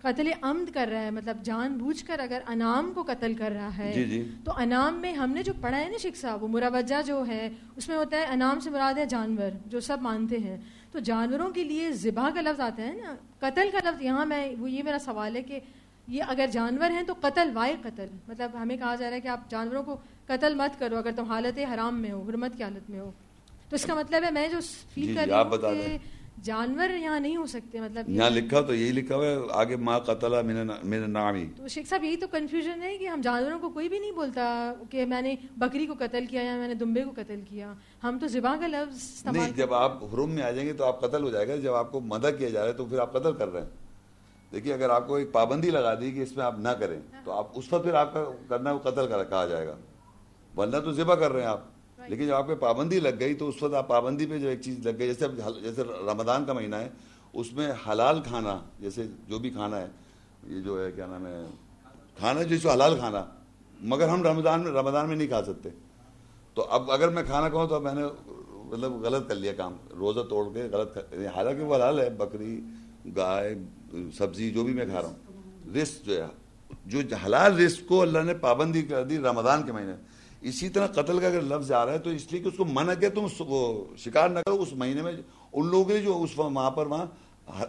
قتل 0.00 0.30
عمد 0.42 0.74
کر 0.74 0.88
رہا 0.90 1.02
ہے 1.02 1.10
مطلب 1.10 1.36
جان 1.42 1.78
بوجھ 1.78 2.04
کر 2.04 2.18
اگر 2.18 2.40
انعام 2.46 2.92
کو 2.94 3.02
قتل 3.02 3.34
کر 3.34 3.50
رہا 3.50 3.76
ہے 3.78 3.92
جی 3.94 4.04
جی۔ 4.04 4.28
تو 4.44 4.52
انعام 4.56 5.00
میں 5.00 5.12
ہم 5.12 5.30
نے 5.30 5.42
جو 5.42 5.52
پڑھا 5.60 5.80
ہے 5.80 5.88
نا 5.88 6.08
صاحب 6.20 6.42
وہ 6.42 6.48
مروجہ 6.48 7.02
جو 7.06 7.24
ہے 7.26 7.48
اس 7.76 7.88
میں 7.88 7.96
ہوتا 7.96 8.16
ہے 8.16 8.24
انعام 8.24 8.60
سے 8.60 8.70
مراد 8.70 8.98
ہے 8.98 9.06
جانور 9.06 9.50
جو 9.66 9.80
سب 9.80 9.98
مانتے 10.00 10.38
ہیں۔ 10.38 10.56
تو 10.96 11.00
جانوروں 11.00 11.48
کے 11.50 11.62
لیے 11.64 11.90
ذبح 11.92 12.28
کا 12.30 12.40
لفظ 12.40 12.60
آتا 12.60 12.82
ہے 12.82 12.92
نا 12.92 13.14
قتل 13.38 13.70
کا 13.72 13.78
لفظ 13.80 14.02
یہاں 14.02 14.24
میں 14.26 14.38
وہ 14.58 14.70
یہ 14.70 14.82
میرا 14.82 14.98
سوال 14.98 15.36
ہے 15.36 15.42
کہ 15.42 15.58
یہ 16.08 16.22
اگر 16.28 16.46
جانور 16.52 16.90
ہیں 16.90 17.02
تو 17.02 17.14
قتل 17.20 17.50
وائے 17.54 17.74
قتل 17.82 18.06
مطلب 18.28 18.50
ہمیں 18.54 18.76
کہا 18.76 18.94
جا 18.94 19.08
رہا 19.08 19.16
ہے 19.16 19.20
کہ 19.20 19.28
آپ 19.28 19.50
جانوروں 19.50 19.82
کو 19.82 19.96
قتل 20.26 20.54
مت 20.54 20.78
کرو 20.78 20.96
اگر 20.96 21.12
تم 21.16 21.30
حالت 21.30 21.58
حرام 21.72 22.00
میں 22.02 22.12
ہو 22.12 22.22
حرمت 22.22 22.56
کی 22.56 22.62
حالت 22.62 22.88
میں 22.90 23.00
ہو 23.00 23.10
تو 23.70 23.76
اس 23.76 23.84
کا 23.84 23.94
مطلب 23.94 24.24
ہے 24.24 24.30
میں 24.30 24.48
جو 24.48 24.60
فیل 24.94 25.06
جی، 25.06 25.14
کر 25.14 25.24
جی، 25.24 25.30
رہی 25.30 25.38
آپ 25.38 25.52
ہوں۔ 25.54 25.98
جانور 26.42 26.90
یہاں 26.90 27.20
نہیں 27.20 27.36
ہو 27.36 27.46
سکتے 27.46 27.80
مطلب 27.80 28.08
یہاں 28.08 28.30
لکھا 28.30 28.60
تو 28.60 28.74
یہی 28.74 28.92
لکھا 28.92 29.16
ہوا 29.16 29.26
ہے 29.26 29.36
آگے 29.50 29.76
ماں 29.76 29.98
قتل 29.98 30.42
میرے 30.82 31.06
نامی 31.06 31.46
تو 31.56 31.68
شیخ 31.68 31.88
صاحب 31.88 32.04
یہی 32.04 32.16
تو 32.16 32.26
کنفیوژن 32.26 32.82
ہے 32.82 32.96
کہ 32.98 33.08
ہم 33.08 33.20
جانوروں 33.20 33.58
کو 33.58 33.68
کوئی 33.70 33.88
بھی 33.88 33.98
نہیں 33.98 34.10
بولتا 34.10 34.72
کہ 34.90 35.06
میں 35.06 35.22
نے 35.22 35.34
بکری 35.56 35.86
کو 35.86 35.94
قتل 35.98 36.26
کیا 36.26 36.42
یا 36.42 36.56
میں 36.56 36.68
نے 36.68 36.74
دمبے 36.74 37.04
کو 37.04 37.10
قتل 37.16 37.40
کیا۔ 37.48 37.72
ہم 38.04 38.18
تو 38.20 38.26
زباں 38.26 38.56
کا 38.60 38.66
لفظ 38.66 39.26
نہیں 39.26 39.50
جب 39.56 39.74
آپ 39.74 40.04
حرم 40.04 40.30
میں 40.30 40.42
آ 40.42 40.50
جائیں 40.50 40.68
گے 40.68 40.72
تو 40.72 40.84
آپ 40.84 41.00
قتل 41.00 41.22
ہو 41.22 41.30
جائے 41.30 41.48
گا 41.48 41.56
جب 41.56 41.74
آپ 41.74 41.92
کو 41.92 42.00
مدہ 42.00 42.30
کیا 42.38 42.48
جا 42.48 42.60
رہا 42.60 42.68
ہے 42.68 42.72
تو 42.72 42.84
پھر 42.84 42.98
آپ 42.98 43.12
قتل 43.12 43.32
کر 43.32 43.52
رہے 43.52 43.60
ہیں۔ 43.60 43.68
دیکھیے 44.52 44.74
اگر 44.74 44.90
آپ 44.90 45.06
کو 45.06 45.14
ایک 45.14 45.32
پابندی 45.32 45.70
لگا 45.70 45.94
دی 45.94 46.10
کہ 46.10 46.20
اس 46.22 46.36
میں 46.36 46.44
آپ 46.44 46.58
نہ 46.58 46.68
کریں 46.68 47.00
تو 47.24 47.32
آپ 47.32 47.46
اس 47.54 47.72
وقت 47.72 47.84
پھر 47.84 47.94
آپ 47.94 48.12
کا 48.14 48.24
کرنا 48.48 48.72
وہ 48.72 48.78
قتل 48.78 49.24
کہا 49.30 49.46
جائے 49.46 49.66
گا۔ 49.66 49.74
ورنہ 50.56 50.76
تو 50.76 50.92
ذبح 50.92 51.14
کر 51.14 51.32
رہے 51.32 51.40
ہیں 51.40 51.48
آپ۔ 51.48 51.75
لیکن 52.08 52.26
جب 52.26 52.34
آپ 52.34 52.46
پہ 52.46 52.54
پابندی 52.54 53.00
لگ 53.00 53.18
گئی 53.20 53.34
تو 53.34 53.48
اس 53.48 53.62
وقت 53.62 53.74
آپ 53.74 53.88
پابندی 53.88 54.26
پہ 54.26 54.38
جو 54.38 54.48
ایک 54.48 54.60
چیز 54.62 54.86
لگ 54.86 54.98
گئی، 54.98 55.06
جیسے 55.06 55.26
جیسے 55.62 55.82
رمضان 55.84 56.44
کا 56.44 56.52
مہینہ 56.52 56.76
ہے، 56.76 56.88
اس 57.32 57.52
میں 57.52 57.72
حلال 57.88 58.20
کھانا، 58.20 58.58
جیسے 58.80 59.06
جو 59.28 59.38
بھی 59.38 59.50
کھانا 59.50 59.80
ہے، 59.80 59.86
یہ 60.46 60.60
جو 60.60 60.84
ہے، 60.84 60.92
کیا 60.92 61.06
نام 61.06 61.26
ہے، 61.26 61.44
کھانا 62.18 62.42
جو 62.42 62.70
حلال 62.70 62.96
کھانا، 62.98 63.24
مگر 63.80 64.08
ہم 64.08 64.22
رمضان 64.22 64.60
میں 64.60 64.72
رمضان 64.72 65.08
میں 65.08 65.16
نہیں 65.16 65.28
کھا 65.28 65.42
سکتے۔ 65.44 65.68
تو 66.54 66.66
اب 66.70 66.90
اگر 66.90 67.08
میں 67.08 67.22
کھانا 67.22 67.48
کھاؤں 67.48 67.68
تو 67.68 67.80
میں 67.80 67.94
نے 67.94 68.02
مطلب 68.64 68.92
غلط 68.92 69.28
کر 69.28 69.34
لیا 69.34 69.52
کام۔ 69.52 69.76
روزہ 69.98 70.20
توڑ 70.20 70.44
کے 70.54 70.62
غلط 70.72 70.96
یعنی 70.96 71.26
حالانکہ 71.26 71.62
وہ 71.62 71.74
حلال 71.74 71.98
ہے، 71.98 72.10
بکری، 72.10 72.60
گائے، 73.16 73.54
سبزی، 74.18 74.50
جو 74.50 74.64
بھی 74.64 74.72
میں 74.72 74.86
کھا 74.86 75.02
رہا 75.02 75.08
ہوں۔ 75.08 75.76
رسک 75.76 76.06
جو 76.06 76.22
ہے، 76.22 76.26
جو 76.86 77.16
حلال 77.26 77.58
رسک 77.58 77.88
کو 77.88 78.02
اللہ 78.02 78.18
نے 78.18 78.34
پابندی 78.34 78.82
کر 78.82 79.04
دی 79.04 79.18
رمضان 79.18 79.62
کے 79.62 79.72
مہینے۔ 79.72 79.92
اسی 80.40 80.68
طرح 80.68 80.86
قتل 80.86 81.20
کا 81.20 81.26
اگر 81.26 81.40
لفظ 81.40 81.72
آ 81.72 81.86
رہا 81.86 81.92
ہے 81.92 81.98
تو 81.98 82.10
اس 82.10 82.32
لیے 82.32 82.42
کہ 82.42 82.48
اس 82.48 82.56
کو 82.56 82.64
منع 82.64 82.94
کیا 82.94 83.08
تم 83.14 83.26
وہ 83.38 83.84
شکار 83.96 84.28
نہ 84.28 84.38
کرو 84.38 84.62
اس 84.62 84.72
مہینے 84.72 85.02
میں 85.02 85.12
ان 85.52 85.66
لوگوں 85.66 85.84
کے 85.84 85.98
جو 85.98 86.22
اس 86.22 86.30
وہاں 86.36 86.70
پر 86.70 86.86
وہاں 86.86 87.06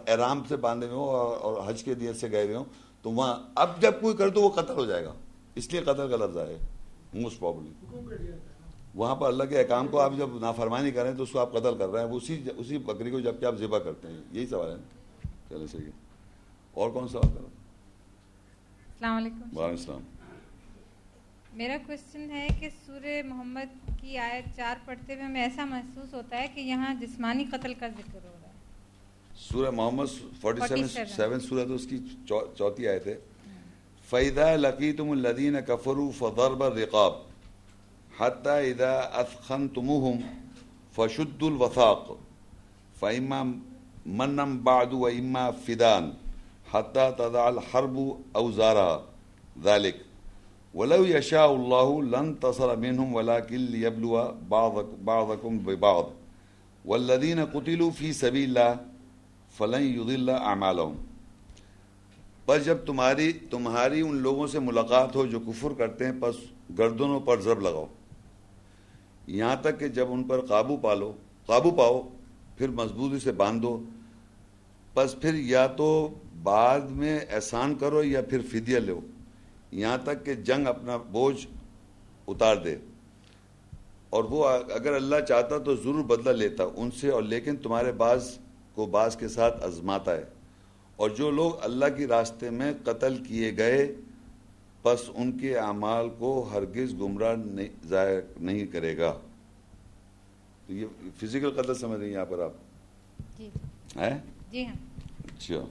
احرام 0.06 0.42
سے 0.48 0.56
باندھے 0.56 0.88
ہوئے 0.88 0.98
ہوں 0.98 1.08
اور 1.08 1.68
حج 1.68 1.84
کے 1.84 1.94
دیت 1.94 2.16
سے 2.16 2.30
گئے 2.30 2.44
ہوئے 2.44 2.56
ہوں 2.56 2.64
تو 3.02 3.10
وہاں 3.10 3.36
اب 3.54 3.80
جب 3.80 3.92
کوئی 4.00 4.16
کر 4.16 4.30
تو 4.30 4.42
وہ 4.42 4.48
قتل 4.48 4.74
ہو 4.74 4.84
جائے 4.84 5.04
گا۔ 5.04 5.12
اس 5.54 5.72
لیے 5.72 5.80
قتل 5.80 6.08
کا 6.08 6.26
لفظ 6.26 6.36
آئے 6.36 6.56
موسٹ 7.14 7.40
پرابلی 7.40 7.72
وہاں 8.94 9.16
پر 9.16 9.26
اللہ 9.26 9.44
کے 9.44 9.58
احکام 9.60 9.88
کو 9.88 10.00
آپ 10.00 10.12
جب 10.18 10.28
نافرمانی 10.40 10.90
کریں 10.90 11.12
تو 11.12 11.22
اس 11.22 11.30
کو 11.30 11.38
آپ 11.38 11.50
قتل 11.52 11.78
کر 11.78 11.88
رہے 11.88 12.04
ہیں۔ 12.04 12.12
اسی 12.12 12.42
اسی 12.56 12.78
بکری 12.78 13.10
کو 13.10 13.20
جبکہ 13.20 13.44
آپ 13.44 13.54
ذبح 13.58 13.78
کرتے 13.78 14.08
ہیں۔ 14.08 14.20
یہی 14.32 14.46
سوال 14.46 14.70
ہے۔ 14.70 14.76
چلے 15.48 15.66
صحیح 15.66 15.90
اور 16.74 16.90
کون 16.90 17.08
سوال 17.08 17.28
کرو؟ 17.34 17.46
السلام 18.88 19.16
علیکم۔ 19.16 19.40
وعلیکم 19.42 19.62
السلام۔ 19.62 20.17
میرا 21.58 21.76
کوشچن 21.86 22.30
ہے 22.30 22.46
کہ 22.60 22.68
سورہ 22.86 23.22
محمد 23.24 23.70
کی 24.00 24.18
آیت 24.18 24.44
چار 24.56 24.76
پڑھتے 24.84 25.14
ہوئے 25.14 25.24
ہمیں 25.24 25.40
ایسا 25.40 25.64
محسوس 25.64 26.14
ہوتا 26.14 26.38
ہے 26.38 26.46
کہ 26.54 26.60
یہاں 26.60 26.94
جسمانی 27.00 27.44
قتل 27.52 27.74
کا 27.74 27.88
ذکر 27.88 28.18
ہو 28.24 28.34
رہا 28.34 28.48
ہے۔ 28.48 28.52
سورہ 29.36 29.70
محمد 29.70 30.12
فورٹی 30.40 30.60
سیون 30.68 30.88
سیون 31.16 31.40
سورہ 31.40 31.64
تو 31.68 31.74
اس 31.74 31.86
کی 31.90 31.98
چوتھی 32.58 32.88
آیت 32.88 33.06
ہے۔ 33.06 33.16
فیدا 34.10 34.54
لقیتم 34.56 35.10
الدین 35.10 35.56
کفرو 35.66 36.10
فضرب 36.18 36.62
الرقاب 36.64 37.12
حتیٰ 38.20 38.58
اذا 38.70 38.92
اثخنتموہم 39.22 40.20
فشد 40.96 41.42
الوثاق 41.42 42.10
فإما 43.00 43.42
منم 44.06 44.58
بعد 44.64 44.92
وإما 44.92 45.50
فدان 45.66 46.10
حتى 46.72 47.06
تضع 47.18 47.46
الحرب 47.46 47.96
أوزارها 48.36 48.96
ذلك 49.64 50.07
ولو 50.78 51.06
يشاء 51.06 51.46
الله 51.46 52.02
لن 52.02 52.34
تصر 52.34 52.76
منهم 52.76 53.14
ولكن 53.14 53.56
ليبلو 53.56 54.16
بعضكم 55.04 55.58
ببعض 55.58 56.04
والذين 56.84 57.44
قتلوا 57.52 57.90
في 57.98 58.12
سبيل 58.12 58.44
الله 58.48 58.74
فلن 59.56 59.82
يضل 59.82 60.30
اعمالهم 60.30 60.92
پر 62.46 62.58
جب 62.58 62.76
تمہاری 62.86 63.32
تمہاری 63.32 64.00
ان 64.00 64.16
لوگوں 64.16 64.46
سے 64.46 64.58
ملاقات 64.58 65.16
ہو 65.16 65.26
جو 65.26 65.40
کفر 65.40 65.68
کرتے 65.78 66.04
ہیں، 66.04 66.12
پس 66.20 66.34
گردنوں 66.78 67.20
پر 67.20 67.40
ضرب 67.40 67.60
لگاؤ۔ 67.60 67.86
یہاں 69.26 69.56
تک 69.60 69.80
کہ 69.80 69.88
جب 69.88 70.06
ان 70.10 70.24
پر 70.24 70.40
قابو 70.40 70.76
پالو 70.76 71.12
قابو 71.46 71.70
پاؤ، 71.70 72.08
پھر 72.56 72.68
مضبوطی 72.68 73.18
سے 73.18 73.32
باندھو۔ 73.32 73.78
پس 74.94 75.20
پھر 75.20 75.34
یا 75.34 75.66
تو 75.66 76.14
بعد 76.42 76.80
میں 76.80 77.20
احسان 77.30 77.74
کرو 77.74 78.02
یا 78.02 78.22
پھر 78.22 78.40
فدیہ 78.50 78.78
لو۔ 78.78 79.00
یہاں 79.72 79.98
تک 80.04 80.26
کہ 80.26 80.34
جنگ 80.34 80.66
اپنا 80.66 80.96
بوجھ 80.96 81.46
اتار 82.28 82.56
دے۔ 82.56 82.76
اور 84.10 84.24
وہ 84.24 84.48
اگر 84.48 84.92
اللہ 84.92 85.16
چاہتا 85.28 85.58
تو 85.58 85.76
ضرور 85.76 86.04
بدلہ 86.04 86.30
لیتا 86.30 86.64
ان 86.76 86.90
سے 86.90 87.10
اور 87.10 87.22
لیکن 87.22 87.56
تمہارے 87.56 87.92
بعض 87.92 88.38
کو 88.74 88.86
بعض 88.86 89.16
کے 89.16 89.28
ساتھ 89.28 89.64
ازماتا 89.64 90.16
ہے۔ 90.16 90.24
اور 90.96 91.10
جو 91.10 91.30
لوگ 91.30 91.52
اللہ 91.60 91.84
کی 91.96 92.06
راستے 92.06 92.50
میں 92.50 92.72
قتل 92.84 93.24
کیے 93.24 93.56
گئے 93.56 93.94
پس 94.82 95.10
ان 95.14 95.38
کے 95.38 95.58
اعمال 95.58 96.08
کو 96.18 96.50
ہرگز 96.52 96.94
گمراہ 97.00 97.34
ضائع 97.88 98.20
نہیں 98.40 98.66
کرے 98.66 98.98
گا۔ 98.98 99.18
تو 100.66 100.72
یہ 100.74 100.86
فزیکل 101.20 101.50
قتل 101.50 101.74
سمجھ 101.74 101.98
رہی 101.98 102.06
ہیں 102.06 102.14
یہاں 102.14 102.24
پر 102.24 102.38
آپ؟ 102.38 102.52
جی۔ 103.38 103.48
ہے 103.96 104.18
جی 104.50 104.66
ہاں۔ 104.66 104.74
اچھا۔ 105.24 105.64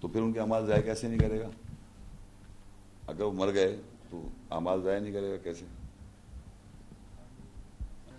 تو 0.00 0.08
پھر 0.08 0.20
ان 0.20 0.32
کے 0.32 0.40
اعمال 0.40 0.66
ضائع 0.66 0.82
کیسے 0.82 1.08
نہیں 1.08 1.18
کرے 1.18 1.40
گا؟ 1.40 1.48
اگر 3.06 3.22
وہ 3.22 3.32
مر 3.32 3.54
گئے 3.54 3.76
تو 4.10 4.28
اعمال 4.50 4.82
ضائع 4.82 5.00
نہیں 5.00 5.12
کرے 5.12 5.30
گا، 5.30 5.36
کیسے؟ 5.36 5.64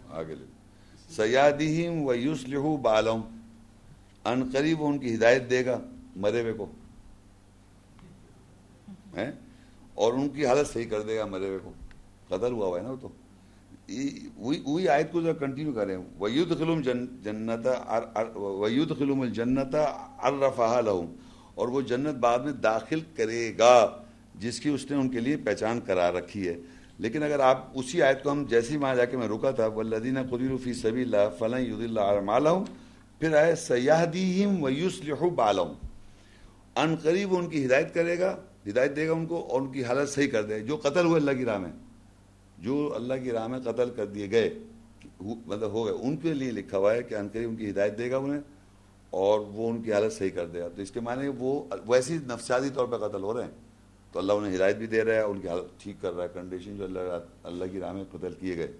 آگے 0.10 0.36
لے۔ 0.36 0.46
سیادہم 1.10 2.08
و 2.08 2.14
یوسلح 2.14 2.78
بالم 2.82 3.22
ان 4.26 4.50
قریب 4.54 4.78
ان 4.84 5.00
کی 5.00 5.16
ہدایت 5.16 5.50
دے 5.50 5.66
گا 5.66 5.80
مرے 6.16 6.42
ہوئے 6.42 6.54
کو۔ 6.54 6.66
اور 9.94 10.14
ان 10.14 10.30
کی 10.30 10.46
حالت 10.46 10.74
صحیح 10.74 10.90
کر 10.90 11.02
دے 11.02 11.18
گا 11.18 11.26
مرے 11.26 11.48
ہوئے 11.48 11.60
کو۔ 11.64 11.72
قتل 12.28 12.52
ہوا 12.52 12.68
ہوا 12.68 12.78
ہے 12.78 12.84
نا 12.84 12.92
وہ 12.92 12.96
تو۔ 13.02 13.10
وہی 14.38 14.90
آیت 14.90 15.12
کو 15.12 15.22
ذرا 15.22 15.34
کنٹینیو 15.34 15.74
کریں۔ 15.74 15.98
ویود 16.20 16.58
خلوم 16.58 16.82
جنت 16.82 17.68
ویود 18.36 19.00
خلوم 19.00 19.22
الجنت 19.22 19.76
الرفاہ 20.18 20.82
لہم۔ 20.82 21.16
اور 21.56 21.68
وہ 21.68 21.82
جنت 21.82 22.16
بعد 22.16 22.40
میں 22.40 22.52
داخل 22.52 23.00
کرے 23.16 23.58
گا۔ 23.58 24.04
جس 24.40 24.60
کی 24.60 24.70
اس 24.70 24.92
نے 24.92 24.98
ان 24.98 25.10
کے 25.10 25.20
لیے 25.20 25.38
پہچان 25.38 25.80
کرا 25.80 26.12
رکھی 26.12 26.48
ہے۔ 26.48 26.58
لیکن 27.00 27.24
اگر 27.24 27.40
آپ 27.40 27.72
اسی 27.74 28.02
آیت 28.02 28.24
کو 28.24 28.32
ہم 28.32 28.46
جیسی 28.50 28.78
وہاں 28.78 28.96
جا 28.96 29.06
کے 29.06 29.18
میں 29.18 29.28
رکا 29.28 29.52
تھا 29.52 29.68
والذین 29.68 30.18
قدروا 30.24 30.58
فی 30.64 30.74
سبیل 30.74 31.16
اللہ 31.16 31.38
فلن 31.40 31.62
یضل 31.62 31.98
اعمالهم 31.98 32.64
پھر 33.20 33.36
آئے 33.36 33.56
سیہدیہم 33.56 34.64
ویصلح 34.64 35.28
بالهم 35.36 35.72
ان 36.76 36.96
قریب 36.96 37.36
ان 37.36 37.48
کی 37.48 37.66
ہدایت 37.66 37.94
کرے 37.94 38.20
گا، 38.20 38.38
ہدایت 38.68 38.96
دے 38.96 39.08
گا 39.08 39.14
ان 39.14 39.26
کو 39.26 39.48
اور 39.52 39.62
ان 39.62 39.72
کی 39.72 39.84
حالت 39.84 40.10
صحیح 40.10 40.28
کر 40.28 40.44
دے۔ 40.44 40.60
جو 40.60 40.78
قتل 40.78 41.06
ہوئے 41.06 41.20
اللہ 41.20 41.32
کی 41.32 41.46
راہ 41.46 41.58
میں، 41.58 41.72
جو 42.58 42.94
اللہ 42.96 43.14
کی 43.24 43.32
راہ 43.32 43.48
میں 43.48 43.60
قتل 43.60 43.90
کر 43.96 44.06
دیے 44.06 44.32
گئے 44.32 44.50
مطلب 45.22 45.72
ہو 45.72 45.86
گئے۔ 45.86 45.94
ان 45.94 46.18
کے 46.18 46.34
لیے 46.34 46.52
لکھا 46.52 46.78
ہوا 46.78 46.94
ہے 46.94 47.04
کہ 47.04 47.16
ان 47.16 47.28
قریب 47.28 47.50
ان 47.50 47.56
کی 47.56 47.70
ہدایت 47.70 47.98
دے 47.98 48.12
گا 48.12 48.18
انہیں 48.18 48.42
اور 49.10 49.40
وہ 49.40 49.70
ان 49.70 49.82
کی 49.82 49.94
حالت 49.94 50.14
صحیح 50.14 50.30
کر 50.30 50.48
دے 50.48 50.60
گا۔ 50.60 50.68
تو 50.76 50.82
اس 50.82 50.92
کے 50.92 51.00
معنی 51.00 51.28
وہ 51.38 51.64
ویسی 51.88 52.18
نفسیاتی 52.18 52.70
طور 52.70 52.88
پہ 52.88 53.08
قتل 53.08 53.24
ہو 53.24 53.38
رہے 53.38 53.44
ہیں۔ 53.44 53.67
تو 54.18 54.22
اللہ 54.22 54.34
انہیں 54.34 54.56
ہدایت 54.56 54.76
بھی 54.76 54.88
دے 54.88 55.04
رہا 55.04 55.14
ہے، 55.14 55.22
ان 55.22 55.40
کی 55.40 55.48
حالت 55.48 55.82
ٹھیک 55.84 55.96
کر 56.02 56.14
رہا 56.14 56.24
ہے 56.24 56.30
کنڈیشن 56.34 56.78
جو 56.78 56.84
اللہ 56.84 57.00
اللہ 57.44 57.66
کی 57.72 57.80
راہ 57.80 57.92
میں 57.94 58.04
قتل 58.12 58.34
کیے 58.40 58.58
گئے۔ 58.58 58.72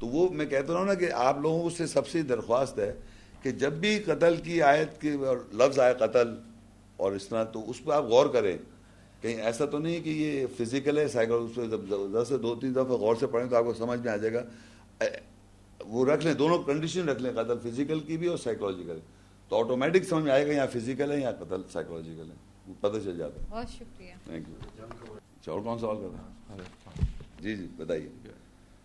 تو 0.00 0.06
وہ 0.06 0.28
میں 0.32 0.46
کہتا 0.46 0.74
ہوں 0.74 0.84
نا 0.84 0.94
کہ 0.94 1.10
آپ 1.12 1.40
لوگوں 1.40 1.70
سے 1.70 1.86
سب 1.86 2.08
سے 2.08 2.22
درخواست 2.22 2.78
ہے 2.78 2.92
کہ 3.42 3.50
جب 3.50 3.72
بھی 3.72 3.98
قتل 3.98 4.36
کی 4.36 4.62
آیت 4.62 5.00
کی 5.00 5.10
لفظ 5.52 5.78
آئے 5.78 5.94
قتل 5.98 6.34
اور 6.96 7.12
اس 7.12 7.26
طرح، 7.28 7.44
تو 7.44 7.70
اس 7.70 7.84
پہ 7.84 7.92
آپ 7.92 8.04
غور 8.04 8.26
کریں۔ 8.26 8.56
کہیں 9.20 9.40
ایسا 9.40 9.64
تو 9.64 9.78
نہیں 9.78 10.00
کہ 10.00 10.10
یہ 10.10 10.46
فزیکل 10.58 10.98
ہے 10.98 11.08
سائیکل 11.08 11.46
سے 12.28 12.36
دو 12.36 12.54
تین 12.54 12.72
دفعہ 12.72 12.96
غور 13.02 13.16
سے 13.20 13.26
پڑھیں 13.26 13.48
تو 13.50 13.56
آپ 13.56 13.64
کو 13.64 13.74
سمجھ 13.74 14.00
میں 14.00 14.12
آ 14.12 14.16
جائے 14.16 14.34
گا۔ 14.34 14.42
وہ 15.86 16.06
رکھ 16.06 16.24
لیں، 16.26 16.34
دونوں 16.34 16.58
کنڈیشن 16.62 17.08
رکھ 17.08 17.22
لیں، 17.22 17.32
قتل 17.32 17.58
فزیکل 17.62 18.00
کی 18.00 18.16
بھی 18.16 18.26
اور 18.26 18.36
سائیکولوجیکل 18.36 18.98
تو 19.48 19.56
آٹومیٹک 19.56 20.08
سمجھ 20.08 20.24
میں 20.24 20.32
آئے 20.32 20.46
گا 20.46 20.52
یا 20.52 20.66
فزیکل 20.66 21.10
ہے 21.10 21.20
یا 21.20 21.32
قتل 21.32 21.62
سائیکولوجیکل 21.72 22.30
ہے۔ 22.30 22.51
پتہ 22.80 22.98
چل 23.04 23.16
جاتا 23.18 23.40
ہے۔ 23.40 23.46
بہت 23.50 23.70
شکریہ۔ 23.70 24.14
تھینک 24.24 24.48
یو 24.48 25.14
اچھا 25.14 25.52
اور 25.52 25.60
کون 25.60 25.78
سوال 25.78 25.96
کر 25.96 26.08
رہے 26.12 26.64
ہیں 26.64 27.04
جی 27.40 27.56
جی 27.56 27.66
بتائیے۔ 27.76 28.08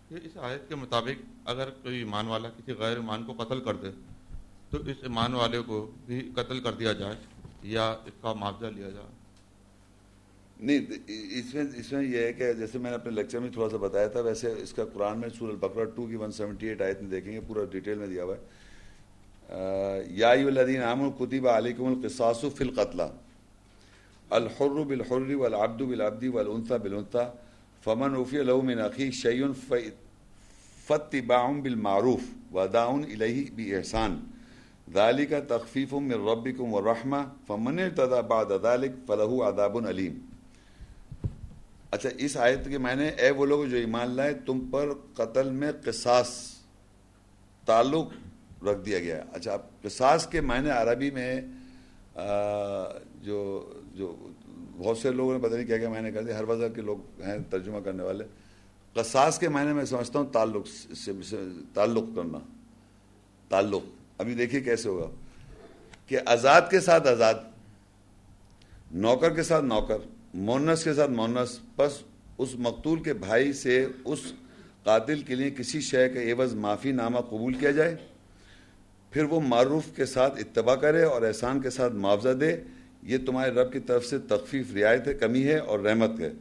یہ 0.09 0.17
اس 0.23 0.37
آیت 0.37 0.69
کے 0.69 0.75
مطابق 0.75 1.21
اگر 1.45 1.69
کوئی 1.69 1.97
ایمان 1.97 2.27
والا 2.27 2.49
کسی 2.49 2.71
غیر 2.71 2.95
ایمان 2.95 3.23
کو 3.23 3.43
قتل 3.43 3.59
کر 3.59 3.75
دے 3.75 3.87
تو 4.69 4.77
اس 4.77 4.97
ایمان 5.01 5.33
والے 5.33 5.61
کو 5.65 5.91
بھی 6.05 6.29
قتل 6.35 6.59
کر 6.59 6.73
دیا 6.73 6.93
جائے 6.93 7.15
یا 7.63 7.89
اس 7.89 8.13
کا 8.21 8.33
معاوضہ 8.33 8.65
لیا 8.65 8.89
جائے؟ 8.89 9.07
نہیں 10.59 10.79
اس 11.39 11.53
میں 11.53 11.63
اس 11.75 11.91
میں 11.91 12.03
یہ 12.03 12.17
ہے 12.17 12.33
کہ 12.33 12.53
جیسے 12.53 12.77
میں 12.77 12.89
نے 12.91 12.95
اپنے 12.95 13.11
لیکچر 13.11 13.39
میں 13.39 13.49
تھوڑا 13.51 13.69
سا 13.69 13.77
بتایا 13.77 14.07
تھا 14.07 14.19
ویسے 14.19 14.51
اس 14.51 14.73
کا 14.73 14.85
قرآن 14.93 15.19
میں 15.19 15.29
سور 15.29 15.49
البقرہ 15.49 15.85
ٹو 15.85 16.05
کی 16.05 16.15
ون 16.15 16.31
سیونٹی 16.31 16.67
ایٹ 16.67 16.81
آیت 16.81 17.01
میں 17.01 17.09
دیکھیں 17.09 17.33
گے 17.33 17.39
پورا 17.47 17.65
ڈیٹیل 17.71 17.97
میں 17.97 18.07
دیا 18.07 18.23
ہوا 18.23 18.35
ہے۔ 18.35 18.41
یا 20.07 20.29
الدین 20.29 20.83
عام 20.83 21.03
القطب 21.03 21.47
علیکم 21.47 21.85
القصاص 21.85 22.41
فی 22.41 22.63
القتلہ 22.63 23.03
الحر 24.31 24.83
بالحر 24.83 25.35
والعبد 25.35 25.83
بالعبد 25.83 26.23
والانثى 26.25 26.77
بالانثى 26.77 27.29
فمن 27.81 28.15
عفی 28.15 28.43
له 28.43 28.61
من 28.61 28.79
اخی 28.79 29.11
شیء 29.11 29.51
فتباع 30.87 31.51
بالمعروف 31.63 32.21
وداع 32.51 32.87
الیہ 32.89 33.49
باحسان 33.55 34.19
ذالک 34.93 35.33
تخفیف 35.47 35.93
من 35.93 36.27
ربکم 36.27 36.73
ورحمہ 36.73 37.17
فمن 37.47 37.79
ارتدى 37.79 38.21
بعد 38.27 38.51
ذلك 38.63 38.93
فله 39.07 39.47
عذاب 39.47 39.77
علیم 39.87 40.19
اچھا 41.91 42.09
اس 42.17 42.37
آیت 42.37 42.63
کے 42.69 42.77
معنی 42.77 43.07
اے 43.17 43.29
وہ 43.37 43.45
لوگ 43.45 43.65
جو 43.71 43.77
ایمان 43.77 44.09
لائے، 44.15 44.33
تم 44.45 44.59
پر 44.71 44.89
قتل 45.15 45.49
میں 45.59 45.71
قصاص 45.83 46.31
تعلق 47.65 48.63
رکھ 48.67 48.85
دیا 48.85 48.99
گیا 48.99 49.21
اچھا 49.31 49.53
اب 49.53 49.61
قصاص 49.81 50.27
کے 50.31 50.41
معنی 50.41 50.69
عربی 50.69 51.11
میں 51.11 51.41
جو 53.23 53.39
جو 53.97 54.29
بہت 54.77 54.97
سے 54.97 55.11
لوگوں 55.11 55.37
نے 55.37 55.47
پتہ 55.47 55.55
نہیں 55.55 55.67
کیا 55.67 55.77
کیا 55.77 55.89
معنی 55.89 56.11
کر 56.11 56.23
دیا، 56.23 56.37
ہر 56.37 56.43
وجہ 56.43 56.69
کے 56.69 56.81
لوگ 56.81 57.21
ہیں 57.21 57.37
ترجمہ 57.49 57.79
کرنے 57.79 58.03
والے۔ 58.03 58.23
قصاص 58.93 59.39
کے 59.39 59.49
معنی 59.49 59.73
میں 59.73 59.85
سمجھتا 59.85 60.19
ہوں 60.19 60.25
تعلق 60.25 60.67
سے 60.95 61.11
تعلق 61.73 62.03
کرنا، 62.15 62.37
تعلق۔ 63.49 63.83
ابھی 64.17 64.33
دیکھیے 64.33 64.61
کیسے 64.61 64.89
ہوگا۔ 64.89 65.09
کہ 66.07 66.17
آزاد 66.25 66.61
کے 66.71 66.79
ساتھ 66.79 67.07
آزاد، 67.07 67.33
نوکر 68.91 69.33
کے 69.33 69.43
ساتھ 69.43 69.65
نوکر، 69.65 69.97
مونس 70.33 70.83
کے 70.83 70.93
ساتھ 70.93 71.11
مونس، 71.11 71.59
بس 71.77 71.91
اس 72.37 72.49
مقتول 72.55 73.03
کے 73.03 73.13
بھائی 73.13 73.53
سے 73.53 73.87
اس 74.05 74.19
قاتل 74.83 75.21
کے 75.21 75.35
لیے 75.35 75.51
کسی 75.51 75.81
شے 75.81 76.09
کا 76.09 76.21
عوض 76.21 76.53
معافی 76.53 76.91
نامہ 76.91 77.19
قبول 77.19 77.53
کیا 77.53 77.71
جائے، 77.71 77.95
پھر 79.11 79.23
وہ 79.23 79.41
معروف 79.41 79.83
کے 79.95 80.05
ساتھ 80.05 80.39
اتباع 80.39 80.75
کرے 80.75 81.03
اور 81.03 81.21
احسان 81.21 81.61
کے 81.61 81.69
ساتھ 81.69 81.93
معاوضہ 81.93 82.29
دے۔ 82.29 82.57
یہ 83.07 83.17
تمہارے 83.25 83.51
رب 83.51 83.73
کی 83.73 83.79
طرف 83.79 84.05
سے 84.05 84.19
تخفیف، 84.19 84.75
رعایت 84.75 85.07
ہے، 85.07 85.13
کمی 85.13 85.43
ہے 85.43 85.57
اور 85.57 85.79
رحمت 85.79 86.19
ہے۔ 86.19 86.31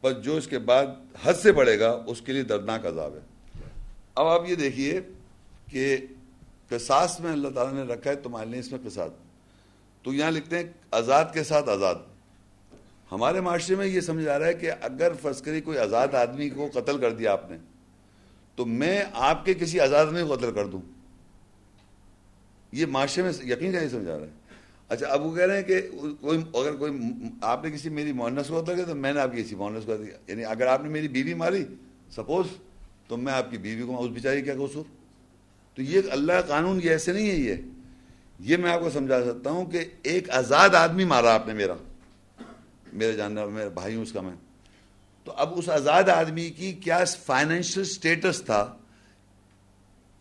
پر 0.00 0.12
جو 0.12 0.36
اس 0.36 0.46
کے 0.46 0.58
بعد 0.58 0.86
حد 1.22 1.34
سے 1.34 1.52
بڑھے 1.52 1.80
گا، 1.80 2.04
اس 2.06 2.20
کے 2.20 2.32
لیے 2.32 2.42
دردناک 2.42 2.86
عذاب 2.86 3.14
ہے۔ 3.14 3.20
اب 4.14 4.26
آپ 4.26 4.42
یہ 4.48 4.54
دیکھیے 4.54 5.00
کہ 5.70 5.96
قصاص 6.68 7.20
میں 7.20 7.32
اللہ 7.32 7.48
تعالیٰ 7.48 7.86
نے 7.86 7.92
رکھا 7.92 8.10
ہے، 8.10 8.16
تمہارے 8.16 8.50
لیے 8.50 8.60
اس 8.60 8.72
میں 8.72 8.78
قصاص۔ 8.84 9.10
تو 10.02 10.14
یہاں 10.14 10.30
لکھتے 10.30 10.56
ہیں، 10.56 10.64
آزاد 10.90 11.24
کے 11.34 11.44
ساتھ 11.44 11.68
آزاد۔ 11.68 11.94
ہمارے 13.12 13.40
معاشرے 13.40 13.76
میں 13.76 13.86
یہ 13.86 14.00
سمجھ 14.00 14.28
آ 14.28 14.38
رہا 14.38 14.46
ہے 14.46 14.54
کہ 14.54 14.70
اگر 14.80 15.12
فرض 15.22 15.42
کری 15.42 15.60
کوئی 15.60 15.78
آزاد 15.78 16.08
آدمی 16.08 16.50
کو 16.50 16.68
قتل 16.74 16.98
کر 16.98 17.12
دیا 17.12 17.32
آپ 17.32 17.50
نے، 17.50 17.56
تو 18.56 18.66
میں 18.66 19.04
آپ 19.12 19.44
کے 19.44 19.54
کسی 19.54 19.80
آزاد 19.80 20.06
آدمی 20.06 20.22
کو 20.22 20.36
قتل 20.36 20.52
کر 20.52 20.66
دوں۔ 20.66 20.80
یہ 22.72 22.86
معاشرے 22.86 23.24
میں 23.24 23.32
یقین 23.46 23.72
کا 23.72 23.78
نہیں 23.78 23.88
سمجھا 23.88 24.18
رہا 24.18 24.26
ہے۔ 24.26 24.37
اچھا 24.90 25.06
اب 25.06 25.24
وہ 25.26 25.34
کہہ 25.34 25.46
رہے 25.46 25.56
ہیں 25.56 25.62
کہ 25.62 25.80
کوئی، 26.20 26.38
اگر 26.54 26.76
کوئی 26.76 26.92
آپ 27.40 27.64
نے 27.64 27.70
کسی 27.70 27.88
میری 27.90 28.12
مونس 28.12 28.48
کو 28.48 28.60
قتل 28.62 28.74
کیا 28.74 28.84
تو 28.84 28.94
میں 28.94 29.12
نے 29.12 29.20
آپ 29.20 29.32
کی 29.32 29.42
کسی 29.42 29.54
مونس 29.54 29.84
کو 29.84 29.94
قتل 29.94 30.08
یعنی 30.28 30.44
اگر 30.44 30.66
آپ 30.66 30.82
نے 30.82 30.88
میری 30.88 31.08
بیوی 31.08 31.34
ماری، 31.34 31.64
سپوز، 32.14 32.46
تو 33.08 33.16
میں 33.16 33.32
آپ 33.32 33.50
کی 33.50 33.58
بیوی 33.58 33.82
کو 33.82 34.04
اس 34.04 34.10
بیچاری 34.10 34.42
کیا 34.42 34.54
قصور؟ 34.54 34.84
تو 35.78 35.82
یہ 35.82 36.00
اللہ 36.10 36.32
کا 36.32 36.40
قانون 36.48 36.80
یہ 36.84 36.90
ایسے 36.90 37.12
نہیں 37.12 37.30
ہے، 37.30 37.36
یہ 37.36 37.56
یہ 38.40 38.56
میں 38.56 38.70
آپ 38.70 38.80
کو 38.80 38.90
سمجھا 38.90 39.22
سکتا 39.24 39.50
ہوں 39.50 39.64
کہ 39.64 39.84
ایک 40.02 40.30
آزاد 40.30 40.74
آدمی 40.74 41.04
مارا 41.04 41.34
آپ 41.34 41.46
نے 41.46 41.54
میرا، 41.54 41.74
میرے 42.92 43.12
جاننے 43.12 43.44
میرے 43.46 43.68
بھائی 43.68 43.94
ہوں 43.94 44.02
اس 44.02 44.12
کا 44.12 44.20
میں۔ 44.20 44.34
تو 45.26 45.32
اب 45.36 45.58
اس 45.58 45.68
آزاد 45.68 46.08
آدمی 46.08 46.48
کی 46.50 46.72
کیا 46.74 47.04
فائنینشل 47.24 47.84
سٹیٹس 47.84 48.42
تھا؟ 48.42 48.64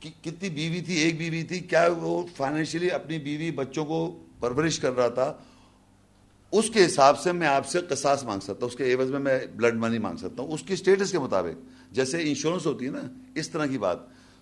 کتنی 0.01 0.49
بیوی 0.49 0.81
تھی؟ 0.81 0.95
ایک 0.95 1.17
بیوی 1.17 1.43
تھی، 1.43 1.59
کیا 1.59 1.87
وہ 1.97 2.25
فائنینشلی 2.37 2.91
اپنی 2.91 3.17
بیوی 3.19 3.51
بچوں 3.51 3.85
کو 3.85 3.99
پرورش 4.39 4.79
کر 4.79 4.95
رہا 4.95 5.07
تھا، 5.07 5.33
اس 6.51 6.69
کے 6.69 6.85
حساب 6.85 7.19
سے 7.19 7.31
میں 7.31 7.47
آپ 7.47 7.67
سے 7.67 7.79
قصاص 7.89 8.23
مانگ 8.23 8.39
سکتا 8.39 8.53
ہوں، 8.53 8.67
اس 8.67 8.75
کے 8.75 8.93
عوض 8.93 9.11
میں 9.11 9.19
میں 9.19 9.45
بلڈ 9.55 9.75
منی 9.75 9.99
مانگ 9.99 10.17
سکتا 10.17 10.43
ہوں۔ 10.43 10.51
اس 10.51 10.63
کی 10.63 10.75
سٹیٹس 10.75 11.11
کے 11.11 11.19
مطابق، 11.19 11.65
جیسے 11.91 12.17
انشورنس 12.21 12.65
ہوتی 12.65 12.85
ہے 12.85 12.91
نا، 12.91 13.01
اس 13.35 13.49
طرح 13.49 13.65
کی 13.65 13.77
بات۔ 13.77 13.97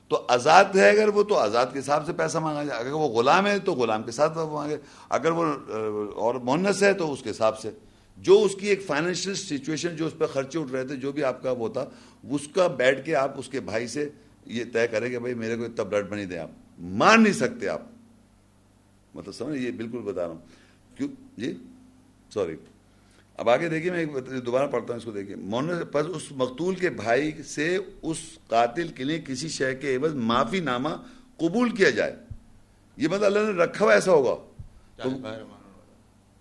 تو 0.08 0.26
آزاد 0.28 0.66
ہے 0.76 0.90
اگر 0.90 1.08
وہ، 1.08 1.24
تو 1.24 1.36
آزاد 1.36 1.66
کے 1.74 1.80
حساب 1.80 2.06
سے 2.06 2.14
پیسہ 2.14 2.38
مانگا 2.38 2.64
جائے۔ 2.64 2.80
اگر 2.80 2.92
وہ 2.92 3.08
غلام 3.08 3.48
ہے، 3.48 3.60
تو 3.60 3.74
غلام 3.74 4.04
کے 4.04 4.12
ساتھ 4.12 4.38
مانگے۔ 4.38 4.78
اگر 5.10 5.32
وہ 5.32 5.46
اور 6.16 6.36
مونس 6.36 6.84
ہے، 6.84 6.94
تو 6.94 7.14
اس 7.14 7.22
کے 7.22 7.30
حساب 7.30 7.60
سے۔ 7.60 7.72
جو 8.18 8.42
اس 8.44 8.56
کی 8.56 8.68
ایک 8.68 8.86
فائنینشیل 8.86 9.34
سچویشن 9.36 9.96
جو 9.96 10.08
اس 10.08 10.14
پہ 10.18 10.26
خرچے 10.26 10.60
اٹھ 10.60 10.72
رہے 10.72 10.88
تھے، 10.88 10.96
جو 10.96 11.12
بھی 11.12 11.24
آپ 11.24 11.44
کا 11.44 11.52
وہ 11.52 11.70
تھا، 11.70 11.86
اس 12.32 12.48
کا 12.56 12.68
بیٹھ 12.68 13.06
کے 13.06 13.16
آپ 13.16 13.40
اس 13.40 13.50
کے 13.50 13.60
بھائی 13.60 13.88
سے 13.88 14.10
یہ 14.46 14.64
طے 14.74 14.88
کریں 14.88 15.10
کہ 15.10 15.20
بھائی 15.20 15.34
میرے 15.34 15.56
کو 15.56 15.64
اتنا 15.64 15.84
بلڈ 15.84 16.10
بنی 16.10 16.26
دیں 16.26 16.40
آپ۔ 16.40 16.50
مان 16.80 17.24
نہیں 17.24 17.34
سکتے 17.34 17.68
آپ۔ 17.68 17.82
مطلب 19.16 19.34
سمجھ 19.34 19.58
یہ 19.58 19.72
بالکل 19.72 19.98
بتا 19.98 20.22
رہا 20.22 20.30
ہوں۔ 20.30 20.38
کیوں؟ 20.98 21.10
جی؟ 21.38 21.54
سوری 22.34 22.56
اب 23.38 23.50
آگے 23.50 23.70
دیکھیے 23.70 23.92
میں 23.92 24.06
دوبارہ 24.22 24.68
پڑھتا 24.68 24.94
ہوں 24.94 24.98
اس 24.98 25.06
کو 25.06 25.12
دیکھیے۔ 25.12 25.36
مون 25.36 25.70
پس 25.92 26.06
اس 26.16 26.24
مقتول 26.32 26.76
کے 26.76 26.90
بھائی 26.90 27.32
سے 27.46 27.78
اس 28.02 28.18
قاتل 28.48 28.88
کے 28.88 29.04
لیے 29.04 29.22
کسی 29.28 29.50
شے 29.50 29.76
کے 29.76 29.96
عوض 29.96 30.14
معافی 30.14 30.60
نامہ 30.60 30.90
قبول 31.38 31.70
کیا 31.70 31.90
جائے۔ 31.90 32.16
یہ 32.98 33.08
مطلب 33.08 33.24
اللہ 33.24 33.40
نے 33.40 33.64
رکھا 33.64 33.86
ہوا 33.86 33.94
ایسا 33.94 34.12
ہوگا۔ 34.12 34.36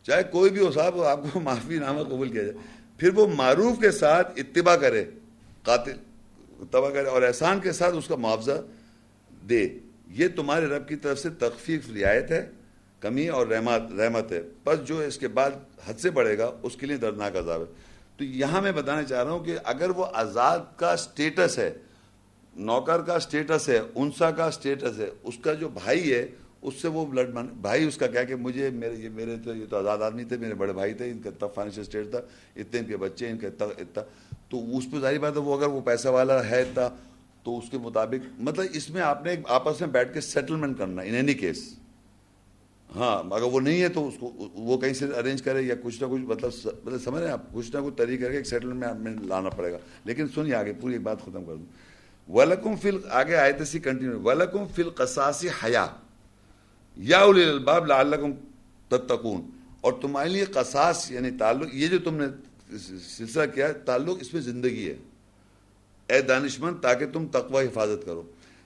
چاہے 0.02 0.22
کوئی 0.22 0.51
بھی 0.51 0.60
ہو 0.60 0.72
صاحب 0.72 1.02
آپ 1.02 1.20
کو 1.32 1.40
معافی 1.40 1.78
نامہ 1.78 2.01
قبول 2.01 2.28
کیا 2.28 2.42
جائے۔ 2.42 2.59
پھر 2.98 3.10
وہ 3.14 3.26
معروف 3.26 3.80
کے 3.80 3.90
ساتھ 3.90 4.32
اتباع 4.36 4.76
کرے 4.76 5.05
قاتل 5.62 5.96
اتباع 6.60 6.90
کرے 6.90 7.09
اور 7.09 7.22
احسان 7.22 7.60
کے 7.60 7.72
ساتھ 7.72 7.94
اس 7.94 8.09
کا 8.09 8.16
معاوضہ 8.16 8.62
دے۔ 9.48 9.68
یہ 10.09 10.28
تمہارے 10.36 10.66
رب 10.66 10.88
کی 10.88 10.96
طرف 10.96 11.18
سے 11.18 11.30
تخفیف 11.30 11.90
رعایت 11.90 12.30
ہے۔ 12.30 12.51
کمی 13.05 13.28
اور 13.28 13.47
رحمت 13.47 13.93
رحمت 13.93 14.32
ہے۔ 14.32 14.43
بس 14.64 14.86
جو 14.89 14.98
اس 14.98 15.18
کے 15.18 15.28
بعد 15.28 15.51
حد 15.86 16.01
سے 16.01 16.10
بڑھے 16.10 16.39
گا، 16.39 16.51
اس 16.62 16.76
کے 16.76 16.86
لیے 16.86 16.97
دردناک 16.97 17.36
عذاب 17.36 17.60
ہے۔ 17.60 17.72
تو 18.16 18.24
یہاں 18.24 18.62
میں 18.62 18.72
بتانا 18.72 19.02
چاہ 19.02 19.22
رہا 19.24 19.31
ہوں 19.31 19.44
کہ 19.44 19.56
اگر 19.64 19.90
وہ 19.90 20.06
آزاد 20.12 20.59
کا 20.76 20.97
سٹیٹس 20.97 21.59
ہے، 21.59 21.70
نوکر 22.56 23.02
کا 23.02 23.18
سٹیٹس 23.18 23.68
ہے، 23.68 23.81
انسا 23.94 24.31
کا 24.31 24.51
سٹیٹس 24.51 24.98
ہے، 24.98 25.10
اس 25.22 25.39
کا 25.39 25.55
جو 25.55 25.68
بھائی 25.68 26.12
ہے، 26.12 26.26
اس 26.62 26.74
سے 26.82 26.89
وہ 26.89 27.06
بلڈ 27.06 27.35
مان 27.35 27.48
بھائی 27.60 27.89
اس 27.89 27.97
کا 27.97 28.06
کیا 28.06 28.24
کہ 28.24 28.36
مجھے 28.36 28.70
میرے 28.70 28.94
یہ 28.94 29.09
میرے 29.14 29.36
تو 29.44 29.55
یہ 29.55 29.66
تو 29.70 29.76
آزاد 29.76 29.98
آدمی 29.98 30.24
تھے، 30.24 30.36
میرے 30.36 30.55
بڑے 30.55 30.72
بھائی 30.72 30.94
تھے، 30.94 31.10
ان 31.10 31.18
کا 31.18 31.31
اتنا 31.31 31.48
فائنینشیل 31.48 31.82
اسٹیٹ 31.82 32.10
تھا، 32.10 32.20
اتنے 32.56 32.81
ان 32.81 32.86
کے 32.86 32.97
بچے، 32.97 33.28
ان 33.28 33.39
کا 33.39 33.47
اتنا 33.47 33.66
اتنا۔ 33.78 34.02
تو 34.48 34.76
اس 34.76 34.85
پہ 34.93 35.01
ظاہر 35.01 35.18
بات 35.18 35.36
ہے، 35.36 35.40
وہ 35.40 35.56
اگر 35.56 35.66
وہ 35.66 35.81
پیسہ 35.81 36.09
والا 36.09 36.48
ہے 36.51 36.60
اتنا، 36.62 36.89
تو 37.43 37.59
اس 37.59 37.64
کے 37.70 37.78
مطابق 37.78 38.26
مطلب 38.39 38.66
اس 38.72 38.90
میں 38.90 39.02
آپ 39.02 39.24
نے 39.24 39.36
آپس 39.48 39.81
میں 39.81 39.89
بیٹھ 39.89 40.14
کے 40.14 40.20
سیٹلمنٹ 40.20 40.78
کرنا 40.78 41.02
ان 41.02 41.14
اینی 41.14 41.35
کیس 41.35 41.74
ہاں 42.97 43.35
اگر 43.35 43.44
وہ 43.44 43.61
نہیں 43.61 43.82
ہے 43.82 43.89
تو 43.89 44.09
اس 44.09 44.15
کو، 44.20 44.48
وہ 44.55 44.78
کہیں 44.78 44.93
سے 44.93 45.05
ارینج 45.05 45.43
کرے 45.43 45.62
یا 45.62 45.74
کچھ 45.82 46.02
نہ 46.02 46.09
کچھ 46.11 46.20
مطلب 46.20 46.51
مطلب 46.85 47.02
سمجھ 47.05 47.20
رہے 47.20 47.27
ہیں 47.27 47.32
آپ؟ 47.32 47.43
کچھ 47.52 47.77
نہ 47.77 47.81
کچھ 47.85 47.94
طریقے 47.97 48.27
ایک 48.27 48.47
سیٹلمنٹ 48.47 49.01
میں 49.01 49.15
لانا 49.23 49.48
پڑے 49.48 49.73
گا۔ 49.73 49.78
لیکن 50.05 50.28
سنیے 50.28 50.55
آگے، 50.55 50.73
پوری 50.81 50.93
ایک 50.93 51.02
بات 51.02 51.20
ختم 51.20 51.44
کر 51.44 51.55
دوں۔ 51.55 51.94
ولکم 52.31 52.77
فل 52.77 52.98
آگے 53.11 53.36
آئے 53.36 53.52
تھے 53.52 53.78
کنٹینیو 53.78 54.23
ولکم 54.23 54.65
فل 54.74 54.90
قصاصی 54.90 55.48
حیا 55.48 55.86
یا 56.97 57.20
الباب 57.20 57.86
لعلکم 57.86 58.32
تتقون۔ 58.89 59.40
اور 59.81 59.93
تمہارے 60.01 60.28
لیے 60.28 60.44
قصاص 60.44 61.11
یعنی 61.11 61.31
تعلق، 61.31 61.74
یہ 61.74 61.89
جو 61.89 61.98
تم 61.98 62.16
نے 62.16 62.27
سلسلہ 63.16 63.43
کیا 63.55 63.73
تعلق 63.73 64.19
اس 64.20 64.35
میں 64.35 64.43
زندگی 64.43 64.89
ہے۔ 64.89 64.97
اے 66.06 66.23
دانشمند، 66.23 66.74
تاکہ 66.82 67.06
تم 67.12 67.27
تقوی 67.27 67.66
حفاظت 67.66 68.06
کرو۔ 68.06 68.23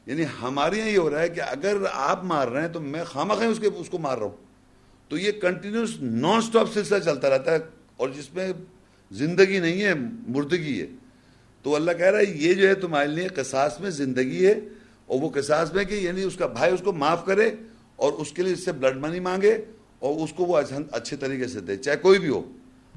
یعنی 0.08 0.24
ہمارے 0.42 0.76
یہاں 0.76 0.88
یہ 0.88 0.98
ہو 0.98 1.10
رہا 1.10 1.20
ہے 1.20 1.28
کہ 1.28 1.40
اگر 1.40 1.76
آپ 1.92 2.24
مار 2.24 2.48
رہے 2.48 2.60
ہیں 2.60 2.68
تو 2.68 2.80
میں 2.80 3.04
خامہ 3.04 3.34
خواہ 3.34 3.46
اس 3.46 3.58
کے 3.58 3.66
اس 3.66 3.90
کو 3.90 3.98
مار 3.98 4.18
رہا 4.18 4.26
ہوں۔ 4.26 4.36
تو 5.08 5.18
یہ 5.18 5.32
کنٹینیوس 5.32 5.96
نان 6.00 6.40
سٹاپ 6.40 6.72
سلسلہ 6.74 6.98
چلتا 6.98 7.30
رہتا 7.30 7.52
ہے 7.52 7.58
اور 7.96 8.08
جس 8.08 8.34
میں 8.34 8.52
زندگی 9.10 9.58
نہیں 9.58 9.82
ہے، 9.82 9.94
مردگی 10.28 10.80
ہے۔ 10.80 10.86
تو 11.62 11.74
اللہ 11.74 11.92
کہہ 11.92 12.06
رہا 12.06 12.18
ہے، 12.18 12.24
یہ 12.24 12.54
جو 12.54 12.68
ہے 12.68 12.74
تمہارے 12.74 13.08
لیے 13.08 13.28
قصاص 13.28 13.80
میں 13.80 13.90
زندگی 13.90 14.46
ہے 14.46 14.60
اور 15.06 15.20
وہ 15.20 15.30
قصاص 15.34 15.72
میں 15.72 15.84
کہ 15.84 15.94
یعنی 15.94 16.22
اس 16.22 16.36
کا 16.36 16.46
بھائی 16.46 16.74
اس 16.74 16.80
کو 16.84 16.92
معاف 16.92 17.24
کرے 17.24 17.50
اور 17.96 18.12
اس 18.12 18.32
کے 18.32 18.42
لیے 18.42 18.52
اس 18.52 18.64
سے 18.64 18.72
بلڈ 18.72 18.96
منی 18.96 19.20
مانگے 19.20 19.58
اور 19.98 20.24
اس 20.24 20.32
کو 20.32 20.44
وہ 20.44 20.56
اچھا- 20.56 20.82
اچھے 20.92 21.16
طریقے 21.16 21.46
سے 21.46 21.60
دے، 21.60 21.76
چاہے 21.76 21.96
کوئی 21.96 22.18
بھی 22.18 22.28
ہو۔ 22.28 22.52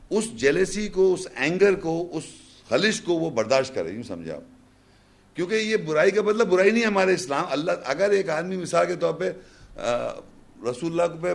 اس 0.10 0.34
جیلیسی 0.34 0.88
کو، 0.88 1.14
اس 1.14 1.28
اینگر 1.36 1.76
کو، 1.76 2.18
اس 2.18 2.24
خلش 2.70 3.02
کو 3.02 3.14
وہ 3.14 3.30
برداشت 3.30 3.76
کرے، 3.76 3.92
یوں 3.92 4.04
سمجھے 4.04 4.32
آپ 4.32 4.42
کیونکہ 5.34 5.56
یہ 5.56 5.78
برائی 5.78 6.12
کا 6.12 6.22
مطلب 6.22 6.48
برائی 6.48 6.72
نہیں 6.72 6.82
ہے 6.82 6.88
ہمارے 6.88 7.14
اسلام، 7.14 7.46
اللہ، 7.50 7.72
اگر 7.84 8.10
ایک 8.10 8.30
آدمی 8.30 8.58
مثال 8.58 8.88
کے 8.88 8.96
طور 8.96 9.14
پہ 9.14 9.32
رسول 10.70 11.02
اللہ 11.02 11.22
پہ 11.22 11.34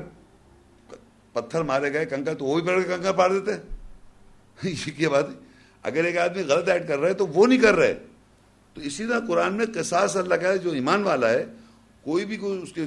پتھر 1.33 1.63
مارے 1.63 1.93
گئے 1.93 2.07
کنکر، 2.07 2.35
تو 2.35 2.45
وہ 2.45 2.61
بھی 2.61 2.67
پڑھ 2.67 2.83
کے 2.83 2.97
کنکر 2.97 3.13
پاڑ 3.13 3.33
دیتے؟ 3.33 3.53
یہ 4.63 4.99
کیا 4.99 5.09
بات 5.09 5.25
ہے؟ 5.29 5.35
اگر 5.83 6.05
ایک 6.05 6.17
آدمی 6.17 6.43
غلط 6.43 6.69
ایڈ 6.69 6.89
کر 6.89 6.99
رہا 6.99 7.09
ہے 7.09 7.15
تو 7.15 7.27
وہ 7.27 7.47
نہیں 7.47 7.59
کر 7.59 7.75
رہے۔ 7.75 7.95
تو 8.75 8.81
اسی 8.81 9.07
طرح 9.07 9.21
قرآن 9.29 9.55
میں 9.55 9.67
قصاص 9.75 10.17
اللہ 10.17 10.35
کا 10.35 10.49
ہے، 10.49 10.59
جو 10.59 10.71
ایمان 10.71 11.03
والا 11.03 11.31
ہے، 11.31 11.45
کوئی 12.03 12.25
بھی 12.25 12.37
کوئی 12.37 12.63
اس 12.63 12.73
کے 12.73 12.85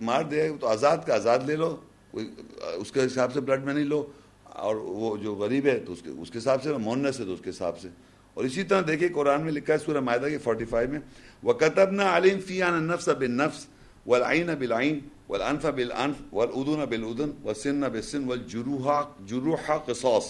مار 0.00 0.22
دے، 0.22 0.50
تو 0.60 0.66
آزاد 0.66 0.96
کا 1.06 1.14
آزاد 1.14 1.38
لے 1.46 1.56
لو، 1.56 1.76
کوئی 2.10 2.30
اس 2.74 2.92
کے 2.92 3.06
حساب 3.06 3.32
سے 3.32 3.40
بلڈ 3.40 3.64
میں 3.64 3.74
نہیں 3.74 3.84
لو، 3.84 4.06
اور 4.44 4.76
وہ 4.76 5.16
جو 5.16 5.34
غریب 5.34 5.66
ہے 5.66 5.78
تو 5.78 5.92
اس 5.92 6.02
کے 6.02 6.10
اس 6.10 6.30
کے 6.30 6.38
حساب 6.38 6.62
سے، 6.62 6.72
مونس 6.72 7.20
ہے 7.20 7.24
تو 7.24 7.32
اس 7.32 7.40
کے 7.44 7.50
حساب 7.50 7.80
سے۔ 7.80 7.88
اور 8.34 8.44
اسی 8.44 8.62
طرح 8.62 8.82
دیکھیے 8.86 9.08
قرآن 9.08 9.42
میں 9.42 9.52
لکھا 9.52 9.74
ہے 9.74 9.78
سورہ 9.78 10.00
معاہدہ 10.00 10.26
کی 10.26 10.38
فورٹی 10.38 10.64
فائیو 10.64 10.90
میں 10.90 11.00
وہ 11.42 11.52
کتب 11.52 11.90
نہ 11.90 12.02
عالم 12.02 12.40
فی 12.40 12.62
عن 12.62 12.82
نفس 12.82 13.08
بن 13.08 13.30
نفس 13.30 13.66
والعین 14.06 14.50
بالعین 14.58 15.00
والانف 15.28 15.64
بالانف 15.64 16.34
والادن 16.34 16.84
بالادن 16.84 17.30
والسن 17.42 17.80
بالسن 17.80 18.24
والجروح، 18.24 19.02
جروح 19.26 19.76
قصاص۔ 19.86 20.24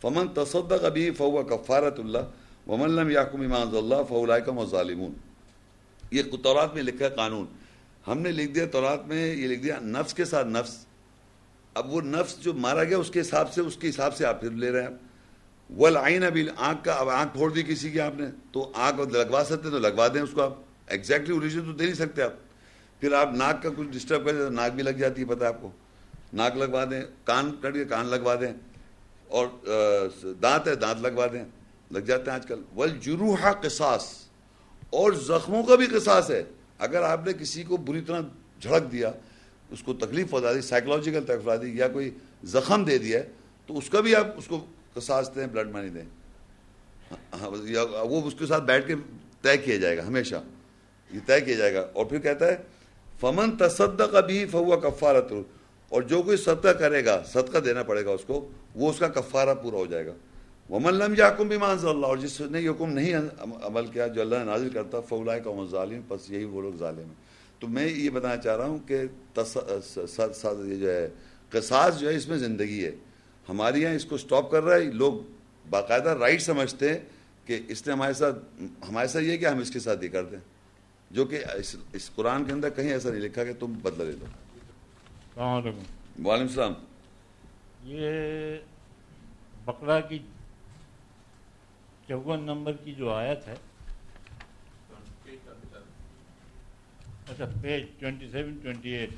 فمن 0.00 0.28
تصدق 0.28 0.84
به 0.84 1.08
فهو 1.16 1.42
کفارت 1.42 2.00
اللہ 2.00 2.18
ومن 2.66 2.90
لم 2.90 3.10
يحكم 3.10 3.40
بما 3.40 3.56
انزل 3.56 3.76
الله 3.76 4.02
فاولئك 4.08 4.48
هم 4.48 4.58
الظالمون۔ 4.58 5.12
یہ 6.10 6.22
تورات 6.42 6.74
میں 6.74 6.82
لکھا 6.82 7.04
ہے 7.04 7.10
قانون۔ 7.10 7.46
ہم 8.06 8.18
نے 8.18 8.32
لکھ 8.32 8.52
دیا 8.52 8.66
تورات 8.66 9.06
میں، 9.06 9.34
یہ 9.34 9.46
لکھ 9.48 9.62
دیا 9.62 9.78
نفس 9.80 10.14
کے 10.14 10.24
ساتھ 10.24 10.46
نفس۔ 10.46 10.86
اب 11.74 11.92
وہ 11.92 12.00
نفس 12.00 12.40
جو 12.40 12.52
مارا 12.52 12.84
گیا، 12.84 12.98
اس 12.98 13.10
کے 13.10 13.20
حساب 13.20 13.52
سے، 13.52 13.60
اس 13.60 13.76
کے 13.76 13.88
حساب 13.88 14.16
سے 14.16 14.26
آپ 14.26 14.40
پھر 14.40 14.50
لے 14.50 14.70
رہے 14.70 14.82
ہیں۔ 14.82 15.03
والعین 15.76 16.24
ابھی 16.24 16.48
آنکھ 16.56 16.84
کا 16.84 16.92
اب 16.92 17.08
آنکھ 17.08 17.32
پھوڑ 17.32 17.50
دی 17.52 17.62
کسی 17.62 17.90
کی 17.90 18.00
آپ 18.00 18.14
نے، 18.14 18.26
تو 18.52 18.72
آنکھ 18.74 19.12
لگوا 19.12 19.42
سکتے 19.44 19.70
تو 19.70 19.78
لگوا 19.78 20.08
دیں 20.14 20.20
اس 20.20 20.30
کو 20.32 20.42
آپ۔ 20.42 20.54
ایگزیکٹلی 20.86 21.34
اوریجن 21.34 21.64
تو 21.64 21.72
دے 21.72 21.84
نہیں 21.84 21.94
سکتے 21.94 22.22
آپ۔ 22.22 22.32
پھر 23.00 23.12
آپ 23.12 23.28
ناک 23.34 23.62
کا 23.62 23.68
کچھ 23.76 23.88
ڈسٹرب 23.88 24.24
کر 24.24 24.32
دیں 24.32 24.44
تو 24.44 24.50
ناک 24.50 24.72
بھی 24.72 24.82
لگ 24.82 24.90
جاتی 24.90 25.22
ہے، 25.22 25.26
پتہ 25.26 25.44
آپ 25.44 25.62
کو۔ 25.62 25.70
ناک 26.32 26.56
لگوا 26.56 26.84
دیں، 26.84 27.02
کان 27.24 27.56
کٹ 27.60 27.74
کے 27.74 27.84
کان 27.84 28.06
لگوا 28.06 28.34
دیں۔ 28.34 28.54
اور 29.28 29.46
دانت 30.42 30.68
ہے، 30.68 30.74
دانت 30.74 31.00
لگوا 31.00 31.26
دیں۔ 31.32 31.44
لگ 31.90 31.98
جاتے 31.98 32.30
ہیں 32.30 32.34
آج 32.34 32.46
کل۔ 32.46 32.62
والجروح 32.74 33.50
قصاص۔ 33.62 34.14
اور 34.90 35.12
زخموں 35.12 35.62
کا 35.62 35.74
بھی 35.74 35.86
قصاص 35.86 36.30
ہے۔ 36.30 36.44
اگر 36.78 37.02
آپ 37.02 37.26
نے 37.26 37.32
کسی 37.32 37.62
کو 37.62 37.76
بری 37.76 38.00
طرح 38.00 38.20
جھڑک 38.60 38.92
دیا، 38.92 39.12
اس 39.70 39.82
کو 39.82 39.94
تکلیف 39.94 40.30
پہنچا 40.30 40.52
دی 40.52 40.60
سائیکلوجیکل 40.60 41.24
تکلیف 41.24 41.62
دی، 41.62 41.78
یا 41.78 41.88
کوئی 41.88 42.10
زخم 42.44 42.84
دے 42.84 42.98
دیا 42.98 43.18
ہے 43.18 43.30
تو 43.66 43.78
اس 43.78 43.90
کا 43.90 44.00
بھی 44.00 44.16
آپ 44.16 44.26
اس 44.36 44.46
کو 44.46 44.66
قصاص 44.94 45.34
دیں 45.34 45.46
بلڈ 45.46 45.70
منی 45.70 45.88
دیں۔ 45.88 46.02
ہاں، 47.40 47.50
وہ 48.04 48.22
اس 48.24 48.34
کے 48.38 48.46
ساتھ 48.46 48.64
بیٹھ 48.64 48.86
کے 48.86 48.94
طے 49.42 49.56
کیا 49.56 49.76
جائے 49.76 49.96
گا، 49.96 50.06
ہمیشہ۔ 50.06 50.34
یہ 51.12 51.20
طے 51.26 51.40
کیا 51.40 51.54
جائے 51.54 51.74
گا۔ 51.74 51.86
اور 51.92 52.04
پھر 52.06 52.18
کہتا 52.18 52.46
ہے، 52.46 52.56
فمن 53.20 53.56
تصدق 53.56 54.16
بھی 54.26 54.46
فوا 54.46 54.76
کفارت 54.76 55.32
اور 55.88 56.02
جو 56.02 56.22
کوئی 56.22 56.36
صدقہ 56.36 56.68
کرے 56.68 57.04
گا، 57.04 57.22
صدقہ 57.26 57.58
دینا 57.58 57.82
پڑے 57.82 58.04
گا 58.04 58.10
اس 58.10 58.24
کو، 58.26 58.48
وہ 58.74 58.90
اس 58.90 58.98
کا 58.98 59.08
کفارہ 59.08 59.54
پورا 59.54 59.76
ہو 59.76 59.86
جائے 59.86 60.06
گا۔ 60.06 60.12
وہ 60.68 60.80
ملم 60.80 61.14
یاکم 61.18 61.48
بھی 61.48 61.56
مانز 61.58 61.86
اللہ 61.86 62.06
اور 62.06 62.16
جس 62.16 62.40
نے 62.40 62.60
یہ 62.60 62.70
حکم 62.70 62.92
نہیں 62.92 63.14
عمل 63.40 63.86
کیا، 63.86 64.06
جو 64.06 64.20
اللہ 64.20 64.36
نے 64.36 64.44
نازل 64.44 64.68
کرتا 64.70 65.00
فولائے 65.00 65.40
کا 65.40 65.50
ظالم 65.70 66.00
پس 66.08 66.30
یہی 66.30 66.44
وہ 66.44 66.62
لوگ 66.62 66.72
ظالم 66.78 66.98
ہیں۔ 66.98 67.24
تو 67.58 67.68
میں 67.68 67.86
یہ 67.86 68.10
بتانا 68.10 68.36
چاہ 68.36 68.56
رہا 68.56 68.66
ہوں 68.66 68.78
کہ 68.88 69.02
جو 70.80 70.90
ہے، 70.90 71.08
قصاص 71.50 71.98
جو 71.98 72.10
ہے، 72.10 72.16
اس 72.16 72.28
میں 72.28 72.36
زندگی 72.36 72.84
ہے۔ 72.84 72.90
ہمارے 73.48 73.78
یہاں 73.78 73.94
اس 73.94 74.04
کو 74.04 74.16
سٹاپ 74.16 74.50
کر 74.50 74.62
رہا 74.62 74.76
ہے۔ 74.76 74.84
لوگ 74.84 75.12
باقاعدہ 75.70 76.08
رائٹ 76.08 76.42
سمجھتے 76.42 76.92
ہیں 76.92 76.98
کہ 77.44 77.60
اس 77.68 77.86
نے 77.86 77.92
ہمارے 77.92 78.12
ساتھ 78.12 78.38
ہمارے 78.88 79.08
ساتھ 79.08 79.24
یہ 79.24 79.36
کہ 79.36 79.46
ہم 79.46 79.58
اس 79.58 79.70
کے 79.70 79.80
ساتھ 79.80 80.04
یہ 80.04 80.08
کر 80.08 80.24
دیں۔ 80.24 80.38
جو 81.10 81.24
کہ 81.24 81.44
اس 81.92 82.10
قرآن 82.14 82.44
کے 82.44 82.52
اندر 82.52 82.70
کہیں 82.70 82.90
ایسا 82.92 83.10
نہیں 83.10 83.20
لکھا 83.20 83.44
کہ 83.44 83.52
تم 83.52 83.72
بدلہ 83.82 84.02
لے 84.02 84.12
دو 84.12 84.24
السلام 84.24 85.56
علیکم۔ 85.56 86.26
وعلیکم 86.26 86.48
السلام۔ 86.48 86.72
یہ 87.84 88.10
بکرا 89.64 90.00
کی 90.00 90.18
چون 92.08 92.42
نمبر 92.42 92.72
کی 92.72 92.94
جو 92.94 93.12
آیت 93.12 93.48
ہے 93.48 93.54
اچھا 97.28 97.44
page 97.62 97.84
twenty 97.98 98.28
seven 98.30 98.58
twenty 98.62 98.90
eight 98.90 99.10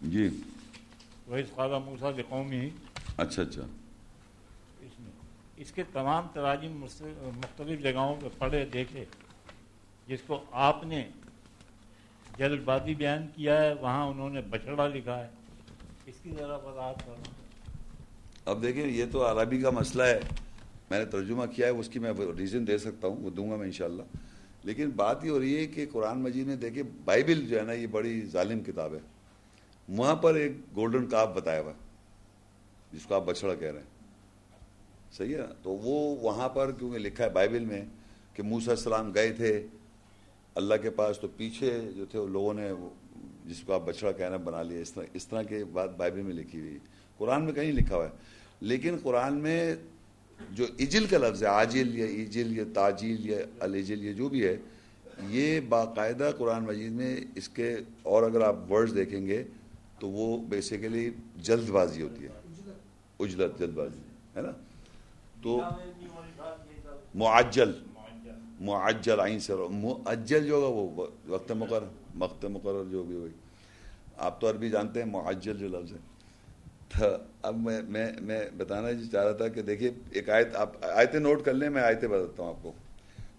جی۔ 0.00 0.28
وہی 1.28 1.42
خالہ 1.56 1.78
موسا 1.78 2.10
قومی 2.28 2.70
اچھا 3.16 3.42
اچھا۔ 3.42 3.62
اس 4.80 5.00
میں۔ 5.00 5.12
اس 5.56 5.72
کے 5.72 5.82
تمام 5.92 6.26
تراجم 6.32 6.72
مختلف 7.36 7.82
جگہوں 7.82 8.16
پہ 8.20 8.26
پڑھے 8.38 8.64
دیکھے۔ 8.72 9.04
جس 10.06 10.18
کو 10.26 10.44
آپ 10.52 10.86
نے 10.86 11.08
جلد 12.38 12.64
بازی 12.64 12.94
بیان 12.94 13.26
کیا 13.36 13.62
ہے 13.62 13.72
وہاں 13.72 14.06
انہوں 14.06 14.30
نے 14.30 14.40
بچڑا 14.40 14.88
لکھا 14.88 15.24
ہے۔ 15.24 15.28
اس 16.06 16.14
کی 16.22 16.30
ذرا 16.38 16.56
وضاحت 16.56 17.06
کرنا 17.06 17.32
اب 18.44 18.62
دیکھیں 18.62 18.86
یہ 18.86 19.04
تو 19.12 19.30
عربی 19.30 19.60
کا 19.60 19.70
مسئلہ 19.70 20.02
ہے۔ 20.02 20.20
میں 20.90 20.98
نے 20.98 21.04
ترجمہ 21.04 21.46
کیا 21.46 21.66
ہے 21.66 21.72
اس 21.72 21.88
کی 21.88 21.98
میں 21.98 22.12
ریزن 22.38 22.66
دے 22.66 22.78
سکتا 22.78 23.08
ہوں 23.08 23.16
وہ 23.16 23.30
دوں 23.30 23.50
گا 23.50 23.56
میں 23.56 23.66
انشاءاللہ۔ 23.66 24.02
لیکن 24.62 24.90
بات 24.90 25.24
یہ 25.24 25.30
ہو 25.30 25.38
رہی 25.38 25.56
ہے 25.56 25.66
کہ 25.66 25.86
قرآن 25.92 26.22
مجید 26.22 26.46
میں 26.46 26.56
دیکھیں 26.56 26.82
بائبل 27.04 27.46
جو 27.48 27.58
ہے 27.58 27.64
نا 27.64 27.72
یہ 27.72 27.86
بڑی 27.86 28.26
ظالم 28.26 28.60
کتاب 28.60 28.94
ہے۔ 28.94 29.17
وہاں 29.88 30.14
پر 30.14 30.34
ایک 30.34 30.52
گولڈن 30.76 31.06
کاپ 31.06 31.36
بتایا 31.36 31.60
ہوا 31.60 31.72
جس 32.92 33.06
کو 33.06 33.14
آپ 33.14 33.22
بچڑا 33.26 33.54
کہہ 33.54 33.70
رہے 33.70 33.78
ہیں۔ 33.78 33.96
صحیح 35.12 35.36
ہے؟ 35.36 35.46
تو 35.62 35.70
وہ 35.70 36.16
وہاں 36.16 36.48
پر 36.48 36.72
کیونکہ 36.72 36.98
لکھا 36.98 37.24
ہے 37.24 37.30
بائبل 37.30 37.64
میں 37.64 37.82
کہ 38.34 38.42
موسیٰ 38.42 38.68
السلام 38.68 39.12
گئے 39.12 39.32
تھے، 39.32 39.66
اللہ 40.54 40.74
کے 40.82 40.90
پاس 40.90 41.18
تو 41.18 41.28
پیچھے 41.36 41.80
جو 41.96 42.04
تھے، 42.06 42.18
وہ 42.18 42.28
لوگوں 42.28 42.54
نے 42.54 42.70
جس 43.46 43.60
کو 43.60 43.72
آپ 43.72 43.82
بچڑا 43.84 44.12
کہنا 44.12 44.36
بنا 44.36 44.62
لیا۔ 44.62 44.80
اس 44.80 44.92
طرح 44.92 45.04
اس 45.12 45.26
طرح 45.26 45.42
کی 45.42 45.64
بات 45.64 45.96
بائبل 45.96 46.22
میں 46.22 46.34
لکھی 46.34 46.60
ہوئی 46.60 46.78
قرآن 47.18 47.44
میں 47.44 47.52
کہیں 47.52 47.72
لکھا 47.72 47.96
ہوا 47.96 48.04
ہے، 48.04 48.10
لیکن 48.60 48.96
قرآن 49.02 49.38
میں 49.38 49.74
جو 50.50 50.66
اجل 50.78 51.06
کا 51.06 51.18
لفظ 51.18 51.42
ہے، 51.42 51.48
عاجل 51.48 51.98
یا 51.98 52.06
ایجل 52.06 52.56
یا 52.58 52.64
تاجیل 52.74 53.28
یا 53.28 53.38
الجل 53.60 54.04
یہ 54.04 54.12
جو 54.12 54.28
بھی 54.28 54.46
ہے، 54.46 54.56
یہ 55.28 55.60
باقاعدہ 55.60 56.30
قرآن 56.38 56.64
مجید 56.64 56.92
میں 56.92 57.16
اس 57.34 57.48
کے 57.48 57.74
اور 58.02 58.22
اگر 58.22 58.40
آپ 58.40 58.70
ورڈز 58.72 58.94
دیکھیں 58.94 59.26
گے 59.26 59.44
تو 59.98 60.08
وہ 60.08 60.42
بیسیکلی 60.42 61.10
جلد 61.36 61.70
بازی 61.70 62.02
ہوتی 62.02 62.24
ہے۔ 62.24 62.28
اجلت 63.20 63.58
جلد 63.58 63.74
بازی 63.74 64.00
ہے 64.36 64.42
نا؟ 64.42 64.50
تو 65.42 65.60
معجل 67.14 67.72
معجل 68.60 69.20
عین 69.20 69.40
سے 69.40 69.52
معجل 69.70 70.46
جو 70.46 70.54
ہوگا 70.54 71.00
وہ 71.00 71.06
وقت 71.26 71.52
مقرر 71.52 71.84
وقت 72.18 72.44
مقرر 72.44 72.84
جو 72.90 73.02
بھی 73.02 73.16
ہوگی 73.16 73.32
آپ 74.16 74.40
تو 74.40 74.50
عربی 74.50 74.70
جانتے 74.70 75.02
ہیں، 75.02 75.10
معجل 75.10 75.58
جو 75.58 75.68
لفظ 75.68 75.92
ہے۔ 75.92 75.98
تو 76.88 77.04
اب 77.42 77.56
میں 77.56 77.82
میں 77.82 78.12
میں 78.20 78.50
بتانا 78.56 78.92
جی 78.92 79.06
چاہ 79.12 79.24
رہا 79.24 79.32
تھا 79.32 79.48
کہ 79.48 79.62
دیکھیے، 79.62 79.90
ایک 80.10 80.30
آیت، 80.30 80.56
آپ 80.56 80.72
آیتیں 80.84 81.20
نوٹ 81.20 81.44
کر 81.44 81.54
لیں، 81.54 81.70
میں 81.70 81.82
آیتیں 81.82 82.08
بتاتا 82.08 82.42
ہوں 82.42 82.50
آپ 82.50 82.62
کو۔ 82.62 82.72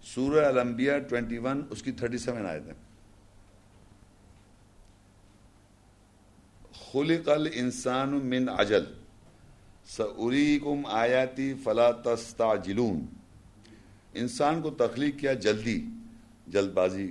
سورہ 0.02 0.44
الانبیاء 0.44 0.98
ٹوینٹی 0.98 1.38
ون، 1.38 1.62
اس 1.70 1.82
کی 1.82 1.92
تھرٹی 1.92 2.18
سیون 2.18 2.46
آیتیں۔ 2.46 2.74
خلق 6.92 7.28
الانسان 7.28 8.18
من 8.28 8.48
عجل. 8.48 8.84
سأریکم 9.88 10.86
آیاتی 10.86 11.52
فلا 11.64 11.90
تستعجلون. 12.04 13.00
انسان 14.14 14.62
کو 14.62 14.70
تخلیق 14.78 15.18
کیا 15.18 15.32
جلدی 15.44 15.80
جلد 16.46 16.72
بازی 16.74 17.10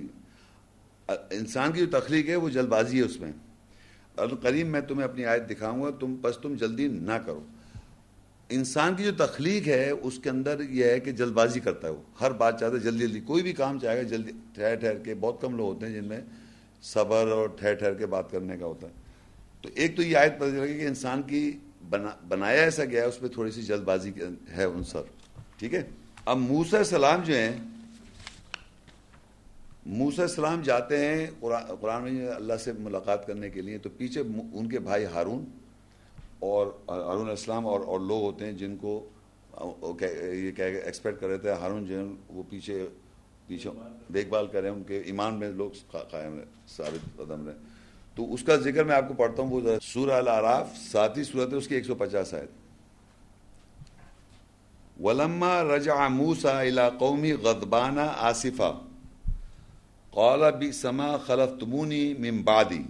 انسان 1.08 1.72
کی 1.72 1.80
جو 1.80 1.86
تخلیق 1.90 2.28
ہے 2.28 2.36
وہ 2.36 2.48
جلد 2.48 2.68
بازی 2.68 2.98
ہے 2.98 3.04
اس 3.04 3.18
میں. 3.20 3.32
القریم 4.16 4.68
میں 4.68 4.80
تمہیں 4.80 5.04
اپنی 5.04 5.24
آیت 5.24 5.48
دکھاؤں 5.50 5.82
گا، 5.82 5.90
تم 6.00 6.14
بس 6.20 6.38
تم 6.42 6.54
جلدی 6.54 6.88
نہ 6.88 7.18
کرو. 7.26 7.44
انسان 8.50 8.94
کی 8.96 9.04
جو 9.04 9.12
تخلیق 9.18 9.68
ہے، 9.68 9.90
اس 9.90 10.18
کے 10.18 10.30
اندر 10.30 10.60
یہ 10.60 10.84
ہے 10.84 11.00
کہ 11.00 11.12
جلد 11.12 11.32
بازی 11.32 11.60
کرتا 11.60 11.88
ہے 11.88 11.92
وہ. 11.92 12.02
ہر 12.20 12.32
بات 12.32 12.60
چاہتا 12.60 12.76
ہے 12.76 12.80
جلدی 12.80 13.06
جلدی، 13.06 13.20
کوئی 13.20 13.42
بھی 13.42 13.52
کام 13.52 13.78
چاہے 13.78 13.96
گا، 13.96 14.02
جلدی، 14.08 14.32
ٹھہر 14.54 14.74
ٹھہر 14.74 14.98
کے، 15.04 15.14
بہت 15.20 15.40
کم 15.40 15.56
لوگ 15.56 15.68
ہوتے 15.68 15.86
ہیں 15.86 15.94
جن 15.94 16.04
میں 16.04 16.20
صبر 16.82 17.30
اور 17.32 17.48
ٹھہر 17.48 17.74
ٹھہر 17.74 17.94
کے 17.94 18.06
بات 18.06 18.30
کرنے 18.30 18.56
کا 18.56 18.66
ہوتا 18.66 18.86
ہے. 18.86 18.99
تو 19.64 19.68
ایک 19.74 19.96
تو 19.96 20.02
یہ 20.02 20.16
آیت 20.16 20.38
پتہ 20.38 20.50
چلے 20.50 20.68
گی 20.68 20.78
کہ 20.78 20.86
انسان 20.86 21.22
کی 21.22 21.50
بنا، 21.90 22.10
بنایا 22.28 22.62
ایسا 22.62 22.84
گیا 22.84 23.02
ہے، 23.02 23.08
اس 23.08 23.20
میں 23.22 23.30
تھوڑی 23.30 23.50
سی 23.50 23.62
جلد 23.62 23.82
بازی 23.84 24.10
ہے 24.56 24.64
ان 24.64 24.84
سر 24.84 25.02
ٹھیک 25.58 25.74
ہے؟ 25.74 25.82
اب 26.24 26.38
موسیٰ 26.38 26.78
السلام 26.78 27.22
جو 27.24 27.34
ہیں، 27.34 27.56
موسیٰ 29.86 30.24
السلام 30.24 30.62
جاتے 30.62 30.98
ہیں 30.98 31.26
قرآن 31.80 32.02
میں 32.02 32.28
اللہ 32.30 32.56
سے 32.64 32.72
ملاقات 32.78 33.26
کرنے 33.26 33.50
کے 33.50 33.62
لیے، 33.62 33.78
تو 33.78 33.88
پیچھے 33.96 34.20
ان 34.20 34.68
کے 34.68 34.78
بھائی 34.78 35.04
ہارون 35.14 35.44
اور 36.40 36.66
ہارون 36.88 37.28
السلام 37.30 37.66
اور 37.66 37.80
اور 37.80 38.00
لوگ 38.00 38.22
ہوتے 38.22 38.44
ہیں 38.44 38.52
جن 38.58 38.76
کو 38.80 38.92
یہ 40.00 40.50
کہہ 40.56 40.64
ایکسپیکٹ 40.64 41.20
کر 41.20 41.28
رہے 41.28 41.38
تھے، 41.38 41.50
ہارون 41.52 41.86
جن 41.86 42.14
وہ 42.28 42.42
پیچھے 42.50 42.86
پیچھے 43.46 43.70
دیکھ 44.14 44.28
بھال 44.28 44.46
کریں 44.46 44.70
ان 44.70 44.82
کے 44.88 45.00
ایمان 45.06 45.38
میں 45.38 45.50
لوگ 45.52 45.70
قائم 46.10 46.38
ثابت 46.76 47.16
قدم 47.16 47.46
رہے 47.46 47.69
تو 48.20 48.34
اس 48.34 48.42
کا 48.42 48.56
ذکر 48.56 48.84
میں 48.84 48.96
آپ 48.96 49.08
کو 49.08 49.14
پڑھتا 49.14 49.42
ہوں، 49.42 49.50
وہ 49.50 49.60
سورہ 49.82 50.10
العراف 50.10 50.76
ساتھی 50.76 51.24
صورت 51.24 51.52
ہے، 51.52 51.56
اس 51.56 51.68
کی 51.68 51.74
ایک 51.74 51.84
سو 51.84 51.94
پچاس 51.94 52.34
آیت۔ 52.34 52.50
ولما 55.00 55.62
رجع 55.62 56.08
موسى 56.08 56.48
الى 56.48 56.82
قومي 56.98 57.32
غضبان 57.32 57.98
آسفا 57.98 58.72
قال 60.10 60.40
بئسما 60.58 61.16
خلفتموني 61.26 62.14
من 62.14 62.42
بعدي 62.42 62.82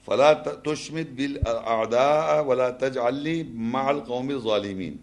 فلا 0.07 0.33
تشمت 0.65 1.07
بالاعداء 1.15 2.45
ولا 2.45 2.71
تجعلني 2.71 3.43
مع 3.53 3.89
القوم 3.89 4.29
الظالمين 4.29 4.97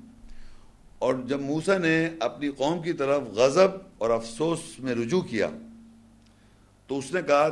اور 0.99 1.15
جب 1.25 1.41
موسا 1.41 1.77
نے 1.77 2.09
اپنی 2.19 2.49
قوم 2.49 2.81
کی 2.81 2.93
طرف 2.93 3.21
غضب 3.21 3.69
اور 3.97 4.09
افسوس 4.09 4.59
میں 4.79 4.95
رجوع 4.95 5.21
کیا، 5.21 5.49
تو 6.87 6.97
اس 6.97 7.13
نے 7.13 7.21
کہا، 7.21 7.49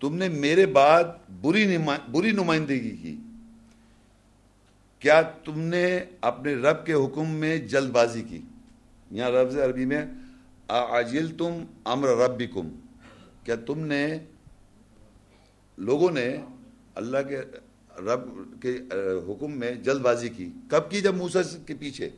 تم 0.00 0.16
نے 0.16 0.28
میرے 0.28 0.66
بعد 0.66 1.04
بری 1.40 1.76
نما- 1.76 2.08
بری 2.08 2.30
نمائندگی 2.30 2.96
کی۔ 2.96 3.16
کیا 4.98 5.22
تم 5.22 5.60
نے 5.60 6.00
اپنے 6.20 6.54
رب 6.54 6.86
کے 6.86 6.92
حکم 6.92 7.30
میں 7.30 7.56
جلد 7.56 7.90
بازی 7.90 8.22
کی؟ 8.22 8.40
یہاں 9.10 9.30
لفظ 9.30 9.58
عربی 9.58 9.84
میں 9.84 10.06
عاجل 10.68 11.36
تم 11.36 11.64
امر 11.84 12.08
ربکم، 12.08 12.68
کیا 13.44 13.54
تم 13.56 13.78
نے 13.86 14.18
لوگوں 15.78 16.10
نے 16.10 16.36
اللہ 16.94 17.18
کے 17.28 17.40
رب 18.00 18.62
کے 18.62 18.78
حکم 19.28 19.58
میں 19.58 19.70
جلد 19.74 20.00
بازی 20.00 20.28
کی؟ 20.28 20.48
کب 20.68 20.90
کی؟ 20.90 21.00
جب 21.00 21.14
موسا 21.14 21.40
کے 21.66 21.74
پیچھے۔ 21.74 22.10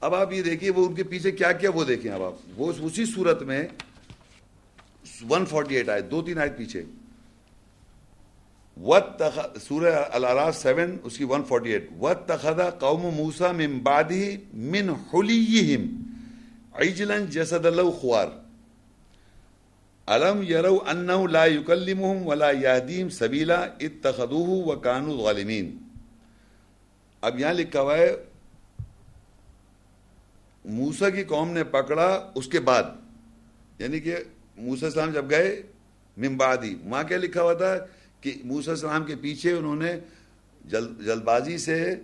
اب 0.00 0.14
آپ 0.14 0.32
یہ 0.32 0.42
دیکھیے، 0.42 0.70
وہ 0.70 0.86
ان 0.86 0.94
کے 0.94 1.02
پیچھے 1.02 1.30
کیا 1.30 1.52
کیا 1.52 1.70
وہ 1.74 1.84
دیکھیں 1.84 2.12
اب 2.12 2.22
آپ۔ 2.22 2.34
وہ 2.56 2.72
اسی 2.78 3.04
صورت 3.04 3.42
میں 3.42 3.68
ون 5.30 5.46
فورٹی 5.46 5.76
ایٹ 5.76 5.88
آئے، 5.88 6.00
دو 6.00 6.22
تین 6.22 6.38
آئے 6.38 6.50
پیچھے۔ 6.56 6.82
وت 8.76 9.22
سورہ 9.68 9.94
الاراف 10.12 10.56
سیون، 10.56 10.96
اس 11.04 11.18
کی 11.18 11.24
ون 11.24 11.42
فورٹی 11.44 11.72
ایٹ۔ 11.72 11.88
وت 12.00 12.28
تخدا 12.28 12.70
قوم 12.70 13.14
موسا 13.14 13.52
من 13.52 13.78
بعدی 13.78 14.36
من 14.52 14.90
حلیہم۔ 15.14 16.05
عجلن 16.80 17.26
جسد 17.26 17.66
اللہ 17.66 17.90
خوار. 17.90 18.26
علم 20.06 20.42
یرو 20.42 20.78
انہو 20.86 21.26
لا 21.26 21.44
یکلمہم 21.44 22.26
ولا 22.26 22.50
یہدیم 22.50 23.08
سبیلا 23.08 23.66
اتخذوہ 23.80 24.64
وکانو 24.66 25.22
ظالمین. 25.22 25.78
اب 27.20 27.40
یہاں 27.40 27.52
لکھا 27.52 27.80
ہوا 27.80 27.96
ہے، 27.96 28.16
موسیٰ 30.64 31.08
کی 31.14 31.24
قوم 31.24 31.50
نے 31.50 31.64
پکڑا 31.64 32.32
اس 32.34 32.48
کے 32.48 32.60
بعد. 32.60 32.82
یعنی 33.78 34.00
کہ 34.00 34.16
موسیٰ 34.58 34.84
السلام 34.84 35.12
جب 35.12 35.30
گئے، 35.30 35.62
من 36.16 36.36
بعدی. 36.36 36.74
وہاں 36.84 37.04
کیا 37.04 37.18
لکھا 37.18 37.42
ہوا 37.42 37.52
تھا؟ 37.52 37.76
کہ 38.20 38.34
موسیٰ 38.44 38.68
السلام 38.68 39.04
کے 39.04 39.16
پیچھے 39.16 39.52
انہوں 39.52 39.76
نے 39.76 39.96
جلد 40.64 41.04
جلد 41.04 41.22
بازی 41.22 41.58
سے 41.58 41.94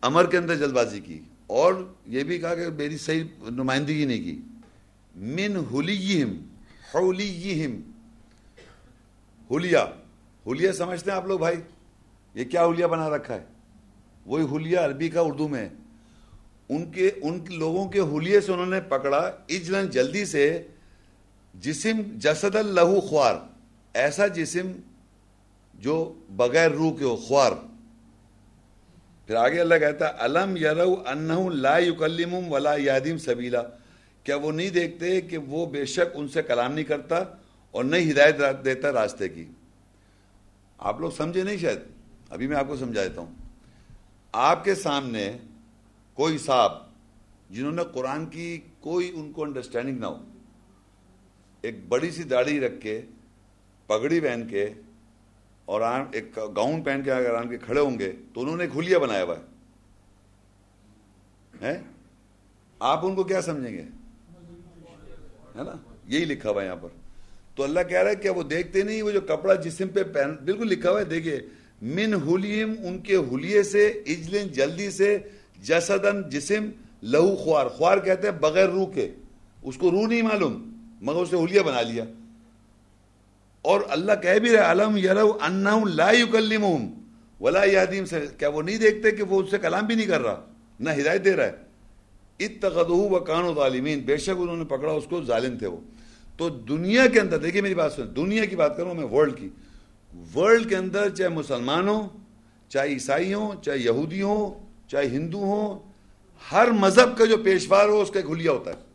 امر 0.00 0.30
کے 0.30 0.36
اندر 0.36 0.54
جلد 0.54 0.72
بازی 0.72 1.00
کی. 1.00 1.20
اور 1.46 1.74
یہ 2.06 2.24
بھی 2.24 2.38
کہا 2.38 2.54
کہ 2.54 2.68
میری 2.68 2.98
صحیح 2.98 3.24
نمائندگی 3.40 4.04
نہیں 4.04 4.24
کی۔ 4.24 4.40
من 5.14 5.56
حلیہم 5.74 6.46
حلیہم 6.94 7.80
حلیہ 9.50 9.78
حلیہ 10.46 10.72
سمجھتے 10.72 11.10
ہیں 11.10 11.16
آپ 11.16 11.26
لوگ 11.26 11.38
بھائی؟ 11.38 11.56
یہ 12.34 12.44
کیا 12.44 12.66
حلیہ 12.66 12.86
بنا 12.86 13.10
رکھا 13.10 13.34
ہے؟ 13.34 13.44
وہی 14.26 14.56
حلیہ 14.56 14.78
عربی 14.78 15.08
کا 15.08 15.20
اردو 15.20 15.48
میں 15.48 15.60
ہے۔ 15.60 15.68
ان 16.68 16.90
کے، 16.90 17.10
ان 17.22 17.44
لوگوں 17.48 17.88
کے 17.88 18.00
حلیے 18.00 18.40
سے 18.40 18.52
انہوں 18.52 18.66
نے 18.66 18.80
پکڑا 18.80 19.32
اجلن 19.48 19.90
جلدی 19.90 20.24
سے 20.24 20.66
جسم 21.54 22.02
جسد 22.14 22.54
لہو 22.54 23.00
خوار۔ 23.00 23.34
ایسا 23.94 24.26
جسم 24.26 24.72
جو 25.74 26.12
بغیر 26.30 26.70
روح 26.70 26.98
کے 26.98 27.04
ہو، 27.04 27.16
خوار۔ 27.16 27.52
پھر 29.26 29.34
آگے 29.34 29.60
اللہ 29.60 29.74
کہتا 29.74 30.06
ہے، 30.06 30.12
الم 30.18 30.56
یرو 30.56 31.02
انہم 31.06 31.48
لا 31.48 31.78
یکلمم 31.78 32.52
ولا 32.52 32.74
یادیم 32.76 33.18
سبیلا۔ 33.18 33.62
کیا 34.24 34.36
وہ 34.36 34.52
نہیں 34.52 34.70
دیکھتے 34.70 35.20
کہ 35.20 35.38
وہ 35.38 35.66
بے 35.66 35.84
شک 35.84 36.14
ان 36.14 36.28
سے 36.28 36.42
کلام 36.42 36.72
نہیں 36.72 36.84
کرتا 36.84 37.22
اور 37.70 37.84
نہیں 37.84 38.10
ہدایت 38.10 38.36
دیتا 38.64 38.92
راستے 38.92 39.28
کی؟ 39.28 39.44
آپ 40.78 41.00
لوگ 41.00 41.10
سمجھے 41.10 41.42
نہیں 41.42 41.56
شاید؟ 41.56 41.78
ابھی 42.30 42.46
میں 42.46 42.56
آپ 42.56 42.68
کو 42.68 42.76
سمجھا 42.76 43.02
دیتا 43.04 43.20
ہوں۔ 43.20 43.34
آپ 44.32 44.64
کے 44.64 44.74
سامنے 44.74 45.36
کوئی 46.14 46.38
صاحب 46.38 46.72
جنہوں 47.50 47.72
نے 47.72 47.82
قرآن 47.92 48.26
کی 48.26 48.60
کوئی 48.80 49.12
ان 49.14 49.32
کو 49.32 49.42
انڈرسٹینڈنگ 49.42 49.98
نہ 49.98 50.06
ہو، 50.06 50.24
ایک 51.62 51.86
بڑی 51.88 52.10
سی 52.10 52.22
داڑھی 52.22 52.60
رکھ 52.60 52.80
کے، 52.80 53.00
پگڑی 53.86 54.20
پہن 54.20 54.46
کے 54.48 54.70
اور 55.66 55.80
ایک 56.12 56.38
گاؤن 56.56 56.82
پہن 56.82 57.02
کے 57.04 57.12
اگر 57.12 57.34
آن 57.34 57.48
کے 57.48 57.58
کھڑے 57.58 57.80
ہوں 57.80 57.98
گے 57.98 58.12
تو 58.34 58.40
انہوں 58.40 58.56
نے 58.56 58.64
ایک 58.64 58.98
بنایا 58.98 59.24
ہوا 59.24 59.36
ہے۔ 61.60 61.80
آپ 62.78 63.06
ان 63.06 63.14
کو 63.14 63.24
کیا 63.24 63.40
سمجھیں 63.42 63.72
گے؟ 63.72 63.82
ہے 65.56 65.62
نا؟ 65.62 65.72
یہی 66.06 66.24
لکھا 66.24 66.50
ہوا 66.50 66.62
ہے 66.62 66.66
یہاں 66.66 66.76
پر۔ 66.76 66.88
تو 67.54 67.62
اللہ 67.62 67.80
کہہ 67.88 68.02
رہا 68.02 68.10
ہے 68.10 68.16
کہ 68.16 68.30
وہ 68.30 68.42
دیکھتے 68.42 68.82
نہیں، 68.82 69.02
وہ 69.02 69.10
جو 69.10 69.20
کپڑا 69.20 69.54
جسم 69.54 69.88
پہ 69.88 70.02
پہن 70.02 70.34
بالکل 70.44 70.68
لکھا 70.68 70.90
ہوا 70.90 71.00
ہے، 71.00 71.04
دیکھیے، 71.04 71.40
من 71.82 72.14
حلیم 72.14 72.74
ان 72.82 72.98
کے 72.98 73.16
حلیے 73.16 73.62
سے 73.62 73.86
اجلن 73.86 74.48
جلدی 74.48 74.90
سے 74.90 75.18
جسدن 75.62 76.30
جسم، 76.30 76.70
لہو 77.02 77.36
خوار 77.36 77.66
خوار 77.66 77.98
کہتے 77.98 78.28
ہیں 78.28 78.38
بغیر 78.38 78.68
روح 78.68 78.92
کے۔ 78.94 79.10
اس 79.62 79.76
کو 79.76 79.90
روح 79.90 80.06
نہیں 80.06 80.22
معلوم، 80.22 80.72
مگر 81.00 81.16
اسے 81.16 81.36
حلیہ 81.36 81.60
بنا 81.60 81.82
لیا۔ 81.82 82.04
اور 83.66 83.80
اللہ 83.88 84.12
کہہ 84.22 84.38
بھی 84.38 84.50
رہے 84.50 84.60
علم 84.60 84.96
یرو 84.96 85.38
انہم 85.42 85.88
لا 85.88 86.10
یکلمہم 86.10 87.02
ولا 87.40 87.64
یادیم 87.64 88.04
سے 88.04 88.26
کیا 88.38 88.48
وہ 88.48 88.62
نہیں 88.62 88.78
دیکھتے 88.78 89.10
کہ 89.10 89.22
وہ 89.22 89.42
اس 89.42 89.50
سے 89.50 89.58
کلام 89.58 89.86
بھی 89.86 89.94
نہیں 89.94 90.06
کر 90.06 90.20
رہا؟ 90.20 90.44
نہ 90.80 90.90
ہدایت 90.90 91.24
دے 91.24 91.36
رہا 91.36 91.46
ہے۔ 91.46 91.52
اتخذوہ 92.40 93.10
وکانو 93.10 93.54
ظالمین۔ 93.54 94.00
بے 94.00 94.16
شک 94.16 94.30
انہوں 94.38 94.56
نے 94.56 94.64
پکڑا 94.64 94.92
اس 94.92 95.04
کو، 95.10 95.22
ظالم 95.22 95.58
تھے 95.58 95.66
وہ۔ 95.66 95.76
تو 96.36 96.48
دنیا 96.48 97.06
کے 97.06 97.20
اندر، 97.20 97.38
دیکھیے 97.38 97.62
میری 97.62 97.74
بات 97.74 97.92
سن، 97.92 98.16
دنیا 98.16 98.44
کی 98.44 98.56
بات 98.56 98.76
کروں 98.76 98.94
میں 98.94 99.04
ورلڈ 99.04 99.36
کی۔ 99.36 99.48
ورلڈ 100.34 100.68
کے 100.68 100.76
اندر 100.76 101.10
چاہے 101.10 101.28
مسلمان 101.28 101.88
ہوں 101.88 102.08
چاہے 102.68 102.88
عیسائی 102.88 103.34
ہوں، 103.34 103.62
چاہے 103.62 103.78
یہودی 103.78 104.22
ہوں، 104.22 104.66
چاہے 104.88 105.06
ہندو 105.06 105.38
ہوں، 105.38 105.78
ہر 106.52 106.70
مذہب 106.70 107.18
کا 107.18 107.24
جو 107.24 107.36
پیشوار 107.36 107.88
ہو، 107.88 108.00
اس 108.00 108.10
کا 108.10 108.20
ایک 108.20 108.30
حلیہ 108.30 108.50
ہوتا 108.50 108.70
ہے۔ 108.70 108.85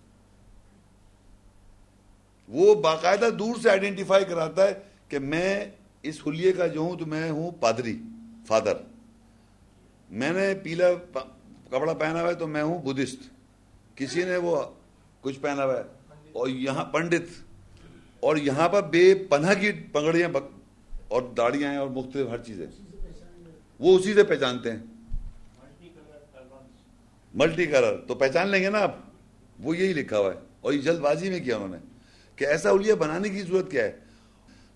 وہ 2.52 2.76
باقاعدہ 2.76 3.30
دور 3.40 3.56
سے 3.64 3.70
آئیڈینٹیفائی 3.70 4.26
کراتا 4.26 4.68
ہے 4.68 4.74
کہ 5.10 5.20
میں 5.20 5.66
اس 6.04 6.20
حلیے 6.28 6.52
کا 6.52 6.68
جو 6.68 6.80
ہوں 6.80 6.98
تو 6.98 7.06
میں 7.06 7.30
ہوں 7.32 7.52
پادری 7.52 7.98
فادر 8.48 8.74
میں 10.10 10.34
نے 10.34 10.54
پیلا 10.64 10.86
کپڑا 11.70 11.94
پہنا 11.94 12.22
ہوا 12.22 12.30
ہے 12.30 12.34
تو 12.34 12.48
میں 12.48 12.64
ہوں 12.64 12.82
بدھسٹ 12.82 13.30
کسی 13.96 14.24
نے 14.24 14.38
وہ 14.38 14.64
کچھ 15.22 15.40
پہنا 15.40 15.66
ہوا 15.66 15.78
ہے؟ 15.78 15.84
اور 16.34 16.48
یہاں 16.48 16.86
پنڈت. 16.86 17.30
اور 18.20 18.38
یہاں 18.38 18.70
پر 18.70 18.82
بے 18.82 19.16
پناہ 19.16 19.54
کی 19.54 19.72
پگڑیاں 19.72 20.30
اور 21.08 21.22
داڑیاں 21.38 21.72
ہیں 21.72 21.78
اور 21.78 21.88
مختلف 21.88 22.28
ہر 22.28 22.38
چیزیں. 22.38 22.66
وہ 23.80 23.98
اسی 23.98 24.14
سے 24.14 24.24
پہچانتے 24.24 24.72
ہیں. 24.72 24.80
Multi 27.34 27.66
colour. 27.66 27.98
تو 28.08 28.16
پہچان 28.16 28.48
لیں 28.48 28.64
گے 28.64 28.70
نا 28.70 28.80
آپ؟ 28.80 28.96
وہ 29.60 29.78
یہی 29.78 29.94
لکھا 29.94 30.18
ہوا 30.18 30.34
ہے. 30.34 30.40
اور 30.62 30.74
یہ 30.74 30.82
جلد 30.82 31.00
بازی 31.00 31.30
میں 31.30 31.40
کیا 31.40 31.56
انہوں 31.56 31.70
نے؟ 31.70 31.78
کہ 32.42 32.46
ایسا 32.46 32.72
حلیہ 32.72 32.94
بنانے 32.94 33.30
کی 33.30 33.42
ضرورت 33.42 33.72
کیا 33.72 33.84
ہے؟ 33.84 33.92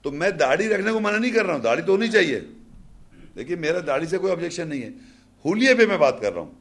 تو 0.01 0.11
میں 0.11 0.29
داڑھی 0.29 0.67
رکھنے 0.69 0.91
کو 0.91 0.99
منع 0.99 1.17
نہیں 1.17 1.31
کر 1.31 1.45
رہا 1.45 1.53
ہوں، 1.53 1.61
داڑھی 1.61 1.83
تو 1.83 1.91
ہونی 1.91 2.07
چاہیے۔ 2.07 2.39
دیکھیے، 3.35 3.55
میرا 3.55 3.79
داڑھی 3.87 4.07
سے 4.07 4.17
کوئی 4.17 4.31
آبجیکشن 4.31 4.67
نہیں 4.67 4.81
ہے۔ 4.81 4.89
حلیے 5.45 5.75
پہ 5.75 5.85
میں 5.85 5.97
بات 5.97 6.21
کر 6.21 6.33
رہا 6.33 6.41
ہوں 6.41 6.51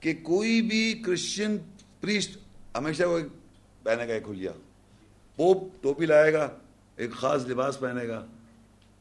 کہ 0.00 0.14
کوئی 0.22 0.62
بھی 0.62 1.02
کرسچن 1.06 1.56
پریسٹ 2.00 2.36
ہمیشہ 2.78 3.02
وہ 3.02 3.18
پہنے 3.82 4.08
گا 4.08 4.12
ایک 4.12 4.28
حلیہ 4.28 4.50
پوپ 5.36 5.82
ٹوپی 5.82 6.06
لائے 6.06 6.32
گا، 6.32 6.48
ایک 6.96 7.12
خاص 7.12 7.46
لباس 7.46 7.80
پہنے 7.80 8.08
گا 8.08 8.26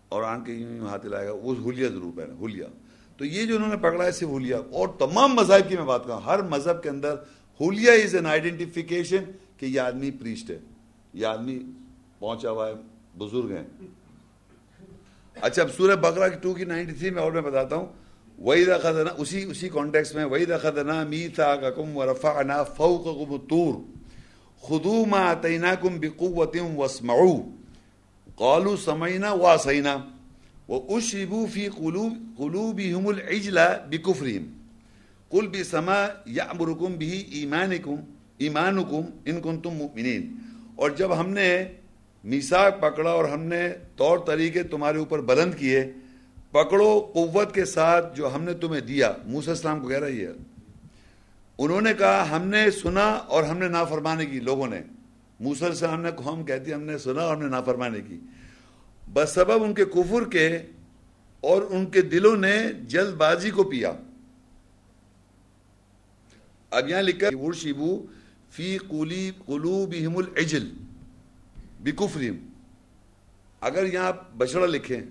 اور 0.09 0.23
آن 0.23 0.43
کے 0.43 0.53
یوں 0.53 0.87
ہاتھ 0.87 1.05
لائے 1.05 1.27
گا، 1.27 1.31
وہ 1.31 1.55
حلیہ 1.67 1.87
ضرور 1.87 2.17
پہنے 2.17 2.45
حلیہ 2.45 2.65
تو 3.17 3.25
یہ 3.25 3.45
جو 3.45 3.55
انہوں 3.55 3.69
نے 3.69 3.77
پکڑا 3.77 4.05
ہے، 4.05 4.11
صرف 4.11 4.29
حلیہ 4.29 4.55
اور 4.55 4.87
تمام 4.99 5.35
مذاہب 5.35 5.69
کی 5.69 5.75
میں 5.75 5.85
بات 5.85 6.03
کروں 6.03 6.21
ہر 6.21 6.41
مذہب 6.41 6.83
کے 6.83 6.89
اندر 6.89 7.15
حلیہ 7.59 7.91
از 7.91 8.15
این 8.15 8.25
آئیڈینٹیفیکیشن 8.25 9.23
کہ 9.61 9.65
یہ 9.65 9.79
آدمی 9.79 10.11
پریسٹ 10.11 10.49
ہے، 10.49 10.59
یہ 11.13 11.25
آدمی 11.25 11.59
پہنچا 12.19 12.49
ہوا 12.49 12.67
ہے، 12.67 12.73
بزرگ 13.17 13.51
ہیں۔ 13.51 13.63
اچھا 15.41 15.61
اب 15.61 15.67
سورہ 15.77 15.95
بقرہ 15.95 16.29
کی 16.29 16.35
ٹو 16.41 16.53
کی 16.53 16.65
نائنٹی 16.65 16.93
تھری 16.93 17.09
میں 17.09 17.21
اور 17.21 17.31
میں 17.31 17.41
بتاتا 17.41 17.75
ہوں۔ 17.75 17.85
وہی 18.39 18.65
خدنا 18.65 19.13
اسی 19.17 19.43
اسی 19.43 19.69
کانٹیکس 19.69 20.15
میں 20.15 20.25
وہی 20.25 20.45
خدنا 20.61 21.03
می 21.03 21.27
تھا 21.27 21.55
کم 21.55 21.97
و 21.97 22.11
رفا 22.11 22.63
فوق 22.63 23.03
تور 23.49 23.73
خدو 24.61 25.05
ما 25.05 25.33
تعینہ 25.33 25.67
اتیناکم 25.67 25.99
بقوت 25.99 26.55
واسمعو 26.75 27.35
قالوا 28.35 28.75
سمعنا 28.85 29.31
واسینا 29.31 29.97
واشربوا 30.69 31.45
في 31.53 31.67
قلوب، 31.67 32.13
قلوبهم 32.37 33.07
العجل 33.07 33.59
بكفرهم۔ 33.89 34.45
قل 35.29 35.47
بسما 35.47 36.07
یامرکم 36.25 36.93
به 36.93 37.21
ایمانکم 38.41 38.95
ایمانکم 38.95 39.19
ان 39.25 39.41
کنتم 39.41 39.69
مؤمنین۔ 39.69 40.35
اور 40.75 40.89
جب 40.89 41.19
ہم 41.19 41.29
نے 41.29 41.63
میثاق 42.23 42.81
پکڑا 42.81 43.11
اور 43.11 43.25
ہم 43.25 43.43
نے 43.43 43.69
طور 43.95 44.17
طریقے 44.17 44.63
تمہارے 44.63 44.97
اوپر 44.97 45.21
بلند 45.21 45.55
کیے، 45.55 45.93
پکڑو 46.51 47.11
قوت 47.13 47.53
کے 47.53 47.65
ساتھ 47.65 48.17
جو 48.17 48.35
ہم 48.35 48.43
نے 48.43 48.53
تمہیں 48.53 48.81
دیا۔ 48.81 49.11
موسی 49.25 49.49
السلام 49.49 49.79
کو 49.79 49.87
کہہ 49.87 49.99
رہا 49.99 50.07
ہے۔ 50.07 50.27
انہوں 51.57 51.81
نے 51.81 51.93
کہا، 51.93 52.35
ہم 52.35 52.47
نے 52.47 52.71
سنا 52.71 53.05
اور 53.05 53.43
ہم 53.43 53.57
نے 53.57 53.67
نافرمانے 53.67 54.25
کی 54.25 54.39
لوگوں 54.39 54.67
نے۔ 54.67 54.81
موسی 55.39 55.65
السلام 55.65 56.01
نے 56.01 56.09
ہم 56.25 56.43
کہتی 56.43 56.73
ہم 56.73 56.83
نے 56.83 56.97
سنا 56.97 57.21
اور 57.21 57.35
ہم 57.35 57.41
نے 57.41 57.49
نافرمانے 57.49 57.99
کی۔ 58.07 58.19
بس 59.13 59.29
سبب 59.29 59.63
ان 59.63 59.73
کے 59.73 59.85
کفر 59.85 60.29
کے 60.29 60.57
اور 61.41 61.61
ان 61.69 61.85
کے 61.85 62.01
دلوں 62.01 62.37
نے 62.37 62.57
جلد 62.81 63.13
بازی 63.13 63.49
کو 63.49 63.63
پیا۔ 63.63 63.91
اب 66.71 66.89
یہاں 66.89 67.01
لکھا 67.01 67.27
ورشبو 67.41 68.05
فی 68.51 68.77
قلوبہم 69.45 70.17
العجل 70.17 70.69
بکفریم 71.79 72.37
اگر 73.61 73.93
یہاں 73.93 74.11
بچڑا 74.37 74.65
لکھیں 74.65 75.01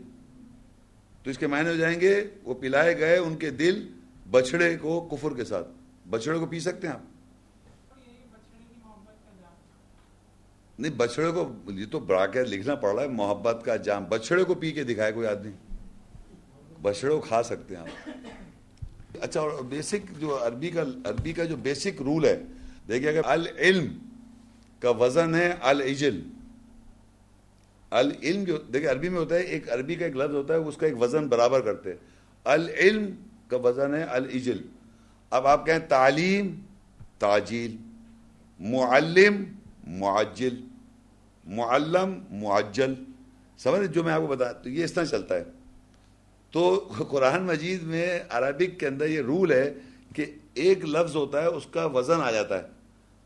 تو 1.22 1.30
اس 1.30 1.38
کے 1.38 1.46
معنی 1.46 1.68
ہو 1.68 1.74
جائیں 1.74 2.00
گے 2.00 2.24
وہ 2.44 2.54
پلائے 2.54 2.98
گئے 2.98 3.16
ان 3.16 3.36
کے 3.36 3.50
دل 3.50 3.88
بچڑے 4.30 4.76
کو 4.76 5.00
کفر 5.00 5.34
کے 5.36 5.44
ساتھ۔ 5.44 5.68
بچڑے 6.10 6.38
کو 6.38 6.46
پی 6.46 6.60
سکتے 6.60 6.86
ہیں 6.86 6.94
آپ؟ 6.94 7.00
نہیں 10.78 10.92
بچڑے 10.96 11.30
کو 11.32 11.52
یہ 11.70 11.86
تو 11.90 11.98
بڑا 12.00 12.26
کے 12.26 12.44
لکھنا 12.44 12.74
پڑ 12.74 12.94
رہا 12.94 13.02
ہے، 13.02 13.08
محبت 13.08 13.62
کا 13.64 13.76
جام۔ 13.76 14.04
بچڑے 14.04 14.44
کو 14.44 14.54
پی 14.54 14.72
کے 14.72 14.84
دکھائے، 14.84 15.12
کوئی 15.12 15.26
آدمی 15.26 15.50
بچڑے 16.82 17.10
کو 17.10 17.20
کھا 17.20 17.42
سکتے 17.42 17.76
ہیں 17.76 17.82
آپ۔ 17.82 18.08
اچھا 19.20 19.40
اور 19.40 19.62
بیسک 19.62 20.20
جو 20.20 20.46
عربی 20.46 20.70
کا 20.70 20.82
عربی 20.82 21.32
کا 21.32 21.44
جو 21.44 21.56
بیسک 21.56 22.02
رول 22.02 22.24
ہے 22.24 22.42
دیکھیے 22.90 23.10
اگر 23.10 23.20
العلم 23.24 23.98
کا 24.80 24.90
وزن 24.90 25.34
ہے 25.34 25.54
العجل، 25.60 26.20
العلم 27.90 28.44
جو 28.44 28.58
دیکھیں 28.58 28.90
عربی 28.90 29.08
میں 29.08 29.18
ہوتا 29.18 29.34
ہے، 29.34 29.40
ایک 29.40 29.72
عربی 29.72 29.94
کا 29.94 30.04
ایک 30.04 30.16
لفظ 30.16 30.34
ہوتا 30.34 30.54
ہے، 30.54 30.58
اس 30.58 30.76
کا 30.76 30.86
ایک 30.86 31.02
وزن 31.02 31.26
برابر 31.28 31.60
کرتے 31.60 31.92
العلم 32.44 33.06
کا 33.48 33.56
وزن 33.56 33.94
ہے 33.94 34.02
العجل۔ 34.02 34.60
اب 35.30 35.46
آپ 35.46 35.66
کہیں 35.66 35.78
تعلیم 35.78 36.60
تاجیل 37.18 37.76
معلم، 38.60 39.44
معجل۔ 39.86 40.60
معلم، 41.44 42.18
معجل۔ 42.30 42.94
سمجھ 43.58 43.90
جو 43.92 44.04
میں 44.04 44.12
آپ 44.12 44.20
کو 44.20 44.26
بتا، 44.26 44.52
تو 44.52 44.68
یہ 44.68 44.84
اس 44.84 44.92
طرح 44.92 45.04
چلتا 45.04 45.34
ہے۔ 45.34 45.44
تو 46.50 46.92
قرآن 47.10 47.42
مجید 47.42 47.82
میں 47.82 48.20
عربک 48.28 48.80
کے 48.80 48.86
اندر 48.86 49.06
یہ 49.06 49.20
رول 49.20 49.52
ہے 49.52 49.74
کہ 50.14 50.26
ایک 50.54 50.84
لفظ 50.84 51.16
ہوتا 51.16 51.42
ہے، 51.42 51.46
اس 51.46 51.66
کا 51.70 51.86
وزن 51.86 52.20
آ 52.20 52.30
جاتا 52.30 52.58
ہے۔ 52.58 52.79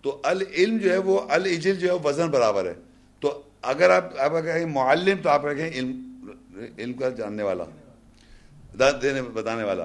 تو 0.05 0.21
العلم 0.25 0.79
جو 0.79 0.91
ہے 0.91 0.99
وہ 0.99 1.21
العجل 1.29 1.77
جو 1.77 1.89
ہے 1.89 2.09
وزن 2.09 2.31
برابر 2.31 2.65
ہے۔ 2.65 2.75
تو 3.21 3.43
اگر 3.63 3.91
آپ 3.91 4.19
آپ 4.19 4.31
کہیں 4.31 4.67
معلم 4.67 5.17
تو 5.23 5.29
آپ 5.29 5.43
کہیں 5.43 5.71
علم 5.71 6.31
علم 6.79 6.93
کا 6.93 7.09
جاننے 7.09 7.43
والا 7.43 7.65
دینے 9.03 9.23
بتانے 9.23 9.65
والا۔ 9.65 9.85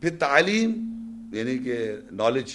پھر 0.00 0.16
تعلیم 0.18 0.70
یعنی 1.32 1.58
کہ 1.58 1.96
نالج 2.12 2.52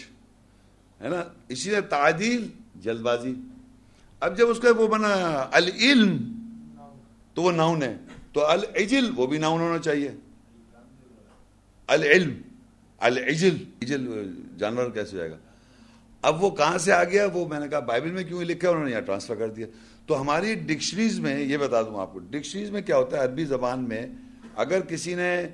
ہے 1.02 1.10
نا؟ 1.10 1.24
اسی 1.48 1.70
طرح 1.70 1.80
تعدیل 1.80 2.48
جلد 2.76 3.02
بازی 3.02 3.34
اب 4.20 4.38
جب 4.38 4.50
اس 4.50 4.60
کا 4.60 4.70
وہ 4.78 4.88
بنا 4.88 5.14
العلم، 5.52 6.18
تو 7.34 7.42
وہ 7.42 7.52
ناؤن 7.52 7.84
ہے۔ 7.84 7.98
تو 8.34 8.46
العجل، 8.46 9.10
وہ 9.16 9.28
بھی 9.28 9.38
ناؤن 9.38 9.62
ہونا 9.62 9.80
چاہیے۔ 9.80 10.12
العلم، 11.88 12.34
العجل، 12.98 13.56
عجل 13.82 14.32
جانور 14.58 14.90
کیسے 14.90 15.18
جائے 15.18 15.32
گا؟ 15.32 15.38
اب 16.24 16.44
وہ 16.44 16.50
کہاں 16.50 16.78
سے 16.78 16.92
آ 16.94 17.04
گیا؟ 17.04 17.26
وہ 17.34 17.48
میں 17.48 17.60
نے 17.60 17.68
کہا 17.68 17.80
بائبل 17.80 18.12
میں 18.12 18.24
کیوں 18.24 18.42
لکھا 18.42 18.70
انہوں 18.70 18.86
نے 18.86 18.92
یہاں 18.92 19.02
ٹرانسفر 19.02 19.36
کر 19.36 19.50
دیا۔ 19.50 19.68
تو 20.08 20.20
ہماری 20.22 20.54
ڈکشنریز 20.56 21.20
میں 21.20 21.40
یہ 21.40 21.58
بتا 21.58 21.82
دوں 21.82 22.00
آپ 22.00 22.14
کو، 22.14 22.20
ڈکشنریز 22.20 22.72
میں 22.72 22.82
کیا 22.82 22.98
ہوتا 22.98 23.18
ہے؟ 23.18 23.24
عربی 23.24 23.46
زبان 23.46 23.84
میں 23.90 24.06
اگر 24.56 24.80
کسی 24.80 25.16
نے 25.16 25.48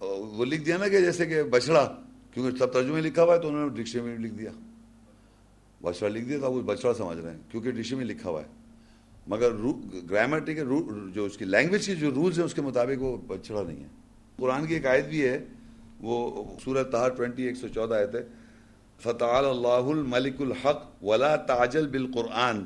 وہ 0.00 0.44
لکھ 0.44 0.64
دیا 0.64 0.76
نا 0.76 0.88
کہ 0.88 1.00
جیسے 1.00 1.26
کہ 1.26 1.42
بچڑا، 1.42 1.84
کیونکہ 2.34 2.58
سب 2.58 2.72
ترجمے 2.72 3.00
لکھا 3.00 3.22
ہوا 3.22 3.34
ہے 3.34 3.40
تو 3.40 3.48
انہوں 3.48 3.68
نے 3.68 3.82
ڈکشنری 3.82 4.04
میں 4.04 4.18
لکھ 4.18 4.34
دیا۔ 4.34 4.50
بچڑا 5.82 6.08
لکھ 6.08 6.24
دیا 6.24 6.38
تو 6.40 6.52
وہ 6.52 6.60
بچڑا 6.62 6.92
سمجھ 6.94 7.18
رہے 7.18 7.30
ہیں، 7.30 7.38
کیونکہ 7.48 7.70
ڈکشنری 7.70 8.04
میں 8.04 8.14
لکھا 8.14 8.30
ہوا 8.30 8.40
ہے۔ 8.40 8.46
مگر 9.26 9.52
گرامیٹی 10.10 10.54
کے 10.54 10.64
جو 11.14 11.24
اس 11.24 11.36
کی 11.36 11.44
لینگویج 11.44 11.86
کے 11.86 11.94
جو 11.94 12.10
رولز 12.10 12.38
ہیں، 12.38 12.46
اس 12.46 12.54
کے 12.54 12.62
مطابق 12.62 13.02
وہ 13.02 13.16
بچڑا 13.26 13.62
نہیں 13.62 13.82
ہے۔ 13.82 13.88
قرآن 14.36 14.66
کی 14.66 14.74
ایک 14.74 14.86
آیت 14.86 15.06
بھی 15.06 15.24
ہے، 15.26 15.38
وہ 16.00 16.44
سورت 16.64 16.90
تہار 16.92 17.10
ٹوینٹی 17.10 17.42
ایک 17.42 17.56
سو 17.56 17.68
چودہ 17.68 17.94
آیت 17.94 18.14
ہے۔ 18.14 18.22
فتح 19.02 19.36
اللہ 19.38 19.90
الملک 19.90 20.40
الحق 20.40 20.82
ولا 21.02 21.34
تاجل 21.46 21.86
بالقرآن 21.88 22.64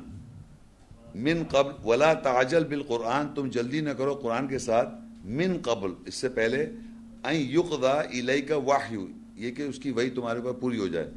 من 1.17 1.43
قبل 1.49 1.71
ولا 1.83 2.13
تاجل 2.23 2.63
بالقرآن 2.65 3.33
تم 3.35 3.49
جلدی 3.49 3.81
نہ 3.81 3.89
کرو 3.97 4.13
قرآن 4.21 4.47
کے 4.47 4.59
ساتھ 4.65 4.89
من 5.39 5.57
قبل 5.63 5.93
اس 6.05 6.15
سے 6.15 6.29
پہلے 6.35 6.65
این 7.23 7.41
یقدا 7.49 7.93
الی 7.99 8.41
کا 8.43 8.59
یہ 9.35 9.51
کہ 9.51 9.61
اس 9.61 9.79
کی 9.79 9.91
وہی 9.91 10.09
تمہارے 10.09 10.39
اوپر 10.39 10.59
پوری 10.59 10.79
ہو 10.79 10.87
جائے 10.87 11.09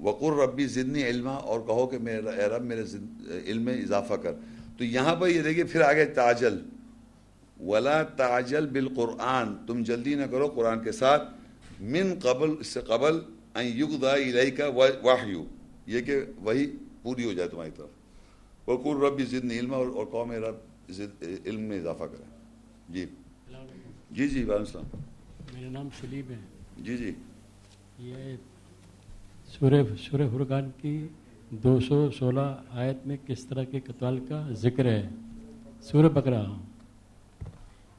وقر 0.00 0.36
ربی 0.36 0.66
ضدنی 0.68 1.02
علما 1.04 1.34
اور 1.44 1.60
کہو 1.66 1.86
کہ 1.86 1.98
میرا 2.02 2.30
اے 2.32 2.46
رب 2.48 2.64
میرے 2.64 2.84
علم 3.44 3.62
میں 3.62 3.74
اضافہ 3.82 4.14
کر 4.22 4.34
تو 4.78 4.84
یہاں 4.84 5.14
پر 5.16 5.28
یہ 5.28 5.42
دیکھیے 5.42 5.64
پھر 5.64 5.80
آگے 5.82 6.04
تاجل 6.14 6.58
ولا 7.64 8.02
تاجل 8.16 8.66
بالقرآن 8.72 9.54
تم 9.66 9.82
جلدی 9.82 10.14
نہ 10.14 10.26
کرو 10.30 10.48
قرآن 10.54 10.82
کے 10.84 10.92
ساتھ 10.92 11.28
من 11.88 12.14
قبل 12.22 12.54
اس 12.60 12.66
سے 12.66 12.80
قبل 12.86 13.18
این 13.54 13.78
یقدا 13.78 14.12
الی 14.12 14.50
کا 14.50 14.66
واحیو 15.02 15.44
یہ 15.86 16.00
کہ 16.00 16.16
وہی 16.36 16.66
پوری 17.02 17.24
ہو 17.24 17.32
جائے 17.32 17.48
تمہاری 17.48 17.70
طرف۔ 17.76 18.68
وقر 18.68 19.00
ربی 19.00 19.24
ضدنی 19.24 19.58
علما 19.58 19.76
اور 19.76 19.86
کہو 19.86 20.24
میرا 20.24 20.50
علم 21.46 21.60
میں 21.60 21.78
اضافہ 21.78 22.04
کرے 22.04 22.24
جی۔ 22.88 23.06
جی 24.10 24.28
جی 24.28 24.44
وعلیکم 24.44 24.52
السلام۔ 24.52 25.00
میرا 25.54 25.70
نام 25.70 25.88
سلیم 26.00 26.30
ہے۔ 26.30 26.36
جی 26.78 26.96
جی۔ 26.96 27.12
یہ 27.98 28.36
سورہ 29.58 29.82
سورہ 29.98 30.22
فرقان 30.32 30.70
کی 30.80 31.06
دو 31.50 31.80
سو 31.80 32.10
سولہ 32.10 32.56
آیت 32.70 33.06
میں 33.06 33.16
کس 33.26 33.44
طرح 33.44 33.64
کے 33.64 33.80
قتال 33.80 34.18
کا 34.28 34.46
ذکر 34.50 34.84
ہے؟ 34.84 35.08
سورہ 35.82 36.08
بکرا 36.08 36.44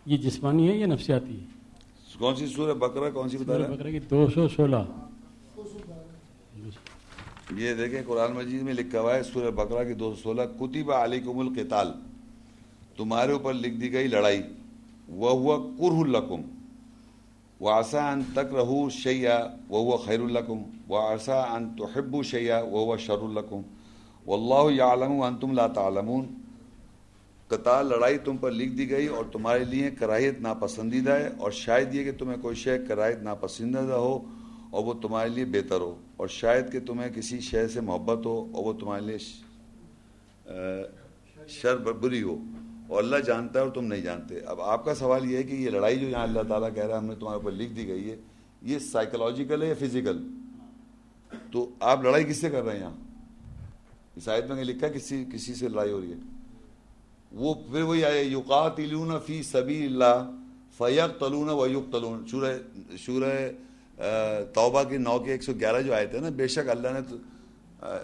یہ 0.06 0.18
جسمانی 0.18 0.70
ہے 0.70 0.76
یا 0.78 0.86
نفسیاتی 0.86 1.40
کون 2.20 2.36
سی 2.36 2.48
سورہ 2.48 2.74
بکرا 2.74 3.10
کون 3.10 3.30
سی 3.30 3.38
بتا 3.38 3.46
سورہ 3.46 3.68
رہے 3.68 3.76
بکرا 3.76 3.90
کی 3.90 4.00
دو 4.00 4.28
سو 4.34 4.48
سولہ۔ 4.48 5.11
یہ 7.58 7.74
دیکھیں 7.74 8.02
قرآن 8.08 8.32
مجید 8.32 8.62
میں 8.62 8.74
لکھا 8.74 9.00
ہوا 9.00 9.16
ہے 9.16 9.24
سورہ 9.24 9.52
بکرا 9.52 9.84
کی 9.84 9.94
دو 9.94 10.16
سو 10.16 10.22
سولہ، 10.22 10.42
کتب 10.60 10.92
علیکم 10.92 11.40
القتال۔ 11.40 11.92
تمہارے 12.98 13.32
اوپر 13.32 13.54
لکھ 13.54 13.76
دی 13.76 13.94
گئی 13.94 14.08
لڑائی۔ 14.08 14.42
وہ 15.10 15.30
ہوا 15.30 15.58
کرہ 15.58 16.00
القم 16.00 16.42
و 17.62 17.70
آسا 17.70 18.12
ان 18.12 18.22
تک 18.34 18.54
رہو 18.54 18.90
شیا 18.90 19.48
وہ 19.70 19.98
خیر 19.98 20.20
القم 20.20 20.62
و 20.90 20.96
آسا 20.96 21.42
ان 21.42 21.70
تحب 21.70 22.24
شیا 22.24 22.62
وہ 22.72 22.98
شر 22.98 23.24
القم 23.24 23.62
و 24.28 24.34
اللہ 24.34 24.84
عالم 24.84 25.22
ان 25.22 25.36
تم 25.36 25.52
لا 25.52 25.68
تعلمون۔ 25.68 26.26
قطار 27.48 27.84
لڑائی 27.84 28.18
تم 28.18 28.38
پر 28.38 28.52
لکھ 28.52 28.72
دی 28.72 28.90
گئی 28.90 29.08
اور 29.08 29.26
تمہارے 29.32 29.64
لیے 29.64 29.92
کراہیت 29.92 30.42
ناپسندیدہ 30.42 31.12
ہے 31.12 31.30
اور 31.38 31.52
شاید 31.52 31.96
یہ 31.96 32.04
کہ 32.04 32.12
تمہیں 32.12 32.38
کوئی 32.42 32.56
شے 32.56 32.78
کراہیت 32.88 33.22
ناپسندیدہ 33.24 33.94
ہو 33.94 34.20
اور 34.70 34.86
وہ 34.86 34.94
تمہارے 34.94 35.30
لیے 35.30 35.46
بہتر 35.46 35.82
ہو۔ 35.82 35.96
اور 36.22 36.30
شاید 36.30 36.72
کہ 36.72 36.80
تمہیں 36.80 37.10
کسی 37.10 37.40
شے 37.40 37.68
سے 37.68 37.82
محبت 37.82 38.26
ہو 38.26 38.38
اور 38.54 38.66
وہ 38.66 38.74
تمہارے 38.80 39.02
لیے 39.02 39.18
شر 41.50 41.78
بری 41.78 42.22
ہو 42.24 42.36
اور 42.88 43.04
اللہ 43.04 43.20
جانتا 43.26 43.60
ہے 43.60 43.66
اور 43.66 43.74
تم 43.74 43.86
نہیں 43.86 44.02
جانتے۔ 44.02 44.40
اب 44.40 44.62
آپ 44.62 44.86
کا 44.86 44.96
سوال 44.96 45.30
یہ 45.32 45.38
ہے 45.38 45.44
کہ 45.44 45.56
یہ 45.56 45.70
لڑائی 45.70 46.00
جو 46.00 46.08
یہاں 46.08 46.24
اللہ 46.24 46.44
تعالیٰ 46.48 46.70
کہہ 46.76 46.84
رہا 46.84 46.94
ہے، 46.94 47.00
ہم 47.00 47.06
نے 47.06 47.16
تمہارے 47.16 47.38
اوپر 47.38 47.52
لکھ 47.52 47.74
دی 47.74 47.88
گئی 47.88 48.10
ہے، 48.10 48.16
یہ 48.62 48.80
سائیکولوجیکل 48.80 49.62
ہے 49.62 49.68
یا 49.68 49.74
فزیکل 49.80 50.18
تو 51.52 51.70
آپ 51.80 52.04
لڑائی 52.04 52.24
کس 52.24 52.42
سے 52.42 52.50
کر 52.50 52.64
رہے 52.64 52.74
ہیں 52.74 52.80
یہاں؟ 52.80 52.96
اس 54.16 54.28
آیت 54.28 54.46
میں 54.52 54.64
لکھا 54.64 54.88
ہے 54.88 54.92
کسی 54.94 55.24
کسی 55.34 55.54
سے 55.56 55.68
لڑائی 55.70 55.92
ہو 55.92 56.02
رہی 56.02 56.12
ہے۔ 56.12 56.20
وہ 57.32 57.54
پھر 57.72 57.82
وہی 57.82 58.04
آئے 58.06 58.24
یقاتلون 58.24 59.12
فی 59.26 59.42
سبیل 59.44 59.92
اللہ 59.92 60.30
فیق 60.78 61.20
تلون 61.20 61.50
و 61.50 61.68
یق 61.68 61.92
تلون 61.92 62.26
شورہ 62.28 62.58
شورہ 62.98 63.34
توبہ 64.54 64.84
کی 64.84 64.98
نو 64.98 65.18
کے 65.20 65.32
ایک 65.32 65.44
سو 65.44 65.54
گیارہ 65.60 65.82
جو 65.82 65.94
آئے 65.94 66.06
تھے 66.06 66.20
نا، 66.20 66.30
بے 66.36 66.48
شک 66.48 66.70
اللہ 66.70 66.88
نے 66.90 67.16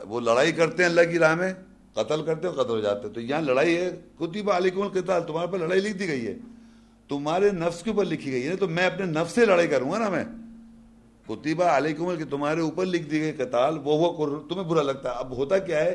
وہ 0.08 0.19
لڑائی 0.19 0.51
کرتے 0.51 0.84
ہیں 0.84 0.90
اللہ 0.90 1.09
کی 1.11 1.19
راہ 1.19 1.35
میں، 1.35 1.53
قتل 1.93 2.26
کرتے 2.26 2.48
ہو 2.48 2.53
قتل 2.53 2.69
ہو 2.69 2.80
جاتے 2.80 3.08
ہیں۔ 3.08 3.14
تو 3.14 3.22
یہاں 3.22 3.42
لڑائی 3.42 3.76
ہے 3.77 3.90
کتب 4.16 4.51
علیکم 4.51 4.82
القتال 4.82 5.22
تمہارے 5.27 5.51
پر 5.51 5.59
لڑائی 5.59 5.82
لکھ 5.82 5.98
دی 5.98 6.08
گئی 6.08 6.27
ہے۔ 6.27 6.34
تمہارے 7.09 7.50
نفس 7.51 7.84
کے 7.84 7.90
اوپر 7.90 8.06
لکھی 8.06 8.32
گئی 8.32 8.48
ہے 8.48 8.56
تو 8.56 8.67
میں 8.67 8.85
اپنے 8.85 9.06
نفس 9.06 9.35
سے 9.35 9.45
لڑائی 9.45 9.67
کروں 9.67 9.92
گا 9.92 9.98
نا 9.98 10.09
میں۔ 10.09 10.24
کتبہ 11.27 11.64
علیکم 11.64 12.16
کہ 12.16 12.26
تمہارے 12.30 12.61
اوپر 12.61 12.85
لکھ 12.85 13.09
دی 13.09 13.22
گئی 13.22 13.32
قتال، 13.34 13.77
وہ 13.84 13.98
وہ 13.98 14.40
تمہیں 14.50 14.64
برا 14.64 14.82
لگتا۔ 14.82 15.09
ہے 15.09 15.16
اب 15.16 15.35
ہوتا 15.38 15.58
کیا 15.58 15.84
ہے 15.84 15.93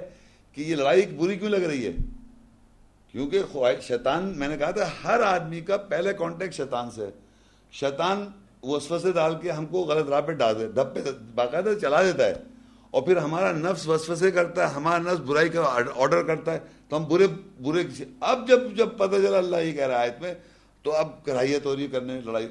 کہ 0.56 0.60
یہ 0.60 0.74
لڑائی 0.76 1.06
بری 1.18 1.36
کیوں 1.38 1.50
لگ 1.50 1.64
رہی 1.68 1.86
ہے؟ 1.86 1.92
کیونکہ 3.12 3.42
خواہش 3.52 3.84
شیطان، 3.84 4.32
میں 4.36 4.48
نے 4.48 4.56
کہا 4.56 4.70
تھا، 4.70 4.88
ہر 5.04 5.22
آدمی 5.22 5.60
کا 5.60 5.76
پہلے 5.76 6.12
کانٹیکٹ 6.12 6.54
شیطان 6.54 6.90
سے 6.90 7.08
شیطان 7.72 8.26
وسوسے 8.62 9.12
ڈال 9.12 9.34
کے 9.42 9.50
ہم 9.50 9.66
کو 9.66 9.78
غلط 9.80 10.08
راہ 10.08 10.20
پہ 10.20 10.32
ڈال 10.32 10.60
دے 10.60 10.66
دب 10.66 10.94
پہ 10.94 11.00
باقاعدہ 11.34 11.70
چلا 11.80 12.02
دیتا 12.02 12.26
ہے۔ 12.26 12.34
اور 12.90 13.02
پھر 13.02 13.16
ہمارا 13.16 13.52
نفس 13.52 13.88
وسوسے 13.88 14.30
کرتا 14.30 14.68
ہے، 14.68 14.74
ہمارا 14.74 15.02
نفس 15.02 15.20
برائی 15.20 15.48
کا 15.48 15.78
آرڈر 15.96 16.22
کرتا 16.22 16.52
ہے۔ 16.52 16.60
تو 16.88 16.96
ہم 16.96 17.04
برے 17.08 17.26
برے 17.62 17.84
کسی، 17.84 18.04
اب 18.20 18.48
جب 18.48 18.60
جب 18.76 18.88
پتہ 18.98 19.16
چلا 19.16 19.38
اللہ 19.38 19.56
ہی 19.56 19.72
کہہ 19.72 19.86
رہا 19.86 19.94
ہے 19.94 20.00
آیت 20.00 20.20
میں، 20.20 20.34
تو 20.82 20.92
اب 20.92 21.24
کراہیت 21.24 21.66
ہو 21.66 21.76
رہی 21.76 21.86
کرنے، 21.86 22.20
لڑائی۔ 22.20 22.48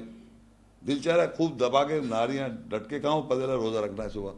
دل 0.86 0.98
چاہ 0.98 1.16
رہا 1.16 1.22
ہے 1.22 1.28
خوب 1.36 1.60
دبا 1.60 1.84
کے 1.84 2.00
ناریاں 2.04 2.48
ڈٹ 2.48 2.90
کے 2.90 3.00
کہاں 3.00 3.20
پتہ 3.20 3.40
چلا 3.40 3.54
روزہ 3.54 3.78
رکھنا 3.78 4.04
ہے 4.04 4.08
صبح۔ 4.08 4.32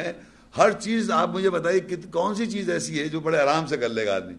ہر 0.58 0.72
چیز 0.72 1.10
آپ 1.10 1.28
مجھے 1.28 1.50
بتائیے 1.50 1.80
کہ 1.80 1.96
کون 2.12 2.34
سی 2.34 2.46
چیز 2.46 2.70
ایسی 2.70 3.00
ہے 3.00 3.08
جو 3.08 3.20
بڑے 3.20 3.38
آرام 3.38 3.66
سے 3.66 3.76
کر 3.76 3.88
لے 3.88 4.06
گا 4.06 4.16
آدمی؟ 4.16 4.34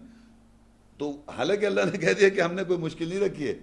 تو 0.98 1.10
حالانکہ 1.36 1.66
اللہ 1.66 1.80
نے 1.92 1.98
کہہ 1.98 2.12
دیا 2.20 2.28
کہ 2.28 2.40
ہم 2.40 2.54
نے 2.54 2.64
کوئی 2.64 2.78
مشکل 2.78 3.08
نہیں 3.08 3.20
رکھی 3.20 3.48
ہے۔ 3.48 3.54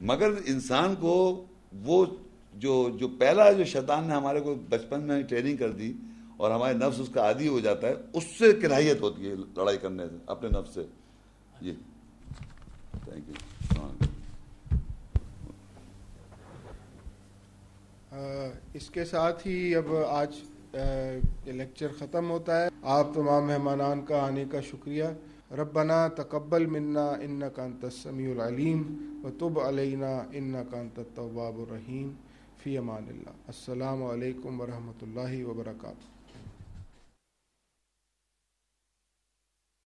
مگر 0.00 0.30
انسان 0.46 0.94
کو 1.00 1.44
وہ 1.72 2.04
جو 2.54 2.74
جو 2.98 3.08
پہلا 3.18 3.50
جو 3.52 3.64
شیطان 3.64 4.06
نے 4.06 4.14
ہمارے 4.14 4.40
کو 4.40 4.54
بچپن 4.68 5.02
میں 5.02 5.22
ٹریننگ 5.22 5.56
کر 5.56 5.72
دی 5.72 5.92
اور 6.36 6.50
ہمارے 6.50 6.74
نفس 6.74 7.00
اس 7.00 7.08
کا 7.14 7.22
عادی 7.22 7.48
ہو 7.48 7.60
جاتا 7.60 7.88
ہے، 7.88 7.94
اس 8.12 8.24
سے 8.38 8.52
کراہیت 8.52 9.00
ہوتی 9.00 9.28
ہے 9.30 9.34
لڑائی 9.56 9.78
کرنے 9.78 10.08
سے، 10.08 10.16
اپنے 10.26 10.48
نفس 10.48 10.74
سے۔ 10.74 10.84
جی 11.60 11.74
تھینک 13.04 13.28
یو 13.28 13.34
اس 18.74 18.88
کے 18.90 19.04
ساتھ 19.04 19.46
ہی 19.46 19.74
اب 19.74 19.94
آج 20.06 20.34
لیکچر 21.46 21.88
ختم 21.98 22.30
ہوتا 22.30 22.62
ہے۔ 22.62 22.68
آپ 22.82 23.14
تمام 23.14 23.46
مہمانان 23.46 24.04
کا 24.04 24.22
آنے 24.26 24.44
کا 24.50 24.60
شکریہ۔ 24.60 25.04
ربنا 25.50 26.08
تقبل 26.08 26.66
منا 26.66 27.08
ان 27.08 27.42
کا 27.54 27.64
انت 27.64 28.06
العلیم 28.06 28.82
و 29.24 29.30
تب 29.38 29.60
علینا 29.60 30.22
ان 30.32 30.52
کانت 30.52 30.74
انت 30.74 30.98
التواب 30.98 31.58
الرحیم، 31.58 32.10
فی 32.62 32.78
امان 32.78 33.04
اللہ۔ 33.08 33.30
السلام 33.46 34.02
علیکم 34.02 34.60
ورحمۃ 34.60 35.02
اللہ 35.02 35.44
وبرکاتہ۔ 35.44 36.17